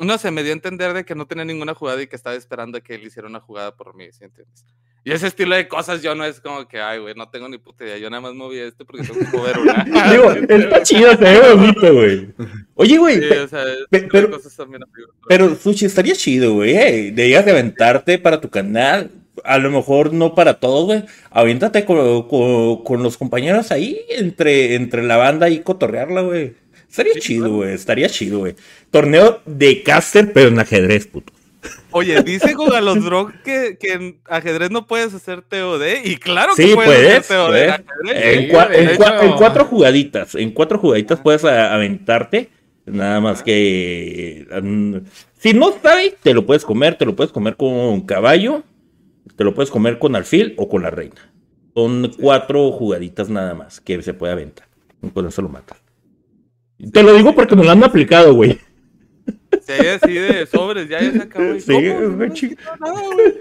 No 0.00 0.18
sé, 0.18 0.30
me 0.30 0.42
dio 0.42 0.52
a 0.52 0.54
entender 0.54 0.92
de 0.94 1.04
que 1.04 1.14
no 1.14 1.26
tenía 1.26 1.44
ninguna 1.44 1.74
jugada 1.74 2.02
y 2.02 2.06
que 2.06 2.16
estaba 2.16 2.34
esperando 2.36 2.78
a 2.78 2.80
que 2.80 2.94
él 2.94 3.04
hiciera 3.04 3.28
una 3.28 3.40
jugada 3.40 3.74
por 3.76 3.94
mí, 3.94 4.06
¿sí 4.12 4.24
entiendes? 4.24 4.64
Y 5.02 5.12
ese 5.12 5.28
estilo 5.28 5.54
de 5.56 5.66
cosas 5.66 6.02
yo 6.02 6.14
no 6.14 6.24
es 6.26 6.40
como 6.40 6.68
que, 6.68 6.78
ay, 6.78 6.98
güey, 6.98 7.14
no 7.14 7.28
tengo 7.30 7.48
ni 7.48 7.56
puta 7.56 7.84
idea. 7.84 7.96
Yo 7.96 8.10
nada 8.10 8.20
más 8.20 8.34
moví 8.34 8.58
este 8.58 8.84
porque 8.84 9.02
tengo 9.06 9.18
que 9.18 9.36
mover 9.36 9.58
una. 9.58 9.84
Digo, 10.12 10.30
está 10.48 10.82
chido, 10.82 11.10
se 11.12 11.24
ve 11.24 11.54
bonito, 11.54 11.94
güey. 11.94 12.28
Oye, 12.74 12.98
güey, 12.98 13.18
Sí, 13.20 13.34
o 13.34 13.48
sea, 13.48 13.64
pe- 13.88 14.08
pero- 14.12 14.30
cosas 14.30 14.54
también, 14.54 14.82
amigo. 14.82 15.08
pero 15.28 15.54
Sushi, 15.54 15.86
estaría 15.86 16.14
chido, 16.14 16.52
güey. 16.54 16.76
eh, 16.76 17.12
Deberías 17.14 17.44
de 17.46 17.52
aventarte 17.52 18.18
para 18.18 18.40
tu 18.42 18.50
canal. 18.50 19.10
A 19.42 19.56
lo 19.56 19.70
mejor 19.70 20.12
no 20.12 20.34
para 20.34 20.60
todos, 20.60 20.84
güey. 20.84 21.04
Aviéntate 21.30 21.86
con, 21.86 22.28
con- 22.28 22.84
con 22.84 23.02
los 23.02 23.16
compañeros 23.16 23.70
ahí, 23.72 24.00
entre, 24.10 24.74
entre 24.74 25.02
la 25.02 25.16
banda 25.16 25.48
y 25.48 25.60
cotorrearla, 25.60 26.20
güey. 26.22 26.54
Estaría 26.90 27.14
Sí, 27.14 27.20
chido, 27.20 27.44
claro. 27.44 27.56
güey. 27.56 27.72
Estaría 27.74 28.08
chido, 28.08 28.38
güey. 28.40 28.56
Torneo 28.90 29.40
de 29.46 29.82
caster, 29.82 30.32
pero 30.32 30.48
en 30.48 30.58
ajedrez, 30.58 31.06
puto. 31.06 31.32
Oye, 31.92 32.22
dice 32.22 32.54
Drog 33.04 33.32
que, 33.44 33.76
que 33.78 33.92
en 33.92 34.20
ajedrez 34.28 34.70
no 34.70 34.86
puedes 34.86 35.12
hacer 35.14 35.42
TOD 35.42 35.82
y 36.04 36.16
claro 36.16 36.52
Sí, 36.56 36.68
que 36.68 36.74
puedes, 36.74 36.90
puedes, 36.90 37.18
hacer 37.18 37.36
TOD 37.36 37.44
en 37.46 37.50
puedes. 37.50 37.70
ajedrez. 37.70 38.34
En, 38.34 38.40
Sí, 38.44 38.48
cua- 38.50 38.68
de 38.68 38.78
en 38.78 38.88
cua- 38.98 39.14
hecho. 39.16 39.22
en 39.24 39.32
cuatro 39.34 39.64
jugaditas. 39.66 40.34
En 40.34 40.50
cuatro 40.52 40.78
jugaditas 40.78 41.20
puedes 41.20 41.44
aventarte. 41.44 42.48
Nada 42.86 43.20
más 43.20 43.42
que. 43.42 44.46
si 45.38 45.52
no 45.52 45.72
sabes, 45.82 46.16
te 46.22 46.34
lo 46.34 46.44
puedes 46.46 46.64
comer. 46.64 46.96
Te 46.96 47.04
lo 47.04 47.14
puedes 47.14 47.30
comer 47.30 47.56
con 47.56 48.00
caballo. 48.02 48.62
Te 49.36 49.44
lo 49.44 49.54
puedes 49.54 49.70
comer 49.70 49.98
con 49.98 50.16
alfil 50.16 50.54
o 50.56 50.68
con 50.68 50.82
la 50.82 50.90
reina. 50.90 51.30
Son 51.74 52.10
cuatro 52.18 52.72
jugaditas 52.72 53.28
nada 53.28 53.54
más 53.54 53.80
que 53.80 54.02
se 54.02 54.12
puede 54.14 54.32
aventar. 54.32 54.66
Con 55.14 55.26
eso 55.26 55.40
lo 55.42 55.48
matas. 55.50 55.78
Te 56.92 57.02
lo 57.02 57.12
digo 57.14 57.34
porque 57.34 57.56
me 57.56 57.64
lo 57.64 57.70
han 57.70 57.82
aplicado, 57.84 58.34
güey. 58.34 58.58
Si 59.62 59.72
hay 59.72 59.86
así 59.88 60.12
de 60.14 60.46
sobres, 60.46 60.88
ya, 60.88 61.00
ya 61.00 61.12
se 61.12 61.22
acabó. 61.22 61.54
¿Y 61.54 61.60
Sí, 61.60 61.72
güey, 61.72 62.08
No 62.08 62.28
chico. 62.34 62.56
quitó 62.56 62.76
nada, 62.76 63.00
güey. 63.02 63.34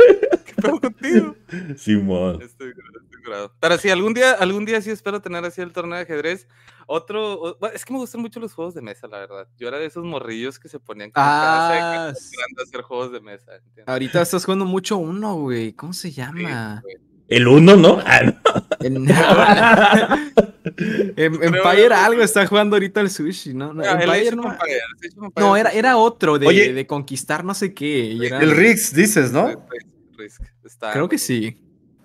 ¿Qué 0.46 0.54
pedo 0.62 0.80
contigo? 0.82 1.36
Simón. 1.78 2.42
Estoy 2.42 2.70
estoy 2.70 3.24
curado. 3.24 3.54
Pero 3.60 3.78
sí, 3.78 3.90
algún 3.90 4.14
día, 4.14 4.32
algún 4.34 4.66
día 4.66 4.82
sí 4.82 4.90
espero 4.92 5.22
tener 5.22 5.44
así 5.46 5.62
el 5.62 5.72
torneo 5.72 5.96
de 5.96 6.04
ajedrez. 6.04 6.48
Otro, 6.88 7.34
o- 7.42 7.68
es 7.68 7.86
que 7.86 7.94
me 7.94 8.00
gustan 8.00 8.22
mucho 8.22 8.40
los 8.40 8.54
juegos 8.54 8.74
de 8.74 8.82
mesa, 8.82 9.08
la 9.08 9.20
verdad. 9.20 9.48
Yo 9.58 9.68
era 9.68 9.78
de 9.78 9.86
esos 9.86 10.04
morrillos 10.04 10.58
que 10.60 10.68
se 10.70 10.80
ponían 10.80 11.12
con 11.12 11.22
Ah, 11.24 12.08
a 12.08 12.10
hacer 12.10 12.82
juegos 12.82 13.12
de 13.12 13.22
mesa. 13.22 13.56
¿entiendes? 13.56 13.88
ahorita 13.88 14.22
estás 14.22 14.44
jugando 14.44 14.66
mucho 14.66 14.98
uno, 14.98 15.36
güey. 15.36 15.74
¿Cómo 15.74 15.94
se 15.94 16.12
llama? 16.12 16.84
El 17.28 17.48
uno, 17.48 17.76
¿no? 17.76 18.00
Ah, 18.06 18.22
no. 18.24 18.36
Empire 21.18 21.94
algo 21.94 22.22
está 22.22 22.46
jugando 22.48 22.76
ahorita 22.76 23.02
el 23.02 23.10
sushi, 23.10 23.54
¿no? 23.54 23.74
No, 23.74 23.84
Ah, 23.84 24.00
el 24.02 24.10
Empire 24.10 24.36
no- 24.36 24.52
Empires 24.52 24.82
No, 25.36 25.56
era, 25.58 25.72
era 25.72 25.98
otro 25.98 26.38
de, 26.40 26.48
Oye. 26.48 26.74
de 26.74 26.88
conquistar 26.88 27.44
no 27.44 27.54
sé 27.54 27.74
qué. 27.74 28.06
y 28.06 28.26
era- 28.26 28.40
El 28.42 28.52
Rix, 28.52 28.94
dices, 28.94 29.32
¿no? 29.32 29.48
Risk, 29.48 29.62
Risk, 30.18 30.42
está- 30.66 30.92
Creo 30.94 31.08
que 31.10 31.18
sí. 31.18 31.58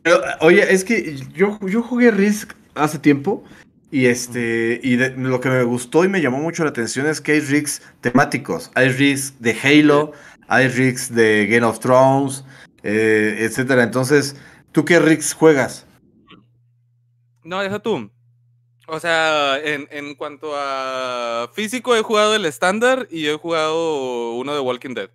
Pero, 0.03 0.21
oye, 0.41 0.73
es 0.73 0.85
que 0.85 1.17
yo, 1.35 1.59
yo 1.67 1.83
jugué 1.83 2.11
Risk 2.11 2.53
hace 2.75 2.99
tiempo 2.99 3.43
y 3.91 4.07
este 4.07 4.81
y 4.83 4.97
de- 4.97 5.11
lo 5.17 5.41
que 5.41 5.49
me 5.49 5.63
gustó 5.63 6.05
y 6.05 6.09
me 6.09 6.21
llamó 6.21 6.39
mucho 6.39 6.63
la 6.65 6.71
atención 6.71 7.07
es 7.07 7.21
que 7.21 7.33
hay 7.33 7.41
Rigs 7.41 7.81
temáticos. 8.01 8.71
Hay 8.75 8.89
Rigs 8.91 9.41
de 9.41 9.57
Halo, 9.63 10.13
hay 10.49 10.69
Rigs 10.69 11.15
de 11.15 11.47
Game 11.47 11.65
of 11.65 11.79
Thrones, 11.81 12.45
eh, 12.83 13.37
etcétera. 13.41 13.83
Entonces, 13.83 14.37
¿tú 14.73 14.85
qué 14.85 14.99
Rigs 14.99 15.33
juegas? 15.33 15.87
No, 17.45 17.61
deja 17.63 17.79
tú. 17.79 18.11
O 18.87 19.01
sea, 19.01 19.59
en, 19.63 19.89
en 19.91 20.15
cuanto 20.15 20.53
a 20.55 21.51
físico, 21.55 21.97
he 21.97 22.03
jugado 22.03 22.35
el 22.35 22.45
estándar 22.45 23.09
y 23.11 23.27
he 23.27 23.35
jugado 23.37 24.35
uno 24.35 24.55
de 24.55 24.61
Walking 24.61 24.95
Dead. 24.95 25.11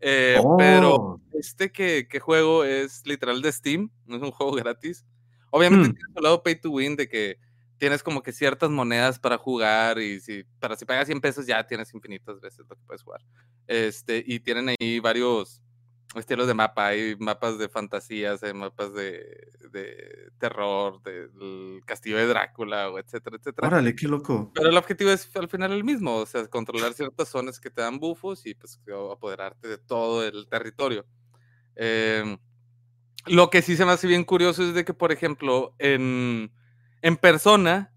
Eh, 0.00 0.38
Pero 0.58 0.94
Oh. 0.94 1.20
este 1.32 1.70
que, 1.72 2.06
que 2.08 2.20
juego 2.20 2.64
es 2.64 3.06
literal 3.06 3.40
de 3.42 3.50
Steam, 3.52 3.90
no 4.06 4.16
es 4.16 4.22
un 4.22 4.30
juego 4.30 4.52
gratis. 4.52 5.04
Obviamente 5.50 5.88
Hmm. 5.88 5.92
tiene 5.94 6.12
su 6.14 6.20
lado 6.20 6.42
pay 6.42 6.56
to 6.56 6.70
win 6.70 6.96
de 6.96 7.08
que 7.08 7.38
tienes 7.78 8.02
como 8.02 8.22
que 8.22 8.32
ciertas 8.32 8.70
monedas 8.70 9.18
para 9.18 9.36
jugar 9.38 9.98
y 9.98 10.20
si, 10.20 10.44
pero 10.60 10.76
si 10.76 10.84
pagas 10.84 11.06
100 11.06 11.20
pesos 11.20 11.46
ya 11.46 11.66
tienes 11.66 11.92
infinitas 11.94 12.40
veces 12.40 12.60
lo 12.68 12.74
que 12.76 12.82
puedes 12.86 13.02
jugar. 13.02 13.22
Este, 13.66 14.22
y 14.26 14.40
tienen 14.40 14.74
ahí 14.78 14.98
varios, 15.00 15.62
estilos 16.18 16.46
de 16.46 16.54
mapa. 16.54 16.88
Hay 16.88 17.16
mapas 17.18 17.58
de 17.58 17.68
fantasías, 17.68 18.42
hay 18.42 18.52
mapas 18.52 18.92
de, 18.94 19.48
de 19.70 20.30
terror, 20.38 21.02
del 21.02 21.80
castillo 21.84 22.16
de 22.16 22.26
Drácula, 22.26 22.90
o 22.90 22.98
etcétera, 22.98 23.36
etcétera. 23.36 23.68
Órale, 23.68 23.94
qué 23.94 24.08
loco. 24.08 24.50
Pero 24.54 24.68
el 24.68 24.76
objetivo 24.76 25.10
es 25.10 25.34
al 25.36 25.48
final 25.48 25.72
el 25.72 25.84
mismo, 25.84 26.16
o 26.16 26.26
sea, 26.26 26.46
controlar 26.48 26.92
ciertas 26.92 27.28
zonas 27.28 27.60
que 27.60 27.70
te 27.70 27.82
dan 27.82 27.98
bufos 27.98 28.46
y 28.46 28.54
pues 28.54 28.80
apoderarte 29.12 29.68
de 29.68 29.78
todo 29.78 30.26
el 30.26 30.48
territorio. 30.48 31.06
Em, 31.74 32.38
lo 33.26 33.50
que 33.50 33.62
sí 33.62 33.76
se 33.76 33.84
me 33.84 33.92
hace 33.92 34.06
bien 34.06 34.24
curioso 34.24 34.62
es 34.62 34.74
de 34.74 34.84
que, 34.84 34.94
por 34.94 35.12
ejemplo, 35.12 35.74
en, 35.78 36.52
en 37.02 37.16
persona, 37.16 37.92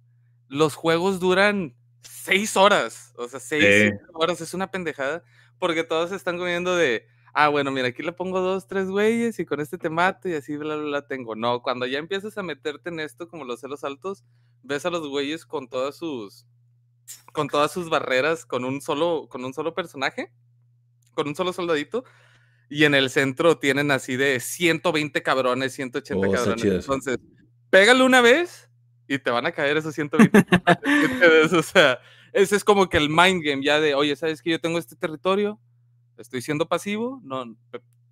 los 0.47 0.75
juegos 0.75 1.19
duran 1.19 1.75
seis 2.01 2.57
horas. 2.57 3.13
O 3.15 3.27
sea, 3.27 3.39
seis 3.39 3.93
horas 4.13 4.41
es 4.41 4.53
una 4.53 4.71
pendejada. 4.71 5.23
Porque 5.59 5.83
todos 5.83 6.13
están 6.13 6.37
comiendo 6.37 6.75
de, 6.77 7.05
ah, 7.39 7.47
bueno, 7.47 7.71
mira, 7.71 7.87
aquí 7.87 8.03
le 8.03 8.11
pongo 8.11 8.41
dos, 8.41 8.67
tres 8.67 8.89
güeyes 8.89 9.39
y 9.39 9.45
con 9.45 9.61
este 9.61 9.77
te 9.77 9.89
mato 9.89 10.27
y 10.27 10.33
así, 10.33 10.57
bla, 10.57 10.75
bla, 10.75 10.85
bla, 10.85 11.07
tengo. 11.07 11.35
No, 11.35 11.61
cuando 11.61 11.85
ya 11.85 11.97
empiezas 11.97 12.37
a 12.37 12.43
meterte 12.43 12.89
en 12.89 12.99
esto, 12.99 13.29
como 13.29 13.45
los 13.45 13.61
celos 13.61 13.85
altos, 13.85 14.25
ves 14.61 14.85
a 14.85 14.89
los 14.89 15.07
güeyes 15.07 15.45
con 15.45 15.69
todas 15.69 15.95
sus, 15.95 16.45
con 17.31 17.47
todas 17.47 17.71
sus 17.71 17.89
barreras, 17.89 18.45
con 18.45 18.65
un 18.65 18.81
solo, 18.81 19.27
con 19.29 19.45
un 19.45 19.53
solo 19.53 19.73
personaje, 19.73 20.33
con 21.13 21.29
un 21.29 21.35
solo 21.35 21.53
soldadito. 21.53 22.03
Y 22.69 22.83
en 22.83 22.93
el 22.93 23.09
centro 23.09 23.57
tienen 23.57 23.89
así 23.89 24.17
de 24.17 24.39
120 24.41 25.23
cabrones, 25.23 25.73
180 25.73 26.27
Oh, 26.27 26.31
cabrones. 26.31 26.65
Entonces, 26.65 27.17
pégale 27.69 28.03
una 28.03 28.19
vez 28.19 28.69
y 29.07 29.17
te 29.17 29.31
van 29.31 29.45
a 29.45 29.53
caer 29.53 29.77
esos 29.77 29.95
120. 29.95 30.45
cabrones. 31.19 31.53
o 31.53 31.63
sea, 31.63 31.99
ese 32.33 32.57
es 32.57 32.65
como 32.65 32.89
que 32.89 32.97
el 32.97 33.09
mind 33.09 33.41
game 33.43 33.63
ya 33.63 33.79
de, 33.79 33.95
oye, 33.95 34.15
¿sabes 34.17 34.41
que 34.41 34.51
yo 34.51 34.59
tengo 34.59 34.77
este 34.77 34.97
territorio? 34.97 35.57
Estoy 36.19 36.41
siendo 36.41 36.67
pasivo, 36.67 37.19
no, 37.23 37.55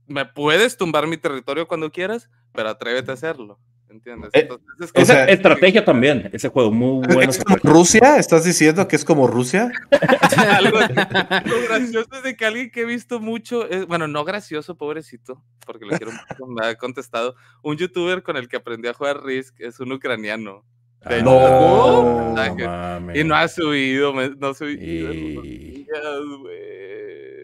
me- 0.07 0.25
puedes 0.25 0.77
tumbar 0.77 1.05
mi 1.07 1.17
territorio 1.17 1.67
cuando 1.67 1.91
quieras, 1.91 2.29
pero 2.53 2.69
atrévete 2.69 3.11
a 3.11 3.13
hacerlo. 3.13 3.59
¿Entiendes? 3.89 4.29
Eh, 4.33 4.39
Entonces, 4.41 4.67
es 4.81 4.91
como 4.91 5.03
o 5.03 5.05
sea, 5.05 5.23
Esa 5.23 5.31
estrategia 5.31 5.85
también, 5.85 6.29
ese 6.33 6.49
juego, 6.49 6.71
muy 6.71 7.07
bueno. 7.07 7.31
¿Es 7.31 7.41
como 7.41 7.55
Rusia? 7.63 8.17
¿Estás 8.17 8.43
diciendo 8.43 8.85
que 8.87 8.97
es 8.97 9.05
como 9.05 9.27
Rusia? 9.27 9.71
algo. 10.49 10.77
Lo 11.45 11.61
gracioso 11.69 12.09
es 12.13 12.23
de 12.23 12.35
que 12.35 12.45
alguien 12.45 12.69
que 12.69 12.81
he 12.81 12.85
visto 12.85 13.19
mucho, 13.21 13.67
es- 13.69 13.85
bueno, 13.87 14.07
no 14.09 14.25
gracioso, 14.25 14.75
pobrecito, 14.77 15.41
porque 15.65 15.85
lo 15.85 15.97
quiero 15.97 16.11
mucho, 16.11 16.47
me 16.47 16.65
ha 16.67 16.75
contestado, 16.75 17.35
un 17.63 17.77
youtuber 17.77 18.23
con 18.23 18.35
el 18.37 18.49
que 18.49 18.57
aprendí 18.57 18.87
a 18.89 18.93
jugar 18.93 19.23
Risk 19.23 19.55
es 19.61 19.79
un 19.79 19.91
ucraniano. 19.93 20.65
De 21.07 21.19
hecho, 21.19 21.25
No, 21.25 22.33
mames. 22.35 23.17
Y 23.17 23.23
no 23.23 23.35
ha 23.35 23.47
subido, 23.47 24.11
no 24.13 24.47
ha 24.47 24.53
subido. 24.53 25.11
en 25.11 25.31
unos 25.37 25.45
Y- 25.45 25.57
días, 25.85 26.19
güey. 26.41 26.76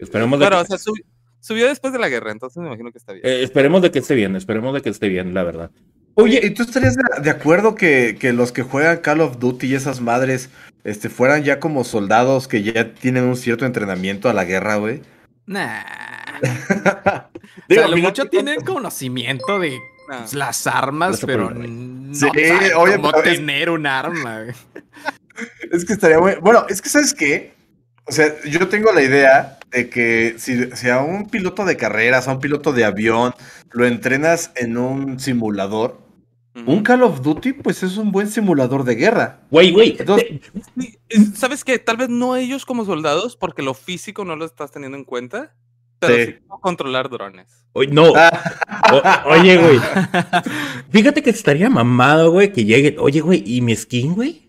Esperemos 0.04 0.38
de 0.38 0.44
Bueno, 0.46 0.64
que- 0.64 0.74
o 0.74 0.78
sea, 0.78 0.92
subi- 0.92 1.04
subió 1.40 1.66
después 1.68 1.92
de 1.92 1.98
la 1.98 2.08
guerra, 2.08 2.30
entonces 2.32 2.58
me 2.60 2.68
imagino 2.68 2.90
que 2.92 2.98
está 2.98 3.12
bien. 3.12 3.26
Eh, 3.26 3.42
esperemos 3.42 3.82
de 3.82 3.90
que 3.90 3.98
esté 3.98 4.14
bien, 4.14 4.36
esperemos 4.36 4.72
de 4.74 4.80
que 4.82 4.90
esté 4.90 5.08
bien, 5.08 5.34
la 5.34 5.42
verdad. 5.42 5.70
Oye, 6.14 6.40
¿y 6.44 6.50
tú 6.50 6.62
estarías 6.62 6.94
de, 6.94 7.02
de 7.22 7.30
acuerdo 7.30 7.74
que, 7.74 8.16
que 8.20 8.32
los 8.32 8.52
que 8.52 8.62
juegan 8.62 8.98
Call 8.98 9.20
of 9.20 9.38
Duty 9.40 9.66
y 9.66 9.74
esas 9.74 10.00
madres 10.00 10.48
este, 10.84 11.08
fueran 11.08 11.42
ya 11.42 11.58
como 11.58 11.82
soldados 11.82 12.46
que 12.46 12.62
ya 12.62 12.94
tienen 12.94 13.24
un 13.24 13.36
cierto 13.36 13.66
entrenamiento 13.66 14.28
a 14.28 14.32
la 14.32 14.44
guerra, 14.44 14.76
güey? 14.76 15.02
Nah. 15.46 15.82
Digo, 17.68 17.82
o 17.82 17.82
sea, 17.82 17.82
lo 17.82 17.82
al 17.84 17.94
final 17.94 18.00
mucho 18.02 18.26
tienen 18.26 18.60
conocimiento 18.60 19.58
de 19.58 19.78
pues, 20.06 20.34
las 20.34 20.66
armas, 20.66 21.20
pero 21.24 21.50
no 21.50 22.14
Sí, 22.14 22.20
saben 22.20 22.72
oye, 22.76 22.96
cómo 22.96 23.10
pero 23.10 23.22
tener 23.22 23.70
un 23.70 23.86
arma. 23.86 24.42
güey. 24.44 24.54
Es 25.72 25.84
que 25.84 25.94
estaría 25.94 26.20
muy... 26.20 26.34
Bueno, 26.40 26.64
es 26.68 26.80
que 26.80 26.88
¿sabes 26.88 27.12
qué? 27.12 27.53
O 28.06 28.12
sea, 28.12 28.34
yo 28.44 28.68
tengo 28.68 28.92
la 28.92 29.02
idea 29.02 29.58
de 29.70 29.88
que 29.88 30.34
si, 30.38 30.70
si 30.76 30.88
a 30.90 31.00
un 31.00 31.28
piloto 31.28 31.64
de 31.64 31.76
carreras, 31.76 32.28
a 32.28 32.32
un 32.32 32.40
piloto 32.40 32.72
de 32.72 32.84
avión, 32.84 33.34
lo 33.72 33.86
entrenas 33.86 34.52
en 34.56 34.76
un 34.76 35.18
simulador, 35.18 36.02
un 36.66 36.84
Call 36.84 37.02
of 37.02 37.22
Duty, 37.22 37.52
pues 37.54 37.82
es 37.82 37.96
un 37.96 38.12
buen 38.12 38.28
simulador 38.30 38.84
de 38.84 38.94
guerra. 38.94 39.40
Güey, 39.50 39.72
güey. 39.72 39.96
Entonces- 39.98 40.40
eh, 40.80 41.18
¿Sabes 41.34 41.64
qué? 41.64 41.80
Tal 41.80 41.96
vez 41.96 42.08
no 42.08 42.36
ellos 42.36 42.64
como 42.64 42.84
soldados, 42.84 43.36
porque 43.36 43.62
lo 43.62 43.74
físico 43.74 44.24
no 44.24 44.36
lo 44.36 44.44
estás 44.44 44.70
teniendo 44.70 44.96
en 44.96 45.02
cuenta, 45.04 45.52
pero 45.98 46.14
Sí. 46.14 46.24
sí, 46.26 46.34
controlar 46.60 47.10
drones. 47.10 47.48
oye, 47.72 47.90
no. 47.92 48.12
Ah, 48.14 49.24
O- 49.26 49.30
oye, 49.32 49.56
güey. 49.56 49.80
Fíjate 50.90 51.22
que 51.24 51.30
estaría 51.30 51.68
mamado, 51.68 52.30
güey, 52.30 52.52
que 52.52 52.64
llegue. 52.64 52.96
Oye, 53.00 53.20
güey, 53.20 53.42
¿y 53.44 53.60
mi 53.60 53.74
skin, 53.74 54.14
güey? 54.14 54.48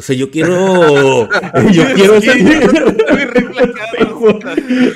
O 0.00 0.02
sea, 0.02 0.16
yo 0.16 0.30
quiero. 0.30 1.28
yo 1.72 1.84
quiero 1.94 2.14
ese. 2.16 2.42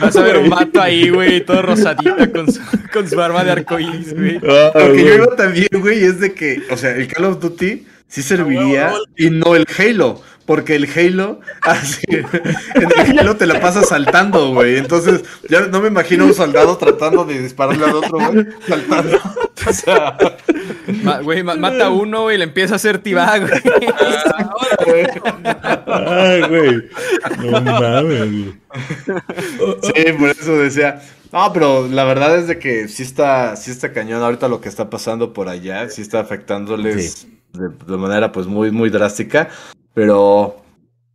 Vas 0.01 0.17
a 0.17 0.23
ver 0.23 0.39
un 0.39 0.49
vato 0.49 0.81
ahí, 0.81 1.11
güey, 1.15 1.45
todo 1.45 1.61
rosadito 1.61 2.33
con 2.33 2.51
su, 2.51 2.59
con 2.91 3.07
su 3.07 3.21
arma 3.21 3.45
de 3.45 3.51
arcoíris, 3.51 4.15
güey. 4.15 4.41
Ah, 4.49 4.71
Lo 4.75 4.95
que 4.95 5.05
yo 5.05 5.13
digo 5.13 5.27
también, 5.37 5.69
güey, 5.73 6.03
es 6.05 6.21
de 6.21 6.33
que, 6.33 6.63
o 6.71 6.77
sea, 6.79 6.93
el 6.93 7.07
Call 7.07 7.27
of 7.27 7.39
Duty 7.39 7.87
sí 8.09 8.23
serviría 8.23 8.93
huevo, 8.93 9.05
y 9.19 9.29
no 9.29 9.55
el 9.55 9.67
Halo, 9.77 10.23
porque 10.47 10.75
el 10.75 10.89
Halo, 10.97 11.41
así, 11.61 12.07
en 12.09 13.11
el 13.11 13.19
Halo 13.19 13.37
te 13.37 13.45
la 13.45 13.61
pasas 13.61 13.91
saltando, 13.91 14.55
güey. 14.55 14.79
Entonces, 14.79 15.23
ya 15.51 15.67
no 15.67 15.83
me 15.83 15.89
imagino 15.89 16.25
un 16.25 16.33
soldado 16.33 16.79
tratando 16.79 17.27
de 17.27 17.43
dispararle 17.43 17.85
al 17.85 17.97
otro, 17.97 18.19
güey, 18.33 18.47
saltando. 18.67 19.21
O 19.67 19.73
sea, 19.75 20.17
Ma- 21.03 21.21
Güey, 21.21 21.43
ma- 21.43 21.55
mata 21.55 21.87
a 21.87 21.91
uno 21.91 22.31
y 22.31 22.37
le 22.39 22.45
empieza 22.45 22.75
a 22.75 22.77
hacer 22.77 22.99
tibá, 22.99 23.39
güey. 23.39 23.51
Ay, 25.87 26.43
güey. 26.49 26.83
No 27.51 27.61
mames, 27.61 28.21
güey. 28.31 28.55
sí, 29.83 30.13
por 30.19 30.29
eso 30.31 30.57
decía. 30.59 31.01
No, 31.33 31.53
pero 31.53 31.89
la 31.89 32.05
verdad 32.05 32.37
es 32.39 32.47
de 32.47 32.59
que 32.59 32.87
sí 32.89 33.03
está, 33.03 33.57
sí 33.57 33.71
está 33.71 33.93
cañón 33.93 34.23
ahorita 34.23 34.47
lo 34.49 34.61
que 34.61 34.69
está 34.69 34.89
pasando 34.89 35.33
por 35.33 35.49
allá, 35.49 35.89
sí 35.89 36.01
está 36.01 36.21
afectándoles 36.21 37.27
de, 37.53 37.69
de 37.71 37.97
manera 37.97 38.31
pues 38.31 38.47
muy, 38.47 38.71
muy 38.71 38.89
drástica, 38.91 39.49
pero... 39.95 40.61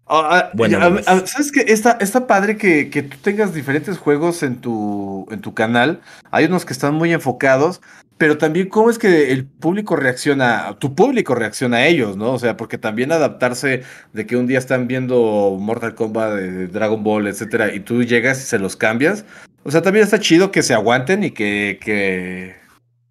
ah, 0.09 0.29
ah, 0.31 0.51
Bueno, 0.53 0.79
ya, 0.79 0.89
pues. 0.89 1.29
¿Sabes 1.29 1.51
qué? 1.51 1.65
Está, 1.67 1.97
está 2.01 2.27
padre 2.27 2.57
que, 2.57 2.89
que 2.89 3.03
tú 3.03 3.17
tengas 3.21 3.53
diferentes 3.53 3.97
juegos 3.97 4.43
en 4.43 4.61
tu, 4.61 5.27
en 5.31 5.41
tu 5.41 5.53
canal, 5.53 6.01
hay 6.31 6.45
unos 6.45 6.65
que 6.65 6.73
están 6.73 6.95
muy 6.95 7.13
enfocados, 7.13 7.81
pero 8.19 8.37
también 8.37 8.67
cómo 8.67 8.89
es 8.89 8.99
que 8.99 9.31
el 9.31 9.45
público 9.45 9.95
reacciona, 9.95 10.75
tu 10.77 10.93
público 10.93 11.35
reacciona 11.35 11.77
a 11.77 11.87
ellos, 11.87 12.17
¿no? 12.17 12.33
O 12.33 12.39
sea, 12.39 12.57
porque 12.57 12.77
también 12.77 13.13
adaptarse 13.13 13.83
de 14.11 14.25
que 14.25 14.35
un 14.35 14.45
día 14.45 14.59
están 14.59 14.87
viendo 14.87 15.55
Mortal 15.57 15.95
Kombat, 15.95 16.33
de 16.33 16.67
Dragon 16.67 17.01
Ball, 17.01 17.27
etcétera, 17.27 17.73
y 17.73 17.79
tú 17.79 18.03
llegas 18.03 18.39
y 18.39 18.43
se 18.43 18.59
los 18.59 18.75
cambias. 18.75 19.23
O 19.63 19.71
sea, 19.71 19.81
también 19.81 20.03
está 20.03 20.19
chido 20.19 20.51
que 20.51 20.63
se 20.63 20.73
aguanten 20.73 21.23
y 21.23 21.31
que, 21.31 21.79
que 21.81 22.57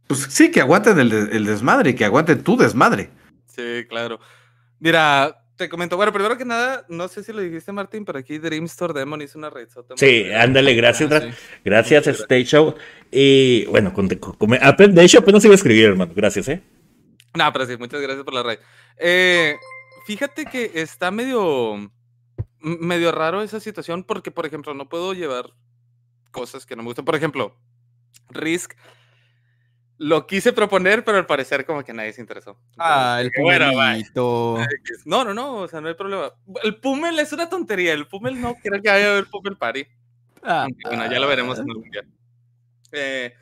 pues 0.06 0.26
sí, 0.28 0.50
que 0.50 0.60
aguanten 0.60 0.98
el, 0.98 1.12
el 1.12 1.46
desmadre 1.46 1.90
y 1.90 1.94
que 1.94 2.04
aguanten 2.04 2.42
tu 2.42 2.58
desmadre. 2.58 3.08
Sí, 3.46 3.86
claro. 3.88 4.20
Mira, 4.78 5.36
te 5.58 5.68
comento, 5.68 5.96
bueno, 5.96 6.12
primero 6.12 6.38
que 6.38 6.44
nada, 6.46 6.86
no 6.88 7.08
sé 7.08 7.22
si 7.22 7.32
lo 7.32 7.42
dijiste, 7.42 7.72
Martín, 7.72 8.04
pero 8.04 8.18
aquí 8.18 8.38
Dream 8.38 8.64
Store 8.64 8.94
Demon 8.98 9.20
hizo 9.20 9.36
una 9.38 9.50
red 9.50 9.68
Sí, 9.96 10.32
ándale, 10.32 10.74
gracias. 10.74 11.12
Ah, 11.12 11.16
gra- 11.20 11.30
sí. 11.32 11.38
Gracias, 11.64 12.06
Stage 12.06 12.44
Show. 12.44 12.74
Y 13.10 13.66
bueno, 13.66 13.92
con- 13.92 14.08
con- 14.08 14.50
de 14.50 15.04
hecho, 15.04 15.18
apenas 15.18 15.44
iba 15.44 15.52
a 15.52 15.56
escribir, 15.56 15.84
hermano. 15.86 16.12
Gracias, 16.14 16.48
¿eh? 16.48 16.62
No, 17.36 17.52
pero 17.52 17.66
sí, 17.66 17.76
muchas 17.76 18.00
gracias 18.00 18.24
por 18.24 18.32
la 18.34 18.42
raid. 18.42 18.58
Eh, 18.98 19.56
fíjate 20.06 20.46
que 20.46 20.70
está 20.74 21.10
medio, 21.10 21.90
medio 22.60 23.12
raro 23.12 23.42
esa 23.42 23.60
situación 23.60 24.04
porque, 24.04 24.30
por 24.30 24.46
ejemplo, 24.46 24.72
no 24.74 24.88
puedo 24.88 25.12
llevar 25.12 25.50
cosas 26.30 26.64
que 26.66 26.76
no 26.76 26.82
me 26.82 26.88
gustan. 26.88 27.04
Por 27.04 27.16
ejemplo, 27.16 27.54
Risk 28.30 28.74
lo 29.98 30.26
quise 30.26 30.52
proponer, 30.52 31.04
pero 31.04 31.18
al 31.18 31.26
parecer 31.26 31.64
como 31.66 31.84
que 31.84 31.92
nadie 31.92 32.12
se 32.12 32.20
interesó. 32.20 32.56
Ah, 32.78 33.18
el 33.20 33.30
bueno. 33.40 33.70
No, 35.04 35.24
no, 35.24 35.34
no, 35.34 35.56
o 35.56 35.68
sea, 35.68 35.80
no 35.80 35.88
hay 35.88 35.94
problema. 35.94 36.32
El 36.62 36.76
Pumel 36.76 37.18
es 37.18 37.32
una 37.32 37.48
tontería. 37.48 37.92
El 37.92 38.06
Pumel 38.06 38.40
no 38.40 38.54
creo 38.62 38.80
que 38.80 38.88
vaya 38.88 39.06
a 39.06 39.10
haber 39.12 39.26
Pumel 39.26 39.56
Party. 39.56 39.84
Ah, 40.42 40.62
Aunque, 40.62 40.82
bueno, 40.88 41.10
ya 41.10 41.18
lo 41.18 41.26
veremos 41.28 41.58
en 41.58 41.68
algún 41.68 41.90
día. 41.90 42.02
Eh, 42.92 43.34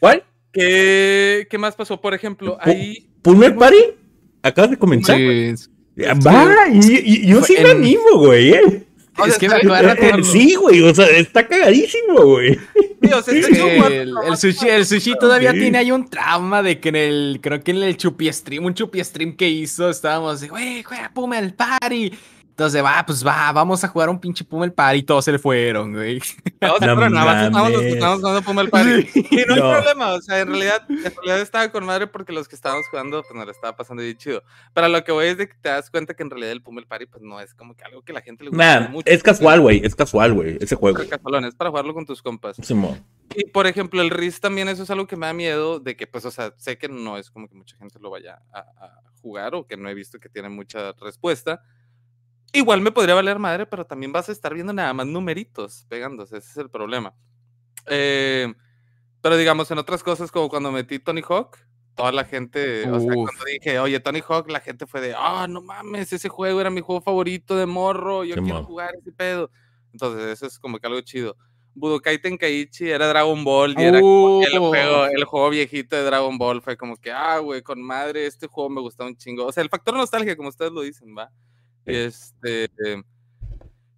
¿Cuál? 0.00 0.24
¿qué, 0.52 1.46
¿Qué 1.48 1.58
más 1.58 1.74
pasó? 1.76 2.00
Por 2.00 2.14
ejemplo, 2.14 2.58
ahí. 2.60 3.08
¿Pulmer 3.22 3.56
Party? 3.56 3.84
¿Acabas 4.42 4.70
de 4.72 4.76
comenzar? 4.78 5.16
sí. 5.16 5.54
Va, 6.26 6.68
y, 6.72 6.78
y- 7.04 7.26
yo 7.28 7.42
sí 7.42 7.54
me 7.62 7.70
animo, 7.70 8.16
güey. 8.16 8.54
¿eh? 8.54 8.86
O 9.18 9.26
Es 9.26 9.36
que 9.38 9.48
me 9.48 9.56
acuerdo 9.56 9.94
cuando- 9.96 10.24
Sí, 10.26 10.54
güey, 10.54 10.82
o 10.82 10.94
sea, 10.94 11.06
está 11.06 11.46
cagadísimo, 11.46 12.14
güey. 12.24 12.58
Es 13.02 13.24
que 13.48 13.76
el, 14.02 14.14
el 14.26 14.36
sushi, 14.36 14.68
el 14.68 14.86
sushi 14.86 15.14
todavía 15.18 15.52
Sí. 15.52 15.58
tiene 15.58 15.78
ahí 15.78 15.90
un 15.92 16.08
trauma 16.08 16.62
de 16.62 16.80
que 16.80 16.88
en 16.90 16.96
el, 16.96 17.38
creo 17.42 17.62
que 17.62 17.72
en 17.72 17.82
el 17.82 17.96
chupi 17.96 18.32
stream, 18.32 18.64
un 18.64 18.74
chupi 18.74 19.02
stream 19.04 19.34
que 19.36 19.48
hizo, 19.48 19.90
estábamos 19.90 20.40
de, 20.40 20.48
güey, 20.48 20.82
juega 20.82 21.10
Pumel 21.12 21.52
Party. 21.52 22.12
Entonces, 22.52 22.84
va, 22.84 23.02
pues 23.06 23.26
va, 23.26 23.50
vamos 23.50 23.82
a 23.82 23.88
jugar 23.88 24.10
un 24.10 24.20
pinche 24.20 24.44
Pumel 24.44 24.74
Party 24.74 24.98
y 24.98 25.02
todos 25.04 25.24
se 25.24 25.32
le 25.32 25.38
fueron, 25.38 25.94
güey. 25.94 26.20
Pero 26.60 27.08
nada 27.08 27.24
más 27.24 27.46
estamos 27.86 28.20
jugando 28.20 28.42
Puma 28.42 28.60
el 28.60 28.68
Party. 28.68 29.08
Y 29.14 29.36
no, 29.48 29.56
No. 29.56 29.72
hay 29.72 29.80
problema, 29.82 30.12
o 30.12 30.20
sea, 30.20 30.40
en 30.40 30.48
realidad, 30.48 30.82
en 30.90 30.98
realidad 31.02 31.40
estaba 31.40 31.72
con 31.72 31.86
madre 31.86 32.06
porque 32.06 32.30
los 32.30 32.48
que 32.48 32.54
estábamos 32.54 32.86
jugando, 32.90 33.22
pues 33.22 33.34
nos 33.34 33.46
lo 33.46 33.52
estaba 33.52 33.74
pasando 33.74 34.02
bien 34.02 34.18
chido. 34.18 34.42
Pero 34.74 34.88
lo 34.88 35.02
que 35.02 35.12
voy 35.12 35.26
es 35.28 35.38
de 35.38 35.48
que 35.48 35.54
te 35.62 35.70
das 35.70 35.90
cuenta 35.90 36.12
que 36.14 36.22
en 36.22 36.28
realidad 36.30 36.52
el 36.52 36.62
Puma 36.62 36.80
el 36.80 36.86
Party, 36.86 37.06
pues 37.06 37.22
no 37.22 37.40
es 37.40 37.54
como 37.54 37.74
que 37.74 37.84
algo 37.84 38.02
que 38.02 38.12
la 38.12 38.20
gente 38.20 38.44
le 38.44 38.50
gusta 38.50 38.80
Nah, 38.80 38.88
mucho. 38.90 39.10
es 39.10 39.22
casual, 39.22 39.60
güey. 39.62 39.80
Es 39.82 39.96
casual, 39.96 40.34
güey. 40.34 40.58
Ese 40.60 40.76
juego. 40.76 41.00
Es 41.00 41.08
casualón, 41.08 41.46
es 41.46 41.54
para 41.54 41.70
jugarlo 41.70 41.94
con 41.94 42.04
tus 42.04 42.20
compas. 42.22 42.56
Simón. 42.62 43.02
Y 43.34 43.46
por 43.50 43.66
ejemplo, 43.66 44.02
el 44.02 44.10
RIS 44.10 44.40
también, 44.40 44.68
eso 44.68 44.82
es 44.82 44.90
algo 44.90 45.06
que 45.06 45.16
me 45.16 45.24
da 45.26 45.32
miedo 45.32 45.80
de 45.80 45.96
que, 45.96 46.06
pues, 46.06 46.26
o 46.26 46.30
sea, 46.30 46.52
sé 46.58 46.76
que 46.76 46.88
no 46.90 47.16
es 47.16 47.30
como 47.30 47.48
que 47.48 47.54
mucha 47.54 47.78
gente 47.78 47.98
lo 47.98 48.10
vaya 48.10 48.42
a, 48.52 48.58
a 48.58 49.00
jugar 49.22 49.54
o 49.54 49.66
que 49.66 49.78
no 49.78 49.88
he 49.88 49.94
visto 49.94 50.20
que 50.20 50.28
tiene 50.28 50.50
mucha 50.50 50.92
respuesta. 51.00 51.62
Igual 52.52 52.80
me 52.82 52.92
podría 52.92 53.14
valer 53.14 53.38
madre, 53.38 53.66
pero 53.66 53.86
también 53.86 54.12
vas 54.12 54.28
a 54.28 54.32
estar 54.32 54.52
viendo 54.54 54.72
nada 54.72 54.92
más 54.92 55.06
numeritos 55.06 55.86
pegándose, 55.88 56.36
ese 56.36 56.50
es 56.50 56.56
el 56.58 56.70
problema. 56.70 57.14
Eh, 57.86 58.52
pero 59.22 59.36
digamos, 59.36 59.70
en 59.70 59.78
otras 59.78 60.02
cosas, 60.02 60.30
como 60.30 60.48
cuando 60.48 60.70
metí 60.70 60.98
Tony 60.98 61.22
Hawk, 61.26 61.56
toda 61.94 62.12
la 62.12 62.24
gente, 62.24 62.88
o 62.90 63.00
sea, 63.00 63.14
cuando 63.14 63.44
dije, 63.46 63.78
oye, 63.78 64.00
Tony 64.00 64.22
Hawk, 64.26 64.50
la 64.50 64.60
gente 64.60 64.86
fue 64.86 65.00
de, 65.00 65.14
ah, 65.16 65.46
no 65.48 65.62
mames, 65.62 66.12
ese 66.12 66.28
juego 66.28 66.60
era 66.60 66.70
mi 66.70 66.80
juego 66.80 67.00
favorito 67.00 67.56
de 67.56 67.66
morro, 67.66 68.24
yo 68.24 68.34
quiero 68.42 68.64
jugar 68.64 68.94
ese 69.00 69.12
pedo. 69.12 69.50
Entonces, 69.92 70.24
eso 70.32 70.46
es 70.46 70.58
como 70.58 70.78
que 70.78 70.86
algo 70.86 71.00
chido. 71.02 71.36
Budokai 71.74 72.20
Tenkaichi 72.20 72.90
era 72.90 73.08
Dragon 73.08 73.44
Ball 73.44 73.74
y 73.78 73.82
era 73.82 73.98
el 73.98 74.04
Uh. 74.04 74.42
juego, 74.58 75.06
el 75.06 75.24
juego 75.24 75.50
viejito 75.50 75.96
de 75.96 76.02
Dragon 76.02 76.36
Ball 76.36 76.60
fue 76.60 76.76
como 76.76 76.96
que, 76.96 77.10
ah, 77.12 77.38
güey, 77.38 77.62
con 77.62 77.80
madre, 77.82 78.26
este 78.26 78.46
juego 78.46 78.68
me 78.68 78.80
gustaba 78.82 79.08
un 79.08 79.16
chingo. 79.16 79.46
O 79.46 79.52
sea, 79.52 79.62
el 79.62 79.70
factor 79.70 79.94
nostalgia, 79.94 80.36
como 80.36 80.50
ustedes 80.50 80.72
lo 80.72 80.82
dicen, 80.82 81.14
¿va? 81.16 81.30
Y 81.86 81.94
este. 81.94 82.70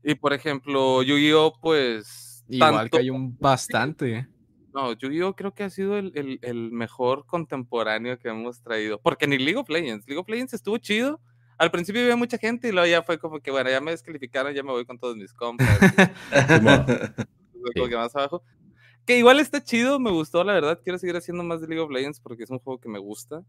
Y 0.02 0.14
por 0.16 0.32
ejemplo, 0.32 1.02
Yu-Gi-Oh, 1.02 1.58
pues. 1.60 2.44
Igual 2.48 2.74
tanto- 2.74 2.90
que 2.98 3.02
hay 3.02 3.10
un 3.10 3.36
bastante. 3.38 4.28
No, 4.74 4.92
Yu-Gi-Oh 4.92 5.34
creo 5.34 5.54
que 5.54 5.62
ha 5.64 5.70
sido 5.70 5.96
el, 5.98 6.12
el- 6.14 6.38
el 6.42 6.72
mejor 6.72 7.24
contemporáneo 7.26 8.18
que 8.18 8.28
hemos 8.28 8.60
traído. 8.62 9.00
Porque 9.00 9.26
ni 9.26 9.38
League 9.38 9.56
of 9.56 9.68
Legends. 9.68 10.06
League 10.06 10.20
of 10.20 10.28
Legends 10.28 10.52
estuvo 10.54 10.76
chido. 10.78 11.20
Al 11.56 11.70
principio 11.70 12.02
había 12.02 12.16
mucha 12.16 12.36
gente 12.36 12.68
y 12.68 12.72
luego 12.72 12.86
ya 12.88 13.02
fue 13.02 13.18
como 13.18 13.38
que, 13.40 13.50
bueno, 13.52 13.70
ya 13.70 13.80
me 13.80 13.92
descalificaron, 13.92 14.52
ya 14.52 14.62
me 14.64 14.72
voy 14.72 14.84
con 14.84 14.98
todos 14.98 15.16
mis. 15.16 15.30
Simón. 15.30 15.56
como 17.74 17.84
Sí. 17.86 17.88
que 17.90 17.96
más 17.96 18.14
abajo. 18.16 18.42
Que 19.06 19.18
igual 19.18 19.38
está 19.38 19.62
chido, 19.62 20.00
me 20.00 20.10
gustó, 20.10 20.42
la 20.44 20.54
verdad. 20.54 20.80
Quiero 20.82 20.98
seguir 20.98 21.16
haciendo 21.16 21.44
más 21.44 21.60
de 21.60 21.68
League 21.68 21.80
of 21.82 21.90
Legends 21.90 22.20
porque 22.20 22.42
es 22.44 22.50
un 22.50 22.58
juego 22.58 22.80
que 22.80 22.88
me 22.88 22.98
gusta. 22.98 23.42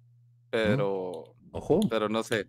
Pero 0.52 1.36
Ojo. 1.52 1.80
pero 1.90 2.08
no 2.10 2.24
sé. 2.24 2.46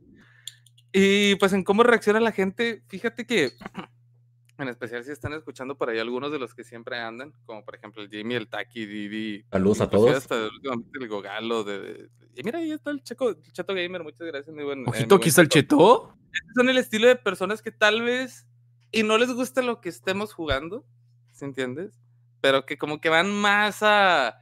Y 0.99 1.35
pues 1.35 1.53
en 1.53 1.63
cómo 1.63 1.83
reacciona 1.83 2.21
la 2.21 2.33
gente, 2.33 2.83
fíjate 2.89 3.27
que, 3.27 3.53
en 4.59 4.69
especial 4.69 5.05
si 5.05 5.11
están 5.11 5.35
escuchando 5.35 5.77
por 5.77 5.91
ahí 5.91 5.99
algunos 5.99 6.33
de 6.33 6.39
los 6.39 6.55
que 6.55 6.65
siempre 6.65 6.99
andan, 6.99 7.35
como 7.45 7.67
por 7.67 7.75
ejemplo 7.75 8.03
el 8.03 8.09
Jimmy, 8.09 8.35
el 8.35 8.49
Taki, 8.49 8.87
Didi. 8.87 9.45
Saludos 9.51 9.83
a 9.83 9.85
inclusive 9.85 10.13
todos. 10.13 10.23
Hasta 10.23 10.99
el 10.99 11.09
Gogalo. 11.09 11.65
De, 11.65 11.79
de- 11.81 12.11
y 12.35 12.43
mira, 12.43 12.61
ahí 12.61 12.73
está 12.73 12.93
el, 12.93 13.03
Checo, 13.03 13.29
el 13.29 13.53
Chato 13.53 13.75
Gamer, 13.75 14.03
muchas 14.03 14.27
gracias. 14.27 14.55
Muy 14.55 14.65
buen, 14.65 14.79
eh, 14.79 14.83
muy 14.85 14.89
Ojito, 14.89 15.09
buen 15.17 15.21
aquí 15.21 15.29
está 15.29 15.43
el 15.43 15.51
cheto. 15.51 16.17
Son 16.55 16.71
el 16.71 16.79
estilo 16.79 17.09
de 17.09 17.17
personas 17.17 17.61
que 17.61 17.73
tal 17.73 18.01
vez 18.01 18.47
y 18.91 19.03
no 19.03 19.19
les 19.19 19.31
gusta 19.31 19.61
lo 19.61 19.83
que 19.83 19.91
estemos 19.91 20.33
jugando, 20.33 20.87
¿sí 21.31 21.45
entiendes? 21.45 22.01
Pero 22.41 22.65
que 22.65 22.79
como 22.79 23.03
que 23.03 23.11
van 23.11 23.31
más 23.31 23.83
a, 23.83 24.41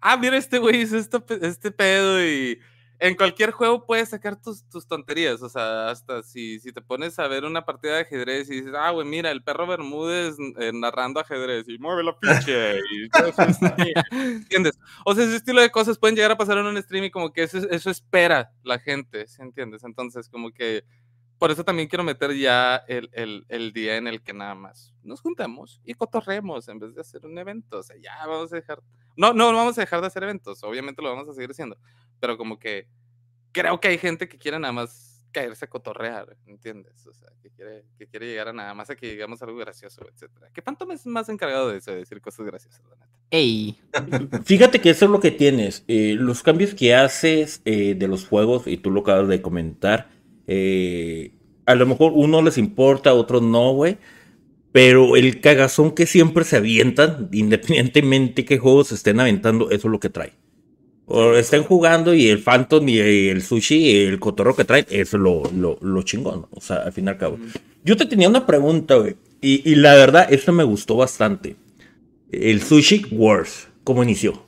ah, 0.00 0.16
mira, 0.18 0.36
este 0.36 0.58
güey 0.58 0.82
hizo 0.82 0.96
este 0.96 1.72
pedo 1.72 2.24
y 2.24 2.60
en 2.98 3.14
cualquier 3.14 3.50
juego 3.50 3.84
puedes 3.84 4.08
sacar 4.08 4.40
tus, 4.40 4.68
tus 4.68 4.86
tonterías, 4.86 5.42
o 5.42 5.48
sea, 5.48 5.90
hasta 5.90 6.22
si, 6.22 6.58
si 6.60 6.72
te 6.72 6.80
pones 6.80 7.18
a 7.18 7.28
ver 7.28 7.44
una 7.44 7.64
partida 7.64 7.94
de 7.94 8.00
ajedrez 8.02 8.50
y 8.50 8.56
dices, 8.56 8.72
ah, 8.76 8.90
güey, 8.90 9.06
mira, 9.06 9.30
el 9.30 9.42
perro 9.42 9.66
Bermúdez 9.66 10.36
eh, 10.58 10.72
narrando 10.72 11.20
ajedrez 11.20 11.68
y 11.68 11.78
mueve 11.78 12.02
la 12.04 12.18
pinche 12.18 12.78
y 12.78 13.08
todo 13.10 13.26
eso 13.26 13.42
así", 13.42 13.92
¿entiendes? 14.12 14.78
O 15.04 15.14
sea, 15.14 15.24
ese 15.24 15.36
estilo 15.36 15.60
de 15.60 15.70
cosas 15.70 15.98
pueden 15.98 16.16
llegar 16.16 16.32
a 16.32 16.38
pasar 16.38 16.58
en 16.58 16.66
un 16.66 16.82
stream 16.82 17.04
y 17.04 17.10
como 17.10 17.32
que 17.32 17.42
eso, 17.42 17.58
eso 17.70 17.90
espera 17.90 18.52
la 18.62 18.78
gente, 18.78 19.26
¿sí 19.26 19.42
entiendes? 19.42 19.84
Entonces, 19.84 20.28
como 20.28 20.50
que 20.52 20.84
por 21.38 21.50
eso 21.50 21.64
también 21.64 21.88
quiero 21.88 22.02
meter 22.02 22.34
ya 22.34 22.76
el, 22.88 23.10
el, 23.12 23.44
el 23.48 23.72
día 23.72 23.96
en 23.96 24.06
el 24.06 24.22
que 24.22 24.32
nada 24.32 24.54
más 24.54 24.94
nos 25.02 25.20
juntamos 25.20 25.80
y 25.84 25.94
cotorremos 25.94 26.68
en 26.68 26.78
vez 26.78 26.94
de 26.94 27.02
hacer 27.02 27.26
un 27.26 27.36
evento. 27.38 27.78
O 27.78 27.82
sea, 27.82 27.96
ya 28.02 28.26
vamos 28.26 28.52
a 28.52 28.56
dejar. 28.56 28.82
No, 29.16 29.32
no 29.32 29.52
vamos 29.52 29.76
a 29.78 29.82
dejar 29.82 30.00
de 30.00 30.06
hacer 30.06 30.22
eventos, 30.22 30.62
obviamente 30.62 31.02
lo 31.02 31.10
vamos 31.10 31.28
a 31.28 31.32
seguir 31.34 31.50
haciendo, 31.50 31.78
pero 32.20 32.36
como 32.36 32.58
que 32.58 32.88
creo 33.52 33.80
que 33.80 33.88
hay 33.88 33.98
gente 33.98 34.28
que 34.28 34.38
quiere 34.38 34.58
nada 34.58 34.72
más 34.72 35.16
caerse 35.32 35.66
a 35.66 35.68
cotorrear, 35.68 36.34
¿entiendes? 36.46 37.06
O 37.06 37.12
sea, 37.12 37.28
que 37.42 37.50
quiere, 37.50 37.84
que 37.98 38.06
quiere 38.06 38.26
llegar 38.26 38.48
a 38.48 38.52
nada 38.54 38.72
más 38.72 38.88
a 38.88 38.96
que 38.96 39.10
digamos 39.10 39.42
algo 39.42 39.58
gracioso, 39.58 40.02
etcétera. 40.10 40.48
Que 40.52 40.62
Phantom 40.62 40.92
es 40.92 41.04
más 41.04 41.28
encargado 41.28 41.70
de 41.70 41.78
eso, 41.78 41.90
de 41.90 41.98
decir 41.98 42.22
cosas 42.22 42.46
graciosas, 42.46 42.82
la 42.88 42.96
neta. 42.96 43.18
Ey. 43.30 43.78
Fíjate 44.44 44.80
que 44.80 44.90
eso 44.90 45.04
es 45.04 45.10
lo 45.10 45.20
que 45.20 45.30
tienes. 45.30 45.84
eh, 45.88 46.14
los 46.18 46.42
cambios 46.42 46.74
que 46.74 46.94
haces 46.94 47.60
eh, 47.66 47.94
de 47.94 48.08
los 48.08 48.26
juegos, 48.26 48.66
y 48.66 48.78
tú 48.78 48.90
lo 48.90 49.00
acabas 49.00 49.28
de 49.28 49.42
comentar, 49.42 50.08
eh, 50.46 51.32
a 51.66 51.74
lo 51.74 51.84
mejor 51.84 52.12
uno 52.14 52.40
les 52.40 52.56
importa, 52.56 53.10
a 53.10 53.14
otros 53.14 53.42
no, 53.42 53.72
güey. 53.72 53.98
Pero 54.72 55.16
el 55.16 55.40
cagazón 55.42 55.92
que 55.92 56.06
siempre 56.06 56.44
se 56.44 56.56
avientan, 56.56 57.28
independientemente 57.32 58.44
qué 58.46 58.58
juegos 58.58 58.92
estén 58.92 59.20
aventando, 59.20 59.70
eso 59.70 59.88
es 59.88 59.92
lo 59.92 60.00
que 60.00 60.10
trae. 60.10 60.32
O 61.06 61.34
estén 61.34 61.62
jugando 61.62 62.12
y 62.14 62.28
el 62.28 62.42
Phantom 62.42 62.88
y 62.88 62.98
el 62.98 63.40
sushi 63.42 63.76
y 63.76 63.96
el 64.06 64.18
cotorro 64.18 64.56
que 64.56 64.64
traen, 64.64 64.86
eso 64.90 65.16
es 65.16 65.22
lo, 65.22 65.42
lo, 65.54 65.78
lo 65.80 66.02
chingón. 66.02 66.46
O 66.50 66.60
sea, 66.60 66.78
al 66.78 66.92
fin 66.92 67.06
y 67.06 67.08
al 67.08 67.16
cabo. 67.18 67.38
Yo 67.84 67.96
te 67.96 68.06
tenía 68.06 68.28
una 68.28 68.44
pregunta, 68.44 68.96
güey. 68.96 69.16
Y, 69.40 69.70
y 69.70 69.76
la 69.76 69.94
verdad, 69.94 70.26
esto 70.32 70.52
me 70.52 70.64
gustó 70.64 70.96
bastante. 70.96 71.54
El 72.32 72.60
Sushi 72.60 73.06
Wars, 73.12 73.68
¿cómo 73.84 74.02
inició? 74.02 74.44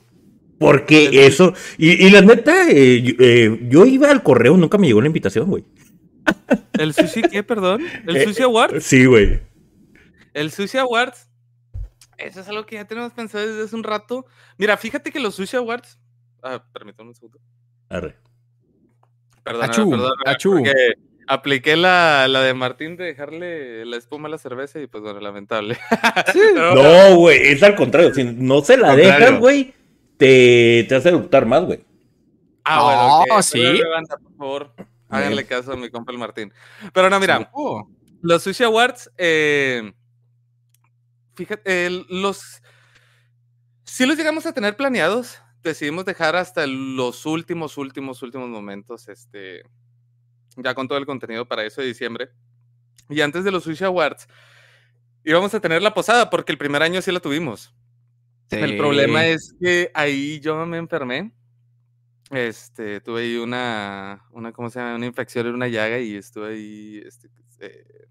Porque 0.58 1.26
eso, 1.26 1.54
y, 1.76 2.04
y 2.04 2.10
la 2.10 2.20
neta, 2.22 2.68
eh, 2.68 3.00
yo, 3.02 3.14
eh, 3.20 3.60
yo 3.70 3.86
iba 3.86 4.10
al 4.10 4.24
correo, 4.24 4.56
nunca 4.56 4.76
me 4.78 4.88
llegó 4.88 5.00
la 5.00 5.06
invitación, 5.06 5.48
güey. 5.48 5.62
¿El 6.72 6.92
sushi 6.92 7.22
qué, 7.22 7.44
perdón? 7.44 7.82
¿El 8.06 8.16
Eh, 8.16 8.24
sushi 8.24 8.42
award? 8.42 8.80
Sí, 8.80 9.04
güey. 9.04 9.40
El 10.34 10.50
Sushi 10.52 10.78
Awards, 10.78 11.28
eso 12.16 12.40
es 12.40 12.48
algo 12.48 12.64
que 12.66 12.76
ya 12.76 12.84
tenemos 12.86 13.12
pensado 13.12 13.46
desde 13.46 13.64
hace 13.64 13.74
un 13.74 13.82
rato. 13.82 14.26
Mira, 14.56 14.76
fíjate 14.76 15.10
que 15.10 15.18
los 15.20 15.34
Sushi 15.34 15.56
Awards. 15.56 15.98
Ah, 16.42 16.62
permítame 16.72 17.10
un 17.10 17.14
segundo. 17.14 17.38
Arre. 17.88 18.16
Perdón, 19.42 19.64
Achú, 19.64 19.90
perdón. 19.90 20.12
achú. 20.26 20.50
Porque 20.52 20.72
apliqué 21.26 21.76
la, 21.76 22.26
la 22.28 22.40
de 22.42 22.54
Martín 22.54 22.96
de 22.96 23.04
dejarle 23.04 23.84
la 23.86 23.96
espuma 23.96 24.28
a 24.28 24.30
la 24.30 24.38
cerveza 24.38 24.78
y 24.80 24.86
pues 24.86 25.02
bueno, 25.02 25.20
lamentable. 25.20 25.78
Bueno, 26.34 26.74
No, 26.74 27.16
güey, 27.16 27.38
es 27.48 27.62
al 27.62 27.74
contrario. 27.74 28.12
Si 28.14 28.24
no 28.24 28.60
se 28.62 28.76
la 28.76 28.88
Contrario. 28.88 29.14
dejas, 29.26 29.38
güey, 29.40 29.74
te, 30.16 30.84
te 30.88 30.94
hace 30.94 31.08
eruptar 31.10 31.46
más, 31.46 31.64
güey. 31.64 31.84
Ah, 32.64 32.82
bueno, 32.82 33.02
No, 33.28 33.36
ok, 33.36 33.42
¿sí? 33.42 33.58
pero 33.62 33.72
levanta, 33.72 34.16
por 34.18 34.36
favor. 34.36 34.74
Háganle 35.08 35.46
caso 35.46 35.72
a 35.72 35.76
mi 35.76 35.88
compa 35.90 36.12
el 36.12 36.18
Martín. 36.18 36.52
Pero 36.92 37.08
no, 37.08 37.18
mira, 37.18 37.48
Oh. 37.54 37.88
los 38.20 38.42
Sushi 38.42 38.64
Awards, 38.64 39.10
eh, 39.16 39.90
fíjate, 41.34 41.88
los. 42.10 42.60
Sí 43.84 44.04
los 44.04 44.18
llegamos 44.18 44.44
a 44.44 44.52
tener 44.52 44.76
planeados. 44.76 45.38
Decidimos 45.68 46.04
dejar 46.04 46.34
hasta 46.36 46.66
los 46.66 47.26
últimos, 47.26 47.76
últimos, 47.76 48.22
últimos 48.22 48.48
momentos, 48.48 49.08
este, 49.08 49.62
ya 50.56 50.74
con 50.74 50.88
todo 50.88 50.98
el 50.98 51.06
contenido 51.06 51.46
para 51.46 51.64
eso 51.64 51.80
de 51.80 51.88
diciembre. 51.88 52.30
Y 53.10 53.20
antes 53.20 53.44
de 53.44 53.50
los 53.50 53.64
Sushi 53.64 53.84
Awards, 53.84 54.26
íbamos 55.24 55.54
a 55.54 55.60
tener 55.60 55.82
la 55.82 55.94
posada, 55.94 56.30
porque 56.30 56.52
el 56.52 56.58
primer 56.58 56.82
año 56.82 57.00
sí 57.02 57.12
la 57.12 57.20
tuvimos. 57.20 57.74
El 58.50 58.76
problema 58.78 59.22
Sí. 59.22 59.28
es 59.28 59.54
que 59.60 59.90
ahí 59.94 60.40
yo 60.40 60.64
me 60.66 60.78
enfermé. 60.78 61.32
Este, 62.30 63.00
tuve 63.00 63.22
ahí 63.22 63.36
una, 63.36 64.24
una, 64.32 64.52
¿cómo 64.52 64.68
se 64.70 64.78
llama? 64.80 64.96
Una 64.96 65.06
infección 65.06 65.46
en 65.46 65.54
una 65.54 65.68
llaga 65.68 65.98
y 65.98 66.16
estuve 66.16 66.54
ahí, 66.54 67.02
este, 67.06 67.28
eh, 67.60 68.06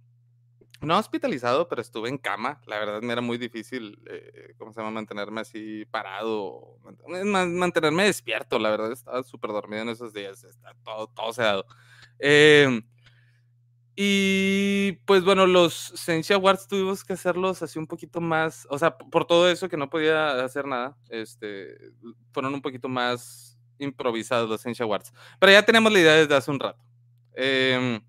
no 0.81 0.97
hospitalizado, 0.97 1.67
pero 1.67 1.81
estuve 1.81 2.09
en 2.09 2.17
cama. 2.17 2.61
La 2.65 2.79
verdad 2.79 3.01
me 3.01 3.13
era 3.13 3.21
muy 3.21 3.37
difícil, 3.37 3.99
eh, 4.09 4.53
¿cómo 4.57 4.73
se 4.73 4.79
llama? 4.79 4.91
Mantenerme 4.91 5.41
así 5.41 5.85
parado, 5.85 6.77
man- 6.83 7.29
man- 7.31 7.55
mantenerme 7.57 8.03
despierto. 8.05 8.59
La 8.59 8.69
verdad 8.71 8.91
estaba 8.91 9.23
súper 9.23 9.51
dormido 9.51 9.81
en 9.83 9.89
esos 9.89 10.13
días, 10.13 10.43
está 10.43 10.73
todo, 10.83 11.07
todo 11.07 11.33
sedado. 11.33 11.65
Em, 12.19 12.81
y 13.95 14.91
pues 15.05 15.23
bueno, 15.23 15.47
los 15.47 15.73
Senshi 15.73 16.33
Awards 16.33 16.67
tuvimos 16.67 17.03
que 17.03 17.13
hacerlos 17.13 17.63
así 17.63 17.79
un 17.79 17.87
poquito 17.87 18.21
más, 18.21 18.67
o 18.69 18.77
sea, 18.77 18.95
por 18.95 19.25
todo 19.25 19.49
eso 19.49 19.67
que 19.69 19.77
no 19.77 19.89
podía 19.89 20.43
hacer 20.43 20.65
nada, 20.67 20.95
este, 21.09 21.75
fueron 22.31 22.53
un 22.53 22.61
poquito 22.61 22.87
más 22.89 23.57
improvisados 23.79 24.47
los 24.49 24.61
Senshi 24.61 24.83
Awards. 24.83 25.11
Pero 25.39 25.51
ya 25.51 25.63
tenemos 25.63 25.91
la 25.91 25.99
idea 25.99 26.13
desde 26.13 26.35
hace 26.35 26.51
un 26.51 26.59
rato. 26.59 26.79
Em, 27.33 27.99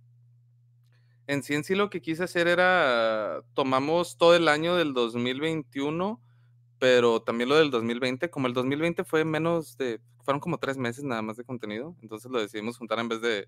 en 1.29 1.43
sí, 1.43 1.55
en 1.55 1.63
sí 1.63 1.75
lo 1.77 1.91
que 1.91 2.01
quise 2.01 2.25
hacer 2.25 2.49
era, 2.49 3.43
tomamos 3.55 4.17
todo 4.17 4.35
el 4.35 4.49
año 4.49 4.75
del 4.77 4.95
2021, 4.95 6.21
pero 6.79 7.23
también 7.23 7.51
lo 7.51 7.57
del 7.57 7.71
2020, 7.71 8.31
como 8.31 8.49
el 8.49 8.55
2020 8.55 9.05
fue 9.05 9.25
menos 9.25 9.77
de, 9.77 10.01
fueron 10.25 10.41
como 10.41 10.59
tres 10.59 10.79
meses 10.79 11.05
nada 11.05 11.23
más 11.23 11.37
de 11.37 11.45
contenido, 11.45 11.95
entonces 12.03 12.31
lo 12.31 12.41
decidimos 12.41 12.79
juntar 12.79 12.99
en 12.99 13.09
vez 13.09 13.21
de 13.21 13.47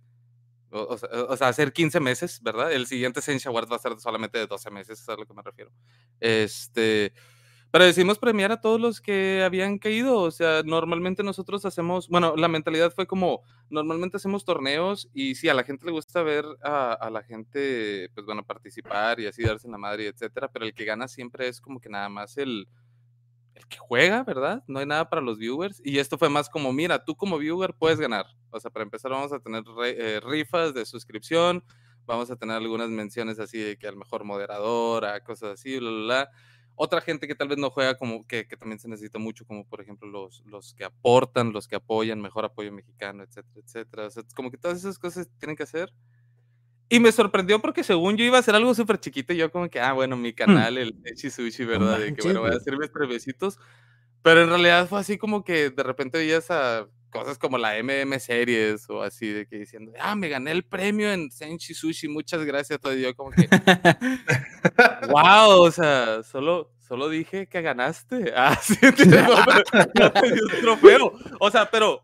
o, 0.72 0.82
o 0.94 0.98
sea, 0.98 1.08
o 1.28 1.36
sea, 1.36 1.48
hacer 1.48 1.72
15 1.72 1.98
meses, 2.00 2.40
¿verdad? 2.42 2.72
El 2.72 2.86
siguiente 2.86 3.20
Senshi 3.22 3.48
Award 3.48 3.72
va 3.72 3.76
a 3.76 3.80
ser 3.80 3.98
solamente 3.98 4.38
de 4.38 4.46
12 4.46 4.70
meses, 4.70 5.00
es 5.00 5.08
a 5.08 5.16
lo 5.16 5.26
que 5.26 5.34
me 5.34 5.42
refiero. 5.42 5.72
Este, 6.20 7.12
pero 7.70 7.84
decidimos 7.84 8.18
premiar 8.18 8.50
a 8.52 8.60
todos 8.60 8.80
los 8.80 9.00
que 9.00 9.42
habían 9.44 9.78
caído, 9.78 10.18
o 10.18 10.30
sea, 10.30 10.62
normalmente 10.64 11.22
nosotros 11.22 11.64
hacemos, 11.64 12.08
bueno, 12.08 12.34
la 12.36 12.48
mentalidad 12.48 12.92
fue 12.92 13.06
como, 13.06 13.42
normalmente 13.68 14.16
hacemos 14.16 14.44
torneos 14.44 15.08
y 15.14 15.36
sí, 15.36 15.48
a 15.48 15.54
la 15.54 15.62
gente 15.62 15.86
le 15.86 15.92
gusta 15.92 16.22
ver 16.22 16.44
a, 16.62 17.08
la 17.12 17.22
gente, 17.22 18.10
pues 18.14 18.26
bueno, 18.26 18.44
participar 18.44 19.20
y 19.20 19.26
así 19.26 19.42
darse 19.42 19.68
en 19.68 19.72
la 19.72 19.78
madre, 19.78 20.08
etcétera, 20.08 20.48
pero 20.48 20.64
el 20.64 20.74
que 20.74 20.84
gana 20.84 21.06
siempre 21.06 21.48
es 21.48 21.60
como 21.60 21.80
que 21.80 21.88
nada 21.88 22.08
más 22.08 22.36
el, 22.38 22.66
el 23.54 23.66
que 23.66 23.78
juega, 23.78 24.24
¿verdad? 24.24 24.64
No 24.66 24.80
hay 24.80 24.86
nada 24.86 25.08
para 25.08 25.22
los 25.22 25.38
viewers. 25.38 25.80
Y 25.84 25.98
esto 25.98 26.18
fue 26.18 26.28
más 26.28 26.48
como, 26.48 26.72
mira, 26.72 27.04
tú 27.04 27.16
como 27.16 27.38
viewer 27.38 27.74
puedes 27.74 28.00
ganar. 28.00 28.26
O 28.50 28.58
sea, 28.58 28.70
para 28.70 28.82
empezar 28.82 29.10
vamos 29.10 29.32
a 29.32 29.40
tener 29.40 29.62
eh, 29.84 30.20
rifas 30.20 30.74
de 30.74 30.84
suscripción, 30.86 31.62
vamos 32.06 32.30
a 32.30 32.36
tener 32.36 32.56
algunas 32.56 32.88
menciones 32.88 33.38
así 33.38 33.58
de 33.58 33.76
que 33.76 33.86
al 33.86 33.96
mejor 33.96 34.24
moderador, 34.24 35.04
a 35.04 35.22
cosas 35.22 35.52
así, 35.52 35.78
bla, 35.78 35.90
bla, 35.90 36.00
bla. 36.00 36.30
Otra 36.82 37.02
gente 37.02 37.28
que 37.28 37.34
tal 37.34 37.48
vez 37.48 37.58
no 37.58 37.68
juega 37.68 37.98
como 37.98 38.26
que, 38.26 38.48
que 38.48 38.56
también 38.56 38.78
se 38.78 38.88
necesita 38.88 39.18
mucho, 39.18 39.44
como 39.44 39.66
por 39.66 39.82
ejemplo 39.82 40.08
los, 40.08 40.42
los 40.46 40.72
que 40.72 40.84
aportan, 40.84 41.52
los 41.52 41.68
que 41.68 41.76
apoyan, 41.76 42.22
mejor 42.22 42.46
apoyo 42.46 42.72
mexicano, 42.72 43.22
etcétera, 43.22 43.60
etcétera. 43.62 44.06
O 44.06 44.10
sea, 44.10 44.22
como 44.34 44.50
que 44.50 44.56
todas 44.56 44.78
esas 44.78 44.98
cosas 44.98 45.28
tienen 45.38 45.56
que 45.56 45.64
hacer. 45.64 45.92
Y 46.88 46.98
me 46.98 47.12
sorprendió 47.12 47.60
porque 47.60 47.84
según 47.84 48.16
yo 48.16 48.24
iba 48.24 48.38
a 48.38 48.40
hacer 48.40 48.54
algo 48.54 48.74
súper 48.74 48.98
chiquito, 48.98 49.34
y 49.34 49.36
yo 49.36 49.52
como 49.52 49.68
que, 49.68 49.78
ah, 49.78 49.92
bueno, 49.92 50.16
mi 50.16 50.32
canal, 50.32 50.78
el 50.78 50.98
Echi 51.04 51.28
Sushi, 51.28 51.66
¿verdad? 51.66 51.98
de 51.98 52.14
que, 52.14 52.22
bueno, 52.22 52.40
voy 52.40 52.52
a 52.52 52.56
hacer 52.56 52.78
mis 52.78 52.90
brevecitos. 52.90 53.58
Pero 54.22 54.42
en 54.42 54.48
realidad 54.48 54.88
fue 54.88 55.00
así 55.00 55.18
como 55.18 55.44
que 55.44 55.68
de 55.68 55.82
repente 55.82 56.16
veías 56.16 56.50
a 56.50 56.88
cosas 57.10 57.38
como 57.38 57.58
la 57.58 57.74
MM 57.82 58.18
Series 58.18 58.88
o 58.88 59.02
así, 59.02 59.28
de 59.28 59.46
que 59.46 59.58
diciendo, 59.58 59.92
ah, 60.00 60.14
me 60.14 60.28
gané 60.28 60.52
el 60.52 60.64
premio 60.64 61.12
en 61.12 61.30
Senshi 61.30 61.74
Sushi, 61.74 62.08
muchas 62.08 62.44
gracias. 62.44 62.80
Todo 62.80 62.94
yo 62.94 63.14
como 63.14 63.30
que, 63.30 63.48
wow, 65.08 65.62
o 65.62 65.70
sea, 65.70 66.22
solo, 66.22 66.72
solo 66.78 67.08
dije 67.08 67.46
que 67.46 67.62
ganaste. 67.62 68.32
Ah, 68.36 68.58
sí, 68.62 68.76
no, 68.82 68.90
te 70.12 70.32
dio 70.32 70.44
un 70.44 70.60
trofeo. 70.62 71.12
O 71.40 71.50
sea, 71.50 71.70
pero 71.70 72.02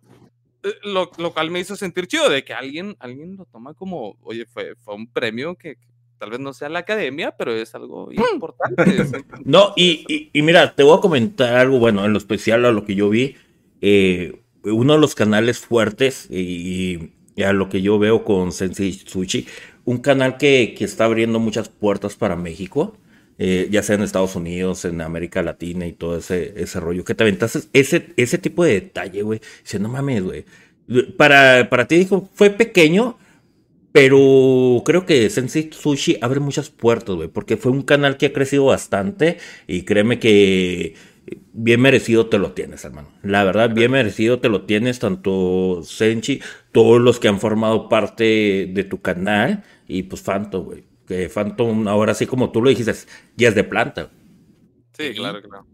eh, 0.62 0.74
lo, 0.82 1.10
lo, 1.18 1.32
cual 1.32 1.50
me 1.50 1.60
hizo 1.60 1.76
sentir 1.76 2.06
chido 2.06 2.28
de 2.28 2.44
que 2.44 2.52
alguien, 2.52 2.96
alguien 2.98 3.36
lo 3.36 3.46
toma 3.46 3.74
como, 3.74 4.18
oye, 4.22 4.44
fue, 4.44 4.74
fue 4.76 4.94
un 4.94 5.10
premio 5.10 5.56
que, 5.56 5.78
tal 6.18 6.30
vez 6.30 6.40
no 6.40 6.52
sea 6.52 6.68
la 6.68 6.80
academia, 6.80 7.36
pero 7.36 7.52
es 7.52 7.74
algo 7.74 8.08
hmm. 8.08 8.34
importante. 8.34 9.04
no, 9.44 9.72
y, 9.76 10.30
y, 10.32 10.42
mira, 10.42 10.74
te 10.74 10.82
voy 10.82 10.98
a 10.98 11.00
comentar 11.00 11.56
algo, 11.56 11.78
bueno, 11.78 12.04
en 12.04 12.12
lo 12.12 12.18
especial 12.18 12.64
a 12.64 12.72
lo 12.72 12.84
que 12.84 12.94
yo 12.94 13.08
vi, 13.08 13.36
eh, 13.80 14.42
uno 14.72 14.94
de 14.94 15.00
los 15.00 15.14
canales 15.14 15.58
fuertes 15.58 16.28
y, 16.30 17.10
a 17.44 17.52
lo 17.52 17.68
que 17.68 17.82
yo 17.82 17.98
veo 17.98 18.24
con 18.24 18.52
Sensei 18.52 18.92
Sushi, 18.92 19.46
un 19.84 19.98
canal 19.98 20.36
que, 20.38 20.74
que 20.76 20.84
está 20.84 21.04
abriendo 21.04 21.38
muchas 21.38 21.68
puertas 21.68 22.16
para 22.16 22.36
México. 22.36 22.96
Eh, 23.38 23.68
ya 23.70 23.82
sea 23.82 23.96
en 23.96 24.02
Estados 24.02 24.34
Unidos, 24.34 24.86
en 24.86 25.02
América 25.02 25.42
Latina 25.42 25.86
y 25.86 25.92
todo 25.92 26.16
ese, 26.16 26.54
ese 26.56 26.80
rollo, 26.80 27.04
que 27.04 27.14
te 27.14 27.22
aventases 27.22 27.68
ese, 27.74 28.14
ese 28.16 28.38
tipo 28.38 28.64
de 28.64 28.72
detalle, 28.72 29.22
güey. 29.22 29.40
Dice, 29.62 29.78
no 29.78 29.90
mames, 29.90 30.22
güey. 30.22 30.44
Para, 31.18 31.68
para 31.68 31.86
ti, 31.86 31.98
dijo, 31.98 32.30
fue 32.32 32.48
pequeño, 32.48 33.18
pero 33.92 34.82
creo 34.84 35.06
que 35.06 35.28
Sensei 35.30 35.70
Sushi 35.72 36.18
abre 36.20 36.40
muchas 36.40 36.70
puertas, 36.70 37.16
güey, 37.16 37.28
porque 37.28 37.56
fue 37.56 37.72
un 37.72 37.82
canal 37.82 38.16
que 38.16 38.26
ha 38.26 38.32
crecido 38.32 38.66
bastante 38.66 39.38
y 39.66 39.82
créeme 39.82 40.18
que 40.18 40.94
bien 41.52 41.80
merecido 41.80 42.28
te 42.28 42.38
lo 42.38 42.52
tienes, 42.52 42.84
hermano. 42.84 43.08
La 43.22 43.44
verdad, 43.44 43.74
bien 43.74 43.90
merecido 43.90 44.40
te 44.40 44.48
lo 44.48 44.64
tienes, 44.64 44.98
tanto 44.98 45.82
Senchi, 45.82 46.40
todos 46.72 47.00
los 47.00 47.18
que 47.18 47.28
han 47.28 47.40
formado 47.40 47.88
parte 47.88 48.70
de 48.72 48.84
tu 48.84 49.00
canal, 49.00 49.64
y 49.88 50.04
pues 50.04 50.22
Phantom, 50.22 50.64
güey. 50.64 50.84
Que 51.06 51.28
Phantom, 51.28 51.86
ahora 51.88 52.14
sí 52.14 52.26
como 52.26 52.50
tú 52.50 52.62
lo 52.62 52.70
dijiste, 52.70 52.92
ya 53.36 53.48
es 53.48 53.54
de 53.54 53.64
planta. 53.64 54.10
Sí, 54.92 55.12
claro, 55.14 55.40
claro. 55.42 55.66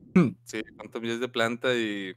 Sí, 0.45 0.61
Phantom 0.77 1.05
ya 1.05 1.13
es 1.13 1.21
de 1.21 1.29
planta 1.29 1.75
y... 1.75 2.15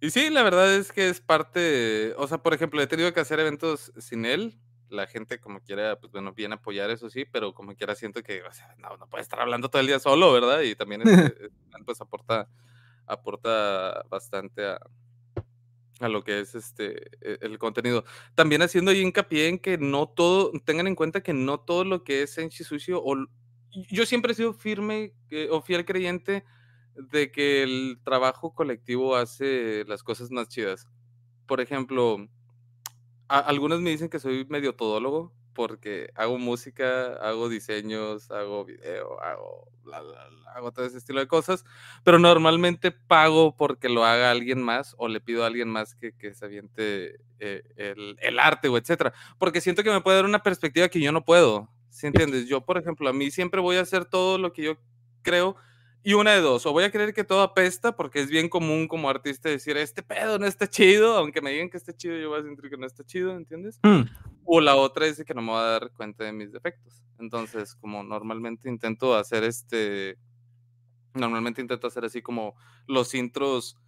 Y 0.00 0.10
sí, 0.10 0.30
la 0.30 0.42
verdad 0.42 0.74
es 0.74 0.90
que 0.90 1.08
es 1.08 1.20
parte, 1.20 2.12
o 2.16 2.26
sea, 2.26 2.38
por 2.38 2.54
ejemplo, 2.54 2.82
he 2.82 2.88
tenido 2.88 3.12
que 3.14 3.20
hacer 3.20 3.38
eventos 3.38 3.92
sin 3.98 4.24
él, 4.24 4.58
la 4.92 5.06
gente 5.06 5.40
como 5.40 5.60
quiera, 5.60 5.98
pues 5.98 6.12
bueno, 6.12 6.32
viene 6.32 6.54
a 6.54 6.58
apoyar 6.58 6.90
eso 6.90 7.08
sí, 7.10 7.24
pero 7.24 7.54
como 7.54 7.74
quiera 7.74 7.94
siento 7.94 8.22
que, 8.22 8.42
o 8.42 8.52
sea, 8.52 8.74
no, 8.78 8.96
no 8.96 9.08
puede 9.08 9.22
estar 9.22 9.40
hablando 9.40 9.68
todo 9.68 9.80
el 9.80 9.88
día 9.88 9.98
solo, 9.98 10.32
¿verdad? 10.32 10.60
Y 10.60 10.74
también 10.74 11.02
este, 11.02 11.50
pues 11.86 12.00
aporta, 12.00 12.48
aporta 13.06 14.04
bastante 14.08 14.66
a, 14.66 14.78
a 16.00 16.08
lo 16.08 16.22
que 16.22 16.40
es 16.40 16.54
este 16.54 17.10
e, 17.20 17.38
el 17.40 17.58
contenido. 17.58 18.04
También 18.34 18.62
haciendo 18.62 18.90
ahí 18.90 19.00
hincapié 19.00 19.48
en 19.48 19.58
que 19.58 19.78
no 19.78 20.08
todo, 20.08 20.52
tengan 20.64 20.86
en 20.86 20.94
cuenta 20.94 21.22
que 21.22 21.32
no 21.32 21.58
todo 21.60 21.84
lo 21.84 22.04
que 22.04 22.22
es 22.22 22.34
Senshi 22.34 22.62
Sushi, 22.62 22.92
o 22.94 23.26
yo 23.70 24.04
siempre 24.04 24.32
he 24.32 24.36
sido 24.36 24.52
firme 24.52 25.14
o 25.50 25.62
fiel 25.62 25.84
creyente 25.86 26.44
de 26.94 27.32
que 27.32 27.62
el 27.62 28.00
trabajo 28.04 28.54
colectivo 28.54 29.16
hace 29.16 29.84
las 29.86 30.02
cosas 30.02 30.30
más 30.30 30.48
chidas. 30.48 30.86
Por 31.46 31.62
ejemplo, 31.62 32.28
algunos 33.40 33.80
me 33.80 33.90
dicen 33.90 34.08
que 34.08 34.18
soy 34.18 34.44
medio 34.48 34.74
todólogo 34.74 35.32
porque 35.54 36.10
hago 36.14 36.38
música, 36.38 37.14
hago 37.14 37.48
diseños, 37.48 38.30
hago 38.30 38.64
video, 38.64 39.20
hago, 39.20 39.68
hago 40.54 40.72
todo 40.72 40.86
ese 40.86 40.98
estilo 40.98 41.20
de 41.20 41.26
cosas, 41.26 41.64
pero 42.04 42.18
normalmente 42.18 42.90
pago 42.90 43.56
porque 43.56 43.88
lo 43.88 44.04
haga 44.04 44.30
alguien 44.30 44.62
más 44.62 44.94
o 44.98 45.08
le 45.08 45.20
pido 45.20 45.44
a 45.44 45.46
alguien 45.46 45.68
más 45.68 45.94
que, 45.94 46.12
que 46.12 46.34
se 46.34 46.44
aviente 46.44 47.20
eh, 47.38 47.62
el, 47.76 48.16
el, 48.20 48.38
arte 48.38 48.68
o 48.68 48.78
etcétera, 48.78 49.12
porque 49.38 49.60
siento 49.60 49.82
que 49.82 49.90
me 49.90 50.00
puede 50.00 50.16
dar 50.16 50.24
una 50.24 50.42
perspectiva 50.42 50.88
que 50.88 51.00
yo 51.00 51.12
no 51.12 51.24
puedo, 51.24 51.68
¿sí 51.90 52.06
entiendes? 52.06 52.46
Yo, 52.48 52.64
por 52.64 52.78
ejemplo, 52.78 53.08
a 53.08 53.12
mí 53.12 53.30
siempre 53.30 53.60
voy 53.60 53.76
a 53.76 53.82
hacer 53.82 54.04
todo 54.04 54.38
lo 54.38 54.52
que 54.52 54.62
yo 54.62 54.76
creo 55.22 55.56
y 56.04 56.14
una 56.14 56.32
de 56.32 56.40
dos, 56.40 56.66
o 56.66 56.72
voy 56.72 56.82
a 56.82 56.90
creer 56.90 57.14
que 57.14 57.22
todo 57.22 57.42
apesta, 57.42 57.94
porque 57.94 58.20
es 58.20 58.28
bien 58.28 58.48
común 58.48 58.88
como 58.88 59.08
artista 59.08 59.48
decir, 59.48 59.76
este 59.76 60.02
pedo 60.02 60.38
no 60.38 60.46
está 60.46 60.68
chido, 60.68 61.16
aunque 61.16 61.40
me 61.40 61.52
digan 61.52 61.70
que 61.70 61.76
está 61.76 61.92
chido, 61.96 62.16
yo 62.18 62.30
voy 62.30 62.40
a 62.40 62.42
sentir 62.42 62.68
que 62.70 62.76
no 62.76 62.86
está 62.86 63.04
chido, 63.04 63.36
¿entiendes? 63.36 63.78
Mm. 63.84 64.02
O 64.44 64.60
la 64.60 64.74
otra 64.74 65.06
es 65.06 65.22
que 65.24 65.34
no 65.34 65.42
me 65.42 65.52
voy 65.52 65.60
a 65.60 65.78
dar 65.78 65.92
cuenta 65.92 66.24
de 66.24 66.32
mis 66.32 66.50
defectos. 66.50 67.02
Entonces, 67.20 67.76
como 67.76 68.02
normalmente 68.02 68.68
intento 68.68 69.14
hacer 69.14 69.44
este, 69.44 70.18
normalmente 71.14 71.60
intento 71.60 71.86
hacer 71.86 72.04
así 72.04 72.20
como 72.20 72.56
los 72.88 73.14
intros, 73.14 73.78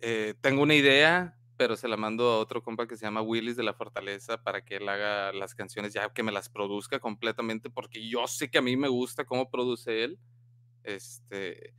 eh, 0.00 0.34
tengo 0.40 0.62
una 0.62 0.74
idea, 0.74 1.36
pero 1.58 1.76
se 1.76 1.88
la 1.88 1.98
mando 1.98 2.30
a 2.30 2.38
otro 2.38 2.62
compa 2.62 2.86
que 2.86 2.96
se 2.96 3.04
llama 3.04 3.20
Willis 3.20 3.56
de 3.56 3.64
la 3.64 3.74
Fortaleza 3.74 4.42
para 4.42 4.64
que 4.64 4.76
él 4.76 4.88
haga 4.88 5.34
las 5.34 5.54
canciones 5.54 5.92
ya 5.92 6.08
que 6.14 6.22
me 6.22 6.32
las 6.32 6.48
produzca 6.48 6.98
completamente, 6.98 7.68
porque 7.68 8.08
yo 8.08 8.26
sé 8.26 8.50
que 8.50 8.56
a 8.56 8.62
mí 8.62 8.74
me 8.76 8.88
gusta 8.88 9.26
cómo 9.26 9.50
produce 9.50 10.04
él 10.04 10.18
este, 10.84 11.74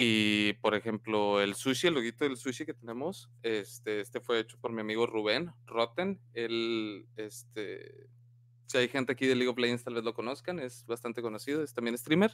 y 0.00 0.52
por 0.54 0.76
ejemplo, 0.76 1.40
el 1.40 1.56
sushi, 1.56 1.88
el 1.88 1.94
loguito 1.94 2.24
del 2.24 2.36
sushi 2.36 2.64
que 2.64 2.72
tenemos, 2.72 3.28
este, 3.42 4.00
este 4.00 4.20
fue 4.20 4.38
hecho 4.38 4.56
por 4.60 4.72
mi 4.72 4.80
amigo 4.80 5.06
Rubén 5.06 5.50
Rotten. 5.66 6.20
Él, 6.34 7.08
este, 7.16 8.08
si 8.66 8.78
hay 8.78 8.88
gente 8.88 9.12
aquí 9.12 9.26
de 9.26 9.34
League 9.34 9.48
of 9.48 9.58
Legends, 9.58 9.82
tal 9.82 9.94
vez 9.94 10.04
lo 10.04 10.14
conozcan, 10.14 10.60
es 10.60 10.86
bastante 10.86 11.20
conocido, 11.20 11.64
es 11.64 11.74
también 11.74 11.98
streamer. 11.98 12.30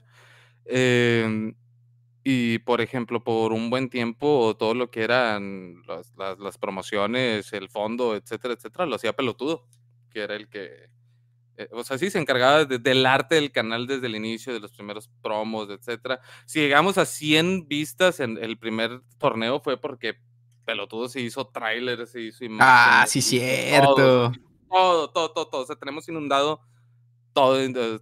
Em, 0.66 1.54
y 2.22 2.58
por 2.58 2.82
ejemplo, 2.82 3.24
por 3.24 3.52
un 3.54 3.70
buen 3.70 3.88
tiempo, 3.88 4.54
todo 4.58 4.74
lo 4.74 4.90
que 4.90 5.02
eran 5.02 5.82
las, 5.86 6.12
las 6.16 6.58
promociones, 6.58 7.50
el 7.54 7.70
fondo, 7.70 8.14
etcétera, 8.14 8.52
etcétera, 8.52 8.84
lo 8.84 8.96
hacía 8.96 9.14
pelotudo, 9.14 9.66
que 10.10 10.20
era 10.20 10.34
el 10.36 10.48
que 10.48 10.90
eh, 11.56 11.68
o 11.72 11.84
sea, 11.84 11.98
sí 11.98 12.10
se 12.10 12.18
encargaba 12.18 12.64
del 12.64 13.06
arte 13.06 13.36
del 13.36 13.52
canal 13.52 13.86
desde 13.86 14.06
el 14.06 14.16
inicio, 14.16 14.52
de 14.52 14.60
los 14.60 14.72
primeros 14.72 15.08
promos, 15.22 15.68
etcétera. 15.70 16.20
Si 16.46 16.60
llegamos 16.60 16.98
a 16.98 17.06
100 17.06 17.68
vistas 17.68 18.20
en 18.20 18.38
el 18.38 18.58
primer 18.58 19.00
torneo 19.18 19.60
fue 19.60 19.80
porque 19.80 20.18
Pelotudo 20.64 21.08
se 21.08 21.20
hizo 21.20 21.46
tráiler, 21.46 22.06
se 22.06 22.22
hizo 22.22 22.44
imagen. 22.44 22.66
Ah, 22.68 23.04
sí, 23.06 23.20
cierto. 23.20 24.32
Todo, 24.68 25.10
todo, 25.10 25.30
todo, 25.30 25.48
todo, 25.48 25.62
O 25.62 25.66
sea, 25.66 25.76
tenemos 25.76 26.08
inundado 26.08 26.60
todo, 27.34 27.58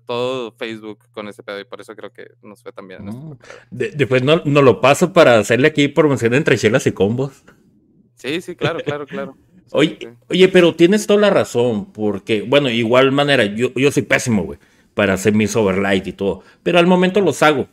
todo 0.07 0.53
Facebook 0.53 1.01
con 1.11 1.27
ese 1.27 1.43
pedo 1.43 1.59
y 1.59 1.65
por 1.65 1.81
eso 1.81 1.97
creo 1.97 2.13
que 2.13 2.33
nos 2.43 2.63
fue 2.63 2.73
también. 2.73 3.01
después 3.71 4.23
no, 4.23 4.43
no, 4.45 4.63
lo 4.63 4.81
paso 4.81 5.13
para 5.13 5.39
hacerle 5.39 5.69
aquí 5.69 5.89
promoción 5.89 6.35
entre 6.35 6.57
chelas 6.57 6.87
y 6.87 6.93
combos. 6.93 7.43
Sí, 8.15 8.41
sí, 8.41 8.55
claro, 8.55 8.81
claro, 8.85 9.07
claro. 9.07 9.37
Oye, 9.71 9.99
oye, 10.29 10.49
pero 10.49 10.75
tienes 10.75 11.07
toda 11.07 11.21
la 11.21 11.31
razón, 11.31 11.93
porque, 11.93 12.43
bueno, 12.43 12.69
igual 12.69 13.13
manera, 13.13 13.45
yo, 13.45 13.73
yo 13.75 13.91
soy 13.91 14.03
pésimo, 14.03 14.43
güey, 14.43 14.59
para 14.95 15.15
hacer 15.15 15.35
mis 15.35 15.55
overlight 15.57 16.07
y 16.07 16.13
todo, 16.13 16.43
pero 16.63 16.79
al 16.79 16.87
momento 16.87 17.21
los 17.21 17.43
hago. 17.43 17.69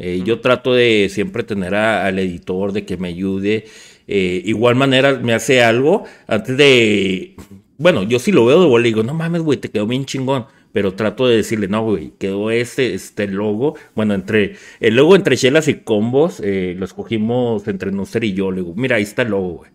Eh, 0.00 0.22
yo 0.24 0.40
trato 0.40 0.74
de 0.74 1.08
siempre 1.10 1.42
tener 1.42 1.74
al 1.74 2.18
editor 2.20 2.72
de 2.72 2.84
que 2.86 2.96
me 2.96 3.08
ayude. 3.08 3.64
Eh, 4.06 4.42
igual 4.44 4.76
manera 4.76 5.18
me 5.18 5.34
hace 5.34 5.62
algo 5.62 6.04
antes 6.28 6.56
de. 6.56 7.34
Bueno, 7.78 8.04
yo 8.04 8.20
sí 8.20 8.30
lo 8.30 8.46
veo 8.46 8.60
de 8.60 8.68
vuelta 8.68 8.88
y 8.88 8.92
digo, 8.92 9.02
no 9.02 9.14
mames, 9.14 9.42
güey, 9.42 9.58
te 9.58 9.70
quedó 9.70 9.86
bien 9.88 10.04
chingón. 10.04 10.46
Pero 10.72 10.94
trato 10.94 11.26
de 11.26 11.36
decirle, 11.36 11.66
no, 11.66 11.84
güey, 11.84 12.12
quedó 12.18 12.50
este, 12.50 12.94
este 12.94 13.26
logo. 13.26 13.74
Bueno, 13.96 14.14
entre 14.14 14.56
el 14.80 14.94
logo 14.94 15.16
entre 15.16 15.36
chelas 15.36 15.66
y 15.66 15.74
combos, 15.74 16.40
eh, 16.44 16.74
lo 16.78 16.84
escogimos 16.84 17.66
entre 17.66 17.90
Nuster 17.90 18.22
y 18.22 18.34
yo. 18.34 18.52
Le 18.52 18.62
digo, 18.62 18.74
mira, 18.76 18.96
ahí 18.96 19.02
está 19.02 19.22
el 19.22 19.30
logo, 19.30 19.48
güey. 19.58 19.70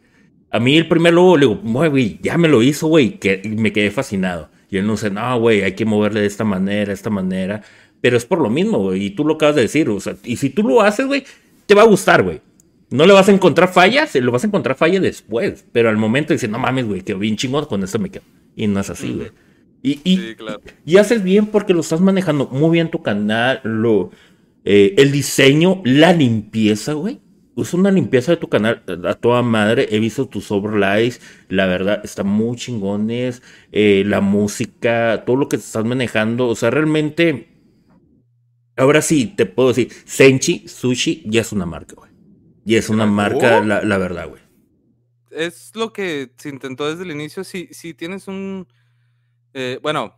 A 0.53 0.59
mí 0.59 0.77
el 0.77 0.88
primer 0.88 1.13
logo, 1.15 1.35
le 1.35 1.47
digo, 1.47 1.59
güey, 1.63 2.19
ya 2.21 2.38
me 2.38 2.47
lo 2.47 2.61
hizo, 2.61 2.85
güey, 2.88 3.17
que 3.17 3.41
me 3.57 3.73
quedé 3.73 3.89
fascinado. 3.89 4.49
Y 4.69 4.77
él 4.77 4.85
no 4.85 4.93
dice, 4.93 5.09
no, 5.09 5.39
güey, 5.39 5.63
hay 5.63 5.73
que 5.73 5.84
moverle 5.84 6.21
de 6.21 6.27
esta 6.27 6.43
manera, 6.43 6.88
de 6.88 6.93
esta 6.93 7.09
manera. 7.09 7.63
Pero 8.01 8.17
es 8.17 8.25
por 8.25 8.39
lo 8.39 8.51
mismo, 8.51 8.77
güey, 8.77 9.05
y 9.05 9.09
tú 9.09 9.25
lo 9.25 9.34
acabas 9.34 9.55
de 9.55 9.63
decir, 9.63 9.89
o 9.89 9.99
sea, 9.99 10.15
y 10.23 10.35
si 10.35 10.51
tú 10.51 10.61
lo 10.61 10.81
haces, 10.81 11.07
güey, 11.07 11.23
te 11.65 11.73
va 11.73 11.81
a 11.81 11.85
gustar, 11.85 12.21
güey. 12.21 12.39
No 12.91 13.07
le 13.07 13.13
vas 13.13 13.27
a 13.30 13.31
encontrar 13.31 13.73
fallas, 13.73 14.13
lo 14.13 14.31
vas 14.31 14.43
a 14.43 14.47
encontrar 14.47 14.75
fallas 14.75 15.01
después. 15.01 15.65
Pero 15.71 15.89
al 15.89 15.97
momento 15.97 16.34
dice, 16.34 16.47
no 16.47 16.59
mames, 16.59 16.85
güey, 16.85 17.01
quedó 17.01 17.17
bien 17.17 17.35
chingón, 17.35 17.65
con 17.65 17.84
esto 17.84 17.97
me 17.97 18.11
quedo. 18.11 18.23
Y 18.55 18.67
no 18.67 18.80
es 18.80 18.89
así, 18.91 19.11
güey. 19.11 19.31
Y, 19.81 19.99
y, 20.03 20.35
y, 20.85 20.97
haces 20.97 21.23
bien 21.23 21.47
porque 21.47 21.73
lo 21.73 21.81
estás 21.81 21.99
manejando 21.99 22.47
muy 22.47 22.69
bien 22.71 22.91
tu 22.91 23.01
canal, 23.01 23.59
lo, 23.63 24.11
Eh, 24.65 24.95
el 24.97 25.11
diseño, 25.11 25.81
la 25.84 26.13
limpieza, 26.13 26.93
güey. 26.93 27.19
Es 27.55 27.73
una 27.73 27.91
limpieza 27.91 28.31
de 28.31 28.38
tu 28.38 28.49
canal 28.49 28.84
a 29.05 29.13
toda 29.15 29.41
madre. 29.43 29.88
He 29.91 29.99
visto 29.99 30.27
tus 30.27 30.51
overlays. 30.51 31.21
La 31.49 31.67
verdad, 31.67 32.01
están 32.03 32.27
muy 32.27 32.57
chingones. 32.57 33.41
Eh, 33.71 34.03
la 34.05 34.21
música, 34.21 35.23
todo 35.25 35.35
lo 35.35 35.49
que 35.49 35.57
te 35.57 35.63
estás 35.63 35.85
manejando. 35.85 36.47
O 36.47 36.55
sea, 36.55 36.71
realmente. 36.71 37.49
Ahora 38.75 39.01
sí, 39.01 39.27
te 39.27 39.45
puedo 39.45 39.69
decir, 39.69 39.91
Senchi 40.05 40.67
Sushi 40.67 41.23
ya 41.27 41.41
es 41.41 41.51
una 41.51 41.65
marca, 41.65 41.95
güey. 41.95 42.11
Y 42.65 42.75
es 42.75 42.89
una 42.89 43.05
marca, 43.05 43.61
la, 43.61 43.84
la 43.84 43.97
verdad, 43.97 44.30
güey. 44.30 44.41
Es 45.31 45.71
lo 45.75 45.93
que 45.93 46.31
se 46.38 46.49
intentó 46.49 46.89
desde 46.89 47.03
el 47.03 47.11
inicio. 47.11 47.43
Si, 47.43 47.67
si 47.71 47.93
tienes 47.93 48.27
un. 48.27 48.67
eh, 49.53 49.80
bueno, 49.81 50.15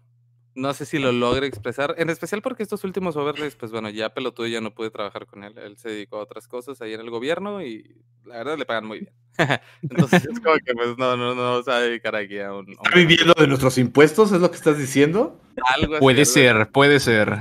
no 0.56 0.74
sé 0.74 0.86
si 0.86 1.00
lo 1.00 1.12
logre 1.12 1.48
expresar. 1.48 1.96
En 1.98 2.10
especial 2.10 2.42
porque 2.42 2.64
estos 2.64 2.84
últimos 2.86 3.16
overlays, 3.18 3.56
pues 3.56 3.72
bueno, 3.72 3.90
ya 3.90 4.14
pelotudo 4.14 4.48
ya 4.48 4.62
no 4.62 4.74
pude 4.74 4.90
trabajar 4.90 5.26
con 5.26 5.44
él. 5.44 5.58
Él 5.58 5.78
se 5.78 5.90
dedicó 5.90 6.18
a 6.18 6.24
otras 6.24 6.48
cosas 6.48 6.82
ahí 6.82 6.94
en 6.94 7.02
el 7.02 7.10
gobierno 7.10 7.62
y 7.62 7.98
la 8.24 8.38
verdad 8.38 8.58
le 8.58 8.66
pagan 8.66 8.86
muy 8.86 9.02
bien. 9.02 9.14
Entonces 9.82 10.26
es 10.26 10.40
como 10.40 10.56
que 10.56 10.74
pues 10.74 10.98
no, 10.98 11.18
no, 11.18 11.36
no 11.36 11.62
se 11.62 11.70
va 11.70 11.78
a 11.78 11.82
dedicar 11.82 12.16
aquí 12.16 12.40
a 12.40 12.54
un. 12.54 12.70
¿Está 12.70 12.90
viviendo 12.96 13.34
de 13.38 13.48
nuestros 13.48 13.78
impuestos? 13.78 14.32
¿Es 14.32 14.40
lo 14.40 14.50
que 14.50 14.58
estás 14.58 14.78
diciendo? 14.78 15.42
algo 15.74 15.96
así, 15.96 16.02
Puede 16.02 16.22
algo 16.22 16.24
así. 16.24 16.34
ser, 16.34 16.72
puede 16.72 17.00
ser. 17.02 17.40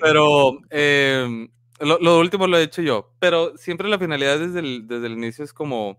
Pero 0.00 0.58
em, 0.70 1.48
lo, 1.80 1.98
lo 1.98 2.18
último 2.18 2.46
lo 2.46 2.56
he 2.56 2.62
hecho 2.62 2.80
yo. 2.82 3.12
Pero 3.18 3.56
siempre 3.58 3.88
la 3.88 3.98
finalidad 3.98 4.38
desde 4.38 4.60
el, 4.60 4.86
desde 4.86 5.06
el 5.06 5.12
inicio 5.12 5.44
es 5.44 5.52
como 5.52 5.98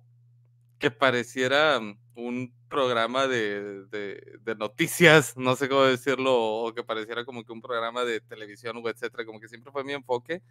que 0.81 0.91
pareciera 0.91 1.79
mm, 1.81 1.97
un 2.15 2.55
programa 2.69 3.27
de, 3.27 3.85
de- 3.87 4.39
de 4.41 4.55
noticias, 4.55 5.37
no 5.37 5.55
sé 5.57 5.69
cómo 5.69 5.83
decirlo, 5.83 6.35
o 6.37 6.73
que 6.75 6.83
pareciera 6.83 7.25
como 7.25 7.43
que 7.45 7.53
un 7.53 7.61
programa 7.61 8.05
de 8.05 8.21
televisión 8.21 8.77
o 8.83 8.89
etcétera, 8.89 9.25
como 9.25 9.39
que 9.41 9.49
siempre 9.49 9.71
fue 9.73 9.85
mi 9.85 9.93
enfoque. 9.93 10.41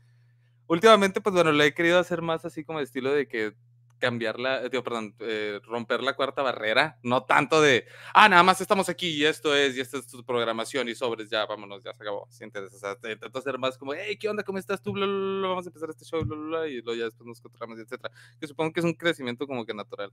Últimamente, 0.68 1.20
pues 1.20 1.34
bueno, 1.34 1.52
lo 1.52 1.62
he 1.64 1.74
querido 1.74 1.98
hacer 1.98 2.22
más 2.22 2.44
así 2.44 2.64
como 2.64 2.80
estilo 2.80 3.12
de 3.12 3.28
que 3.28 3.54
cambiar 4.00 4.40
la, 4.40 4.68
digo, 4.68 4.82
perdón, 4.82 5.14
eh, 5.20 5.60
romper 5.64 6.02
la 6.02 6.16
cuarta 6.16 6.42
barrera, 6.42 6.98
no 7.04 7.24
tanto 7.24 7.60
de, 7.60 7.86
ah, 8.14 8.28
nada 8.28 8.42
más 8.42 8.60
estamos 8.60 8.88
aquí 8.88 9.08
y 9.10 9.24
esto 9.26 9.54
es, 9.54 9.76
y 9.76 9.80
esta 9.80 9.98
es 9.98 10.06
tu 10.08 10.24
programación 10.24 10.88
y 10.88 10.94
sobres, 10.96 11.30
ya, 11.30 11.46
vámonos, 11.46 11.82
ya 11.84 11.92
se 11.94 12.02
acabó, 12.02 12.26
¿sí 12.30 12.44
entiendes? 12.44 12.74
O 12.74 12.78
sea, 12.78 12.96
te- 12.96 13.12
intento 13.12 13.38
hacer 13.38 13.58
más 13.58 13.78
como, 13.78 13.94
hey, 13.94 14.16
¿qué 14.18 14.28
onda? 14.28 14.42
¿Cómo 14.42 14.58
estás 14.58 14.82
tú? 14.82 14.92
Vamos 14.94 15.66
a 15.66 15.68
empezar 15.68 15.90
este 15.90 16.04
show, 16.04 16.22
y 16.22 16.82
luego 16.82 16.94
ya 16.94 17.04
después 17.04 17.26
nos 17.26 17.38
encontramos, 17.38 17.78
etcétera. 17.78 18.12
Que 18.40 18.46
supongo 18.46 18.72
que 18.72 18.80
es 18.80 18.86
un 18.86 18.94
crecimiento 18.94 19.46
como 19.46 19.64
que 19.66 19.74
natural. 19.74 20.12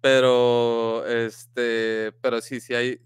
Pero, 0.00 1.04
este, 1.06 2.12
pero 2.20 2.40
sí, 2.40 2.60
sí 2.60 2.74
hay, 2.74 3.00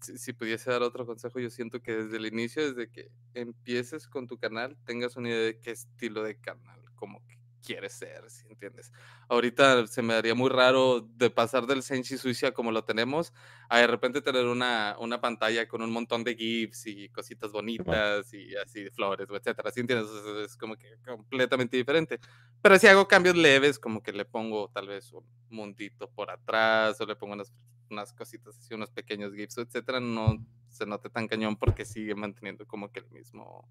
si, 0.00 0.16
si 0.18 0.32
pudiese 0.32 0.70
dar 0.70 0.82
otro 0.82 1.04
consejo, 1.06 1.38
yo 1.40 1.50
siento 1.50 1.82
que 1.82 1.92
desde 1.96 2.16
el 2.16 2.26
inicio, 2.26 2.66
desde 2.72 2.90
que 2.90 3.10
empieces 3.34 4.08
con 4.08 4.26
tu 4.26 4.38
canal, 4.38 4.76
tengas 4.84 5.16
una 5.16 5.28
idea 5.28 5.40
de 5.40 5.60
qué 5.60 5.72
estilo 5.72 6.22
de 6.22 6.40
canal, 6.40 6.80
como 6.94 7.26
que 7.26 7.36
quieres 7.66 7.94
ser, 7.94 8.30
¿sí 8.30 8.46
entiendes? 8.48 8.92
Ahorita 9.28 9.86
se 9.88 10.00
me 10.00 10.14
daría 10.14 10.36
muy 10.36 10.48
raro 10.48 11.00
de 11.00 11.30
pasar 11.30 11.66
del 11.66 11.82
Senshi 11.82 12.16
Sushi 12.16 12.46
a 12.46 12.52
como 12.52 12.70
lo 12.70 12.84
tenemos, 12.84 13.32
a 13.68 13.78
de 13.78 13.88
repente 13.88 14.22
tener 14.22 14.46
una, 14.46 14.96
una 15.00 15.20
pantalla 15.20 15.66
con 15.66 15.82
un 15.82 15.90
montón 15.90 16.22
de 16.22 16.36
GIFs 16.36 16.86
y 16.86 17.08
cositas 17.08 17.50
bonitas 17.50 18.32
y 18.32 18.54
así 18.56 18.84
de 18.84 18.90
flores, 18.92 19.26
etcétera, 19.28 19.72
¿sí 19.72 19.80
entiendes? 19.80 20.08
Sea, 20.08 20.44
es 20.44 20.56
como 20.56 20.76
que 20.76 20.96
completamente 21.04 21.76
diferente. 21.76 22.20
Pero 22.62 22.78
si 22.78 22.86
hago 22.86 23.08
cambios 23.08 23.36
leves, 23.36 23.80
como 23.80 24.00
que 24.00 24.12
le 24.12 24.24
pongo 24.24 24.70
tal 24.70 24.86
vez 24.86 25.12
un 25.12 25.24
mundito 25.50 26.08
por 26.08 26.30
atrás 26.30 27.00
o 27.00 27.06
le 27.06 27.16
pongo 27.16 27.34
unas, 27.34 27.52
unas 27.90 28.12
cositas 28.12 28.56
así, 28.56 28.74
unos 28.74 28.90
pequeños 28.90 29.34
GIFs, 29.34 29.58
etcétera, 29.58 29.98
no 29.98 30.38
se 30.68 30.86
note 30.86 31.10
tan 31.10 31.26
cañón 31.26 31.56
porque 31.56 31.84
sigue 31.84 32.14
manteniendo 32.14 32.64
como 32.64 32.92
que 32.92 33.00
el 33.00 33.10
mismo, 33.10 33.68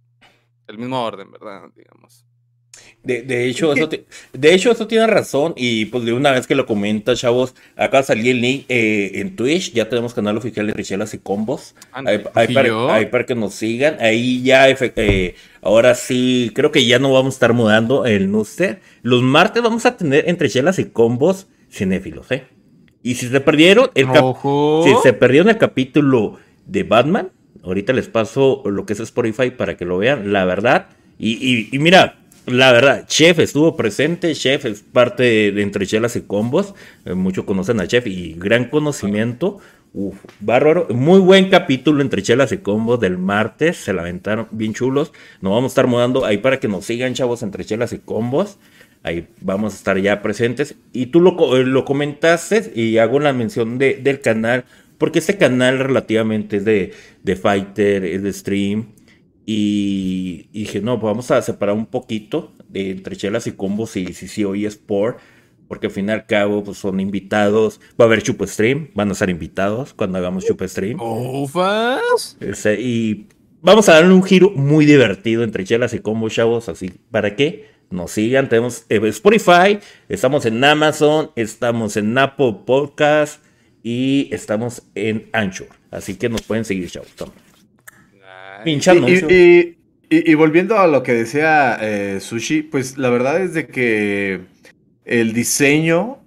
el 0.67 0.77
mismo 0.77 1.01
orden, 1.01 1.31
¿verdad? 1.31 1.69
Digamos. 1.73 2.25
De, 3.03 3.21
de 3.21 3.45
hecho, 3.47 3.71
eso 3.73 3.87
de 4.33 4.53
hecho, 4.53 4.71
eso 4.71 4.87
tiene 4.87 5.05
razón. 5.05 5.53
Y 5.55 5.85
pues 5.85 6.05
de 6.05 6.13
una 6.13 6.31
vez 6.31 6.47
que 6.47 6.55
lo 6.55 6.65
comenta, 6.65 7.15
chavos, 7.15 7.53
acá 7.75 8.01
salí 8.01 8.29
el 8.31 8.41
link 8.41 8.65
eh, 8.69 9.11
en 9.15 9.35
Twitch. 9.35 9.73
Ya 9.73 9.87
tenemos 9.89 10.13
canal 10.13 10.37
oficial 10.37 10.65
de 10.67 10.73
Richelas 10.73 11.13
y 11.13 11.19
Combos. 11.19 11.75
Ahí, 11.91 11.99
Ándale. 11.99 12.23
ahí 12.33 12.47
¿Y 12.49 12.53
para, 12.53 12.95
ahí 12.95 13.05
para 13.07 13.25
que 13.25 13.35
nos 13.35 13.53
sigan. 13.53 13.97
Ahí 13.99 14.41
ya, 14.41 14.67
eh, 14.69 15.35
ahora 15.61 15.93
sí, 15.93 16.51
creo 16.55 16.71
que 16.71 16.85
ya 16.85 16.97
no 16.99 17.13
vamos 17.13 17.33
a 17.33 17.37
estar 17.37 17.53
mudando 17.53 18.05
el 18.05 18.31
Nuster. 18.31 18.79
Los 19.03 19.21
martes 19.21 19.61
vamos 19.61 19.85
a 19.85 19.97
tener 19.97 20.27
entre 20.27 20.49
chelas 20.49 20.79
y 20.79 20.85
combos 20.85 21.47
cinéfilos, 21.71 22.31
¿eh? 22.31 22.43
Y 23.03 23.13
si 23.15 23.27
se 23.27 23.39
perdieron 23.39 23.91
el 23.93 24.07
si 24.83 24.95
se 25.03 25.13
perdieron 25.13 25.49
el 25.49 25.59
capítulo 25.59 26.39
de 26.65 26.81
Batman, 26.81 27.29
ahorita 27.63 27.93
les 27.93 28.07
paso 28.07 28.63
lo 28.65 28.87
que 28.87 28.93
es 28.93 28.99
Spotify 28.99 29.51
para 29.51 29.77
que 29.77 29.85
lo 29.85 29.99
vean, 29.99 30.33
la 30.33 30.43
verdad. 30.45 30.87
Y, 31.19 31.33
y- 31.33 31.69
y 31.71 31.77
mira, 31.77 32.24
la 32.47 32.71
verdad, 32.71 33.05
Chef 33.07 33.39
estuvo 33.39 33.75
presente, 33.75 34.33
Chef 34.33 34.65
es 34.65 34.81
parte 34.81 35.23
de, 35.23 35.51
de 35.51 35.61
Entre 35.61 35.85
Chelas 35.85 36.15
y 36.15 36.21
Combos, 36.21 36.73
eh, 37.05 37.13
muchos 37.13 37.45
conocen 37.45 37.79
a 37.79 37.87
Chef 37.87 38.07
y 38.07 38.33
gran 38.37 38.65
conocimiento. 38.65 39.59
Uf, 39.97 40.17
bárbaro, 40.41 40.87
muy 40.89 41.19
buen 41.19 41.49
capítulo 41.49 42.01
entre 42.01 42.21
chelas 42.21 42.51
y 42.51 42.57
combos 42.57 42.99
del 42.99 43.17
martes, 43.17 43.77
se 43.77 43.93
la 43.93 44.01
aventaron 44.01 44.49
bien 44.51 44.73
chulos. 44.73 45.13
Nos 45.39 45.53
vamos 45.53 45.69
a 45.69 45.71
estar 45.71 45.87
mudando 45.87 46.25
ahí 46.25 46.39
para 46.39 46.59
que 46.59 46.67
nos 46.67 46.83
sigan, 46.83 47.13
chavos, 47.13 47.43
entre 47.43 47.63
chelas 47.63 47.93
y 47.93 47.99
combos. 47.99 48.57
Ahí 49.03 49.29
vamos 49.39 49.71
a 49.71 49.77
estar 49.77 49.97
ya 49.97 50.21
presentes. 50.21 50.75
Y 50.91 51.05
tú 51.05 51.21
lo, 51.21 51.55
eh, 51.55 51.63
lo 51.63 51.85
comentaste 51.85 52.73
y 52.75 52.97
hago 52.97 53.21
la 53.21 53.31
mención 53.31 53.77
de, 53.77 53.93
del 53.93 54.19
canal, 54.19 54.65
porque 54.97 55.19
este 55.19 55.37
canal 55.37 55.79
relativamente 55.79 56.57
es 56.57 56.65
de, 56.65 56.91
de 57.23 57.35
Fighter, 57.37 58.03
es 58.03 58.21
de 58.21 58.33
stream. 58.33 58.87
Y, 59.45 60.47
y 60.51 60.61
dije, 60.61 60.81
no, 60.81 60.99
pues 60.99 61.11
vamos 61.11 61.31
a 61.31 61.41
separar 61.41 61.75
un 61.75 61.85
poquito 61.85 62.51
de 62.67 62.91
entre 62.91 63.15
chelas 63.15 63.47
y 63.47 63.51
combos 63.51 63.95
y 63.95 64.13
si 64.13 64.27
sí 64.27 64.43
hoy 64.43 64.65
es 64.65 64.75
por. 64.75 65.17
Porque 65.67 65.87
al 65.87 65.93
fin 65.93 66.09
y 66.09 66.11
al 66.11 66.25
cabo, 66.25 66.63
pues 66.63 66.77
son 66.77 66.99
invitados. 66.99 67.79
Va 67.99 68.05
a 68.05 68.07
haber 68.07 68.21
Chupo 68.21 68.45
Stream, 68.45 68.89
van 68.93 69.09
a 69.09 69.13
estar 69.13 69.29
invitados 69.29 69.93
cuando 69.93 70.17
hagamos 70.17 70.45
Chupo 70.45 70.67
Stream. 70.67 70.99
Ufas. 70.99 72.37
Ese, 72.39 72.79
y 72.79 73.27
vamos 73.61 73.89
a 73.89 73.93
darle 73.93 74.13
un 74.13 74.23
giro 74.23 74.51
muy 74.51 74.85
divertido 74.85 75.43
entre 75.43 75.63
chelas 75.63 75.93
y 75.93 75.99
combos, 75.99 76.33
chavos. 76.33 76.69
Así, 76.69 76.91
¿para 77.09 77.35
qué? 77.35 77.69
Nos 77.89 78.11
sigan. 78.11 78.47
Tenemos 78.49 78.85
eh, 78.89 78.99
Spotify, 79.05 79.79
estamos 80.07 80.45
en 80.45 80.63
Amazon, 80.63 81.31
estamos 81.35 81.97
en 81.97 82.15
Apple 82.17 82.57
Podcast 82.65 83.43
y 83.81 84.29
estamos 84.31 84.83
en 84.93 85.29
Anchor. 85.33 85.69
Así 85.89 86.15
que 86.15 86.29
nos 86.29 86.41
pueden 86.43 86.65
seguir, 86.65 86.89
chavos. 86.91 87.09
también. 87.15 87.44
Pinche 88.63 88.93
Y, 88.93 88.97
anuncio. 88.97 89.27
y- 89.29 89.77
y- 90.09 90.31
y 90.31 90.33
volviendo 90.35 90.77
a 90.79 90.87
lo 90.87 91.03
que 91.03 91.13
decía 91.13 91.77
eh, 91.81 92.19
Sushi, 92.19 92.61
pues 92.63 92.97
la 92.97 93.09
verdad 93.09 93.41
es 93.41 93.53
de 93.53 93.67
que 93.67 94.41
el 95.05 95.33
diseño 95.33 96.19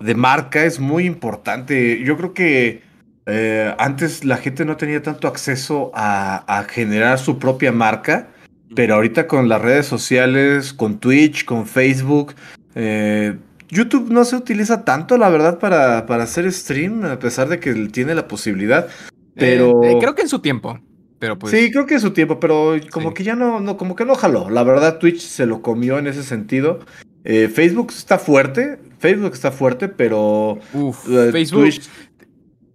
de 0.00 0.14
marca 0.14 0.64
es 0.64 0.80
muy 0.80 1.06
importante. 1.06 2.02
Yo 2.04 2.16
creo 2.16 2.34
que 2.34 2.82
eh, 3.26 3.72
antes 3.78 4.24
la 4.24 4.36
gente 4.36 4.64
no 4.64 4.76
tenía 4.76 5.00
tanto 5.02 5.28
acceso 5.28 5.92
a, 5.94 6.44
a 6.58 6.64
generar 6.64 7.18
su 7.20 7.38
propia 7.38 7.70
marca, 7.70 8.28
pero 8.74 8.94
ahorita 8.96 9.28
con 9.28 9.48
las 9.48 9.62
redes 9.62 9.86
sociales, 9.86 10.72
con 10.72 10.98
Twitch, 10.98 11.44
con 11.44 11.66
Facebook, 11.66 12.34
eh, 12.74 13.36
YouTube 13.68 14.10
no 14.10 14.24
se 14.24 14.34
utiliza 14.36 14.84
tanto, 14.84 15.16
la 15.18 15.28
verdad, 15.28 15.58
para, 15.60 16.04
para 16.06 16.24
hacer 16.24 16.50
stream, 16.52 17.04
a 17.04 17.18
pesar 17.18 17.48
de 17.48 17.60
que 17.60 17.72
tiene 17.92 18.14
la 18.14 18.26
posibilidad. 18.26 18.88
Pero 19.36 19.82
Eh, 19.84 19.92
eh, 19.92 19.96
creo 20.00 20.14
que 20.14 20.22
en 20.22 20.28
su 20.28 20.40
tiempo. 20.40 20.78
Pero 21.22 21.38
pues. 21.38 21.52
sí, 21.56 21.70
creo 21.70 21.86
que 21.86 21.94
es 21.94 22.02
su 22.02 22.10
tiempo, 22.10 22.40
pero 22.40 22.74
como 22.90 23.10
Sí. 23.10 23.14
que 23.14 23.22
ya 23.22 23.36
no, 23.36 23.60
no, 23.60 23.76
como 23.76 23.94
que 23.94 24.04
no 24.04 24.16
jaló. 24.16 24.50
La 24.50 24.64
verdad, 24.64 24.98
Twitch 24.98 25.20
se 25.20 25.46
lo 25.46 25.62
comió 25.62 25.96
en 25.98 26.08
ese 26.08 26.24
sentido. 26.24 26.80
Eh, 27.22 27.48
Facebook 27.48 27.92
está 27.96 28.18
fuerte, 28.18 28.80
Facebook 28.98 29.32
está 29.32 29.52
fuerte, 29.52 29.88
pero 29.88 30.58
Uf, 30.72 31.08
eh, 31.08 31.30
Facebook. 31.30 31.62
Twitch- 31.66 31.88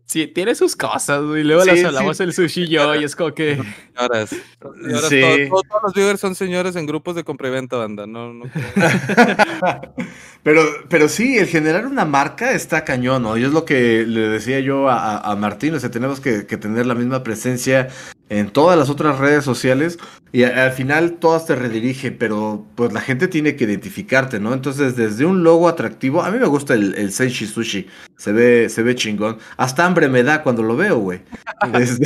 Sí, 0.10 0.26
tiene 0.28 0.56
sus 0.56 0.78
cosas, 0.78 1.22
güey. 1.22 1.44
Luego 1.44 1.64
Sí, 1.64 1.68
las 1.68 1.80
sí. 1.80 1.84
hablamos 1.86 2.18
el 2.22 2.32
sushi 2.32 2.62
y 2.62 2.68
yo, 2.70 2.96
y 2.96 3.04
es 3.04 3.14
como 3.18 3.34
que. 3.34 3.58
Señoras, 3.94 4.30
señoras, 4.30 5.10
Sí. 5.10 5.20
todo- 5.20 5.50
todo- 5.50 5.62
todos 5.68 5.82
los 5.84 5.94
viewers 5.94 6.20
son 6.22 6.34
señores 6.34 6.78
en 6.78 6.86
grupos 6.86 7.14
de 7.16 7.26
compra 7.26 7.50
y 7.50 7.52
venta, 7.52 7.76
banda. 7.76 8.08
No, 8.08 8.32
no, 8.34 8.46
pero, 10.44 10.62
pero 10.90 11.10
sí, 11.10 11.38
el 11.38 11.48
generar 11.48 11.86
una 11.86 12.06
marca 12.06 12.54
está 12.54 12.84
cañón, 12.86 13.24
¿no? 13.24 13.38
Y 13.38 13.44
es 13.44 13.52
lo 13.52 13.66
que 13.66 14.06
le 14.08 14.22
decía 14.30 14.60
yo 14.62 14.88
a, 14.90 15.18
a- 15.18 15.32
a 15.32 15.36
Martín, 15.36 15.74
o 15.76 15.80
sea, 15.82 15.92
tenemos 15.92 16.20
que, 16.22 16.46
que 16.48 16.56
tener 16.58 16.86
la 16.86 16.96
misma 16.96 17.24
presencia 17.24 17.90
en 18.30 18.50
todas 18.50 18.78
las 18.78 18.90
otras 18.90 19.20
redes 19.20 19.46
sociales 19.46 19.98
y 20.34 20.44
al 20.44 20.72
final 20.72 21.14
todas 21.14 21.46
te 21.46 21.56
redirigen, 21.56 22.18
pero 22.20 22.66
pues 22.76 22.92
la 22.92 23.00
gente 23.00 23.28
tiene 23.30 23.56
que 23.56 23.64
identificarte, 23.64 24.40
¿no? 24.40 24.54
Entonces, 24.54 24.98
desde 24.98 25.26
un 25.26 25.44
logo 25.44 25.68
atractivo, 25.70 26.22
a 26.22 26.30
mí 26.30 26.38
me 26.38 26.46
gusta 26.46 26.74
el, 26.74 26.94
el 26.96 27.12
Senshi 27.14 27.46
Sushi, 27.46 27.88
se 28.18 28.32
ve, 28.34 28.68
se 28.70 28.84
ve 28.84 28.96
chingón. 28.96 29.38
Hasta 29.56 29.86
hambre 29.86 30.10
me 30.10 30.24
da 30.24 30.44
cuando 30.44 30.62
lo 30.64 30.76
veo, 30.76 30.98
güey. 30.98 31.22
Este- 31.74 32.06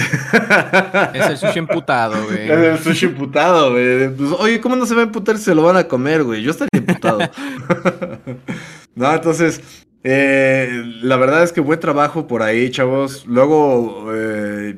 Es 1.13 1.29
el 1.29 1.37
sushi 1.37 1.59
emputado, 1.59 2.23
güey. 2.27 2.49
Es 2.49 2.57
el 2.57 2.77
sushi 2.79 3.05
emputado, 3.07 3.71
güey. 3.71 4.09
Pues, 4.15 4.31
oye, 4.37 4.61
¿cómo 4.61 4.75
no 4.75 4.85
se 4.85 4.93
va 4.95 5.01
a 5.01 5.05
emputar 5.05 5.37
si 5.37 5.45
se 5.45 5.55
lo 5.55 5.63
van 5.63 5.77
a 5.77 5.85
comer, 5.87 6.23
güey? 6.23 6.43
Yo 6.43 6.51
estaría 6.51 6.69
emputado. 6.79 7.19
no, 8.95 9.13
entonces, 9.13 9.61
eh, 10.03 10.83
la 11.01 11.17
verdad 11.17 11.43
es 11.43 11.51
que 11.51 11.61
buen 11.61 11.79
trabajo 11.79 12.27
por 12.27 12.43
ahí, 12.43 12.69
chavos. 12.71 13.25
Luego, 13.25 14.05
eh, 14.13 14.77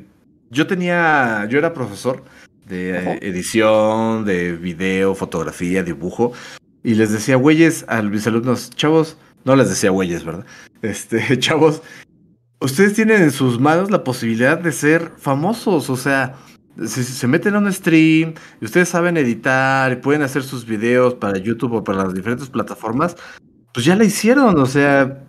yo 0.54 0.66
tenía, 0.66 1.46
yo 1.50 1.58
era 1.58 1.74
profesor 1.74 2.24
de 2.66 3.18
edición, 3.20 4.24
de 4.24 4.52
video, 4.52 5.14
fotografía, 5.14 5.82
dibujo. 5.82 6.32
Y 6.82 6.94
les 6.94 7.12
decía, 7.12 7.36
güeyes, 7.36 7.84
a 7.88 8.00
mis 8.02 8.26
alumnos, 8.26 8.70
chavos, 8.70 9.18
no 9.44 9.56
les 9.56 9.68
decía 9.68 9.90
güeyes, 9.90 10.24
¿verdad? 10.24 10.46
Este, 10.82 11.38
chavos, 11.38 11.80
ustedes 12.60 12.92
tienen 12.92 13.22
en 13.22 13.30
sus 13.30 13.58
manos 13.58 13.90
la 13.90 14.04
posibilidad 14.04 14.58
de 14.58 14.70
ser 14.70 15.12
famosos, 15.16 15.88
o 15.88 15.96
sea, 15.96 16.34
si 16.86 17.02
se 17.04 17.26
meten 17.26 17.54
a 17.54 17.58
un 17.58 17.72
stream 17.72 18.34
y 18.60 18.64
ustedes 18.66 18.90
saben 18.90 19.16
editar 19.16 19.92
y 19.92 19.96
pueden 19.96 20.20
hacer 20.20 20.42
sus 20.42 20.66
videos 20.66 21.14
para 21.14 21.38
YouTube 21.38 21.72
o 21.72 21.84
para 21.84 22.04
las 22.04 22.12
diferentes 22.12 22.50
plataformas, 22.50 23.16
pues 23.72 23.86
ya 23.86 23.96
la 23.96 24.04
hicieron, 24.04 24.58
o 24.58 24.66
sea, 24.66 25.24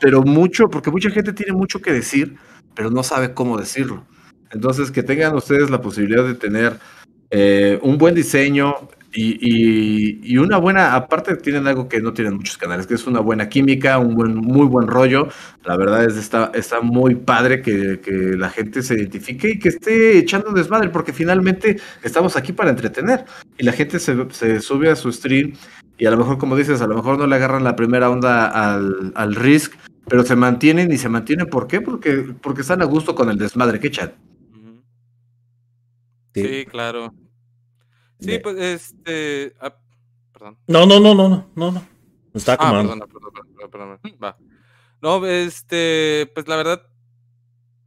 pero 0.00 0.22
mucho, 0.22 0.68
porque 0.68 0.90
mucha 0.90 1.08
gente 1.08 1.32
tiene 1.32 1.54
mucho 1.54 1.80
que 1.80 1.94
decir, 1.94 2.36
pero 2.74 2.90
no 2.90 3.02
sabe 3.02 3.32
cómo 3.32 3.56
decirlo. 3.56 4.04
Entonces, 4.50 4.90
que 4.90 5.02
tengan 5.02 5.34
ustedes 5.34 5.70
la 5.70 5.80
posibilidad 5.80 6.24
de 6.24 6.34
tener 6.34 6.78
eh, 7.30 7.78
un 7.82 7.98
buen 7.98 8.14
diseño 8.14 8.88
y, 9.16 10.36
una 10.38 10.58
buena, 10.58 10.94
aparte 10.94 11.36
tienen 11.36 11.66
algo 11.66 11.88
que 11.88 12.00
no 12.00 12.12
tienen 12.12 12.34
muchos 12.34 12.58
canales, 12.58 12.86
que 12.86 12.94
es 12.94 13.06
una 13.06 13.20
buena 13.20 13.48
química, 13.48 13.98
un 13.98 14.14
buen, 14.14 14.34
muy 14.34 14.66
buen 14.66 14.88
rollo. 14.88 15.28
La 15.64 15.76
verdad 15.76 16.04
es 16.04 16.16
está, 16.16 16.50
está 16.54 16.80
muy 16.80 17.14
padre 17.14 17.62
que, 17.62 18.00
la 18.36 18.50
gente 18.50 18.82
se 18.82 18.94
identifique 18.94 19.50
y 19.50 19.58
que 19.58 19.68
esté 19.68 20.18
echando 20.18 20.50
desmadre, 20.52 20.88
porque 20.88 21.12
finalmente 21.12 21.80
estamos 22.02 22.36
aquí 22.36 22.52
para 22.52 22.70
entretener. 22.70 23.24
Y 23.56 23.64
la 23.64 23.72
gente 23.72 24.00
se, 24.00 24.16
se 24.30 24.60
sube 24.60 24.90
a 24.90 24.96
su 24.96 25.12
stream 25.12 25.52
y 25.96 26.06
a 26.06 26.10
lo 26.10 26.16
mejor, 26.16 26.38
como 26.38 26.56
dices, 26.56 26.80
a 26.80 26.86
lo 26.86 26.96
mejor 26.96 27.18
no 27.18 27.26
le 27.26 27.36
agarran 27.36 27.62
la 27.62 27.76
primera 27.76 28.10
onda 28.10 28.46
al, 28.46 29.12
al 29.14 29.34
Risk, 29.34 29.74
pero 30.08 30.24
se 30.24 30.34
mantienen 30.34 30.90
y 30.92 30.98
se 30.98 31.08
mantienen. 31.08 31.46
¿Por 31.46 31.68
qué? 31.68 31.80
Porque, 31.80 32.34
porque 32.40 32.62
están 32.62 32.82
a 32.82 32.84
gusto 32.84 33.14
con 33.14 33.30
el 33.30 33.38
desmadre 33.38 33.78
que 33.78 33.88
echan. 33.88 34.12
Sí, 36.34 36.66
claro. 36.66 37.14
Sí, 38.20 38.38
pues 38.38 38.56
este. 38.56 39.54
Ah, 39.60 39.76
perdón. 40.32 40.58
No, 40.66 40.86
no, 40.86 40.98
no, 40.98 41.14
no, 41.14 41.28
no, 41.28 41.50
no, 41.54 41.72
no. 41.72 41.86
Está 42.34 42.54
ah, 42.54 42.72
perdón, 42.72 42.98
perdón, 43.00 43.32
perdón, 43.68 43.98
perdón, 44.00 44.18
Va. 44.22 44.36
No, 45.00 45.24
este, 45.26 46.30
pues 46.34 46.48
la 46.48 46.56
verdad 46.56 46.86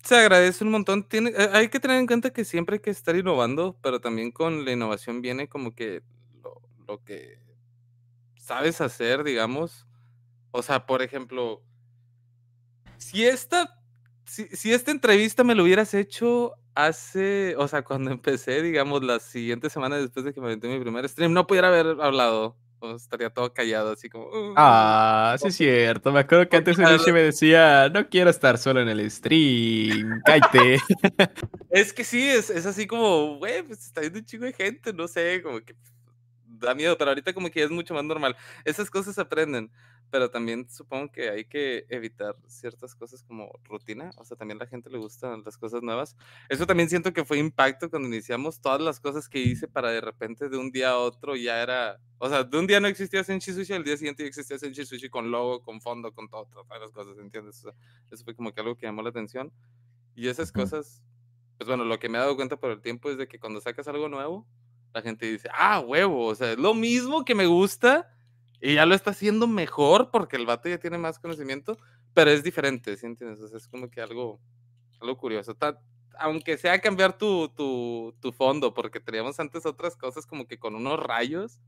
se 0.03 0.15
agradece 0.15 0.63
un 0.63 0.71
montón. 0.71 1.03
Tiene, 1.03 1.31
eh, 1.31 1.49
hay 1.51 1.69
que 1.69 1.79
tener 1.79 1.97
en 1.97 2.07
cuenta 2.07 2.31
que 2.31 2.45
siempre 2.45 2.75
hay 2.75 2.79
que 2.79 2.91
estar 2.91 3.15
innovando, 3.15 3.77
pero 3.81 3.99
también 3.99 4.31
con 4.31 4.63
la 4.63 4.71
innovación 4.71 5.21
viene 5.21 5.49
como 5.49 5.75
que 5.75 6.03
lo, 6.43 6.61
lo 6.87 7.03
que 7.03 7.39
sabes 8.37 8.79
hacer, 8.79 9.23
digamos. 9.23 9.85
O 10.51 10.61
sea, 10.61 10.85
por 10.85 11.01
ejemplo, 11.01 11.61
si 12.97 13.25
esta, 13.25 13.81
si, 14.23 14.47
si 14.47 14.71
esta 14.71 14.91
entrevista 14.91 15.43
me 15.43 15.55
lo 15.55 15.63
hubieras 15.63 15.93
hecho 15.93 16.53
hace, 16.77 17.55
o 17.57 17.67
sea, 17.67 17.81
cuando 17.83 18.11
empecé, 18.11 18.61
digamos, 18.61 19.03
la 19.03 19.19
siguiente 19.19 19.69
semana 19.69 19.97
después 19.97 20.23
de 20.23 20.33
que 20.33 20.39
me 20.39 20.47
aventé 20.47 20.67
mi 20.67 20.79
primer 20.79 21.07
stream, 21.09 21.33
no 21.33 21.47
pudiera 21.47 21.67
haber 21.67 21.97
hablado. 22.01 22.55
O 22.79 22.95
estaría 22.95 23.31
todo 23.31 23.51
callado, 23.51 23.93
así 23.93 24.07
como. 24.07 24.27
Uh, 24.27 24.53
ah, 24.55 25.35
sí 25.39 25.47
es 25.47 25.55
cierto. 25.55 26.11
Me 26.11 26.19
acuerdo 26.19 26.47
que 26.47 26.57
antes 26.57 26.77
Yoshi 26.77 27.11
me 27.11 27.23
decía, 27.23 27.89
no 27.89 28.07
quiero 28.07 28.29
estar 28.29 28.59
solo 28.59 28.81
en 28.81 28.87
el 28.87 29.09
stream, 29.09 30.21
cállate. 30.23 30.77
es 31.71 31.91
que 31.91 32.03
sí, 32.03 32.29
es, 32.29 32.51
es 32.51 32.67
así 32.67 32.85
como, 32.85 33.39
güey, 33.39 33.63
pues 33.63 33.83
está 33.83 34.01
viendo 34.01 34.19
un 34.19 34.25
chingo 34.25 34.45
de 34.45 34.53
gente, 34.53 34.93
no 34.93 35.07
sé, 35.07 35.41
como 35.41 35.59
que 35.61 35.73
da 36.59 36.75
miedo, 36.75 36.97
pero 36.97 37.11
ahorita 37.11 37.33
como 37.33 37.49
que 37.49 37.63
es 37.63 37.71
mucho 37.71 37.93
más 37.93 38.03
normal. 38.03 38.35
Esas 38.65 38.89
cosas 38.89 39.15
se 39.15 39.21
aprenden, 39.21 39.71
pero 40.09 40.29
también 40.29 40.69
supongo 40.69 41.11
que 41.11 41.29
hay 41.29 41.45
que 41.45 41.85
evitar 41.89 42.35
ciertas 42.47 42.95
cosas 42.95 43.23
como 43.23 43.51
rutina, 43.65 44.11
o 44.17 44.23
sea, 44.23 44.37
también 44.37 44.59
a 44.61 44.63
la 44.63 44.69
gente 44.69 44.89
le 44.89 44.97
gustan 44.97 45.43
las 45.43 45.57
cosas 45.57 45.81
nuevas. 45.81 46.15
Eso 46.49 46.65
también 46.65 46.89
siento 46.89 47.13
que 47.13 47.25
fue 47.25 47.37
impacto 47.37 47.89
cuando 47.89 48.07
iniciamos 48.07 48.61
todas 48.61 48.81
las 48.81 48.99
cosas 48.99 49.27
que 49.27 49.39
hice 49.39 49.67
para 49.67 49.91
de 49.91 50.01
repente 50.01 50.49
de 50.49 50.57
un 50.57 50.71
día 50.71 50.91
a 50.91 50.97
otro 50.97 51.35
ya 51.35 51.61
era, 51.61 51.99
o 52.19 52.29
sea, 52.29 52.43
de 52.43 52.57
un 52.57 52.67
día 52.67 52.79
no 52.79 52.87
existía 52.87 53.23
Senshi 53.23 53.53
Sushi, 53.53 53.73
al 53.73 53.83
día 53.83 53.97
siguiente 53.97 54.23
ya 54.23 54.29
existía 54.29 54.57
Senshi 54.57 54.85
Sushi 54.85 55.09
con 55.09 55.29
logo, 55.31 55.61
con 55.61 55.81
fondo, 55.81 56.13
con 56.13 56.29
todo, 56.29 56.45
todas 56.45 56.79
las 56.79 56.91
cosas, 56.91 57.17
¿entiendes? 57.17 57.59
O 57.59 57.71
sea, 57.71 57.73
eso 58.11 58.23
fue 58.23 58.35
como 58.35 58.53
que 58.53 58.61
algo 58.61 58.75
que 58.77 58.85
llamó 58.85 59.01
la 59.01 59.09
atención. 59.09 59.51
Y 60.15 60.29
esas 60.29 60.51
cosas, 60.51 61.03
pues 61.57 61.67
bueno, 61.67 61.85
lo 61.85 61.99
que 61.99 62.09
me 62.09 62.17
he 62.17 62.21
dado 62.21 62.35
cuenta 62.35 62.57
por 62.57 62.71
el 62.71 62.81
tiempo 62.81 63.09
es 63.11 63.17
de 63.17 63.27
que 63.27 63.39
cuando 63.39 63.61
sacas 63.61 63.87
algo 63.87 64.09
nuevo, 64.09 64.47
la 64.93 65.01
gente 65.01 65.25
dice, 65.25 65.49
ah, 65.53 65.79
huevo, 65.79 66.25
o 66.25 66.35
sea, 66.35 66.51
es 66.51 66.57
lo 66.57 66.73
mismo 66.73 67.25
que 67.25 67.35
me 67.35 67.45
gusta 67.45 68.09
y 68.59 68.75
ya 68.75 68.85
lo 68.85 68.95
está 68.95 69.11
haciendo 69.11 69.47
mejor 69.47 70.09
porque 70.11 70.35
el 70.35 70.45
vato 70.45 70.69
ya 70.69 70.79
tiene 70.79 70.97
más 70.97 71.19
conocimiento, 71.19 71.77
pero 72.13 72.31
es 72.31 72.43
diferente, 72.43 72.97
¿sí 72.97 73.05
entiendes? 73.05 73.39
O 73.41 73.47
sea, 73.47 73.57
es 73.57 73.67
como 73.67 73.89
que 73.89 74.01
algo, 74.01 74.39
algo 74.99 75.17
curioso. 75.17 75.55
aunque 76.19 76.57
sea 76.57 76.79
cambiar 76.79 77.17
tu, 77.17 77.49
tu, 77.49 78.15
tu, 78.19 78.31
fondo, 78.31 78.73
porque 78.73 78.99
teníamos 78.99 79.39
antes 79.39 79.65
otras 79.65 79.95
cosas 79.95 80.25
como 80.25 80.47
que 80.47 80.57
con 80.57 80.75
unos 80.75 80.99
rayos 80.99 81.59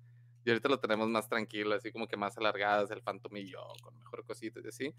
y 0.46 0.50
ahorita 0.50 0.70
lo 0.70 0.80
tenemos 0.80 1.08
más 1.10 1.30
tranquilo, 1.30 1.76
así 1.76 1.92
como 1.92 2.08
que 2.08 2.18
más 2.18 2.38
alargadas, 2.38 2.90
el 2.92 3.02
fantomillo, 3.02 3.60
con 3.84 3.98
mejor 4.00 4.26
cositas 4.26 4.66
y 4.66 4.68
así 4.70 4.96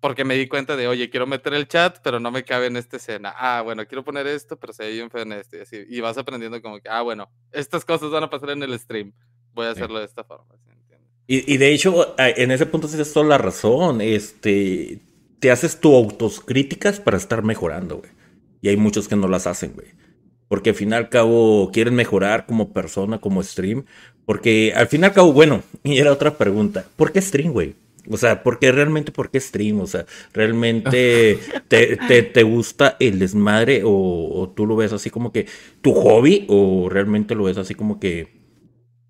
porque 0.00 0.24
me 0.24 0.36
di 0.36 0.46
cuenta 0.46 0.76
de, 0.76 0.86
oye, 0.86 1.10
quiero 1.10 1.26
meter 1.26 1.54
el 1.54 1.66
chat, 1.66 1.98
pero 2.02 2.20
no 2.20 2.30
me 2.30 2.44
cabe 2.44 2.66
en 2.66 2.76
esta 2.76 2.96
escena. 2.96 3.34
Ah, 3.36 3.62
bueno, 3.62 3.86
quiero 3.86 4.04
poner 4.04 4.26
esto, 4.26 4.56
pero 4.56 4.72
se 4.72 4.84
ve 4.84 4.92
bien 4.92 5.10
feo 5.10 5.22
en 5.22 5.32
este. 5.32 5.58
Y, 5.58 5.60
así, 5.60 5.76
y 5.88 6.00
vas 6.00 6.18
aprendiendo 6.18 6.60
como 6.62 6.80
que, 6.80 6.88
ah, 6.88 7.02
bueno, 7.02 7.30
estas 7.52 7.84
cosas 7.84 8.10
van 8.10 8.24
a 8.24 8.30
pasar 8.30 8.50
en 8.50 8.62
el 8.62 8.78
stream. 8.78 9.12
Voy 9.54 9.66
a 9.66 9.70
hacerlo 9.70 9.98
de 9.98 10.04
esta 10.04 10.22
forma. 10.22 10.54
y, 11.26 11.52
y, 11.52 11.56
de 11.56 11.72
hecho, 11.72 12.14
en 12.18 12.50
ese 12.50 12.66
punto 12.66 12.86
tienes 12.86 13.12
toda 13.12 13.26
la 13.26 13.38
razón. 13.38 14.00
Este, 14.00 15.00
te 15.40 15.50
haces 15.50 15.80
tu 15.80 15.94
autocríticas 15.94 17.00
para 17.00 17.16
estar 17.16 17.42
mejorando, 17.42 17.98
güey. 17.98 18.10
Y 18.60 18.68
hay 18.68 18.76
muchos 18.76 19.08
que 19.08 19.16
no 19.16 19.28
las 19.28 19.46
hacen, 19.46 19.72
güey. 19.74 19.88
Porque 20.48 20.70
al 20.70 20.76
fin 20.76 20.90
y 20.90 20.94
al 20.94 21.08
cabo 21.08 21.70
quieren 21.72 21.94
mejorar 21.94 22.46
como 22.46 22.72
persona, 22.72 23.20
como 23.20 23.42
stream. 23.42 23.84
Porque 24.24 24.72
al 24.74 24.88
fin 24.88 25.02
y 25.02 25.04
al 25.06 25.12
cabo, 25.12 25.32
bueno, 25.32 25.62
y 25.82 25.98
era 25.98 26.12
otra 26.12 26.36
pregunta. 26.36 26.86
¿Por 26.96 27.12
qué 27.12 27.20
stream, 27.20 27.52
güey? 27.52 27.74
O 28.10 28.16
sea, 28.16 28.42
¿por 28.42 28.58
qué 28.58 28.72
realmente, 28.72 29.12
por 29.12 29.30
qué 29.30 29.40
stream? 29.40 29.80
O 29.80 29.86
sea, 29.86 30.06
¿realmente 30.32 31.38
te, 31.68 32.42
gusta 32.42 32.96
el 33.00 33.18
desmadre 33.18 33.82
o, 33.84 34.52
tú 34.56 34.66
lo 34.66 34.76
ves 34.76 34.92
así 34.92 35.10
como 35.10 35.32
que 35.32 35.46
tu 35.82 35.92
hobby 35.92 36.46
o 36.48 36.88
realmente 36.90 37.34
lo 37.34 37.44
ves 37.44 37.58
así 37.58 37.74
como 37.74 38.00
que 38.00 38.28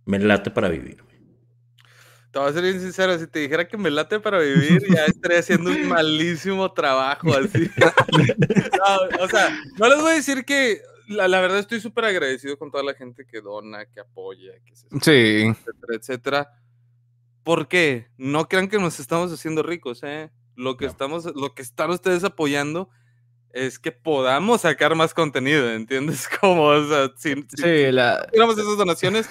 me 0.04 0.18
late 0.18 0.50
para 0.50 0.68
vivir? 0.68 1.04
Te 2.30 2.38
voy 2.38 2.48
a 2.48 2.52
ser 2.52 2.62
bien 2.62 2.80
sincero, 2.80 3.18
si 3.18 3.26
te 3.26 3.38
dijera 3.38 3.66
que 3.66 3.78
me 3.78 3.90
late 3.90 4.20
para 4.20 4.38
vivir, 4.40 4.82
ya 4.94 5.06
estaría 5.06 5.38
haciendo 5.38 5.70
un 5.70 5.88
malísimo 5.88 6.70
trabajo 6.72 7.32
así. 7.32 7.70
o 9.20 9.28
sea, 9.28 9.62
no 9.78 9.88
les 9.88 10.00
voy 10.00 10.12
a 10.12 10.14
decir 10.14 10.44
que 10.44 10.82
la, 11.08 11.40
verdad 11.40 11.60
estoy 11.60 11.80
súper 11.80 12.04
agradecido 12.04 12.58
con 12.58 12.70
toda 12.70 12.82
la 12.82 12.94
gente 12.94 13.24
que 13.24 13.40
dona, 13.40 13.86
que 13.86 14.00
apoya, 14.00 14.52
que 14.66 14.76
se 14.76 14.86
sí. 15.00 15.46
etcétera, 15.46 15.94
etcétera 15.96 16.52
¿Por 17.48 17.66
qué? 17.66 18.08
No 18.18 18.46
crean 18.46 18.68
que 18.68 18.78
nos 18.78 19.00
estamos 19.00 19.32
haciendo 19.32 19.62
ricos, 19.62 20.00
¿eh? 20.02 20.28
Lo 20.54 20.76
que, 20.76 20.84
estamos, 20.84 21.24
lo 21.34 21.54
que 21.54 21.62
están 21.62 21.88
ustedes 21.88 22.22
apoyando 22.22 22.90
es 23.54 23.78
que 23.78 23.90
podamos 23.90 24.60
sacar 24.60 24.94
más 24.94 25.14
contenido, 25.14 25.72
¿entiendes? 25.72 26.28
Como, 26.42 26.64
o 26.64 26.86
sea, 26.86 27.10
si, 27.16 27.36
sí, 27.56 27.90
la... 27.90 28.28
esas 28.34 28.76
donaciones, 28.76 29.30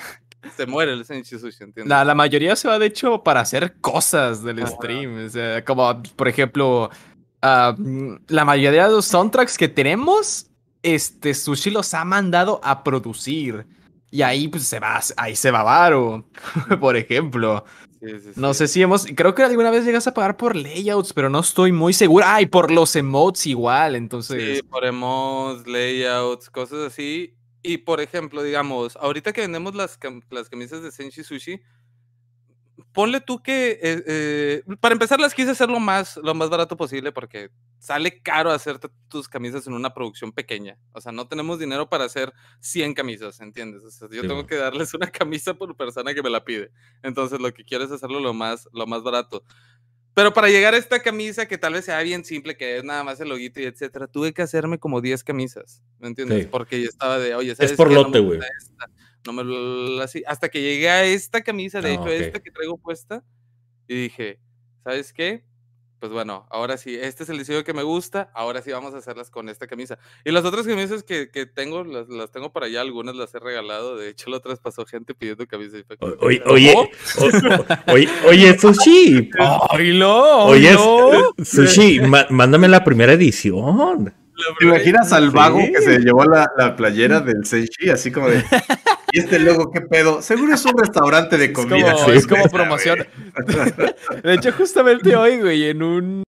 se 0.55 0.65
muere 0.65 0.93
el 0.93 1.05
Senshi 1.05 1.37
Sushi, 1.37 1.65
¿entiendes? 1.65 1.85
La, 1.85 2.03
la, 2.03 2.15
mayoría 2.15 2.55
se 2.55 2.67
va, 2.67 2.79
de 2.79 2.87
hecho, 2.87 3.21
para 3.21 3.41
hacer 3.41 3.75
cosas 3.81 4.43
del 4.43 4.65
stream. 4.65 5.27
O 5.27 5.29
sea, 5.29 5.63
como, 5.63 6.01
por 6.15 6.27
ejemplo, 6.27 6.89
ah, 7.43 7.75
la 8.29 8.45
mayoría 8.45 8.87
de 8.87 8.93
los 8.93 9.05
soundtracks 9.05 9.59
que 9.59 9.67
tenemos, 9.67 10.47
este, 10.81 11.35
Sushi 11.35 11.69
los 11.69 11.93
ha 11.93 12.03
mandado 12.03 12.59
a 12.63 12.83
producir. 12.83 13.67
Y 14.09 14.23
ahí, 14.23 14.47
pues, 14.47 14.63
se 14.63 14.79
va, 14.79 14.99
ahí 15.17 15.35
se 15.35 15.51
va 15.51 15.61
Varo, 15.61 16.27
por 16.79 16.97
ejemplo 16.97 17.63
no 18.35 18.53
sé 18.53 18.67
si 18.67 18.81
hemos. 18.81 19.05
Creo 19.15 19.33
que 19.33 19.43
alguna 19.43 19.71
vez 19.71 19.85
llegas 19.85 20.07
a 20.07 20.13
pagar 20.13 20.37
por 20.37 20.55
layouts, 20.55 21.13
pero 21.13 21.29
no 21.29 21.39
estoy 21.39 21.71
muy 21.71 21.93
seguro. 21.93 22.25
Ah, 22.27 22.41
y 22.41 22.45
por 22.45 22.71
los 22.71 22.95
emotes 22.95 23.45
igual, 23.47 23.95
entonces. 23.95 24.57
Sí, 24.57 24.63
por 24.63 24.85
emotes, 24.85 25.67
layouts, 25.67 26.49
cosas 26.49 26.79
así. 26.87 27.33
Y 27.63 27.79
por 27.79 27.99
ejemplo, 27.99 28.43
digamos, 28.43 28.95
ahorita 28.97 29.33
que 29.33 29.41
vendemos 29.41 29.75
las, 29.75 29.99
las 30.29 30.49
camisas 30.49 30.83
de 30.83 30.91
Senshi 30.91 31.23
Sushi, 31.23 31.59
ponle 32.91 33.21
tú 33.21 33.41
que, 33.41 33.79
eh, 33.81 34.03
eh, 34.07 34.63
para 34.79 34.93
empezar 34.93 35.19
las 35.19 35.33
quise 35.33 35.51
hacer 35.51 35.69
lo 35.69 35.79
más, 35.79 36.17
lo 36.17 36.33
más 36.33 36.49
barato 36.49 36.77
posible 36.77 37.11
porque 37.11 37.49
sale 37.79 38.21
caro 38.21 38.51
hacerte 38.51 38.89
tus 39.07 39.27
camisas 39.27 39.67
en 39.67 39.73
una 39.73 39.93
producción 39.93 40.31
pequeña. 40.31 40.77
O 40.91 41.01
sea, 41.01 41.11
no 41.11 41.27
tenemos 41.27 41.59
dinero 41.59 41.89
para 41.89 42.05
hacer 42.05 42.33
100 42.59 42.93
camisas, 42.93 43.39
¿entiendes? 43.39 43.83
O 43.83 43.91
sea, 43.91 44.07
yo 44.11 44.21
tengo 44.21 44.45
que 44.45 44.55
darles 44.55 44.93
una 44.93 45.07
camisa 45.11 45.53
por 45.53 45.75
persona 45.75 46.13
que 46.13 46.23
me 46.23 46.29
la 46.29 46.43
pide. 46.43 46.71
Entonces, 47.03 47.39
lo 47.39 47.53
que 47.53 47.63
quiero 47.63 47.83
es 47.83 47.91
hacerlo 47.91 48.19
lo 48.19 48.33
más, 48.33 48.67
lo 48.73 48.87
más 48.87 49.03
barato. 49.03 49.43
Pero 50.13 50.33
para 50.33 50.49
llegar 50.49 50.73
a 50.73 50.77
esta 50.77 50.99
camisa 50.99 51.47
que 51.47 51.59
tal 51.59 51.73
vez 51.73 51.85
sea 51.85 52.01
bien 52.01 52.25
simple, 52.25 52.57
que 52.57 52.77
es 52.77 52.83
nada 52.83 53.03
más 53.03 53.19
el 53.19 53.29
loguito 53.29 53.61
y 53.61 53.65
etcétera, 53.65 54.07
tuve 54.07 54.33
que 54.33 54.41
hacerme 54.41 54.79
como 54.79 54.99
10 54.99 55.23
camisas, 55.23 55.83
¿me 55.99 56.07
entiendes? 56.07 56.47
Porque 56.47 56.81
yo 56.81 56.89
estaba 56.89 57.19
de, 57.19 57.35
oye, 57.35 57.53
¿sabes 57.53 57.71
Es 57.71 57.77
por 57.77 57.91
lote, 57.91 58.19
güey. 58.19 58.39
No 58.39 58.45
me 59.33 59.43
lo 59.43 60.01
así. 60.01 60.23
Hasta 60.27 60.49
que 60.49 60.61
llegué 60.61 60.89
a 60.89 61.03
esta 61.05 61.41
camisa, 61.41 61.81
de 61.81 61.89
ah, 61.89 61.93
hecho, 61.93 62.07
esta 62.07 62.39
que 62.39 62.51
traigo 62.51 62.77
puesta, 62.77 63.23
y 63.87 63.95
dije, 63.95 64.39
¿sabes 64.83 65.13
qué? 65.13 65.43
pues 65.99 66.11
bueno, 66.11 66.45
ahora 66.51 66.77
sí, 66.77 66.95
este 66.95 67.23
es 67.23 67.29
el 67.29 67.39
diseño 67.39 67.63
que 67.63 67.73
me 67.73 67.81
gusta, 67.81 68.29
ahora 68.35 68.61
sí 68.61 68.71
vamos 68.71 68.93
a 68.93 68.97
hacerlas 68.97 69.31
con 69.31 69.49
esta 69.49 69.65
camisa. 69.65 69.97
Y 70.23 70.31
las 70.31 70.45
otras 70.45 70.67
camisas 70.67 71.01
que, 71.03 71.31
que 71.31 71.45
tengo, 71.47 71.83
las, 71.83 72.07
las 72.07 72.31
tengo 72.31 72.51
por 72.51 72.63
allá, 72.63 72.81
algunas 72.81 73.15
las 73.15 73.33
he 73.33 73.39
regalado, 73.39 73.97
de 73.97 74.09
hecho 74.09 74.29
la 74.29 74.37
otra 74.37 74.51
vez 74.51 74.59
pasó 74.59 74.85
gente 74.85 75.15
pidiendo 75.15 75.47
camisas. 75.47 75.83
Oye, 76.19 76.41
oye, 76.45 76.75
oye, 77.87 78.09
oye, 78.27 78.59
Sushi. 78.59 79.31
¡Oilo! 79.71 80.45
Oye, 80.45 80.75
oilo! 80.75 81.33
Sushi, 81.43 81.99
mándame 82.29 82.67
la 82.67 82.83
primera 82.83 83.13
edición. 83.13 84.13
¿Te 84.59 84.65
imaginas 84.65 85.11
al 85.13 85.31
vago 85.31 85.59
Sí. 85.59 85.71
que 85.71 85.81
se 85.81 85.99
llevó 85.99 86.23
la, 86.25 86.51
la 86.57 86.75
playera 86.75 87.21
del 87.21 87.43
Seishi? 87.43 87.89
Así 87.89 88.11
como 88.11 88.29
de. 88.29 88.43
¿Y 89.17 89.19
este 89.21 89.39
logo 89.39 89.71
qué 89.71 89.81
pedo? 89.81 90.21
Seguro 90.21 90.53
es 90.53 90.63
un 90.65 90.77
restaurante 90.77 91.37
de 91.37 91.45
Es 91.45 91.51
comida. 91.51 91.93
como, 91.93 92.05
Sí. 92.05 92.11
es 92.17 92.27
como 92.27 92.43
promoción. 92.49 92.99
De 94.23 94.33
hecho, 94.33 94.51
justamente 94.53 95.15
hoy, 95.15 95.39
güey, 95.41 95.69
en 95.69 95.83
un, 95.83 96.23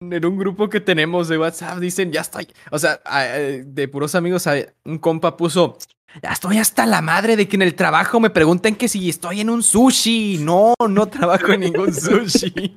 en 0.00 0.24
un 0.26 0.38
grupo 0.38 0.68
que 0.68 0.80
tenemos 0.80 1.28
de 1.28 1.38
WhatsApp, 1.38 1.78
dicen, 1.78 2.10
ya 2.12 2.22
estoy. 2.22 2.48
O 2.70 2.78
sea, 2.78 3.00
eh, 3.36 3.62
de 3.66 3.88
puros 3.88 4.14
amigos, 4.14 4.46
un 4.84 4.98
compa 4.98 5.36
puso. 5.36 5.78
Estoy 6.20 6.58
hasta 6.58 6.84
la 6.84 7.00
madre 7.00 7.36
de 7.36 7.48
que 7.48 7.56
en 7.56 7.62
el 7.62 7.74
trabajo 7.74 8.20
me 8.20 8.28
pregunten 8.30 8.74
que 8.76 8.88
si 8.88 9.08
estoy 9.08 9.40
en 9.40 9.48
un 9.50 9.62
sushi. 9.62 10.38
No, 10.40 10.74
no 10.88 11.06
trabajo 11.08 11.52
en 11.52 11.60
ningún 11.60 11.92
sushi. 11.94 12.76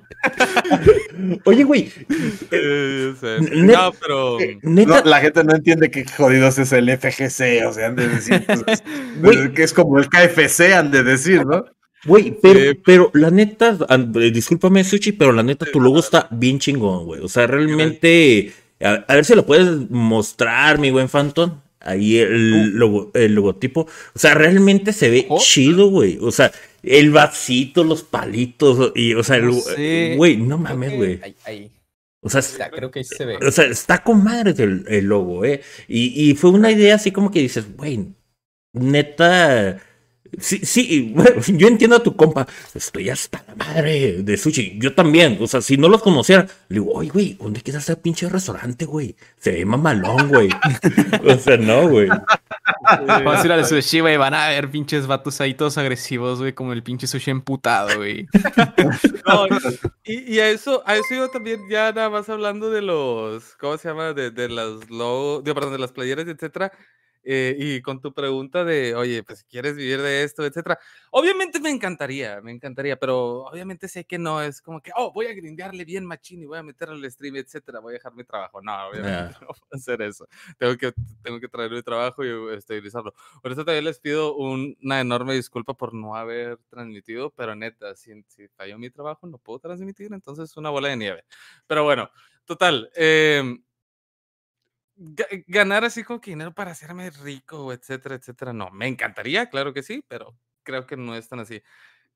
Oye, 1.43 1.63
güey, 1.63 1.91
Eh, 2.51 3.13
No, 3.51 3.91
pero... 3.99 4.37
neta, 4.63 5.01
No, 5.01 5.09
la 5.09 5.19
gente 5.19 5.43
no 5.43 5.55
entiende 5.55 5.91
qué 5.91 6.05
jodidos 6.05 6.57
es 6.57 6.71
el 6.71 6.89
FGC, 6.89 7.65
o 7.67 7.73
sea, 7.73 7.87
han 7.87 7.95
de 7.95 8.07
decir 8.07 8.45
pues, 8.65 8.83
Güey. 9.21 9.53
que 9.53 9.63
es 9.63 9.73
como 9.73 9.99
el 9.99 10.09
KFC, 10.09 10.73
han 10.73 10.91
de 10.91 11.03
decir, 11.03 11.45
¿no? 11.45 11.65
Güey, 12.05 12.37
pero, 12.41 12.59
Sí. 12.71 12.79
pero 12.85 13.11
la 13.13 13.31
neta, 13.31 13.75
eh, 13.89 14.31
discúlpame, 14.31 14.83
Sushi, 14.83 15.11
pero 15.13 15.31
la 15.31 15.41
neta, 15.43 15.65
tu 15.71 15.81
logo 15.81 15.99
está 15.99 16.27
bien 16.31 16.59
chingón, 16.59 17.05
güey. 17.05 17.21
O 17.21 17.27
sea, 17.27 17.47
realmente, 17.47 18.53
a, 18.79 19.03
a 19.07 19.15
ver 19.15 19.25
si 19.25 19.33
lo 19.35 19.45
puedes 19.45 19.89
mostrar, 19.89 20.77
mi 20.77 20.91
buen 20.91 21.09
Phantom. 21.09 21.61
Ahí 21.85 22.17
el, 22.17 22.71
logo- 22.77 23.11
el 23.13 23.33
logotipo. 23.35 23.81
O 23.81 24.19
sea, 24.19 24.33
realmente 24.33 24.91
se 24.91 25.09
ve 25.09 25.25
Oh. 25.29 25.37
chido, 25.39 25.89
güey. 25.89 26.17
O 26.21 26.31
sea, 26.31 26.51
el 26.83 27.11
vasito, 27.11 27.83
los 27.83 28.03
palitos, 28.03 28.91
y, 28.95 29.13
o 29.13 29.23
sea, 29.23 29.37
No 29.39 29.53
güey, 30.17 30.37
no 30.37 30.57
mames, 30.57 30.95
güey. 30.95 31.21
O 32.21 32.29
sea, 32.29 32.41
Ya, 32.57 32.69
creo 32.71 32.89
que 32.89 32.99
ahí 32.99 33.05
se 33.05 33.23
ve. 33.23 33.37
o 33.37 33.51
sea, 33.51 33.65
está 33.65 34.03
con 34.03 34.23
madre 34.23 34.53
el, 34.63 34.83
el 34.87 35.05
logo, 35.05 35.45
¿eh? 35.45 35.61
Y, 35.87 36.29
y 36.29 36.33
fue 36.35 36.49
una 36.49 36.71
idea 36.71 36.95
así 36.95 37.11
como 37.11 37.29
que 37.31 37.39
dices, 37.39 37.65
güey, 37.77 38.07
neta. 38.73 39.79
Sí, 40.39 40.59
sí, 40.63 41.11
bueno, 41.15 41.41
yo 41.47 41.67
entiendo 41.67 41.95
a 41.97 42.03
tu 42.03 42.15
compa. 42.15 42.47
Estoy 42.73 43.09
hasta 43.09 43.43
la 43.47 43.55
madre 43.55 44.23
de 44.23 44.37
sushi. 44.37 44.77
Yo 44.79 44.93
también. 44.93 45.37
O 45.41 45.47
sea, 45.47 45.61
si 45.61 45.77
no 45.77 45.87
los 45.87 46.01
conociera, 46.01 46.47
le 46.69 46.79
digo, 46.79 46.91
oye, 46.93 47.09
güey, 47.09 47.33
¿dónde 47.33 47.61
queda 47.61 47.79
ese 47.79 47.95
pinche 47.95 48.29
restaurante, 48.29 48.85
güey? 48.85 49.15
Se 49.37 49.51
ve 49.51 49.65
mamalón, 49.65 50.27
güey. 50.29 50.49
o 51.27 51.37
sea, 51.37 51.57
no, 51.57 51.87
güey. 51.89 52.09
Vamos 53.07 53.35
a 53.35 53.45
ir 53.45 53.51
al 53.51 53.65
sushi, 53.65 53.99
güey. 53.99 54.17
Van 54.17 54.33
a 54.33 54.49
ver 54.49 54.69
pinches 54.69 55.07
vatos 55.07 55.39
ahí 55.41 55.53
todos 55.53 55.77
agresivos, 55.77 56.39
güey, 56.39 56.53
como 56.53 56.73
el 56.73 56.83
pinche 56.83 57.07
sushi 57.07 57.31
emputado, 57.31 57.97
güey. 57.97 58.27
No, 59.27 59.47
y, 60.03 60.35
y 60.35 60.39
a 60.39 60.49
eso, 60.49 60.83
a 60.85 60.95
eso 60.95 61.15
yo 61.15 61.29
también 61.29 61.61
ya 61.69 61.91
nada 61.91 62.09
más 62.11 62.29
hablando 62.29 62.69
de 62.69 62.81
los, 62.81 63.55
¿cómo 63.55 63.77
se 63.77 63.89
llama? 63.89 64.13
De, 64.13 64.29
de 64.29 64.49
las 64.49 64.89
logos, 64.89 65.43
de, 65.43 65.53
perdón, 65.53 65.73
de 65.73 65.79
las 65.79 65.91
playeras, 65.91 66.27
etcétera. 66.27 66.71
Eh, 67.25 67.55
y 67.57 67.81
con 67.81 67.99
tu 67.99 68.13
pregunta 68.13 68.63
de, 68.63 68.95
oye, 68.95 69.23
pues 69.23 69.43
quieres 69.43 69.75
vivir 69.75 70.01
de 70.01 70.23
esto, 70.23 70.45
etcétera. 70.45 70.79
Obviamente 71.11 71.59
me 71.59 71.69
encantaría, 71.71 72.39
me 72.41 72.51
encantaría, 72.51 72.97
pero 72.97 73.45
obviamente 73.45 73.87
sé 73.87 74.05
que 74.05 74.17
no 74.17 74.41
es 74.41 74.61
como 74.61 74.81
que, 74.81 74.91
oh, 74.95 75.11
voy 75.11 75.25
a 75.27 75.33
grindearle 75.33 75.83
bien 75.85 76.05
machín 76.05 76.41
y 76.43 76.45
voy 76.45 76.59
a 76.59 76.63
meterle 76.63 76.95
al 76.95 77.11
stream, 77.11 77.35
etcétera, 77.37 77.79
voy 77.79 77.91
a 77.91 77.95
dejar 77.95 78.13
mi 78.13 78.23
trabajo. 78.23 78.61
No, 78.61 78.87
obviamente 78.87 79.33
Ah. 79.35 79.39
no 79.41 79.47
puedo 79.47 79.67
hacer 79.71 80.01
eso. 80.01 80.27
Tengo 80.57 80.77
que, 80.77 80.93
tengo 81.23 81.39
que 81.39 81.47
traer 81.47 81.71
mi 81.71 81.81
trabajo 81.81 82.23
y 82.23 82.55
estabilizarlo. 82.55 83.13
Por 83.41 83.51
eso 83.51 83.65
también 83.65 83.85
les 83.85 83.99
pido 83.99 84.35
un- 84.35 84.77
una 84.83 84.99
enorme 85.01 85.33
disculpa 85.33 85.73
por 85.73 85.93
no 85.93 86.15
haber 86.15 86.57
transmitido, 86.69 87.31
pero 87.31 87.55
neta, 87.55 87.95
si, 87.95 88.11
si 88.27 88.47
falló 88.49 88.77
mi 88.77 88.89
trabajo, 88.89 89.25
no 89.27 89.37
puedo 89.37 89.59
transmitir, 89.59 90.13
entonces 90.13 90.55
una 90.57 90.69
bola 90.69 90.89
de 90.89 90.97
nieve. 90.97 91.23
Pero 91.67 91.83
bueno, 91.83 92.09
total. 92.45 92.89
ga- 92.95 93.64
ganar 95.47 95.83
así 95.85 96.03
como 96.03 96.21
que 96.21 96.31
dinero 96.31 96.53
para 96.53 96.71
hacerme 96.71 97.09
rico, 97.11 97.73
etcétera, 97.73 98.15
etcétera, 98.15 98.53
no. 98.53 98.69
Me 98.71 98.87
encantaría, 98.87 99.49
claro 99.49 99.73
que 99.73 99.83
sí, 99.83 100.03
pero 100.07 100.37
creo 100.63 100.85
que 100.87 100.97
no 100.97 101.15
es 101.15 101.27
tan 101.29 101.39
así. 101.39 101.61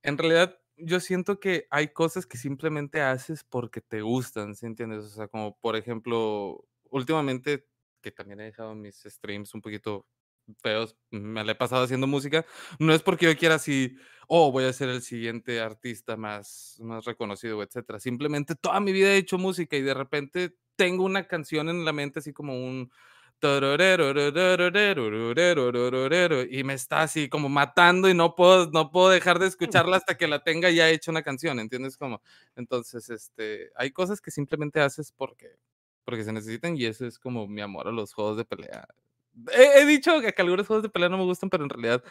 En 0.04 0.18
realidad, 0.18 0.60
yo 0.78 1.00
siento 1.00 1.40
que 1.40 1.68
hay 1.72 1.90
cosas 1.90 2.26
que 2.26 2.38
simplemente 2.38 3.02
haces 3.02 3.44
porque 3.44 3.82
te 3.82 4.02
gustan, 4.02 4.56
¿sí 4.56 4.66
entiendes? 4.66 5.06
O 5.06 5.10
sea, 5.10 5.28
como 5.28 5.58
por 5.60 5.76
ejemplo, 5.78 6.66
últimamente, 6.92 7.68
que 8.02 8.12
también 8.12 8.40
he 8.42 8.46
dejado 8.46 8.76
mis 8.76 9.04
streams 9.04 9.54
un 9.56 9.62
poquito 9.62 10.08
feos, 10.64 10.98
me 11.12 11.44
la 11.44 11.52
he 11.54 11.56
pasado 11.56 11.84
haciendo 11.84 12.08
música, 12.08 12.46
no 12.80 12.94
es 12.94 13.02
porque 13.04 13.26
yo 13.28 13.38
quiera 13.38 13.56
así, 13.56 13.98
oh, 14.28 14.52
voy 14.52 14.66
a 14.66 14.74
ser 14.74 14.90
el 14.90 15.02
siguiente 15.04 15.60
artista 15.62 16.18
más, 16.18 16.78
más 16.82 17.06
reconocido, 17.06 17.62
etcétera. 17.64 18.00
Simplemente 18.00 18.56
toda 18.56 18.80
mi 18.80 18.92
vida 18.94 19.10
he 19.14 19.18
hecho 19.18 19.38
música 19.38 19.78
y 19.78 19.82
de 19.84 19.94
repente 19.94 20.56
tengo 20.80 21.04
una 21.04 21.28
canción 21.28 21.68
en 21.68 21.84
la 21.84 21.92
mente 21.92 22.20
así 22.20 22.32
como 22.32 22.54
un 22.54 22.90
y 26.50 26.64
me 26.64 26.74
está 26.74 27.02
así 27.02 27.28
como 27.28 27.50
matando 27.50 28.10
y 28.10 28.14
no 28.14 28.34
puedo, 28.36 28.72
no 28.72 28.92
puedo 28.92 29.10
dejar 29.10 29.40
de 29.40 29.48
escucharla 29.48 29.98
hasta 29.98 30.18
que 30.18 30.28
la 30.28 30.42
tenga 30.42 30.70
ya 30.70 30.90
hecha 30.90 31.12
una 31.12 31.22
canción, 31.22 31.60
¿entiendes? 31.60 31.98
Como, 31.98 32.22
entonces, 32.56 33.10
este, 33.10 33.72
hay 33.76 33.92
cosas 33.92 34.22
que 34.22 34.32
simplemente 34.32 34.80
haces 34.80 35.12
porque, 35.12 35.58
porque 36.06 36.24
se 36.24 36.32
necesitan 36.32 36.78
y 36.78 36.86
eso 36.86 37.06
es 37.06 37.20
como 37.20 37.46
mi 37.46 37.62
amor 37.62 37.90
a 37.90 37.92
los 37.92 38.14
juegos 38.14 38.38
de 38.38 38.46
pelea. 38.46 38.88
He, 39.54 39.82
he 39.82 39.86
dicho 39.86 40.22
que, 40.22 40.34
algunos 40.38 40.68
juegos 40.68 40.84
de 40.84 40.90
pelea 40.90 41.10
no 41.10 41.18
me 41.18 41.26
gustan, 41.26 41.50
pero 41.50 41.64
en 41.66 41.70
realidad 41.70 42.04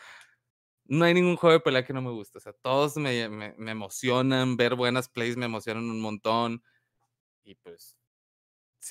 no 0.85 1.05
hay 1.07 1.15
ningún 1.15 1.37
juego 1.37 1.55
de 1.55 1.61
pelea 1.61 1.85
que 1.87 1.95
no 1.95 2.03
me 2.03 2.11
guste. 2.11 2.39
O 2.39 2.41
sea, 2.41 2.53
todos 2.53 2.97
me, 2.97 3.29
me, 3.31 3.55
me 3.57 3.71
emocionan, 3.71 4.57
ver 4.57 4.75
buenas 4.75 5.09
plays 5.09 5.37
me 5.39 5.47
emocionan 5.47 5.85
un 5.85 6.01
montón 6.01 6.63
y 7.45 7.55
pues... 7.55 7.99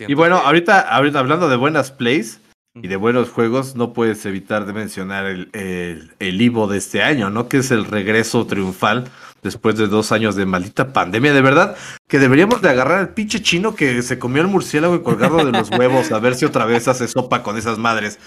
Y 0.07 0.14
bueno, 0.14 0.39
que- 0.39 0.45
ahorita, 0.47 0.80
ahorita 0.81 1.19
hablando 1.19 1.49
de 1.49 1.55
buenas 1.55 1.91
plays 1.91 2.39
y 2.76 2.88
de 2.88 2.95
buenos 2.95 3.30
juegos, 3.30 3.76
no 3.76 3.93
puedes 3.93 4.23
evitar 4.26 4.65
de 4.65 4.73
mencionar 4.73 5.26
el, 5.26 5.49
el, 5.53 6.11
el 6.19 6.41
Ivo 6.41 6.68
de 6.68 6.77
este 6.77 7.01
año, 7.01 7.30
¿no? 7.30 7.47
Que 7.49 7.57
es 7.57 7.72
el 7.72 7.85
regreso 7.85 8.45
triunfal 8.45 9.05
después 9.43 9.76
de 9.77 9.88
dos 9.88 10.11
años 10.11 10.35
de 10.35 10.45
maldita 10.45 10.93
pandemia. 10.93 11.34
De 11.34 11.41
verdad, 11.41 11.76
que 12.07 12.19
deberíamos 12.19 12.61
de 12.61 12.69
agarrar 12.69 12.99
al 12.99 13.09
pinche 13.14 13.41
chino 13.41 13.76
que 13.76 14.01
se 14.01 14.19
comió 14.19 14.41
el 14.41 14.47
murciélago 14.47 14.95
y 14.95 15.01
colgarlo 15.03 15.45
de 15.45 15.51
los 15.51 15.69
huevos, 15.72 16.11
a 16.11 16.19
ver 16.19 16.35
si 16.35 16.45
otra 16.45 16.65
vez 16.65 16.88
hace 16.88 17.07
sopa 17.07 17.43
con 17.43 17.57
esas 17.57 17.77
madres. 17.77 18.19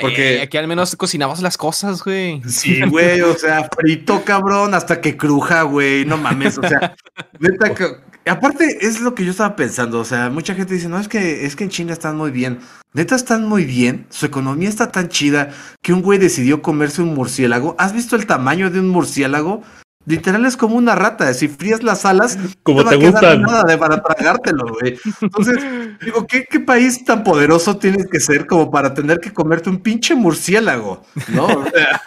Porque- 0.00 0.36
Eh, 0.38 0.42
aquí 0.42 0.56
al 0.56 0.68
menos 0.68 0.94
cocinamos 0.96 1.40
las 1.40 1.56
cosas, 1.56 2.02
güey. 2.02 2.42
Sí, 2.48 2.80
güey, 2.82 3.20
o 3.22 3.34
sea, 3.36 3.68
frito, 3.76 4.22
cabrón, 4.24 4.74
hasta 4.74 5.00
que 5.00 5.16
cruja, 5.16 5.62
güey, 5.62 6.04
no 6.04 6.16
mames, 6.16 6.58
o 6.58 6.62
sea, 6.68 6.94
neta 7.38 7.74
que... 7.74 7.86
Aparte, 8.28 8.78
es 8.86 9.00
lo 9.00 9.14
que 9.14 9.24
yo 9.24 9.30
estaba 9.30 9.56
pensando, 9.56 10.00
o 10.00 10.04
sea, 10.04 10.28
mucha 10.28 10.54
gente 10.54 10.74
dice, 10.74 10.88
no, 10.90 10.98
es 11.00 11.08
que, 11.08 11.46
es 11.46 11.56
que 11.56 11.64
en 11.64 11.70
China 11.70 11.94
están 11.94 12.14
muy 12.18 12.30
bien. 12.30 12.58
Neta, 12.92 13.16
están 13.16 13.46
muy 13.48 13.64
bien, 13.64 14.06
su 14.10 14.26
economía 14.26 14.68
está 14.68 14.92
tan 14.92 15.08
chida 15.08 15.48
que 15.82 15.94
un 15.94 16.02
güey 16.02 16.18
decidió 16.18 16.60
comerse 16.60 17.00
un 17.00 17.14
murciélago. 17.14 17.74
¿Has 17.78 17.94
visto 17.94 18.16
el 18.16 18.26
tamaño 18.26 18.70
de 18.70 18.80
un 18.80 18.88
murciélago? 18.90 19.62
Literal 20.08 20.46
es 20.46 20.56
como 20.56 20.76
una 20.76 20.94
rata, 20.94 21.34
si 21.34 21.48
frías 21.48 21.82
las 21.82 22.06
alas, 22.06 22.38
Como 22.62 22.82
no 22.82 22.88
te 22.88 22.96
va 22.96 23.02
a 23.04 23.10
gustan. 23.10 23.42
nada 23.42 23.62
de 23.64 23.76
para 23.76 24.02
tragártelo, 24.02 24.66
güey. 24.68 24.98
Entonces, 25.20 25.56
digo, 26.00 26.26
¿qué, 26.26 26.46
¿qué 26.50 26.60
país 26.60 27.04
tan 27.04 27.22
poderoso 27.22 27.76
tienes 27.76 28.06
que 28.10 28.18
ser 28.18 28.46
como 28.46 28.70
para 28.70 28.94
tener 28.94 29.20
que 29.20 29.34
comerte 29.34 29.68
un 29.68 29.80
pinche 29.80 30.14
murciélago? 30.14 31.02
¿No? 31.28 31.44
O 31.44 31.64
sea, 31.70 32.00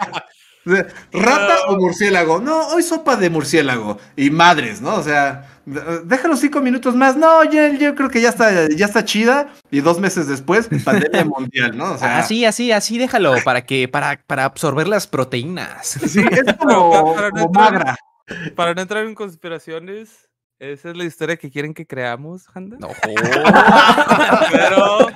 ¿Rata 0.65 1.55
o 1.67 1.77
murciélago? 1.77 2.39
No, 2.39 2.67
hoy 2.69 2.83
sopa 2.83 3.15
de 3.15 3.29
murciélago. 3.29 3.97
Y 4.15 4.29
madres, 4.29 4.81
¿no? 4.81 4.95
O 4.95 5.03
sea, 5.03 5.47
déjalo 6.05 6.35
cinco 6.35 6.61
minutos 6.61 6.95
más. 6.95 7.15
No, 7.17 7.43
yo, 7.45 7.67
yo 7.73 7.95
creo 7.95 8.09
que 8.09 8.21
ya 8.21 8.29
está, 8.29 8.69
ya 8.69 8.85
está 8.85 9.03
chida. 9.05 9.49
Y 9.71 9.81
dos 9.81 9.99
meses 9.99 10.27
después, 10.27 10.69
pandemia 10.83 11.25
mundial, 11.37 11.77
¿no? 11.77 11.93
O 11.93 11.97
sea, 11.97 12.19
así, 12.19 12.45
así, 12.45 12.71
así 12.71 12.97
déjalo 12.97 13.35
para 13.43 13.65
que, 13.65 13.87
para, 13.87 14.21
para 14.27 14.45
absorber 14.45 14.87
las 14.87 15.07
proteínas. 15.07 15.87
sí, 15.87 16.21
es 16.29 16.53
como, 16.57 17.13
Para- 17.15 17.15
para 17.15 17.29
no 17.29 17.31
como 17.31 17.45
entrar- 17.45 17.71
magra. 17.73 17.97
Para 18.55 18.73
no 18.73 18.81
entrar 18.81 19.05
en 19.05 19.15
conspiraciones, 19.15 20.29
esa 20.61 20.89
es 20.91 20.97
la 20.97 21.03
historia 21.05 21.37
que 21.37 21.49
quieren 21.49 21.73
que 21.73 21.85
creamos, 21.87 22.45
Handa. 22.53 22.77
No, 22.79 22.89
Pero, 24.51 25.07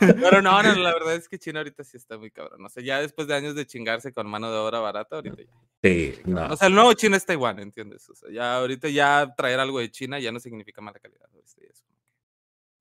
pero 0.00 0.42
no, 0.42 0.62
no, 0.62 0.74
la 0.74 0.92
verdad 0.92 1.14
es 1.14 1.28
que 1.28 1.38
China 1.38 1.60
ahorita 1.60 1.84
sí 1.84 1.96
está 1.96 2.18
muy 2.18 2.30
cabrón. 2.30 2.64
O 2.64 2.68
sea, 2.68 2.82
ya 2.82 3.00
después 3.00 3.28
de 3.28 3.34
años 3.34 3.54
de 3.54 3.66
chingarse 3.66 4.12
con 4.12 4.26
mano 4.28 4.50
de 4.50 4.58
obra 4.58 4.80
barata, 4.80 5.16
ahorita 5.16 5.42
ya. 5.42 5.52
Sí, 5.82 6.14
no. 6.24 6.46
O 6.48 6.56
sea, 6.56 6.68
el 6.68 6.74
nuevo 6.74 6.92
China 6.94 7.16
es 7.16 7.26
Taiwán, 7.26 7.58
¿entiendes? 7.60 8.08
O 8.08 8.14
sea, 8.14 8.30
ya 8.32 8.56
ahorita 8.56 8.88
ya 8.88 9.34
traer 9.36 9.60
algo 9.60 9.78
de 9.78 9.90
China 9.90 10.18
ya 10.18 10.32
no 10.32 10.40
significa 10.40 10.80
mala 10.80 10.98
calidad. 10.98 11.28
este, 11.44 11.68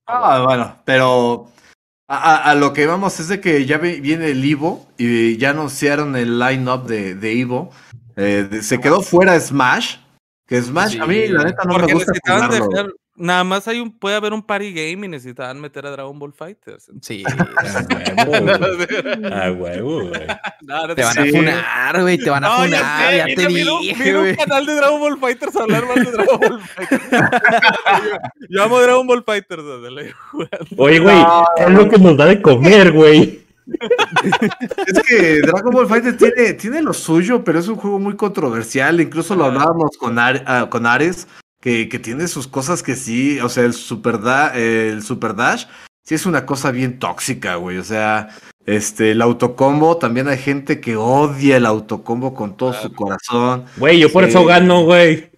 Ah, 0.05 0.43
bueno, 0.45 0.81
pero 0.85 1.49
a, 2.07 2.17
a- 2.17 2.51
a 2.51 2.55
lo 2.55 2.73
que 2.73 2.85
vamos 2.87 3.19
es 3.19 3.27
de 3.29 3.39
que 3.39 3.65
ya 3.65 3.77
vi- 3.77 4.01
viene 4.01 4.27
el 4.31 4.43
Ivo 4.43 4.87
y 4.97 5.37
ya 5.37 5.51
anunciaron 5.51 6.15
el 6.15 6.39
line-up 6.39 6.85
de, 6.87 7.15
de 7.15 7.33
Ivo. 7.33 7.71
Eh, 8.15 8.49
se 8.61 8.79
quedó 8.79 9.01
fuera 9.01 9.39
Smash. 9.39 9.97
Que 10.53 10.61
Smash, 10.61 10.99
a 11.01 11.07
mí 11.07 11.27
la 11.29 11.45
neta 11.45 11.63
no 11.63 11.73
me 11.73 11.79
Porque 11.79 11.93
gusta 11.93 12.11
necesitaban, 12.11 12.47
jugarlo. 12.49 12.69
dejar, 12.69 12.91
nada 13.15 13.43
más 13.43 13.67
hay 13.67 13.79
un, 13.79 13.97
puede 13.97 14.15
haber 14.15 14.33
un 14.33 14.43
party 14.43 14.71
game 14.71 15.07
y 15.07 15.09
necesitaban 15.09 15.59
meter 15.59 15.85
a 15.87 15.89
Dragon 15.91 16.19
Ball 16.19 16.31
Fighters. 16.31 16.91
Sí. 17.01 17.23
A 18.15 18.23
huevo, 18.29 18.75
güey. 18.75 19.33
A 19.33 19.51
huevo, 19.51 20.07
güey. 20.09 20.21
No, 20.61 20.87
no 20.87 20.95
Te 20.95 21.03
van 21.03 21.17
a 21.19 21.25
funar, 21.25 22.01
güey. 22.01 22.17
Te 22.19 22.29
van 22.29 22.43
a 22.43 22.47
No, 22.49 22.63
funar. 22.65 23.09
sé, 23.11 23.17
Ya 23.17 23.25
mira, 23.25 23.35
te 23.41 23.49
mira 23.49 23.73
un- 23.73 23.81
dije, 23.81 24.35
canal 24.37 24.65
de 24.65 24.75
Dragon 24.75 24.99
Ball 25.01 25.17
Fighters 25.19 25.55
hablar 25.55 25.85
mal 25.87 26.05
de 26.05 26.11
Dragon 26.11 26.39
Ball 26.39 26.61
Fighters. 26.61 27.01
yo, 27.11 28.47
yo 28.49 28.63
amo 28.63 28.79
Dragon 28.79 29.07
Ball 29.07 29.23
Fighters. 29.23 29.63
Oye, 30.77 30.99
güey, 30.99 31.17
es 31.57 31.69
lo 31.71 31.89
que 31.89 31.97
nos 31.97 32.15
da 32.17 32.25
de 32.27 32.41
comer, 32.41 32.91
güey. 32.91 33.42
Es 34.87 34.99
que 35.07 35.39
Dragon 35.41 35.71
Ball 35.73 35.87
Fighter 35.87 36.17
tiene, 36.17 36.53
tiene 36.53 36.81
lo 36.81 36.93
suyo, 36.93 37.43
pero 37.43 37.59
es 37.59 37.67
un 37.67 37.75
juego 37.75 37.99
muy 37.99 38.15
controversial. 38.15 38.99
Incluso 39.01 39.35
lo 39.35 39.45
hablábamos 39.45 39.97
con, 39.97 40.19
Ar- 40.19 40.43
ah, 40.47 40.67
con 40.69 40.85
Ares, 40.85 41.27
que, 41.61 41.89
que 41.89 41.99
tiene 41.99 42.27
sus 42.27 42.47
cosas 42.47 42.83
que 42.83 42.95
sí, 42.95 43.39
o 43.39 43.49
sea, 43.49 43.63
el 43.63 43.73
Super, 43.73 44.19
Da- 44.21 44.53
el 44.55 45.01
Super 45.03 45.35
Dash, 45.35 45.65
sí 46.03 46.15
es 46.15 46.25
una 46.25 46.45
cosa 46.45 46.71
bien 46.71 46.99
tóxica, 46.99 47.55
güey. 47.55 47.77
O 47.77 47.83
sea, 47.83 48.29
este, 48.65 49.11
el 49.11 49.21
autocombo, 49.21 49.97
también 49.97 50.27
hay 50.27 50.37
gente 50.37 50.79
que 50.79 50.95
odia 50.95 51.57
el 51.57 51.65
autocombo 51.65 52.33
con 52.33 52.55
todo 52.57 52.73
su 52.73 52.93
corazón. 52.93 53.65
Güey, 53.77 53.99
yo 53.99 54.11
por 54.11 54.23
eso 54.23 54.45
gano, 54.45 54.83
güey. 54.83 55.31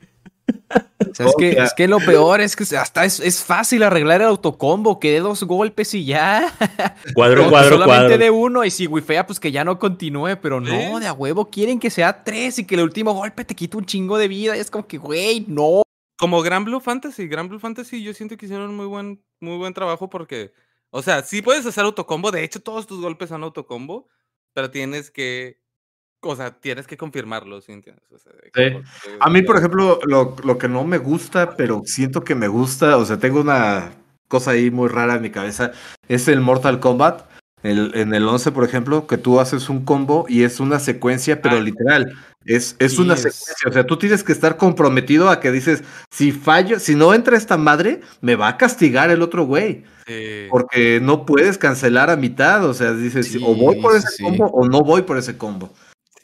O 0.70 1.16
sea, 1.16 1.28
es, 1.28 1.36
que, 1.38 1.52
es 1.52 1.74
que 1.74 1.88
lo 1.88 2.00
peor 2.00 2.42
es 2.42 2.56
que 2.56 2.64
hasta 2.78 3.06
es, 3.06 3.20
es 3.20 3.44
fácil 3.44 3.84
arreglar 3.84 4.22
el 4.22 4.28
autocombo, 4.28 5.00
que 5.00 5.12
de 5.12 5.20
dos 5.20 5.44
golpes 5.44 5.94
y 5.94 6.06
ya. 6.06 6.52
Cuadro, 7.14 7.50
cuadro, 7.50 7.76
solamente 7.78 7.86
cuadro. 7.86 8.18
de 8.18 8.30
uno 8.30 8.66
y 8.66 8.72
si 8.72 8.88
wifea, 8.88 9.26
pues 9.26 9.40
que 9.40 9.52
ya 9.52 9.64
no 9.64 9.78
continúe, 9.80 10.38
pero 10.42 10.60
no, 10.60 11.00
de 11.00 11.08
a 11.08 11.14
huevo 11.14 11.50
quieren 11.50 11.80
que 11.80 11.90
sea 11.90 12.24
tres 12.24 12.60
y 12.60 12.66
que 12.66 12.76
el 12.76 12.82
último 12.82 13.14
golpe 13.14 13.46
te 13.46 13.56
quite 13.56 13.78
un 13.78 13.86
chingo 13.86 14.18
de 14.18 14.28
vida. 14.28 14.58
Y 14.58 14.60
es 14.60 14.72
como 14.72 14.88
que, 14.88 14.98
güey, 14.98 15.46
no. 15.48 15.84
Como 16.18 16.42
Gran 16.42 16.66
Blue 16.66 16.80
Fantasy. 16.80 17.28
Gran 17.28 17.50
Blue 17.50 17.60
Fantasy 17.60 18.02
yo 18.02 18.14
siento 18.14 18.38
que 18.38 18.46
hicieron 18.46 18.76
muy 18.76 18.86
buen, 18.86 19.24
muy 19.40 19.58
buen 19.58 19.74
trabajo 19.74 20.10
porque, 20.10 20.54
o 20.90 21.02
sea, 21.02 21.24
sí 21.24 21.42
puedes 21.42 21.66
hacer 21.66 21.84
autocombo. 21.84 22.32
De 22.32 22.44
hecho, 22.44 22.62
todos 22.62 22.88
tus 22.88 23.02
golpes 23.02 23.30
son 23.30 23.44
autocombo, 23.44 24.08
pero 24.54 24.72
tienes 24.72 25.12
que, 25.12 25.60
o 26.30 26.36
sea, 26.36 26.52
tienes 26.52 26.88
que 26.88 26.98
confirmarlo, 26.98 27.62
¿sí 27.62 27.72
entiendes? 27.72 28.04
O 28.14 28.18
sea, 28.18 28.32
Sí. 28.54 28.78
A 29.20 29.30
mí, 29.30 29.42
por 29.42 29.58
ejemplo, 29.58 30.00
lo, 30.06 30.36
lo 30.44 30.58
que 30.58 30.68
no 30.68 30.84
me 30.84 30.98
gusta, 30.98 31.56
pero 31.56 31.82
siento 31.86 32.24
que 32.24 32.36
me 32.36 32.48
gusta, 32.48 32.98
o 32.98 33.06
sea, 33.06 33.18
tengo 33.18 33.42
una 33.42 33.92
cosa 34.28 34.52
ahí 34.52 34.72
muy 34.72 34.88
rara 34.90 35.16
en 35.16 35.22
mi 35.22 35.30
cabeza, 35.30 35.72
es 36.08 36.28
el 36.28 36.42
Mortal 36.42 36.80
Kombat. 36.80 37.24
El- 37.64 37.94
en 37.96 38.14
el 38.14 38.28
11, 38.28 38.52
por 38.52 38.64
ejemplo, 38.64 39.08
que 39.08 39.18
tú 39.18 39.40
haces 39.40 39.70
un 39.70 39.86
combo 39.86 40.26
y 40.30 40.44
es 40.44 40.60
una 40.60 40.78
secuencia, 40.80 41.42
pero 41.42 41.58
Ah. 41.58 41.62
literal, 41.62 42.14
es, 42.46 42.76
es 42.78 42.92
Sí, 42.94 43.02
una 43.02 43.16
secuencia. 43.18 43.56
O 43.68 43.72
sea, 43.74 43.84
tú 43.88 43.98
tienes 43.98 44.24
que 44.24 44.32
estar 44.34 44.56
comprometido 44.58 45.30
a 45.32 45.40
que 45.40 45.52
dices, 45.52 45.84
si 46.12 46.32
fallo, 46.32 46.80
si 46.80 46.94
no 46.94 47.12
entra 47.16 47.36
esta 47.38 47.58
madre, 47.58 48.02
me 48.22 48.36
va 48.36 48.50
a 48.50 48.58
castigar 48.58 49.10
el 49.10 49.24
otro 49.24 49.46
güey. 49.46 49.84
Sí. 50.06 50.46
Porque 50.52 51.00
no 51.02 51.26
puedes 51.26 51.58
cancelar 51.58 52.12
a 52.12 52.16
mitad. 52.16 52.64
O 52.70 52.76
sea, 52.76 52.94
dices, 52.94 53.28
Sí, 53.32 53.40
o 53.44 53.56
voy 53.56 53.82
por 53.82 53.96
ese 53.96 54.22
combo 54.24 54.46
o 54.46 54.68
no 54.68 54.82
voy 54.82 55.02
por 55.02 55.18
ese 55.18 55.36
combo. 55.36 55.74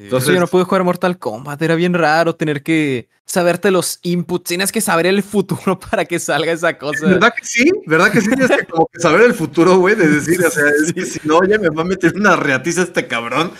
Entonces- 0.05 0.33
yo 0.33 0.39
no 0.39 0.47
pude 0.47 0.63
jugar 0.63 0.83
Mortal 0.83 1.17
Kombat, 1.17 1.61
era 1.61 1.75
bien 1.75 1.93
raro 1.93 2.35
tener 2.35 2.63
que 2.63 3.09
saberte 3.25 3.71
los 3.71 3.99
inputs, 4.01 4.49
tienes 4.49 4.71
que 4.73 4.81
saber 4.81 5.05
el 5.05 5.23
futuro 5.23 5.79
para 5.91 6.03
que 6.05 6.19
salga 6.19 6.51
esa 6.51 6.77
cosa. 6.77 7.05
¿Verdad 7.07 7.33
que 7.35 7.45
sí? 7.45 7.71
¿Verdad 7.85 8.11
que 8.11 8.19
sí? 8.21 8.27
Tienes 8.27 8.49
que 8.51 8.65
como 8.65 8.87
que 8.91 8.99
saber 8.99 9.21
el 9.21 9.33
futuro, 9.33 9.77
güey, 9.77 9.95
de 9.95 10.07
decir, 10.07 10.43
o 10.45 10.49
sea, 10.51 10.65
es 10.83 10.91
que 10.93 11.05
si 11.05 11.19
no, 11.23 11.39
ya 11.45 11.57
me 11.57 11.69
va 11.69 11.83
a 11.83 11.85
meter 11.85 12.13
una 12.15 12.35
reatiza 12.35 12.81
este 12.81 13.07
cabrón. 13.07 13.51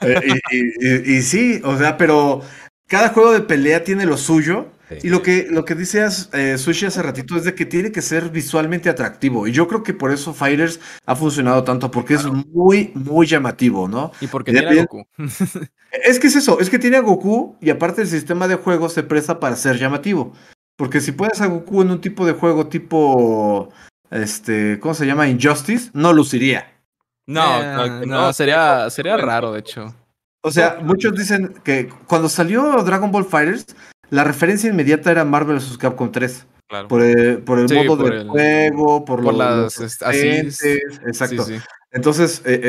Eh, 0.00 0.20
y, 0.50 0.56
y- 0.56 0.72
y- 0.80 1.16
y 1.18 1.22
sí, 1.22 1.60
o 1.64 1.76
sea, 1.78 1.96
pero 1.96 2.42
cada 2.88 3.10
juego 3.10 3.32
de 3.32 3.40
pelea 3.42 3.84
tiene 3.84 4.04
lo 4.06 4.16
suyo. 4.16 4.66
Y 5.02 5.08
lo 5.08 5.22
que, 5.22 5.46
lo 5.50 5.64
que 5.64 5.74
dice 5.74 6.06
eh, 6.32 6.58
Sushi 6.58 6.86
hace 6.86 7.02
ratito 7.02 7.36
es 7.36 7.44
de 7.44 7.54
que 7.54 7.66
tiene 7.66 7.92
que 7.92 8.02
ser 8.02 8.30
visualmente 8.30 8.88
atractivo. 8.88 9.46
Y 9.46 9.52
yo 9.52 9.68
creo 9.68 9.82
que 9.82 9.94
por 9.94 10.10
eso 10.12 10.34
Fighters 10.34 10.80
ha 11.06 11.14
funcionado 11.16 11.64
tanto, 11.64 11.90
porque 11.90 12.14
es 12.14 12.26
muy, 12.26 12.92
muy 12.94 13.26
llamativo, 13.26 13.88
¿no? 13.88 14.12
Y 14.20 14.26
porque 14.26 14.52
tiene 14.52 14.80
a. 14.80 14.82
Goku. 14.82 15.04
Es 16.04 16.20
que 16.20 16.28
es 16.28 16.36
eso, 16.36 16.60
es 16.60 16.70
que 16.70 16.78
tiene 16.78 16.98
a 16.98 17.00
Goku 17.00 17.56
y 17.60 17.68
aparte 17.68 18.02
el 18.02 18.06
sistema 18.06 18.46
de 18.46 18.54
juego 18.54 18.88
se 18.88 19.02
presta 19.02 19.40
para 19.40 19.56
ser 19.56 19.76
llamativo. 19.76 20.32
Porque 20.76 21.00
si 21.00 21.10
puedes 21.10 21.40
a 21.40 21.46
Goku 21.46 21.82
en 21.82 21.90
un 21.90 22.00
tipo 22.00 22.24
de 22.24 22.32
juego 22.32 22.68
tipo, 22.68 23.70
este, 24.08 24.78
¿cómo 24.78 24.94
se 24.94 25.04
llama? 25.04 25.26
Injustice, 25.26 25.90
no 25.92 26.12
luciría. 26.12 26.80
No, 27.26 27.60
Eh, 27.60 28.00
que 28.00 28.06
no, 28.06 28.32
sería, 28.32 28.88
sería 28.88 29.16
raro, 29.16 29.52
de 29.52 29.60
hecho. 29.60 29.94
O 30.42 30.50
sea, 30.50 30.78
muchos 30.82 31.14
dicen 31.14 31.54
que 31.62 31.88
cuando 32.06 32.28
salió 32.28 32.82
Dragon 32.82 33.12
Ball 33.12 33.26
Fighters, 33.26 33.66
la 34.10 34.24
referencia 34.24 34.70
inmediata 34.70 35.10
era 35.10 35.24
Marvel 35.24 35.56
vs. 35.56 35.78
Capcom 35.78 36.10
3. 36.12 36.46
Claro. 36.68 36.86
Por 36.88 37.02
el, 37.02 37.38
por 37.38 37.58
el 37.58 37.68
Sí, 37.68 37.74
modo 37.74 37.96
por 37.98 38.10
del 38.10 38.20
el- 38.22 38.28
juego, 38.28 39.04
por, 39.04 39.22
por 39.24 39.34
los, 39.34 39.36
las, 39.36 39.56
los 39.56 39.80
est- 39.80 40.02
así 40.04 40.28
es. 40.28 40.46
asistentes, 40.60 41.00
Exacto. 41.06 41.44
Sí, 41.44 41.56
sí. 41.56 41.62
Entonces, 41.92 42.42
eh, 42.44 42.60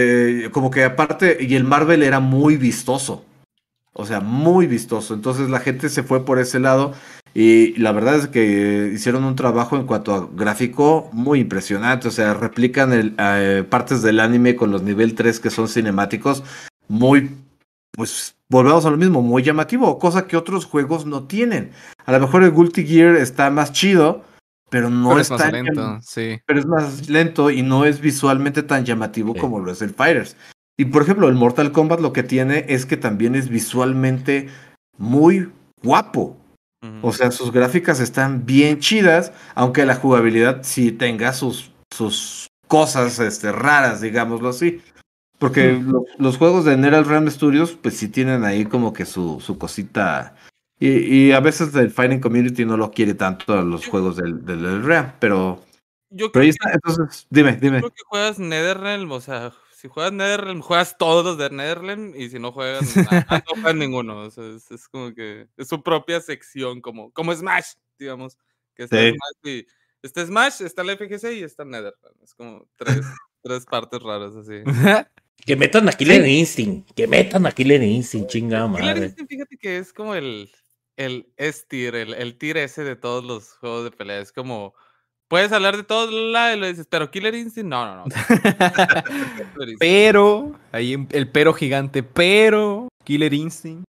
eh, 0.46 0.50
como 0.52 0.72
que 0.72 0.84
aparte, 0.84 1.38
y 1.40 1.54
el 1.56 1.64
Marvel 1.64 2.02
era 2.02 2.20
muy 2.20 2.58
vistoso. 2.58 3.24
O 3.94 4.06
sea, 4.06 4.20
muy 4.22 4.66
vistoso. 4.68 5.14
Entonces 5.14 5.50
la 5.50 5.60
gente 5.60 5.90
se 5.90 6.02
fue 6.02 6.26
por 6.26 6.40
ese 6.40 6.60
lado. 6.60 6.94
Y 7.34 7.78
la 7.80 7.92
verdad 7.92 8.16
es 8.18 8.28
que 8.28 8.92
hicieron 8.94 9.24
un 9.24 9.36
trabajo 9.36 9.76
en 9.78 9.86
cuanto 9.86 10.16
a 10.16 10.28
gráfico 10.34 11.10
muy 11.14 11.40
impresionante. 11.40 12.08
O 12.08 12.12
sea, 12.12 12.34
replican 12.34 12.94
el, 12.94 13.14
eh, 13.20 13.64
partes 13.70 14.02
del 14.02 14.20
anime 14.20 14.56
con 14.56 14.72
los 14.72 14.82
nivel 14.82 15.14
3 15.14 15.40
que 15.40 15.50
son 15.52 15.68
cinemáticos. 15.68 16.44
Muy, 16.88 17.30
pues, 17.92 18.36
volvemos 18.52 18.86
a 18.86 18.90
lo 18.92 18.98
mismo, 18.98 19.22
muy 19.22 19.44
llamativo. 19.44 19.98
Cosa 19.98 20.28
que 20.28 20.36
otros 20.36 20.66
juegos 20.66 21.06
no 21.06 21.24
tienen. 21.24 21.72
A 22.06 22.12
lo 22.12 22.20
mejor 22.20 22.44
el 22.44 22.52
Guilty 22.52 22.86
Gear 22.86 23.16
está 23.16 23.50
más 23.50 23.72
chido, 23.72 24.24
pero 24.70 24.90
no 24.90 25.10
Pero 25.10 25.22
es 25.22 25.32
está 25.32 25.46
más 25.46 25.54
lento, 25.54 26.00
sí. 26.02 26.40
pero 26.46 26.60
es 26.60 26.66
más 26.66 27.10
lento 27.10 27.50
y 27.50 27.62
no 27.62 27.86
es 27.86 28.02
visualmente 28.02 28.62
tan 28.62 28.84
llamativo 28.86 29.34
Sí. 29.34 29.40
como 29.40 29.60
lo 29.60 29.72
es 29.72 29.82
el 29.82 29.92
Fighters. 29.94 30.36
Y 30.78 30.86
por 30.86 31.02
ejemplo, 31.04 31.30
el 31.30 31.36
Mortal 31.36 31.72
Kombat 31.72 32.02
lo 32.02 32.12
que 32.12 32.24
tiene 32.24 32.66
es 32.68 32.86
que 32.86 32.98
también 32.98 33.36
es 33.36 33.50
visualmente 33.50 34.50
muy 34.98 35.50
guapo. 35.82 36.38
O 37.04 37.14
sea, 37.14 37.30
sus 37.30 37.52
gráficas 37.52 38.00
están 38.00 38.46
bien 38.46 38.80
chidas, 38.80 39.32
aunque 39.54 39.86
la 39.86 39.96
jugabilidad 39.96 40.62
sí 40.64 40.92
tenga 40.92 41.32
sus, 41.32 41.72
sus 41.94 42.48
cosas 42.68 43.20
este, 43.20 43.52
raras, 43.52 44.02
digámoslo 44.02 44.50
así. 44.50 44.82
Porque 45.42 45.74
lo- 45.74 46.06
los 46.20 46.38
juegos 46.38 46.64
de 46.66 46.78
NetherRealm 46.78 47.30
Studios, 47.30 47.72
pues 47.74 47.98
sí 47.98 48.08
tienen 48.08 48.46
ahí 48.46 48.64
como 48.66 48.94
que 48.94 49.06
su, 49.06 49.42
su 49.42 49.58
cosita. 49.58 50.36
Y, 50.80 50.90
y 50.90 51.32
a 51.34 51.40
veces 51.42 51.76
el 51.76 51.92
Fighting 51.92 52.22
Community 52.22 52.64
no 52.64 52.78
lo 52.78 52.92
quiere 52.92 53.14
tanto 53.16 53.54
a 53.54 53.64
los 53.64 53.86
juegos 53.88 54.16
del, 54.18 54.46
del 54.46 54.62
NetherRealm, 54.62 55.14
pero, 55.20 55.64
Yo 56.10 56.32
pero 56.32 56.44
ahí 56.44 56.52
creo 56.52 56.72
que- 56.72 56.78
está. 56.78 56.90
Entonces, 56.90 57.28
dime, 57.30 57.58
dime. 57.60 57.80
creo 57.80 57.90
que 57.90 58.04
juegas 58.08 58.40
Netherrealm, 58.40 59.12
o 59.12 59.20
sea, 59.22 59.52
si 59.76 59.88
juegas 59.88 60.14
Netherrealm, 60.14 60.62
juegas 60.62 60.96
todos 60.98 61.26
los 61.26 61.38
de 61.40 61.50
Netherrealm 61.50 62.14
y 62.16 62.30
si 62.30 62.38
no 62.40 62.52
juegas, 62.52 62.82
nada, 63.12 63.44
no 63.48 63.62
juegas 63.62 63.76
ninguno. 63.76 64.20
O 64.22 64.30
sea, 64.32 64.46
es, 64.46 64.70
es 64.72 64.88
como 64.88 65.14
que 65.16 65.48
es 65.58 65.68
su 65.68 65.82
propia 65.82 66.22
sección, 66.22 66.82
como, 66.82 67.12
como 67.12 67.34
Smash, 67.34 67.74
digamos. 67.98 68.38
Que 68.76 68.84
está 68.84 68.98
Sí. 68.98 69.10
Smash 69.10 69.54
y 69.56 69.68
está 70.04 70.26
Smash, 70.26 70.62
está 70.62 70.82
el 70.84 70.92
FGC 70.98 71.34
y 71.34 71.44
está 71.44 71.66
Netherrealm. 71.66 72.16
Es 72.24 72.34
como 72.36 72.68
tres, 72.76 73.02
tres 73.44 73.66
partes 73.66 74.02
raras 74.02 74.36
así. 74.36 74.62
Que 75.46 75.56
metan 75.56 75.90
a 75.90 75.92
Killer 75.92 76.26
Instinct. 76.26 76.92
Que 76.94 77.08
metan 77.08 77.46
a 77.46 77.52
Killer 77.52 77.82
Instinct, 77.82 78.30
chingada 78.30 78.68
Killer 78.68 78.86
madre. 78.86 79.06
Instinct, 79.08 79.30
fíjate 79.30 79.58
que 79.58 79.78
es 79.78 79.94
como 79.94 80.16
el, 80.16 80.50
el 80.98 81.28
S-tier, 81.38 81.96
el, 81.96 82.14
el 82.14 82.38
tier 82.38 82.58
ese 82.58 82.84
de 82.84 82.96
todos 82.96 83.24
los 83.24 83.54
juegos 83.58 83.86
de 83.86 83.92
pelea. 83.92 84.20
Es 84.20 84.32
como, 84.32 84.76
puedes 85.28 85.52
hablar 85.52 85.78
de 85.78 85.84
todo 85.84 86.12
la 86.12 86.54
y 86.54 86.60
lo 86.60 86.68
dices, 86.68 86.88
pero 86.90 87.10
Killer 87.10 87.34
Instinct, 87.34 87.70
no, 87.70 87.86
no, 87.86 87.96
no. 87.96 88.04
Killer 88.06 89.76
pero, 89.80 90.60
ahí 90.72 91.08
el 91.12 91.30
pero 91.30 91.54
gigante, 91.54 92.04
pero 92.04 92.90
Killer 93.04 93.34
Instinct. 93.34 93.86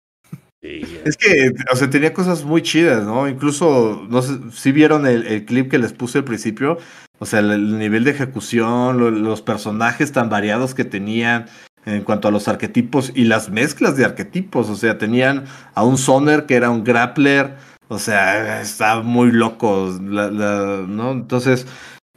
Sí, 0.62 0.82
Es 1.06 1.16
que, 1.16 1.54
o 1.72 1.76
sea, 1.78 1.90
tenía 1.90 2.14
cosas 2.14 2.44
muy 2.44 2.62
chidas, 2.62 3.06
¿no? 3.06 3.30
Incluso, 3.30 4.06
no 4.10 4.22
sé 4.22 4.38
si 4.52 4.74
vieron 4.74 5.08
el, 5.08 5.26
el 5.26 5.46
clip 5.46 5.72
que 5.72 5.78
les 5.78 5.94
puse 5.94 6.18
al 6.18 6.26
principio. 6.26 6.78
O 7.20 7.26
sea, 7.26 7.40
el, 7.40 7.52
el 7.52 7.78
nivel 7.80 8.04
de 8.04 8.12
ejecución, 8.12 8.98
lo- 8.98 9.12
los 9.12 9.42
personajes 9.42 10.12
tan 10.12 10.30
variados 10.30 10.74
que 10.74 10.86
tenían 10.86 11.46
en 11.86 12.04
cuanto 12.04 12.28
a 12.28 12.32
los 12.32 12.48
arquetipos 12.48 13.12
y 13.16 13.24
las 13.26 13.50
mezclas 13.50 13.96
de 13.98 14.06
arquetipos. 14.06 14.70
O 14.70 14.76
sea, 14.76 14.98
tenían 14.98 15.46
a 15.76 15.84
un 15.84 15.98
Soner 15.98 16.46
que 16.46 16.56
era 16.56 16.70
un 16.70 16.84
grappler. 16.84 17.56
O 17.88 17.98
sea, 18.00 18.62
está 18.62 19.02
muy 19.02 19.32
loco, 19.32 19.94
la- 20.02 20.30
la- 20.30 20.86
¿no? 20.88 21.12
Entonces, 21.12 21.66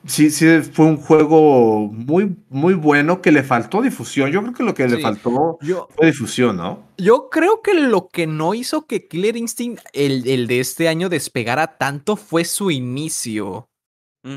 sí, 0.07 0.31
sí, 0.31 0.47
fue 0.61 0.85
un 0.87 0.99
juego 0.99 1.89
muy, 1.91 2.37
muy 2.51 2.75
bueno 2.75 3.23
que 3.23 3.33
le 3.33 3.43
faltó 3.43 3.81
difusión. 3.81 4.31
Yo 4.31 4.43
creo 4.43 4.53
que 4.55 4.63
lo 4.65 4.75
que 4.75 4.87
le 4.89 4.99
faltó 4.99 5.59
Yo, 5.63 5.89
fue 5.97 6.07
difusión, 6.07 6.57
¿no? 6.59 6.83
yo 6.99 7.29
creo 7.31 7.63
que 7.63 7.73
lo 7.75 8.09
que 8.09 8.27
no 8.27 8.53
hizo 8.53 8.87
que 8.87 9.09
Killer 9.09 9.37
Instinct, 9.37 9.83
el, 9.95 10.29
el 10.29 10.47
de 10.47 10.61
este 10.61 10.89
año, 10.89 11.09
despegara 11.09 11.79
tanto 11.79 12.17
fue 12.17 12.45
su 12.45 12.71
inicio. 12.71 13.67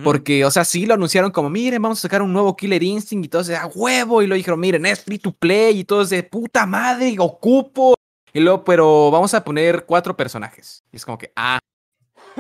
Porque, 0.04 0.44
o 0.44 0.50
sea, 0.50 0.66
sí 0.66 0.88
lo 0.88 0.96
anunciaron 0.96 1.30
como, 1.30 1.48
miren, 1.48 1.80
vamos 1.80 2.00
a 2.00 2.02
sacar 2.02 2.24
un 2.24 2.34
nuevo 2.34 2.56
Killer 2.56 2.82
Instinct 2.82 3.26
y 3.26 3.30
todo 3.30 3.44
a 3.56 3.68
huevo. 3.68 4.24
Y 4.24 4.28
lo 4.28 4.34
dijeron, 4.34 4.60
miren, 4.60 4.84
es 4.88 5.04
free 5.04 5.20
to 5.20 5.32
play 5.32 5.80
y 5.80 5.84
todo 5.84 6.04
de 6.04 6.24
puta 6.24 6.66
madre, 6.66 7.16
ocupo. 7.20 7.94
Y 8.34 8.40
luego, 8.40 8.64
pero 8.64 9.12
vamos 9.12 9.34
a 9.36 9.44
poner 9.44 9.86
cuatro 9.86 10.18
personajes. 10.18 10.84
Y 10.92 10.96
es 10.96 11.06
como 11.06 11.20
que, 11.20 11.32
ah, 11.36 11.60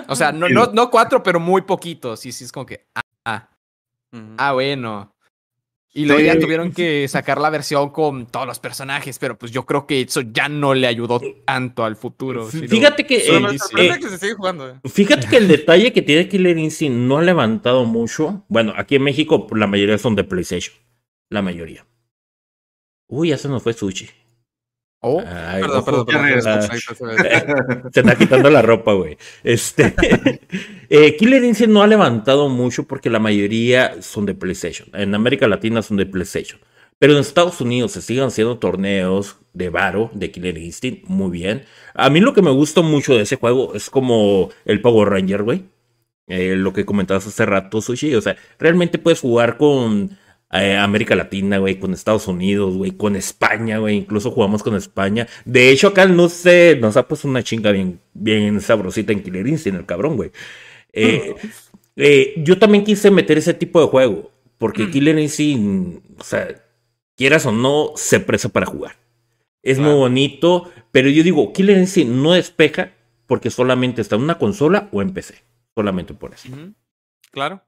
O 0.08 0.16
sea, 0.16 0.32
no, 0.32 0.50
no, 0.50 0.68
no 0.74 0.90
cuatro, 0.90 1.22
pero 1.22 1.40
muy 1.40 1.62
poquitos. 1.62 2.20
Sí, 2.20 2.32
sí, 2.32 2.46
es 2.46 2.52
como 2.52 2.66
que. 2.66 2.88
Ah, 2.96 3.02
ah, 3.26 3.50
Ujú. 4.12 4.36
ah, 4.38 4.54
bueno. 4.54 5.15
Y 5.98 6.04
luego 6.06 6.20
ya 6.22 6.34
tuvieron 6.42 6.74
que 6.74 7.08
sacar 7.08 7.40
la 7.40 7.50
versión 7.50 7.90
con 7.90 8.26
todos 8.26 8.46
los 8.46 8.60
personajes, 8.60 9.18
pero 9.18 9.38
pues 9.38 9.52
yo 9.54 9.66
creo 9.66 9.88
que 9.88 10.02
eso 10.02 10.20
ya 10.22 10.50
no 10.50 10.74
le 10.74 10.88
ayudó 10.88 11.22
tanto 11.46 11.86
al 11.86 11.96
futuro. 11.96 12.52
sino- 12.52 12.68
Fíjate 12.68 13.06
que, 13.06 13.16
eh, 13.16 13.22
eh, 13.78 13.98
se 14.10 14.18
sigue 14.18 14.34
jugando. 14.34 14.70
eh. 14.70 14.74
fíjate 14.84 15.28
que 15.30 15.38
el 15.38 15.48
detalle 15.48 15.94
que 15.94 16.02
tiene 16.02 16.28
Killer 16.28 16.58
Instinct 16.58 16.98
no 16.98 17.18
ha 17.18 17.22
levantado 17.22 17.86
mucho. 17.86 18.44
Bueno, 18.50 18.74
aquí 18.76 18.96
en 18.96 19.04
México 19.04 19.48
la 19.56 19.68
mayoría 19.68 19.98
son 19.98 20.16
de 20.16 20.26
PlayStation. 20.26 20.76
La 21.30 21.42
mayoría. 21.42 21.86
Uy, 23.08 23.30
ya 23.30 23.38
se 23.38 23.48
nos 23.48 23.64
fue 23.64 23.72
Sushi. 23.72 24.10
Oh, 25.07 25.19
Ay, 25.23 25.61
Perdón, 25.61 25.77
ojo. 25.77 25.86
perdón, 25.86 26.06
perdón. 26.07 26.60
ve. 27.22 27.90
Se 27.94 27.99
está 27.99 28.15
quitando 28.15 28.49
la 28.49 28.64
ropa, 28.64 28.94
güey. 28.94 29.18
Este. 29.44 29.94
eh, 30.90 31.15
Killer 31.15 31.44
Instinct 31.44 31.72
no 31.72 31.84
ha 31.84 31.88
levantado 31.88 32.49
mucho 32.49 32.88
porque 32.88 33.11
la 33.11 33.19
mayoría 33.19 34.02
son 34.02 34.26
de 34.26 34.34
PlayStation. 34.34 34.90
En 34.94 35.14
América 35.14 35.48
Latina 35.48 35.84
son 35.84 35.98
de 35.98 36.07
PlayStation. 36.07 36.60
Pero 36.98 37.14
en 37.14 37.19
Estados 37.19 37.61
Unidos 37.61 37.91
se 37.91 38.02
siguen 38.02 38.23
haciendo 38.23 38.57
torneos 38.57 39.38
de 39.53 39.69
Varo, 39.69 40.10
de 40.14 40.32
Killer 40.32 40.57
Instinct, 40.57 41.03
muy 41.07 41.30
bien. 41.30 41.65
A 41.94 42.10
mí 42.10 42.19
lo 42.19 42.34
que 42.34 42.41
me 42.41 42.49
gusta 42.49 42.82
mucho 42.82 43.14
de 43.14 43.22
ese 43.22 43.36
juego 43.36 43.76
es 43.76 43.91
como 43.91 44.49
el 44.65 44.82
Power 44.82 45.10
Ranger, 45.10 45.44
güey. 45.44 45.65
Eh, 46.27 46.56
lo 46.56 46.73
que 46.73 46.86
comentabas 46.86 47.27
hace 47.27 47.45
rato, 47.45 47.80
Sushi. 47.80 48.15
O 48.15 48.22
sea, 48.22 48.38
realmente 48.57 48.98
puedes 48.98 49.19
jugar 49.19 49.57
con 49.57 50.18
eh, 50.64 50.77
América 50.77 51.15
Latina, 51.15 51.57
güey, 51.57 51.80
con 51.80 51.94
Estados 51.94 52.27
Unidos, 52.27 52.76
güey, 52.76 52.91
con 52.91 53.15
España, 53.15 53.77
güey. 53.80 53.98
Incluso 53.98 54.32
jugamos 54.32 54.64
con 54.64 54.76
España. 54.76 55.27
De 55.44 55.69
hecho, 55.69 55.90
acá 55.90 56.06
no 56.06 56.30
sé, 56.30 56.77
nos 56.80 56.98
ha 56.98 57.07
puesto 57.07 57.27
una 57.27 57.44
chinga 57.44 57.72
bien, 57.72 57.99
bien 58.14 58.61
sabrosita 58.61 59.11
en 59.11 59.23
Killer 59.23 59.48
Instinct, 59.48 59.80
el 59.80 59.86
cabrón, 59.86 60.15
güey. 60.15 60.32
Eh, 60.94 61.36
eh, 61.95 62.34
yo 62.38 62.57
también 62.57 62.84
quise 62.84 63.11
meter 63.11 63.38
ese 63.38 63.53
tipo 63.53 63.82
de 63.82 63.88
juego. 63.88 64.32
Porque 64.57 64.90
Killer 64.90 65.19
Instinct, 65.19 66.22
o 66.22 66.23
sea, 66.23 66.48
quieras 67.15 67.45
o 67.45 67.52
no, 67.52 67.91
se 67.95 68.19
presta 68.19 68.49
para 68.49 68.65
jugar. 68.65 68.95
Es 69.61 69.80
muy 69.80 69.94
bonito, 69.94 70.72
pero 70.91 71.10
yo 71.10 71.23
digo, 71.23 71.52
Killer 71.52 71.77
Instinct 71.77 72.14
no 72.14 72.34
despeja 72.34 72.94
porque 73.26 73.49
solamente 73.49 74.02
está 74.02 74.15
en 74.15 74.22
una 74.22 74.38
consola 74.38 74.90
o 74.91 75.02
en 75.02 75.11
PC. 75.11 75.36
Solamente 75.73 76.14
por 76.14 76.34
eso. 76.34 76.48
Claro. 77.32 77.61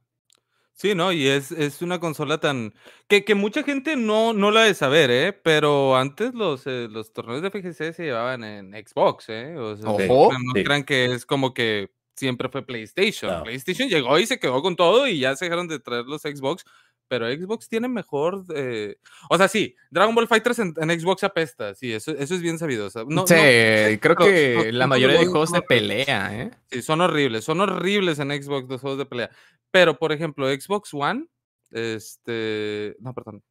Sí, 0.80 0.94
¿no? 0.94 1.12
Y 1.12 1.28
es, 1.28 1.52
es 1.52 1.82
una 1.82 2.00
consola 2.00 2.38
tan... 2.40 2.72
Que, 3.08 3.26
que 3.26 3.34
mucha 3.34 3.64
gente 3.64 3.96
no, 3.96 4.32
no 4.34 4.52
la 4.52 4.62
de 4.62 4.76
saber, 4.76 5.10
¿eh? 5.10 5.34
Pero 5.34 5.98
antes 5.98 6.36
los, 6.36 6.68
eh, 6.68 6.88
los 6.88 7.12
torneos 7.14 7.42
de 7.42 7.50
FGC 7.50 7.94
se 7.96 8.04
llevaban 8.04 8.44
en 8.44 8.74
Xbox, 8.74 9.26
¿eh? 9.30 9.58
O 9.58 9.76
sea, 9.76 9.90
Ojo. 9.90 10.30
no 10.34 10.52
Sí. 10.56 10.64
crean 10.64 10.84
que 10.84 11.06
es 11.06 11.26
como 11.26 11.56
que 11.56 11.90
siempre 12.16 12.48
fue 12.50 12.64
PlayStation. 12.64 13.32
No. 13.40 13.44
PlayStation 13.44 13.90
llegó 13.90 14.20
y 14.20 14.28
se 14.28 14.40
quedó 14.40 14.62
con 14.62 14.76
todo 14.76 15.08
y 15.08 15.20
ya 15.20 15.36
se 15.36 15.46
dejaron 15.46 15.68
de 15.68 15.80
traer 15.80 16.06
los 16.06 16.22
Xbox. 16.22 16.64
Pero 17.10 17.26
Xbox 17.32 17.70
tiene 17.70 17.88
mejor... 17.88 18.44
eh, 18.54 18.98
O 19.30 19.38
sea, 19.38 19.48
sí, 19.48 19.76
Dragon 19.90 20.14
Ball 20.14 20.28
Fighters 20.28 20.60
en, 20.60 20.74
en 20.78 21.00
Xbox 21.00 21.24
apesta. 21.24 21.74
Sí, 21.76 21.94
eso, 21.94 22.12
eso 22.12 22.36
es 22.36 22.42
bien 22.42 22.60
sabido. 22.60 22.88
o 22.88 22.90
sea, 22.90 23.04
no, 23.08 23.26
sí, 23.26 23.34
no- 23.34 24.00
creo 24.02 24.16
que 24.16 24.56
no- 24.68 24.78
la 24.78 24.86
no 24.86 24.90
mayoría 24.90 25.18
de 25.20 25.24
los- 25.24 25.32
juegos 25.32 25.52
de 25.52 25.62
pelea, 25.62 26.42
¿eh? 26.42 26.52
Sí, 26.70 26.82
son 26.82 27.02
horribles, 27.02 27.44
son 27.46 27.62
horribles 27.62 28.20
en 28.20 28.32
Xbox 28.32 28.70
los 28.70 28.82
juegos 28.82 29.00
de 29.00 29.06
pelea. 29.06 29.30
Pero, 29.72 29.98
por 29.98 30.12
ejemplo, 30.12 30.48
Xbox 30.50 30.94
One, 30.94 31.28
este, 31.72 32.96
no, 33.00 33.14
perdón. 33.14 33.44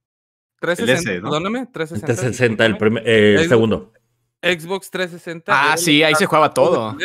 360, 0.60 1.10
S, 1.12 1.20
¿no? 1.20 1.28
perdóname, 1.30 1.66
360. 1.72 2.06
360, 2.06 2.66
el, 2.66 2.76
primer, 2.78 3.02
eh, 3.06 3.46
segundo. 3.48 3.92
Xbox 4.42 4.90
360. 4.90 5.72
Ah, 5.72 5.76
sí, 5.76 6.02
ahí 6.02 6.14
se 6.14 6.26
jugaba 6.26 6.52
todo. 6.52 6.96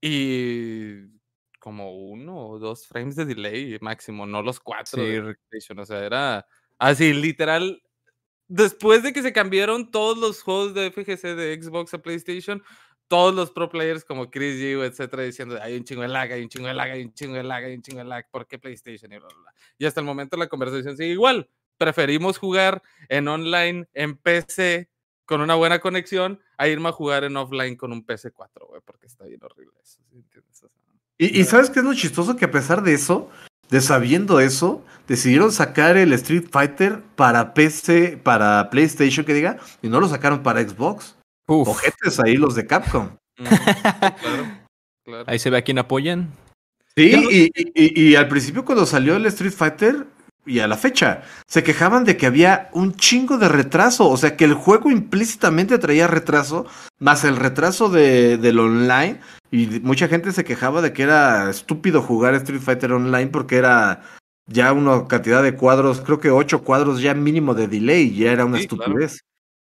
Y 0.00 1.00
como 1.66 1.96
uno 1.96 2.46
o 2.46 2.60
dos 2.60 2.86
frames 2.86 3.16
de 3.16 3.24
delay 3.24 3.76
máximo, 3.80 4.24
no 4.24 4.40
los 4.40 4.60
cuatro 4.60 5.02
Sí. 5.02 5.10
de. 5.10 5.34
O 5.80 5.84
sea, 5.84 6.04
era 6.06 6.46
así, 6.78 7.12
literal. 7.12 7.82
Después 8.46 9.02
de 9.02 9.12
que 9.12 9.20
se 9.20 9.32
cambiaron 9.32 9.90
todos 9.90 10.16
los 10.16 10.42
juegos 10.42 10.74
de 10.74 10.92
FGC 10.92 11.34
de 11.34 11.60
Xbox 11.60 11.92
a 11.92 11.98
PlayStation, 11.98 12.62
todos 13.08 13.34
los 13.34 13.50
pro 13.50 13.68
players 13.68 14.04
como 14.04 14.30
Chris 14.30 14.60
Yu, 14.60 14.82
etcétera, 14.84 15.24
diciendo 15.24 15.58
hay 15.60 15.76
un 15.76 15.82
chingo 15.82 16.02
de 16.02 16.08
lag, 16.08 16.30
hay 16.30 16.44
un 16.44 16.48
chingo 16.48 16.68
de 16.68 16.74
lag, 16.74 16.92
hay 16.92 17.02
un 17.02 17.12
chingo 17.12 17.34
de 17.34 17.42
lag, 17.42 17.64
hay 17.64 17.74
un 17.74 17.82
chingo 17.82 17.98
de 17.98 18.04
lag, 18.04 18.30
¿por 18.30 18.46
qué 18.46 18.60
PlayStation? 18.60 19.12
Y, 19.12 19.18
bla, 19.18 19.26
bla, 19.26 19.36
bla. 19.42 19.54
y 19.76 19.86
hasta 19.86 19.98
el 19.98 20.06
momento 20.06 20.36
la 20.36 20.46
conversación 20.46 20.96
sigue 20.96 21.10
igual. 21.10 21.50
Preferimos 21.78 22.38
jugar 22.38 22.80
en 23.08 23.26
online, 23.26 23.88
en 23.92 24.16
PC, 24.16 24.88
con 25.24 25.40
una 25.40 25.56
buena 25.56 25.80
conexión, 25.80 26.40
a 26.58 26.68
irme 26.68 26.90
a 26.90 26.92
jugar 26.92 27.24
en 27.24 27.36
offline 27.36 27.74
con 27.74 27.90
un 27.92 28.06
PC4, 28.06 28.68
güey, 28.68 28.80
porque 28.84 29.06
está 29.06 29.24
bien 29.24 29.42
horrible 29.42 29.80
eso. 29.82 30.00
¿sí 30.08 30.16
entiendes? 30.16 30.62
Y, 31.18 31.40
y 31.40 31.44
¿sabes 31.44 31.70
qué 31.70 31.80
es 31.80 31.84
lo 31.84 31.94
chistoso? 31.94 32.36
Que 32.36 32.44
a 32.46 32.50
pesar 32.50 32.82
de 32.82 32.92
eso, 32.94 33.30
de 33.70 33.80
sabiendo 33.80 34.40
eso, 34.40 34.84
decidieron 35.08 35.50
sacar 35.52 35.96
el 35.96 36.12
Street 36.12 36.46
Fighter 36.50 37.00
para 37.16 37.54
PC, 37.54 38.18
para 38.22 38.68
PlayStation, 38.70 39.24
que 39.24 39.34
diga, 39.34 39.58
y 39.82 39.88
no 39.88 40.00
lo 40.00 40.08
sacaron 40.08 40.42
para 40.42 40.60
Xbox. 40.66 41.16
Uf, 41.48 41.68
Ojetes 41.68 42.18
ahí 42.20 42.36
los 42.36 42.54
de 42.54 42.66
Capcom. 42.66 43.10
mm, 43.38 43.44
claro, 43.44 44.16
claro. 45.04 45.24
ahí 45.26 45.38
se 45.38 45.50
ve 45.50 45.58
a 45.58 45.62
quién 45.62 45.78
apoyan. 45.78 46.30
Sí, 46.96 47.10
Ya 47.10 47.20
no- 47.20 47.30
y, 47.30 47.50
y- 47.54 47.72
y- 47.74 48.08
y 48.10 48.16
al 48.16 48.28
principio 48.28 48.64
cuando 48.64 48.84
salió 48.86 49.16
el 49.16 49.26
Street 49.26 49.52
Fighter, 49.52 50.06
y 50.46 50.60
a 50.60 50.68
la 50.68 50.76
fecha, 50.76 51.22
se 51.46 51.62
quejaban 51.62 52.04
de 52.04 52.16
que 52.16 52.26
había 52.26 52.70
un 52.72 52.94
chingo 52.94 53.36
de 53.36 53.48
retraso, 53.48 54.08
o 54.08 54.16
sea 54.16 54.36
que 54.36 54.44
el 54.44 54.54
juego 54.54 54.90
implícitamente 54.90 55.78
traía 55.78 56.06
retraso, 56.06 56.66
más 56.98 57.24
el 57.24 57.36
retraso 57.36 57.88
de, 57.88 58.38
del 58.38 58.58
online, 58.58 59.20
y 59.50 59.66
mucha 59.80 60.08
gente 60.08 60.32
se 60.32 60.44
quejaba 60.44 60.80
de 60.82 60.92
que 60.92 61.02
era 61.02 61.50
estúpido 61.50 62.02
jugar 62.02 62.34
Street 62.34 62.60
Fighter 62.60 62.92
Online 62.92 63.28
porque 63.28 63.56
era 63.56 64.02
ya 64.46 64.72
una 64.72 65.06
cantidad 65.08 65.42
de 65.42 65.56
cuadros, 65.56 66.00
creo 66.00 66.20
que 66.20 66.30
ocho 66.30 66.62
cuadros 66.62 67.00
ya 67.00 67.14
mínimo 67.14 67.54
de 67.54 67.68
delay, 67.68 68.14
ya 68.14 68.32
era 68.32 68.44
una 68.44 68.58
Sí, 68.58 68.68
claro. 68.68 68.94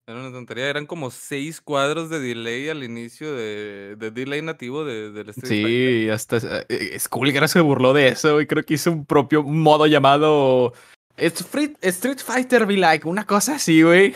Era 0.09 0.21
una 0.21 0.31
tontería, 0.31 0.67
eran 0.67 0.87
como 0.87 1.11
seis 1.11 1.61
cuadros 1.61 2.09
de 2.09 2.19
delay 2.19 2.67
al 2.67 2.83
inicio 2.83 3.31
de, 3.31 3.95
de 3.95 4.09
delay 4.09 4.41
nativo 4.41 4.83
de, 4.83 5.11
del 5.11 5.29
Street 5.29 5.61
Fighter. 5.61 5.69
Sí, 5.69 6.09
hasta 6.09 6.65
eh, 6.67 6.97
Skullgirl 6.97 7.47
se 7.47 7.61
burló 7.61 7.93
de 7.93 8.07
eso 8.07 8.41
y 8.41 8.47
creo 8.47 8.65
que 8.65 8.73
hizo 8.73 8.91
un 8.91 9.05
propio 9.05 9.43
modo 9.43 9.85
llamado 9.85 10.73
Street, 11.15 11.73
Street 11.81 12.17
Fighter 12.17 12.65
Be 12.65 12.77
Like, 12.77 13.07
una 13.07 13.27
cosa 13.27 13.57
así, 13.57 13.83
güey. 13.83 14.15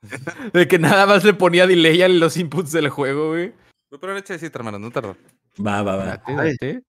De 0.54 0.66
que 0.66 0.78
nada 0.78 1.04
más 1.04 1.22
le 1.22 1.34
ponía 1.34 1.66
delay 1.66 2.00
a 2.00 2.08
los 2.08 2.38
inputs 2.38 2.72
del 2.72 2.88
juego, 2.88 3.32
güey. 3.32 3.52
Voy 3.90 3.98
a 3.98 4.00
poner 4.00 4.24
checita, 4.24 4.58
hermano, 4.58 4.78
no 4.78 4.90
tardó. 4.90 5.18
Va, 5.60 5.82
va, 5.82 5.96
va. 5.96 6.04
Date, 6.06 6.22
Ay. 6.28 6.34
date. 6.34 6.82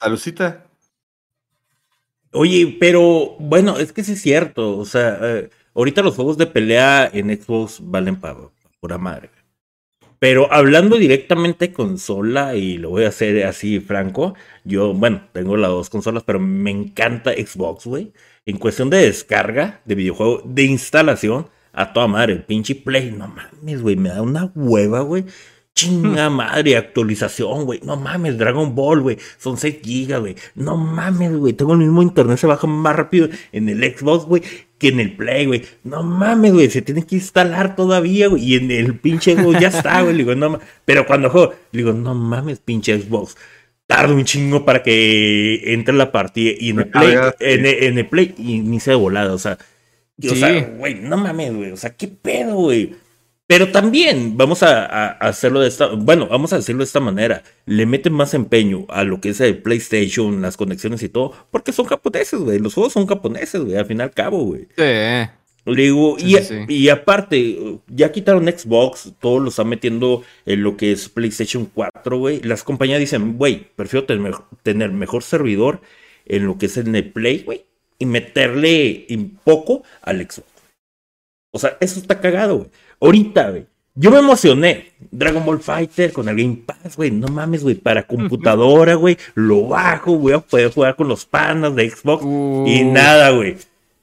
Salucita. 0.00 0.66
Oye, 2.32 2.76
pero 2.80 3.36
bueno, 3.38 3.78
es 3.78 3.92
que 3.92 4.02
sí 4.02 4.14
es 4.14 4.22
cierto. 4.22 4.76
O 4.76 4.86
sea, 4.86 5.18
eh, 5.22 5.50
ahorita 5.74 6.02
los 6.02 6.16
juegos 6.16 6.38
de 6.38 6.46
pelea 6.46 7.10
en 7.12 7.36
Xbox 7.36 7.80
valen 7.82 8.16
para 8.16 8.36
pura 8.80 8.98
madre. 8.98 9.30
Pero 10.22 10.52
hablando 10.52 10.98
directamente 10.98 11.66
de 11.66 11.72
consola, 11.72 12.54
y 12.54 12.78
lo 12.78 12.90
voy 12.90 13.02
a 13.02 13.08
hacer 13.08 13.44
así 13.44 13.80
franco, 13.80 14.34
yo, 14.62 14.94
bueno, 14.94 15.22
tengo 15.32 15.56
las 15.56 15.70
dos 15.72 15.90
consolas, 15.90 16.22
pero 16.24 16.38
me 16.38 16.70
encanta 16.70 17.32
Xbox, 17.32 17.86
güey. 17.86 18.12
En 18.46 18.58
cuestión 18.58 18.88
de 18.88 18.98
descarga 18.98 19.80
de 19.84 19.96
videojuego, 19.96 20.42
de 20.44 20.62
instalación, 20.62 21.48
a 21.72 21.92
toda 21.92 22.06
madre, 22.06 22.34
el 22.34 22.44
pinche 22.44 22.76
Play, 22.76 23.10
no 23.10 23.26
mames, 23.26 23.82
güey, 23.82 23.96
me 23.96 24.10
da 24.10 24.22
una 24.22 24.52
hueva, 24.54 25.00
güey. 25.00 25.24
Chinga 25.74 26.30
madre, 26.30 26.76
actualización, 26.76 27.64
güey. 27.64 27.80
No 27.82 27.96
mames, 27.96 28.38
Dragon 28.38 28.76
Ball, 28.76 29.00
güey. 29.00 29.18
Son 29.38 29.56
6 29.56 29.78
gigas, 29.82 30.20
güey. 30.20 30.36
No 30.54 30.76
mames, 30.76 31.34
güey. 31.34 31.54
Tengo 31.54 31.72
el 31.72 31.80
mismo 31.80 32.02
internet, 32.02 32.38
se 32.38 32.46
baja 32.46 32.68
más 32.68 32.94
rápido 32.94 33.28
en 33.50 33.68
el 33.68 33.82
Xbox, 33.96 34.26
güey, 34.26 34.42
que 34.82 34.88
en 34.88 35.00
el 35.00 35.12
Play, 35.16 35.46
güey. 35.46 35.62
No 35.84 36.02
mames, 36.02 36.52
güey. 36.52 36.68
Se 36.68 36.82
tiene 36.82 37.06
que 37.06 37.14
instalar 37.14 37.74
todavía, 37.74 38.26
güey. 38.28 38.44
Y 38.44 38.56
en 38.56 38.70
el 38.70 38.98
pinche 38.98 39.34
Xbox 39.34 39.58
ya 39.60 39.68
está, 39.68 40.02
güey. 40.02 40.12
Le 40.14 40.18
digo, 40.24 40.34
no 40.34 40.50
mames. 40.50 40.66
Pero 40.84 41.06
cuando 41.06 41.30
juego, 41.30 41.54
le 41.72 41.78
digo, 41.78 41.92
no 41.94 42.14
mames, 42.14 42.58
pinche 42.58 42.98
Xbox. 43.00 43.36
Tarda 43.86 44.12
un 44.14 44.24
chingo 44.24 44.64
para 44.64 44.82
que 44.82 45.72
entre 45.72 45.94
la 45.94 46.12
partida. 46.12 46.52
Y 46.58 46.70
en 46.70 46.80
el 46.80 46.88
Play, 46.88 47.14
Ah, 47.14 47.34
en, 47.40 47.64
el- 47.66 47.84
en 47.84 47.98
el 47.98 48.06
Play, 48.06 48.34
inicia 48.38 48.92
de 48.92 48.96
volada, 48.98 49.32
o 49.32 49.38
sea. 49.38 49.56
y, 50.18 50.28
O 50.28 50.34
sea, 50.34 50.60
güey, 50.76 50.94
no 50.96 51.16
mames, 51.16 51.54
güey. 51.54 51.70
O 51.72 51.76
sea, 51.76 51.90
¿qué 51.96 52.08
pedo, 52.08 52.54
güey? 52.56 52.94
Pero 53.52 53.70
también 53.70 54.38
vamos 54.38 54.62
a, 54.62 55.08
hacerlo 55.08 55.60
de 55.60 55.68
esta, 55.68 55.88
bueno, 55.88 56.26
vamos 56.26 56.54
a 56.54 56.56
decirlo 56.56 56.78
de 56.78 56.86
esta 56.86 57.00
manera. 57.00 57.42
Le 57.66 57.84
meten 57.84 58.14
más 58.14 58.32
empeño 58.32 58.86
a 58.88 59.04
lo 59.04 59.20
que 59.20 59.28
es 59.28 59.40
el 59.42 59.58
PlayStation, 59.58 60.40
las 60.40 60.56
conexiones 60.56 61.02
y 61.02 61.10
todo, 61.10 61.34
porque 61.50 61.70
son 61.70 61.84
japoneses, 61.84 62.40
güey. 62.40 62.58
Los 62.58 62.72
juegos 62.72 62.94
son 62.94 63.06
japoneses, 63.06 63.60
güey, 63.60 63.76
al 63.76 63.84
fin 63.84 63.98
y 63.98 64.02
al 64.04 64.10
cabo, 64.12 64.42
güey. 64.42 64.68
Sí. 64.74 65.30
Le 65.66 65.82
digo, 65.82 66.16
Sí, 66.18 66.34
y, 66.34 66.42
sí, 66.42 66.54
y 66.66 66.88
aparte, 66.88 67.78
ya 67.88 68.10
quitaron 68.10 68.46
Xbox, 68.48 69.12
todo 69.20 69.38
lo 69.38 69.50
están 69.50 69.68
metiendo 69.68 70.22
en 70.46 70.62
lo 70.62 70.78
que 70.78 70.92
es 70.92 71.10
PlayStation 71.10 71.66
4, 71.74 72.16
güey. 72.18 72.40
Las 72.40 72.64
compañías 72.64 73.00
dicen, 73.00 73.36
güey, 73.36 73.68
prefiero 73.76 74.06
tener, 74.06 74.22
mejor- 74.22 74.46
tener 74.62 74.92
mejor 74.92 75.22
servidor 75.22 75.82
en 76.24 76.46
lo 76.46 76.56
que 76.56 76.66
es 76.66 76.78
en 76.78 76.96
el 76.96 77.12
Play, 77.12 77.42
güey, 77.44 77.66
y 77.98 78.06
meterle 78.06 79.06
un 79.10 79.38
poco 79.44 79.82
al 80.00 80.22
Xbox. 80.22 80.50
O 81.54 81.58
sea, 81.58 81.76
eso 81.80 82.00
está 82.00 82.18
cagado, 82.18 82.56
güey. 82.56 82.70
Ahorita, 83.02 83.50
güey, 83.50 83.66
Yo 83.94 84.10
me 84.12 84.20
emocioné. 84.20 84.92
Dragon 85.10 85.44
Ball 85.44 85.60
Fighter 85.60 86.12
con 86.12 86.28
el 86.28 86.36
Game 86.36 86.62
Pass, 86.64 86.96
güey. 86.96 87.10
No 87.10 87.26
mames, 87.28 87.62
güey. 87.62 87.74
Para 87.74 88.06
computadora, 88.06 88.94
güey. 88.94 89.18
Lo 89.34 89.66
bajo, 89.66 90.14
a 90.32 90.40
poder 90.40 90.72
jugar 90.72 90.96
con 90.96 91.08
los 91.08 91.26
panas 91.26 91.74
de 91.74 91.90
Xbox. 91.90 92.22
Y 92.22 92.84
Uh. 92.84 92.92
nada, 92.92 93.30
güey. 93.30 93.56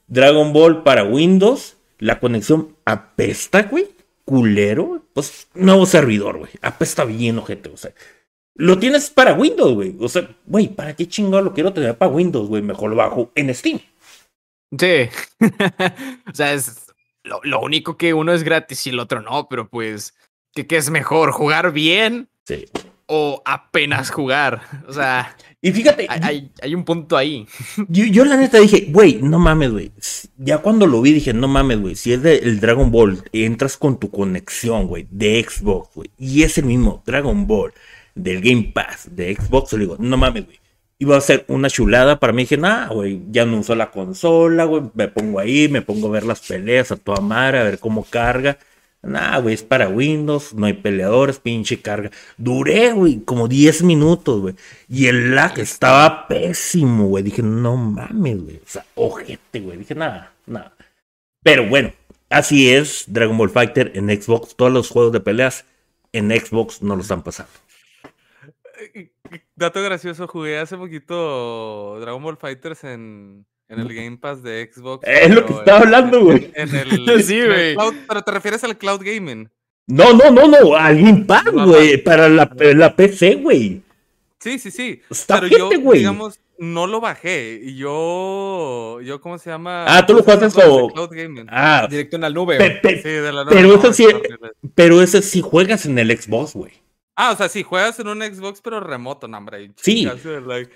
Dragon 0.06 0.52
Ball 0.52 0.82
para 0.82 1.02
Windows. 1.04 1.76
La 1.98 2.20
conexión 2.20 2.76
apesta, 2.84 3.62
güey. 3.64 3.88
Culero. 4.24 5.02
Pues 5.14 5.48
nuevo 5.54 5.86
servidor, 5.86 6.38
güey. 6.38 6.50
Apesta 6.62 7.04
bien, 7.04 7.38
ojete. 7.38 7.70
O 7.70 7.76
sea, 7.76 7.92
lo 8.54 8.78
tienes 8.78 9.08
para 9.10 9.32
Windows, 9.32 9.74
güey. 9.74 9.96
O 9.98 10.08
sea, 10.08 10.28
güey, 10.46 10.68
¿para 10.68 10.94
qué 10.94 11.08
chingado 11.08 11.42
lo 11.42 11.54
quiero 11.54 11.72
tener 11.72 11.96
para 11.96 12.12
Windows, 12.12 12.48
güey? 12.48 12.62
Mejor 12.62 12.90
lo 12.90 12.96
bajo 12.96 13.32
en 13.34 13.52
Steam. 13.54 13.80
Sí. 14.78 15.08
o 16.30 16.34
sea, 16.34 16.52
es 16.52 16.89
lo, 17.24 17.40
lo 17.44 17.60
único 17.60 17.96
que 17.96 18.14
uno 18.14 18.32
es 18.32 18.42
gratis 18.42 18.86
y 18.86 18.90
el 18.90 18.98
otro 19.00 19.20
no, 19.22 19.48
pero 19.48 19.68
pues, 19.68 20.14
¿qué, 20.54 20.66
qué 20.66 20.76
es 20.76 20.90
mejor? 20.90 21.32
¿Jugar 21.32 21.72
bien 21.72 22.28
Sí. 22.46 22.64
o 23.06 23.42
apenas 23.44 24.10
jugar? 24.10 24.62
O 24.88 24.92
sea, 24.92 25.36
Y 25.62 25.72
fíjate, 25.72 26.06
hay, 26.08 26.20
hay- 26.22 26.52
hay 26.62 26.74
un 26.74 26.84
punto 26.84 27.16
ahí. 27.16 27.46
Yo, 27.88 28.04
yo 28.06 28.24
la 28.24 28.36
neta 28.36 28.58
dije, 28.58 28.86
güey, 28.88 29.20
no 29.22 29.38
mames, 29.38 29.70
güey. 29.70 29.92
Ya 30.38 30.58
cuando 30.58 30.86
lo 30.86 31.02
vi 31.02 31.12
dije, 31.12 31.32
no 31.34 31.46
mames, 31.48 31.80
güey. 31.80 31.94
Si 31.96 32.12
es 32.12 32.22
del 32.22 32.60
Dragon 32.60 32.90
Ball, 32.90 33.22
entras 33.32 33.76
con 33.76 34.00
tu 34.00 34.10
conexión, 34.10 34.86
güey, 34.86 35.06
de 35.10 35.44
Xbox, 35.46 35.94
güey. 35.94 36.10
Y 36.18 36.42
es 36.44 36.56
el 36.58 36.64
mismo 36.64 37.02
Dragon 37.04 37.46
Ball 37.46 37.72
del 38.14 38.40
Game 38.40 38.72
Pass 38.74 39.08
de 39.14 39.34
Xbox. 39.36 39.72
Le 39.74 39.80
digo, 39.80 39.96
no 39.98 40.16
mames, 40.16 40.46
güey. 40.46 40.58
Iba 41.00 41.16
a 41.16 41.20
ser 41.22 41.46
una 41.48 41.70
chulada 41.70 42.20
para 42.20 42.34
mí. 42.34 42.42
Dije, 42.42 42.58
nah, 42.58 42.88
güey, 42.88 43.22
ya 43.30 43.46
no 43.46 43.58
uso 43.58 43.74
la 43.74 43.90
consola, 43.90 44.64
güey. 44.64 44.82
Me 44.94 45.08
pongo 45.08 45.40
ahí, 45.40 45.66
me 45.66 45.80
pongo 45.80 46.08
a 46.08 46.10
ver 46.10 46.24
las 46.24 46.40
peleas 46.40 46.92
a 46.92 46.96
toda 46.96 47.22
madre, 47.22 47.58
a 47.58 47.64
ver 47.64 47.78
cómo 47.78 48.04
carga. 48.04 48.58
Nah, 49.02 49.38
güey, 49.38 49.54
es 49.54 49.62
para 49.62 49.88
Windows, 49.88 50.52
no 50.52 50.66
hay 50.66 50.74
peleadores, 50.74 51.38
pinche 51.38 51.80
carga. 51.80 52.10
Duré, 52.36 52.92
güey, 52.92 53.20
como 53.20 53.48
10 53.48 53.82
minutos, 53.82 54.42
güey. 54.42 54.54
Y 54.90 55.06
el 55.06 55.34
lag 55.34 55.58
estaba 55.58 56.28
pésimo, 56.28 57.06
güey. 57.06 57.24
Dije, 57.24 57.42
no 57.42 57.76
mames, 57.76 58.42
güey. 58.42 58.56
O 58.56 58.68
sea, 58.68 58.84
ojete, 58.94 59.60
güey. 59.60 59.78
Dije, 59.78 59.94
nada, 59.94 60.34
nada. 60.46 60.74
Pero 61.42 61.66
bueno, 61.66 61.92
así 62.28 62.70
es 62.70 63.04
Dragon 63.06 63.38
Ball 63.38 63.48
Fighter 63.48 63.92
en 63.94 64.10
Xbox. 64.10 64.54
Todos 64.54 64.70
los 64.70 64.90
juegos 64.90 65.12
de 65.12 65.20
peleas 65.20 65.64
en 66.12 66.30
Xbox 66.30 66.82
no 66.82 66.94
lo 66.94 67.00
están 67.00 67.22
pasando. 67.22 67.52
Dato 69.56 69.82
gracioso, 69.82 70.26
jugué 70.26 70.58
hace 70.58 70.76
poquito 70.76 71.98
Dragon 72.00 72.22
Ball 72.22 72.36
Fighters 72.36 72.84
en, 72.84 73.44
en 73.68 73.80
el 73.80 73.92
Game 73.94 74.16
Pass 74.18 74.42
de 74.42 74.70
Xbox. 74.72 75.06
Es 75.06 75.30
lo 75.34 75.44
que 75.46 75.52
estaba 75.52 75.78
en- 75.78 75.84
hablando, 75.84 76.20
güey. 76.22 76.50
En 76.54 76.68
el, 76.74 77.22
Sí, 77.24 77.34
en 77.36 77.42
el 77.42 77.48
güey. 77.48 77.74
cloud- 77.76 77.96
pero 78.08 78.22
te 78.22 78.30
refieres 78.32 78.64
al 78.64 78.76
cloud 78.78 79.00
gaming. 79.04 79.48
No, 79.86 80.12
no, 80.12 80.30
no, 80.30 80.46
no. 80.46 80.74
Al 80.76 81.00
Game 81.00 81.24
Pass, 81.24 81.44
güey. 81.52 81.96
no. 81.98 82.04
Para 82.04 82.28
la, 82.28 82.50
la 82.58 82.94
PC, 82.96 83.36
güey. 83.36 83.82
Sí, 84.38 84.58
sí, 84.58 84.70
sí. 84.70 85.00
Está 85.10 85.40
pero 85.40 85.48
gente, 85.56 85.76
yo, 85.76 85.80
güey. 85.82 85.98
digamos, 85.98 86.40
no 86.58 86.86
lo 86.86 87.00
bajé. 87.00 87.60
Y 87.62 87.76
yo, 87.76 89.00
yo, 89.02 89.20
¿cómo 89.20 89.36
se 89.38 89.50
llama? 89.50 89.84
Ah, 89.86 90.06
tú 90.06 90.14
lo 90.14 90.22
jugaste 90.22 90.46
desde 90.46 90.62
o- 90.66 90.88
Cloud 90.88 91.10
gaming. 91.12 91.46
Ah, 91.50 91.86
Directo 91.90 92.16
en 92.16 92.22
la 92.22 92.30
nube. 92.30 92.56
pe- 92.56 92.70
pe- 92.82 93.02
Sí, 93.02 93.08
de 93.08 93.32
la 93.32 93.44
pero 93.46 93.76
no, 93.76 93.92
sí- 93.92 94.06
pero 94.74 95.02
ese 95.02 95.20
sí 95.22 95.40
juegas 95.42 95.84
en 95.86 95.98
el 95.98 96.16
Xbox, 96.16 96.54
güey. 96.54 96.72
Ah, 97.16 97.32
o 97.32 97.36
sea, 97.36 97.48
sí, 97.48 97.62
juegas 97.62 97.98
en 98.00 98.08
un 98.08 98.22
Xbox, 98.22 98.60
pero 98.62 98.80
remoto, 98.80 99.28
no, 99.28 99.36
hombre. 99.38 99.72
Sí. 99.76 100.08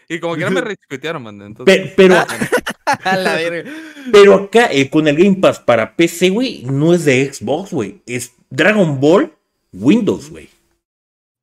Y 0.09 0.21
como 0.21 0.35
quiera 0.35 0.51
me 0.51 0.61
rechupetearon, 0.61 1.23
man. 1.23 1.41
Entonces, 1.41 1.93
pero, 1.97 2.17
A 3.05 3.17
la 3.17 3.35
verga. 3.37 3.71
pero 4.13 4.35
acá, 4.35 4.69
eh, 4.71 4.91
con 4.91 5.09
el 5.09 5.17
Game 5.17 5.37
Pass 5.37 5.59
para 5.61 5.97
PC, 5.97 6.31
güey, 6.31 6.63
no 6.65 6.93
es 6.93 7.05
de 7.07 7.33
Xbox, 7.33 7.71
güey. 7.73 8.03
Es 8.07 8.35
Dragon 8.51 9.01
Ball 9.01 9.35
Windows, 9.73 10.31
güey. 10.31 10.51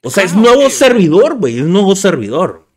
O 0.04 0.10
sea, 0.10 0.24
es 0.24 0.34
Ah, 0.34 0.38
nuevo 0.38 0.70
servidor, 0.70 1.36
güey. 1.36 1.60
Es 1.60 1.66
nuevo 1.66 1.96
servidor. 1.96 2.68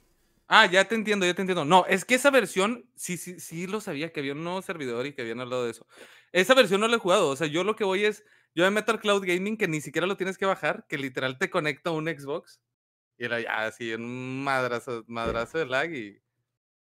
Ah, 0.49 0.66
ya 0.66 0.85
te 0.85 0.95
entiendo, 0.95 1.27
ya 1.27 1.35
te 1.35 1.43
entiendo. 1.43 1.65
No, 1.65 1.85
es 1.89 2.05
que 2.05 2.15
esa 2.15 2.31
versión, 2.31 2.85
sí, 2.97 3.16
sí, 3.16 3.41
sí 3.41 3.66
lo 3.66 3.81
sabía, 3.81 4.12
que 4.12 4.20
había 4.20 4.32
un 4.32 4.45
nuevo 4.45 4.62
servidor 4.62 5.07
y 5.07 5.12
que 5.12 5.23
habían 5.23 5.41
hablado 5.41 5.65
de 5.65 5.73
eso. 5.73 5.86
Esa 6.32 6.55
versión 6.55 6.81
no 6.81 6.89
la 6.89 6.97
he 6.97 7.01
jugado, 7.01 7.28
o 7.28 7.36
sea, 7.36 7.47
yo 7.47 7.65
lo 7.65 7.77
que 7.77 7.85
voy 7.85 8.05
es, 8.05 8.24
yo 8.55 8.65
me 8.65 8.71
meto 8.71 8.93
al 8.93 9.01
Cloud 9.01 9.25
Gaming, 9.27 9.57
que 9.57 9.69
ni 9.69 9.81
siquiera 9.81 10.07
lo 10.07 10.17
tienes 10.17 10.39
que 10.39 10.47
bajar, 10.47 10.87
que 10.89 10.99
literal 10.99 11.39
te 11.39 11.51
conecta 11.51 11.91
a 11.91 11.93
un 11.93 12.07
Xbox. 12.07 12.61
Y 13.19 13.25
era 13.25 13.41
ya 13.41 13.67
así, 13.67 13.93
un 13.95 14.43
madrazo, 14.45 15.05
madrazo 15.07 15.59
de 15.59 15.67
lag 15.67 15.93
y... 15.95 16.19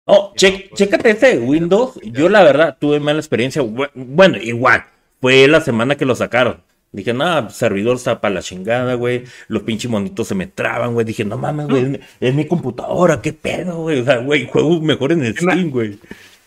Oh, 0.04 0.32
Ya, 0.36 0.50
che- 0.50 0.66
pues. 0.70 0.78
chécate 0.78 1.10
ese 1.10 1.38
Windows. 1.38 1.98
Yo, 2.02 2.28
la 2.28 2.42
verdad, 2.42 2.76
tuve 2.80 2.98
mala 3.00 3.18
experiencia. 3.18 3.62
Bu- 3.62 3.90
Bueno, 3.94 4.38
igual. 4.38 4.84
Fue 5.20 5.46
la 5.48 5.60
semana 5.60 5.96
que 5.96 6.04
lo 6.06 6.14
sacaron. 6.14 6.62
Dije, 6.92 7.12
no, 7.12 7.50
servidor 7.50 7.96
está 7.96 8.18
para 8.20 8.36
la 8.36 8.40
chingada, 8.42 8.94
güey. 8.94 9.24
Los 9.48 9.62
pinches 9.64 9.90
monitos 9.90 10.26
se 10.28 10.34
me 10.34 10.46
traban, 10.46 10.94
güey. 10.94 11.04
Dije, 11.04 11.24
no 11.26 11.36
mames, 11.36 11.66
güey. 11.68 12.00
Es, 12.20 12.34
mi 12.34 12.46
computadora, 12.46 13.20
qué 13.20 13.34
pedo, 13.34 13.82
güey. 13.82 14.00
O 14.00 14.04
sea, 14.06 14.18
güey, 14.18 14.46
juego 14.48 14.80
mejor 14.80 15.12
en 15.12 15.24
el 15.24 15.36
Steam, 15.36 15.70
güey. 15.70 15.98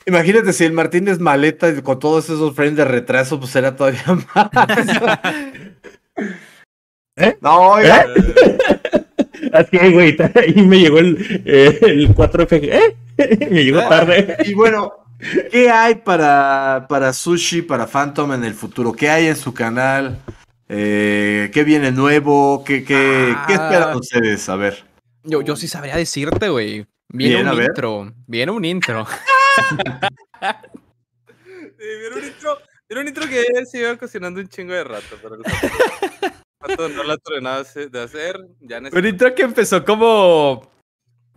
Imagínate 0.06 0.52
si 0.54 0.66
el 0.66 0.74
Martínez 0.74 1.20
maleta 1.20 1.70
y 1.70 1.82
con 1.82 2.00
todos 2.00 2.26
esos 2.26 2.56
frames 2.56 2.76
de 2.76 2.86
retraso, 2.86 3.40
pues 3.40 3.56
era 3.56 3.76
todavía 3.76 4.04
más. 4.36 4.50
¿Eh? 7.18 7.38
No, 7.42 7.72
oiga, 7.72 8.06
Así, 9.54 9.78
güey. 9.92 10.16
Y 10.56 10.62
me 10.62 10.80
llegó 10.80 11.00
el, 11.00 11.42
eh, 11.46 11.78
el 11.82 12.16
4F. 12.16 12.60
¿Eh? 12.64 12.96
me 13.52 13.64
llegó 13.64 13.80
tarde. 13.88 14.38
Y 14.46 14.54
bueno, 14.54 14.94
¿qué 15.52 15.70
hay 15.70 15.96
para, 15.96 16.86
para 16.88 17.12
Sushi, 17.12 17.62
para 17.62 17.86
Phantom 17.88 18.34
en 18.34 18.44
el 18.46 18.54
futuro? 18.54 18.94
¿Qué 18.94 19.10
hay 19.10 19.28
en 19.28 19.36
su 19.36 19.54
canal? 19.54 20.20
Eh, 20.70 21.50
¿Qué 21.54 21.64
viene 21.64 21.92
nuevo? 21.92 22.64
¿Qué, 22.64 22.84
qué, 22.84 23.36
¿qué 23.48 23.54
Ah. 23.56 23.64
esperan 23.66 23.98
ustedes? 23.98 24.48
A 24.48 24.56
ver. 24.56 24.84
Yo, 25.24 25.42
yo 25.42 25.56
sí 25.56 25.68
sabría 25.68 25.98
decirte, 25.98 26.50
güey. 26.50 26.86
Viene 27.10 27.36
Bien, 27.44 27.50
un 27.50 27.62
intro. 27.62 28.14
Viene 28.28 28.52
un 28.54 28.64
intro. 28.64 29.06
Era 31.80 32.16
un 32.16 32.24
intro, 32.26 32.58
era 32.90 33.02
un 33.02 33.08
intro 33.08 33.28
que 33.28 33.66
se 33.66 33.80
iba 33.80 33.96
cocinando 33.98 34.40
un 34.40 34.48
chingo 34.48 34.74
de 34.74 34.84
rato, 34.84 35.18
pero 35.22 35.36
el 36.88 36.96
no 36.96 37.04
la 37.04 37.18
terminaba 37.18 37.64
de 37.64 38.02
hacer, 38.02 38.40
ya 38.60 38.78
Un 38.78 38.84
necesito 38.84 39.08
intro 39.08 39.36
que 39.36 39.42
empezó 39.44 39.84
como 39.84 40.70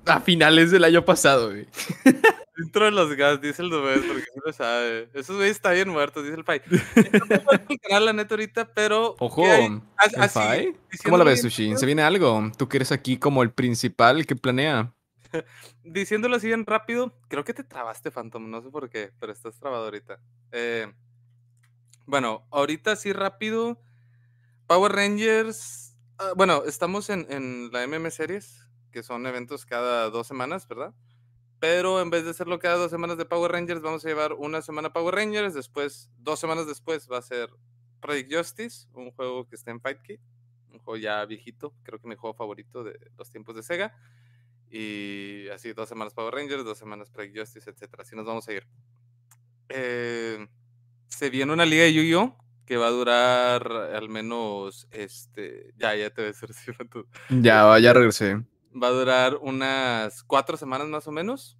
a 0.06 0.20
finales 0.20 0.70
del 0.70 0.84
año 0.84 1.02
pasado, 1.04 1.48
güey. 1.50 1.66
el 2.04 2.14
intro 2.64 2.84
de 2.84 2.90
los 2.90 3.14
gas, 3.16 3.40
dice 3.40 3.62
el 3.62 3.70
Dubés, 3.70 4.00
porque 4.06 4.22
sí 4.22 4.40
lo 4.44 4.52
sabe. 4.52 5.08
Esos 5.14 5.36
güeyes 5.36 5.56
están 5.56 5.74
bien 5.74 5.88
muertos, 5.88 6.22
dice 6.24 6.36
el 6.36 6.44
Pai. 6.44 6.60
El 7.68 7.80
canal, 7.80 8.04
la 8.04 8.12
neta, 8.12 8.34
ahorita, 8.34 8.72
pero... 8.74 9.16
Ojo, 9.18 9.44
¿el 9.46 9.80
así, 9.96 10.16
Fai? 10.38 10.64
¿Cómo 10.66 10.78
diciéndolo 10.90 11.24
la 11.24 11.30
ves, 11.30 11.40
bien 11.42 11.50
Sushi? 11.50 11.62
rápido- 11.64 11.78
¿Se 11.78 11.86
viene 11.86 12.02
algo? 12.02 12.52
Tú 12.58 12.68
que 12.68 12.76
eres 12.76 12.92
aquí 12.92 13.16
como 13.16 13.42
el 13.42 13.50
principal, 13.50 14.26
que 14.26 14.36
planea. 14.36 14.92
Diciéndolo 15.84 16.36
así 16.36 16.46
bien 16.48 16.66
rápido, 16.66 17.12
creo 17.28 17.44
que 17.44 17.54
te 17.54 17.64
trabaste, 17.64 18.10
Phantom, 18.10 18.50
no 18.50 18.62
sé 18.62 18.70
por 18.70 18.88
qué, 18.88 19.12
pero 19.18 19.32
estás 19.32 19.58
trabado 19.58 19.84
ahorita. 19.84 20.20
Eh, 20.52 20.92
bueno, 22.06 22.46
ahorita 22.50 22.96
sí 22.96 23.12
rápido. 23.12 23.80
Power 24.66 24.92
Rangers. 24.92 25.96
ah, 26.18 26.32
bueno, 26.36 26.64
estamos 26.64 27.10
en, 27.10 27.26
en 27.30 27.70
la 27.72 27.86
MM 27.86 28.10
Series, 28.10 28.68
que 28.90 29.02
son 29.02 29.26
eventos 29.26 29.66
cada 29.66 30.10
dos 30.10 30.26
semanas, 30.26 30.66
¿verdad? 30.68 30.94
Pero 31.60 32.00
en 32.00 32.10
vez 32.10 32.24
de 32.24 32.30
hacerlo 32.30 32.58
cada 32.58 32.76
dos 32.76 32.90
semanas 32.90 33.16
de 33.16 33.24
Power 33.24 33.52
Rangers, 33.52 33.80
vamos 33.80 34.04
a 34.04 34.08
llevar 34.08 34.34
una 34.34 34.62
semana 34.62 34.92
Power 34.92 35.14
Rangers, 35.14 35.54
después, 35.54 36.10
dos 36.18 36.38
semanas 36.38 36.66
después, 36.66 37.08
va 37.10 37.18
a 37.18 37.22
ser 37.22 37.50
Project 38.00 38.34
Justice, 38.34 38.86
un 38.92 39.10
juego 39.12 39.48
que 39.48 39.56
está 39.56 39.70
en 39.70 39.80
Fight 39.80 40.02
Kit, 40.02 40.20
un 40.70 40.78
juego 40.78 40.98
ya 40.98 41.24
viejito, 41.24 41.74
creo 41.82 41.98
que 41.98 42.08
mi 42.08 42.16
juego 42.16 42.34
favorito 42.34 42.84
de 42.84 42.98
los 43.16 43.30
tiempos 43.30 43.56
de 43.56 43.62
Sega. 43.62 43.94
Y 44.76 45.48
así, 45.50 45.72
dos 45.72 45.88
semanas 45.88 46.14
Power 46.14 46.34
Rangers, 46.34 46.64
dos 46.64 46.76
semanas 46.76 47.08
Project 47.08 47.38
Justice, 47.38 47.70
etcétera. 47.70 48.02
Así 48.02 48.16
nos 48.16 48.26
vamos 48.26 48.48
a 48.48 48.52
ir. 48.54 48.66
Eh, 49.68 50.48
se 51.06 51.30
viene 51.30 51.52
una 51.52 51.64
liga 51.64 51.84
de 51.84 51.94
Yu-Gi-Oh! 51.94 52.36
que 52.66 52.76
va 52.76 52.88
a 52.88 52.90
durar 52.90 53.70
al 53.94 54.08
menos, 54.08 54.88
este, 54.90 55.72
ya, 55.76 55.94
ya 55.94 56.10
te 56.10 56.32
tú. 56.90 57.06
Ya, 57.28 57.78
ya 57.78 57.92
regresé. 57.92 58.44
va 58.72 58.88
a 58.88 58.90
durar 58.90 59.36
unas 59.36 60.24
cuatro 60.24 60.56
semanas 60.56 60.88
más 60.88 61.06
o 61.06 61.12
menos. 61.12 61.56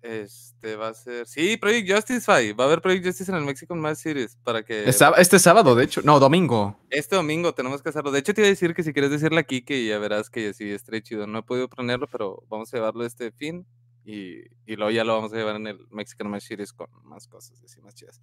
Este 0.00 0.76
va 0.76 0.88
a 0.88 0.94
ser, 0.94 1.26
sí, 1.26 1.56
Project 1.56 1.90
Justice, 1.90 2.20
Fai. 2.20 2.52
va 2.52 2.64
a 2.64 2.66
haber 2.68 2.80
Project 2.80 3.04
Justice 3.06 3.30
en 3.32 3.38
el 3.38 3.44
Mexican 3.44 3.80
Match 3.80 3.98
Series 3.98 4.36
para 4.44 4.62
que 4.62 4.88
Este 4.88 5.38
sábado, 5.40 5.74
de 5.74 5.84
hecho. 5.84 6.02
No, 6.02 6.20
domingo. 6.20 6.78
este 6.88 7.16
domingo 7.16 7.52
tenemos 7.52 7.82
que 7.82 7.88
hacerlo. 7.88 8.12
De 8.12 8.20
hecho, 8.20 8.32
te 8.32 8.42
iba 8.42 8.46
a 8.46 8.50
decir 8.50 8.74
que 8.74 8.84
si 8.84 8.92
quieres 8.92 9.10
decirle 9.10 9.40
aquí 9.40 9.62
que 9.62 9.84
ya 9.86 9.98
verás 9.98 10.30
que 10.30 10.54
sí, 10.54 10.70
estaré 10.70 11.02
chido. 11.02 11.26
No 11.26 11.40
he 11.40 11.42
podido 11.42 11.68
planearlo, 11.68 12.06
pero 12.06 12.44
vamos 12.48 12.72
a 12.72 12.76
llevarlo 12.76 13.04
este 13.04 13.32
fin. 13.32 13.66
Y, 14.04 14.38
y 14.66 14.76
luego 14.76 14.90
ya 14.90 15.04
lo 15.04 15.14
vamos 15.16 15.32
a 15.32 15.36
llevar 15.36 15.56
en 15.56 15.66
el 15.66 15.80
Mexican 15.90 16.30
Match 16.30 16.44
Series 16.44 16.72
con 16.72 16.88
más 17.02 17.26
cosas 17.26 17.60
así 17.64 17.80
más 17.80 17.94
chidas. 17.94 18.20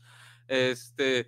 Este. 0.47 1.27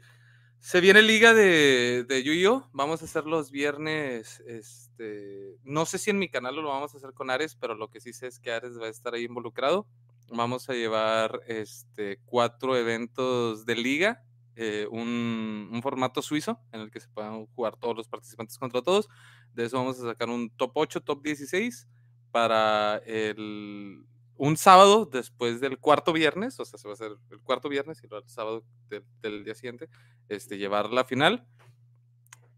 Se 0.60 0.82
viene 0.82 1.04
liga 1.04 1.36
de, 1.36 2.04
de 2.10 2.24
Yu-Gi-Oh! 2.24 2.68
Vamos 2.74 3.02
a 3.04 3.06
hacer 3.06 3.26
los 3.26 3.52
viernes. 3.52 4.40
Este. 4.48 5.58
No 5.64 5.86
sé 5.86 5.98
si 6.00 6.10
en 6.10 6.18
mi 6.20 6.30
canal 6.30 6.56
lo 6.56 6.70
vamos 6.70 6.94
a 6.94 6.98
hacer 6.98 7.12
con 7.14 7.30
Ares, 7.30 7.56
pero 7.56 7.76
lo 7.76 7.90
que 7.90 8.00
sí 8.00 8.14
sé 8.14 8.28
es 8.28 8.40
que 8.40 8.52
Ares 8.52 8.80
va 8.80 8.88
a 8.88 8.90
estar 8.90 9.14
ahí 9.14 9.26
involucrado. 9.26 9.86
Vamos 10.30 10.70
a 10.70 10.74
llevar 10.74 11.42
este 11.48 12.20
cuatro 12.26 12.76
eventos 12.76 13.66
de 13.66 13.76
liga 13.76 14.24
eh, 14.60 14.88
un, 14.90 15.70
un 15.72 15.82
formato 15.84 16.22
suizo 16.24 16.60
en 16.72 16.82
el 16.82 16.90
que 16.92 17.00
se 17.00 17.08
puedan 17.10 17.46
jugar 17.48 17.78
todos 17.78 17.96
los 17.96 18.08
participantes 18.08 18.58
contra 18.58 18.82
todos. 18.82 19.08
De 19.54 19.66
eso 19.66 19.78
vamos 19.78 20.00
a 20.00 20.04
sacar 20.04 20.30
un 20.30 20.50
top 20.50 20.72
8, 20.74 21.02
top 21.02 21.22
16 21.24 21.88
para 22.32 22.98
el, 23.06 24.04
un 24.36 24.58
sábado 24.58 25.06
después 25.06 25.62
del 25.62 25.78
cuarto 25.78 26.12
viernes, 26.12 26.60
o 26.60 26.66
sea, 26.66 26.78
se 26.80 26.88
va 26.88 26.94
a 26.94 26.96
hacer 26.96 27.12
el 27.30 27.40
cuarto 27.42 27.70
viernes 27.70 28.02
y 28.04 28.08
el 28.14 28.24
sábado 28.28 28.64
de- 28.90 29.04
del 29.22 29.44
día 29.44 29.54
siguiente, 29.56 29.90
este, 30.28 30.58
llevar 30.58 30.90
la 30.92 31.06
final. 31.06 31.46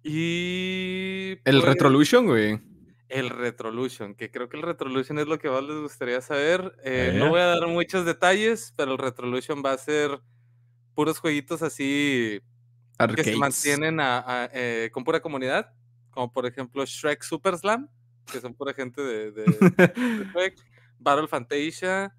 Y... 0.03 1.31
El 1.43 1.57
pues, 1.59 1.63
Retrolution, 1.63 2.25
güey. 2.25 2.59
El 3.09 3.29
Retrolution, 3.29 4.13
que 4.15 4.29
creo 4.31 4.47
que 4.49 4.57
el 4.57 4.63
Retrolution 4.63 5.17
es 5.19 5.27
lo 5.27 5.37
que 5.39 5.49
más 5.49 5.63
les 5.63 5.77
gustaría 5.81 6.21
saber. 6.21 6.75
Eh, 6.83 7.11
Eh. 7.13 7.17
No 7.19 7.29
voy 7.29 7.41
a 7.41 7.45
dar 7.47 7.67
muchos 7.67 8.05
detalles, 8.05 8.73
pero 8.77 8.91
el 8.93 8.97
Retrolution 8.97 9.61
va 9.65 9.73
a 9.73 9.77
ser 9.77 10.19
puros 10.95 11.19
jueguitos 11.19 11.61
así 11.63 12.39
que 13.15 13.23
se 13.23 13.31
mantienen 13.37 13.99
a- 13.99 14.19
a, 14.43 14.49
eh, 14.53 14.89
con 14.93 15.03
pura 15.03 15.19
comunidad, 15.21 15.71
como 16.11 16.31
por 16.31 16.45
ejemplo 16.45 16.85
Shrek 16.85 17.23
Super 17.23 17.57
Slam, 17.57 17.87
que 18.31 18.39
son 18.41 18.53
pura 18.53 18.73
gente 18.73 19.01
de, 19.01 19.31
de- 19.31 19.43
de 19.45 19.45
Shrek, 20.35 20.55
Battle 20.99 21.27
Fantasia, 21.27 22.13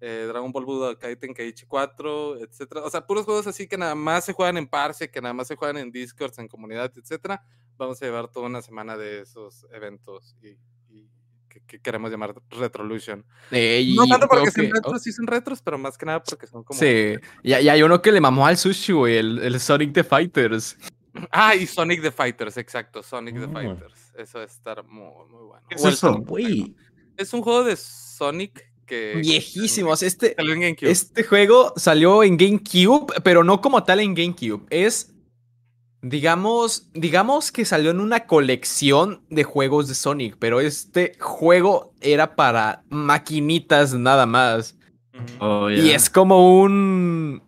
eh, 0.00 0.26
Dragon 0.28 0.52
Ball 0.52 0.66
Budokai 0.66 1.16
Tenkaichi 1.16 1.64
4, 1.66 2.38
etcétera. 2.40 2.82
O 2.82 2.90
sea, 2.90 3.04
puros 3.06 3.24
juegos 3.24 3.46
así 3.46 3.66
que 3.66 3.78
nada 3.78 3.94
más 3.94 4.26
se 4.26 4.34
juegan 4.34 4.58
en 4.58 4.68
Parse, 4.68 5.10
que 5.10 5.20
nada 5.22 5.32
más 5.32 5.48
se 5.48 5.56
juegan 5.56 5.78
en 5.78 5.90
Discord, 5.90 6.38
en 6.38 6.46
comunidad, 6.48 6.92
etcétera. 6.94 7.42
Vamos 7.78 8.00
a 8.02 8.06
llevar 8.06 8.28
toda 8.28 8.46
una 8.46 8.62
semana 8.62 8.96
de 8.96 9.20
esos 9.20 9.66
eventos 9.72 10.36
y, 10.42 10.48
y 10.94 11.08
que, 11.48 11.60
que 11.66 11.80
queremos 11.80 12.10
llamar 12.10 12.34
Retrolution. 12.50 13.24
Eh, 13.50 13.82
y 13.86 13.94
No 13.96 14.06
tanto 14.06 14.28
porque 14.28 14.50
sean 14.50 14.66
que- 14.68 14.72
retros, 14.74 15.02
sí 15.02 15.12
son 15.12 15.26
retros, 15.26 15.60
pero 15.62 15.78
más 15.78 15.96
que 15.98 16.06
nada 16.06 16.22
porque 16.22 16.46
son 16.46 16.64
como... 16.64 16.78
Sí, 16.78 17.14
y, 17.42 17.50
y 17.50 17.68
hay 17.68 17.82
uno 17.82 18.00
que 18.00 18.12
le 18.12 18.20
mamó 18.20 18.46
al 18.46 18.56
sushi, 18.56 18.92
güey, 18.92 19.16
el, 19.18 19.38
el 19.40 19.60
Sonic 19.60 19.92
the 19.92 20.04
Fighters. 20.04 20.76
Ah, 21.30 21.54
y 21.54 21.66
Sonic 21.66 22.02
the 22.02 22.10
Fighters, 22.12 22.58
exacto, 22.58 23.02
Sonic 23.02 23.36
the 23.38 23.44
Ah. 23.44 23.50
Fighters. 23.50 24.12
Eso 24.18 24.36
va 24.36 24.44
a 24.44 24.46
estar 24.46 24.84
muy, 24.84 25.26
muy 25.30 25.44
bueno. 25.46 25.66
¿Qué 25.66 25.74
es 25.76 25.84
eso? 25.86 26.12
Güey. 26.18 26.76
Es 27.16 27.32
un 27.32 27.40
juego 27.40 27.64
de 27.64 27.74
Sonic 27.74 28.70
que... 28.84 29.14
Viejísimos, 29.22 30.02
este, 30.02 30.36
este 30.82 31.24
juego 31.24 31.72
salió 31.76 32.22
en 32.22 32.36
GameCube, 32.36 33.14
pero 33.24 33.42
no 33.44 33.62
como 33.62 33.82
tal 33.82 34.00
en 34.00 34.14
GameCube. 34.14 34.66
Es, 34.68 35.14
digamos, 36.08 36.88
digamos 36.94 37.50
que 37.50 37.64
salió 37.64 37.90
en 37.90 38.00
una 38.00 38.26
colección 38.26 39.22
de 39.28 39.44
juegos 39.44 39.88
de 39.88 39.94
Sonic, 39.94 40.36
pero 40.38 40.60
este 40.60 41.16
juego 41.18 41.92
era 42.00 42.36
para 42.36 42.84
maquinitas 42.88 43.92
nada 43.94 44.26
más. 44.26 44.76
Oh, 45.40 45.68
Y 45.70 45.90
es 45.90 46.08
como 46.08 46.60
un... 46.60 47.42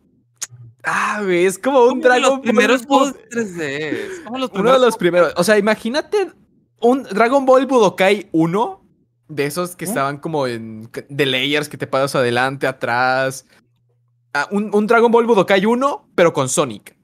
Ah, 0.82 1.20
güey, 1.22 1.44
es 1.44 1.58
como 1.58 1.84
un 1.84 2.00
Dragon 2.00 2.22
los 2.22 2.30
Ball 2.30 2.42
primeros 2.42 2.86
juegos 2.86 3.14
3D. 3.30 3.60
es 3.60 4.20
como 4.24 4.38
los 4.38 4.50
Uno 4.54 4.72
de 4.72 4.78
los 4.78 4.96
primeros. 4.96 5.34
O 5.36 5.44
sea, 5.44 5.58
imagínate 5.58 6.32
un 6.80 7.02
Dragon 7.04 7.44
Ball 7.44 7.66
Budokai 7.66 8.28
1. 8.32 8.84
De 9.28 9.44
esos 9.44 9.76
que 9.76 9.84
¿Eh? 9.84 9.88
estaban 9.88 10.16
como 10.16 10.46
en. 10.46 10.88
de 11.10 11.26
layers 11.26 11.68
que 11.68 11.76
te 11.76 11.86
pasas 11.86 12.14
adelante, 12.14 12.66
atrás. 12.66 13.44
Ah, 14.42 14.48
un, 14.50 14.70
un 14.74 14.86
Dragon 14.86 15.10
Ball 15.10 15.26
Budokai 15.26 15.64
1, 15.64 16.10
pero 16.14 16.32
con 16.32 16.48
Sonic. 16.48 16.96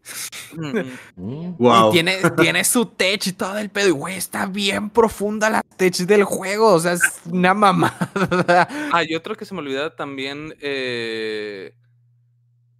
Ujú. 0.52 0.84
Mm. 1.16 1.56
Wow. 1.58 1.88
Y 1.88 1.92
tiene, 1.92 2.18
tiene 2.36 2.64
su 2.64 2.86
tech 2.86 3.26
y 3.26 3.32
todo 3.32 3.58
el 3.58 3.70
pedo. 3.70 3.88
Y 3.88 3.92
güey, 3.92 4.16
está 4.16 4.46
bien 4.46 4.90
profunda 4.90 5.50
la 5.50 5.62
tech 5.62 5.94
del 5.96 6.24
juego. 6.24 6.74
O 6.74 6.78
sea, 6.80 6.92
es 6.92 7.02
una 7.26 7.54
mamada. 7.54 8.68
Ah, 8.92 9.02
y 9.06 9.14
otro 9.14 9.34
que 9.34 9.44
se 9.44 9.54
me 9.54 9.60
olvidaba 9.60 9.94
también, 9.96 10.54
eh, 10.60 11.74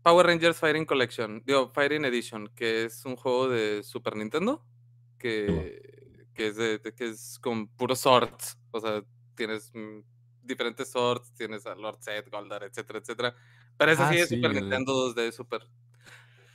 Power 0.03 0.27
Rangers 0.27 0.59
Fighting 0.59 0.85
Collection, 0.85 1.43
digo, 1.47 1.71
Fighting 1.73 2.05
Edition, 2.05 2.49
que 2.55 2.85
es 2.85 3.05
un 3.07 3.17
juego 3.17 3.49
de 3.49 3.83
Super 3.83 4.17
Nintendo, 4.17 4.63
que, 5.19 6.29
que, 6.35 6.49
es, 6.49 6.57
de, 6.57 6.79
de- 6.79 6.95
que 6.95 7.09
es 7.09 7.39
con 7.41 7.69
puros 7.69 8.01
swords, 8.01 8.59
o 8.71 8.81
sea, 8.81 9.03
tienes 9.35 9.71
mm, 9.73 10.01
diferentes 10.43 10.91
swords, 10.91 11.33
tienes 11.33 11.65
a 11.65 11.75
Lord 11.75 11.99
Zed, 12.03 12.27
Goldar, 12.31 12.65
etcétera, 12.65 12.99
etcétera, 12.99 13.35
pero 13.77 13.93
es 13.93 14.01
Ah, 14.01 14.11
sí, 14.13 14.19
Super 14.37 14.51
el- 14.53 14.61
Nintendo 14.63 15.15
2D, 15.15 15.33
Super... 15.33 15.63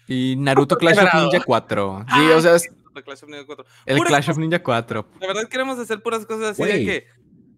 Y 0.08 0.36
Naruto 0.38 0.76
Clash 0.78 0.98
of. 0.98 1.14
Ninja 1.14 1.44
4. 1.46 2.06
Sí, 2.16 2.20
o 2.32 2.41
sea, 2.41 2.56
es 2.56 2.64
The 2.96 3.04
Clash 3.04 3.24
of 3.24 3.30
Ninja 3.30 3.46
4. 3.46 3.66
el 3.86 3.98
Puras 3.98 4.10
Clash 4.10 4.30
of 4.32 4.38
Ninja 4.40 4.64
4. 4.64 5.08
La 5.22 5.28
verdad 5.28 5.48
queremos 5.48 5.78
hacer 5.78 6.02
puras 6.02 6.26
cosas 6.26 6.52
así 6.60 6.64
de 6.64 6.84
que 6.86 7.08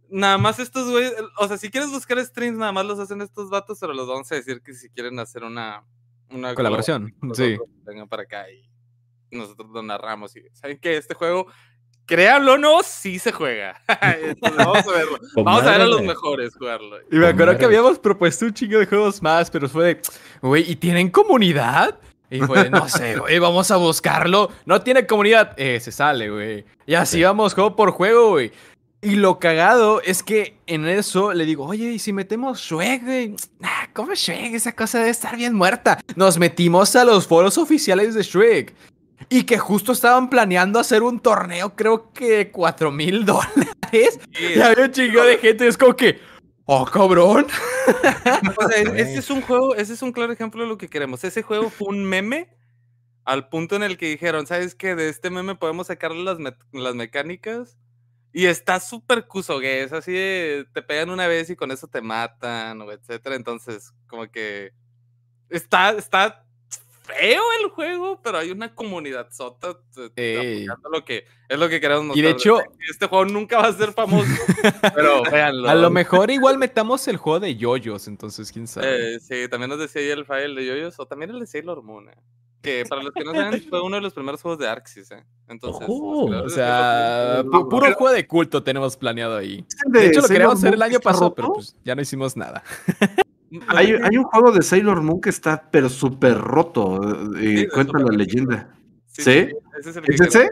nada 0.09 0.37
más 0.37 0.59
estos 0.59 0.89
güeyes, 0.89 1.13
o 1.37 1.47
sea, 1.47 1.57
si 1.57 1.69
quieres 1.69 1.89
buscar 1.91 2.19
streams, 2.25 2.57
nada 2.57 2.73
más 2.73 2.85
los 2.85 2.99
hacen 2.99 3.21
estos 3.21 3.49
vatos, 3.49 3.77
pero 3.79 3.93
los 3.93 4.07
vamos 4.07 4.29
a 4.33 4.35
decir 4.35 4.61
que 4.61 4.73
si 4.73 4.89
quieren 4.89 5.17
hacer 5.19 5.43
una, 5.45 5.85
una 6.29 6.53
Colaboración, 6.53 7.15
sí. 7.33 7.57
vengan 7.85 8.09
para 8.09 8.23
acá 8.23 8.51
y 8.51 8.69
nosotros 9.31 9.69
lo 9.71 9.81
narramos 9.81 10.35
y 10.35 10.41
saben 10.51 10.77
que 10.77 10.97
este 10.97 11.13
juego, 11.13 11.47
créanlo 12.11 12.55
o 12.55 12.57
no, 12.57 12.83
sí 12.83 13.19
se 13.19 13.31
juega. 13.31 13.81
Entonces, 14.21 14.57
vamos 14.57 14.85
a 14.85 14.91
verlo. 14.91 15.17
Vamos 15.37 15.63
a 15.63 15.71
ver 15.71 15.81
a 15.81 15.85
los 15.85 16.01
mejores 16.01 16.53
jugarlo. 16.57 16.97
Y 17.09 17.15
me 17.15 17.27
acuerdo 17.27 17.57
que 17.57 17.63
habíamos 17.63 17.99
propuesto 17.99 18.43
un 18.45 18.53
chingo 18.53 18.77
de 18.79 18.85
juegos 18.85 19.21
más, 19.21 19.49
pero 19.49 19.69
fue 19.69 19.85
de, 19.85 20.01
güey, 20.41 20.69
¿y 20.69 20.75
tienen 20.75 21.09
comunidad? 21.09 21.97
Y 22.29 22.39
fue, 22.41 22.65
de, 22.65 22.69
no 22.69 22.89
sé, 22.89 23.15
güey, 23.17 23.39
vamos 23.39 23.71
a 23.71 23.77
buscarlo. 23.77 24.51
No 24.65 24.81
tiene 24.81 25.07
comunidad. 25.07 25.53
Eh, 25.55 25.79
se 25.79 25.93
sale, 25.93 26.29
güey. 26.29 26.65
Y 26.85 26.95
así 26.95 27.17
Sí. 27.17 27.23
vamos 27.23 27.53
juego 27.53 27.77
por 27.77 27.91
juego, 27.91 28.31
güey. 28.31 28.51
Y 29.01 29.15
lo 29.15 29.39
cagado 29.39 30.01
es 30.01 30.21
que 30.21 30.57
en 30.67 30.87
eso 30.87 31.31
le 31.33 31.45
digo, 31.45 31.65
oye, 31.65 31.91
¿y 31.91 31.97
si 31.99 32.11
metemos 32.13 32.59
Shrek, 32.59 33.03
güey? 33.03 33.35
Ah, 33.63 33.87
¿cómo 33.93 34.13
Shrek? 34.13 34.53
Esa 34.53 34.73
cosa 34.73 34.99
debe 34.99 35.09
estar 35.09 35.35
bien 35.37 35.55
muerta. 35.55 35.99
Nos 36.15 36.37
metimos 36.37 36.93
a 36.95 37.05
los 37.05 37.25
foros 37.25 37.57
oficiales 37.57 38.13
de 38.15 38.21
Shrek. 38.21 38.75
Y 39.33 39.43
que 39.45 39.57
justo 39.57 39.93
estaban 39.93 40.29
planeando 40.29 40.77
hacer 40.77 41.03
un 41.03 41.19
torneo, 41.21 41.73
creo 41.75 42.11
que 42.11 42.29
de 42.37 42.51
4 42.51 42.91
mil 42.91 43.25
dólares. 43.25 44.19
Y 44.37 44.59
había 44.59 44.85
un 44.85 44.91
chingo 44.91 45.23
de 45.23 45.37
gente. 45.37 45.67
Es 45.67 45.77
como 45.77 45.95
que, 45.95 46.19
oh, 46.65 46.85
cabrón. 46.85 47.47
O 48.57 48.67
sea, 48.69 48.83
Güey. 48.89 49.01
este 49.01 49.19
es 49.19 49.29
un 49.31 49.41
juego, 49.41 49.73
ese 49.75 49.93
es 49.93 50.01
un 50.01 50.11
claro 50.11 50.31
ejemplo 50.33 50.61
de 50.61 50.67
lo 50.69 50.77
que 50.77 50.87
queremos. 50.89 51.23
Ese 51.23 51.41
juego 51.43 51.69
fue 51.69 51.87
un 51.87 52.03
meme 52.05 52.49
al 53.23 53.49
punto 53.49 53.75
en 53.75 53.83
el 53.83 53.97
que 53.97 54.07
dijeron, 54.09 54.45
¿sabes 54.47 54.75
qué? 54.75 54.95
De 54.95 55.09
este 55.09 55.29
meme 55.29 55.55
podemos 55.55 55.87
sacarle 55.87 56.23
las, 56.23 56.37
me- 56.37 56.55
las 56.73 56.93
mecánicas. 56.95 57.77
Y 58.33 58.45
está 58.45 58.79
súper 58.79 59.27
cusogue, 59.27 59.83
es 59.83 59.91
así 59.93 60.11
de, 60.11 60.65
te 60.73 60.81
pegan 60.81 61.09
una 61.09 61.27
vez 61.27 61.49
y 61.49 61.55
con 61.55 61.71
eso 61.71 61.87
te 61.87 62.01
matan, 62.01 62.81
o 62.81 62.91
etcétera. 62.91 63.35
Entonces, 63.35 63.93
como 64.07 64.29
que 64.29 64.71
está, 65.49 65.91
está 65.91 66.45
feo 67.03 67.41
el 67.63 67.69
juego, 67.71 68.19
pero 68.23 68.37
hay 68.37 68.51
una 68.51 68.73
comunidad 68.75 69.29
sota 69.31 69.77
lo 70.91 71.03
que 71.05 71.25
es 71.49 71.59
lo 71.59 71.67
que 71.67 71.81
queremos 71.81 72.15
Y 72.15 72.21
de 72.21 72.33
mostrar. 72.33 72.63
hecho- 72.63 72.71
este 72.89 73.07
juego 73.07 73.25
nunca 73.25 73.57
va 73.57 73.67
a 73.67 73.73
ser 73.73 73.91
famoso, 73.93 74.27
pero 74.95 75.23
véanlo. 75.23 75.69
A 75.69 75.75
lo 75.75 75.89
mejor 75.89 76.31
igual 76.31 76.57
metamos 76.57 77.07
el 77.07 77.17
juego 77.17 77.39
de 77.39 77.55
yoyos, 77.55 78.07
entonces 78.07 78.51
quién 78.51 78.67
sabe. 78.67 79.15
Eh, 79.15 79.19
sí, 79.19 79.47
también 79.49 79.69
nos 79.69 79.79
decía 79.79 80.01
ahí 80.01 80.09
el 80.09 80.25
file 80.25 80.53
de 80.55 80.65
Yoyos, 80.65 80.99
o 80.99 81.05
también 81.05 81.31
el 81.31 81.39
de 81.39 81.47
Sailor 81.47 81.81
Moon, 81.83 82.09
eh, 82.09 82.15
que 82.61 82.85
para 82.87 83.01
los 83.01 83.11
que 83.13 83.23
no 83.23 83.33
saben, 83.33 83.61
fue 83.67 83.81
uno 83.81 83.95
de 83.95 84.01
los 84.03 84.13
primeros 84.13 84.41
juegos 84.41 84.59
de 84.59 84.67
Arxis, 84.69 85.09
¿eh? 85.11 85.25
Entonces, 85.47 85.83
Ojo. 85.89 86.29
los 86.29 86.43
o 86.45 86.49
sea, 86.49 87.37
de 87.37 87.43
pu- 87.49 87.67
puro 87.67 87.91
juego 87.95 88.11
de 88.13 88.27
culto 88.27 88.61
tenemos 88.63 88.95
planeado 88.95 89.35
ahí. 89.37 89.65
¿Es 89.67 89.75
el 89.87 89.91
De 89.91 90.07
hecho, 90.07 90.21
lo 90.21 90.27
queríamos 90.27 90.59
hacer 90.59 90.75
el 90.75 90.81
año 90.81 90.99
pasado, 90.99 91.25
roto? 91.29 91.35
pero 91.35 91.53
pues 91.55 91.75
ya 91.83 91.95
no 91.95 92.01
hicimos 92.03 92.37
nada. 92.37 92.63
Hay, 93.67 93.93
hay 94.01 94.17
un 94.17 94.23
juego 94.23 94.51
de 94.51 94.61
Sailor 94.61 95.01
Moon 95.01 95.19
que 95.21 95.29
está 95.29 95.69
pero 95.71 95.89
súper 95.89 96.37
roto. 96.37 97.01
Sí, 97.37 97.45
Y 97.45 97.55
de 97.55 97.69
cuenta 97.69 97.99
la 97.99 98.11
leyenda. 98.15 98.73
Sí, 99.07 99.23
¿Sí? 99.23 99.31
sí, 99.49 99.55
ese 99.79 99.89
es 99.89 99.95
el 99.97 100.03
que 100.03 100.13
¿Es 100.15 100.21
ese? 100.21 100.49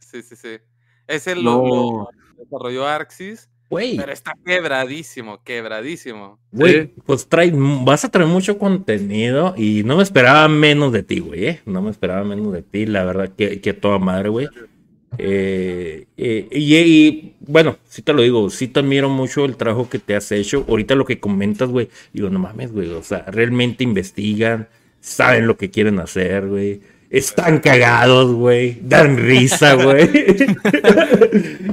Sí, 0.00 0.22
sí, 0.22 0.36
sí. 0.36 0.48
Ese 1.06 1.34
lo, 1.34 1.42
No. 1.42 2.08
lo 2.36 2.44
desarrolló 2.44 2.86
Arxis, 2.86 3.48
Güey, 3.70 3.96
pero 3.96 4.12
está 4.12 4.34
quebradísimo, 4.44 5.42
quebradísimo. 5.42 6.38
güey, 6.50 6.88
pues 7.06 7.26
trae, 7.26 7.50
vas 7.54 8.04
a 8.04 8.10
traer 8.10 8.28
mucho 8.28 8.58
contenido 8.58 9.54
y 9.56 9.82
no 9.84 9.96
me 9.96 10.02
esperaba 10.02 10.46
menos 10.48 10.92
de 10.92 11.02
ti, 11.02 11.20
güey, 11.20 11.46
¿eh? 11.46 11.62
No 11.64 11.80
me 11.80 11.90
esperaba 11.90 12.22
menos 12.22 12.52
de 12.52 12.62
ti, 12.62 12.84
la 12.84 13.02
verdad, 13.04 13.30
que, 13.34 13.62
que 13.62 13.72
toda 13.72 13.98
madre, 13.98 14.28
güey. 14.28 14.46
Eh, 15.18 16.06
eh, 16.16 16.48
y, 16.50 16.76
y, 16.76 17.36
bueno, 17.40 17.76
sí 17.88 18.02
te 18.02 18.12
lo 18.12 18.22
digo, 18.22 18.48
sí 18.50 18.68
te 18.68 18.80
admiro 18.80 19.08
mucho 19.08 19.44
el 19.44 19.56
trabajo 19.56 19.88
que 19.88 19.98
te 19.98 20.16
has 20.16 20.30
hecho. 20.32 20.64
Ahorita 20.68 20.94
lo 20.94 21.04
que 21.04 21.20
comentas, 21.20 21.68
güey, 21.68 21.88
digo, 22.12 22.30
no 22.30 22.38
mames, 22.38 22.72
güey, 22.72 22.88
o 22.90 23.02
sea, 23.02 23.24
realmente 23.28 23.84
investigan, 23.84 24.68
saben 25.00 25.46
lo 25.46 25.56
que 25.56 25.70
quieren 25.70 25.98
hacer, 26.00 26.48
güey. 26.48 26.80
Están 27.10 27.58
cagados, 27.60 28.32
güey. 28.32 28.78
Dan 28.82 29.18
risa, 29.18 29.74
güey. 29.82 30.08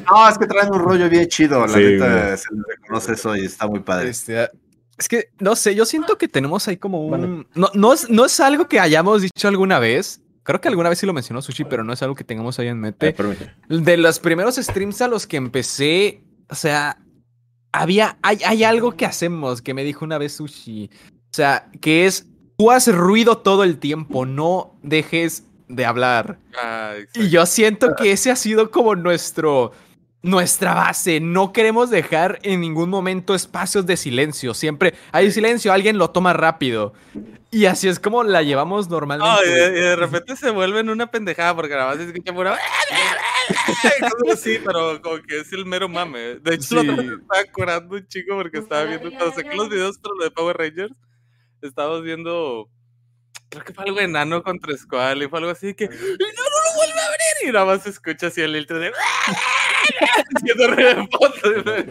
No, 0.05 0.29
es 0.29 0.37
que 0.37 0.47
traen 0.47 0.73
un 0.73 0.79
rollo 0.79 1.09
bien 1.09 1.27
chido. 1.27 1.65
La 1.65 1.73
Sí, 1.73 1.79
neta 1.79 2.25
güey. 2.25 2.37
se 2.37 2.53
le 2.53 2.61
reconoce 2.75 3.13
eso 3.13 3.35
y 3.37 3.45
está 3.45 3.65
muy 3.65 3.79
padre. 3.79 4.09
Este, 4.09 4.49
es 4.97 5.07
que, 5.07 5.29
no 5.39 5.55
sé, 5.55 5.75
yo 5.75 5.85
siento 5.85 6.17
que 6.17 6.27
tenemos 6.27 6.67
ahí 6.67 6.75
como 6.75 7.05
un... 7.07 7.47
No, 7.55 7.69
no, 7.73 7.93
es, 7.93 8.09
no 8.09 8.25
es 8.25 8.37
algo 8.41 8.67
que 8.67 8.81
hayamos 8.81 9.21
dicho 9.21 9.47
alguna 9.47 9.79
vez. 9.79 10.19
Creo 10.49 10.59
que 10.59 10.67
alguna 10.67 10.89
vez 10.89 10.97
sí 10.97 11.05
lo 11.05 11.13
mencionó 11.13 11.43
Sushi, 11.43 11.65
pero 11.65 11.83
no 11.83 11.93
es 11.93 12.01
algo 12.01 12.15
que 12.15 12.23
tengamos 12.23 12.57
ahí 12.57 12.69
en 12.69 12.79
mente. 12.79 13.15
De 13.67 13.97
los 13.97 14.17
primeros 14.17 14.55
streams 14.55 14.99
a 14.99 15.07
los 15.07 15.27
que 15.27 15.37
empecé, 15.37 16.23
o 16.49 16.55
sea, 16.55 16.97
había, 17.71 18.17
hay, 18.23 18.39
hay 18.43 18.63
algo 18.63 18.97
que 18.97 19.05
hacemos 19.05 19.61
que 19.61 19.75
me 19.75 19.83
dijo 19.83 20.03
una 20.03 20.17
vez 20.17 20.33
Sushi. 20.33 20.89
O 21.05 21.33
sea, 21.33 21.69
que 21.81 22.07
es 22.07 22.25
tú 22.57 22.71
haces 22.71 22.95
ruido 22.95 23.37
todo 23.37 23.63
el 23.63 23.77
tiempo, 23.77 24.25
no 24.25 24.75
dejes 24.81 25.43
de 25.67 25.85
hablar. 25.85 26.39
Ah, 26.59 26.95
Y 27.13 27.29
yo 27.29 27.45
siento 27.45 27.95
que 27.95 28.11
ese 28.11 28.31
ha 28.31 28.35
sido 28.35 28.71
como 28.71 28.95
nuestro 28.95 29.71
nuestra 30.21 30.73
base. 30.73 31.19
No 31.19 31.53
queremos 31.53 31.89
dejar 31.89 32.39
en 32.43 32.61
ningún 32.61 32.89
momento 32.89 33.33
espacios 33.35 33.85
de 33.85 33.97
silencio. 33.97 34.53
Siempre 34.53 34.93
hay 35.11 35.31
silencio, 35.31 35.71
alguien 35.71 35.97
lo 35.97 36.09
toma 36.11 36.33
rápido. 36.33 36.93
Y 37.51 37.65
así 37.65 37.87
es 37.87 37.99
como 37.99 38.23
la 38.23 38.43
llevamos 38.43 38.89
normalmente. 38.89 39.33
No, 39.33 39.43
y 39.43 39.49
de, 39.49 39.67
y 39.67 39.81
de 39.81 39.95
repente 39.95 40.35
se 40.35 40.51
vuelven 40.51 40.89
una 40.89 41.07
pendejada 41.07 41.55
porque 41.55 41.73
nada 41.75 41.87
más 41.87 41.97
se 41.97 42.03
escucha 42.11 42.33
puro. 42.33 42.53
cosas 43.99 44.39
así, 44.39 44.59
pero 44.63 45.01
como 45.01 45.21
que 45.23 45.39
es 45.39 45.51
el 45.53 45.65
mero 45.65 45.89
mame. 45.89 46.35
De 46.35 46.55
hecho, 46.55 46.83
la 46.83 46.95
Sí. 46.95 47.09
estaba 47.21 47.43
curando 47.51 47.95
un 47.95 48.07
chico 48.07 48.35
porque 48.35 48.59
estaba 48.59 48.83
viendo, 48.83 49.09
cuando 49.09 49.33
saqué 49.33 49.55
los 49.55 49.69
videos 49.69 49.97
para 49.97 50.13
lo 50.15 50.23
de 50.25 50.31
Power 50.31 50.57
Rangers, 50.57 50.93
estábamos 51.61 52.03
viendo, 52.03 52.69
creo 53.49 53.63
que 53.63 53.73
fue 53.73 53.83
algo 53.85 53.99
enano 53.99 54.43
contra 54.43 54.77
Squall 54.77 55.23
y 55.23 55.27
fue 55.27 55.39
algo 55.39 55.51
así 55.51 55.73
que, 55.73 55.85
¡Y 55.85 55.87
no, 55.87 55.93
no 55.93 56.43
lo 56.71 56.75
vuelve 56.75 56.99
a 56.99 57.05
abrir! 57.05 57.49
Y 57.49 57.51
nada 57.51 57.65
más 57.65 57.81
se 57.83 57.89
escucha 57.89 58.27
así 58.27 58.41
el 58.41 58.55
intro 58.55 58.77
de, 58.79 58.91
de 60.43 60.67
de. 60.67 61.89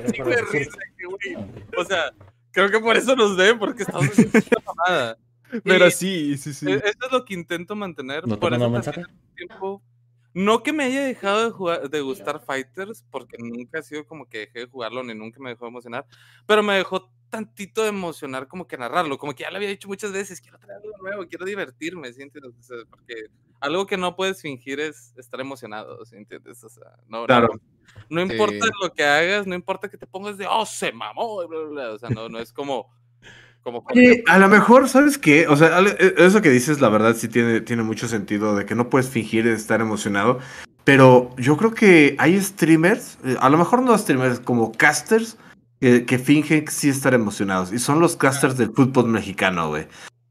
O 1.76 1.84
sea, 1.84 2.12
creo 2.50 2.70
que 2.70 2.80
por 2.80 2.96
eso 2.96 3.14
nos 3.16 3.36
ven, 3.36 3.58
porque 3.58 3.82
estamos 3.82 4.08
haciendo 4.10 4.38
esta 4.38 4.56
mamada. 4.64 5.18
Pero 5.64 5.86
Y- 5.86 5.90
sí, 5.90 6.36
sí, 6.36 6.52
sí. 6.52 6.70
e- 6.70 6.74
Eso 6.76 7.06
es 7.06 7.12
lo 7.12 7.24
que 7.24 7.34
intento 7.34 7.74
mantener. 7.74 8.26
¿No 8.26 8.38
por 8.38 8.52
eso 8.52 8.68
mensaje? 8.70 9.02
tiempo. 9.34 9.82
No 10.34 10.62
que 10.62 10.72
me 10.72 10.84
haya 10.84 11.02
dejado 11.04 11.44
de, 11.44 11.50
jugar, 11.50 11.88
de 11.90 12.00
gustar 12.02 12.40
Fighters, 12.44 13.02
porque 13.10 13.36
nunca 13.38 13.78
ha 13.78 13.82
sido 13.82 14.06
como 14.06 14.28
que 14.28 14.38
dejé 14.40 14.60
de 14.60 14.66
jugarlo 14.66 15.02
ni 15.02 15.14
nunca 15.14 15.40
me 15.40 15.50
dejó 15.50 15.64
de 15.64 15.70
emocionar, 15.70 16.04
pero 16.46 16.62
me 16.62 16.74
dejó 16.74 17.10
tantito 17.30 17.82
de 17.82 17.88
emocionar 17.88 18.46
como 18.46 18.66
que 18.66 18.76
narrarlo, 18.76 19.18
como 19.18 19.34
que 19.34 19.42
ya 19.44 19.50
lo 19.50 19.56
había 19.56 19.68
dicho 19.70 19.88
muchas 19.88 20.12
veces, 20.12 20.40
quiero 20.40 20.58
traer 20.58 20.80
algo 20.84 20.96
nuevo, 21.02 21.26
quiero 21.26 21.44
divertirme, 21.46 22.12
¿sí 22.12 22.22
sea, 22.62 22.76
porque 22.90 23.14
algo 23.60 23.86
que 23.86 23.96
no 23.96 24.14
puedes 24.16 24.40
fingir 24.42 24.80
es 24.80 25.12
estar 25.16 25.40
emocionado, 25.40 26.04
¿sí 26.04 26.16
entiendes? 26.16 26.62
O 26.64 26.68
sea, 26.68 26.92
no, 27.08 27.20
no- 27.20 27.26
Claro. 27.26 27.48
no, 28.08 28.20
importa 28.22 28.64
Sí. 28.66 28.70
lo 28.82 28.92
que 28.92 29.04
hagas, 29.04 29.46
no 29.46 29.54
importa 29.54 29.88
que 29.88 29.96
te 29.98 30.06
pongas 30.06 30.38
de, 30.38 30.46
oh, 30.48 30.64
se 30.66 30.92
mamó, 30.92 31.42
y 31.42 31.46
bla, 31.46 31.58
bla, 31.60 31.68
bla", 31.68 31.90
o 31.94 31.98
sea, 31.98 32.10
no, 32.10 32.28
no 32.28 32.38
es 32.38 32.52
como... 32.52 32.90
como 33.62 33.84
a 34.28 34.38
lo 34.38 34.48
mejor, 34.48 34.88
¿sabes 34.88 35.18
qué? 35.18 35.46
O 35.48 35.56
sea, 35.56 35.80
e- 35.80 36.14
eso 36.18 36.40
que 36.40 36.48
dices, 36.50 36.80
la 36.80 36.88
verdad, 36.88 37.14
sí 37.14 37.28
tiene, 37.28 37.60
tiene 37.60 37.82
mucho 37.82 38.08
sentido 38.08 38.54
de 38.56 38.64
que 38.64 38.74
no 38.74 38.88
puedes 38.88 39.10
fingir 39.10 39.46
estar 39.46 39.80
emocionado. 39.80 40.38
Pero 40.84 41.34
yo 41.36 41.56
creo 41.58 41.74
que 41.74 42.16
hay 42.18 42.40
streamers, 42.40 43.18
eh, 43.24 43.36
a 43.40 43.50
lo 43.50 43.58
mejor 43.58 43.82
no 43.82 43.98
streamers, 43.98 44.40
como 44.40 44.72
casters, 44.72 45.36
que, 45.80 46.06
que 46.06 46.18
fingen 46.18 46.66
sí 46.68 46.88
estar 46.88 47.12
emocionados. 47.12 47.72
Y 47.72 47.78
son 47.78 48.00
los 48.00 48.16
casters 48.16 48.56
del 48.56 48.72
fútbol 48.72 49.08
mexicano, 49.08 49.68
güey. 49.68 49.86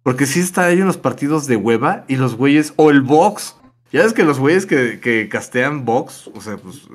Porque 0.07 0.25
sí 0.25 0.39
está, 0.39 0.67
hay 0.67 0.81
unos 0.81 0.95
partidos 0.95 1.47
de 1.47 1.57
hueva 1.57 2.05
y 2.07 2.15
los 2.15 2.35
güeyes, 2.35 2.71
o 2.77 2.91
el 2.91 3.01
box. 3.01 3.57
Ya 3.91 4.03
ves 4.03 4.13
que 4.13 4.23
los 4.23 4.39
güeyes 4.39 4.65
que, 4.65 5.01
que 5.01 5.27
castean 5.27 5.83
box, 5.83 6.31
o 6.33 6.39
sea, 6.39 6.55
pues 6.55 6.87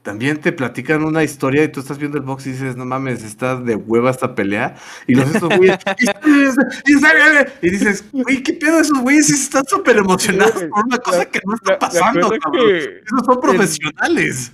también 0.00 0.40
te 0.40 0.50
platican 0.50 1.04
una 1.04 1.22
historia 1.22 1.64
y 1.64 1.68
tú 1.68 1.80
estás 1.80 1.98
viendo 1.98 2.16
el 2.16 2.24
box 2.24 2.46
y 2.46 2.52
dices, 2.52 2.76
no 2.76 2.86
mames, 2.86 3.24
está 3.24 3.56
de 3.56 3.76
hueva 3.76 4.10
esta 4.10 4.34
pelea. 4.34 4.74
Y 5.06 5.16
los 5.16 5.34
estos 5.34 5.54
güeyes, 5.54 5.76
y, 7.60 7.70
dices, 7.70 8.04
güey, 8.10 8.42
¿qué 8.42 8.54
pedo 8.54 8.80
esos 8.80 8.98
güeyes? 9.00 9.28
Están 9.28 9.66
súper 9.66 9.98
emocionados 9.98 10.64
por 10.64 10.86
una 10.86 10.96
cosa 10.96 11.26
que 11.26 11.40
no 11.44 11.56
está 11.56 11.78
pasando, 11.78 12.30
cabrón. 12.42 12.70
Esos 12.70 13.26
son 13.26 13.38
profesionales. 13.38 14.50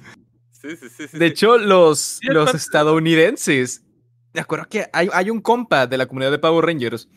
Sí, 0.51 0.71
sí, 0.77 0.89
sí, 0.89 1.07
sí, 1.09 1.19
De 1.21 1.27
hecho, 1.27 1.57
los, 1.57 2.19
los 2.23 2.53
estadounidenses. 2.53 3.85
Me 4.35 4.41
acuerdo 4.41 4.67
que 4.69 4.91
hay, 4.93 5.09
hay 5.13 5.31
un 5.31 5.41
compa 5.41 5.87
de 5.87 5.97
la 5.97 6.07
comunidad 6.07 6.33
de 6.33 6.41
Power 6.41 6.67
Rangers. 6.67 7.09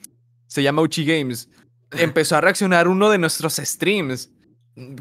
Se 0.49 0.63
llama 0.63 0.81
Uchi 0.81 1.05
Games. 1.05 1.47
Empezó 1.91 2.35
a 2.35 2.41
reaccionar 2.41 2.87
uno 2.87 3.09
de 3.09 3.19
nuestros 3.19 3.55
streams. 3.55 4.31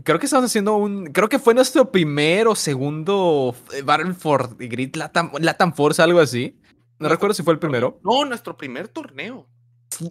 Creo 0.05 0.19
que 0.19 0.27
estamos 0.27 0.47
haciendo 0.47 0.77
un. 0.77 1.07
Creo 1.07 1.29
que 1.29 1.39
fue 1.39 1.55
nuestro 1.55 1.91
primer 1.91 2.47
o 2.49 2.55
segundo 2.55 3.55
eh, 3.75 3.83
Battle 3.83 4.15
for 4.15 4.57
the 4.57 4.69
Grid 4.69 4.95
Latam, 4.97 5.33
Latam 5.41 5.73
Force, 5.73 6.03
algo 6.03 6.20
así. 6.20 6.59
No 6.99 7.09
recuerdo 7.09 7.35
si 7.35 7.43
fue 7.43 7.55
el 7.55 7.59
primero. 7.59 7.99
No, 8.05 8.25
nuestro 8.25 8.57
primer 8.57 8.89
torneo. 8.89 9.47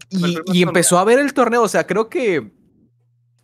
Y, 0.10 0.64
empezó 0.64 0.98
a 0.98 1.04
ver 1.04 1.20
el 1.20 1.34
torneo. 1.34 1.64
O 1.64 1.68
sea, 1.68 1.86
creo 1.86 2.10
que 2.10 2.52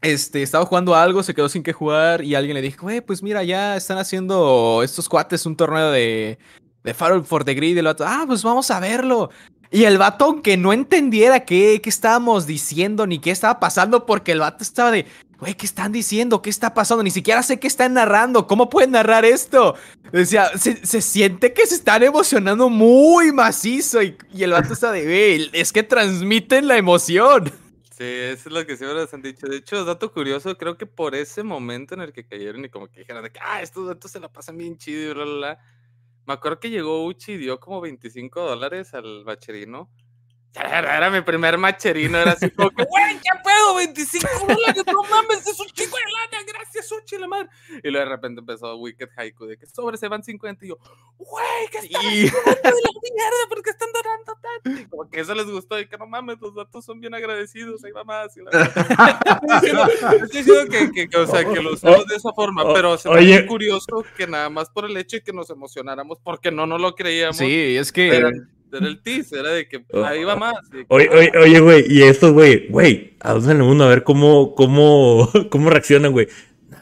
este, 0.01 0.41
estaba 0.41 0.65
jugando 0.65 0.95
algo, 0.95 1.21
se 1.21 1.35
quedó 1.35 1.47
sin 1.47 1.61
que 1.61 1.73
jugar 1.73 2.23
y 2.23 2.35
alguien 2.35 2.55
le 2.55 2.61
dijo, 2.61 2.83
güey, 2.83 3.01
pues 3.01 3.21
mira, 3.21 3.43
ya 3.43 3.75
están 3.75 3.97
haciendo 3.97 4.81
estos 4.83 5.07
cuates 5.07 5.45
un 5.45 5.55
torneo 5.55 5.91
de, 5.91 6.39
de 6.83 6.93
Farol 6.93 7.23
for 7.23 7.43
the 7.43 7.53
Grid. 7.53 7.75
Y 7.75 7.79
el 7.79 7.85
vato, 7.85 8.03
ah, 8.07 8.23
pues 8.25 8.41
vamos 8.43 8.71
a 8.71 8.79
verlo. 8.79 9.29
Y 9.73 9.85
el 9.85 9.97
vato, 9.97 10.25
aunque 10.25 10.55
no 10.55 10.71
entendiera 10.71 11.45
qué, 11.45 11.81
qué 11.81 11.89
estábamos 11.89 12.45
diciendo 12.45 13.07
ni 13.07 13.17
qué 13.17 13.31
estaba 13.31 13.59
pasando, 13.59 14.05
porque 14.05 14.31
el 14.31 14.39
vato 14.39 14.63
estaba 14.63 14.91
de, 14.91 15.07
güey, 15.39 15.55
¿qué 15.55 15.65
están 15.65 15.91
diciendo? 15.91 16.43
¿Qué 16.43 16.51
está 16.51 16.75
pasando? 16.75 17.03
Ni 17.03 17.09
siquiera 17.09 17.41
sé 17.41 17.59
qué 17.59 17.65
están 17.65 17.95
narrando. 17.95 18.45
¿Cómo 18.45 18.69
pueden 18.69 18.91
narrar 18.91 19.25
esto? 19.25 19.73
Decía, 20.11 20.55
se, 20.59 20.85
se 20.85 21.01
siente 21.01 21.53
que 21.53 21.65
se 21.65 21.73
están 21.73 22.03
emocionando 22.03 22.69
muy 22.69 23.31
macizo. 23.31 24.03
Y, 24.03 24.15
y 24.31 24.43
el 24.43 24.51
vato 24.51 24.73
está 24.73 24.91
de, 24.91 25.05
güey, 25.05 25.49
es 25.53 25.73
que 25.73 25.81
transmiten 25.81 26.67
la 26.67 26.77
emoción. 26.77 27.51
Sí, 27.97 28.03
eso 28.03 28.49
es 28.49 28.53
lo 28.53 28.67
que 28.67 28.77
siempre 28.77 28.99
nos 28.99 29.11
han 29.11 29.23
dicho. 29.23 29.47
De 29.47 29.57
hecho, 29.57 29.85
dato 29.85 30.11
curioso, 30.11 30.55
creo 30.55 30.77
que 30.77 30.85
por 30.85 31.15
ese 31.15 31.41
momento 31.41 31.95
en 31.95 32.01
el 32.01 32.13
que 32.13 32.27
cayeron 32.27 32.63
y 32.63 32.69
como 32.69 32.89
que 32.89 32.99
dijeron 32.99 33.23
de 33.23 33.31
que, 33.31 33.39
ah, 33.41 33.63
estos 33.63 33.87
datos 33.87 34.11
se 34.11 34.19
la 34.19 34.31
pasan 34.31 34.55
bien 34.55 34.77
chido 34.77 35.01
y 35.01 35.13
bla, 35.15 35.23
bla, 35.23 35.33
bla. 35.35 35.59
Me 36.25 36.33
acuerdo 36.33 36.59
que 36.59 36.69
llegó 36.69 37.05
Uchi 37.05 37.33
y 37.33 37.37
dio 37.37 37.59
como 37.59 37.81
25 37.81 38.41
dólares 38.41 38.93
al 38.93 39.25
bacherino. 39.25 39.89
Era, 40.63 41.09
mi 41.09 41.21
primer 41.21 41.57
macherino, 41.57 42.17
era 42.19 42.33
así 42.33 42.49
como 42.51 42.69
que, 42.69 42.83
güey, 42.85 43.15
¿qué 43.15 43.29
pedo? 43.43 43.75
25 43.75 44.27
dólares, 44.47 44.83
no 44.85 45.01
mames, 45.09 45.47
es 45.47 45.59
un 45.59 45.65
chico 45.67 45.97
de 45.97 46.03
lana, 46.03 46.45
gracias, 46.47 46.91
Uchi, 46.91 47.17
la 47.17 47.27
madre. 47.27 47.49
Y 47.83 47.89
luego 47.89 48.05
de 48.07 48.15
repente 48.15 48.39
empezó 48.41 48.75
Wicked 48.77 49.09
Haiku 49.17 49.47
de 49.47 49.57
que 49.57 49.65
sobre 49.65 49.97
se 49.97 50.07
van 50.07 50.23
50 50.23 50.63
y 50.65 50.69
yo, 50.69 50.77
güey, 51.17 51.45
¿qué 51.71 51.79
están 51.79 52.01
Y- 52.03 52.21
de 52.21 52.27
la 52.27 52.31
mierda? 53.15 53.49
¿Por 53.49 53.63
qué 53.63 53.69
están 53.71 53.89
donando 53.93 54.33
tanto? 54.41 54.81
Y 54.81 54.85
como 54.85 55.09
que 55.09 55.19
eso 55.21 55.33
les 55.33 55.47
gustó 55.47 55.79
y 55.79 55.87
que 55.87 55.97
no 55.97 56.05
mames, 56.05 56.37
los 56.39 56.53
datos 56.53 56.85
son 56.85 56.99
bien 56.99 57.15
agradecidos, 57.15 57.83
ahí 57.83 57.91
va 57.91 58.03
más. 58.03 58.37
Y 58.37 58.41
la 58.43 58.51
verdad. 58.51 60.13
Estoy 60.23 60.43
diciendo 60.43 60.69
que, 60.69 60.91
que, 60.91 61.09
que, 61.09 61.17
o 61.17 61.25
sea, 61.27 61.43
que 61.51 61.61
lo 61.61 61.73
usamos 61.73 62.05
de 62.05 62.15
esa 62.15 62.31
forma, 62.33 62.71
pero 62.73 62.97
se 62.97 63.09
me 63.09 63.15
oye. 63.15 63.35
hace 63.35 63.47
curioso 63.47 64.05
que 64.15 64.27
nada 64.27 64.49
más 64.51 64.69
por 64.69 64.85
el 64.85 64.95
hecho 64.97 65.17
de 65.17 65.23
que 65.23 65.33
nos 65.33 65.49
emocionáramos 65.49 66.19
porque 66.23 66.51
no 66.51 66.67
nos 66.67 66.79
lo 66.79 66.93
creíamos. 66.95 67.37
Sí, 67.37 67.75
es 67.75 67.91
que... 67.91 68.31
era 68.77 68.87
el 68.87 69.01
tease, 69.01 69.39
era 69.39 69.49
de 69.51 69.67
que 69.67 69.83
Oh. 69.93 70.03
ahí 70.03 70.23
va 70.23 70.35
más. 70.35 70.53
que, 70.71 70.85
Oye, 70.89 71.09
oye, 71.09 71.31
oye, 71.39 71.59
güey, 71.59 71.85
y 71.89 72.03
estos, 72.03 72.31
güey, 72.33 72.67
güey, 72.69 73.15
a 73.19 73.33
dos 73.33 73.45
en 73.45 73.57
el 73.57 73.63
mundo, 73.63 73.83
a 73.85 73.89
ver 73.89 74.03
cómo, 74.03 74.55
cómo, 74.55 75.29
cómo 75.49 75.69
reaccionan, 75.69 76.11
güey. 76.11 76.27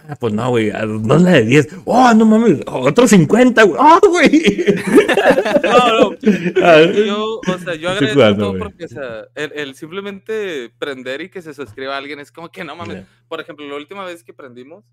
Ah, 0.09 0.15
pues 0.19 0.33
no, 0.33 0.49
güey, 0.49 0.71
a 0.71 0.85
dos 0.85 1.21
la 1.21 1.31
de 1.31 1.45
10. 1.45 1.67
Oh, 1.85 2.13
no 2.13 2.25
mames, 2.25 2.59
otro 2.65 3.07
50, 3.07 3.63
güey. 3.63 3.79
Oh, 3.79 3.99
güey. 4.09 4.65
No, 5.63 6.09
no. 6.11 6.17
Ah, 6.63 6.81
Yo, 6.83 7.39
o 7.39 7.57
sea, 7.59 7.75
yo 7.75 7.89
agradezco 7.89 8.15
jugando, 8.15 8.45
todo 8.49 8.57
porque, 8.57 8.85
o 8.85 8.87
sea, 8.87 9.25
el, 9.35 9.51
el 9.55 9.75
simplemente 9.75 10.71
prender 10.79 11.21
y 11.21 11.29
que 11.29 11.41
se 11.41 11.53
suscriba 11.53 11.93
a 11.95 11.97
alguien 11.97 12.19
es 12.19 12.31
como 12.31 12.49
que 12.49 12.63
no 12.63 12.75
mames. 12.75 13.05
Por 13.27 13.39
ejemplo, 13.39 13.65
la 13.67 13.75
última 13.75 14.03
vez 14.03 14.23
que 14.23 14.33
prendimos, 14.33 14.83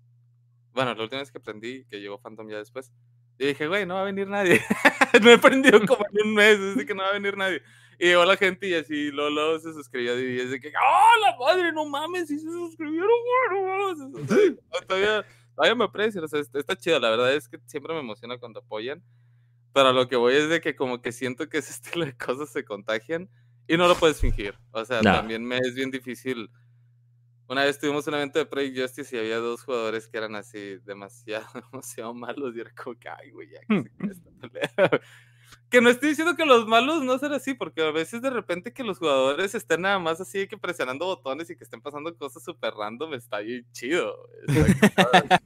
bueno, 0.73 0.93
la 0.93 1.03
última 1.03 1.19
vez 1.21 1.31
que 1.31 1.39
prendí, 1.39 1.85
que 1.89 1.99
llegó 1.99 2.19
Phantom 2.21 2.49
ya 2.49 2.57
después, 2.57 2.91
yo 3.39 3.47
dije, 3.47 3.67
güey, 3.67 3.85
no 3.85 3.95
va 3.95 4.01
a 4.01 4.05
venir 4.05 4.27
nadie. 4.27 4.61
no 5.23 5.31
he 5.31 5.37
prendido 5.37 5.79
como 5.87 6.05
en 6.11 6.27
un 6.27 6.33
mes, 6.35 6.59
así 6.59 6.85
que 6.85 6.93
no 6.93 7.03
va 7.03 7.09
a 7.09 7.13
venir 7.13 7.35
nadie. 7.37 7.61
Y 7.97 8.05
llegó 8.07 8.23
la 8.25 8.37
gente 8.37 8.67
y 8.67 8.73
así, 8.75 9.11
luego 9.11 9.59
se 9.59 9.73
suscribió 9.73 10.17
y 10.19 10.39
es 10.39 10.51
de 10.51 10.59
que, 10.59 10.69
¡oh, 10.69 11.19
la 11.21 11.37
madre, 11.37 11.71
no 11.73 11.85
mames! 11.85 12.27
Sí 12.27 12.37
se 12.39 12.49
suscribieron, 12.49 13.09
güey, 13.09 13.61
no 13.63 13.67
mames". 13.67 14.23
O 14.23 14.27
sea, 14.27 14.81
todavía, 14.87 15.25
todavía 15.55 15.75
me 15.75 15.83
aprecian, 15.85 16.23
o 16.23 16.27
sea, 16.27 16.39
está, 16.39 16.75
chido, 16.75 16.99
la 16.99 17.09
verdad 17.09 17.33
es 17.33 17.47
que 17.49 17.59
siempre 17.65 17.93
me 17.93 17.99
emociona 18.01 18.37
cuando 18.37 18.59
apoyan. 18.59 19.03
Pero 19.73 19.93
lo 19.93 20.07
que 20.07 20.15
voy 20.15 20.35
es 20.35 20.49
de 20.49 20.61
que 20.61 20.75
como 20.75 21.01
que 21.01 21.11
siento 21.11 21.47
que 21.47 21.59
ese 21.59 21.71
estilo 21.73 22.05
de 22.05 22.15
cosas 22.17 22.49
se 22.49 22.63
contagian 22.65 23.29
y 23.67 23.77
no 23.77 23.87
lo 23.87 23.95
puedes 23.95 24.19
fingir. 24.19 24.55
O 24.71 24.83
sea, 24.83 25.01
No. 25.01 25.13
también 25.13 25.45
me 25.45 25.57
es 25.57 25.75
bien 25.75 25.91
difícil. 25.91 26.49
Una 27.49 27.63
vez 27.63 27.79
tuvimos 27.79 28.05
un 28.05 28.13
evento 28.13 28.37
de 28.37 28.45
Project 28.45 28.79
Justice 28.79 29.15
y 29.15 29.19
había 29.19 29.37
dos 29.37 29.63
jugadores 29.63 30.07
que 30.07 30.19
eran 30.19 30.35
así 30.35 30.77
demasiado, 30.85 31.45
demasiado 31.71 32.13
malos 32.13 32.55
y 32.55 32.61
era 32.61 32.71
como 32.75 32.95
que, 32.97 33.09
ay, 33.09 33.31
güey, 33.31 33.49
ya 33.49 33.59
que 33.61 33.89
se 33.89 34.11
esta 34.11 34.29
pelea". 34.41 34.71
Que 35.71 35.81
no 35.81 35.89
estoy 35.89 36.09
diciendo 36.09 36.35
que 36.35 36.45
los 36.45 36.67
malos 36.67 37.03
no 37.03 37.17
sean 37.17 37.33
así, 37.33 37.55
porque 37.55 37.81
a 37.81 37.89
veces 37.89 38.21
de 38.21 38.29
repente 38.29 38.71
que 38.71 38.83
los 38.83 38.99
jugadores 38.99 39.55
estén 39.55 39.81
nada 39.81 39.97
más 39.97 40.21
así 40.21 40.47
que 40.47 40.59
presionando 40.59 41.05
botones 41.05 41.49
y 41.49 41.55
que 41.55 41.63
estén 41.63 41.81
pasando 41.81 42.15
cosas 42.15 42.43
súper 42.43 42.75
random 42.75 43.15
está 43.15 43.39
bien 43.39 43.65
chido. 43.71 44.29
está 44.47 45.41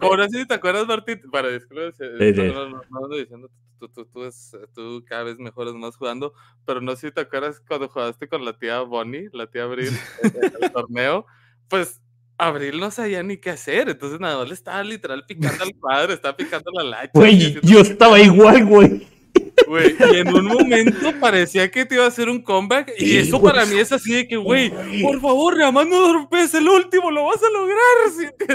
Como 0.00 0.16
no 0.16 0.28
sé 0.28 0.38
si 0.40 0.46
te 0.46 0.54
acuerdas, 0.54 0.86
Martín, 0.86 1.20
para 1.30 1.48
disculpas, 1.48 1.94
eh, 2.00 2.10
Sí, 2.18 2.34
sí. 2.34 2.46
no, 2.48 2.54
no, 2.54 2.68
no, 2.68 2.82
no 2.90 3.04
ando 3.04 3.16
diciendo, 3.16 3.50
tú, 3.78 3.88
tú, 3.88 4.06
tú, 4.06 4.24
es- 4.24 4.56
tú 4.74 5.04
cada 5.06 5.24
vez 5.24 5.38
mejoras 5.38 5.74
más 5.74 5.96
jugando, 5.96 6.32
pero 6.64 6.80
no 6.80 6.96
sé 6.96 7.08
si 7.08 7.14
te 7.14 7.20
acuerdas 7.20 7.60
cuando 7.66 7.88
jugaste 7.88 8.28
con 8.28 8.44
la 8.44 8.58
tía 8.58 8.80
Bonnie, 8.80 9.28
la 9.32 9.46
tía 9.48 9.64
Abril, 9.64 9.88
en 10.22 10.32
en 10.52 10.52
el 10.64 10.72
torneo, 10.72 11.26
pues 11.68 12.00
Abril 12.38 12.78
no 12.80 12.90
sabía 12.90 13.22
ni 13.22 13.38
qué 13.38 13.50
hacer, 13.50 13.88
entonces 13.88 14.20
nada 14.20 14.38
más 14.38 14.48
le 14.48 14.54
estaba 14.54 14.82
literal 14.82 15.24
picando 15.26 15.64
al 15.64 15.74
cuadro, 15.80 16.12
estaba 16.12 16.36
picando 16.36 16.70
la 16.72 16.84
lacha. 16.84 17.10
Güey, 17.14 17.58
yo 17.62 17.80
estaba 17.80 18.20
igual, 18.20 18.64
güey. 18.66 19.06
Güey, 19.66 19.96
y 20.12 20.16
en 20.16 20.34
un 20.34 20.44
momento 20.44 21.12
parecía 21.20 21.70
que 21.70 21.84
te 21.84 21.96
iba 21.96 22.04
a 22.04 22.08
hacer 22.08 22.28
un 22.28 22.42
comeback. 22.42 22.92
Y 22.98 23.04
Sí, 23.06 23.18
eso 23.18 23.40
para 23.40 23.66
mí 23.66 23.78
es 23.78 23.92
así 23.92 24.12
de 24.12 24.28
que, 24.28 24.36
güey, 24.36 24.72
por 25.02 25.20
favor, 25.20 25.56
nada 25.56 25.72
más 25.72 25.86
no 25.86 26.12
rompes 26.12 26.54
el 26.54 26.68
último, 26.68 27.10
lo 27.10 27.24
vas 27.24 27.40
a 27.42 27.50
lograr. 27.50 28.46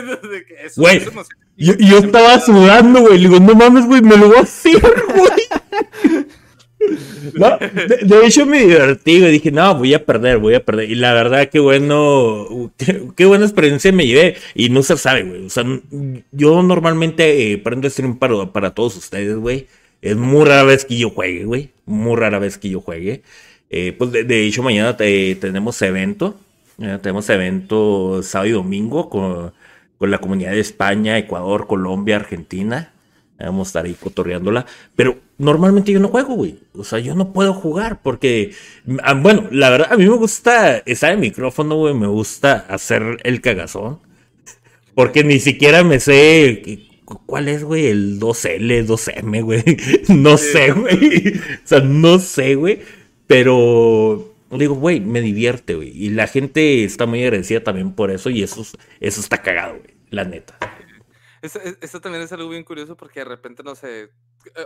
Güey, 0.76 0.98
eso 0.98 1.12
no 1.12 1.24
sé. 1.24 1.30
Yo, 1.58 1.74
yo 1.78 1.98
estaba 2.00 2.40
sudando, 2.40 3.02
güey. 3.02 3.20
Le 3.20 3.30
digo, 3.30 3.40
no 3.40 3.54
mames, 3.54 3.86
güey, 3.86 4.02
me 4.02 4.18
lo 4.18 4.28
voy 4.28 4.38
a 4.38 4.42
hacer, 4.42 4.82
güey. 5.16 6.26
No, 7.36 7.58
de, 7.60 8.00
de 8.02 8.26
hecho 8.26 8.46
me 8.46 8.60
divertí, 8.66 9.20
güey. 9.20 9.32
Dije, 9.34 9.52
no, 9.52 9.76
voy 9.76 9.94
a 9.94 10.04
perder, 10.06 10.40
voy 10.40 10.56
a 10.56 10.66
perder. 10.66 10.90
Y 10.90 10.96
la 10.96 11.14
verdad, 11.14 11.50
qué 11.50 11.60
bueno, 11.60 12.72
qué, 12.78 13.04
qué 13.16 13.26
buena 13.26 13.46
experiencia 13.46 13.92
me 13.92 14.08
llevé. 14.08 14.36
Y 14.56 14.70
no 14.70 14.84
se 14.84 14.98
sabe, 14.98 15.24
güey. 15.24 15.46
O 15.46 15.50
sea, 15.50 15.64
yo 16.32 16.64
normalmente 16.64 17.52
eh, 17.52 17.58
prendo 17.58 17.90
stream 17.90 18.18
para, 18.18 18.52
para 18.52 18.74
todos 18.74 18.98
ustedes, 18.98 19.36
güey. 19.38 19.68
Es 20.02 20.16
muy 20.16 20.46
rara 20.46 20.64
vez 20.64 20.86
que 20.86 20.98
yo 20.98 21.12
juegue, 21.12 21.46
güey. 21.46 21.72
Muy 21.86 22.16
rara 22.16 22.40
vez 22.40 22.58
que 22.58 22.70
yo 22.70 22.82
juegue. 22.82 23.24
Eh, 23.70 23.94
pues 23.98 24.12
de, 24.12 24.46
hecho, 24.46 24.64
mañana 24.64 24.96
eh, 25.00 25.38
tenemos 25.40 25.82
evento. 25.82 26.38
Tenemos 26.78 27.30
evento 27.30 28.24
sábado 28.24 28.50
y 28.50 28.54
domingo 28.54 29.08
con, 29.08 29.54
con 30.00 30.10
la 30.10 30.18
comunidad 30.18 30.52
de 30.52 30.60
España, 30.60 31.18
Ecuador, 31.20 31.68
Colombia, 31.68 32.16
Argentina. 32.16 32.92
Vamos 33.46 33.68
a 33.68 33.70
estar 33.70 33.86
ahí 33.86 33.94
cotorreándola. 33.94 34.66
Pero 34.96 35.18
normalmente 35.38 35.92
yo 35.92 36.00
no 36.00 36.08
juego, 36.08 36.36
güey. 36.36 36.58
O 36.74 36.84
sea, 36.84 37.00
yo 37.00 37.16
no 37.16 37.34
puedo 37.34 37.54
jugar 37.54 38.02
porque, 38.02 38.54
ah, 39.04 39.14
bueno, 39.14 39.48
la 39.52 39.70
verdad, 39.70 39.90
a 39.92 39.98
mí 39.98 40.06
me 40.06 40.16
gusta 40.16 40.78
estar 40.78 41.14
en 41.14 41.20
micrófono, 41.20 41.76
güey. 41.76 41.94
Me 41.94 42.08
gusta 42.08 42.66
hacer 42.68 43.18
el 43.24 43.42
cagazón. 43.42 44.00
Porque 44.96 45.24
ni 45.24 45.40
siquiera 45.40 45.84
me 45.84 46.00
sé 46.00 46.91
cuál 47.20 47.48
es, 47.48 47.64
güey, 47.64 47.88
el 47.88 48.20
2L, 48.20 48.86
2M, 48.86 49.44
güey. 49.44 49.64
No 50.10 50.38
sé, 50.38 50.72
güey. 50.72 51.38
O 51.38 51.68
sea, 51.68 51.80
no 51.82 52.20
sé, 52.20 52.56
güey. 52.56 52.82
Pero 53.28 54.36
digo, 54.52 54.76
güey, 54.76 55.00
me 55.00 55.22
divierte, 55.22 55.76
güey. 55.76 55.90
Y 55.90 56.10
la 56.10 56.28
gente 56.28 56.84
está 56.84 57.06
muy 57.06 57.24
agradecida 57.24 57.64
también 57.64 57.94
por 57.94 58.12
eso. 58.12 58.30
Y 58.30 58.44
eso, 58.44 58.62
es- 58.62 58.78
eso 59.00 59.22
está 59.22 59.42
cagado, 59.42 59.78
güey. 59.80 59.96
La 60.10 60.26
neta. 60.26 60.58
Eso, 61.42 61.60
es- 61.62 61.78
eso 61.82 62.02
también 62.02 62.24
es 62.24 62.32
algo 62.34 62.50
bien 62.50 62.64
curioso 62.64 62.96
porque 62.98 63.22
de 63.22 63.26
repente, 63.26 63.64
no 63.64 63.74
sé, 63.76 64.04
eh, 64.04 64.10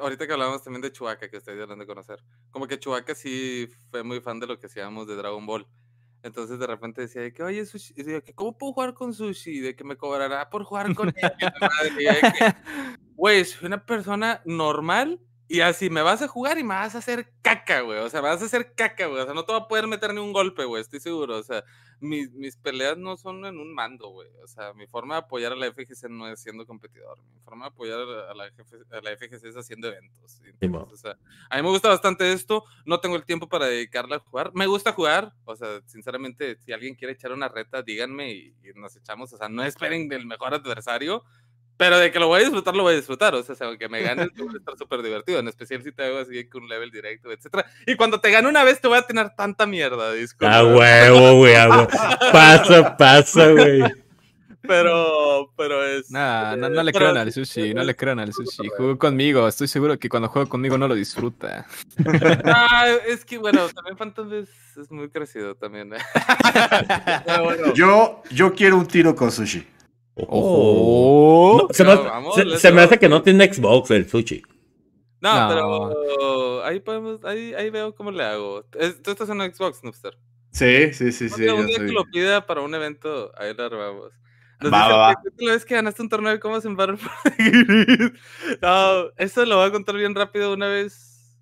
ahorita 0.02 0.26
que 0.28 0.34
hablábamos 0.34 0.64
también 0.64 0.82
de 0.82 0.92
Chubaca, 0.92 1.30
que 1.30 1.38
ustedes 1.38 1.62
hablando 1.62 1.84
de 1.84 1.88
conocer, 1.88 2.20
como 2.52 2.68
que 2.68 2.80
Chubaca 2.80 3.16
sí 3.16 3.70
fue 3.92 4.04
muy 4.04 4.20
fan 4.20 4.40
de 4.40 4.48
lo 4.48 4.60
que 4.60 4.66
hacíamos 4.68 5.08
de 5.08 5.16
Dragon 5.16 5.46
Ball. 5.46 5.66
Entonces 6.26 6.58
de 6.58 6.66
repente 6.66 7.02
decía 7.02 7.22
de 7.22 7.32
que, 7.32 7.44
oye, 7.44 7.64
Sushi, 7.68 7.94
que, 7.94 8.34
¿cómo 8.34 8.58
puedo 8.58 8.74
jugar 8.74 8.96
con 8.96 9.14
Sushi? 9.14 9.60
De 9.60 9.76
que 9.76 9.84
me 9.84 9.96
cobrará 9.96 10.50
por 10.50 10.64
jugar 10.64 10.96
con 10.96 11.10
él. 11.10 11.16
Güey, 13.16 13.46
soy 13.46 13.68
una 13.68 13.86
persona 13.86 14.42
normal 14.44 15.22
y 15.48 15.62
así 15.62 15.92
me 15.92 16.02
vas 16.02 16.24
a 16.24 16.28
jugar 16.28 16.58
y 16.58 16.64
me 16.64 16.74
vas 16.74 16.96
a 16.96 16.98
hacer 16.98 17.32
caca, 17.44 17.82
güey. 17.82 18.00
O 18.00 18.10
sea, 18.10 18.24
me 18.24 18.30
vas 18.30 18.42
a 18.42 18.46
hacer 18.46 18.74
caca, 18.74 19.06
güey. 19.06 19.22
O 19.22 19.26
sea, 19.26 19.36
no 19.36 19.46
te 19.46 19.52
va 19.54 19.60
a 19.60 19.68
poder 19.68 19.86
meter 19.86 20.16
ni 20.16 20.20
un 20.20 20.34
golpe, 20.34 20.66
güey. 20.66 20.82
Estoy 20.82 21.00
seguro. 21.00 21.38
O 21.38 21.44
sea, 21.44 21.64
mis, 22.00 22.32
mis 22.34 22.58
peleas 22.58 22.98
no 22.98 23.18
son 23.18 23.46
en 23.46 23.58
un 23.60 23.74
mando, 23.74 24.10
güey. 24.10 24.30
O 24.44 24.48
sea, 24.48 24.74
mi 24.74 24.88
forma 24.88 25.16
de 25.16 25.20
apoyar 25.22 25.52
a 25.52 25.56
la 25.56 25.68
FGC 25.72 26.10
no 26.10 26.28
es 26.28 26.40
siendo 26.42 26.66
competidor. 26.66 27.18
Mi 27.34 27.40
forma 27.42 27.66
de 27.66 27.70
apoyar 27.70 28.00
a 28.00 28.34
la, 28.34 28.50
jefe- 28.52 28.86
a 28.92 29.02
la 29.02 29.12
FGC 29.18 29.46
es 29.48 29.56
haciendo 29.58 29.88
eventos. 29.88 30.40
Entonces, 30.88 30.94
o 30.94 30.98
sea, 30.98 31.18
a 31.50 31.58
mí 31.58 31.64
me 31.64 31.70
gusta 31.70 31.90
bastante 31.90 32.32
esto. 32.32 32.64
No 32.86 33.00
tengo 33.00 33.16
el 33.16 33.26
tiempo 33.26 33.48
para 33.50 33.66
dedicarle 33.68 34.16
a 34.16 34.20
jugar. 34.20 34.52
Me 34.54 34.68
gusta 34.68 34.92
jugar. 34.94 35.34
O 35.46 35.56
sea, 35.56 35.82
sinceramente, 35.86 36.58
si 36.58 36.72
alguien 36.74 36.96
quiere 36.96 37.14
echar 37.14 37.32
una 37.32 37.48
reta, 37.50 37.82
díganme 37.82 38.32
y, 38.32 38.56
y 38.64 38.74
nos 38.80 38.96
echamos. 38.96 39.32
O 39.34 39.38
sea, 39.38 39.50
no 39.50 39.64
esperen 39.64 40.08
del 40.10 40.26
mejor 40.26 40.54
adversario. 40.54 41.24
Pero 41.78 42.00
de 42.00 42.12
que 42.12 42.20
lo 42.20 42.28
voy 42.28 42.40
a 42.40 42.44
disfrutar, 42.44 42.76
lo 42.76 42.84
voy 42.84 42.94
a 42.94 42.98
disfrutar. 42.98 43.36
O 43.36 43.44
sea, 43.44 43.56
aunque 43.68 43.90
me 43.90 44.02
ganes, 44.02 44.28
va 44.28 44.52
a 44.54 44.58
estar 44.58 44.78
súper 44.78 45.02
divertido. 45.02 45.40
En 45.40 45.48
especial 45.48 45.84
si 45.84 45.92
te 45.92 46.04
hago 46.04 46.20
así 46.20 46.48
con 46.48 46.64
un 46.64 46.70
level 46.70 46.90
directo, 46.90 47.32
etcétera. 47.32 47.66
Y 47.86 47.96
cuando 47.96 48.22
te 48.22 48.32
gane 48.32 48.48
una 48.48 48.64
vez, 48.64 48.80
te 48.80 48.88
voy 48.88 48.98
a 48.98 49.02
tener 49.02 49.32
tanta 49.36 49.66
mierda. 49.66 50.14
Disculpa. 50.14 50.58
A 50.58 50.64
huevo, 50.64 51.38
güey. 51.38 51.56
a 51.56 51.70
huevo. 51.70 51.88
Pasa, 52.32 52.96
pasa, 52.96 53.52
güey. 53.52 53.84
Pero, 54.68 55.52
pero 55.56 55.86
es. 55.86 56.10
Nah, 56.12 56.56
no, 56.56 56.70
no 56.70 56.84
le 56.84 56.92
crean 56.92 57.18
al 57.18 57.32
sushi, 57.32 57.74
no 57.74 57.84
le 57.84 57.96
crean 57.96 58.20
al 58.20 58.34
sushi. 58.34 58.70
Jugó 58.78 58.98
conmigo, 58.98 59.48
estoy 59.48 59.68
seguro 59.68 59.98
que 60.00 60.10
cuando 60.10 60.30
juega 60.30 60.50
conmigo 60.50 60.78
no 60.78 60.88
lo 60.88 60.96
disfruta. 60.96 61.66
Ah, 62.46 62.88
es 63.08 63.26
que 63.26 63.38
bueno, 63.38 63.68
también 63.70 63.98
Phantom 63.98 64.34
es, 64.34 64.50
es 64.78 64.92
muy 64.92 65.10
crecido 65.10 65.56
también. 65.56 65.94
¿eh? 65.94 65.98
Bueno. 67.44 67.74
Yo, 67.74 68.24
yo 68.32 68.54
quiero 68.54 68.78
un 68.78 68.88
tiro 68.88 69.16
con 69.16 69.32
sushi. 69.32 69.66
Oh. 70.18 71.68
No, 71.68 71.74
se, 71.74 71.84
me, 71.84 71.96
No, 71.96 72.04
vamos, 72.04 72.36
se- 72.36 72.46
let's 72.46 72.62
se 72.62 72.72
me 72.72 72.78
go. 72.82 72.86
hace 72.86 73.00
que 73.00 73.10
no 73.10 73.22
tiene 73.22 73.52
Xbox 73.54 73.92
el 73.92 74.08
sushi. 74.10 74.42
No, 75.22 75.34
No. 75.50 75.50
pero 75.50 76.64
ahí 76.64 76.80
podemos, 76.80 77.24
ahí, 77.26 77.54
ahí 77.54 77.70
veo 77.70 77.94
cómo 77.96 78.12
le 78.12 78.24
hago. 78.24 78.64
Tú 79.04 79.12
estás 79.12 79.30
en 79.30 79.42
Xbox, 79.54 79.84
Noobster. 79.84 80.18
Sí, 80.52 80.94
sí, 80.94 81.12
sí, 81.12 81.26
Un 81.26 81.30
sí. 81.32 81.48
un 81.50 81.66
día 81.68 81.78
soy- 81.78 81.88
que 81.88 81.92
lo 81.92 82.06
pida 82.06 82.46
para 82.46 82.62
un 82.62 82.74
evento, 82.76 83.32
ahí 83.38 83.54
lo 83.54 83.64
armamos. 83.66 84.12
Nos 84.62 84.72
Va, 84.72 84.88
va, 84.88 84.98
va. 84.98 85.14
"Güey, 85.22 85.36
¿tú 85.38 85.46
la 85.46 85.52
vez 85.52 85.66
que 85.66 85.76
ganaste 85.76 86.02
un 86.02 86.08
torneo 86.10 86.32
de 86.32 86.40
combos 86.40 86.64
en 86.64 86.78
Battle 86.78 86.96
for 86.98 87.12
the 87.24 87.44
Grid?" 87.44 88.12
No, 88.62 89.10
eso 89.18 89.46
lo 89.46 89.58
voy 89.58 89.68
a 89.68 89.72
contar 89.72 89.96
bien 89.98 90.16
rápido. 90.16 90.54
Una 90.54 90.68
vez 90.70 91.38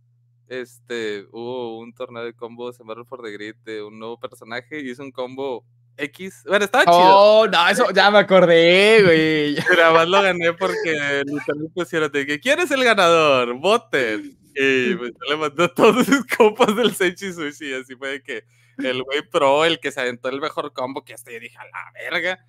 este, 0.47 1.27
hubo 1.31 1.77
un 1.79 1.93
torneo 1.93 2.23
de 2.23 2.33
combos 2.33 2.79
en 2.79 2.87
Battle 2.87 3.05
for 3.05 3.21
the 3.21 3.31
Grid 3.31 3.55
de 3.63 3.83
un 3.83 3.99
nuevo 3.99 4.19
personaje 4.19 4.81
y 4.81 4.89
hizo 4.89 5.03
un 5.03 5.11
combo 5.11 5.63
X. 5.97 6.43
Bueno, 6.47 6.65
estaba 6.65 6.85
chido. 6.85 6.95
Oh, 6.97 7.47
no, 7.47 7.69
eso 7.69 7.91
ya 7.91 8.09
me 8.11 8.19
acordé, 8.19 9.03
güey. 9.03 9.55
Pero 9.67 9.85
además 9.85 10.07
lo 10.07 10.21
gané 10.21 10.53
porque 10.53 11.23
literalmente 11.25 11.73
pusieron 11.73 12.11
de 12.11 12.25
que 12.25 12.39
¿quién 12.39 12.59
es 12.59 12.71
el 12.71 12.83
ganador? 12.83 13.53
Voten. 13.59 14.37
Y 14.55 14.95
pues 14.95 15.11
yo 15.11 15.33
le 15.33 15.37
mandó 15.37 15.69
todos 15.71 16.05
sus 16.05 16.25
compas 16.25 16.75
del 16.75 16.95
Senchi 16.95 17.33
Sushi. 17.33 17.73
Así 17.73 17.95
fue 17.95 18.09
de 18.09 18.23
que 18.23 18.43
el 18.77 19.03
güey 19.03 19.21
pro, 19.29 19.65
el 19.65 19.79
que 19.79 19.91
se 19.91 20.01
aventó 20.01 20.29
el 20.29 20.41
mejor 20.41 20.73
combo, 20.73 21.03
que 21.03 21.13
hasta 21.13 21.31
yo 21.31 21.39
dije 21.39 21.57
a 21.57 21.65
la 21.65 21.91
verga. 21.93 22.45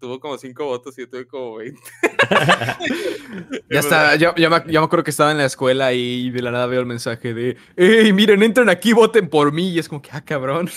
Tuvo 0.00 0.20
como 0.20 0.38
5 0.38 0.64
votos 0.64 0.96
y 0.96 1.02
yo 1.02 1.08
tuve 1.08 1.26
como 1.26 1.56
20. 1.56 1.80
Ya 3.70 3.80
está, 3.80 4.14
yo, 4.16 4.34
yo 4.36 4.48
me, 4.50 4.62
yo 4.66 4.80
me 4.80 4.84
acuerdo 4.86 5.02
que 5.04 5.10
estaba 5.10 5.30
en 5.32 5.38
la 5.38 5.44
escuela 5.44 5.92
y 5.92 6.30
de 6.30 6.40
la 6.42 6.50
nada 6.50 6.66
veo 6.66 6.80
el 6.80 6.86
mensaje 6.86 7.34
de, 7.34 7.56
¡Ey, 7.76 8.12
miren, 8.12 8.42
entren 8.42 8.68
aquí, 8.68 8.92
voten 8.92 9.28
por 9.28 9.52
mí! 9.52 9.70
Y 9.70 9.78
es 9.78 9.88
como 9.88 10.00
que, 10.00 10.10
ah, 10.12 10.20
cabrón. 10.24 10.70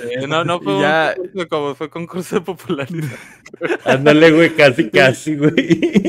Eh, 0.00 0.26
no, 0.26 0.44
no 0.44 0.60
fue 0.60 0.80
ya- 0.80 1.14
un 1.16 1.24
concurso 1.28 1.48
como 1.48 1.74
fue 1.74 1.90
concurso 1.90 2.34
de 2.36 2.40
popularidad. 2.42 3.16
Ándale, 3.84 4.30
güey, 4.32 4.50
casi, 4.54 4.90
casi, 4.90 5.36
güey. 5.36 5.54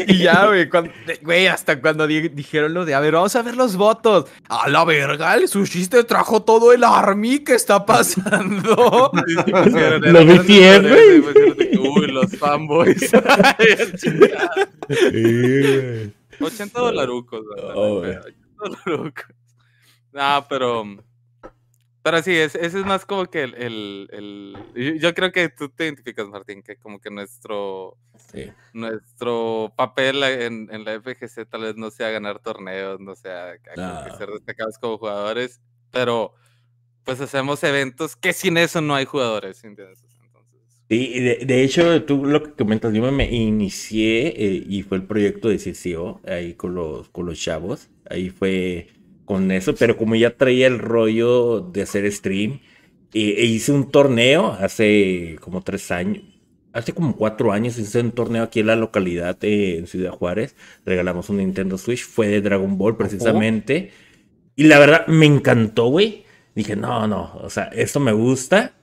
Y 0.08 0.18
ya, 0.20 0.48
güey, 0.48 0.68
cuando- 0.70 0.92
güey, 1.22 1.48
hasta 1.48 1.80
cuando 1.80 2.06
di- 2.08 2.30
dijeron 2.30 2.74
lo 2.74 2.84
de, 2.86 2.94
a 2.94 3.00
ver, 3.00 3.14
vamos 3.14 3.36
a 3.36 3.42
ver 3.42 3.56
los 3.56 3.76
votos. 3.76 4.26
A 4.50 4.68
la 4.70 4.84
verga, 4.86 5.36
el 5.36 5.48
sushi 5.48 5.88
te 5.88 6.04
trajo 6.04 6.44
todo 6.44 6.74
el 6.74 6.84
army, 6.84 7.40
¿qué 7.40 7.54
está 7.56 7.86
pasando? 7.86 9.12
Sí, 9.28 9.34
sí, 9.36 9.52
pusieron, 9.52 10.02
Lo 10.14 10.26
vi 10.26 10.38
güey. 10.38 10.46
que, 10.46 11.80
Uy, 11.80 12.08
los 12.08 12.32
fanboys. 12.52 13.14
Ay, 13.14 13.68
chingada. 13.98 14.52
Sí, 14.90 15.62
güey. 15.62 16.14
80 16.42 16.80
dolarucos, 16.80 17.42
¿verdad? 17.56 17.74
Oh, 17.76 18.02
Pero 18.02 18.22
80 18.22 18.36
dolarucos. 18.86 19.26
No, 20.12 20.46
pero. 20.50 20.84
Pero 22.02 22.24
sí, 22.24 22.34
es- 22.36 22.56
ese 22.56 22.80
es 22.80 22.86
más 22.86 23.06
como 23.06 23.26
que 23.26 23.44
el, 23.44 23.54
el, 23.56 24.10
el- 24.14 24.58
yo- 24.74 24.96
Yo 25.10 25.14
creo 25.14 25.32
que 25.34 25.50
tú 25.50 25.68
te 25.70 25.84
identificas, 25.84 26.28
Martín, 26.30 26.64
que 26.64 26.78
como 26.78 27.00
que 27.00 27.12
nuestro. 27.12 27.98
Sí. 28.32 28.50
Nuestro 28.74 29.74
papel 29.76 30.24
en, 30.24 30.70
en 30.72 30.86
la 30.86 30.94
FGC 31.00 31.46
tal 31.50 31.62
vez 31.64 31.76
no 31.76 31.92
sea 31.92 32.10
ganar 32.10 32.40
torneos, 32.40 33.00
no 33.00 33.16
sea 33.16 33.58
que 33.58 33.70
No. 33.76 34.18
ser 34.18 34.30
destacados 34.30 34.78
como 34.78 34.98
jugadores, 34.98 35.62
pero 35.92 36.34
pues 37.04 37.20
hacemos 37.22 37.64
eventos 37.64 38.16
que 38.16 38.34
sin 38.34 38.58
eso 38.58 38.82
no 38.82 38.94
hay 38.96 39.06
jugadores, 39.06 39.64
¿entiendes? 39.64 40.04
Y 40.92 41.20
de, 41.20 41.46
de 41.46 41.64
hecho, 41.64 42.04
tú 42.04 42.26
lo 42.26 42.42
que 42.42 42.52
comentas, 42.54 42.92
yo 42.94 43.12
me, 43.12 43.32
inicié 43.32 44.34
eh, 44.36 44.64
y 44.68 44.82
fue 44.82 44.98
el 44.98 45.04
proyecto 45.04 45.50
de 45.50 45.58
CCO 45.58 46.20
ahí 46.28 46.56
con 46.56 46.74
los, 46.74 47.10
con 47.10 47.28
los 47.28 47.40
chavos. 47.40 47.90
Ahí 48.10 48.32
fue 48.32 48.88
con 49.26 49.52
eso, 49.52 49.76
pero 49.76 49.96
como 49.96 50.16
ya 50.16 50.36
traía 50.36 50.66
el 50.66 50.80
rollo 50.80 51.62
de 51.62 51.84
hacer 51.84 52.12
stream, 52.12 52.62
eh, 53.14 53.36
e 53.38 53.46
hice 53.46 53.72
un 53.72 53.92
torneo 53.92 54.48
hace 54.54 55.38
como 55.42 55.62
tres 55.62 55.92
años, 55.92 56.24
hace 56.74 56.94
como 56.94 57.16
cuatro 57.16 57.52
años 57.52 57.78
hice 57.78 58.00
un 58.00 58.12
torneo 58.12 58.44
aquí 58.44 58.62
en 58.62 58.68
la 58.68 58.76
localidad 58.76 59.38
eh, 59.44 59.78
en 59.78 59.86
Ciudad 59.86 60.12
Juárez. 60.12 60.56
Regalamos 60.86 61.30
un 61.30 61.38
Nintendo 61.38 61.78
Switch, 61.78 62.04
fue 62.04 62.28
de 62.28 62.42
Dragon 62.42 62.80
Ball 62.80 62.98
precisamente. 62.98 63.92
Y 64.56 64.64
la 64.64 64.80
verdad 64.80 65.06
me 65.06 65.28
encantó, 65.28 65.90
güey. 65.90 66.24
Dije, 66.56 66.76
no, 66.76 67.08
no, 67.08 67.36
o 67.44 67.50
sea, 67.52 67.66
esto 67.66 68.00
me 68.00 68.12
gusta. 68.12 68.74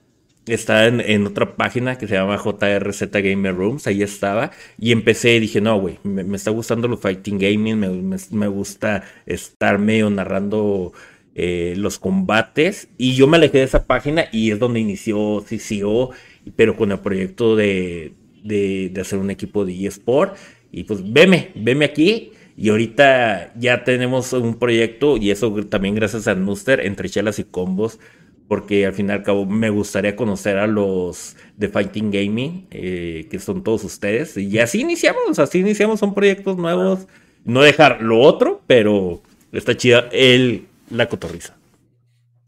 Está 0.47 0.87
en, 0.87 1.27
otra 1.27 1.57
página 1.57 1.97
que 1.97 2.07
se 2.07 2.13
llama 2.15 2.37
JRZ 2.37 3.11
Gamer 3.11 3.53
Rooms, 3.55 3.85
ahí 3.87 4.01
estaba. 4.01 4.51
Y 4.79 4.93
empecé 4.93 5.35
y 5.35 5.39
dije, 5.41 5.59
no, 5.59 5.77
güey, 5.79 5.99
me, 6.03 6.23
está 6.37 6.51
gustando 6.51 6.87
los 6.87 7.01
fighting 7.01 7.37
gaming, 7.37 7.77
me, 7.77 7.89
me- 7.89 8.17
me 8.31 8.47
gusta 8.47 9.03
estar 9.25 9.77
medio 9.77 10.09
narrando 10.09 10.93
eh, 11.35 11.73
los 11.77 11.99
combates. 11.99 12.87
Y 12.97 13.13
yo 13.15 13.27
me 13.27 13.37
alejé 13.37 13.57
de 13.59 13.63
esa 13.65 13.85
página 13.87 14.25
y 14.31 14.51
es 14.51 14.59
donde 14.59 14.79
inició 14.79 15.43
CCO, 15.47 16.11
pero 16.55 16.77
con 16.77 16.91
el 16.93 16.99
proyecto 16.99 17.55
de, 17.57 18.13
de, 18.43 18.89
de 18.93 19.01
hacer 19.01 19.19
un 19.19 19.29
equipo 19.31 19.65
de 19.65 19.85
eSport. 19.85 20.37
Y 20.71 20.83
pues 20.85 21.01
veme, 21.11 21.51
veme 21.55 21.85
aquí. 21.85 22.31
Y 22.55 22.69
ahorita 22.69 23.53
ya 23.59 23.83
tenemos 23.83 24.33
un 24.33 24.57
proyecto, 24.57 25.17
y 25.17 25.29
eso 25.29 25.53
también 25.69 25.93
gracias 25.93 26.27
a 26.27 26.33
Nuster, 26.33 26.79
entre 26.87 27.07
chelas 27.07 27.37
y 27.37 27.43
combos, 27.43 27.99
porque 28.47 28.85
al 28.85 28.93
fin 28.93 29.09
y 29.09 29.11
al 29.11 29.23
cabo 29.23 29.45
me 29.45 29.69
gustaría 29.69 30.15
conocer 30.15 30.57
a 30.57 30.67
los 30.67 31.35
de 31.57 31.67
Fighting 31.67 32.11
Gaming, 32.11 32.67
eh, 32.71 33.27
que 33.29 33.39
son 33.39 33.63
todos 33.63 33.83
ustedes. 33.83 34.37
Y 34.37 34.57
así 34.59 34.81
iniciamos, 34.81 35.37
así 35.39 35.59
iniciamos, 35.59 35.99
son 35.99 36.13
proyectos 36.13 36.57
nuevos. 36.57 37.07
No 37.43 37.61
dejar 37.61 38.01
lo 38.01 38.19
otro, 38.19 38.61
pero 38.67 39.21
está 39.51 39.75
chida 39.75 40.09
el, 40.11 40.67
la 40.89 41.07
cotorriza. 41.09 41.57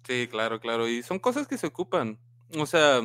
Sí, 0.07 0.27
claro, 0.29 0.59
claro. 0.59 0.87
Y 0.87 1.03
son 1.03 1.19
cosas 1.19 1.47
que 1.47 1.57
se 1.57 1.67
ocupan. 1.67 2.17
O 2.57 2.65
sea, 2.65 3.01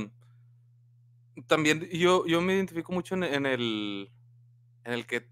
también 1.46 1.88
yo, 1.92 2.26
yo 2.26 2.40
me 2.40 2.54
identifico 2.54 2.92
mucho 2.92 3.14
en, 3.14 3.24
en 3.24 3.46
el, 3.46 4.10
en 4.84 4.92
el 4.92 5.06
que, 5.06 5.26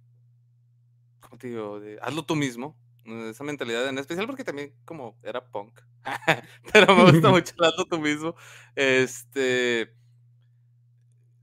¿cómo 1.20 1.38
te 1.38 1.48
digo? 1.48 1.80
De, 1.80 1.98
hazlo 2.02 2.24
tú 2.24 2.34
mismo. 2.34 2.76
Esa 3.04 3.44
mentalidad, 3.44 3.88
en 3.88 3.98
especial 3.98 4.26
porque 4.26 4.44
también 4.44 4.72
como 4.84 5.18
era 5.22 5.44
punk. 5.44 5.80
Pero 6.72 6.94
me 6.94 7.10
gusta 7.10 7.30
mucho 7.30 7.54
el 7.58 7.88
tú 7.88 7.98
mismo. 7.98 8.34
Este, 8.76 9.92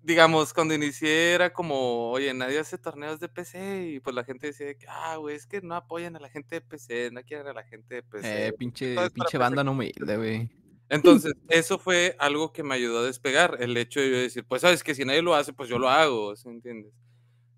digamos, 0.02 0.54
cuando 0.54 0.74
inicié 0.74 1.34
era 1.34 1.52
como, 1.52 2.12
oye, 2.12 2.34
nadie 2.34 2.60
hace 2.60 2.78
torneos 2.78 3.20
de 3.20 3.30
PC 3.30 3.90
y 3.90 4.00
pues 4.00 4.16
la 4.16 4.24
gente 4.24 4.48
decía 4.48 4.74
que, 4.74 4.86
ah, 4.88 5.18
güey, 5.18 5.36
es 5.36 5.46
que 5.46 5.62
no 5.62 5.76
apoyan 5.76 6.16
a 6.16 6.20
la 6.20 6.30
gente 6.30 6.56
de 6.56 6.62
PC, 6.62 7.12
no 7.12 7.22
quieren 7.24 7.48
a 7.48 7.54
la 7.54 7.64
gente 7.64 7.96
de 7.96 8.04
PC. 8.04 8.48
Eh, 8.48 8.54
pinche, 8.54 8.96
pinche 8.96 9.32
PC. 9.32 9.38
banda 9.38 9.64
no 9.64 9.72
humilde, 9.72 10.18
güey. 10.18 10.50
Entonces, 10.90 11.34
eso 11.50 11.78
fue 11.78 12.16
algo 12.18 12.52
que 12.52 12.64
me 12.64 12.74
ayudó 12.74 13.00
a 13.00 13.06
despegar, 13.06 13.58
el 13.60 13.78
hecho 13.78 14.00
de 14.00 14.10
yo 14.10 14.18
decir, 14.18 14.44
pues 14.44 14.64
sabes 14.64 14.84
que 14.84 14.96
si 14.96 15.06
nadie 15.06 15.22
lo 15.22 15.36
hace, 15.36 15.54
pues 15.54 15.70
yo 15.70 15.78
lo 15.78 15.88
hago, 15.88 16.36
¿sí 16.36 16.50
entiendes? 16.50 16.92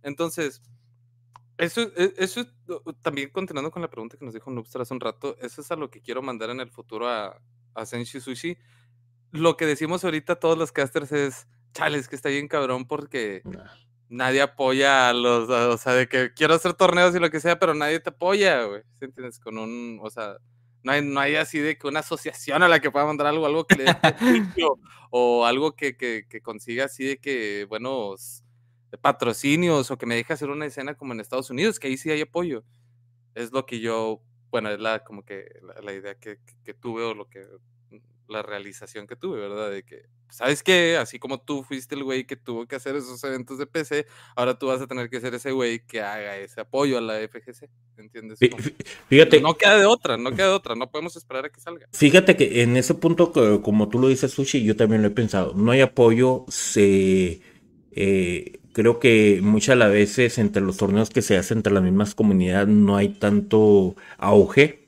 Entonces, 0.04 0.62
eso, 1.58 1.82
e- 1.96 2.14
eso 2.18 2.42
es, 2.42 2.48
también 3.02 3.30
continuando 3.30 3.72
con 3.72 3.82
la 3.82 3.90
pregunta 3.90 4.18
que 4.18 4.26
nos 4.26 4.34
dijo 4.34 4.50
Noobster 4.52 4.82
hace 4.82 4.94
un 4.94 5.00
rato, 5.00 5.36
eso 5.42 5.62
es 5.62 5.72
a 5.72 5.76
lo 5.76 5.90
que 5.90 6.02
quiero 6.02 6.22
mandar 6.22 6.50
en 6.50 6.60
el 6.60 6.70
futuro 6.72 7.08
a, 7.08 7.40
a 7.76 7.86
Senshi 7.86 8.20
Sushi. 8.20 8.58
Lo 9.32 9.56
que 9.58 9.66
decimos 9.66 10.04
ahorita 10.04 10.36
todos 10.40 10.58
los 10.58 10.72
casters 10.72 11.12
es, 11.12 11.48
chales, 11.74 12.08
que 12.08 12.16
está 12.16 12.30
bien 12.30 12.48
cabrón 12.48 12.86
porque 12.86 13.44
nadie 14.10 14.42
apoya 14.42 15.10
a 15.10 15.14
los, 15.14 15.50
a- 15.50 15.70
o 15.70 15.78
sea, 15.78 15.94
de 15.94 16.08
que 16.10 16.34
quiero 16.34 16.54
hacer 16.56 16.74
torneos 16.74 17.16
y 17.16 17.20
lo 17.20 17.30
que 17.30 17.40
sea, 17.40 17.58
pero 17.60 17.74
nadie 17.74 18.00
te 18.00 18.10
apoya, 18.10 18.64
güey, 18.66 18.82
¿sí 19.00 19.06
entiendes? 19.06 19.40
Con 19.40 19.58
un, 19.58 20.00
o 20.02 20.10
sea, 20.10 20.36
no 20.84 20.92
hay, 20.92 21.06
no 21.06 21.20
hay 21.20 21.36
así 21.36 21.60
de 21.60 21.78
que 21.78 21.88
una 21.88 22.00
asociación 22.00 22.64
a 22.64 22.68
la 22.68 22.80
que 22.80 22.90
pueda 22.92 23.06
mandar 23.06 23.28
algo, 23.28 23.46
algo 23.46 23.66
que 23.66 23.76
le 23.76 23.84
dé 23.86 23.94
prestigio, 24.58 24.80
o 25.12 25.46
algo 25.46 25.76
que, 25.76 25.96
que, 25.96 26.26
que 26.28 26.42
consiga 26.42 26.86
así 26.86 27.04
de 27.06 27.18
que 27.20 27.66
buenos 27.70 28.44
patrocinios 28.98 29.92
o 29.92 29.98
que 29.98 30.06
me 30.06 30.16
deje 30.16 30.34
hacer 30.34 30.50
una 30.50 30.66
escena 30.66 30.96
como 30.96 31.14
en 31.14 31.20
Estados 31.20 31.50
Unidos, 31.50 31.80
que 31.80 31.88
ahí 31.88 31.98
sí 31.98 32.10
hay 32.12 32.22
apoyo. 32.22 32.64
Es 33.36 33.52
lo 33.52 33.66
que 33.66 33.80
yo, 33.80 34.22
bueno, 34.50 34.70
es 34.70 34.80
la 34.80 35.04
como 35.04 35.24
que 35.24 35.46
la, 35.64 35.82
la 35.82 35.94
idea 35.94 36.16
que, 36.16 36.38
que- 36.46 36.56
que 36.64 36.74
tuve 36.74 37.04
o 37.04 37.14
lo 37.14 37.30
que 37.30 37.42
la 38.28 38.42
realización 38.44 39.08
que 39.08 39.18
tuve, 39.18 39.42
¿verdad? 39.42 39.70
De 39.72 39.84
que, 39.84 40.04
¿sabes 40.30 40.64
qué? 40.64 40.96
Así 40.96 41.20
como 41.20 41.42
tú 41.42 41.64
fuiste 41.64 41.96
el 41.96 42.06
güey 42.06 42.26
que 42.26 42.38
tuvo 42.38 42.66
que 42.66 42.78
hacer 42.78 42.96
esos 42.96 43.22
eventos 43.26 43.58
de 43.58 43.68
PC, 43.68 44.06
ahora 44.38 44.58
tú 44.58 44.68
vas 44.68 44.80
a 44.82 44.88
tener 44.88 45.10
que 45.10 45.20
ser 45.20 45.34
ese 45.34 45.52
güey 45.52 45.86
que 45.86 46.00
haga 46.02 46.38
ese 46.38 46.62
apoyo 46.62 46.98
a 46.98 47.02
la 47.02 47.20
FGC, 47.20 47.70
¿entiendes? 47.98 48.40
Fí- 48.40 48.50
fí- 48.56 48.74
Fíjate, 49.10 49.42
no 49.42 49.58
queda 49.58 49.78
de 49.78 49.86
otra, 49.86 50.16
no 50.16 50.32
queda 50.32 50.48
de 50.48 50.54
otra, 50.54 50.76
no 50.76 50.90
podemos 50.90 51.18
esperar 51.18 51.44
a 51.46 51.50
que 51.50 51.60
salga. 51.60 51.88
Fíjate 51.92 52.38
que 52.38 52.62
en 52.64 52.78
ese 52.78 52.94
punto, 52.94 53.34
como 53.62 53.90
tú 53.90 54.00
lo 54.00 54.08
dices, 54.08 54.32
Sushi, 54.32 54.64
yo 54.64 54.78
también 54.78 55.02
lo 55.02 55.10
he 55.10 55.12
pensado. 55.12 55.54
No 55.54 55.72
hay 55.72 55.82
apoyo, 55.82 56.46
se... 56.48 57.42
eh, 57.92 58.60
creo 58.74 59.00
que 59.00 59.40
muchas 59.44 59.78
las 59.78 59.92
veces 59.92 60.38
entre 60.38 60.62
los 60.62 60.78
torneos 60.78 61.10
que 61.10 61.22
se 61.22 61.38
hacen 61.38 61.60
entre 61.60 61.74
las 61.74 61.84
mismas 61.84 62.16
comunidades 62.16 62.68
no 62.68 62.96
hay 62.98 63.10
tanto 63.10 63.96
auge. 64.18 64.88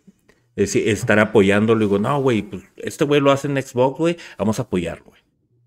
Es 0.55 0.71
decir, 0.73 0.87
estar 0.89 1.17
apoyándolo. 1.19 1.79
Digo, 1.79 1.97
no, 1.99 2.21
güey, 2.21 2.43
pues 2.43 2.63
este 2.77 3.05
güey 3.05 3.19
lo 3.21 3.31
hace 3.31 3.47
en 3.47 3.61
Xbox, 3.61 3.97
güey, 3.97 4.17
vamos 4.37 4.59
a 4.59 4.63
apoyarlo, 4.63 5.05
güey. 5.05 5.21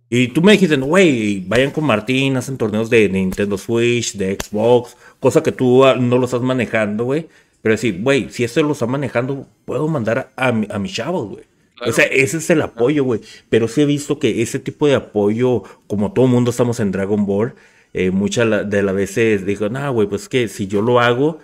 Y 0.08 0.28
tú 0.28 0.40
me 0.40 0.52
dijiste, 0.52 0.76
güey, 0.76 1.40
vayan 1.48 1.72
con 1.72 1.82
Martín, 1.84 2.36
hacen 2.36 2.56
torneos 2.56 2.88
de 2.90 3.08
Nintendo 3.08 3.58
Switch, 3.58 4.14
de 4.16 4.36
Xbox, 4.40 4.96
cosa 5.18 5.42
que 5.42 5.50
tú 5.50 5.84
ah, 5.84 5.96
no 5.96 6.18
lo 6.18 6.26
estás 6.26 6.42
manejando, 6.42 7.02
güey. 7.04 7.26
Pero 7.60 7.72
decir, 7.74 8.00
güey, 8.00 8.28
si 8.30 8.44
esto 8.44 8.62
lo 8.62 8.72
está 8.72 8.86
manejando, 8.86 9.48
puedo 9.64 9.88
mandar 9.88 10.30
a, 10.36 10.52
mi- 10.52 10.68
a 10.70 10.78
mis 10.78 10.92
chavos, 10.92 11.28
güey. 11.30 11.44
Claro. 11.74 11.90
O 11.90 11.94
sea, 11.94 12.04
ese 12.04 12.36
es 12.36 12.48
el 12.50 12.62
apoyo, 12.62 13.02
güey. 13.02 13.20
Pero 13.48 13.66
sí 13.66 13.82
he 13.82 13.84
visto 13.86 14.20
que 14.20 14.40
ese 14.42 14.60
tipo 14.60 14.86
de 14.86 14.94
apoyo, 14.94 15.64
como 15.88 16.12
todo 16.12 16.28
mundo 16.28 16.52
estamos 16.52 16.78
en 16.78 16.92
Dragon 16.92 17.26
Ball, 17.26 17.54
eh, 17.98 18.10
muchas 18.10 18.68
de 18.68 18.82
las 18.82 18.94
veces 18.94 19.46
digo, 19.46 19.70
no, 19.70 19.90
güey, 19.90 20.06
pues 20.06 20.28
que 20.28 20.48
si 20.48 20.66
yo 20.66 20.82
lo 20.82 21.00
hago, 21.00 21.38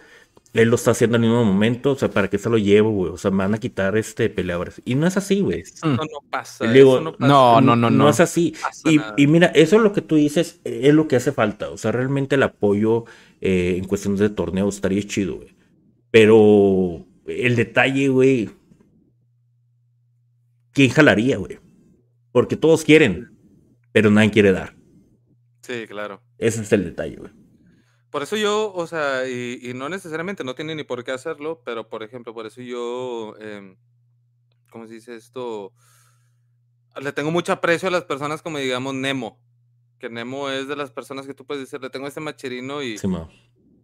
él 0.53 0.69
lo 0.69 0.75
está 0.75 0.91
haciendo 0.91 1.17
al 1.17 1.23
mismo 1.23 1.43
momento, 1.47 1.93
o 1.93 1.97
sea, 1.97 2.11
¿para 2.11 2.29
qué 2.29 2.37
se 2.37 2.51
lo 2.51 2.59
llevo, 2.59 2.91
güey? 2.91 3.11
O 3.11 3.17
sea, 3.17 3.31
me 3.31 3.39
van 3.39 3.55
a 3.55 3.59
quitar 3.59 3.97
este 3.97 4.29
peleadores. 4.29 4.83
Y 4.85 4.95
no 4.95 5.07
es 5.07 5.17
así, 5.17 5.41
güey. 5.41 5.61
Eso 5.61 5.87
no 5.87 6.05
pasa. 6.29 6.71
Eso 6.71 7.01
no 7.01 7.13
pasa. 7.13 7.27
No, 7.27 7.63
no, 7.63 7.75
no, 7.75 7.89
no. 7.89 8.07
es 8.11 8.21
así. 8.21 8.55
y 9.17 9.27
mira, 9.29 9.47
eso 9.47 9.77
es 9.77 9.83
lo 9.83 9.95
que 9.95 10.03
tú 10.03 10.17
dices, 10.17 10.61
eh, 10.65 10.81
es 10.85 10.93
lo 10.93 11.09
que 11.09 11.17
hace 11.17 11.33
falta. 11.33 11.71
O 11.71 11.79
sea, 11.79 11.91
realmente 11.91 12.35
el 12.35 12.43
apoyo 12.43 13.07
eh, 13.41 13.77
en 13.79 13.85
cuestiones 13.87 14.21
de 14.21 14.29
torneos 14.29 14.75
estaría 14.75 15.03
chido, 15.05 15.37
güey. 15.37 15.57
Pero 16.11 17.07
el 17.27 17.57
detalle, 17.57 18.09
güey, 18.09 18.51
¿quién 20.73 20.91
jalaría, 20.91 21.39
güey? 21.39 21.61
Porque 22.31 22.57
todos 22.57 22.85
quieren, 22.85 23.31
pero 23.91 24.11
nadie 24.11 24.31
quiere 24.31 24.53
dar. 24.53 24.82
Sí, 25.63 25.87
claro. 25.87 26.21
Ese 26.39 26.63
es 26.63 26.73
el 26.73 26.85
detalle, 26.85 27.17
güey. 27.17 27.31
Por 28.11 28.23
eso 28.23 28.37
yo, 28.37 28.73
o 28.75 28.87
sea, 28.87 29.27
y, 29.27 29.59
y 29.63 29.73
no 29.73 29.89
necesariamente, 29.89 30.45
no 30.45 30.55
tiene 30.55 30.75
ni 30.75 30.85
por 30.85 31.03
qué 31.03 31.13
hacerlo, 31.13 31.63
pero 31.65 31.89
por 31.89 32.03
ejemplo, 32.03 32.35
por 32.35 32.45
eso 32.45 32.61
yo, 32.61 33.35
em, 33.41 33.77
¿cómo 34.71 34.87
se 34.87 34.95
dice 34.95 35.17
esto? 35.17 35.73
Le 37.01 37.13
tengo 37.13 37.31
mucho 37.31 37.53
aprecio 37.53 37.89
a 37.89 37.91
las 37.91 38.05
personas 38.05 38.43
como 38.43 38.59
digamos 38.59 38.93
Nemo, 38.93 39.41
que 39.99 40.11
Nemo 40.11 40.51
es 40.51 40.69
de 40.69 40.77
las 40.77 40.91
personas 40.91 41.27
que 41.27 41.33
tú 41.33 41.47
puedes 41.47 41.63
decir, 41.63 41.81
le 41.81 41.89
tengo 41.89 42.07
este 42.07 42.21
macherino 42.21 42.83
y... 42.83 42.99
Sí. 42.99 43.09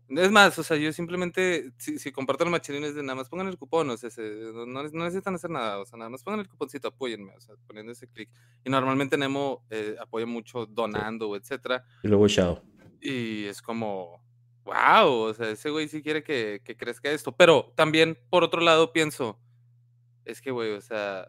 Es 0.09 0.31
más, 0.31 0.59
o 0.59 0.63
sea, 0.63 0.77
yo 0.79 0.91
simplemente, 0.93 1.71
si, 1.77 1.99
si 1.99 2.13
comparto 2.13 2.43
el 2.45 2.51
macherino 2.51 2.87
es 2.87 2.95
de 2.95 3.03
nada 3.03 3.15
más 3.17 3.29
pongan 3.29 3.49
el 3.49 3.59
cupón, 3.59 3.91
o 3.91 3.97
sea, 3.97 4.09
se- 4.09 4.53
no, 4.67 4.83
necesitan 4.83 5.35
hacer 5.35 5.51
nada, 5.51 5.79
o 5.81 5.85
sea, 5.85 5.99
nada 5.99 6.09
más 6.09 6.23
pongan 6.23 6.41
el 6.41 6.49
cuponcito, 6.49 6.89
apóyenme, 6.89 7.35
o 7.37 7.41
sea, 7.41 7.55
poniendo 7.67 7.93
ese 7.93 8.09
clic. 8.09 8.31
Y 8.65 8.71
normalmente 8.71 9.19
Nemo 9.19 9.67
eh, 9.69 9.97
apoya 10.01 10.25
mucho 10.25 10.65
donando, 10.65 11.37
etcétera. 11.37 11.85
Y 12.03 12.09
luego 12.09 12.27
Shadow. 12.27 12.63
Y 13.03 13.45
es 13.45 13.61
como, 13.61 14.23
wow, 14.65 15.09
o 15.11 15.35
sea, 15.35 15.51
ese 15.51 15.69
güey 15.69 15.89
sí 15.89 16.03
quiere 16.03 16.23
que, 16.23 16.63
que 16.65 16.75
crezca 16.77 17.11
esto. 17.11 17.33
Pero 17.33 17.73
también, 17.77 18.19
por 18.31 18.45
otro 18.45 18.63
lado, 18.63 18.93
pienso, 18.95 19.39
es 20.25 20.41
que, 20.41 20.51
güey, 20.51 20.73
o 20.73 20.81
sea, 20.81 21.29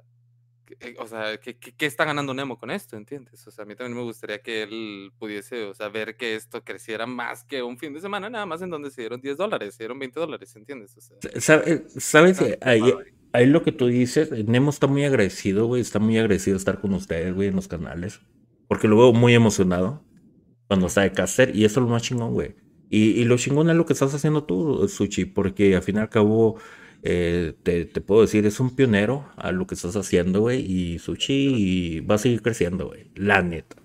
o 1.00 1.08
sea, 1.08 1.38
¿qué, 1.38 1.58
qué, 1.58 1.86
está 1.86 2.06
ganando 2.06 2.34
Nemo 2.34 2.58
con 2.58 2.72
esto? 2.72 2.96
¿Entiendes? 2.98 3.46
O 3.48 3.52
sea, 3.52 3.64
a 3.64 3.66
mí 3.66 3.76
también 3.76 3.98
me 3.98 4.04
gustaría 4.04 4.42
que 4.42 4.64
él 4.64 5.12
pudiese, 5.18 5.64
o 5.66 5.74
sea, 5.74 5.90
ver 5.90 6.16
que 6.18 6.36
esto 6.36 6.64
creciera 6.64 7.06
más 7.06 7.44
que 7.44 7.62
un 7.64 7.78
fin 7.78 7.94
de 7.94 8.02
semana, 8.02 8.30
nada 8.30 8.46
más 8.46 8.62
en 8.62 8.70
donde 8.70 8.92
se 8.92 9.02
dieron 9.02 9.22
10 9.22 9.38
dólares, 9.38 9.76
se 9.76 9.84
dieron 9.84 10.00
20 10.00 10.20
dólares, 10.20 10.56
¿entiendes? 10.56 10.96
O 10.98 11.02
sea, 11.02 11.18
¿Sabe- 11.40 11.84
¿Sabes? 11.88 12.42
Ahí, 12.62 12.94
ahí. 13.34 13.46
lo 13.48 13.64
que 13.64 13.72
tú 13.72 13.88
dices, 13.88 14.32
Nemo 14.48 14.70
está 14.70 14.88
muy 14.88 15.04
agradecido, 15.06 15.66
güey. 15.68 15.82
Está 15.82 16.00
muy 16.00 16.18
agradecido 16.18 16.56
de 16.56 16.60
estar 16.60 16.80
con 16.82 16.94
ustedes, 16.94 17.34
güey, 17.34 17.48
en 17.50 17.56
los 17.56 17.68
canales. 17.68 18.22
Porque 18.68 18.88
lo 18.88 18.98
veo 18.98 19.14
muy 19.14 19.34
emocionado 19.34 20.04
cuando 20.68 20.88
está 20.88 21.02
de 21.02 21.12
caster. 21.12 21.56
Y 21.56 21.66
eso 21.66 21.80
es 21.80 21.86
lo 21.86 21.92
más 21.92 22.04
chingón, 22.04 22.34
güey. 22.34 22.56
Y, 22.90 23.12
y 23.20 23.26
lo 23.26 23.38
chingón 23.38 23.70
es 23.70 23.76
lo 23.76 23.86
que 23.86 23.94
estás 23.94 24.14
haciendo 24.14 24.44
tú, 24.44 24.88
Sushi. 24.88 25.26
Porque 25.26 25.76
al 25.76 25.82
fin 25.84 25.98
y 25.98 26.00
al 26.00 26.10
cabo, 26.10 26.58
eh, 27.04 27.54
te, 27.64 27.86
te 27.86 28.02
puedo 28.02 28.22
decir, 28.22 28.46
es 28.46 28.60
un 28.60 28.76
pionero 28.76 29.30
a 29.38 29.52
lo 29.52 29.66
que 29.68 29.76
estás 29.76 29.96
haciendo, 29.96 30.42
güey. 30.42 30.60
Y 30.70 31.00
Sushi 31.00 32.00
va 32.02 32.16
a 32.16 32.20
seguir 32.20 32.42
creciendo, 32.42 32.88
güey. 32.88 33.12
La 33.16 33.42
neta. 33.42 33.78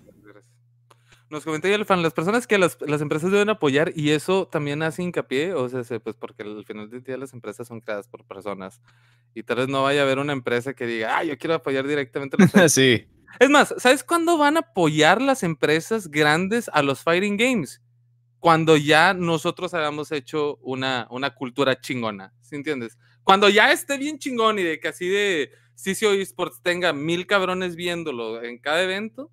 Nos 1.29 1.43
comentó 1.43 1.67
ya 1.67 1.75
el 1.75 1.85
fan, 1.85 2.03
las 2.03 2.13
personas 2.13 2.45
que 2.45 2.57
las, 2.59 2.77
las 2.85 3.01
empresas 3.01 3.31
deben 3.31 3.49
apoyar 3.49 3.91
y 3.95 4.11
eso 4.11 4.47
también 4.47 4.83
hace 4.83 5.01
hincapié, 5.01 5.53
o 5.53 5.67
sea, 5.67 5.83
se- 5.83 5.99
pues 5.99 6.15
porque 6.15 6.43
al 6.43 6.63
final 6.65 6.89
del 6.89 7.03
día 7.03 7.17
las 7.17 7.33
empresas 7.33 7.67
son 7.67 7.81
creadas 7.81 8.07
por 8.07 8.23
personas 8.25 8.79
y 9.33 9.41
tal 9.41 9.57
vez 9.57 9.67
no 9.67 9.81
vaya 9.83 10.01
a 10.01 10.03
haber 10.03 10.19
una 10.19 10.33
empresa 10.33 10.73
que 10.75 10.85
diga, 10.85 11.17
ah, 11.17 11.23
yo 11.23 11.35
quiero 11.37 11.55
apoyar 11.55 11.87
directamente 11.87 12.37
a 12.37 12.41
los 12.43 12.51
fighters". 12.51 12.73
sí. 12.73 13.07
Es 13.39 13.49
más, 13.49 13.73
¿sabes 13.79 14.03
cuándo 14.03 14.37
van 14.37 14.55
a 14.55 14.61
apoyar 14.61 15.19
las 15.21 15.41
empresas 15.43 16.09
grandes 16.09 16.69
a 16.71 16.83
los 16.83 17.01
fighting 17.01 17.37
games? 17.37 17.81
Cuando 18.45 18.77
ya 18.77 19.15
nosotros 19.15 19.73
hayamos 19.73 20.11
hecho 20.11 20.57
una, 20.57 21.07
una 21.09 21.31
cultura 21.33 21.81
chingona, 21.81 22.31
¿sí 22.41 22.55
entiendes? 22.55 22.95
Cuando 23.23 23.49
ya 23.49 23.71
esté 23.71 23.97
bien 23.97 24.19
chingón 24.19 24.59
y 24.59 24.61
de 24.61 24.79
que 24.79 24.87
así 24.87 25.07
de 25.09 25.49
CCO 25.73 26.11
Esports 26.11 26.61
tenga 26.61 26.93
mil 26.93 27.25
cabrones 27.25 27.75
viéndolo 27.75 28.43
en 28.43 28.59
cada 28.59 28.83
evento, 28.83 29.31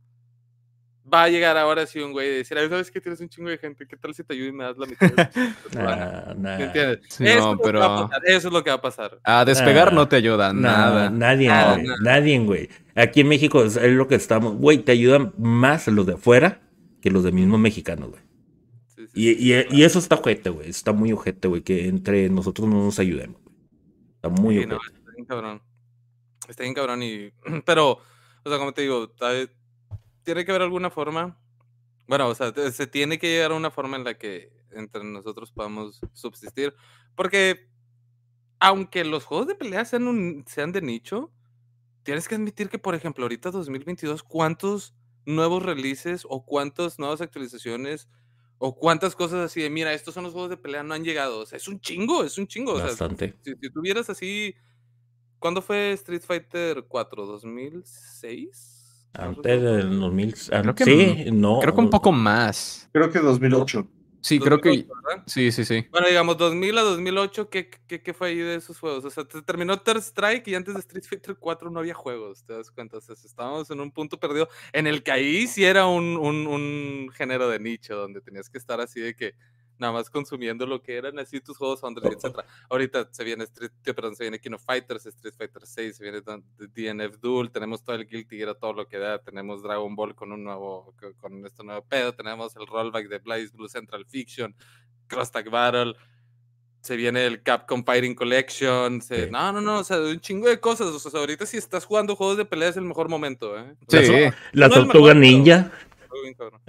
va 1.12 1.24
a 1.24 1.28
llegar 1.28 1.58
ahora 1.58 1.84
sí 1.84 1.98
un 2.00 2.12
güey 2.12 2.26
y 2.26 2.36
decir, 2.36 2.56
"Ay, 2.56 2.70
¿sabes 2.70 2.90
qué? 2.90 3.02
Tienes 3.02 3.20
un 3.20 3.28
chingo 3.28 3.50
de 3.50 3.58
gente, 3.58 3.86
¿qué 3.86 3.98
tal 3.98 4.14
si 4.14 4.24
te 4.24 4.32
ayudo 4.32 4.48
y 4.48 4.52
me 4.52 4.64
das 4.64 4.78
la 4.78 4.86
mitad? 4.86 5.10
de 5.12 5.26
tu 5.70 5.76
lana?" 5.78 6.24
Nah, 6.34 6.34
nah. 6.34 6.56
¿Me 6.56 6.64
entiendes? 6.64 7.00
Sí, 7.10 7.24
eso, 7.26 7.52
no, 7.52 7.58
que 7.58 7.64
pero- 7.64 8.08
eso 8.24 8.48
es 8.48 8.54
lo 8.54 8.64
que 8.64 8.70
va 8.70 8.76
a 8.76 8.80
pasar. 8.80 9.20
A 9.24 9.44
despegar 9.44 9.88
Ah, 9.88 9.94
no 9.94 10.08
te 10.08 10.16
ayuda 10.16 10.54
Nada, 10.54 11.10
nada. 11.10 11.10
nadie, 11.10 11.48
Nada, 11.48 11.74
güey. 11.74 11.86
nada. 11.86 11.98
Nadie, 12.00 12.38
güey. 12.38 12.70
Aquí 12.94 13.20
en 13.20 13.28
México 13.28 13.62
es, 13.62 13.76
es 13.76 13.92
lo 13.92 14.08
que 14.08 14.14
estamos. 14.14 14.56
Güey, 14.56 14.78
te 14.78 14.92
ayudan 14.92 15.34
más 15.36 15.86
los 15.88 16.06
de 16.06 16.14
afuera 16.14 16.62
que 17.02 17.10
los 17.10 17.24
de 17.24 17.32
mismos 17.32 17.60
mexicanos, 17.60 18.08
güey. 18.08 18.22
Y, 19.14 19.30
y- 19.52 19.66
y 19.70 19.82
eso 19.84 19.98
está 19.98 20.14
ojete, 20.16 20.50
güey. 20.50 20.68
Está 20.70 20.92
muy 20.92 21.12
ojete, 21.12 21.48
güey, 21.48 21.62
que 21.62 21.86
entre 21.88 22.28
nosotros 22.30 22.68
no 22.68 22.84
nos 22.84 22.98
ayudemos. 22.98 23.40
Está 24.16 24.28
muy 24.28 24.58
Sí, 24.60 24.66
no, 24.66 24.76
ojete. 24.76 24.98
está 24.98 25.10
bien 25.12 25.26
cabrón. 25.26 25.62
Está 26.48 26.62
bien 26.62 26.74
cabrón 26.74 27.02
y... 27.02 27.30
Pero, 27.66 27.98
o 28.44 28.48
sea, 28.48 28.58
como 28.58 28.72
te 28.72 28.82
digo, 28.82 29.12
tiene 30.22 30.44
que 30.44 30.50
haber 30.50 30.62
alguna 30.62 30.90
forma... 30.90 31.38
Bueno, 32.08 32.28
o 32.28 32.34
sea, 32.34 32.52
se 32.72 32.86
tiene 32.86 33.18
que 33.18 33.28
llegar 33.28 33.52
a 33.52 33.56
una 33.56 33.70
forma 33.70 33.96
en 33.96 34.04
la 34.04 34.14
que 34.18 34.50
entre 34.72 35.04
nosotros 35.04 35.52
podamos 35.52 36.00
subsistir. 36.12 36.74
Porque, 37.14 37.68
aunque 38.58 39.04
los 39.04 39.24
juegos 39.24 39.46
de 39.46 39.54
pelea 39.54 39.84
sean, 39.84 40.08
un- 40.08 40.44
sean 40.46 40.72
de 40.72 40.82
nicho, 40.82 41.32
tienes 42.02 42.28
que 42.28 42.34
admitir 42.34 42.68
que, 42.68 42.78
por 42.78 42.94
ejemplo, 42.94 43.24
ahorita 43.24 43.50
2022, 43.50 44.22
¿cuántos 44.24 44.94
nuevos 45.26 45.62
releases 45.62 46.26
o 46.28 46.44
cuántas 46.44 46.98
nuevas 46.98 47.20
actualizaciones 47.20 48.08
o 48.64 48.76
cuántas 48.76 49.16
cosas 49.16 49.40
así 49.40 49.60
de, 49.60 49.70
mira, 49.70 49.92
estos 49.92 50.14
son 50.14 50.22
los 50.22 50.32
juegos 50.32 50.48
de 50.50 50.56
pelea, 50.56 50.84
no 50.84 50.94
han 50.94 51.02
llegado? 51.02 51.40
O 51.40 51.46
sea, 51.46 51.56
es 51.56 51.66
un 51.66 51.80
chingo, 51.80 52.22
es 52.22 52.38
un 52.38 52.46
chingo. 52.46 52.74
o 52.74 52.76
sea, 52.76 52.86
Bastante. 52.86 53.34
si, 53.42 53.54
si 53.60 53.70
tuvieras 53.70 54.08
así. 54.08 54.54
¿Cuándo 55.40 55.60
fue 55.60 55.90
Street 55.94 56.22
Fighter 56.24 56.84
4? 56.86 57.26
¿2006? 57.40 58.48
No 59.14 59.24
Antes 59.24 59.62
del 59.62 59.98
2000. 59.98 60.34
ah, 60.52 60.62
Creo 60.62 60.74
que 60.76 60.84
sí, 60.84 61.30
no. 61.32 61.58
Creo 61.58 61.74
que 61.74 61.80
un 61.80 61.90
poco 61.90 62.12
más. 62.12 62.88
Creo 62.92 63.10
que 63.10 63.18
2008. 63.18 63.88
Sí, 64.22 64.38
creo 64.38 64.60
que. 64.60 64.68
2008, 64.68 64.94
¿verdad? 65.04 65.24
Sí, 65.26 65.50
sí, 65.50 65.64
sí. 65.64 65.86
Bueno, 65.90 66.06
digamos, 66.06 66.38
2000 66.38 66.78
a 66.78 66.82
2008, 66.82 67.50
¿qué, 67.50 67.68
qué, 67.88 68.02
qué 68.02 68.14
fue 68.14 68.28
ahí 68.28 68.38
de 68.38 68.54
esos 68.54 68.78
juegos? 68.78 69.04
O 69.04 69.10
sea, 69.10 69.24
te 69.24 69.42
terminó 69.42 69.80
Third 69.80 69.98
Strike 69.98 70.46
y 70.46 70.54
antes 70.54 70.74
de 70.74 70.80
Street 70.80 71.04
Fighter 71.04 71.36
4 71.36 71.70
no 71.70 71.80
había 71.80 71.94
juegos, 71.94 72.44
¿te 72.44 72.52
das 72.52 72.70
cuenta? 72.70 72.98
O 72.98 73.00
sea, 73.00 73.16
estábamos 73.16 73.68
en 73.70 73.80
un 73.80 73.90
punto 73.90 74.18
perdido 74.20 74.48
en 74.72 74.86
el 74.86 75.02
que 75.02 75.10
ahí 75.10 75.46
sí 75.48 75.64
era 75.64 75.86
un, 75.86 76.16
un, 76.16 76.46
un 76.46 77.10
género 77.12 77.48
de 77.48 77.58
nicho, 77.58 77.96
donde 77.96 78.20
tenías 78.20 78.48
que 78.48 78.58
estar 78.58 78.80
así 78.80 79.00
de 79.00 79.16
que 79.16 79.34
nada 79.78 79.92
más 79.92 80.08
consumiendo 80.10 80.66
lo 80.66 80.80
que 80.82 80.96
eran 80.96 81.18
así 81.18 81.40
tus 81.40 81.56
juegos 81.58 81.80
Foundry, 81.80 82.08
etc. 82.08 82.38
Ahorita 82.70 83.08
se 83.10 83.24
viene 83.24 83.44
Street, 83.44 83.70
perdón, 83.84 84.14
se 84.14 84.24
viene 84.24 84.38
King 84.38 84.52
of 84.52 84.64
Fighters, 84.64 85.06
Street 85.06 85.34
Fighter 85.36 85.66
6, 85.66 85.96
se 85.96 86.02
viene 86.04 86.20
DNF 86.58 87.18
Duel, 87.20 87.50
tenemos 87.50 87.82
todo 87.82 87.96
el 87.96 88.06
Guilty 88.06 88.36
Gear, 88.38 88.54
todo 88.54 88.72
lo 88.74 88.86
que 88.86 88.98
da, 88.98 89.18
tenemos 89.18 89.62
Dragon 89.62 89.94
Ball 89.96 90.14
con 90.14 90.30
un 90.32 90.44
nuevo, 90.44 90.94
co- 91.00 91.14
con 91.20 91.44
este 91.44 91.64
nuevo 91.64 91.82
pedo, 91.84 92.14
tenemos 92.14 92.54
el 92.56 92.66
rollback 92.66 93.08
de 93.08 93.18
Blaze 93.18 93.50
Blue 93.54 93.68
Central 93.68 94.06
Fiction, 94.06 94.54
Cross 95.08 95.32
Tag 95.32 95.50
Battle, 95.50 95.94
se 96.80 96.96
viene 96.96 97.24
el 97.26 97.42
Capcom 97.42 97.84
Fighting 97.84 98.14
Collection, 98.14 99.00
se- 99.00 99.26
Sí. 99.26 99.30
no, 99.30 99.52
no, 99.52 99.60
no, 99.60 99.78
o 99.78 99.84
sea, 99.84 100.00
un 100.00 100.18
chingo 100.20 100.48
de 100.48 100.58
cosas, 100.58 100.88
o 100.88 100.98
sea, 101.10 101.20
ahorita 101.20 101.46
si 101.46 101.56
estás 101.56 101.84
jugando 101.84 102.16
juegos 102.16 102.36
de 102.36 102.44
pelea 102.44 102.68
es 102.70 102.76
el 102.76 102.82
mejor 102.84 103.08
momento, 103.08 103.56
¿eh? 103.58 103.74
O 103.86 103.90
sea, 103.90 104.02
Sí. 104.04 104.36
La 104.52 104.66
No 104.68 104.74
tortuga 104.74 104.84
mejor, 104.84 105.08
pero- 105.08 105.20
ninja. 105.20 105.72
Juego 106.12 106.22
bien 106.22 106.34
cabrón. 106.34 106.60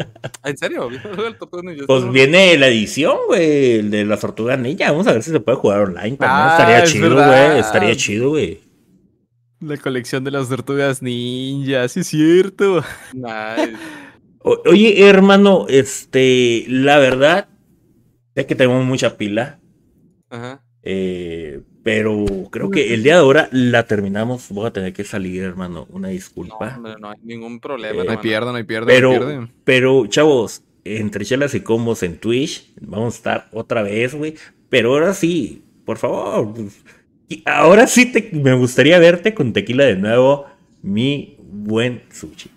¿En 0.44 0.58
serio? 0.58 0.90
El 1.28 1.38
Tortuga 1.38 1.64
Ninja, 1.64 1.86
Pues 1.88 2.12
viene 2.12 2.58
la 2.58 2.68
edición, 2.68 3.18
güey, 3.28 3.74
el 3.80 3.92
de 3.92 4.06
la 4.06 4.18
tortuga 4.18 4.58
ninja. 4.58 4.92
Vamos 4.92 5.08
a 5.08 5.14
ver 5.14 5.24
si 5.24 5.32
se 5.32 5.40
puede 5.40 5.58
jugar 5.58 5.82
online 5.82 6.18
también. 6.18 6.30
Ah, 6.32 6.56
Estaría 6.58 6.84
es 6.84 6.92
chido, 6.92 7.10
verdad. 7.10 7.48
güey. 7.50 7.60
Estaría 7.60 7.96
chido, 7.96 8.30
güey. 8.30 8.62
La 9.60 9.78
colección 9.78 10.24
de 10.24 10.32
las 10.32 10.50
tortugas 10.50 11.02
ninja, 11.02 11.88
sí 11.88 12.02
es 12.02 12.08
cierto. 12.08 12.84
Nice. 13.14 13.78
O- 14.40 14.62
Oye, 14.66 15.08
hermano, 15.08 15.68
este, 15.70 16.66
la 16.68 16.98
verdad 16.98 17.48
es 18.36 18.46
que 18.46 18.56
tenemos 18.56 18.84
mucha 18.86 19.16
pila. 19.18 19.60
Ajá. 20.30 20.64
eh, 20.82 21.62
pero 21.84 22.26
creo 22.50 22.70
que 22.72 22.94
el 22.94 23.04
día 23.04 23.16
de 23.16 23.20
ahora 23.20 23.50
la 23.52 23.86
terminamos. 23.86 24.48
Voy 24.50 24.66
a 24.68 24.72
tener 24.72 24.94
que 24.94 25.04
salir, 25.04 25.44
hermano. 25.44 25.86
Una 25.90 26.08
No, 26.08 26.14
disculpa. 26.14 26.76
hombre, 26.78 26.94
no 27.00 27.10
hay 27.12 27.20
ningún 27.24 27.60
problema. 27.60 28.02
Eh, 28.02 28.06
No 28.06 28.12
hay 28.12 28.18
pierde, 28.18 28.52
no 28.52 28.58
hay 28.58 28.64
pierde, 28.64 28.88
Pero, 28.94 29.10
no 29.10 29.16
hay 29.16 29.20
pierde. 29.38 29.48
pero, 29.64 30.08
chavos, 30.08 30.64
entre 30.86 31.26
chelas 31.26 31.54
y 31.56 31.62
combos 31.62 32.02
en 32.04 32.18
Twitch, 32.18 32.70
vamos 32.82 33.14
a 33.14 33.18
estar 33.18 33.50
otra 33.52 33.84
vez, 33.84 34.16
güey. 34.16 34.36
Pero 34.70 34.94
ahora 34.94 35.14
sí, 35.14 35.64
por 35.86 35.98
favor. 35.98 36.54
y 37.30 37.44
ahora 37.46 37.86
sí 37.88 38.12
te, 38.12 38.30
me 38.34 38.54
gustaría 38.54 38.98
verte 39.00 39.34
con 39.34 39.54
tequila 39.54 39.84
de 39.86 39.96
nuevo, 39.98 40.46
mi 40.82 41.38
buen 41.42 42.02
sushi. 42.12 42.50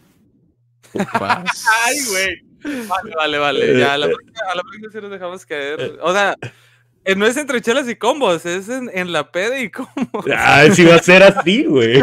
Ay, 0.95 1.97
güey. 2.09 2.43
Vale, 2.89 3.15
vale, 3.15 3.39
vale. 3.39 3.79
Ya, 3.79 3.95
a 3.95 3.99
la 3.99 4.07
próxima, 4.07 4.39
a 4.51 4.55
la 4.57 4.63
próxima 4.63 4.89
sí 4.91 4.99
nos 5.01 5.11
dejamos 5.11 5.47
caer. 5.47 5.99
O 6.03 6.13
sea, 6.13 6.35
eh, 6.43 6.51
no 7.15 7.27
es 7.27 7.37
entre 7.37 7.61
chelas 7.61 7.89
y 7.89 7.95
combos, 7.97 8.45
es 8.47 8.69
en, 8.69 8.91
en 8.93 9.13
la 9.13 9.31
peda 9.31 9.61
y 9.61 9.71
combos. 9.71 10.25
Ah, 10.35 10.65
sí 10.73 10.85
va 10.85 10.97
a 10.97 10.99
ser 11.03 11.23
así, 11.23 11.65
güey. 11.65 12.03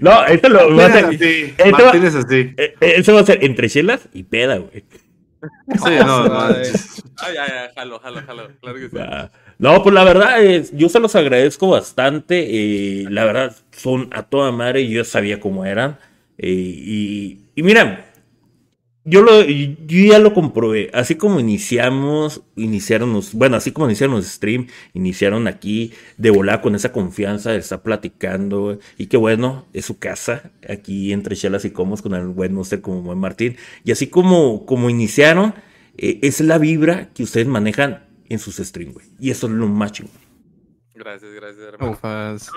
No, 0.00 0.24
esto 0.24 0.48
lo 0.48 0.74
va 0.74 0.86
a 0.86 0.92
ser. 0.92 1.04
así. 1.06 1.54
esto- 1.58 1.70
Martín 1.70 2.04
es 2.06 2.14
así. 2.14 2.54
eh, 2.56 2.74
eh, 2.80 2.94
Eso 2.96 3.12
va 3.14 3.20
a 3.20 3.26
ser 3.26 3.44
entre 3.44 3.68
chelas 3.68 4.08
y 4.14 4.22
peda, 4.22 4.56
güey. 4.58 4.84
Sí, 5.74 5.90
no, 6.06 6.28
no. 6.28 6.40
Ay, 7.18 7.34
ya, 7.34 7.46
ya, 7.46 7.70
jalo, 7.74 7.98
jalo, 7.98 8.22
jalo. 8.26 8.48
Claro 8.60 8.78
que 8.78 8.88
sí. 8.88 8.96
Ah, 8.98 9.28
No, 9.58 9.82
pues 9.82 9.92
la 9.94 10.04
verdad, 10.04 10.42
es, 10.42 10.70
yo 10.76 10.88
se 10.88 11.00
los 11.00 11.14
agradezco 11.16 11.68
bastante. 11.68 12.46
eh, 12.48 13.06
la 13.10 13.24
verdad, 13.24 13.56
son 13.72 14.08
a 14.12 14.22
toda 14.22 14.52
madre. 14.52 14.88
Yo 14.88 15.04
sabía 15.04 15.40
cómo 15.40 15.64
eran. 15.66 15.98
eh, 16.38 16.48
y, 16.50 17.40
y 17.54 17.62
mira, 17.62 18.06
yo, 19.04 19.22
lo, 19.22 19.42
yo 19.42 20.12
ya 20.12 20.18
lo 20.18 20.32
comprobé. 20.34 20.90
Así 20.92 21.16
como 21.16 21.40
iniciamos, 21.40 22.42
iniciaron 22.56 23.12
los, 23.12 23.34
bueno, 23.34 23.56
así 23.56 23.72
como 23.72 23.86
iniciaron 23.86 24.16
los 24.16 24.26
stream, 24.26 24.68
iniciaron 24.94 25.48
aquí 25.48 25.92
de 26.18 26.30
volar 26.30 26.60
con 26.60 26.74
esa 26.74 26.92
confianza 26.92 27.50
de 27.50 27.58
estar 27.58 27.82
platicando. 27.82 28.78
Y 28.98 29.06
que 29.06 29.16
bueno, 29.16 29.66
es 29.72 29.86
su 29.86 29.98
casa, 29.98 30.52
aquí 30.68 31.12
entre 31.12 31.36
chelas 31.36 31.64
y 31.64 31.70
comos 31.70 32.02
con 32.02 32.14
el 32.14 32.28
buen 32.28 32.54
Monster 32.54 32.80
como 32.80 33.02
buen 33.02 33.18
Martín. 33.18 33.56
Y 33.84 33.92
así 33.92 34.06
como, 34.06 34.66
como 34.66 34.88
iniciaron, 34.88 35.54
eh, 35.96 36.20
es 36.22 36.40
la 36.40 36.58
vibra 36.58 37.10
que 37.12 37.22
ustedes 37.24 37.46
manejan 37.46 38.06
en 38.28 38.38
sus 38.38 38.56
streams, 38.56 38.94
güey. 38.94 39.06
Y 39.18 39.30
eso 39.30 39.46
es 39.46 39.52
lo 39.52 39.66
más 39.66 39.92
chingón. 39.92 40.22
Gracias, 40.94 41.32
gracias, 41.32 41.64
hermano. 41.64 41.92
Ufas. 41.92 42.50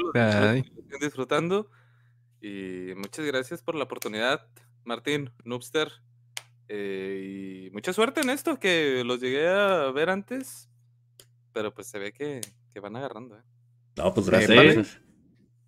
Disfrutando. 1.01 1.69
Y 2.41 2.93
muchas 2.95 3.25
gracias 3.25 3.63
por 3.63 3.73
la 3.73 3.85
oportunidad, 3.85 4.47
Martín, 4.83 5.31
Noobster. 5.43 5.89
Eh, 6.67 7.67
y 7.67 7.71
mucha 7.71 7.93
suerte 7.93 8.21
en 8.21 8.29
esto, 8.29 8.59
que 8.59 9.03
los 9.05 9.19
llegué 9.19 9.47
a 9.47 9.91
ver 9.91 10.09
antes. 10.09 10.69
Pero 11.53 11.73
pues 11.73 11.87
se 11.87 11.99
ve 11.99 12.11
que, 12.11 12.41
que 12.73 12.79
van 12.79 12.95
agarrando. 12.95 13.37
¿eh? 13.37 13.43
No, 13.97 14.13
pues 14.13 14.29
gracias. 14.29 14.55
vale. 14.55 14.85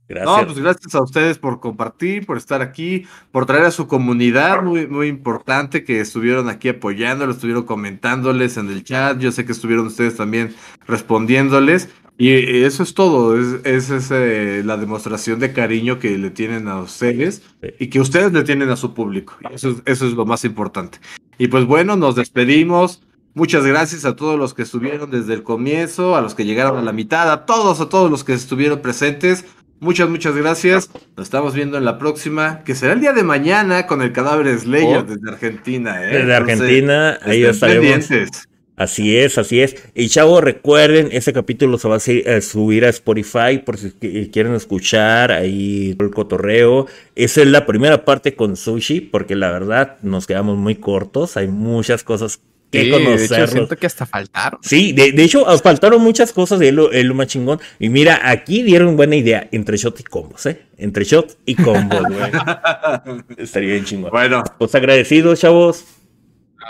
Gracias. 0.09 0.38
No, 0.38 0.45
pues 0.45 0.59
gracias 0.59 0.95
a 0.95 1.01
ustedes 1.01 1.38
por 1.38 1.59
compartir, 1.59 2.26
por 2.26 2.38
estar 2.38 2.61
aquí, 2.61 3.06
por 3.32 3.45
traer 3.45 3.66
a 3.66 3.72
su 3.72 3.88
comunidad, 3.88 4.64
muy, 4.64 4.88
muy 4.88 5.08
importante 5.08 5.84
que 5.84 6.00
estuvieron 6.00 6.48
aquí 6.48 6.69
apoyándolos, 6.69 7.35
estuvieron 7.35 7.64
comentándoles 7.64 8.56
en 8.56 8.69
el 8.69 8.85
chat, 8.85 9.19
yo 9.19 9.34
sé 9.34 9.45
que 9.45 9.51
estuvieron 9.51 9.88
ustedes 9.88 10.16
también 10.16 10.56
respondiéndoles, 10.88 11.90
y 12.18 12.64
eso 12.64 12.82
es 12.84 12.94
todo, 12.94 13.38
es, 13.40 13.64
es 13.66 13.90
ese, 13.92 14.64
la 14.64 14.78
demostración 14.78 15.40
de 15.40 15.54
cariño 15.54 16.00
que 16.00 16.18
le 16.18 16.30
tienen 16.32 16.68
a 16.68 16.80
ustedes 16.82 17.44
y 17.80 17.88
que 17.88 18.00
ustedes 18.00 18.34
le 18.34 18.44
tienen 18.44 18.70
a 18.70 18.76
su 18.76 18.94
público, 18.94 19.36
eso, 19.54 19.70
es- 19.70 19.82
eso 19.86 20.08
es 20.08 20.14
lo 20.14 20.26
más 20.26 20.44
importante. 20.46 20.98
Y 21.38 21.48
pues 21.48 21.66
bueno, 21.66 21.96
nos 21.96 22.16
despedimos. 22.16 23.04
Muchas 23.36 23.64
gracias 23.68 24.04
a 24.06 24.16
todos 24.16 24.40
los 24.40 24.56
que 24.56 24.64
estuvieron 24.64 25.12
desde 25.12 25.36
el 25.36 25.44
comienzo, 25.44 26.16
a 26.16 26.22
los 26.22 26.34
que 26.34 26.44
llegaron 26.44 26.78
a 26.80 26.82
la 26.82 26.92
mitad, 26.92 27.32
a 27.32 27.46
todos, 27.46 27.80
a 27.82 27.88
todos 27.88 28.10
los 28.10 28.24
que 28.24 28.34
estuvieron 28.34 28.82
presentes. 28.82 29.46
Muchas, 29.80 30.10
muchas 30.10 30.36
gracias. 30.36 30.90
Nos 31.16 31.28
estamos 31.28 31.54
viendo 31.54 31.78
en 31.78 31.86
la 31.86 32.00
próxima, 32.00 32.64
que 32.64 32.74
será 32.74 32.94
el 32.94 33.00
día 33.00 33.14
de 33.14 33.22
mañana 33.22 33.86
con 33.86 34.02
el 34.02 34.12
cadáver 34.12 34.58
Slayer 34.60 34.98
Oh. 34.98 35.04
desde 35.04 35.30
Argentina. 35.30 36.02
¿eh? 36.04 36.08
Desde 36.08 36.22
Entonces, 36.36 36.60
Argentina, 36.62 37.20
ahí 37.22 37.44
estaremos. 37.44 37.86
pendientes. 37.86 38.50
Así 38.78 39.18
es, 39.18 39.40
así 39.40 39.60
es. 39.60 39.76
Y 39.96 40.08
chavos, 40.08 40.44
recuerden, 40.44 41.10
ese 41.12 41.34
capítulo 41.34 41.80
se 41.80 41.88
va 41.88 41.96
a 41.96 42.42
subir 42.42 42.86
a 42.86 42.90
Spotify 42.90 43.58
por 43.66 43.78
si 43.80 43.88
qui- 43.90 44.32
quieren 44.32 44.54
escuchar 44.54 45.32
ahí 45.32 45.96
el 46.00 46.12
cotorreo. 46.12 46.86
Esa 47.16 47.42
es 47.42 47.48
la 47.48 47.66
primera 47.66 48.06
parte 48.06 48.36
con 48.36 48.56
Sushi, 48.56 49.02
porque 49.02 49.36
la 49.36 49.52
verdad 49.52 49.98
nos 50.04 50.28
quedamos 50.28 50.58
muy 50.58 50.76
cortos. 50.76 51.38
Hay 51.38 51.48
muchas 51.48 52.04
cosas 52.04 52.40
que 52.70 52.82
Sí, 52.84 52.90
de 52.92 52.96
hecho, 52.98 53.04
conocer. 53.06 53.48
siento 53.50 53.78
que 53.78 53.88
hasta 53.88 54.06
faltaron. 54.06 54.60
Sí, 54.62 54.92
de, 54.92 55.12
de 55.12 55.24
hecho, 55.24 55.48
ah, 55.50 55.58
faltaron 55.58 56.00
muchas 56.04 56.32
cosas 56.32 56.60
de 56.60 56.72
lo, 56.72 56.92
es 56.92 57.04
lo 57.04 57.16
más 57.16 57.28
chingón. 57.28 57.60
Y 57.80 57.90
mira, 57.90 58.30
aquí 58.30 58.62
dieron 58.62 58.96
buena 58.96 59.16
idea 59.16 59.48
entre 59.52 59.78
shot 59.78 60.00
y 60.02 60.04
combos, 60.04 60.46
¿eh? 60.46 60.62
Entre 60.78 61.04
shot 61.04 61.36
y 61.48 61.56
combos, 61.56 62.02
güey. 62.04 62.32
Estaría 63.38 63.72
bien 63.72 63.86
chingón. 63.86 64.12
Bueno, 64.12 64.44
Pues 64.60 64.76
agradecidos, 64.76 65.40
chavos. 65.40 65.84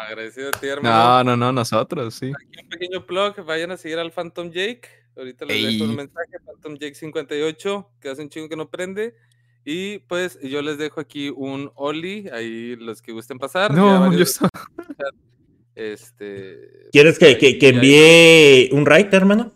Agradecido 0.06 0.50
a 0.50 0.52
ti, 0.52 0.68
hermano. 0.68 0.96
No, 0.96 1.24
no, 1.24 1.38
no, 1.38 1.52
nosotros, 1.54 2.16
sí. 2.16 2.32
Aquí 2.36 2.62
un 2.64 2.70
pequeño 2.70 3.06
plug, 3.06 3.44
vayan 3.46 3.72
a 3.72 3.78
seguir 3.78 3.98
al 4.00 4.12
Phantom 4.12 4.50
Jake. 4.52 4.82
Ahorita 5.16 5.46
les 5.46 5.64
dejo 5.74 5.84
un 5.86 5.96
mensaje, 5.96 6.32
Phantom 6.46 6.76
Jake 6.76 6.94
58, 6.96 7.90
que 8.00 8.10
hace 8.10 8.22
un 8.22 8.30
chingo 8.30 8.48
que 8.50 8.56
no 8.56 8.70
prende. 8.70 9.16
Y 9.66 10.00
pues 10.00 10.40
yo 10.42 10.62
les 10.62 10.78
dejo 10.78 11.02
aquí 11.02 11.30
un 11.36 11.72
Oli, 11.76 12.30
ahí 12.32 12.76
los 12.76 13.02
que 13.02 13.12
gusten 13.12 13.38
pasar. 13.40 13.74
No, 13.74 14.14
yo 14.14 14.26
so- 14.26 14.48
Este. 15.76 16.88
¿Quieres 16.92 17.18
pues, 17.18 17.20
que, 17.20 17.26
ahí- 17.26 17.38
que, 17.54 17.60
que 17.60 17.70
envíe 17.70 18.70
un 18.72 18.86
raid, 18.86 19.14
hermano? 19.14 19.54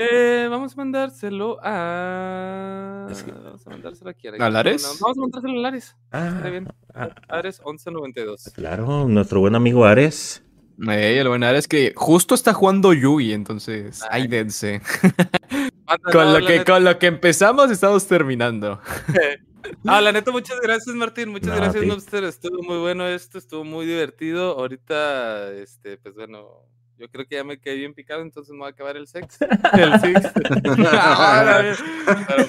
Eh, 0.00 0.46
vamos 0.48 0.74
a 0.74 0.76
mandárselo 0.76 1.58
a. 1.62 3.08
Es 3.10 3.22
que- 3.24 3.32
Vamos 3.32 3.66
a 3.66 3.70
mandárselo 3.70 4.10
a 4.10 4.14
quién. 4.14 4.40
¿A 4.40 4.48
Lares? 4.50 4.82
No, 4.82 4.88
vamos 5.00 5.18
a 5.18 5.20
mandárselo 5.22 5.58
a 5.58 5.62
Lares. 5.62 5.96
Ah, 6.12 6.32
Está 6.36 6.50
bien. 6.50 6.68
ah, 6.94 7.08
Ares 7.28 7.60
1192. 7.64 8.52
claro, 8.54 9.08
nuestro 9.08 9.40
buen 9.40 9.54
amigo 9.56 9.84
Ares. 9.84 10.44
Ey, 10.88 11.20
lo 11.24 11.30
bueno 11.30 11.48
es 11.48 11.66
que 11.66 11.92
justo 11.96 12.36
está 12.36 12.52
jugando 12.54 12.92
Yugi, 12.92 13.32
entonces, 13.32 14.02
Ay. 14.10 14.22
ay, 14.22 14.28
dense. 14.28 14.80
Con 16.12 16.26
no, 16.32 16.38
lo, 16.38 16.46
que, 16.46 16.64
con 16.64 16.84
lo 16.84 16.96
que 16.98 17.06
empezamos, 17.06 17.70
estamos 17.70 18.06
terminando. 18.06 18.80
Ah, 19.84 20.00
la 20.00 20.12
neta, 20.12 20.30
muchas 20.30 20.60
gracias, 20.60 20.94
Martín. 20.94 21.28
Muchas 21.30 21.48
No, 21.50 21.56
gracias, 21.56 21.82
sí. 21.82 21.88
Lobster. 21.88 22.24
Estuvo 22.24 22.62
muy 22.62 22.78
bueno 22.78 23.06
esto, 23.06 23.36
estuvo 23.36 23.64
muy 23.64 23.84
divertido. 23.84 24.52
Ahorita, 24.58 25.50
este, 25.52 25.98
pues 25.98 26.14
bueno, 26.14 26.62
yo 26.98 27.08
creo 27.08 27.26
que 27.26 27.36
ya 27.36 27.44
me 27.44 27.58
quedé 27.58 27.76
bien 27.76 27.94
picado, 27.94 28.22
entonces 28.22 28.52
me 28.52 28.58
voy 28.58 28.68
a 28.68 28.70
acabar 28.70 28.96
el 28.96 29.06
sex. 29.06 29.38
El 29.74 30.00
six. 30.00 30.20
Pero, 30.34 30.72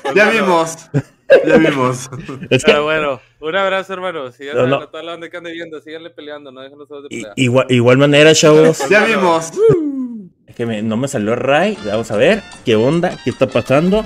pues, 0.02 0.16
Ya 0.16 0.26
bueno, 0.26 0.32
vimos. 0.46 0.90
Ya 1.46 1.58
vimos. 1.58 2.10
Es 2.50 2.64
que 2.64 2.72
Pero 2.72 2.84
bueno, 2.84 3.22
un 3.40 3.56
abrazo, 3.56 3.94
hermano. 3.94 4.32
Sigan 4.32 4.58
No, 4.58 4.68
no. 4.68 4.76
a 4.78 4.90
toda 4.92 5.04
la 5.04 5.12
banda 5.12 5.30
que 5.30 5.38
ande 5.38 5.52
viendo, 5.52 5.80
síganle 5.82 6.10
peleando, 6.10 6.52
no 6.52 6.62
dejen 6.62 6.80
los 6.80 6.90
ojos 6.92 7.04
de 7.04 7.16
i- 7.16 7.22
pelea. 7.22 7.34
igual, 7.36 7.66
igual 7.70 7.98
manera, 7.98 8.34
chavos. 8.34 8.88
Ya 8.90 9.06
vimos. 9.06 9.52
Es 10.48 10.56
que 10.56 10.66
me- 10.66 10.82
no 10.82 10.98
me 10.98 11.08
salió 11.08 11.36
Ray. 11.36 11.78
Vamos 11.86 12.10
a 12.12 12.18
ver 12.18 12.42
qué 12.66 12.76
onda, 12.76 13.16
qué 13.24 13.30
está 13.30 13.48
pasando. 13.48 14.04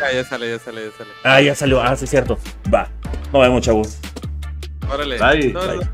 Ya, 0.00 0.12
ya 0.12 0.24
sale, 0.24 0.50
ya 0.50 0.58
sale, 0.58 0.84
ya 0.86 0.90
sale. 0.98 1.10
Ah, 1.22 1.40
ya 1.40 1.54
salió. 1.54 1.80
Ah, 1.80 1.94
sí, 1.96 2.04
es 2.04 2.10
cierto. 2.10 2.38
Va. 2.74 2.88
Nos 3.32 3.42
vemos, 3.42 3.62
chavos. 3.62 3.98
Órale. 4.90 5.18
Bye. 5.18 5.52
No, 5.52 5.64
no, 5.64 5.78
Bye. 5.78 5.88